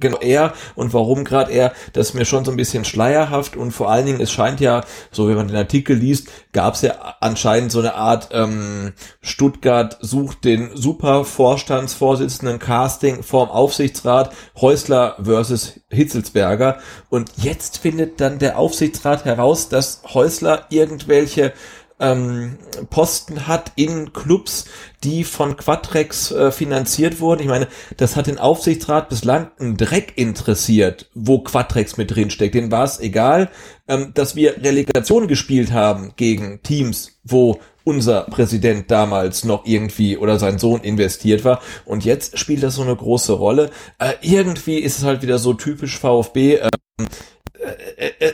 genau 0.00 0.18
er 0.18 0.54
und 0.74 0.94
warum 0.94 1.24
gerade 1.24 1.52
er, 1.52 1.72
das 1.92 2.08
ist 2.08 2.14
mir 2.14 2.24
schon 2.24 2.44
so 2.44 2.50
ein 2.50 2.56
bisschen 2.56 2.84
schleierhaft 2.84 3.56
und 3.56 3.72
vor 3.72 3.90
allen 3.90 4.06
Dingen, 4.06 4.20
es 4.20 4.32
scheint 4.32 4.60
ja, 4.60 4.82
so 5.10 5.28
wie 5.28 5.34
man 5.34 5.48
den 5.48 5.56
Artikel 5.56 5.96
liest, 5.96 6.28
gab 6.52 6.74
es 6.74 6.82
ja 6.82 7.16
anscheinend 7.20 7.72
so 7.72 7.80
eine 7.80 7.94
Art 7.94 8.28
ähm, 8.32 8.94
Stuttgart 9.20 9.98
sucht 10.00 10.44
den 10.44 10.70
super 10.74 11.24
Vorstandsvorsitzenden 11.24 12.58
Casting 12.58 13.22
vorm 13.22 13.50
Aufsichtsrat 13.50 14.32
Häusler 14.60 15.16
versus 15.22 15.80
Hitzelsberger 15.90 16.78
und 17.10 17.30
jetzt 17.36 17.78
findet 17.78 18.20
dann 18.20 18.38
der 18.38 18.58
Aufsichtsrat 18.58 19.24
heraus, 19.24 19.68
dass 19.68 20.02
Häusler 20.14 20.66
irgendwelche 20.70 21.52
ähm, 21.98 22.58
Posten 22.90 23.46
hat 23.46 23.72
in 23.76 24.12
Clubs, 24.12 24.66
die 25.02 25.24
von 25.24 25.56
Quatrex 25.56 26.30
äh, 26.30 26.50
finanziert 26.50 27.20
wurden. 27.20 27.40
Ich 27.42 27.48
meine, 27.48 27.68
das 27.96 28.16
hat 28.16 28.26
den 28.26 28.38
Aufsichtsrat 28.38 29.08
bislang 29.08 29.50
einen 29.58 29.76
Dreck 29.76 30.12
interessiert, 30.16 31.10
wo 31.14 31.40
Quatrex 31.40 31.96
mit 31.96 32.14
drin 32.14 32.30
steckt. 32.30 32.54
Denen 32.54 32.70
war 32.70 32.84
es 32.84 33.00
egal, 33.00 33.50
ähm, 33.88 34.12
dass 34.14 34.36
wir 34.36 34.62
Relegation 34.62 35.28
gespielt 35.28 35.72
haben 35.72 36.12
gegen 36.16 36.62
Teams, 36.62 37.18
wo 37.24 37.60
unser 37.84 38.22
Präsident 38.22 38.90
damals 38.90 39.44
noch 39.44 39.64
irgendwie 39.64 40.16
oder 40.16 40.40
sein 40.40 40.58
Sohn 40.58 40.80
investiert 40.80 41.44
war. 41.44 41.60
Und 41.84 42.04
jetzt 42.04 42.36
spielt 42.36 42.64
das 42.64 42.74
so 42.74 42.82
eine 42.82 42.96
große 42.96 43.32
Rolle. 43.32 43.70
Äh, 43.98 44.14
irgendwie 44.22 44.78
ist 44.80 44.98
es 44.98 45.04
halt 45.04 45.22
wieder 45.22 45.38
so 45.38 45.54
typisch 45.54 45.96
VfB. 45.98 46.56
Äh, 46.56 46.68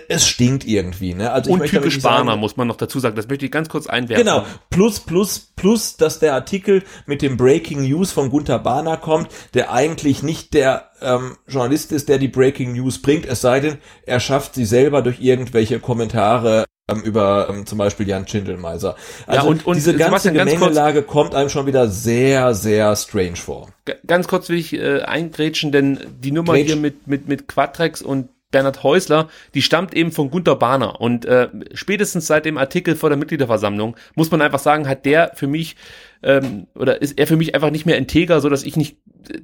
es 0.08 0.26
stinkt 0.26 0.66
irgendwie, 0.66 1.14
ne? 1.14 1.32
Also 1.32 1.50
ich 1.50 1.60
Und 1.60 1.66
typisch 1.66 2.00
Barner, 2.00 2.36
muss 2.36 2.56
man 2.56 2.68
noch 2.68 2.76
dazu 2.76 3.00
sagen. 3.00 3.16
Das 3.16 3.28
möchte 3.28 3.44
ich 3.44 3.52
ganz 3.52 3.68
kurz 3.68 3.86
einwerfen. 3.86 4.24
Genau, 4.24 4.44
plus, 4.70 5.00
plus, 5.00 5.52
plus, 5.56 5.96
dass 5.96 6.18
der 6.18 6.34
Artikel 6.34 6.82
mit 7.06 7.22
dem 7.22 7.36
Breaking 7.36 7.82
News 7.82 8.12
von 8.12 8.30
Gunther 8.30 8.58
Bahner 8.58 8.96
kommt, 8.96 9.28
der 9.54 9.72
eigentlich 9.72 10.22
nicht 10.22 10.54
der 10.54 10.90
ähm, 11.00 11.36
Journalist 11.46 11.92
ist, 11.92 12.08
der 12.08 12.18
die 12.18 12.28
Breaking 12.28 12.74
News 12.74 13.00
bringt, 13.00 13.26
es 13.26 13.40
sei 13.40 13.60
denn, 13.60 13.78
er 14.06 14.20
schafft 14.20 14.54
sie 14.54 14.64
selber 14.64 15.02
durch 15.02 15.20
irgendwelche 15.20 15.80
Kommentare 15.80 16.64
ähm, 16.90 17.00
über 17.02 17.48
ähm, 17.48 17.66
zum 17.66 17.78
Beispiel 17.78 18.08
Jan 18.08 18.26
Schindelmeiser. 18.26 18.96
Also 19.26 19.42
Ja, 19.42 19.48
und- 19.48 19.66
und 19.66 19.76
diese 19.76 19.94
ganze 19.96 20.32
ganz 20.32 20.50
Gemengelage 20.50 21.02
kommt 21.02 21.34
einem 21.34 21.48
schon 21.48 21.66
wieder 21.66 21.88
sehr, 21.88 22.54
sehr 22.54 22.94
strange 22.96 23.36
vor. 23.36 23.68
Ganz 24.06 24.28
kurz 24.28 24.48
will 24.48 24.58
ich 24.58 24.72
äh, 24.74 25.00
eingrätschen, 25.02 25.72
denn 25.72 26.00
die 26.22 26.32
Nummer 26.32 26.54
Grätsch. 26.54 26.66
hier 26.66 26.76
mit, 26.76 27.06
mit, 27.06 27.28
mit 27.28 27.48
Quadrex 27.48 28.02
und 28.02 28.28
Bernhard 28.52 28.84
Häusler, 28.84 29.28
die 29.54 29.62
stammt 29.62 29.94
eben 29.94 30.12
von 30.12 30.30
Gunter 30.30 30.54
Bahner. 30.54 31.00
Und 31.00 31.24
äh, 31.24 31.48
spätestens 31.74 32.28
seit 32.28 32.44
dem 32.44 32.58
Artikel 32.58 32.94
vor 32.94 33.10
der 33.10 33.18
Mitgliederversammlung, 33.18 33.96
muss 34.14 34.30
man 34.30 34.40
einfach 34.40 34.60
sagen, 34.60 34.88
hat 34.88 35.04
der 35.04 35.32
für 35.34 35.48
mich, 35.48 35.74
ähm, 36.22 36.68
oder 36.76 37.02
ist 37.02 37.18
er 37.18 37.26
für 37.26 37.36
mich 37.36 37.56
einfach 37.56 37.70
nicht 37.70 37.86
mehr 37.86 37.98
integer, 37.98 38.40
so 38.40 38.48
dass 38.48 38.62
ich 38.62 38.76
nicht 38.76 38.96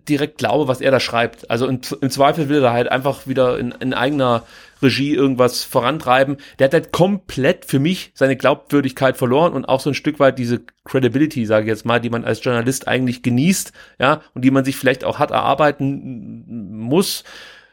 direkt 0.09 0.39
glaube, 0.39 0.69
was 0.69 0.81
er 0.81 0.91
da 0.91 1.01
schreibt. 1.01 1.51
Also 1.51 1.67
im, 1.67 1.81
im 2.01 2.11
Zweifel 2.11 2.49
will 2.49 2.63
er 2.63 2.73
halt 2.73 2.91
einfach 2.91 3.27
wieder 3.27 3.59
in, 3.59 3.73
in 3.81 3.95
eigener 3.95 4.45
Regie 4.83 5.15
irgendwas 5.15 5.65
vorantreiben. 5.65 6.37
Der 6.59 6.67
hat 6.67 6.75
halt 6.75 6.93
komplett 6.93 7.65
für 7.65 7.79
mich 7.79 8.13
seine 8.15 8.37
Glaubwürdigkeit 8.37 9.17
verloren 9.17 9.53
und 9.53 9.65
auch 9.65 9.81
so 9.81 9.91
ein 9.91 9.95
Stück 9.95 10.21
weit 10.21 10.39
diese 10.39 10.61
Credibility, 10.85 11.47
sage 11.47 11.65
ich 11.65 11.69
jetzt 11.69 11.85
mal, 11.85 12.01
die 12.01 12.11
man 12.11 12.25
als 12.25 12.43
Journalist 12.43 12.87
eigentlich 12.87 13.23
genießt, 13.23 13.73
ja, 13.99 14.23
und 14.35 14.45
die 14.45 14.51
man 14.51 14.65
sich 14.65 14.77
vielleicht 14.77 15.05
auch 15.05 15.19
hart 15.19 15.31
erarbeiten 15.31 16.45
muss. 16.71 17.25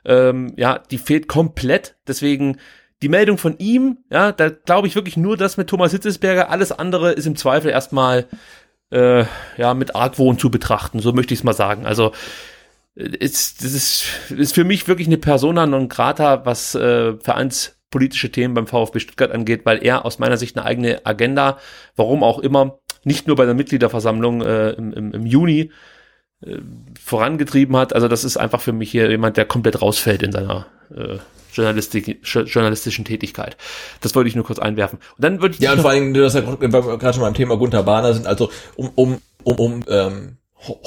Ähm, 0.05 0.53
ja, 0.55 0.79
die 0.79 0.97
fehlt 0.97 1.27
komplett. 1.27 1.95
Deswegen 2.07 2.57
die 3.01 3.09
Meldung 3.09 3.37
von 3.37 3.57
ihm, 3.57 3.97
ja, 4.09 4.31
da 4.31 4.49
glaube 4.49 4.87
ich 4.87 4.95
wirklich 4.95 5.17
nur 5.17 5.37
das 5.37 5.57
mit 5.57 5.67
Thomas 5.67 5.91
Hitzesberger. 5.91 6.49
Alles 6.49 6.71
andere 6.71 7.11
ist 7.11 7.25
im 7.25 7.35
Zweifel 7.35 7.69
erstmal 7.71 8.25
äh, 8.91 9.25
ja 9.57 9.73
mit 9.73 9.95
Argwohn 9.95 10.39
zu 10.39 10.49
betrachten. 10.49 10.99
So 10.99 11.13
möchte 11.13 11.33
ich 11.33 11.41
es 11.41 11.43
mal 11.43 11.53
sagen. 11.53 11.85
Also 11.85 12.13
äh, 12.95 13.03
ist, 13.17 13.63
das 13.63 13.73
ist, 13.73 14.05
ist 14.29 14.55
für 14.55 14.63
mich 14.63 14.87
wirklich 14.87 15.07
eine 15.07 15.17
Persona 15.17 15.65
non 15.65 15.89
grata, 15.89 16.45
was 16.45 16.75
äh, 16.75 17.13
vereinspolitische 17.19 18.31
Themen 18.31 18.53
beim 18.53 18.67
VfB 18.67 18.99
Stuttgart 18.99 19.31
angeht, 19.31 19.65
weil 19.65 19.83
er 19.83 20.05
aus 20.05 20.19
meiner 20.19 20.37
Sicht 20.37 20.57
eine 20.57 20.65
eigene 20.65 21.05
Agenda, 21.05 21.59
warum 21.95 22.23
auch 22.23 22.39
immer, 22.39 22.79
nicht 23.03 23.27
nur 23.27 23.35
bei 23.35 23.45
der 23.45 23.53
Mitgliederversammlung 23.53 24.41
äh, 24.41 24.69
im, 24.71 24.93
im, 24.93 25.11
im 25.11 25.25
Juni 25.25 25.71
äh, 26.41 26.57
vorangetrieben 27.01 27.75
hat. 27.77 27.93
Also 27.93 28.07
das 28.07 28.23
ist 28.23 28.37
einfach 28.37 28.61
für 28.61 28.73
mich 28.73 28.91
hier 28.91 29.09
jemand, 29.09 29.37
der 29.37 29.45
komplett 29.45 29.81
rausfällt 29.81 30.23
in 30.23 30.31
seiner 30.31 30.67
äh, 30.95 31.17
Journalistik, 31.53 32.19
journalistischen 32.23 33.05
Tätigkeit. 33.05 33.55
Das 34.01 34.13
wollte 34.15 34.27
ich 34.27 34.35
nur 34.35 34.43
kurz 34.43 34.59
einwerfen. 34.59 34.99
Und 35.15 35.23
dann 35.23 35.41
würde 35.41 35.55
ich 35.55 35.61
Ja, 35.61 35.73
und 35.73 35.81
vor 35.81 35.91
allem, 35.91 36.13
dass 36.13 36.33
wir 36.33 36.41
gerade 36.41 37.13
schon 37.13 37.21
beim 37.21 37.33
Thema 37.33 37.55
Gunther 37.57 37.83
Bahner 37.83 38.13
sind, 38.13 38.27
also 38.27 38.51
um, 38.75 38.91
um, 38.95 39.21
um, 39.43 39.59
um 39.59 39.83
ähm, 39.87 40.37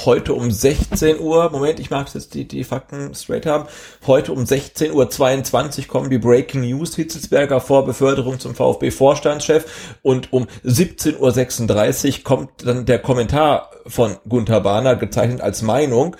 heute 0.04 0.34
um 0.34 0.50
16 0.50 1.20
Uhr, 1.20 1.50
Moment, 1.50 1.78
ich 1.78 1.90
mag 1.90 2.12
jetzt 2.12 2.34
die, 2.34 2.48
die 2.48 2.64
Fakten 2.64 3.14
straight 3.14 3.46
haben, 3.46 3.68
heute 4.06 4.32
um 4.32 4.44
16 4.44 4.92
Uhr 4.92 5.08
22 5.08 5.88
kommen 5.88 6.10
die 6.10 6.18
Breaking 6.18 6.62
News 6.62 6.96
Hitzelsberger 6.96 7.60
vor 7.60 7.84
Beförderung 7.84 8.40
zum 8.40 8.54
VfB 8.54 8.90
Vorstandschef 8.90 9.98
und 10.02 10.32
um 10.32 10.46
17 10.64 11.18
Uhr 11.18 11.30
36 11.30 12.24
kommt 12.24 12.66
dann 12.66 12.86
der 12.86 12.98
Kommentar 12.98 13.70
von 13.86 14.16
Gunther 14.28 14.60
Bahner, 14.60 14.96
gezeichnet 14.96 15.40
als 15.40 15.62
Meinung, 15.62 16.16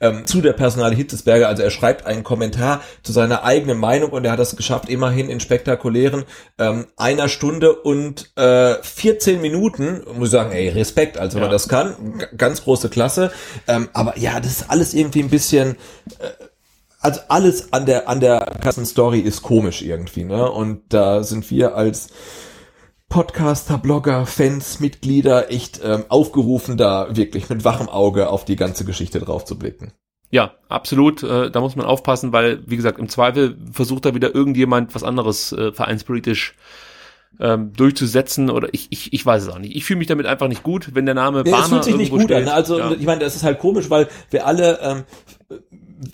ähm, 0.00 0.26
zu 0.26 0.40
der 0.40 0.52
Personale 0.52 0.94
Hitzesberger. 0.94 1.48
Also 1.48 1.62
er 1.62 1.70
schreibt 1.70 2.06
einen 2.06 2.24
Kommentar 2.24 2.82
zu 3.02 3.12
seiner 3.12 3.44
eigenen 3.44 3.78
Meinung 3.78 4.10
und 4.10 4.24
er 4.24 4.32
hat 4.32 4.38
das 4.38 4.56
geschafft, 4.56 4.88
immerhin 4.88 5.28
in 5.28 5.40
spektakulären 5.40 6.24
ähm, 6.58 6.86
einer 6.96 7.28
Stunde 7.28 7.74
und 7.74 8.30
äh, 8.36 8.74
14 8.82 9.40
Minuten, 9.40 10.02
muss 10.14 10.28
ich 10.28 10.32
sagen, 10.32 10.52
ey, 10.52 10.68
Respekt, 10.68 11.18
also 11.18 11.36
wenn 11.36 11.42
man 11.42 11.50
das 11.50 11.68
kann, 11.68 12.24
ganz 12.36 12.62
große 12.64 12.87
Klasse. 12.88 13.30
Ähm, 13.66 13.88
aber 13.92 14.18
ja, 14.18 14.40
das 14.40 14.52
ist 14.52 14.70
alles 14.70 14.94
irgendwie 14.94 15.22
ein 15.22 15.30
bisschen, 15.30 15.76
äh, 16.18 16.44
also 17.00 17.20
alles 17.28 17.72
an 17.72 17.86
der 17.86 18.08
an 18.08 18.20
der 18.20 18.56
ganzen 18.60 18.86
Story 18.86 19.20
ist 19.20 19.42
komisch 19.42 19.82
irgendwie, 19.82 20.24
ne? 20.24 20.50
Und 20.50 20.82
da 20.88 21.22
sind 21.22 21.50
wir 21.50 21.74
als 21.76 22.08
Podcaster, 23.08 23.78
Blogger, 23.78 24.26
Fans, 24.26 24.80
Mitglieder 24.80 25.50
echt 25.50 25.80
ähm, 25.82 26.04
aufgerufen, 26.08 26.76
da 26.76 27.16
wirklich 27.16 27.48
mit 27.48 27.64
wachem 27.64 27.88
Auge 27.88 28.28
auf 28.28 28.44
die 28.44 28.56
ganze 28.56 28.84
Geschichte 28.84 29.18
drauf 29.18 29.44
zu 29.44 29.58
blicken. 29.58 29.92
Ja, 30.30 30.52
absolut. 30.68 31.22
Äh, 31.22 31.50
da 31.50 31.60
muss 31.60 31.74
man 31.74 31.86
aufpassen, 31.86 32.32
weil, 32.32 32.62
wie 32.66 32.76
gesagt, 32.76 32.98
im 32.98 33.08
Zweifel 33.08 33.56
versucht 33.72 34.04
da 34.04 34.14
wieder 34.14 34.34
irgendjemand 34.34 34.94
was 34.94 35.04
anderes 35.04 35.52
äh, 35.52 35.72
vereinspolitisch 35.72 36.54
ähm, 37.40 37.72
durchzusetzen 37.74 38.50
oder 38.50 38.68
ich, 38.72 38.88
ich, 38.90 39.12
ich 39.12 39.24
weiß 39.24 39.44
es 39.44 39.48
auch 39.48 39.58
nicht. 39.58 39.76
Ich 39.76 39.84
fühle 39.84 39.98
mich 39.98 40.08
damit 40.08 40.26
einfach 40.26 40.48
nicht 40.48 40.62
gut, 40.62 40.90
wenn 40.94 41.06
der 41.06 41.14
Name 41.14 41.38
Ja, 41.38 41.52
Bahner 41.52 41.62
es 41.62 41.68
fühlt 41.68 41.84
sich 41.84 41.96
nicht 41.96 42.10
gut 42.10 42.20
an. 42.22 42.26
steht. 42.26 42.44
ne? 42.46 42.52
Also 42.52 42.78
ja. 42.78 42.92
ich 42.92 43.06
meine, 43.06 43.20
das 43.20 43.36
ist 43.36 43.44
halt 43.44 43.58
komisch, 43.58 43.90
weil 43.90 44.08
wir 44.30 44.46
alle, 44.46 44.78
ähm, 44.82 45.04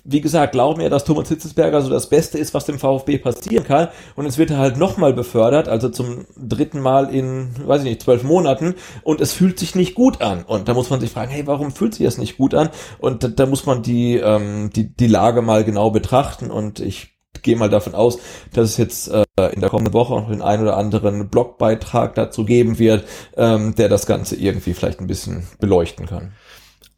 wie 0.03 0.21
gesagt, 0.21 0.53
glauben 0.53 0.81
ja, 0.81 0.89
dass 0.89 1.03
Thomas 1.05 1.29
Hitzesberger 1.29 1.81
so 1.81 1.89
das 1.89 2.09
Beste 2.09 2.37
ist, 2.37 2.53
was 2.53 2.65
dem 2.65 2.79
VfB 2.79 3.17
passieren 3.19 3.63
kann. 3.65 3.89
Und 4.15 4.25
jetzt 4.25 4.37
wird 4.37 4.49
er 4.51 4.57
halt 4.57 4.77
nochmal 4.77 5.13
befördert, 5.13 5.67
also 5.67 5.89
zum 5.89 6.25
dritten 6.37 6.79
Mal 6.79 7.13
in, 7.13 7.49
weiß 7.65 7.81
ich 7.83 7.89
nicht, 7.89 8.01
zwölf 8.01 8.23
Monaten. 8.23 8.75
Und 9.03 9.21
es 9.21 9.33
fühlt 9.33 9.59
sich 9.59 9.75
nicht 9.75 9.93
gut 9.93 10.21
an. 10.21 10.43
Und 10.43 10.67
da 10.67 10.73
muss 10.73 10.89
man 10.89 10.99
sich 10.99 11.11
fragen, 11.11 11.31
hey, 11.31 11.45
warum 11.45 11.71
fühlt 11.71 11.93
sich 11.95 12.05
das 12.05 12.17
nicht 12.17 12.37
gut 12.37 12.53
an? 12.55 12.69
Und 12.97 13.23
da, 13.23 13.27
da 13.27 13.45
muss 13.45 13.65
man 13.65 13.83
die, 13.83 14.15
ähm, 14.15 14.69
die, 14.75 14.95
die 14.95 15.07
Lage 15.07 15.41
mal 15.41 15.63
genau 15.63 15.91
betrachten. 15.91 16.49
Und 16.49 16.79
ich 16.79 17.14
gehe 17.45 17.55
mal 17.55 17.69
davon 17.69 17.95
aus, 17.95 18.17
dass 18.51 18.71
es 18.71 18.77
jetzt 18.77 19.07
äh, 19.07 19.23
in 19.53 19.61
der 19.61 19.69
kommenden 19.69 19.93
Woche 19.93 20.13
noch 20.13 20.29
den 20.29 20.41
einen 20.41 20.63
oder 20.63 20.75
anderen 20.75 21.29
Blogbeitrag 21.29 22.15
dazu 22.15 22.43
geben 22.43 22.77
wird, 22.77 23.07
ähm, 23.37 23.75
der 23.75 23.87
das 23.87 24.05
Ganze 24.05 24.35
irgendwie 24.35 24.73
vielleicht 24.73 24.99
ein 24.99 25.07
bisschen 25.07 25.47
beleuchten 25.59 26.07
kann. 26.07 26.33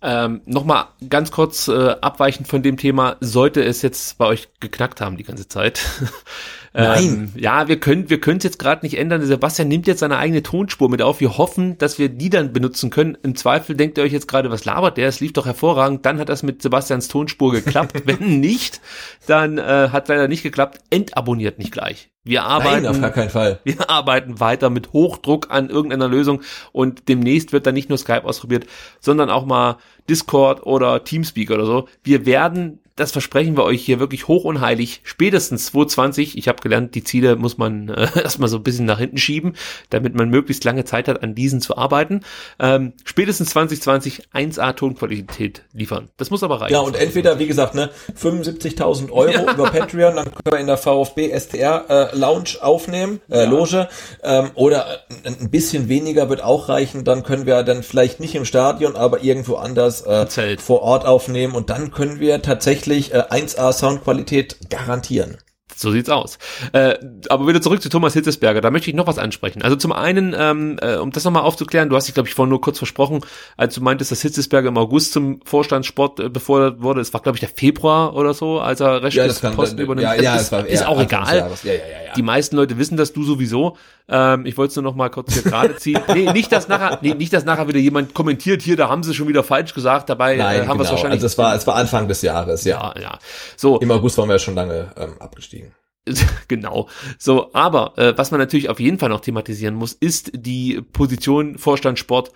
Ähm, 0.02 0.42
Nochmal 0.46 0.86
ganz 1.10 1.32
kurz 1.32 1.68
äh, 1.68 1.96
abweichend 2.02 2.48
von 2.48 2.62
dem 2.62 2.78
Thema, 2.78 3.18
sollte 3.20 3.64
es 3.64 3.82
jetzt 3.82 4.18
bei 4.18 4.26
euch 4.26 4.48
geknackt 4.60 5.02
haben 5.02 5.18
die 5.18 5.24
ganze 5.24 5.48
Zeit. 5.48 5.82
Nein. 6.74 7.32
Ähm, 7.36 7.42
ja, 7.42 7.68
wir 7.68 7.80
können 7.80 8.10
wir 8.10 8.20
können 8.20 8.38
es 8.38 8.44
jetzt 8.44 8.60
gerade 8.60 8.86
nicht 8.86 8.98
ändern. 8.98 9.22
Sebastian 9.26 9.68
nimmt 9.68 9.88
jetzt 9.88 10.00
seine 10.00 10.18
eigene 10.18 10.44
Tonspur 10.44 10.90
mit 10.90 11.02
auf. 11.02 11.20
Wir 11.20 11.38
hoffen, 11.38 11.78
dass 11.78 12.00
wir 12.00 12.10
die 12.10 12.30
dann 12.30 12.54
benutzen 12.54 12.90
können. 12.90 13.18
Im 13.24 13.36
Zweifel 13.36 13.76
denkt 13.76 13.98
ihr 13.98 14.04
euch 14.04 14.12
jetzt 14.12 14.28
gerade, 14.28 14.52
was 14.52 14.66
labert 14.66 14.98
der? 14.98 15.08
Es 15.08 15.20
lief 15.20 15.34
doch 15.34 15.46
hervorragend. 15.46 16.06
Dann 16.06 16.20
hat 16.20 16.30
das 16.30 16.44
mit 16.44 16.62
Sebastians 16.62 17.08
Tonspur 17.08 17.52
geklappt. 17.52 18.02
Wenn 18.06 18.40
nicht, 18.40 18.82
dann 19.26 19.58
äh, 19.58 19.90
hat 19.92 20.08
leider 20.08 20.28
nicht 20.28 20.44
geklappt. 20.44 20.80
Entabonniert 20.90 21.58
nicht 21.60 21.72
gleich. 21.72 22.10
Wir 22.28 22.44
arbeiten, 22.44 22.84
Nein, 22.84 22.92
auf 22.92 23.02
gar 23.02 23.12
keinen 23.12 23.30
Fall. 23.30 23.60
wir 23.64 23.90
arbeiten 23.90 24.42
weiter 24.42 24.70
mit 24.70 24.92
Hochdruck 24.92 25.50
an 25.50 25.70
irgendeiner 25.70 26.10
Lösung 26.10 26.42
und 26.74 27.08
demnächst 27.08 27.54
wird 27.54 27.66
dann 27.66 27.74
nicht 27.74 27.88
nur 27.88 27.98
Skype 27.98 28.26
ausprobiert, 28.26 28.68
sondern 29.00 29.30
auch 29.30 29.46
mal 29.46 29.78
Discord 30.10 30.66
oder 30.66 31.06
Teamspeak 31.06 31.52
oder 31.52 31.66
so. 31.66 31.88
Wir 32.04 32.26
werden, 32.26 32.80
das 32.98 33.12
versprechen 33.12 33.56
wir 33.56 33.64
euch 33.64 33.86
hier 33.86 34.00
wirklich 34.00 34.28
hoch 34.28 34.44
und 34.44 34.60
heilig, 34.60 35.02
spätestens 35.04 35.68
2020, 35.68 36.38
ich 36.38 36.48
habe 36.48 36.62
gelernt, 36.62 36.96
die 36.96 37.04
Ziele 37.04 37.36
muss 37.36 37.58
man 37.58 37.90
äh, 37.90 38.08
erstmal 38.22 38.50
so 38.50 38.58
ein 38.58 38.64
bisschen 38.64 38.86
nach 38.86 38.98
hinten 38.98 39.18
schieben, 39.18 39.54
damit 39.92 40.16
man 40.16 40.30
möglichst 40.30 40.64
lange 40.64 40.84
Zeit 40.84 41.08
hat, 41.08 41.22
an 41.24 41.36
diesen 41.36 41.62
zu 41.62 41.78
arbeiten. 41.78 42.22
Ähm, 42.60 42.94
spätestens 43.06 43.52
2020 43.52 44.30
1A 44.34 44.74
Tonqualität 44.76 45.62
liefern. 45.74 46.10
Das 46.18 46.32
muss 46.32 46.42
aber 46.44 46.60
reichen. 46.60 46.74
Ja, 46.74 46.80
und 46.80 46.96
entweder, 46.96 47.38
wie 47.40 47.48
gesagt, 47.48 47.76
ne, 47.76 47.92
75.000 48.20 49.12
Euro 49.12 49.32
Ja. 49.32 49.54
über 49.54 49.66
Patreon, 49.66 50.16
dann 50.16 50.26
können 50.26 50.52
wir 50.52 50.60
in 50.60 50.68
der 50.68 50.78
VfB 50.78 51.32
STR 51.38 51.86
äh, 51.90 52.18
Lounge 52.18 52.58
aufnehmen, 52.62 53.22
äh, 53.30 53.46
Loge, 53.46 53.88
ähm, 54.24 54.50
oder 54.56 55.02
äh, 55.24 55.30
ein 55.40 55.52
bisschen 55.52 55.88
weniger 55.88 56.30
wird 56.30 56.44
auch 56.44 56.68
reichen, 56.68 57.04
dann 57.04 57.24
können 57.24 57.46
wir 57.46 57.62
dann 57.62 57.84
vielleicht 57.84 58.20
nicht 58.20 58.34
im 58.34 58.46
Stadion, 58.46 58.96
aber 58.96 59.24
irgendwo 59.24 59.56
anders 59.56 60.02
äh, 60.02 60.58
vor 60.58 60.82
Ort 60.82 61.06
aufnehmen 61.06 61.54
und 61.54 61.70
dann 61.70 61.92
können 61.92 62.20
wir 62.20 62.42
tatsächlich 62.42 62.87
äh, 62.88 63.24
1A 63.30 63.74
Soundqualität 63.74 64.58
garantieren. 64.70 65.38
So 65.76 65.92
sieht's 65.92 66.10
aus. 66.10 66.40
Äh, 66.74 66.96
aber 67.30 67.46
wieder 67.48 67.62
zurück 67.62 67.84
zu 67.84 67.90
Thomas 67.90 68.14
Hitzesberger. 68.14 68.62
Da 68.62 68.72
möchte 68.72 68.90
ich 68.90 68.96
noch 68.96 69.06
was 69.06 69.20
ansprechen. 69.20 69.62
Also 69.62 69.76
zum 69.76 69.92
einen, 69.92 70.36
ähm, 70.36 70.80
äh, 70.82 70.96
um 70.96 71.12
das 71.12 71.24
nochmal 71.24 71.44
aufzuklären, 71.44 71.90
du 71.90 71.96
hast 71.96 72.08
dich, 72.08 72.16
glaube 72.16 72.28
ich, 72.28 72.34
vorhin 72.34 72.50
nur 72.50 72.62
kurz 72.62 72.80
versprochen, 72.80 73.22
als 73.58 73.76
du 73.76 73.82
meintest, 73.82 74.12
dass 74.12 74.22
Hitzesberger 74.24 74.70
im 74.70 74.78
August 74.78 75.14
zum 75.14 75.40
Vorstandssport 75.46 76.20
äh, 76.20 76.30
befordert 76.30 76.82
wurde. 76.82 77.02
Es 77.02 77.14
war, 77.14 77.22
glaube 77.22 77.36
ich, 77.36 77.42
der 77.42 77.50
Februar 77.50 78.16
oder 78.16 78.34
so, 78.34 78.60
als 78.60 78.80
er 78.80 79.04
recht 79.04 79.18
Ja, 79.18 79.28
das 79.28 79.40
Posten 79.40 79.80
übernimmt. 79.80 80.04
ja, 80.04 80.16
ja, 80.16 80.36
ist, 80.38 80.44
es 80.44 80.52
war 80.52 80.66
ist 80.66 80.82
eher 80.82 80.90
auch 80.90 80.98
Anfang 80.98 81.22
des 81.22 81.30
egal. 81.30 81.38
Jahres. 81.38 81.64
Ja, 81.64 81.74
ja, 81.74 81.80
ja, 81.80 81.86
ja. 82.08 82.14
Die 82.16 82.24
meisten 82.24 82.56
Leute 82.56 82.80
wissen 82.80 82.98
das, 82.98 83.14
du 83.14 83.24
sowieso. 83.24 83.78
Ähm, 84.10 84.46
ich 84.46 84.58
wollte 84.58 84.70
es 84.70 84.76
nur 84.76 84.84
noch 84.84 84.96
mal 84.96 85.10
kurz 85.10 85.34
hier 85.34 85.44
gerade 85.44 85.76
ziehen. 85.76 86.00
Nee, 86.14 86.32
nicht, 86.32 86.52
dass 86.52 86.68
nachher, 86.68 87.00
nee, 87.02 87.14
nicht, 87.14 87.34
dass 87.34 87.46
nachher 87.46 87.68
wieder 87.68 87.80
jemand 87.80 88.14
kommentiert, 88.14 88.62
hier, 88.62 88.78
da 88.78 88.90
haben 88.90 89.04
sie 89.04 89.14
schon 89.14 89.28
wieder 89.28 89.44
falsch 89.44 89.74
gesagt. 89.74 90.10
Dabei 90.10 90.38
Nein, 90.38 90.64
äh, 90.64 90.68
haben 90.68 90.80
wir 90.80 90.84
es 90.84 90.90
genau. 90.90 90.92
wahrscheinlich 90.92 91.18
Also 91.18 91.26
es 91.26 91.38
war, 91.38 91.56
es 91.56 91.68
war 91.68 91.76
Anfang 91.76 92.08
des 92.08 92.22
Jahres, 92.22 92.64
ja. 92.64 92.94
ja. 93.00 93.20
So. 93.58 93.80
Im 93.80 93.92
August 93.92 94.18
waren 94.18 94.30
wir 94.30 94.36
ja 94.36 94.40
schon 94.40 94.56
lange 94.56 94.92
ähm, 94.98 95.16
abgestiegen. 95.20 95.74
genau. 96.48 96.88
So, 97.18 97.54
aber 97.54 97.98
äh, 97.98 98.18
was 98.18 98.32
man 98.32 98.40
natürlich 98.40 98.70
auf 98.70 98.80
jeden 98.80 98.98
Fall 98.98 99.10
noch 99.10 99.20
thematisieren 99.20 99.76
muss, 99.76 99.94
ist 99.94 100.32
die 100.34 100.82
Position 100.82 101.58
Vorstand 101.58 102.00
Sport. 102.00 102.32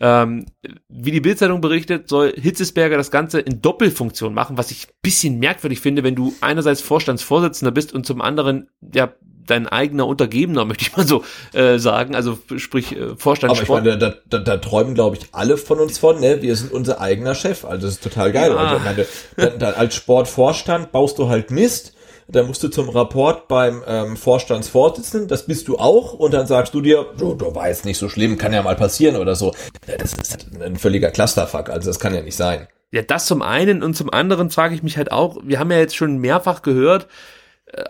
Ähm, 0.00 0.46
wie 0.88 1.12
die 1.12 1.20
Bildzeitung 1.20 1.60
berichtet, 1.60 2.08
soll 2.08 2.34
Hitzesberger 2.36 2.96
das 2.96 3.12
Ganze 3.12 3.40
in 3.40 3.62
Doppelfunktion 3.62 4.34
machen, 4.34 4.58
was 4.58 4.72
ich 4.72 4.88
bisschen 5.02 5.38
merkwürdig 5.38 5.80
finde, 5.80 6.02
wenn 6.02 6.16
du 6.16 6.34
einerseits 6.40 6.80
Vorstandsvorsitzender 6.80 7.70
bist 7.70 7.92
und 7.92 8.04
zum 8.04 8.20
anderen 8.20 8.68
ja 8.92 9.14
dein 9.46 9.68
eigener 9.68 10.06
Untergebener, 10.06 10.64
möchte 10.66 10.82
ich 10.82 10.96
mal 10.96 11.06
so 11.06 11.24
äh, 11.52 11.78
sagen, 11.78 12.14
also 12.14 12.38
sprich 12.56 12.96
äh, 12.96 13.16
Vorstand 13.16 13.52
Aber 13.52 13.62
ich 13.62 13.68
meine, 13.68 13.98
da, 13.98 14.14
da, 14.28 14.38
da 14.38 14.56
träumen, 14.56 14.94
glaube 14.94 15.16
ich, 15.16 15.28
alle 15.32 15.56
von 15.56 15.78
uns 15.80 15.98
von, 15.98 16.20
ne? 16.20 16.42
Wir 16.42 16.56
sind 16.56 16.72
unser 16.72 17.00
eigener 17.00 17.34
Chef. 17.34 17.64
Also 17.64 17.86
das 17.86 17.96
ist 17.96 18.02
total 18.02 18.32
geil. 18.32 18.50
Ja. 18.50 18.56
Also 18.56 18.76
ich 18.76 18.84
meine, 18.84 19.06
da, 19.36 19.56
da, 19.56 19.70
als 19.78 19.94
Sportvorstand 19.94 20.92
baust 20.92 21.18
du 21.18 21.28
halt 21.28 21.50
Mist. 21.50 21.92
Dann 22.26 22.46
musst 22.46 22.62
du 22.62 22.68
zum 22.68 22.88
Rapport 22.88 23.48
beim 23.48 23.82
ähm, 23.86 24.16
Vorstandsvorsitzenden, 24.16 25.28
das 25.28 25.44
bist 25.44 25.68
du 25.68 25.76
auch, 25.76 26.14
und 26.14 26.32
dann 26.32 26.46
sagst 26.46 26.72
du 26.72 26.80
dir, 26.80 27.04
du, 27.18 27.34
du 27.34 27.54
war 27.54 27.68
jetzt 27.68 27.84
nicht 27.84 27.98
so 27.98 28.08
schlimm, 28.08 28.38
kann 28.38 28.54
ja 28.54 28.62
mal 28.62 28.76
passieren 28.76 29.16
oder 29.16 29.34
so. 29.34 29.52
Das 29.98 30.14
ist 30.14 30.48
ein 30.58 30.76
völliger 30.76 31.10
Clusterfuck, 31.10 31.68
also 31.68 31.90
das 31.90 32.00
kann 32.00 32.14
ja 32.14 32.22
nicht 32.22 32.36
sein. 32.36 32.66
Ja, 32.92 33.02
das 33.02 33.26
zum 33.26 33.42
einen 33.42 33.82
und 33.82 33.94
zum 33.94 34.10
anderen 34.10 34.50
frage 34.50 34.74
ich 34.74 34.82
mich 34.82 34.96
halt 34.96 35.10
auch, 35.12 35.38
wir 35.42 35.58
haben 35.58 35.70
ja 35.70 35.78
jetzt 35.78 35.96
schon 35.96 36.18
mehrfach 36.18 36.62
gehört, 36.62 37.08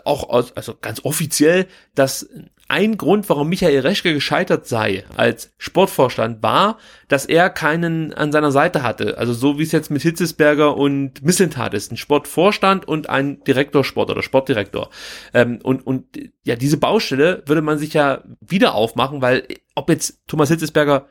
auch 0.03 0.29
aus, 0.29 0.55
also 0.55 0.75
ganz 0.79 1.03
offiziell, 1.03 1.67
dass 1.93 2.29
ein 2.67 2.97
Grund, 2.97 3.29
warum 3.29 3.49
Michael 3.49 3.79
Reschke 3.81 4.13
gescheitert 4.13 4.67
sei 4.67 5.03
als 5.15 5.53
Sportvorstand, 5.57 6.41
war, 6.41 6.79
dass 7.07 7.25
er 7.25 7.51
keinen 7.51 8.13
an 8.13 8.31
seiner 8.31 8.51
Seite 8.51 8.81
hatte. 8.81 9.19
Also 9.19 9.33
so 9.33 9.59
wie 9.59 9.63
es 9.63 9.71
jetzt 9.71 9.91
mit 9.91 10.01
Hitzesberger 10.01 10.75
und 10.75 11.23
Missentat 11.23 11.75
ist. 11.75 11.91
Ein 11.91 11.97
Sportvorstand 11.97 12.87
und 12.87 13.07
ein 13.09 13.43
Direktor 13.43 13.83
Sport 13.83 14.09
oder 14.09 14.23
Sportdirektor. 14.23 14.89
Ähm, 15.33 15.59
und, 15.61 15.85
und 15.85 16.05
ja, 16.43 16.55
diese 16.55 16.77
Baustelle 16.77 17.43
würde 17.45 17.61
man 17.61 17.77
sich 17.77 17.93
ja 17.93 18.23
wieder 18.41 18.73
aufmachen, 18.73 19.21
weil 19.21 19.47
ob 19.75 19.89
jetzt 19.89 20.23
Thomas 20.27 20.49
Hitzesberger 20.49 21.07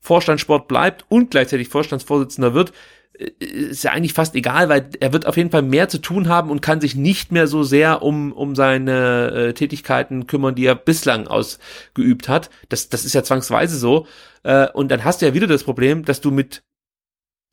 Vorstand 0.00 0.40
Sport 0.40 0.66
bleibt 0.66 1.04
und 1.08 1.30
gleichzeitig 1.30 1.68
Vorstandsvorsitzender 1.68 2.54
wird, 2.54 2.70
äh, 2.70 2.72
ist 3.38 3.84
ja 3.84 3.92
eigentlich 3.92 4.12
fast 4.14 4.34
egal, 4.34 4.68
weil 4.68 4.88
er 5.00 5.12
wird 5.12 5.26
auf 5.26 5.36
jeden 5.36 5.50
Fall 5.50 5.62
mehr 5.62 5.88
zu 5.88 5.98
tun 5.98 6.28
haben 6.28 6.50
und 6.50 6.62
kann 6.62 6.80
sich 6.80 6.94
nicht 6.94 7.32
mehr 7.32 7.46
so 7.46 7.62
sehr 7.62 8.02
um, 8.02 8.32
um 8.32 8.54
seine 8.54 9.30
äh, 9.30 9.52
Tätigkeiten 9.54 10.26
kümmern, 10.26 10.54
die 10.54 10.66
er 10.66 10.74
bislang 10.74 11.26
ausgeübt 11.26 12.28
hat. 12.28 12.50
Das, 12.68 12.88
das 12.88 13.04
ist 13.04 13.14
ja 13.14 13.22
zwangsweise 13.22 13.78
so. 13.78 14.06
Äh, 14.42 14.68
und 14.72 14.90
dann 14.90 15.04
hast 15.04 15.22
du 15.22 15.26
ja 15.26 15.34
wieder 15.34 15.46
das 15.46 15.64
Problem, 15.64 16.04
dass 16.04 16.20
du 16.20 16.30
mit 16.30 16.62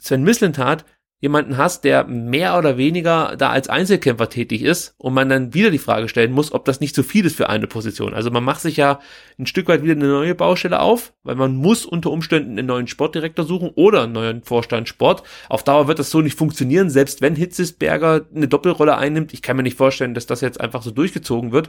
Sven 0.01 0.23
Mislintat 0.23 0.85
jemanden 1.21 1.57
hast, 1.57 1.83
der 1.83 2.05
mehr 2.05 2.57
oder 2.57 2.77
weniger 2.77 3.35
da 3.37 3.49
als 3.49 3.67
Einzelkämpfer 3.67 4.29
tätig 4.29 4.61
ist 4.61 4.95
und 4.97 5.13
man 5.13 5.27
dann 5.27 5.53
wieder 5.53 5.69
die 5.69 5.77
Frage 5.77 6.07
stellen 6.07 6.31
muss, 6.31 6.53
ob 6.53 6.63
das 6.63 6.79
nicht 6.79 6.95
zu 6.95 7.03
viel 7.03 7.25
ist 7.25 7.35
für 7.35 7.49
eine 7.49 7.67
Position. 7.67 8.13
Also 8.13 8.31
man 8.31 8.43
macht 8.43 8.61
sich 8.61 8.77
ja 8.77 8.99
ein 9.37 9.45
Stück 9.45 9.67
weit 9.67 9.83
wieder 9.83 9.93
eine 9.93 10.07
neue 10.07 10.33
Baustelle 10.33 10.79
auf, 10.79 11.13
weil 11.23 11.35
man 11.35 11.55
muss 11.55 11.85
unter 11.85 12.11
Umständen 12.11 12.57
einen 12.57 12.67
neuen 12.67 12.87
Sportdirektor 12.87 13.45
suchen 13.45 13.71
oder 13.75 14.03
einen 14.03 14.13
neuen 14.13 14.43
Vorstand 14.43 14.87
Sport. 14.87 15.23
Auf 15.49 15.63
Dauer 15.63 15.87
wird 15.89 15.99
das 15.99 16.09
so 16.09 16.21
nicht 16.21 16.37
funktionieren, 16.37 16.89
selbst 16.89 17.21
wenn 17.21 17.35
Hitzesberger 17.35 18.25
eine 18.33 18.47
Doppelrolle 18.47 18.97
einnimmt. 18.97 19.33
Ich 19.33 19.41
kann 19.41 19.57
mir 19.57 19.63
nicht 19.63 19.77
vorstellen, 19.77 20.13
dass 20.13 20.25
das 20.25 20.39
jetzt 20.39 20.61
einfach 20.61 20.83
so 20.83 20.91
durchgezogen 20.91 21.51
wird. 21.51 21.67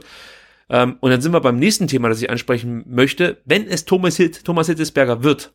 Ähm, 0.69 0.95
und 1.01 1.11
dann 1.11 1.19
sind 1.19 1.33
wir 1.33 1.41
beim 1.41 1.57
nächsten 1.57 1.87
Thema, 1.87 2.07
das 2.07 2.21
ich 2.21 2.29
ansprechen 2.29 2.85
möchte. 2.87 3.41
Wenn 3.43 3.67
es 3.67 3.83
Thomas, 3.83 4.15
Hitz, 4.15 4.43
Thomas 4.43 4.67
Hitzesberger 4.67 5.23
wird 5.23 5.53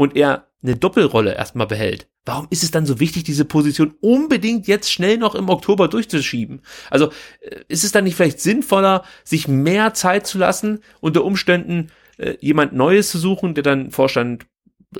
und 0.00 0.16
er 0.16 0.46
eine 0.62 0.76
Doppelrolle 0.76 1.34
erstmal 1.34 1.66
behält, 1.66 2.08
warum 2.24 2.46
ist 2.48 2.62
es 2.62 2.70
dann 2.70 2.86
so 2.86 3.00
wichtig, 3.00 3.24
diese 3.24 3.44
Position 3.44 3.92
unbedingt 4.00 4.66
jetzt 4.66 4.90
schnell 4.90 5.18
noch 5.18 5.34
im 5.34 5.50
Oktober 5.50 5.88
durchzuschieben? 5.88 6.62
Also 6.88 7.10
äh, 7.42 7.56
ist 7.68 7.84
es 7.84 7.92
dann 7.92 8.04
nicht 8.04 8.16
vielleicht 8.16 8.40
sinnvoller, 8.40 9.04
sich 9.24 9.46
mehr 9.46 9.92
Zeit 9.92 10.26
zu 10.26 10.38
lassen, 10.38 10.82
unter 11.00 11.22
Umständen 11.22 11.90
äh, 12.16 12.38
jemand 12.40 12.72
Neues 12.72 13.10
zu 13.10 13.18
suchen, 13.18 13.52
der 13.52 13.62
dann 13.62 13.90
Vorstand 13.90 14.46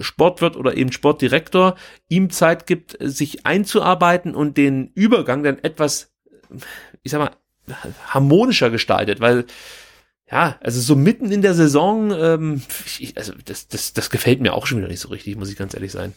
Sport 0.03 0.43
wird 0.43 0.59
oder 0.59 0.77
eben 0.77 0.93
Sportdirektor, 0.93 1.77
ihm 2.11 2.29
Zeit 2.29 2.67
gibt, 2.67 2.99
sich 3.01 3.47
einzuarbeiten 3.47 4.35
und 4.35 4.59
den 4.59 4.91
Übergang 4.95 5.43
dann 5.43 5.61
etwas, 5.61 6.13
ich 7.03 7.11
sag 7.11 7.21
mal, 7.21 7.31
harmonischer 8.07 8.69
gestaltet, 8.69 9.21
weil 9.21 9.47
ja, 10.31 10.57
also 10.61 10.81
so 10.81 10.95
mitten 10.95 11.33
in 11.33 11.43
der 11.43 11.55
Saison, 11.55 12.13
ähm, 12.13 12.63
ich, 12.99 13.17
also 13.17 13.33
das, 13.45 13.69
das, 13.69 13.93
das 13.93 14.11
gefällt 14.11 14.41
mir 14.41 14.55
auch 14.55 14.67
schon 14.67 14.79
wieder 14.79 14.89
nicht 14.89 15.01
so 15.01 15.09
richtig, 15.09 15.37
muss 15.37 15.51
ich 15.51 15.57
ganz 15.57 15.75
ehrlich 15.75 15.93
sein. 15.93 16.15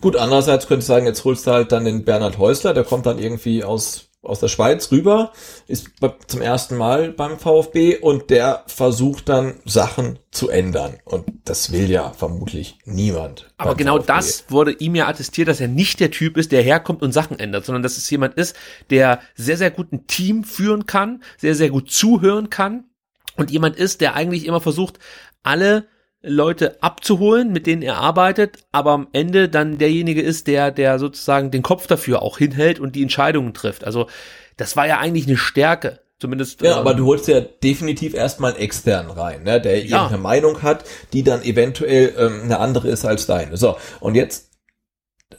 Gut, 0.00 0.16
andererseits 0.16 0.66
könnte 0.66 0.80
ich 0.80 0.86
sagen, 0.86 1.06
jetzt 1.06 1.24
holst 1.24 1.46
du 1.46 1.52
halt 1.52 1.70
dann 1.70 1.84
den 1.84 2.04
Bernhard 2.04 2.38
Häusler, 2.38 2.74
der 2.74 2.82
kommt 2.82 3.06
dann 3.06 3.18
irgendwie 3.18 3.62
aus, 3.62 4.08
aus 4.22 4.40
der 4.40 4.48
Schweiz 4.48 4.90
rüber, 4.90 5.32
ist 5.68 5.90
zum 6.26 6.40
ersten 6.40 6.76
Mal 6.76 7.12
beim 7.12 7.38
VfB 7.38 7.98
und 7.98 8.30
der 8.30 8.64
versucht 8.66 9.28
dann 9.28 9.60
Sachen 9.64 10.18
zu 10.30 10.48
ändern. 10.48 10.98
Und 11.04 11.26
das 11.44 11.70
will 11.72 11.88
ja 11.88 12.10
vermutlich 12.10 12.78
niemand. 12.84 13.52
Aber 13.58 13.76
genau 13.76 13.98
VfB. 13.98 14.06
das 14.08 14.44
wurde 14.48 14.72
ihm 14.72 14.94
ja 14.94 15.06
attestiert, 15.06 15.46
dass 15.46 15.60
er 15.60 15.68
nicht 15.68 16.00
der 16.00 16.10
Typ 16.10 16.36
ist, 16.36 16.52
der 16.52 16.62
herkommt 16.62 17.02
und 17.02 17.12
Sachen 17.12 17.38
ändert, 17.38 17.66
sondern 17.66 17.82
dass 17.82 17.98
es 17.98 18.10
jemand 18.10 18.34
ist, 18.34 18.56
der 18.90 19.20
sehr, 19.36 19.58
sehr 19.58 19.70
gut 19.70 19.92
ein 19.92 20.06
Team 20.06 20.42
führen 20.42 20.86
kann, 20.86 21.22
sehr, 21.36 21.54
sehr 21.54 21.70
gut 21.70 21.90
zuhören 21.90 22.50
kann 22.50 22.86
und 23.36 23.50
jemand 23.50 23.76
ist, 23.76 24.00
der 24.00 24.14
eigentlich 24.14 24.46
immer 24.46 24.60
versucht, 24.60 24.98
alle 25.42 25.86
Leute 26.22 26.82
abzuholen, 26.82 27.50
mit 27.52 27.66
denen 27.66 27.82
er 27.82 27.96
arbeitet, 27.96 28.58
aber 28.70 28.92
am 28.92 29.08
Ende 29.12 29.48
dann 29.48 29.78
derjenige 29.78 30.22
ist, 30.22 30.46
der, 30.46 30.70
der 30.70 30.98
sozusagen 30.98 31.50
den 31.50 31.62
Kopf 31.62 31.86
dafür 31.88 32.22
auch 32.22 32.38
hinhält 32.38 32.78
und 32.78 32.94
die 32.94 33.02
Entscheidungen 33.02 33.54
trifft. 33.54 33.84
Also 33.84 34.06
das 34.56 34.76
war 34.76 34.86
ja 34.86 34.98
eigentlich 34.98 35.26
eine 35.26 35.36
Stärke. 35.36 36.00
Zumindest. 36.20 36.62
Ja, 36.62 36.74
ähm, 36.74 36.78
aber 36.78 36.94
du 36.94 37.06
holst 37.06 37.26
ja 37.26 37.40
definitiv 37.40 38.14
erstmal 38.14 38.52
einen 38.52 38.60
externen 38.60 39.10
rein, 39.10 39.42
ne, 39.42 39.60
der 39.60 39.78
Ja. 39.78 39.96
irgendeine 39.96 40.22
Meinung 40.22 40.62
hat, 40.62 40.84
die 41.12 41.24
dann 41.24 41.42
eventuell 41.42 42.14
ähm, 42.16 42.42
eine 42.44 42.60
andere 42.60 42.86
ist 42.90 43.04
als 43.04 43.26
deine. 43.26 43.56
So, 43.56 43.76
und 43.98 44.14
jetzt 44.14 44.52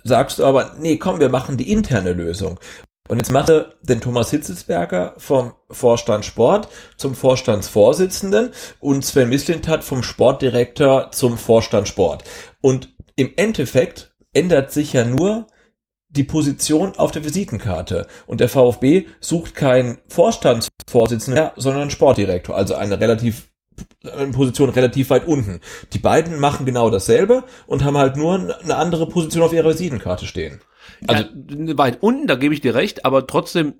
sagst 0.04 0.40
du 0.40 0.46
aber, 0.46 0.76
nee, 0.80 0.98
komm, 0.98 1.22
wir 1.22 1.30
machen 1.30 1.56
die 1.56 1.72
interne 1.72 2.12
Lösung. 2.12 2.60
Und 3.10 3.18
jetzt 3.18 3.32
mache 3.32 3.76
den 3.82 4.00
Thomas 4.00 4.30
Hitzelsberger 4.32 5.16
vom 5.18 5.54
Vorstand 5.70 6.24
Sport 6.24 6.70
zum 6.96 7.16
Vorstandsvorsitzenden 7.16 8.52
und 8.80 9.04
Sven 9.04 9.28
Mislintat 9.28 9.84
vom 9.84 10.04
Sportdirektor 10.04 11.12
zum 11.12 11.38
Vorstand 11.38 11.90
Sport. 11.90 12.24
Und 12.62 12.96
im 13.18 13.34
Endeffekt 13.36 14.16
ändert 14.32 14.72
sich 14.72 14.94
ja 14.94 15.04
nur 15.04 15.48
die 16.08 16.24
Position 16.24 16.96
auf 16.96 17.12
der 17.12 17.26
Visitenkarte. 17.26 18.08
Und 18.26 18.40
der 18.40 18.48
VfB 18.48 19.08
sucht 19.20 19.54
keinen 19.56 19.98
Vorstandsvorsitzenden 20.08 21.44
mehr, 21.44 21.54
sondern 21.58 21.84
einen 21.84 21.92
Sportdirektor. 21.92 22.56
Also 22.56 22.76
eine 22.76 23.00
relativ 23.00 23.50
eine 24.04 24.32
Position 24.32 24.70
relativ 24.70 25.10
weit 25.10 25.28
unten. 25.28 25.60
Die 25.94 26.00
beiden 26.00 26.40
machen 26.40 26.66
genau 26.66 26.90
dasselbe 26.90 27.44
und 27.66 27.84
haben 27.84 27.98
halt 27.98 28.16
nur 28.16 28.36
eine 28.36 28.76
andere 28.76 29.08
Position 29.08 29.44
auf 29.44 29.54
ihrer 29.54 29.70
Visitenkarte 29.70 30.28
stehen. 30.28 30.62
Also 31.08 31.24
ja, 31.24 31.78
weit 31.78 32.02
unten, 32.02 32.28
da 32.28 32.36
gebe 32.36 32.54
ich 32.54 32.62
dir 32.62 32.76
recht, 32.76 33.06
aber 33.06 33.28
trotzdem, 33.28 33.74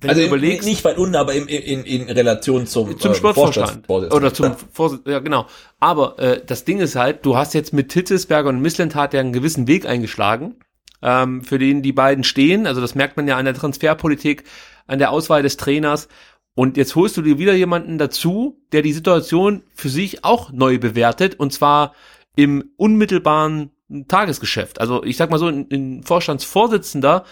wenn 0.00 0.10
also 0.10 0.20
du 0.20 0.26
überlegst, 0.26 0.66
nicht 0.66 0.84
weit 0.84 0.98
unten, 0.98 1.16
aber 1.16 1.34
in, 1.34 1.46
in, 1.48 1.84
in 1.84 2.10
Relation 2.10 2.66
zum, 2.66 2.98
zum 2.98 3.12
äh, 3.12 3.14
Sportvorstand 3.14 3.88
oder 3.88 4.32
zum 4.32 4.54
Vorsitz 4.72 5.00
ja 5.06 5.18
genau. 5.18 5.46
Aber 5.80 6.18
äh, 6.18 6.40
das 6.44 6.64
Ding 6.64 6.80
ist 6.80 6.96
halt, 6.96 7.24
du 7.24 7.36
hast 7.36 7.54
jetzt 7.54 7.72
mit 7.72 7.88
Titzelsberger 7.88 8.48
und 8.48 8.60
Misslentat 8.60 9.14
ja 9.14 9.20
einen 9.20 9.32
gewissen 9.32 9.66
Weg 9.66 9.86
eingeschlagen, 9.86 10.56
ähm, 11.02 11.42
für 11.42 11.58
den 11.58 11.82
die 11.82 11.92
beiden 11.92 12.24
stehen. 12.24 12.66
Also 12.66 12.80
das 12.80 12.94
merkt 12.94 13.16
man 13.16 13.28
ja 13.28 13.36
an 13.36 13.44
der 13.44 13.54
Transferpolitik, 13.54 14.44
an 14.86 14.98
der 14.98 15.10
Auswahl 15.10 15.42
des 15.42 15.56
Trainers. 15.56 16.08
Und 16.54 16.76
jetzt 16.76 16.96
holst 16.96 17.16
du 17.16 17.22
dir 17.22 17.38
wieder 17.38 17.54
jemanden 17.54 17.98
dazu, 17.98 18.60
der 18.72 18.82
die 18.82 18.92
Situation 18.92 19.62
für 19.74 19.88
sich 19.88 20.24
auch 20.24 20.52
neu 20.52 20.78
bewertet 20.78 21.38
und 21.40 21.52
zwar 21.52 21.94
im 22.36 22.70
unmittelbaren 22.76 23.70
Tagesgeschäft. 24.08 24.80
Also 24.80 25.02
ich 25.04 25.16
sag 25.16 25.30
mal 25.30 25.38
so, 25.38 25.46
ein, 25.46 25.66
ein 25.70 26.02
Vorstandsvorsitzender, 26.02 27.24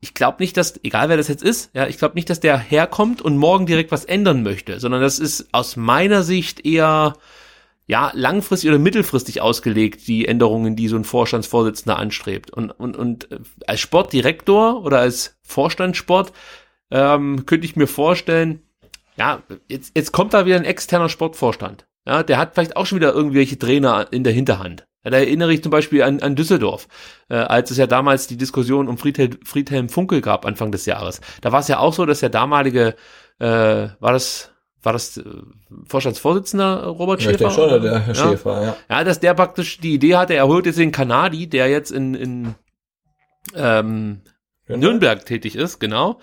ich 0.00 0.14
glaube 0.14 0.38
nicht, 0.40 0.56
dass, 0.56 0.80
egal 0.82 1.08
wer 1.08 1.16
das 1.16 1.28
jetzt 1.28 1.42
ist, 1.42 1.70
ja, 1.74 1.86
ich 1.86 1.98
glaube 1.98 2.14
nicht, 2.14 2.30
dass 2.30 2.40
der 2.40 2.58
herkommt 2.58 3.20
und 3.20 3.36
morgen 3.36 3.66
direkt 3.66 3.92
was 3.92 4.04
ändern 4.04 4.42
möchte, 4.42 4.80
sondern 4.80 5.02
das 5.02 5.18
ist 5.18 5.48
aus 5.52 5.76
meiner 5.76 6.22
Sicht 6.22 6.64
eher 6.64 7.14
ja, 7.86 8.12
langfristig 8.14 8.70
oder 8.70 8.78
mittelfristig 8.78 9.40
ausgelegt, 9.40 10.06
die 10.06 10.26
Änderungen, 10.26 10.76
die 10.76 10.86
so 10.86 10.96
ein 10.96 11.04
Vorstandsvorsitzender 11.04 11.98
anstrebt. 11.98 12.50
Und, 12.52 12.70
und, 12.70 12.96
und 12.96 13.32
äh, 13.32 13.40
als 13.66 13.80
Sportdirektor 13.80 14.84
oder 14.84 15.00
als 15.00 15.36
Vorstandssport 15.42 16.32
ähm, 16.92 17.46
könnte 17.46 17.66
ich 17.66 17.74
mir 17.74 17.88
vorstellen, 17.88 18.62
ja, 19.16 19.42
jetzt, 19.68 19.96
jetzt 19.96 20.12
kommt 20.12 20.34
da 20.34 20.46
wieder 20.46 20.56
ein 20.56 20.64
externer 20.64 21.08
Sportvorstand. 21.08 21.84
Ja, 22.06 22.22
der 22.22 22.38
hat 22.38 22.54
vielleicht 22.54 22.76
auch 22.76 22.86
schon 22.86 22.96
wieder 22.96 23.12
irgendwelche 23.12 23.58
Trainer 23.58 24.06
in 24.10 24.24
der 24.24 24.32
Hinterhand. 24.32 24.86
Ja, 25.04 25.10
da 25.10 25.18
erinnere 25.18 25.52
ich 25.52 25.62
zum 25.62 25.70
Beispiel 25.70 26.02
an, 26.02 26.20
an 26.20 26.36
Düsseldorf, 26.36 26.86
äh, 27.28 27.36
als 27.36 27.70
es 27.70 27.78
ja 27.78 27.86
damals 27.86 28.26
die 28.26 28.36
Diskussion 28.36 28.88
um 28.88 28.98
Friedhelm, 28.98 29.38
Friedhelm 29.44 29.88
Funkel 29.88 30.20
gab, 30.20 30.44
Anfang 30.44 30.72
des 30.72 30.84
Jahres. 30.86 31.20
Da 31.40 31.52
war 31.52 31.60
es 31.60 31.68
ja 31.68 31.78
auch 31.78 31.94
so, 31.94 32.04
dass 32.04 32.20
der 32.20 32.28
damalige, 32.28 32.94
äh, 33.38 33.46
war 33.46 34.12
das, 34.12 34.50
war 34.82 34.92
das 34.92 35.16
äh, 35.16 35.24
Vorstandsvorsitzender 35.86 36.86
Robert 36.86 37.22
Ja, 37.22 37.30
ich 37.30 37.38
Schäfer? 37.38 37.54
denke 37.54 37.70
schon, 37.70 37.82
der 37.82 37.98
Herr 38.00 38.14
Schäfer, 38.14 38.62
ja. 38.62 38.76
Ja, 38.90 39.04
dass 39.04 39.20
der 39.20 39.34
praktisch 39.34 39.78
die 39.78 39.94
Idee 39.94 40.16
hatte, 40.16 40.34
er 40.34 40.46
holt 40.48 40.66
jetzt 40.66 40.78
den 40.78 40.92
Kanadi, 40.92 41.48
der 41.48 41.68
jetzt 41.68 41.90
in, 41.90 42.14
in 42.14 42.54
ähm, 43.54 44.20
Nürnberg 44.68 45.24
tätig 45.24 45.56
ist, 45.56 45.80
genau. 45.80 46.20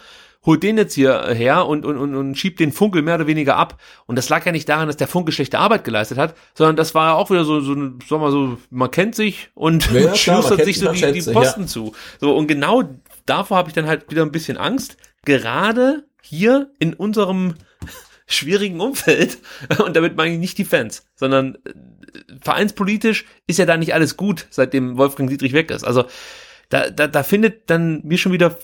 Holt 0.48 0.64
den 0.64 0.78
jetzt 0.78 0.95
hier 0.95 1.28
her 1.28 1.68
und, 1.68 1.86
und, 1.86 1.98
und, 1.98 2.15
und 2.15 2.36
schiebt 2.36 2.60
den 2.60 2.72
Funkel 2.72 3.02
mehr 3.02 3.15
oder 3.15 3.28
weniger 3.28 3.57
ab. 3.57 3.80
Und 4.06 4.15
das 4.15 4.30
lag 4.30 4.45
ja 4.45 4.53
nicht 4.53 4.68
daran, 4.68 4.88
dass 4.88 4.95
der 4.95 5.07
Funkel 5.07 5.34
schlechte 5.34 5.60
Arbeit 5.60 5.84
geleistet 5.84 6.18
hat, 6.18 6.36
sondern 6.56 6.78
das 6.78 6.95
war 6.95 7.10
ja 7.10 7.14
auch 7.14 7.30
wieder 7.30 7.44
so, 7.44 7.60
so, 7.60 7.76
wir 7.76 8.18
mal 8.18 8.32
so, 8.32 8.57
man 8.72 8.90
kennt 8.90 9.14
sich 9.14 9.49
und 9.53 9.91
Ja, 9.91 10.14
kennt 10.15 10.64
sich 10.65 10.80
so 10.80 10.91
die, 10.91 11.11
die 11.11 11.32
Posten 11.32 11.61
ja. 11.61 11.68
zu. 11.68 11.91
So, 12.19 12.36
und 12.36 12.48
genau 12.48 12.84
davor 13.26 13.57
habe 13.57 13.69
ich 13.69 13.76
dann 13.76 13.88
halt 13.88 14.10
wieder 14.10 14.24
ein 14.24 14.32
bisschen 14.32 14.57
Angst, 14.57 14.95
gerade 15.26 16.06
hier 16.24 16.72
in 16.80 16.94
unserem 16.94 17.56
schwierigen 18.26 18.80
Umfeld, 18.80 19.40
und 19.86 19.98
damit 19.98 20.15
meine 20.15 20.34
ich 20.34 20.40
nicht 20.40 20.57
die 20.57 20.65
Fans, 20.65 21.06
sondern 21.15 21.56
äh, 21.65 21.74
vereinspolitisch 22.41 23.26
ist 23.48 23.60
ja 23.60 23.65
da 23.65 23.76
nicht 23.76 23.94
alles 23.94 24.15
gut, 24.15 24.48
seitdem 24.49 24.98
Wolfgang 24.98 25.30
Dietrich 25.30 25.52
weg 25.52 25.72
ist. 25.72 25.84
Also 25.84 26.06
da, 26.69 26.89
da, 26.89 27.07
da 27.07 27.23
findet 27.23 27.69
dann 27.69 28.02
mir 28.03 28.18
schon 28.18 28.34
wieder 28.34 28.57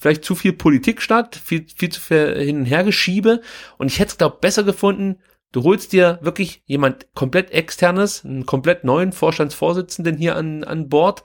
vielleicht 0.00 0.24
zu 0.24 0.34
viel 0.34 0.52
Politik 0.52 1.00
statt, 1.00 1.36
viel, 1.36 1.66
viel 1.74 1.88
zu 1.90 2.00
viel 2.00 2.36
hin 2.38 2.58
und 2.58 2.64
her 2.64 2.84
geschiebe. 2.84 3.42
Und 3.78 3.86
ich 3.86 3.98
hätte 3.98 4.12
es, 4.12 4.18
glaube 4.18 4.38
besser 4.40 4.64
gefunden, 4.64 5.18
du 5.52 5.62
holst 5.62 5.92
dir 5.92 6.18
wirklich 6.22 6.62
jemand 6.66 7.06
komplett 7.14 7.52
externes, 7.52 8.24
einen 8.24 8.44
komplett 8.44 8.82
neuen 8.82 9.12
Vorstandsvorsitzenden 9.12 10.16
hier 10.16 10.34
an, 10.34 10.64
an 10.64 10.88
Bord, 10.88 11.22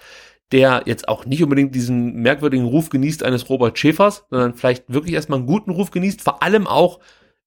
der 0.51 0.83
jetzt 0.85 1.07
auch 1.07 1.25
nicht 1.25 1.43
unbedingt 1.43 1.73
diesen 1.73 2.15
merkwürdigen 2.15 2.65
Ruf 2.65 2.89
genießt 2.89 3.23
eines 3.23 3.49
Robert 3.49 3.77
Schäfers, 3.77 4.25
sondern 4.29 4.55
vielleicht 4.55 4.85
wirklich 4.87 5.15
erstmal 5.15 5.39
einen 5.39 5.47
guten 5.47 5.71
Ruf 5.71 5.91
genießt, 5.91 6.21
vor 6.21 6.43
allem 6.43 6.67
auch 6.67 6.99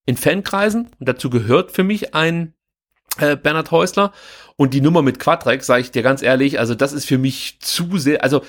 in 0.07 0.17
Fankreisen. 0.17 0.89
Und 0.99 1.09
dazu 1.09 1.31
gehört 1.31 1.71
für 1.71 1.85
mich 1.85 2.15
ein 2.15 2.55
äh, 3.19 3.37
Bernhard 3.37 3.71
Häusler. 3.71 4.13
Und 4.57 4.75
die 4.75 4.81
Nummer 4.81 5.03
mit 5.03 5.19
Quadrex, 5.19 5.67
sage 5.67 5.83
ich 5.83 5.91
dir 5.91 6.03
ganz 6.03 6.23
ehrlich, 6.23 6.59
also 6.59 6.75
das 6.75 6.93
ist 6.93 7.07
für 7.07 7.19
mich 7.19 7.59
zu 7.61 7.99
sehr, 7.99 8.23
also 8.23 8.43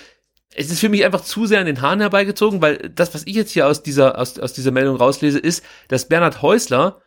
es 0.56 0.70
ist 0.70 0.80
für 0.80 0.90
mich 0.90 1.06
einfach 1.06 1.22
zu 1.22 1.46
sehr 1.46 1.60
an 1.60 1.66
den 1.66 1.82
Haaren 1.82 2.00
herbeigezogen, 2.00 2.62
weil 2.62 2.78
das, 2.78 3.14
was 3.14 3.26
ich 3.26 3.36
jetzt 3.36 3.52
hier 3.52 3.68
aus 3.68 3.84
dieser, 3.84 4.18
aus, 4.18 4.40
aus 4.40 4.54
dieser 4.54 4.72
Meldung 4.72 4.96
rauslese, 4.96 5.40
ist, 5.40 5.64
dass 5.88 6.08
Bernhard 6.08 6.42
Häusler 6.42 7.02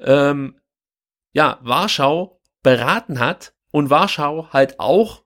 ähm, 0.00 0.58
ja, 1.32 1.58
Warschau 1.62 2.40
beraten 2.62 3.18
hat 3.18 3.54
und 3.70 3.90
Warschau 3.90 4.48
halt 4.52 4.78
auch 4.80 5.24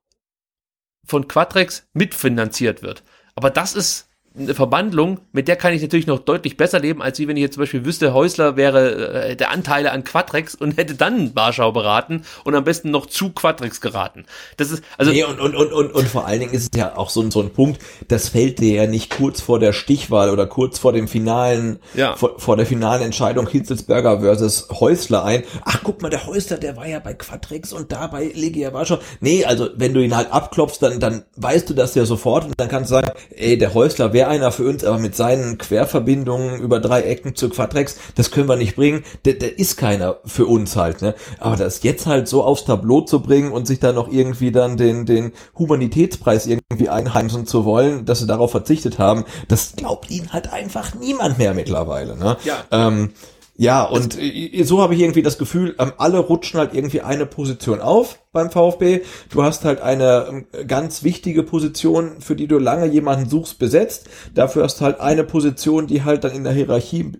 von 1.05 1.29
Quadrex 1.29 1.89
mitfinanziert 1.93 2.83
wird. 2.83 3.05
Aber 3.35 3.51
das 3.51 3.75
ist 3.75 4.09
eine 4.39 4.55
Verbandlung, 4.55 5.21
mit 5.33 5.49
der 5.49 5.57
kann 5.57 5.73
ich 5.73 5.83
natürlich 5.83 6.07
noch 6.07 6.19
deutlich 6.19 6.57
besser 6.57 6.79
leben, 6.79 7.01
als 7.03 7.19
wie 7.19 7.27
wenn 7.29 7.37
ich 7.37 7.43
jetzt 7.43 7.55
zum 7.55 7.63
Beispiel 7.63 7.85
wüsste, 7.85 8.13
Häusler 8.13 8.57
wäre 8.57 9.31
äh, 9.31 9.37
der 9.37 9.51
Anteile 9.51 9.93
an 9.93 10.05
Quadrex 10.05 10.55
und 10.55 10.77
hätte 10.77 10.95
dann 10.95 11.35
Warschau 11.35 11.73
beraten 11.73 12.23
und 12.45 12.55
am 12.55 12.65
besten 12.65 12.91
noch 12.91 13.07
zu 13.07 13.31
Quadrex 13.31 13.81
geraten. 13.81 14.27
Das 14.57 14.71
ist, 14.71 14.83
also. 14.99 15.11
nee, 15.13 15.25
und, 15.25 15.41
und, 15.41 15.55
und, 15.55 15.73
und, 15.73 15.93
und 15.95 16.09
vor 16.09 16.27
allen 16.27 16.41
Dingen 16.41 16.53
ist 16.53 16.75
es 16.75 16.79
ja 16.79 16.97
auch 16.97 17.11
so, 17.11 17.23
ein- 17.23 17.31
so 17.31 17.41
ein 17.41 17.51
Punkt, 17.51 17.81
das 18.09 18.29
fällt 18.29 18.59
dir 18.59 18.75
ja 18.83 18.87
nicht 18.87 19.17
kurz 19.17 19.41
vor 19.41 19.59
der 19.59 19.73
Stichwahl 19.73 20.31
oder 20.31 20.47
kurz 20.47 20.79
vor 20.79 20.93
dem 20.93 21.09
finalen, 21.09 21.79
Ja. 21.95 22.15
vor, 22.17 22.39
vor 22.39 22.57
der 22.57 22.67
finalen 22.67 23.03
Entscheidung 23.03 23.49
Hitzelsberger 23.49 24.21
versus 24.21 24.69
Häusler 24.71 25.25
ein. 25.25 25.45
Ach, 25.65 25.81
guck 25.83 26.03
mal, 26.03 26.11
der 26.11 26.27
Häusler, 26.27 26.59
der 26.59 26.77
war 26.77 26.87
ja 26.87 26.99
bei 26.99 27.15
Quadrix 27.15 27.73
und 27.73 27.91
da 27.93 28.07
bei 28.07 28.31
Legia 28.35 28.73
Warschau. 28.73 28.99
Nee, 29.21 29.45
also 29.45 29.69
wenn 29.77 29.95
du 29.95 30.01
ihn 30.03 30.15
halt 30.17 30.31
abklopfst, 30.33 30.79
dann, 30.83 31.01
dann 31.01 31.25
weißt 31.37 31.69
du 31.71 31.75
das 31.75 31.95
ja 31.95 32.05
sofort 32.05 32.45
und 32.45 32.55
dann 32.59 32.69
kannst 32.69 32.91
du 32.91 32.95
sagen, 32.97 33.11
ey, 33.31 33.57
der 33.57 33.73
Häusler 33.75 34.13
wäre 34.13 34.26
einer 34.29 34.53
für 34.53 34.65
uns, 34.69 34.85
aber 34.85 34.99
mit 34.99 35.17
seinen 35.17 35.59
Querverbindungen 35.59 36.61
über 36.61 36.81
drei 36.81 37.03
Ecken 37.03 37.35
zu 37.35 37.49
Quadrex, 37.49 37.97
das 38.15 38.31
können 38.31 38.49
wir 38.49 38.57
nicht 38.57 38.77
bringen. 38.77 39.05
Der, 39.25 39.35
der 39.35 39.59
ist 39.59 39.77
keiner 39.77 40.19
für 40.25 40.47
uns 40.47 40.77
halt, 40.77 41.03
ne? 41.03 41.15
Aber 41.39 41.57
das 41.57 41.83
jetzt 41.83 42.07
halt 42.07 42.29
so 42.29 42.43
aufs 42.43 42.65
Tableau 42.65 43.03
zu 43.03 43.21
bringen 43.21 43.53
und 43.53 43.67
sich 43.67 43.81
dann 43.81 43.95
noch 43.95 44.11
irgendwie 44.11 44.53
dann 44.53 44.77
den, 44.77 45.07
den 45.07 45.33
Humanitätspreis 45.59 46.47
irgendwie 46.47 46.89
einheimsen 46.89 47.47
zu 47.47 47.65
wollen, 47.65 48.05
dass 48.05 48.21
sie 48.21 48.27
darauf 48.27 48.51
verzichtet 48.51 48.99
haben, 48.99 49.25
das 49.49 49.75
glaubt 49.77 50.11
ihnen 50.11 50.33
halt 50.33 50.53
einfach 50.53 50.95
niemand 50.95 51.39
mehr 51.39 51.55
mittlerweile, 51.55 52.17
ne? 52.17 52.37
Ja. 52.45 52.65
Ähm, 52.71 53.13
ja, 53.59 53.85
und 53.85 54.19
äh, 54.21 54.63
so 54.65 54.83
habe 54.83 54.95
ich 54.95 55.01
irgendwie 55.01 55.23
das 55.23 55.39
Gefühl, 55.39 55.75
ähm, 55.79 55.93
alle 55.97 56.19
rutschen 56.19 56.61
halt 56.61 56.75
irgendwie 56.75 57.01
eine 57.01 57.27
Position 57.27 57.81
auf 57.81 58.19
beim 58.37 58.51
VfB. 58.51 59.01
Du 59.31 59.43
hast 59.43 59.65
halt 59.65 59.81
eine 59.81 60.27
ähm, 60.29 60.69
ganz 60.69 61.03
wichtige 61.03 61.43
Position, 61.43 62.21
für 62.21 62.37
die 62.37 62.47
du 62.47 62.59
lange 62.59 62.87
jemanden 62.87 63.29
suchst, 63.29 63.59
besetzt. 63.59 64.09
Dafür 64.35 64.65
hast 64.65 64.81
du 64.81 64.85
halt 64.85 65.01
eine 65.01 65.25
Position, 65.25 65.87
die 65.87 66.05
halt 66.05 66.23
dann 66.23 66.33
in 66.33 66.45
der 66.45 66.53
Hierarchie 66.53 67.13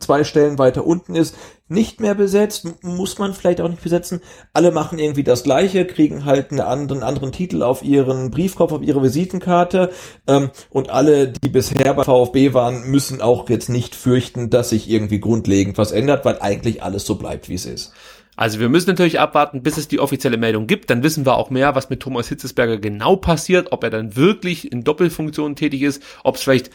zwei 0.00 0.24
Stellen 0.24 0.58
weiter 0.58 0.84
unten 0.84 1.14
ist, 1.14 1.36
nicht 1.68 2.00
mehr 2.00 2.14
besetzt. 2.14 2.66
Muss 2.82 3.18
man 3.18 3.34
vielleicht 3.34 3.60
auch 3.60 3.68
nicht 3.68 3.82
besetzen. 3.82 4.20
Alle 4.52 4.72
machen 4.72 4.98
irgendwie 4.98 5.22
das 5.22 5.44
Gleiche, 5.44 5.86
kriegen 5.86 6.24
halt 6.24 6.50
einen 6.50 6.60
anderen, 6.60 7.04
anderen 7.04 7.30
Titel 7.30 7.62
auf 7.62 7.84
ihren 7.84 8.30
Briefkopf, 8.30 8.72
auf 8.72 8.82
ihre 8.82 9.02
Visitenkarte. 9.02 9.90
Ähm, 10.26 10.50
und 10.70 10.90
alle, 10.90 11.28
die 11.28 11.48
bisher 11.48 11.94
bei 11.94 12.02
VfB 12.02 12.52
waren, 12.52 12.90
müssen 12.90 13.22
auch 13.22 13.48
jetzt 13.48 13.68
nicht 13.68 13.94
fürchten, 13.94 14.50
dass 14.50 14.70
sich 14.70 14.90
irgendwie 14.90 15.20
grundlegend 15.20 15.78
was 15.78 15.92
ändert, 15.92 16.24
weil 16.24 16.40
eigentlich 16.40 16.82
alles 16.82 17.06
so 17.06 17.14
bleibt, 17.14 17.48
wie 17.48 17.54
es 17.54 17.64
ist. 17.64 17.92
Also 18.36 18.60
wir 18.60 18.68
müssen 18.68 18.90
natürlich 18.90 19.20
abwarten, 19.20 19.62
bis 19.62 19.76
es 19.76 19.88
die 19.88 20.00
offizielle 20.00 20.36
Meldung 20.36 20.66
gibt. 20.66 20.90
Dann 20.90 21.02
wissen 21.02 21.26
wir 21.26 21.36
auch 21.36 21.50
mehr, 21.50 21.74
was 21.74 21.90
mit 21.90 22.00
Thomas 22.00 22.28
Hitzesberger 22.28 22.78
genau 22.78 23.16
passiert, 23.16 23.72
ob 23.72 23.84
er 23.84 23.90
dann 23.90 24.16
wirklich 24.16 24.72
in 24.72 24.84
Doppelfunktion 24.84 25.56
tätig 25.56 25.82
ist, 25.82 26.02
ob 26.24 26.36
es 26.36 26.42
vielleicht 26.42 26.70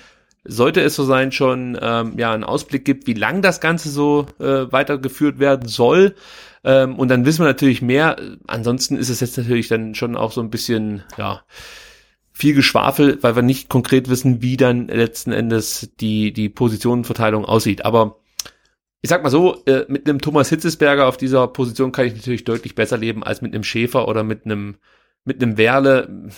sollte 0.45 0.81
es 0.81 0.95
so 0.95 1.03
sein, 1.03 1.31
schon 1.31 1.77
ähm, 1.81 2.13
ja 2.17 2.33
einen 2.33 2.43
Ausblick 2.43 2.85
gibt, 2.85 3.07
wie 3.07 3.13
lang 3.13 3.41
das 3.41 3.59
Ganze 3.59 3.89
so 3.89 4.25
äh, 4.39 4.71
weitergeführt 4.71 5.39
werden 5.39 5.67
soll. 5.67 6.15
Ähm, 6.63 6.97
und 6.97 7.09
dann 7.09 7.25
wissen 7.25 7.39
wir 7.39 7.47
natürlich 7.47 7.81
mehr. 7.81 8.15
Ansonsten 8.47 8.97
ist 8.97 9.09
es 9.09 9.19
jetzt 9.19 9.37
natürlich 9.37 9.67
dann 9.67 9.95
schon 9.95 10.15
auch 10.15 10.31
so 10.31 10.41
ein 10.41 10.49
bisschen, 10.49 11.03
ja, 11.17 11.41
viel 12.31 12.53
Geschwafel, 12.53 13.17
weil 13.21 13.35
wir 13.35 13.43
nicht 13.43 13.67
konkret 13.67 14.09
wissen, 14.09 14.41
wie 14.41 14.55
dann 14.55 14.87
letzten 14.87 15.33
Endes 15.33 15.91
die, 15.99 16.31
die 16.31 16.47
Positionenverteilung 16.47 17.43
aussieht. 17.43 17.83
Aber 17.83 18.18
ich 19.01 19.09
sag 19.09 19.23
mal 19.23 19.29
so, 19.29 19.63
äh, 19.65 19.85
mit 19.87 20.07
einem 20.07 20.19
Thomas 20.19 20.49
Hitzesberger 20.49 21.07
auf 21.07 21.17
dieser 21.17 21.47
Position 21.47 21.91
kann 21.91 22.05
ich 22.05 22.15
natürlich 22.15 22.43
deutlich 22.43 22.75
besser 22.75 22.97
leben 22.97 23.23
als 23.23 23.41
mit 23.41 23.53
einem 23.53 23.63
Schäfer 23.63 24.07
oder 24.07 24.23
mit 24.23 24.45
einem 24.45 24.77
mit 25.25 25.41
einem 25.41 25.57
Werle. 25.57 26.29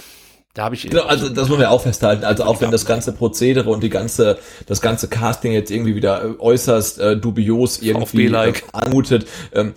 Da 0.54 0.66
habe 0.66 0.76
ich 0.76 0.90
Genau, 0.90 1.04
also 1.04 1.30
das 1.30 1.48
muss 1.48 1.58
man 1.58 1.62
ja 1.62 1.70
auch 1.70 1.82
festhalten. 1.82 2.26
Also 2.26 2.44
auch 2.44 2.60
wenn 2.60 2.72
das 2.72 2.86
ganze 2.86 3.14
Prozedere 3.14 3.70
und 3.70 3.82
die 3.82 3.90
ganze, 3.90 4.38
das 4.68 4.82
ganze 4.82 5.08
Casting 5.08 5.54
jetzt 5.54 5.72
irgendwie 5.72 5.96
wieder 5.96 6.24
äh, 6.26 6.40
äußerst 6.40 7.00
äh, 7.00 7.18
dubios 7.18 7.82
irgendwie 7.82 8.28
VfB-like. 8.28 8.64
äh, 8.64 8.66
anmutet, 8.74 9.28
ähm, 9.54 9.74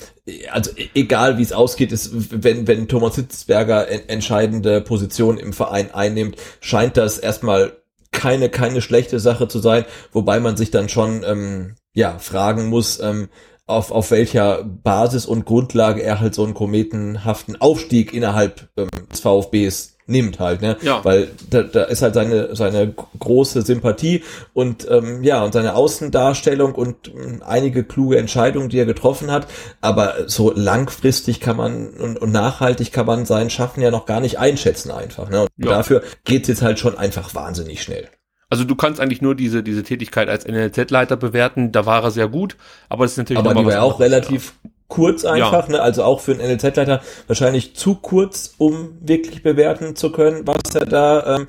also 0.50 0.72
e- 0.76 0.88
egal 0.94 1.38
wie 1.38 1.42
es 1.42 1.52
ausgeht, 1.52 1.92
ist, 1.92 2.10
wenn, 2.42 2.66
wenn 2.66 2.88
Thomas 2.88 3.14
Hitzberger 3.14 3.88
en 3.88 4.08
entscheidende 4.08 4.80
Position 4.80 5.38
im 5.38 5.52
Verein 5.52 5.94
einnimmt, 5.94 6.36
scheint 6.60 6.96
das 6.96 7.18
erstmal 7.18 7.76
keine, 8.10 8.48
keine 8.48 8.82
schlechte 8.82 9.20
Sache 9.20 9.46
zu 9.46 9.60
sein, 9.60 9.84
wobei 10.12 10.40
man 10.40 10.56
sich 10.56 10.72
dann 10.72 10.88
schon, 10.88 11.22
ähm, 11.24 11.76
ja, 11.94 12.18
fragen 12.18 12.68
muss, 12.68 13.00
ähm, 13.00 13.28
auf, 13.66 13.90
auf 13.90 14.10
welcher 14.10 14.62
Basis 14.62 15.24
und 15.24 15.46
Grundlage 15.46 16.02
er 16.02 16.20
halt 16.20 16.34
so 16.34 16.44
einen 16.44 16.54
kometenhaften 16.54 17.58
Aufstieg 17.60 18.12
innerhalb 18.12 18.68
ähm, 18.76 18.88
des 19.10 19.20
VfBs 19.20 19.94
nimmt 20.06 20.38
halt, 20.38 20.60
ne? 20.60 20.76
Ja. 20.82 21.02
Weil 21.02 21.30
da, 21.48 21.62
da 21.62 21.84
ist 21.84 22.02
halt 22.02 22.12
seine, 22.12 22.54
seine 22.54 22.92
große 23.18 23.62
Sympathie 23.62 24.22
und 24.52 24.86
ähm, 24.90 25.22
ja, 25.24 25.42
und 25.42 25.52
seine 25.52 25.74
Außendarstellung 25.74 26.74
und 26.74 27.08
ähm, 27.08 27.42
einige 27.42 27.84
kluge 27.84 28.18
Entscheidungen, 28.18 28.68
die 28.68 28.78
er 28.78 28.84
getroffen 28.84 29.30
hat. 29.30 29.46
Aber 29.80 30.28
so 30.28 30.52
langfristig 30.54 31.40
kann 31.40 31.56
man 31.56 31.88
und, 31.94 32.18
und 32.18 32.32
nachhaltig 32.32 32.92
kann 32.92 33.06
man 33.06 33.24
sein 33.24 33.48
Schaffen 33.48 33.80
ja 33.80 33.90
noch 33.90 34.04
gar 34.04 34.20
nicht 34.20 34.38
einschätzen 34.38 34.90
einfach. 34.90 35.30
Ne? 35.30 35.42
Und 35.42 35.48
Ja. 35.56 35.70
dafür 35.70 36.02
geht's 36.24 36.48
jetzt 36.48 36.60
halt 36.60 36.78
schon 36.78 36.98
einfach 36.98 37.34
wahnsinnig 37.34 37.82
schnell. 37.82 38.10
Also 38.54 38.64
du 38.64 38.76
kannst 38.76 39.00
eigentlich 39.00 39.20
nur 39.20 39.34
diese, 39.34 39.62
diese 39.62 39.82
Tätigkeit 39.82 40.28
als 40.28 40.46
NLZ-Leiter 40.46 41.16
bewerten, 41.16 41.72
da 41.72 41.86
war 41.86 42.04
er 42.04 42.10
sehr 42.12 42.28
gut, 42.28 42.56
aber 42.88 43.04
das 43.04 43.12
ist 43.12 43.18
natürlich 43.18 43.40
Aber 43.40 43.52
die 43.54 43.64
war 43.66 43.72
ja 43.72 43.82
auch 43.82 43.98
anderes, 43.98 44.12
relativ 44.12 44.54
kurz 44.88 45.24
einfach, 45.24 45.66
ne? 45.68 45.80
also 45.82 46.04
auch 46.04 46.20
für 46.20 46.32
einen 46.32 46.40
NLZ-Leiter 46.40 47.02
wahrscheinlich 47.26 47.74
zu 47.74 47.96
kurz, 47.96 48.54
um 48.58 48.96
wirklich 49.00 49.42
bewerten 49.42 49.96
zu 49.96 50.12
können, 50.12 50.46
was 50.46 50.74
er 50.74 50.86
da 50.86 51.36
ähm, 51.36 51.46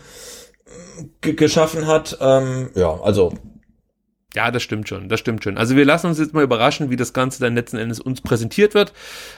ge- 1.21 1.33
geschaffen 1.33 1.85
hat. 1.85 2.17
Ähm, 2.21 2.69
ja, 2.75 2.99
also 3.01 3.33
Ja, 4.33 4.51
das 4.51 4.63
stimmt 4.63 4.89
schon, 4.89 5.07
das 5.07 5.19
stimmt 5.21 5.43
schon. 5.43 5.57
Also 5.57 5.75
wir 5.75 5.85
lassen 5.85 6.07
uns 6.07 6.19
jetzt 6.19 6.33
mal 6.33 6.43
überraschen, 6.43 6.89
wie 6.89 6.97
das 6.97 7.13
Ganze 7.13 7.39
dann 7.39 7.55
letzten 7.55 7.77
Endes 7.77 7.99
uns 8.01 8.19
präsentiert 8.21 8.73
wird. 8.73 8.93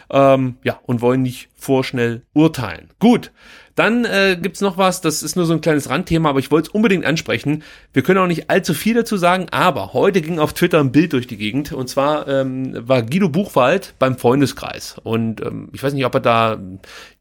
Ähm, 0.10 0.58
ja, 0.64 0.80
und 0.86 1.02
wollen 1.02 1.22
nicht 1.22 1.50
vorschnell 1.56 2.24
urteilen. 2.34 2.90
Gut, 3.00 3.32
dann 3.78 4.06
äh, 4.06 4.38
gibt's 4.42 4.60
noch 4.60 4.78
was, 4.78 5.02
das 5.02 5.22
ist 5.22 5.36
nur 5.36 5.46
so 5.46 5.54
ein 5.54 5.62
kleines 5.62 5.90
Randthema, 5.90 6.30
aber 6.30 6.40
ich 6.40 6.50
wollte 6.50 6.70
es 6.70 6.74
unbedingt 6.74 7.06
ansprechen. 7.06 7.64
Wir 7.94 8.02
können 8.02 8.20
auch 8.20 8.28
nicht 8.28 8.50
allzu 8.50 8.74
viel 8.74 8.96
dazu 8.96 9.18
sagen, 9.18 9.46
aber 9.52 9.94
heute 9.94 10.22
ging 10.22 10.40
auf 10.40 10.54
Twitter 10.54 10.80
ein 10.80 10.92
Bild 10.92 11.14
durch 11.14 11.28
die 11.28 11.38
Gegend 11.38 11.72
und 11.72 11.88
zwar 11.88 12.28
ähm, 12.28 12.76
war 12.88 13.04
Guido 13.04 13.30
Buchwald 13.30 13.94
beim 14.00 14.18
Freundeskreis. 14.18 14.96
Und 15.04 15.42
ähm, 15.42 15.70
ich 15.74 15.84
weiß 15.84 15.94
nicht, 15.94 16.06
ob 16.06 16.16
er 16.16 16.22
da 16.22 16.60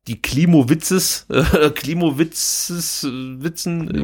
die 0.09 0.21
Klimowitzes, 0.23 1.27
äh, 1.31 1.71
Klimowitzes, 1.71 3.07
Witzen. 3.39 3.91
Äh, 3.95 4.03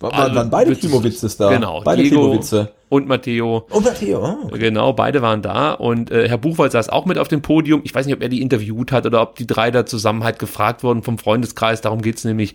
waren- 0.00 0.34
waren 0.34 0.50
beide 0.50 0.74
Klimowitzes 0.76 1.36
da. 1.36 1.50
Genau, 1.50 1.80
Beide 1.82 2.02
Diego 2.02 2.20
Klimowitze. 2.28 2.72
und 2.90 3.08
Matteo. 3.08 3.66
Und 3.70 3.84
Matteo, 3.84 4.24
ah. 4.24 4.48
Genau, 4.52 4.92
beide 4.92 5.22
waren 5.22 5.42
da 5.42 5.72
und 5.72 6.10
äh, 6.10 6.28
Herr 6.28 6.38
Buchwald 6.38 6.72
saß 6.72 6.88
auch 6.90 7.06
mit 7.06 7.18
auf 7.18 7.28
dem 7.28 7.42
Podium. 7.42 7.80
Ich 7.84 7.94
weiß 7.94 8.06
nicht, 8.06 8.14
ob 8.14 8.22
er 8.22 8.28
die 8.28 8.42
interviewt 8.42 8.92
hat 8.92 9.06
oder 9.06 9.22
ob 9.22 9.36
die 9.36 9.46
drei 9.46 9.70
da 9.70 9.86
zusammen 9.86 10.24
halt 10.24 10.38
gefragt 10.38 10.82
wurden 10.84 11.02
vom 11.02 11.18
Freundeskreis. 11.18 11.80
Darum 11.80 12.02
geht's 12.02 12.24
nämlich. 12.24 12.54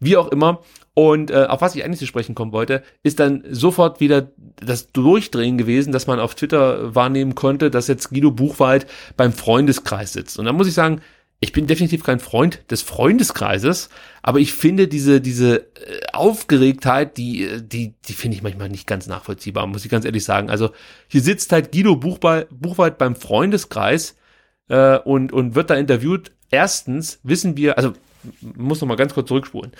Wie 0.00 0.16
auch 0.16 0.28
immer. 0.28 0.60
Und 0.94 1.30
äh, 1.30 1.46
auf 1.48 1.60
was 1.60 1.76
ich 1.76 1.84
eigentlich 1.84 2.00
zu 2.00 2.06
sprechen 2.06 2.34
kommen 2.34 2.50
wollte, 2.50 2.82
ist 3.04 3.20
dann 3.20 3.44
sofort 3.50 4.00
wieder 4.00 4.32
das 4.60 4.90
Durchdrehen 4.90 5.56
gewesen, 5.56 5.92
dass 5.92 6.08
man 6.08 6.18
auf 6.18 6.34
Twitter 6.34 6.92
wahrnehmen 6.92 7.36
konnte, 7.36 7.70
dass 7.70 7.86
jetzt 7.86 8.10
Guido 8.10 8.32
Buchwald 8.32 8.86
beim 9.16 9.32
Freundeskreis 9.32 10.12
sitzt. 10.12 10.40
Und 10.40 10.46
da 10.46 10.52
muss 10.52 10.66
ich 10.66 10.74
sagen, 10.74 11.00
ich 11.40 11.52
bin 11.52 11.68
definitiv 11.68 12.02
kein 12.02 12.18
Freund 12.18 12.62
des 12.70 12.82
Freundeskreises, 12.82 13.90
aber 14.22 14.40
ich 14.40 14.52
finde 14.52 14.88
diese, 14.88 15.20
diese 15.20 15.60
äh, 15.60 16.00
Aufgeregtheit, 16.12 17.16
die, 17.16 17.44
äh, 17.44 17.62
die, 17.62 17.94
die 18.08 18.12
finde 18.12 18.36
ich 18.36 18.42
manchmal 18.42 18.68
nicht 18.68 18.88
ganz 18.88 19.06
nachvollziehbar, 19.06 19.66
muss 19.68 19.84
ich 19.84 19.90
ganz 19.90 20.04
ehrlich 20.04 20.24
sagen. 20.24 20.50
Also 20.50 20.70
hier 21.06 21.20
sitzt 21.20 21.52
halt 21.52 21.70
Guido 21.70 21.94
Buchwald, 21.94 22.98
beim 22.98 23.14
Freundeskreis 23.14 24.16
äh, 24.68 24.98
und, 24.98 25.32
und 25.32 25.54
wird 25.54 25.70
da 25.70 25.76
interviewt. 25.76 26.32
Erstens 26.50 27.20
wissen 27.22 27.56
wir, 27.56 27.78
also 27.78 27.92
muss 28.40 28.80
noch 28.80 28.88
mal 28.88 28.96
ganz 28.96 29.14
kurz 29.14 29.28
zurückspulen. 29.28 29.72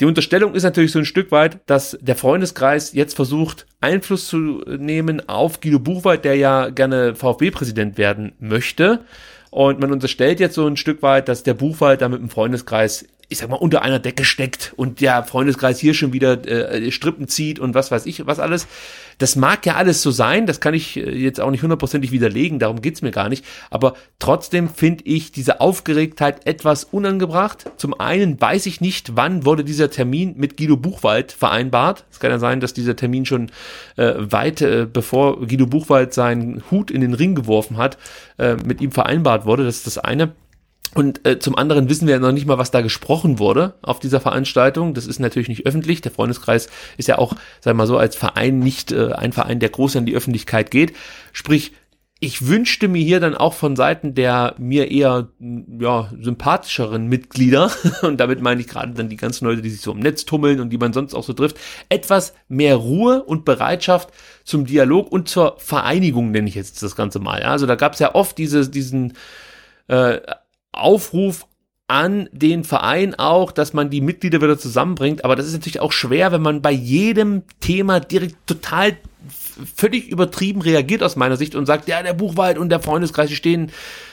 Die 0.00 0.04
Unterstellung 0.04 0.54
ist 0.54 0.62
natürlich 0.62 0.92
so 0.92 1.00
ein 1.00 1.04
Stück 1.04 1.32
weit, 1.32 1.58
dass 1.66 1.98
der 2.00 2.14
Freundeskreis 2.14 2.92
jetzt 2.92 3.16
versucht, 3.16 3.66
Einfluss 3.80 4.28
zu 4.28 4.62
nehmen 4.78 5.28
auf 5.28 5.60
Guido 5.60 5.80
Buchwald, 5.80 6.24
der 6.24 6.36
ja 6.36 6.68
gerne 6.68 7.16
VfB-Präsident 7.16 7.98
werden 7.98 8.34
möchte. 8.38 9.00
Und 9.50 9.80
man 9.80 9.92
unterstellt 9.92 10.40
jetzt 10.40 10.54
so 10.54 10.66
ein 10.66 10.76
Stück 10.76 11.02
weit, 11.02 11.28
dass 11.28 11.42
der 11.42 11.54
Buchwald 11.54 12.02
da 12.02 12.08
mit 12.08 12.20
dem 12.20 12.30
Freundeskreis 12.30 13.06
ich 13.30 13.38
sag 13.38 13.50
mal, 13.50 13.56
unter 13.56 13.82
einer 13.82 13.98
Decke 13.98 14.24
steckt 14.24 14.72
und 14.76 15.02
der 15.02 15.22
Freundeskreis 15.22 15.78
hier 15.78 15.92
schon 15.92 16.14
wieder 16.14 16.46
äh, 16.48 16.90
Strippen 16.90 17.28
zieht 17.28 17.58
und 17.58 17.74
was 17.74 17.90
weiß 17.90 18.06
ich, 18.06 18.26
was 18.26 18.38
alles. 18.38 18.66
Das 19.18 19.36
mag 19.36 19.66
ja 19.66 19.74
alles 19.74 20.00
so 20.00 20.10
sein, 20.10 20.46
das 20.46 20.60
kann 20.60 20.72
ich 20.72 20.96
äh, 20.96 21.10
jetzt 21.10 21.38
auch 21.38 21.50
nicht 21.50 21.62
hundertprozentig 21.62 22.10
widerlegen, 22.10 22.58
darum 22.58 22.80
geht's 22.80 23.02
mir 23.02 23.10
gar 23.10 23.28
nicht. 23.28 23.44
Aber 23.68 23.94
trotzdem 24.18 24.70
finde 24.70 25.04
ich 25.04 25.30
diese 25.30 25.60
Aufgeregtheit 25.60 26.46
etwas 26.46 26.84
unangebracht. 26.84 27.70
Zum 27.76 27.98
einen 28.00 28.40
weiß 28.40 28.64
ich 28.64 28.80
nicht, 28.80 29.14
wann 29.14 29.44
wurde 29.44 29.62
dieser 29.62 29.90
Termin 29.90 30.34
mit 30.38 30.56
Guido 30.56 30.78
Buchwald 30.78 31.32
vereinbart. 31.32 32.06
Es 32.10 32.20
kann 32.20 32.30
ja 32.30 32.38
sein, 32.38 32.60
dass 32.60 32.72
dieser 32.72 32.96
Termin 32.96 33.26
schon 33.26 33.50
äh, 33.96 34.14
weit 34.16 34.62
äh, 34.62 34.86
bevor 34.90 35.46
Guido 35.46 35.66
Buchwald 35.66 36.14
seinen 36.14 36.62
Hut 36.70 36.90
in 36.90 37.02
den 37.02 37.12
Ring 37.12 37.34
geworfen 37.34 37.76
hat, 37.76 37.98
äh, 38.38 38.56
mit 38.56 38.80
ihm 38.80 38.92
vereinbart 38.92 39.44
wurde. 39.44 39.64
Das 39.64 39.76
ist 39.76 39.86
das 39.86 39.98
eine. 39.98 40.32
Und 40.98 41.24
äh, 41.24 41.38
zum 41.38 41.54
anderen 41.54 41.88
wissen 41.88 42.08
wir 42.08 42.14
ja 42.14 42.20
noch 42.20 42.32
nicht 42.32 42.46
mal, 42.46 42.58
was 42.58 42.72
da 42.72 42.80
gesprochen 42.80 43.38
wurde 43.38 43.74
auf 43.82 44.00
dieser 44.00 44.18
Veranstaltung. 44.18 44.94
Das 44.94 45.06
ist 45.06 45.20
natürlich 45.20 45.48
nicht 45.48 45.64
öffentlich. 45.64 46.00
Der 46.00 46.10
Freundeskreis 46.10 46.68
ist 46.96 47.06
ja 47.06 47.18
auch, 47.18 47.34
sagen 47.60 47.78
wir 47.78 47.84
mal 47.84 47.86
so, 47.86 47.96
als 47.96 48.16
Verein 48.16 48.58
nicht 48.58 48.90
äh, 48.90 49.12
ein 49.12 49.30
Verein, 49.30 49.60
der 49.60 49.68
groß 49.68 49.94
an 49.94 50.06
die 50.06 50.16
Öffentlichkeit 50.16 50.72
geht. 50.72 50.96
Sprich, 51.32 51.70
ich 52.18 52.48
wünschte 52.48 52.88
mir 52.88 53.00
hier 53.00 53.20
dann 53.20 53.36
auch 53.36 53.54
von 53.54 53.76
Seiten 53.76 54.14
der 54.14 54.56
mir 54.58 54.90
eher 54.90 55.28
ja, 55.78 56.10
sympathischeren 56.20 57.06
Mitglieder, 57.06 57.70
und 58.02 58.18
damit 58.18 58.42
meine 58.42 58.60
ich 58.60 58.66
gerade 58.66 58.92
dann 58.92 59.08
die 59.08 59.16
ganzen 59.16 59.44
Leute, 59.44 59.62
die 59.62 59.70
sich 59.70 59.82
so 59.82 59.92
im 59.92 60.00
Netz 60.00 60.24
tummeln 60.24 60.58
und 60.58 60.70
die 60.70 60.78
man 60.78 60.92
sonst 60.92 61.14
auch 61.14 61.22
so 61.22 61.32
trifft, 61.32 61.58
etwas 61.90 62.34
mehr 62.48 62.74
Ruhe 62.74 63.22
und 63.22 63.44
Bereitschaft 63.44 64.08
zum 64.42 64.66
Dialog 64.66 65.12
und 65.12 65.28
zur 65.28 65.54
Vereinigung, 65.58 66.32
nenne 66.32 66.48
ich 66.48 66.56
jetzt 66.56 66.82
das 66.82 66.96
Ganze 66.96 67.20
mal. 67.20 67.40
Ja, 67.42 67.52
also 67.52 67.66
da 67.66 67.76
gab 67.76 67.92
es 67.92 68.00
ja 68.00 68.16
oft 68.16 68.36
diese, 68.36 68.68
diesen 68.68 69.12
äh, 69.86 70.18
Aufruf 70.72 71.46
an 71.88 72.28
den 72.32 72.64
Verein 72.64 73.14
auch, 73.14 73.50
dass 73.50 73.72
man 73.72 73.88
die 73.88 74.02
Mitglieder 74.02 74.42
wieder 74.42 74.58
zusammenbringt. 74.58 75.24
Aber 75.24 75.36
das 75.36 75.46
ist 75.46 75.54
natürlich 75.54 75.80
auch 75.80 75.92
schwer, 75.92 76.32
wenn 76.32 76.42
man 76.42 76.60
bei 76.60 76.70
jedem 76.70 77.44
Thema 77.60 77.98
direkt 77.98 78.36
total 78.46 78.96
völlig 79.74 80.08
übertrieben 80.08 80.60
reagiert 80.60 81.02
aus 81.02 81.16
meiner 81.16 81.36
Sicht 81.36 81.54
und 81.54 81.66
sagt, 81.66 81.88
ja, 81.88 82.02
der 82.02 82.12
Buchwald 82.12 82.58
und 82.58 82.68
der 82.68 82.80
Freundeskreis, 82.80 83.30
die 83.30 83.36
stehen 83.36 83.72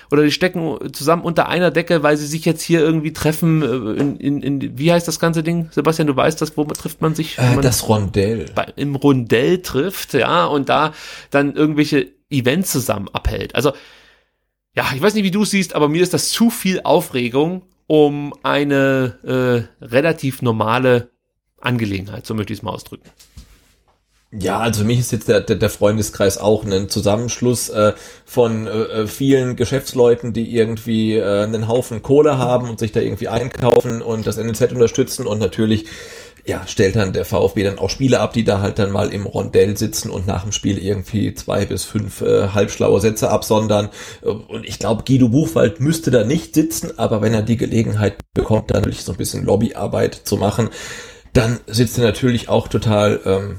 oder 0.10 0.24
die 0.24 0.32
stecken 0.32 0.78
zusammen 0.94 1.24
unter 1.24 1.50
einer 1.50 1.72
Decke, 1.72 2.02
weil 2.02 2.16
sie 2.16 2.28
sich 2.28 2.46
jetzt 2.46 2.62
hier 2.62 2.80
irgendwie 2.80 3.12
treffen 3.12 3.62
äh, 3.62 4.00
in, 4.00 4.18
in, 4.18 4.42
in 4.42 4.78
wie 4.78 4.92
heißt 4.92 5.08
das 5.08 5.20
ganze 5.20 5.44
Ding? 5.44 5.70
Sebastian, 5.72 6.08
du 6.08 6.16
weißt 6.16 6.42
das, 6.42 6.56
wo 6.58 6.64
trifft 6.66 7.02
man 7.02 7.16
sich? 7.16 7.38
Äh, 7.38 7.56
man 7.56 7.62
das 7.62 7.90
Rondell. 7.90 8.46
Bei, 8.56 8.68
Im 8.76 8.96
Rondell 8.96 9.62
trifft, 9.62 10.14
ja, 10.14 10.46
und 10.46 10.70
da 10.70 10.94
dann 11.32 11.56
irgendwelche 11.56 12.08
Events 12.30 12.72
zusammen 12.72 13.10
abhält. 13.14 13.56
Also 13.56 13.74
ja, 14.76 14.86
ich 14.94 15.02
weiß 15.02 15.14
nicht, 15.14 15.24
wie 15.24 15.32
du 15.32 15.46
siehst, 15.46 15.74
aber 15.74 15.88
mir 15.88 16.04
ist 16.04 16.14
das 16.14 16.30
zu 16.30 16.50
viel 16.50 16.82
Aufregung, 16.84 17.64
um 17.88 18.34
eine 18.44 19.68
äh, 19.82 19.86
relativ 19.86 20.42
normale 20.42 21.10
Angelegenheit, 21.60 22.26
so 22.26 22.34
möchte 22.34 22.54
ich 22.54 22.60
es 22.60 22.64
mal 22.64 22.72
ausdrücken. 22.72 23.10
Ja, 24.38 24.60
also 24.60 24.82
für 24.82 24.88
mich 24.88 25.00
ist 25.00 25.14
jetzt 25.14 25.30
der, 25.30 25.40
der, 25.40 25.56
der 25.56 25.70
Freundeskreis 25.70 26.38
auch 26.38 26.66
ein 26.66 26.90
Zusammenschluss 26.90 27.70
äh, 27.70 27.94
von 28.26 28.68
äh, 28.68 29.08
vielen 29.08 29.56
Geschäftsleuten, 29.56 30.34
die 30.34 30.54
irgendwie 30.54 31.16
äh, 31.16 31.44
einen 31.44 31.70
Haufen 31.70 32.02
Kohle 32.02 32.38
haben 32.38 32.70
und 32.70 32.80
sich 32.80 32.92
da 32.92 33.00
irgendwie 33.00 33.30
einkaufen 33.30 34.02
und 34.02 34.28
das 34.28 34.38
NLZ 34.38 34.74
unterstützen 34.74 35.26
und 35.26 35.40
natürlich 35.40 35.86
ja, 36.46 36.68
stellt 36.68 36.96
dann 36.96 37.12
der 37.12 37.26
VfB 37.26 37.64
dann 37.64 37.80
auch 37.80 37.90
Spiele 37.90 38.20
ab, 38.20 38.34
die 38.34 38.44
da 38.44 38.62
halt 38.62 38.78
dann 38.78 38.92
mal 38.92 39.12
im 39.12 39.26
Rondell 39.26 39.76
sitzen 39.78 40.12
und 40.12 40.28
nach 40.28 40.44
dem 40.44 40.52
Spiel 40.52 40.78
irgendwie 40.78 41.34
zwei 41.34 41.66
bis 41.66 41.86
fünf 41.86 42.22
äh, 42.22 42.50
halbschlaue 42.50 43.02
Sätze 43.02 43.32
absondern. 43.32 43.90
Und 44.22 44.64
ich 44.64 44.78
glaube, 44.78 45.04
Guido 45.06 45.30
Buchwald 45.30 45.80
müsste 45.80 46.12
da 46.12 46.24
nicht 46.24 46.54
sitzen, 46.54 47.00
aber 47.00 47.24
wenn 47.24 47.34
er 47.34 47.42
die 47.42 47.58
Gelegenheit 47.58 48.18
bekommt, 48.36 48.70
dann 48.70 48.86
wirklich 48.86 49.04
so 49.04 49.14
ein 49.14 49.18
bisschen 49.18 49.44
Lobbyarbeit 49.44 50.14
zu 50.14 50.38
machen, 50.38 50.70
dann 51.34 51.60
sitzt 51.66 51.98
er 51.98 52.04
natürlich 52.04 52.48
auch 52.48 52.68
total 52.68 53.20
ähm, 53.26 53.58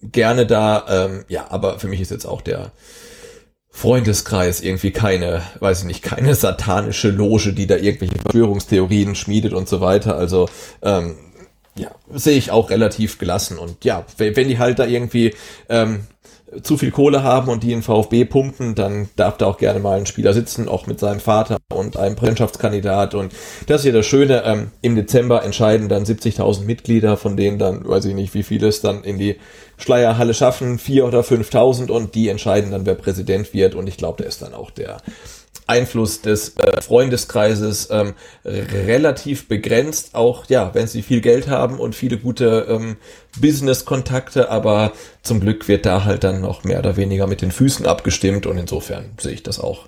gerne 0.00 0.46
da. 0.46 0.84
Ähm, 0.88 1.24
ja, 1.28 1.50
aber 1.50 1.80
für 1.80 1.88
mich 1.88 2.00
ist 2.00 2.12
jetzt 2.12 2.24
auch 2.24 2.40
der 2.40 2.70
Freundeskreis 3.70 4.60
irgendwie 4.60 4.92
keine, 4.92 5.42
weiß 5.60 5.80
ich 5.80 5.86
nicht, 5.86 6.02
keine 6.02 6.34
satanische 6.34 7.10
Loge, 7.10 7.52
die 7.52 7.66
da 7.66 7.76
irgendwelche 7.76 8.18
Verschwörungstheorien 8.18 9.14
schmiedet 9.14 9.52
und 9.52 9.68
so 9.68 9.80
weiter. 9.80 10.16
Also 10.16 10.48
ähm, 10.82 11.16
ja, 11.78 11.90
sehe 12.12 12.36
ich 12.36 12.50
auch 12.50 12.70
relativ 12.70 13.18
gelassen. 13.18 13.58
Und 13.58 13.84
ja, 13.84 14.04
wenn 14.16 14.48
die 14.48 14.58
halt 14.58 14.78
da 14.78 14.86
irgendwie 14.86 15.34
ähm, 15.68 16.00
zu 16.62 16.78
viel 16.78 16.90
Kohle 16.90 17.22
haben 17.22 17.48
und 17.48 17.62
die 17.62 17.72
in 17.72 17.82
VfB 17.82 18.24
pumpen, 18.24 18.74
dann 18.74 19.08
darf 19.16 19.36
da 19.36 19.46
auch 19.46 19.58
gerne 19.58 19.80
mal 19.80 19.98
ein 19.98 20.06
Spieler 20.06 20.32
sitzen, 20.32 20.68
auch 20.68 20.86
mit 20.86 20.98
seinem 20.98 21.20
Vater 21.20 21.58
und 21.72 21.96
einem 21.96 22.16
Präsidentschaftskandidat. 22.16 23.14
Und 23.14 23.32
das 23.66 23.82
ist 23.82 23.86
ja 23.86 23.92
das 23.92 24.06
Schöne, 24.06 24.42
ähm, 24.44 24.70
im 24.80 24.96
Dezember 24.96 25.44
entscheiden 25.44 25.88
dann 25.88 26.04
70.000 26.04 26.64
Mitglieder, 26.64 27.16
von 27.16 27.36
denen 27.36 27.58
dann, 27.58 27.86
weiß 27.86 28.06
ich 28.06 28.14
nicht, 28.14 28.34
wie 28.34 28.42
viele 28.42 28.68
es 28.68 28.80
dann 28.80 29.04
in 29.04 29.18
die 29.18 29.36
Schleierhalle 29.76 30.34
schaffen, 30.34 30.78
vier 30.78 31.06
oder 31.06 31.20
5.000 31.20 31.90
und 31.90 32.14
die 32.14 32.28
entscheiden 32.28 32.70
dann, 32.70 32.86
wer 32.86 32.94
Präsident 32.94 33.52
wird. 33.52 33.74
Und 33.74 33.86
ich 33.86 33.96
glaube, 33.96 34.18
der 34.18 34.26
ist 34.26 34.42
dann 34.42 34.54
auch 34.54 34.70
der 34.70 34.98
Einfluss 35.68 36.22
des 36.22 36.56
äh, 36.56 36.80
Freundeskreises 36.80 37.88
ähm, 37.90 38.14
relativ 38.44 39.48
begrenzt, 39.48 40.14
auch 40.14 40.46
ja, 40.48 40.74
wenn 40.74 40.86
sie 40.86 41.02
viel 41.02 41.20
Geld 41.20 41.48
haben 41.48 41.78
und 41.78 41.94
viele 41.94 42.18
gute 42.18 42.66
ähm, 42.68 42.96
Business-Kontakte, 43.40 44.50
aber 44.50 44.92
zum 45.22 45.40
Glück 45.40 45.68
wird 45.68 45.86
da 45.86 46.04
halt 46.04 46.24
dann 46.24 46.40
noch 46.40 46.64
mehr 46.64 46.78
oder 46.78 46.96
weniger 46.96 47.26
mit 47.26 47.42
den 47.42 47.52
Füßen 47.52 47.86
abgestimmt 47.86 48.46
und 48.46 48.56
insofern 48.58 49.10
sehe 49.20 49.32
ich 49.32 49.42
das 49.42 49.60
auch 49.60 49.86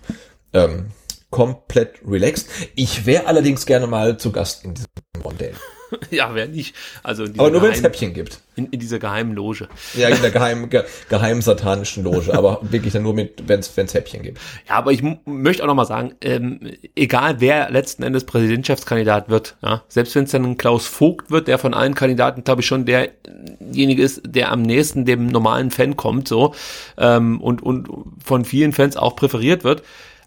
ähm, 0.53 0.89
komplett 1.31 2.01
relaxed. 2.07 2.49
Ich 2.75 3.07
wäre 3.07 3.27
allerdings 3.27 3.67
gerne 3.67 3.87
mal 3.87 4.19
zu 4.19 4.33
Gast 4.33 4.65
in 4.65 4.75
diesem 4.75 4.89
Modell. 5.23 5.55
ja, 6.11 6.31
wer 6.35 6.49
nicht. 6.49 6.75
Also 7.03 7.25
aber 7.25 7.51
nur 7.51 7.63
wenn 7.63 7.73
es 7.73 7.83
Häppchen 7.83 8.13
gibt. 8.15 8.41
In, 8.57 8.67
in 8.67 8.81
dieser 8.81 8.99
geheimen 8.99 9.35
Loge. 9.35 9.69
Ja, 9.95 10.09
in 10.09 10.21
der 10.21 10.31
geheimen, 10.31 10.69
ge, 10.69 10.83
geheimen 11.09 11.41
satanischen 11.41 12.05
Loge, 12.05 12.35
aber 12.35 12.61
wirklich 12.63 12.93
dann 12.93 13.03
nur 13.03 13.15
mit, 13.15 13.49
wenn 13.49 13.61
es 13.61 13.95
Häppchen 13.95 14.23
gibt. 14.23 14.39
Ja, 14.69 14.75
aber 14.75 14.93
ich 14.93 15.03
möchte 15.25 15.63
auch 15.63 15.67
nochmal 15.67 15.87
sagen, 15.87 16.15
ähm, 16.21 16.61
egal 16.97 17.41
wer 17.41 17.71
letzten 17.71 18.03
Endes 18.03 18.25
Präsidentschaftskandidat 18.25 19.29
wird, 19.29 19.57
ja, 19.63 19.83
selbst 19.89 20.15
wenn 20.15 20.25
es 20.25 20.33
dann 20.33 20.45
ein 20.45 20.59
Klaus 20.59 20.87
Vogt 20.87 21.31
wird, 21.31 21.49
der 21.49 21.59
von 21.59 21.75
allen 21.75 21.95
Kandidaten, 21.95 22.45
glaube 22.45 22.61
ich, 22.61 22.67
schon 22.67 22.85
derjenige 22.85 24.03
ist, 24.03 24.23
der 24.27 24.53
am 24.53 24.63
nächsten 24.63 25.05
dem 25.05 25.29
normalen 25.29 25.71
Fan 25.71 25.97
kommt, 25.97 26.29
so, 26.29 26.55
ähm, 26.99 27.41
und, 27.41 27.63
und 27.63 27.89
von 28.23 28.45
vielen 28.45 28.73
Fans 28.73 28.97
auch 28.97 29.17
präferiert 29.17 29.65
wird, 29.65 29.83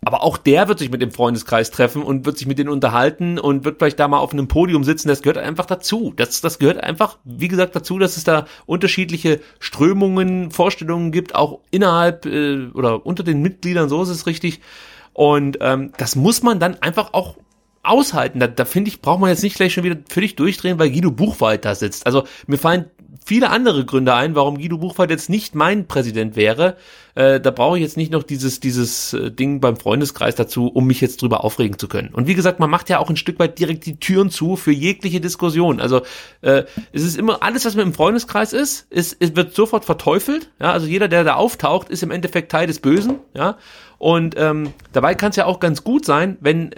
aber 0.05 0.23
auch 0.23 0.37
der 0.37 0.67
wird 0.67 0.79
sich 0.79 0.91
mit 0.91 1.01
dem 1.01 1.11
Freundeskreis 1.11 1.71
treffen 1.71 2.03
und 2.03 2.25
wird 2.25 2.37
sich 2.37 2.47
mit 2.47 2.59
denen 2.59 2.69
unterhalten 2.69 3.39
und 3.39 3.65
wird 3.65 3.79
vielleicht 3.79 3.99
da 3.99 4.07
mal 4.07 4.19
auf 4.19 4.33
einem 4.33 4.47
Podium 4.47 4.83
sitzen. 4.83 5.07
Das 5.07 5.21
gehört 5.21 5.37
einfach 5.37 5.65
dazu. 5.65 6.13
Das, 6.15 6.41
das 6.41 6.59
gehört 6.59 6.83
einfach, 6.83 7.17
wie 7.23 7.47
gesagt, 7.47 7.75
dazu, 7.75 7.99
dass 7.99 8.17
es 8.17 8.23
da 8.23 8.45
unterschiedliche 8.65 9.39
Strömungen, 9.59 10.51
Vorstellungen 10.51 11.11
gibt, 11.11 11.35
auch 11.35 11.59
innerhalb 11.71 12.25
äh, 12.25 12.67
oder 12.73 13.05
unter 13.05 13.23
den 13.23 13.41
Mitgliedern, 13.41 13.89
so 13.89 14.01
ist 14.03 14.09
es 14.09 14.25
richtig. 14.25 14.61
Und 15.13 15.59
ähm, 15.61 15.91
das 15.97 16.15
muss 16.15 16.43
man 16.43 16.59
dann 16.59 16.81
einfach 16.81 17.13
auch 17.13 17.37
aushalten. 17.83 18.39
Da, 18.39 18.47
da 18.47 18.65
finde 18.65 18.89
ich, 18.89 19.01
braucht 19.01 19.19
man 19.19 19.29
jetzt 19.29 19.43
nicht 19.43 19.55
gleich 19.55 19.73
schon 19.73 19.83
wieder 19.83 19.97
völlig 20.09 20.35
durchdrehen, 20.35 20.79
weil 20.79 20.89
Guido 20.89 21.11
Buchwald 21.11 21.65
da 21.65 21.75
sitzt. 21.75 22.05
Also 22.05 22.23
mir 22.47 22.57
fallen 22.57 22.85
viele 23.25 23.49
andere 23.49 23.85
Gründe 23.85 24.13
ein, 24.13 24.35
warum 24.35 24.57
Guido 24.57 24.77
Buchwald 24.77 25.09
jetzt 25.09 25.29
nicht 25.29 25.55
mein 25.55 25.87
Präsident 25.87 26.35
wäre. 26.35 26.77
Äh, 27.15 27.39
da 27.39 27.51
brauche 27.51 27.77
ich 27.77 27.83
jetzt 27.83 27.97
nicht 27.97 28.11
noch 28.11 28.23
dieses, 28.23 28.59
dieses 28.59 29.13
äh, 29.13 29.31
Ding 29.31 29.59
beim 29.59 29.77
Freundeskreis 29.77 30.35
dazu, 30.35 30.67
um 30.67 30.87
mich 30.87 31.01
jetzt 31.01 31.21
drüber 31.21 31.43
aufregen 31.43 31.77
zu 31.77 31.87
können. 31.87 32.09
Und 32.09 32.27
wie 32.27 32.33
gesagt, 32.33 32.59
man 32.59 32.69
macht 32.69 32.89
ja 32.89 32.99
auch 32.99 33.09
ein 33.09 33.17
Stück 33.17 33.39
weit 33.39 33.59
direkt 33.59 33.85
die 33.85 33.97
Türen 33.97 34.29
zu 34.29 34.55
für 34.55 34.71
jegliche 34.71 35.21
Diskussion. 35.21 35.79
Also 35.79 36.01
äh, 36.41 36.63
es 36.91 37.03
ist 37.03 37.17
immer 37.17 37.43
alles, 37.43 37.65
was 37.65 37.75
mit 37.75 37.85
dem 37.85 37.93
Freundeskreis 37.93 38.53
ist, 38.53 38.91
ist, 38.91 39.17
es 39.19 39.35
wird 39.35 39.53
sofort 39.53 39.85
verteufelt. 39.85 40.49
Ja, 40.59 40.71
also 40.71 40.87
jeder, 40.87 41.07
der 41.07 41.23
da 41.23 41.35
auftaucht, 41.35 41.89
ist 41.89 42.03
im 42.03 42.11
Endeffekt 42.11 42.51
Teil 42.51 42.67
des 42.67 42.79
Bösen. 42.79 43.19
Ja, 43.35 43.57
und 43.99 44.35
ähm, 44.37 44.73
dabei 44.91 45.15
kann 45.15 45.29
es 45.29 45.35
ja 45.35 45.45
auch 45.45 45.59
ganz 45.59 45.83
gut 45.83 46.05
sein, 46.05 46.37
wenn 46.41 46.71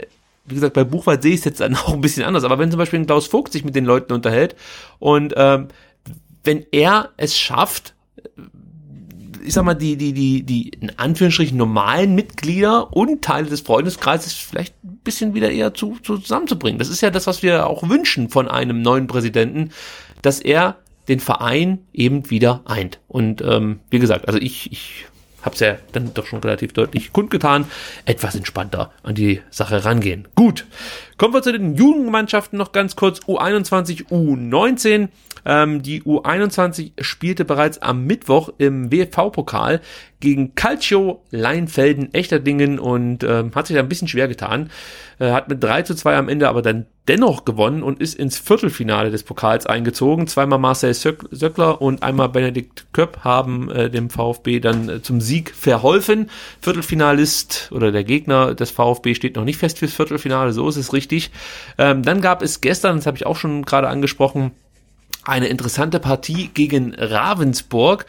wie 0.48 0.56
gesagt, 0.56 0.74
bei 0.74 0.84
Buchwald 0.84 1.24
sehe 1.24 1.34
ich 1.34 1.40
es 1.40 1.46
jetzt 1.46 1.60
dann 1.60 1.76
auch 1.76 1.94
ein 1.94 2.02
bisschen 2.02 2.24
anders, 2.24 2.44
aber 2.44 2.60
wenn 2.60 2.72
zum 2.72 2.78
Beispiel 2.78 3.00
ein 3.00 3.08
Klaus 3.08 3.28
Vogt 3.28 3.52
sich 3.52 3.66
mit 3.66 3.76
den 3.76 3.86
Leuten 3.86 4.14
unterhält 4.14 4.56
und 5.00 5.34
ähm, 5.36 5.68
wenn 6.46 6.66
er 6.72 7.10
es 7.18 7.38
schafft, 7.38 7.94
ich 9.46 9.54
sag 9.54 9.64
mal, 9.64 9.76
die, 9.76 9.96
die, 9.96 10.14
die, 10.14 10.44
die 10.44 10.70
in 10.70 10.98
Anführungsstrichen 10.98 11.58
normalen 11.58 12.16
Mitglieder 12.16 12.94
und 12.94 13.22
Teile 13.22 13.48
des 13.48 13.62
Freundeskreises 13.62 14.34
vielleicht 14.34 14.74
ein 14.84 15.00
bisschen 15.04 15.34
wieder 15.34 15.52
eher 15.52 15.74
zu, 15.74 15.98
zu 16.02 16.18
zusammenzubringen. 16.18 16.80
Das 16.80 16.90
ist 16.90 17.02
ja 17.02 17.12
das, 17.12 17.28
was 17.28 17.44
wir 17.44 17.68
auch 17.68 17.88
wünschen 17.88 18.30
von 18.30 18.48
einem 18.48 18.82
neuen 18.82 19.08
Präsidenten, 19.08 19.72
dass 20.22 20.40
er 20.40 20.78
den 21.08 21.20
Verein 21.20 21.80
eben 21.94 22.30
wieder 22.32 22.62
eint. 22.66 23.00
Und 23.08 23.42
ähm, 23.42 23.80
wie 23.92 24.00
gesagt, 24.00 24.28
also 24.28 24.40
ich, 24.40 24.72
ich 24.72 25.06
habe 25.44 25.54
es 25.54 25.60
ja 25.60 25.78
dann 25.92 26.14
doch 26.14 26.26
schon 26.26 26.40
relativ 26.40 26.74
deutlich 26.74 27.14
kundgetan, 27.14 27.66
etwas 28.06 28.36
entspannter 28.36 28.92
an 29.04 29.14
die 29.14 29.42
Sache 29.52 29.86
rangehen. 29.86 30.28
Gut, 30.34 30.66
kommen 31.18 31.34
wir 31.34 31.42
zu 31.42 31.52
den 31.52 31.76
Jugendmannschaften 31.76 32.58
noch 32.58 32.72
ganz 32.72 32.96
kurz. 32.96 33.20
U21, 33.22 34.08
U19. 34.10 35.10
Ähm, 35.46 35.84
die 35.84 36.02
U21 36.02 36.94
spielte 37.00 37.46
bereits 37.46 37.82
am 37.82 38.06
Mittwoch 38.06 38.50
im 38.58 38.92
WV-Pokal 38.92 39.82
gegen 40.20 40.56
Calcio 40.56 41.24
Leinfelden 41.30 42.14
Echterdingen 42.14 42.80
und 42.80 43.24
ähm, 43.24 43.52
hat 43.54 43.68
sich 43.68 43.76
da 43.76 43.84
ein 43.84 43.90
bisschen 43.90 44.08
schwer 44.08 44.28
getan. 44.28 44.72
Äh, 45.20 45.32
hat 45.32 45.50
mit 45.50 45.64
3 45.64 45.84
zu 45.84 45.94
2 45.94 46.18
am 46.18 46.30
Ende 46.30 46.50
aber 46.50 46.64
dann 46.64 46.88
dennoch 47.08 47.46
gewonnen 47.46 47.84
und 47.84 48.02
ist 48.02 48.16
ins 48.16 48.40
Viertelfinale 48.40 49.12
des 49.12 49.22
Pokals 49.22 49.68
eingezogen. 49.68 50.26
Zweimal 50.26 50.58
Marcel 50.58 50.96
Söckler 50.96 51.80
und 51.80 52.02
einmal 52.02 52.30
Benedikt 52.30 52.88
Köpp 52.94 53.20
haben 53.24 53.70
äh, 53.70 53.92
dem 53.92 54.10
VfB 54.10 54.60
dann 54.60 54.90
äh, 54.90 55.02
zum 55.04 55.22
Sieg 55.22 55.54
verholfen. 55.54 56.32
Viertelfinalist 56.60 57.70
oder 57.72 57.92
der 57.92 58.04
Gegner 58.04 58.56
des 58.56 58.72
VfB 58.72 59.14
steht 59.14 59.36
noch 59.36 59.46
nicht 59.46 59.60
fest 59.60 59.78
fürs 59.78 59.94
Viertelfinale, 59.94 60.54
so 60.54 60.68
ist 60.68 60.78
es 60.78 60.94
richtig. 60.94 61.05
Ähm, 61.78 62.04
dann 62.04 62.22
gab 62.22 62.42
es 62.42 62.62
gestern, 62.62 62.98
das 62.98 63.06
habe 63.06 63.18
ich 63.18 63.26
auch 63.26 63.38
schon 63.38 63.64
gerade 63.64 63.88
angesprochen, 63.88 64.52
eine 65.24 65.48
interessante 65.48 66.00
Partie 66.00 66.50
gegen 66.54 66.94
Ravensburg. 66.96 68.06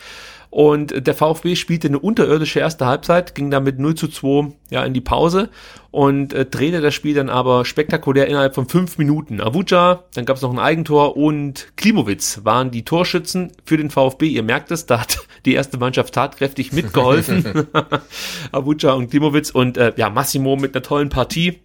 Und 0.50 1.06
der 1.06 1.14
VfB 1.14 1.54
spielte 1.54 1.88
eine 1.88 1.98
unterirdische 1.98 2.60
erste 2.60 2.86
Halbzeit, 2.86 3.34
ging 3.34 3.50
damit 3.50 3.78
0 3.78 3.94
zu 3.94 4.08
2 4.08 4.52
ja, 4.70 4.84
in 4.84 4.94
die 4.94 5.00
Pause 5.00 5.50
und 5.90 6.32
äh, 6.32 6.46
drehte 6.46 6.80
das 6.80 6.94
Spiel 6.94 7.14
dann 7.14 7.28
aber 7.28 7.64
spektakulär 7.64 8.26
innerhalb 8.26 8.54
von 8.54 8.68
fünf 8.68 8.96
Minuten. 8.96 9.40
Avuja, 9.40 10.04
dann 10.14 10.24
gab 10.24 10.36
es 10.36 10.42
noch 10.42 10.52
ein 10.52 10.58
Eigentor 10.58 11.16
und 11.16 11.68
Klimowitz 11.76 12.40
waren 12.44 12.70
die 12.70 12.84
Torschützen 12.84 13.52
für 13.64 13.76
den 13.76 13.90
VfB. 13.90 14.28
Ihr 14.28 14.42
merkt 14.42 14.70
es, 14.70 14.86
da 14.86 15.00
hat 15.00 15.18
die 15.44 15.54
erste 15.54 15.78
Mannschaft 15.78 16.14
tatkräftig 16.14 16.72
mitgeholfen. 16.72 17.66
Avuja 18.52 18.92
und 18.92 19.10
Klimowitz 19.10 19.50
und 19.50 19.76
äh, 19.76 19.92
ja, 19.96 20.10
Massimo 20.10 20.56
mit 20.56 20.74
einer 20.74 20.82
tollen 20.82 21.08
Partie 21.08 21.60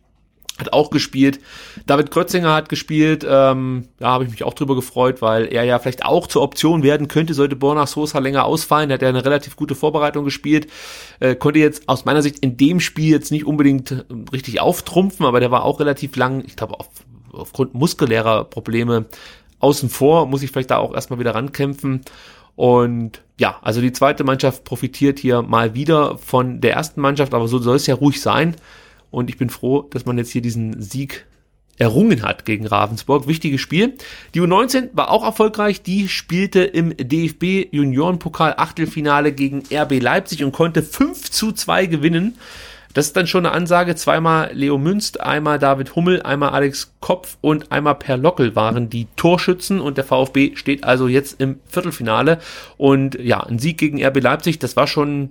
hat 0.58 0.74
auch 0.74 0.90
gespielt. 0.90 1.40
David 1.86 2.12
Krötzinger 2.12 2.54
hat 2.54 2.70
gespielt. 2.70 3.26
Ähm, 3.28 3.88
da 3.98 4.10
habe 4.10 4.24
ich 4.24 4.32
mich 4.32 4.44
auch 4.44 4.54
drüber 4.54 4.76
gefreut, 4.76 5.22
weil 5.22 5.52
er 5.52 5.64
ja 5.64 5.80
vielleicht 5.80 6.06
auch 6.06 6.28
zur 6.28 6.42
Option 6.42 6.84
werden 6.84 7.08
könnte, 7.08 7.34
sollte 7.34 7.56
Borna 7.56 7.88
Sosa 7.88 8.20
länger 8.20 8.46
ausfallen. 8.46 8.90
Er 8.90 8.96
hat 8.96 9.02
ja 9.02 9.10
eine 9.10 9.26
relativ 9.26 9.56
gute 9.56 9.76
Vorbereitung 9.76 10.24
gespielt. 10.24 10.68
Äh, 11.20 11.36
konnte 11.36 11.60
jetzt 11.60 11.90
aus 11.90 12.06
meiner 12.06 12.22
Sicht 12.22 12.40
in 12.40 12.58
dem 12.58 12.80
Spiel 12.80 13.12
jetzt 13.12 13.32
nicht 13.32 13.46
unbedingt 13.46 13.92
äh, 13.92 14.04
richtig 14.32 14.62
auftrumpfen, 14.62 15.26
aber 15.26 15.40
der 15.40 15.52
war 15.52 15.64
auch 15.64 15.80
relativ 15.80 16.16
lang, 16.16 16.44
ich 16.46 16.56
glaube, 16.56 16.80
auf, 16.80 16.88
aufgrund 17.32 17.74
muskulärer 17.74 18.44
Probleme 18.44 19.06
außen 19.60 19.90
vor. 19.90 20.28
Muss 20.28 20.44
ich 20.44 20.52
vielleicht 20.52 20.72
da 20.72 20.78
auch 20.78 20.94
erstmal 20.94 21.20
wieder 21.20 21.36
rankämpfen. 21.36 22.02
Und 22.56 23.22
ja, 23.40 23.58
also 23.62 23.82
die 23.82 23.94
zweite 23.94 24.24
Mannschaft 24.24 24.66
profitiert 24.66 25.18
hier 25.18 25.42
mal 25.42 25.74
wieder 25.74 26.18
von 26.18 26.62
der 26.62 26.74
ersten 26.74 27.02
Mannschaft, 27.02 27.34
aber 27.34 27.48
so 27.48 27.58
soll 27.60 27.78
es 27.78 27.88
ja 27.88 27.96
ruhig 27.96 28.22
sein. 28.22 28.56
Und 29.12 29.30
ich 29.30 29.38
bin 29.38 29.50
froh, 29.50 29.84
dass 29.84 30.06
man 30.06 30.18
jetzt 30.18 30.32
hier 30.32 30.42
diesen 30.42 30.82
Sieg 30.82 31.26
errungen 31.78 32.22
hat 32.22 32.46
gegen 32.46 32.68
Ravensburg. 32.68 33.28
Wichtiges 33.28 33.62
Spiel. 33.62 33.96
Die 34.34 34.42
U19 34.42 34.90
war 34.94 35.10
auch 35.10 35.24
erfolgreich. 35.24 35.82
Die 35.82 36.08
spielte 36.08 36.62
im 36.64 36.96
DFB 36.96 37.74
Juniorenpokal 37.74 38.56
Achtelfinale 38.58 39.34
gegen 39.34 39.64
RB 39.72 40.02
Leipzig 40.02 40.44
und 40.44 40.52
konnte 40.52 40.84
5 40.84 41.32
zu 41.32 41.52
2 41.52 41.88
gewinnen. 41.88 42.38
Das 42.94 43.08
ist 43.08 43.16
dann 43.16 43.26
schon 43.26 43.46
eine 43.46 43.56
Ansage. 43.56 43.96
Zweimal 43.96 44.52
Leo 44.54 44.78
Münst, 44.78 45.22
einmal 45.22 45.60
David 45.60 45.96
Hummel, 45.96 46.22
einmal 46.22 46.50
Alex 46.50 46.94
Kopf 47.00 47.38
und 47.42 47.72
einmal 47.72 47.96
Per 47.96 48.18
Lockel 48.18 48.56
waren 48.56 48.90
die 48.90 49.08
Torschützen 49.16 49.80
und 49.80 49.98
der 49.98 50.04
VfB 50.04 50.56
steht 50.56 50.84
also 50.84 51.08
jetzt 51.08 51.40
im 51.40 51.60
Viertelfinale. 51.68 52.40
Und 52.78 53.16
ja, 53.20 53.40
ein 53.40 53.60
Sieg 53.60 53.78
gegen 53.78 54.04
RB 54.04 54.22
Leipzig, 54.22 54.60
das 54.60 54.76
war 54.76 54.88
schon 54.88 55.30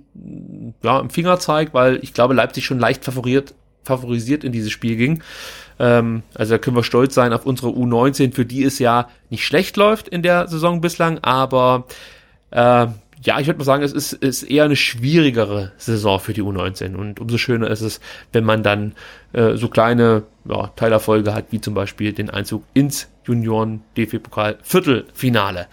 ja, 0.81 0.99
im 0.99 1.11
Fingerzeig, 1.11 1.73
weil 1.73 1.99
ich 2.01 2.13
glaube, 2.13 2.33
Leipzig 2.33 2.65
schon 2.65 2.79
leicht 2.79 3.05
favoriert 3.05 3.53
favorisiert 3.83 4.43
in 4.43 4.51
dieses 4.51 4.71
Spiel 4.71 4.95
ging. 4.95 5.23
Ähm, 5.79 6.23
also 6.35 6.53
da 6.53 6.57
können 6.57 6.75
wir 6.75 6.83
stolz 6.83 7.15
sein 7.15 7.33
auf 7.33 7.45
unsere 7.45 7.69
U19, 7.69 8.33
für 8.33 8.45
die 8.45 8.63
es 8.63 8.79
ja 8.79 9.09
nicht 9.29 9.45
schlecht 9.45 9.77
läuft 9.77 10.07
in 10.07 10.21
der 10.21 10.47
Saison 10.47 10.81
bislang, 10.81 11.19
aber 11.21 11.85
äh, 12.51 12.87
ja, 13.23 13.39
ich 13.39 13.45
würde 13.45 13.59
mal 13.59 13.65
sagen, 13.65 13.83
es 13.83 13.93
ist, 13.93 14.13
ist 14.13 14.43
eher 14.43 14.63
eine 14.63 14.75
schwierigere 14.75 15.71
Saison 15.77 16.19
für 16.19 16.33
die 16.33 16.41
U19 16.41 16.95
und 16.95 17.19
umso 17.19 17.37
schöner 17.37 17.69
ist 17.69 17.81
es, 17.81 17.99
wenn 18.33 18.43
man 18.43 18.63
dann 18.63 18.93
äh, 19.33 19.55
so 19.55 19.67
kleine 19.67 20.23
ja, 20.45 20.67
Teilerfolge 20.75 21.33
hat, 21.33 21.45
wie 21.51 21.61
zum 21.61 21.73
Beispiel 21.73 22.13
den 22.13 22.29
Einzug 22.31 22.63
ins 22.73 23.09
Junioren 23.25 23.81
DFB-Pokal 23.95 24.57
Viertelfinale. 24.63 25.67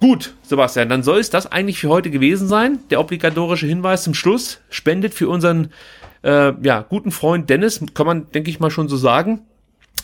Gut, 0.00 0.34
Sebastian, 0.42 0.88
dann 0.88 1.02
soll 1.02 1.20
es 1.20 1.30
das 1.30 1.50
eigentlich 1.50 1.78
für 1.78 1.88
heute 1.88 2.10
gewesen 2.10 2.48
sein. 2.48 2.78
Der 2.90 3.00
obligatorische 3.00 3.66
Hinweis 3.66 4.02
zum 4.02 4.14
Schluss 4.14 4.60
spendet 4.70 5.14
für 5.14 5.28
unseren 5.28 5.72
äh, 6.22 6.52
ja, 6.62 6.82
guten 6.88 7.10
Freund 7.10 7.50
Dennis, 7.50 7.80
kann 7.94 8.06
man, 8.06 8.30
denke 8.32 8.50
ich 8.50 8.60
mal, 8.60 8.70
schon 8.70 8.88
so 8.88 8.96
sagen. 8.96 9.40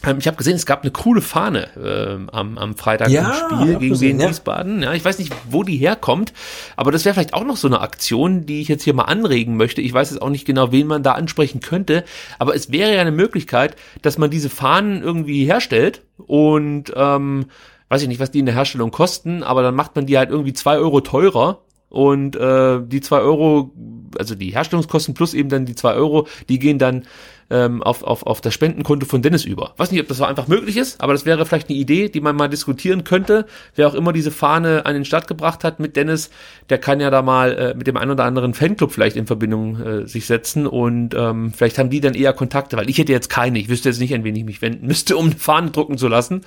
Ähm, 0.05 0.19
ich 0.19 0.27
habe 0.27 0.37
gesehen, 0.37 0.57
es 0.57 0.67
gab 0.67 0.83
eine 0.83 0.91
coole 0.91 1.21
Fahne 1.21 1.69
ähm, 1.83 2.31
am, 2.31 2.59
am 2.59 2.77
Freitag 2.77 3.09
ja, 3.09 3.29
im 3.29 3.35
Spiel 3.35 3.79
gegen 3.79 3.91
gesehen, 3.91 4.21
ja. 4.21 4.29
Wiesbaden. 4.29 4.83
Ja, 4.83 4.93
ich 4.93 5.05
weiß 5.05 5.19
nicht, 5.19 5.33
wo 5.51 5.63
die 5.63 5.77
herkommt, 5.77 6.33
aber 6.77 6.93
das 6.93 7.05
wäre 7.05 7.15
vielleicht 7.15 7.35
auch 7.35 7.45
noch 7.45 7.57
so 7.57 7.69
eine 7.69 7.81
Aktion, 7.81 8.47
die 8.47 8.61
ich 8.61 8.69
jetzt 8.69 8.85
hier 8.85 8.95
mal 8.95 9.05
anregen 9.05 9.57
möchte. 9.57 9.81
Ich 9.81 9.93
weiß 9.93 10.11
jetzt 10.11 10.23
auch 10.23 10.31
nicht 10.31 10.47
genau, 10.47 10.73
wen 10.73 10.87
man 10.87 11.03
da 11.03 11.13
ansprechen 11.13 11.61
könnte, 11.61 12.05
aber 12.39 12.55
es 12.55 12.71
wäre 12.71 12.95
ja 12.95 13.01
eine 13.01 13.13
Möglichkeit, 13.13 13.77
dass 14.03 14.19
man 14.19 14.31
diese 14.31 14.51
Fahnen 14.51 15.03
irgendwie 15.03 15.45
herstellt 15.45 16.03
und 16.19 16.93
ähm, 16.95 17.47
weiß 17.89 18.03
ich 18.03 18.09
nicht, 18.09 18.21
was 18.21 18.31
die 18.31 18.41
in 18.41 18.47
der 18.47 18.55
Herstellung 18.55 18.91
kosten, 18.91 19.43
aber 19.43 19.63
dann 19.63 19.75
macht 19.75 19.95
man 19.97 20.07
die 20.07 20.19
halt 20.19 20.31
irgendwie 20.31 20.53
zwei 20.53 20.77
Euro 20.77 21.01
teurer 21.01 21.61
und 21.89 22.37
äh, 22.37 22.81
die 22.85 23.01
zwei 23.01 23.21
Euro, 23.21 23.73
also 24.19 24.35
die 24.35 24.51
Herstellungskosten 24.51 25.15
plus 25.15 25.35
eben 25.35 25.49
dann 25.49 25.67
die 25.67 25.75
zwei 25.75 25.95
Euro, 25.95 26.27
die 26.49 26.59
gehen 26.59 26.79
dann 26.79 27.05
ähm, 27.49 27.83
auf, 27.83 28.03
auf, 28.03 28.27
auf 28.27 28.41
das 28.41 28.55
Spendenkonto 28.55 29.07
von 29.07 29.23
Dennis 29.23 29.45
über. 29.45 29.73
Weiß 29.77 29.93
nicht, 29.93 30.01
ob 30.01 30.09
das 30.09 30.17
so 30.17 30.25
einfach 30.25 30.49
möglich 30.49 30.77
ist, 30.77 31.01
aber 31.01 31.13
das 31.13 31.25
wäre 31.25 31.47
vielleicht 31.47 31.69
eine 31.69 31.79
Idee, 31.79 32.09
die 32.09 32.21
man 32.21 32.35
mal 32.35 32.49
diskutieren 32.49 33.05
könnte. 33.05 33.47
Wer 33.75 33.87
auch 33.87 33.95
immer 33.95 34.13
diese 34.13 34.31
Fahne 34.31 34.85
an 34.85 34.95
den 34.95 35.05
Start 35.05 35.29
gebracht 35.29 35.63
hat 35.63 35.79
mit 35.79 35.97
Dennis, 35.97 36.31
der 36.71 36.79
kann 36.79 37.01
ja 37.01 37.11
da 37.11 37.23
mal 37.23 37.53
äh, 37.53 37.75
mit 37.75 37.87
dem 37.87 37.97
einen 37.97 38.11
oder 38.11 38.25
anderen 38.25 38.55
Fanclub 38.55 38.93
vielleicht 38.93 39.17
in 39.17 39.27
Verbindung 39.27 39.81
äh, 39.81 40.07
sich 40.09 40.27
setzen 40.27 40.67
und 40.67 41.15
ähm, 41.15 41.53
vielleicht 41.53 41.79
haben 41.79 41.91
die 41.91 42.01
dann 42.01 42.15
eher 42.15 42.33
Kontakte, 42.33 42.77
weil 42.77 42.91
ich 42.91 42.99
hätte 42.99 43.13
jetzt 43.13 43.31
keine. 43.31 43.59
Ich 43.59 43.69
wüsste 43.69 43.89
jetzt 43.89 44.01
nicht, 44.01 44.15
an 44.15 44.25
wen 44.25 44.35
ich 44.35 44.45
mich 44.45 44.63
wenden 44.63 44.87
müsste, 44.87 45.17
um 45.17 45.27
eine 45.27 45.37
Fahne 45.37 45.71
drucken 45.71 45.99
zu 45.99 46.09
lassen. 46.09 46.41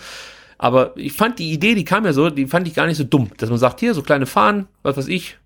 Aber 0.59 0.91
ich 0.97 1.13
fand 1.13 1.39
die 1.39 1.51
Idee, 1.51 1.73
die 1.73 1.85
kam 1.85 2.05
ja 2.05 2.13
so, 2.13 2.29
die 2.29 2.45
fand 2.45 2.67
ich 2.67 2.75
gar 2.75 2.85
nicht 2.85 2.97
so 2.97 3.05
dumm, 3.05 3.31
dass 3.37 3.49
man 3.49 3.57
sagt, 3.57 3.79
hier, 3.79 3.93
so 3.93 4.03
kleine 4.03 4.25
Fahnen, 4.25 4.67
was 4.83 4.97
weiß 4.97 5.07
ich, 5.07 5.37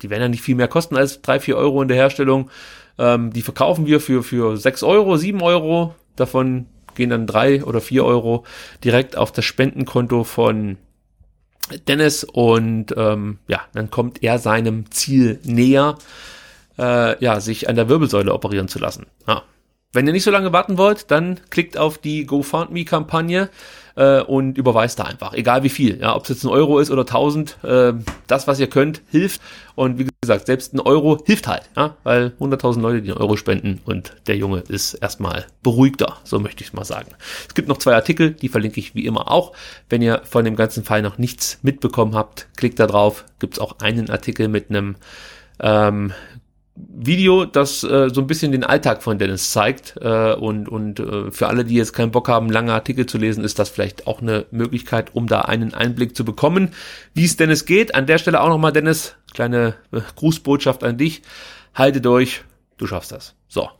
die 0.00 0.10
werden 0.10 0.22
ja 0.22 0.28
nicht 0.28 0.42
viel 0.42 0.54
mehr 0.54 0.68
kosten 0.68 0.96
als 0.96 1.20
drei, 1.20 1.40
vier 1.40 1.56
Euro 1.56 1.82
in 1.82 1.88
der 1.88 1.96
Herstellung. 1.96 2.50
Ähm, 2.96 3.32
die 3.32 3.42
verkaufen 3.42 3.86
wir 3.86 4.00
für, 4.00 4.22
für 4.22 4.56
sechs 4.56 4.84
Euro, 4.84 5.16
sieben 5.16 5.42
Euro. 5.42 5.94
Davon 6.14 6.66
gehen 6.94 7.10
dann 7.10 7.26
drei 7.26 7.64
oder 7.64 7.80
vier 7.80 8.04
Euro 8.04 8.44
direkt 8.84 9.16
auf 9.16 9.32
das 9.32 9.44
Spendenkonto 9.44 10.22
von 10.22 10.78
Dennis 11.88 12.22
und 12.22 12.94
ähm, 12.96 13.38
ja, 13.48 13.62
dann 13.72 13.90
kommt 13.90 14.22
er 14.22 14.38
seinem 14.38 14.90
Ziel 14.92 15.40
näher, 15.42 15.96
äh, 16.78 17.22
ja, 17.22 17.40
sich 17.40 17.68
an 17.68 17.74
der 17.74 17.88
Wirbelsäule 17.88 18.32
operieren 18.32 18.68
zu 18.68 18.78
lassen. 18.78 19.06
Ja. 19.26 19.42
Wenn 19.92 20.06
ihr 20.06 20.12
nicht 20.12 20.24
so 20.24 20.30
lange 20.30 20.52
warten 20.52 20.76
wollt, 20.76 21.10
dann 21.10 21.40
klickt 21.50 21.78
auf 21.78 21.98
die 21.98 22.26
GoFundMe-Kampagne 22.26 23.48
äh, 23.96 24.20
und 24.20 24.58
überweist 24.58 24.98
da 24.98 25.04
einfach, 25.04 25.32
egal 25.34 25.62
wie 25.62 25.68
viel. 25.68 26.00
Ja, 26.00 26.16
ob 26.16 26.24
es 26.24 26.30
jetzt 26.30 26.44
ein 26.44 26.50
Euro 26.50 26.78
ist 26.78 26.90
oder 26.90 27.02
1000, 27.02 27.58
äh, 27.62 27.92
das, 28.26 28.46
was 28.46 28.60
ihr 28.60 28.68
könnt, 28.68 29.02
hilft. 29.10 29.40
Und 29.74 29.98
wie 29.98 30.06
gesagt, 30.20 30.46
selbst 30.46 30.72
ein 30.72 30.80
Euro 30.80 31.20
hilft 31.24 31.48
halt, 31.48 31.62
ja, 31.76 31.96
weil 32.04 32.32
100.000 32.40 32.80
Leute 32.80 33.02
die 33.02 33.10
einen 33.10 33.20
Euro 33.20 33.36
spenden 33.36 33.80
und 33.84 34.14
der 34.26 34.36
Junge 34.36 34.60
ist 34.68 34.94
erstmal 34.94 35.46
beruhigter, 35.62 36.18
so 36.22 36.38
möchte 36.38 36.62
ich 36.62 36.72
mal 36.72 36.84
sagen. 36.84 37.10
Es 37.48 37.54
gibt 37.54 37.68
noch 37.68 37.78
zwei 37.78 37.94
Artikel, 37.94 38.30
die 38.30 38.48
verlinke 38.48 38.78
ich 38.78 38.94
wie 38.94 39.04
immer 39.04 39.30
auch. 39.30 39.52
Wenn 39.88 40.02
ihr 40.02 40.22
von 40.24 40.44
dem 40.44 40.56
ganzen 40.56 40.84
Fall 40.84 41.02
noch 41.02 41.18
nichts 41.18 41.58
mitbekommen 41.62 42.14
habt, 42.14 42.46
klickt 42.56 42.78
da 42.78 42.86
drauf. 42.86 43.24
Gibt 43.40 43.54
es 43.54 43.58
auch 43.58 43.80
einen 43.80 44.10
Artikel 44.10 44.48
mit 44.48 44.70
einem 44.70 44.96
ähm, 45.60 46.12
Video, 46.76 47.44
das 47.44 47.84
äh, 47.84 48.08
so 48.12 48.20
ein 48.20 48.26
bisschen 48.26 48.50
den 48.50 48.64
Alltag 48.64 49.02
von 49.02 49.18
Dennis 49.18 49.52
zeigt 49.52 49.94
äh, 50.00 50.34
und 50.34 50.68
und 50.68 50.98
äh, 50.98 51.30
für 51.30 51.46
alle, 51.46 51.64
die 51.64 51.76
jetzt 51.76 51.92
keinen 51.92 52.10
Bock 52.10 52.28
haben, 52.28 52.50
lange 52.50 52.72
Artikel 52.72 53.06
zu 53.06 53.16
lesen, 53.16 53.44
ist 53.44 53.60
das 53.60 53.68
vielleicht 53.68 54.08
auch 54.08 54.20
eine 54.20 54.46
Möglichkeit, 54.50 55.14
um 55.14 55.28
da 55.28 55.42
einen 55.42 55.72
Einblick 55.72 56.16
zu 56.16 56.24
bekommen, 56.24 56.70
wie 57.14 57.24
es 57.24 57.36
Dennis 57.36 57.64
geht. 57.64 57.94
An 57.94 58.06
der 58.06 58.18
Stelle 58.18 58.40
auch 58.40 58.48
nochmal, 58.48 58.72
Dennis, 58.72 59.14
kleine 59.34 59.74
äh, 59.92 60.00
Grußbotschaft 60.16 60.82
an 60.82 60.98
dich. 60.98 61.22
Haltet 61.74 62.06
euch, 62.06 62.42
Du 62.76 62.86
schaffst 62.86 63.12
das. 63.12 63.34
So. 63.46 63.70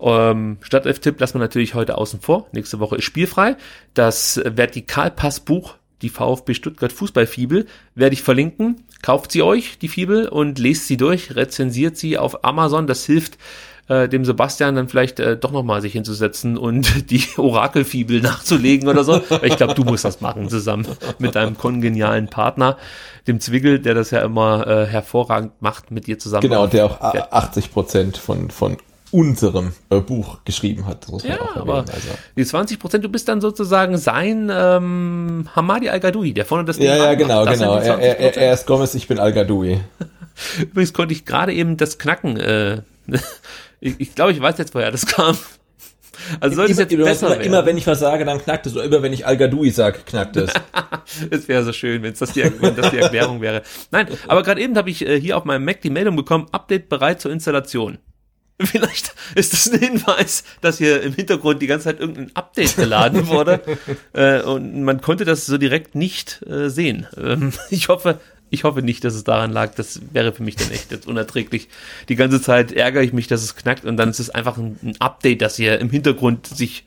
Ähm, 0.00 0.58
Stadtelf-Tipp 0.60 1.18
lassen 1.20 1.34
wir 1.34 1.40
natürlich 1.40 1.74
heute 1.74 1.96
außen 1.96 2.20
vor. 2.20 2.48
Nächste 2.52 2.80
Woche 2.80 2.96
ist 2.96 3.04
spielfrei. 3.04 3.56
Das 3.94 4.40
Vertikalpassbuch, 4.44 5.76
die 6.02 6.08
VfB 6.10 6.54
Stuttgart 6.54 6.92
Fußballfibel, 6.92 7.66
werde 7.94 8.12
ich 8.14 8.22
verlinken. 8.22 8.84
Kauft 9.02 9.32
sie 9.32 9.42
euch, 9.42 9.78
die 9.78 9.88
Fibel, 9.88 10.28
und 10.28 10.58
lest 10.58 10.86
sie 10.86 10.96
durch, 10.96 11.34
rezensiert 11.36 11.96
sie 11.96 12.18
auf 12.18 12.44
Amazon. 12.44 12.86
Das 12.86 13.04
hilft 13.06 13.38
äh, 13.88 14.08
dem 14.08 14.24
Sebastian 14.24 14.76
dann 14.76 14.88
vielleicht 14.88 15.18
äh, 15.18 15.36
doch 15.36 15.50
nochmal 15.50 15.80
sich 15.82 15.92
hinzusetzen 15.92 16.56
und 16.56 17.10
die 17.10 17.24
Orakelfibel 17.36 18.20
nachzulegen 18.20 18.88
oder 18.88 19.02
so. 19.04 19.20
ich 19.42 19.56
glaube, 19.56 19.74
du 19.74 19.82
musst 19.84 20.04
das 20.04 20.20
machen, 20.20 20.48
zusammen 20.48 20.86
mit 21.18 21.34
deinem 21.34 21.56
kongenialen 21.58 22.28
Partner, 22.28 22.76
dem 23.26 23.40
Zwickel, 23.40 23.78
der 23.80 23.94
das 23.94 24.10
ja 24.12 24.20
immer 24.22 24.66
äh, 24.66 24.86
hervorragend 24.86 25.52
macht, 25.60 25.90
mit 25.90 26.06
dir 26.06 26.18
zusammen. 26.18 26.42
Genau, 26.42 26.66
der 26.66 26.86
auch 26.86 27.00
a- 27.00 27.28
80 27.30 27.72
Prozent 27.72 28.16
von, 28.18 28.50
von 28.50 28.76
unserem 29.12 29.72
äh, 29.90 30.00
Buch 30.00 30.38
geschrieben 30.44 30.86
hat. 30.86 31.06
Ja, 31.22 31.40
auch 31.40 31.56
aber. 31.56 31.78
Also. 31.80 32.08
die 32.36 32.44
20 32.44 32.78
Prozent, 32.78 33.04
du 33.04 33.08
bist 33.08 33.28
dann 33.28 33.40
sozusagen 33.40 33.98
sein 33.98 34.50
ähm, 34.52 35.48
Hamadi 35.54 35.90
Al-Gadoui, 35.90 36.32
der 36.32 36.46
vorne 36.46 36.64
das 36.64 36.78
Ja, 36.78 36.96
ja, 36.96 37.02
anmacht. 37.04 37.18
genau, 37.18 37.44
sind 37.44 37.52
genau. 37.58 37.76
Er, 37.76 37.98
er, 38.00 38.36
er, 38.36 38.52
20%. 38.52 38.54
ist 38.54 38.66
Gomez, 38.66 38.94
ich 38.94 39.08
bin 39.08 39.18
Al-Gadoui. 39.18 39.80
Übrigens 40.60 40.92
konnte 40.92 41.12
ich 41.12 41.24
gerade 41.24 41.52
eben 41.52 41.76
das 41.76 41.98
Knacken, 41.98 42.38
äh, 42.38 42.82
ich, 43.80 44.00
ich 44.00 44.14
glaube, 44.14 44.32
ich 44.32 44.40
weiß 44.40 44.58
jetzt, 44.58 44.74
woher 44.74 44.90
das 44.90 45.06
kam. 45.06 45.36
Also 46.40 46.56
sollte 46.56 46.72
es 46.72 46.78
immer, 46.78 46.88
jetzt 46.88 47.04
besser 47.04 47.26
immer, 47.26 47.36
werden. 47.36 47.46
immer 47.46 47.66
wenn 47.66 47.76
ich 47.76 47.86
was 47.86 48.00
sage, 48.00 48.24
dann 48.24 48.38
knackt 48.40 48.66
es. 48.66 48.74
Oder 48.74 48.84
immer 48.84 49.02
wenn 49.02 49.12
ich 49.12 49.26
Al-Gadoui 49.26 49.70
sage, 49.70 49.98
knackt 50.06 50.36
es. 50.36 50.52
Es 51.30 51.48
wäre 51.48 51.64
so 51.64 51.72
schön, 51.72 52.02
wenn's 52.02 52.20
das, 52.20 52.32
die, 52.32 52.44
wenn 52.60 52.76
das 52.76 52.90
die 52.90 52.98
Erklärung 52.98 53.40
wäre. 53.40 53.62
Nein, 53.90 54.06
aber 54.28 54.42
gerade 54.42 54.62
eben 54.62 54.76
habe 54.76 54.88
ich 54.88 55.06
äh, 55.06 55.20
hier 55.20 55.36
auf 55.36 55.44
meinem 55.44 55.64
Mac 55.64 55.80
die 55.82 55.90
Meldung 55.90 56.16
bekommen, 56.16 56.46
Update 56.52 56.88
bereit 56.88 57.20
zur 57.20 57.30
Installation. 57.32 57.98
Vielleicht 58.66 59.14
ist 59.34 59.52
das 59.52 59.70
ein 59.70 59.80
Hinweis, 59.80 60.44
dass 60.60 60.78
hier 60.78 61.02
im 61.02 61.14
Hintergrund 61.14 61.62
die 61.62 61.66
ganze 61.66 61.84
Zeit 61.84 62.00
irgendein 62.00 62.30
Update 62.34 62.76
geladen 62.76 63.26
wurde 63.28 63.60
äh, 64.12 64.42
und 64.42 64.82
man 64.82 65.00
konnte 65.00 65.24
das 65.24 65.46
so 65.46 65.58
direkt 65.58 65.94
nicht 65.94 66.42
äh, 66.46 66.68
sehen. 66.68 67.06
Ähm, 67.16 67.52
ich 67.70 67.88
hoffe, 67.88 68.20
ich 68.50 68.64
hoffe 68.64 68.82
nicht, 68.82 69.02
dass 69.04 69.14
es 69.14 69.24
daran 69.24 69.50
lag. 69.50 69.74
Das 69.74 70.00
wäre 70.12 70.32
für 70.32 70.42
mich 70.42 70.56
dann 70.56 70.70
echt 70.70 70.90
jetzt 70.90 71.06
unerträglich. 71.06 71.68
Die 72.08 72.16
ganze 72.16 72.40
Zeit 72.40 72.72
ärgere 72.72 73.02
ich 73.02 73.12
mich, 73.12 73.26
dass 73.26 73.42
es 73.42 73.56
knackt 73.56 73.84
und 73.84 73.96
dann 73.96 74.10
ist 74.10 74.20
es 74.20 74.30
einfach 74.30 74.58
ein, 74.58 74.78
ein 74.82 75.00
Update, 75.00 75.40
das 75.40 75.56
hier 75.56 75.78
im 75.78 75.90
Hintergrund 75.90 76.46
sich 76.46 76.84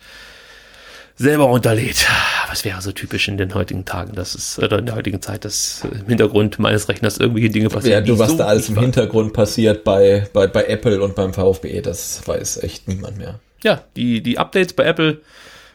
selber 1.15 1.45
runterlädt. 1.45 2.07
Was 2.49 2.65
wäre 2.65 2.81
so 2.81 2.91
typisch 2.91 3.27
in 3.27 3.37
den 3.37 3.53
heutigen 3.53 3.85
Tagen, 3.85 4.15
dass 4.15 4.35
es, 4.35 4.59
oder 4.59 4.79
in 4.79 4.85
der 4.85 4.95
heutigen 4.95 5.21
Zeit, 5.21 5.45
dass 5.45 5.83
im 5.83 6.07
Hintergrund 6.07 6.59
meines 6.59 6.87
Rechners 6.87 7.17
irgendwelche 7.17 7.49
Dinge 7.49 7.69
passieren. 7.69 8.05
Ja, 8.05 8.13
du, 8.13 8.19
was 8.19 8.31
so 8.31 8.37
da 8.37 8.45
alles 8.45 8.69
im. 8.69 8.79
Hintergrund 8.79 9.33
passiert 9.33 9.83
bei, 9.83 10.27
bei, 10.33 10.47
bei 10.47 10.65
Apple 10.65 11.01
und 11.01 11.15
beim 11.15 11.33
VfB, 11.33 11.81
das 11.81 12.27
weiß 12.27 12.63
echt 12.63 12.87
niemand 12.87 13.17
mehr. 13.17 13.39
Ja, 13.63 13.83
die, 13.95 14.21
die 14.21 14.37
Updates 14.37 14.73
bei 14.73 14.85
Apple, 14.85 15.21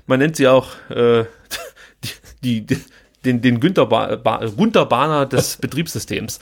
man 0.06 0.20
nennt 0.20 0.36
sie 0.36 0.46
auch 0.46 0.68
äh, 0.90 1.24
die, 2.44 2.66
die, 2.66 2.78
den, 3.24 3.42
den 3.42 3.60
Günther, 3.60 3.86
ba 3.86 4.16
ba 4.16 4.44
Gunther 4.56 4.86
Bahner 4.86 5.26
des 5.26 5.56
Betriebssystems. 5.60 6.38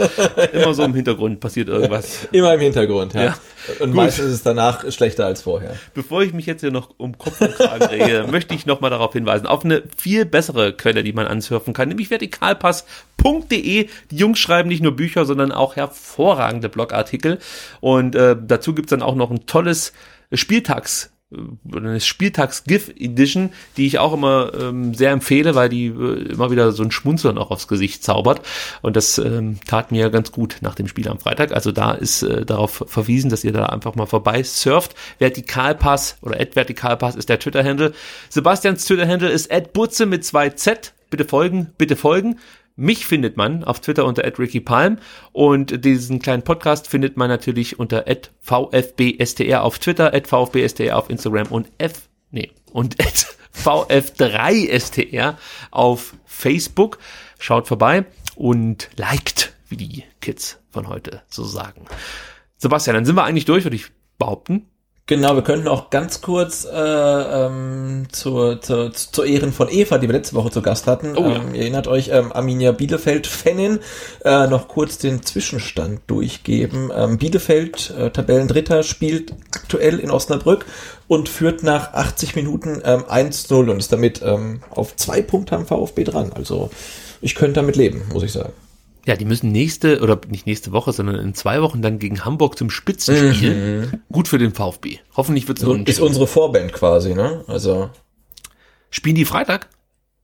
Immer 0.52 0.74
so 0.74 0.84
im 0.84 0.94
Hintergrund 0.94 1.40
passiert 1.40 1.68
irgendwas. 1.68 2.28
Immer 2.30 2.54
im 2.54 2.60
Hintergrund, 2.60 3.14
ja. 3.14 3.22
Ja. 3.24 3.38
Und 3.80 3.88
Gut. 3.88 3.96
meistens 3.96 4.26
ist 4.26 4.32
es 4.34 4.42
danach 4.44 4.90
schlechter 4.92 5.26
als 5.26 5.42
vorher. 5.42 5.74
Bevor 5.92 6.22
ich 6.22 6.32
mich 6.32 6.46
jetzt 6.46 6.60
hier 6.60 6.70
noch 6.70 6.90
um 6.96 7.18
Kopf 7.18 7.40
und 7.40 7.54
Kragen 7.54 7.84
rede, 7.86 8.26
möchte 8.30 8.54
ich 8.54 8.64
noch 8.64 8.80
mal 8.80 8.90
darauf 8.90 9.12
hinweisen, 9.12 9.46
auf 9.46 9.64
eine 9.64 9.82
viel 9.96 10.24
bessere 10.24 10.72
Quelle, 10.72 11.02
die 11.02 11.12
man 11.12 11.26
ansurfen 11.26 11.74
kann, 11.74 11.88
nämlich 11.88 12.10
vertikalpass.de. 12.10 13.88
Die 14.10 14.16
Jungs 14.16 14.38
schreiben 14.38 14.68
nicht 14.68 14.82
nur 14.82 14.94
Bücher, 14.96 15.24
sondern 15.24 15.52
auch 15.52 15.76
hervorragende 15.76 16.68
Blogartikel. 16.68 17.38
Und 17.80 18.14
äh, 18.14 18.36
dazu 18.40 18.74
gibt's 18.74 18.90
dann 18.90 19.02
auch 19.02 19.14
noch 19.16 19.30
ein 19.30 19.46
tolles 19.46 19.92
Spieltags- 20.32 21.10
eine 21.30 22.00
Spieltags-GIF-Edition, 22.00 23.50
die 23.76 23.86
ich 23.86 23.98
auch 23.98 24.14
immer 24.14 24.52
ähm, 24.58 24.94
sehr 24.94 25.10
empfehle, 25.10 25.54
weil 25.54 25.68
die 25.68 25.86
äh, 25.86 26.32
immer 26.32 26.50
wieder 26.50 26.72
so 26.72 26.82
ein 26.82 26.90
Schmunzeln 26.90 27.36
auch 27.36 27.50
aufs 27.50 27.68
Gesicht 27.68 28.02
zaubert. 28.02 28.40
Und 28.80 28.96
das 28.96 29.18
ähm, 29.18 29.58
tat 29.66 29.92
mir 29.92 30.08
ganz 30.08 30.32
gut 30.32 30.56
nach 30.62 30.74
dem 30.74 30.88
Spiel 30.88 31.06
am 31.06 31.20
Freitag. 31.20 31.52
Also 31.52 31.70
da 31.70 31.92
ist 31.92 32.22
äh, 32.22 32.46
darauf 32.46 32.82
verwiesen, 32.86 33.28
dass 33.28 33.44
ihr 33.44 33.52
da 33.52 33.66
einfach 33.66 33.94
mal 33.94 34.06
vorbei 34.06 34.42
surft. 34.42 34.94
Vertikalpass 35.18 36.16
oder 36.22 36.38
Vertikalpass 36.38 37.14
ist 37.14 37.28
der 37.28 37.38
Twitter-Handle. 37.38 37.92
Sebastians 38.30 38.86
Twitter-Handle 38.86 39.28
ist 39.28 39.50
@butze 39.74 40.06
mit 40.06 40.24
zwei 40.24 40.48
Z. 40.50 40.94
Bitte 41.10 41.26
folgen, 41.26 41.72
bitte 41.76 41.96
folgen. 41.96 42.38
Mich 42.80 43.06
findet 43.06 43.36
man 43.36 43.64
auf 43.64 43.80
Twitter 43.80 44.04
unter 44.04 44.22
@rickypalm 44.38 44.98
und 45.32 45.84
diesen 45.84 46.20
kleinen 46.20 46.44
Podcast 46.44 46.86
findet 46.86 47.16
man 47.16 47.28
natürlich 47.28 47.80
unter 47.80 48.04
@vfbstr 48.40 49.64
auf 49.64 49.80
Twitter, 49.80 50.12
@vfbstr 50.12 50.96
auf 50.96 51.10
Instagram 51.10 51.48
und 51.48 51.72
f 51.78 52.08
nee 52.30 52.52
und 52.72 52.94
@vf3str 53.52 55.34
auf 55.72 56.14
Facebook. 56.24 57.00
Schaut 57.40 57.66
vorbei 57.66 58.04
und 58.36 58.90
liked, 58.94 59.52
wie 59.68 59.76
die 59.76 60.04
Kids 60.20 60.60
von 60.70 60.86
heute 60.86 61.22
so 61.26 61.42
sagen. 61.42 61.86
Sebastian, 62.58 62.94
dann 62.94 63.04
sind 63.04 63.16
wir 63.16 63.24
eigentlich 63.24 63.44
durch, 63.44 63.64
würde 63.64 63.74
ich 63.74 63.86
behaupten. 64.20 64.66
Genau, 65.08 65.34
wir 65.34 65.42
könnten 65.42 65.68
auch 65.68 65.88
ganz 65.88 66.20
kurz 66.20 66.66
äh, 66.66 66.76
ähm, 66.76 68.08
zur, 68.12 68.60
zur, 68.60 68.92
zur 68.92 69.24
Ehren 69.24 69.54
von 69.54 69.70
Eva, 69.70 69.96
die 69.96 70.06
wir 70.06 70.12
letzte 70.12 70.34
Woche 70.36 70.50
zu 70.50 70.60
Gast 70.60 70.86
hatten. 70.86 71.16
Oh 71.16 71.22
ja. 71.22 71.36
ähm, 71.36 71.54
ihr 71.54 71.62
erinnert 71.62 71.88
euch, 71.88 72.10
ähm, 72.12 72.30
Arminia 72.30 72.72
Bielefeld-Fanin, 72.72 73.78
äh, 74.26 74.46
noch 74.48 74.68
kurz 74.68 74.98
den 74.98 75.22
Zwischenstand 75.22 76.02
durchgeben. 76.08 76.92
Ähm, 76.94 77.16
Bielefeld, 77.16 77.90
äh, 77.98 78.10
Tabellendritter, 78.10 78.82
spielt 78.82 79.32
aktuell 79.56 79.98
in 79.98 80.10
Osnabrück 80.10 80.66
und 81.08 81.30
führt 81.30 81.62
nach 81.62 81.94
80 81.94 82.36
Minuten 82.36 82.82
ähm, 82.84 83.04
1-0 83.04 83.70
und 83.70 83.78
ist 83.78 83.90
damit 83.90 84.20
ähm, 84.22 84.60
auf 84.68 84.94
zwei 84.96 85.22
Punkte 85.22 85.56
am 85.56 85.64
VfB 85.64 86.04
dran. 86.04 86.32
Also 86.34 86.68
ich 87.22 87.34
könnte 87.34 87.54
damit 87.54 87.76
leben, 87.76 88.02
muss 88.12 88.24
ich 88.24 88.32
sagen. 88.32 88.52
Ja, 89.08 89.16
die 89.16 89.24
müssen 89.24 89.50
nächste, 89.50 90.02
oder 90.02 90.20
nicht 90.28 90.46
nächste 90.46 90.70
Woche, 90.72 90.92
sondern 90.92 91.16
in 91.16 91.32
zwei 91.32 91.62
Wochen 91.62 91.80
dann 91.80 91.98
gegen 91.98 92.26
Hamburg 92.26 92.58
zum 92.58 92.68
Spitzenspiel. 92.68 93.90
Mhm. 93.90 94.02
Gut 94.12 94.28
für 94.28 94.36
den 94.36 94.52
VfB. 94.52 94.98
Hoffentlich 95.16 95.48
wird 95.48 95.56
es 95.56 95.64
So 95.64 95.72
ist 95.72 96.00
unsere 96.00 96.26
Vorband 96.26 96.74
quasi, 96.74 97.14
ne? 97.14 97.42
Also 97.46 97.88
Spielen 98.90 99.16
die 99.16 99.24
Freitag? 99.24 99.70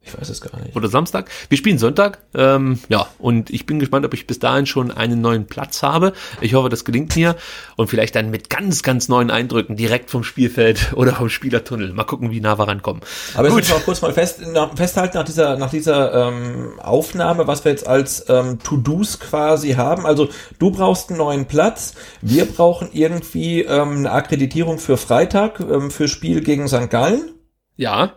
Ich 0.07 0.19
weiß 0.19 0.29
es 0.29 0.41
gar 0.41 0.61
nicht. 0.61 0.77
Oder 0.77 0.89
Samstag? 0.89 1.31
Wir 1.49 1.57
spielen 1.57 1.79
Sonntag. 1.79 2.19
Ähm, 2.35 2.79
ja, 2.89 3.07
und 3.19 3.49
ich 3.51 3.65
bin 3.65 3.79
gespannt, 3.79 4.05
ob 4.05 4.13
ich 4.13 4.27
bis 4.27 4.39
dahin 4.39 4.67
schon 4.67 4.91
einen 4.91 5.21
neuen 5.21 5.47
Platz 5.47 5.83
habe. 5.83 6.13
Ich 6.43 6.55
hoffe, 6.55 6.69
das 6.69 6.85
gelingt 6.85 7.17
mir. 7.17 7.37
Und 7.77 7.89
vielleicht 7.89 8.15
dann 8.15 8.31
mit 8.31 8.51
ganz, 8.51 8.83
ganz 8.83 9.09
neuen 9.09 9.31
Eindrücken 9.31 9.77
direkt 9.77 10.11
vom 10.11 10.23
Spielfeld 10.23 10.93
oder 10.97 11.15
vom 11.15 11.31
Spielertunnel. 11.31 11.93
Mal 11.93 12.05
gucken, 12.05 12.31
wie 12.31 12.41
nah 12.41 12.59
wir 12.59 12.69
rankommen. 12.69 13.03
Aber 13.35 13.49
jetzt 13.49 13.57
müssen 13.57 13.69
wir 13.71 13.77
auch 13.77 13.85
kurz 13.85 14.03
mal 14.03 14.13
fest, 14.13 14.41
nach, 14.47 14.77
festhalten 14.77 15.17
nach 15.17 15.25
dieser, 15.25 15.57
nach 15.57 15.71
dieser 15.71 16.29
ähm, 16.29 16.79
Aufnahme, 16.81 17.47
was 17.47 17.65
wir 17.65 17.73
jetzt 17.73 17.87
als 17.87 18.27
ähm, 18.29 18.59
To-Dos 18.63 19.21
quasi 19.21 19.73
haben. 19.73 20.05
Also 20.05 20.29
du 20.59 20.71
brauchst 20.71 21.09
einen 21.09 21.19
neuen 21.19 21.47
Platz, 21.47 21.95
wir 22.21 22.45
brauchen 22.45 22.91
irgendwie 22.93 23.63
ähm, 23.63 23.99
eine 23.99 24.13
Akkreditierung 24.13 24.79
für 24.79 24.99
Freitag, 24.99 25.61
ähm, 25.61 25.91
für 25.91 26.09
Spiel 26.09 26.43
gegen 26.43 26.69
St. 26.69 26.91
Gallen. 26.91 27.31
Ja. 27.77 28.13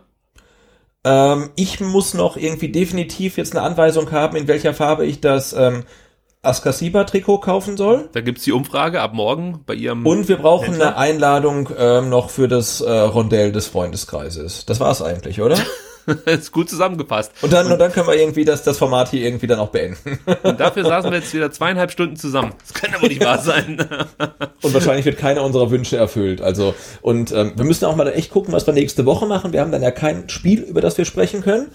Ähm, 1.04 1.50
ich 1.56 1.80
muss 1.80 2.14
noch 2.14 2.36
irgendwie 2.36 2.70
definitiv 2.70 3.36
jetzt 3.36 3.56
eine 3.56 3.64
Anweisung 3.64 4.10
haben, 4.10 4.36
in 4.36 4.48
welcher 4.48 4.74
Farbe 4.74 5.06
ich 5.06 5.20
das 5.20 5.52
ähm, 5.52 5.84
Askasiba-Trikot 6.42 7.40
kaufen 7.40 7.76
soll. 7.76 8.08
Da 8.12 8.20
gibt's 8.20 8.44
die 8.44 8.52
Umfrage 8.52 9.00
ab 9.00 9.12
morgen 9.12 9.62
bei 9.66 9.74
ihrem. 9.74 10.06
Und 10.06 10.28
wir 10.28 10.36
brauchen 10.36 10.66
Händler. 10.66 10.88
eine 10.88 10.96
Einladung 10.96 11.70
ähm, 11.76 12.08
noch 12.08 12.30
für 12.30 12.48
das 12.48 12.80
äh, 12.80 12.90
Rondell 12.90 13.52
des 13.52 13.66
Freundeskreises. 13.66 14.66
Das 14.66 14.80
war's 14.80 15.02
eigentlich, 15.02 15.40
oder? 15.40 15.58
ist 16.26 16.52
gut 16.52 16.68
zusammengefasst. 16.70 17.32
Und 17.42 17.52
dann, 17.52 17.70
und 17.70 17.78
dann 17.78 17.92
können 17.92 18.06
wir 18.06 18.14
irgendwie 18.14 18.44
das, 18.44 18.62
das 18.62 18.78
Format 18.78 19.10
hier 19.10 19.24
irgendwie 19.24 19.46
dann 19.46 19.58
auch 19.58 19.68
beenden. 19.68 20.18
Und 20.42 20.60
dafür 20.60 20.84
saßen 20.84 21.10
wir 21.10 21.18
jetzt 21.18 21.34
wieder 21.34 21.50
zweieinhalb 21.50 21.90
Stunden 21.90 22.16
zusammen. 22.16 22.54
Das 22.60 22.74
kann 22.74 22.94
aber 22.94 23.08
nicht 23.08 23.24
wahr 23.24 23.38
sein. 23.38 23.78
Und 24.62 24.74
wahrscheinlich 24.74 25.04
wird 25.04 25.18
keiner 25.18 25.42
unserer 25.42 25.70
Wünsche 25.70 25.96
erfüllt. 25.96 26.40
Also, 26.40 26.74
und 27.00 27.30
ähm, 27.32 27.52
wir 27.54 27.64
müssen 27.64 27.84
auch 27.84 27.94
mal 27.94 28.08
echt 28.08 28.30
gucken, 28.30 28.52
was 28.52 28.66
wir 28.66 28.74
nächste 28.74 29.06
Woche 29.06 29.26
machen. 29.26 29.52
Wir 29.52 29.60
haben 29.60 29.70
dann 29.70 29.82
ja 29.82 29.90
kein 29.92 30.28
Spiel, 30.28 30.62
über 30.62 30.80
das 30.80 30.98
wir 30.98 31.04
sprechen 31.04 31.42
können. 31.42 31.70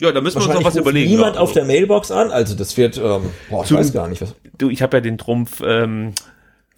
Ja, 0.00 0.12
da 0.12 0.20
müssen 0.20 0.40
wir 0.40 0.46
uns 0.46 0.54
noch 0.54 0.64
was 0.64 0.76
überlegen. 0.76 1.10
niemand 1.10 1.36
ja. 1.36 1.40
auf 1.42 1.52
der 1.52 1.64
Mailbox 1.64 2.10
an. 2.10 2.30
Also 2.30 2.54
das 2.54 2.76
wird, 2.76 2.96
ähm, 2.98 3.30
boah, 3.50 3.62
ich 3.62 3.68
Zum- 3.68 3.78
weiß 3.78 3.92
gar 3.92 4.08
nicht, 4.08 4.22
was. 4.22 4.34
Du, 4.56 4.70
ich 4.70 4.80
habe 4.80 4.96
ja 4.96 5.00
den 5.00 5.18
Trumpf 5.18 5.60
ähm, 5.64 6.14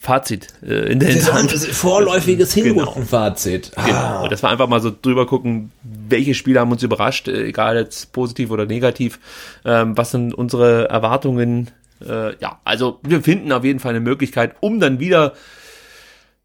Fazit 0.03 0.49
äh, 0.63 0.91
in 0.93 0.99
der 0.99 1.11
Das 1.11 1.27
Hinterhand. 1.27 1.53
ein 1.53 1.59
vorläufiges 1.59 2.55
Hinrundenfazit. 2.55 3.73
Genau. 3.77 3.97
Ah. 3.99 4.21
Und 4.23 4.33
das 4.33 4.43
war 4.43 4.51
einfach 4.51 4.67
mal 4.67 4.81
so 4.81 4.91
drüber 4.91 5.27
gucken, 5.27 5.73
welche 5.83 6.33
Spiele 6.33 6.59
haben 6.59 6.73
uns 6.73 6.83
überrascht, 6.83 7.29
äh, 7.29 7.45
egal 7.49 7.77
jetzt 7.77 8.11
positiv 8.13 8.51
oder 8.51 8.65
negativ. 8.65 9.21
Ähm, 9.65 9.99
was 9.99 10.11
sind 10.11 10.33
unsere 10.35 10.89
Erwartungen? 10.89 11.71
Äh, 12.03 12.35
ja, 12.41 12.61
also 12.65 12.99
wir 13.03 13.21
finden 13.23 13.53
auf 13.53 13.63
jeden 13.63 13.79
Fall 13.79 13.91
eine 13.91 14.01
Möglichkeit, 14.01 14.55
um 14.61 14.81
dann 14.81 15.01
wieder, 15.01 15.35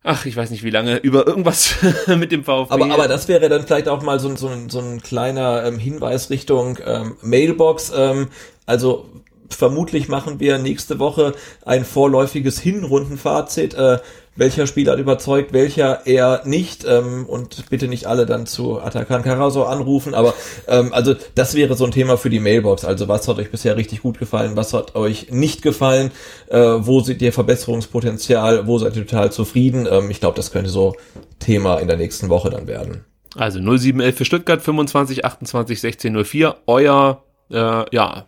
ach, 0.04 0.26
ich 0.26 0.36
weiß 0.36 0.50
nicht 0.50 0.64
wie 0.64 0.70
lange, 0.70 0.98
über 0.98 1.26
irgendwas 1.26 1.76
mit 2.08 2.34
dem 2.34 2.44
VfB. 2.44 2.74
Aber, 2.74 2.92
aber 2.94 3.08
das 3.08 3.30
wäre 3.30 3.48
dann 3.48 3.66
vielleicht 3.66 3.88
auch 3.88 4.04
mal 4.04 4.20
so, 4.20 4.28
ein- 4.28 4.36
so, 4.36 4.50
ein- 4.50 4.70
so 4.70 4.80
ein 4.80 5.02
kleiner 5.02 5.64
ähm, 5.64 5.80
Hinweis 5.80 6.30
Richtung 6.30 6.78
ähm, 6.86 7.16
Mailbox. 7.22 7.94
Ähm, 7.96 8.28
also 8.66 9.10
vermutlich 9.50 10.08
machen 10.08 10.40
wir 10.40 10.58
nächste 10.58 11.00
Woche 11.00 11.34
ein 11.66 11.86
vorläufiges 11.86 12.60
Hinrundenfazit. 12.60 13.74
Äh, 13.74 14.00
welcher 14.36 14.68
Spieler 14.68 14.94
hat 14.94 15.00
überzeugt, 15.00 15.54
welcher 15.54 16.06
eher 16.06 16.42
nicht 16.46 16.86
ähm, 16.86 17.26
und 17.26 17.70
bitte 17.70 17.88
nicht 17.88 18.06
alle 18.06 18.26
dann 18.26 18.46
zu 18.46 18.82
Atakan 18.82 19.24
Karaso 19.24 19.64
anrufen, 19.64 20.14
aber 20.14 20.34
ähm, 20.68 20.94
also 20.94 21.16
das 21.36 21.56
wäre 21.56 21.76
so 21.76 21.86
ein 21.86 21.92
Thema 21.92 22.18
für 22.18 22.30
die 22.30 22.42
Mailbox. 22.42 22.84
Also 22.84 23.08
was 23.08 23.28
hat 23.28 23.38
euch 23.38 23.50
bisher 23.50 23.78
richtig 23.78 24.02
gut 24.02 24.20
gefallen, 24.20 24.58
was 24.58 24.74
hat 24.74 24.96
euch 24.96 25.32
nicht 25.32 25.62
gefallen, 25.62 26.12
äh, 26.50 26.60
wo 26.60 27.00
seht 27.00 27.22
ihr 27.22 27.32
Verbesserungspotenzial, 27.32 28.68
wo 28.68 28.78
seid 28.78 28.98
ihr 28.98 29.08
total 29.08 29.32
zufrieden? 29.32 29.88
Ähm, 29.90 30.12
ich 30.12 30.20
glaube, 30.20 30.36
das 30.36 30.52
könnte 30.52 30.70
so 30.70 30.96
Thema 31.40 31.78
in 31.78 31.88
der 31.88 31.98
nächsten 31.98 32.28
Woche 32.28 32.50
dann 32.50 32.68
werden. 32.68 33.06
Also 33.38 33.60
0711 33.60 34.18
für 34.18 34.26
Stuttgart, 34.26 34.62
25 34.62 35.26
28 35.26 35.80
16 35.80 36.24
04. 36.24 36.56
Euer 36.68 37.24
äh, 37.52 37.96
ja, 37.96 38.26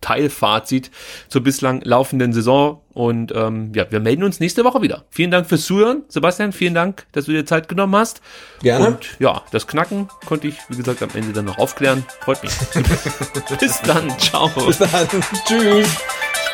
Teilfazit 0.00 0.90
zur 1.28 1.42
bislang 1.42 1.82
laufenden 1.82 2.32
Saison. 2.32 2.80
Und 2.92 3.32
ähm, 3.34 3.72
ja, 3.74 3.90
wir 3.90 4.00
melden 4.00 4.22
uns 4.22 4.40
nächste 4.40 4.64
Woche 4.64 4.82
wieder. 4.82 5.04
Vielen 5.10 5.30
Dank 5.30 5.48
fürs 5.48 5.66
Zuhören. 5.66 6.02
Sebastian, 6.08 6.52
vielen 6.52 6.74
Dank, 6.74 7.06
dass 7.12 7.26
du 7.26 7.32
dir 7.32 7.44
Zeit 7.44 7.68
genommen 7.68 7.94
hast. 7.96 8.22
Gerne. 8.62 8.86
Und 8.86 9.16
ja, 9.18 9.42
das 9.50 9.66
Knacken 9.66 10.08
konnte 10.26 10.48
ich, 10.48 10.56
wie 10.68 10.76
gesagt, 10.76 11.02
am 11.02 11.10
Ende 11.14 11.32
dann 11.32 11.44
noch 11.44 11.58
aufklären. 11.58 12.04
Freut 12.20 12.42
mich. 12.42 12.52
Bis 13.60 13.80
dann. 13.82 14.16
Ciao. 14.18 14.48
Bis 14.48 14.78
dann. 14.78 15.08
Tschüss. 15.46 15.88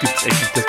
Gibt's 0.01 0.27
echt. 0.27 0.57
Das 0.57 0.67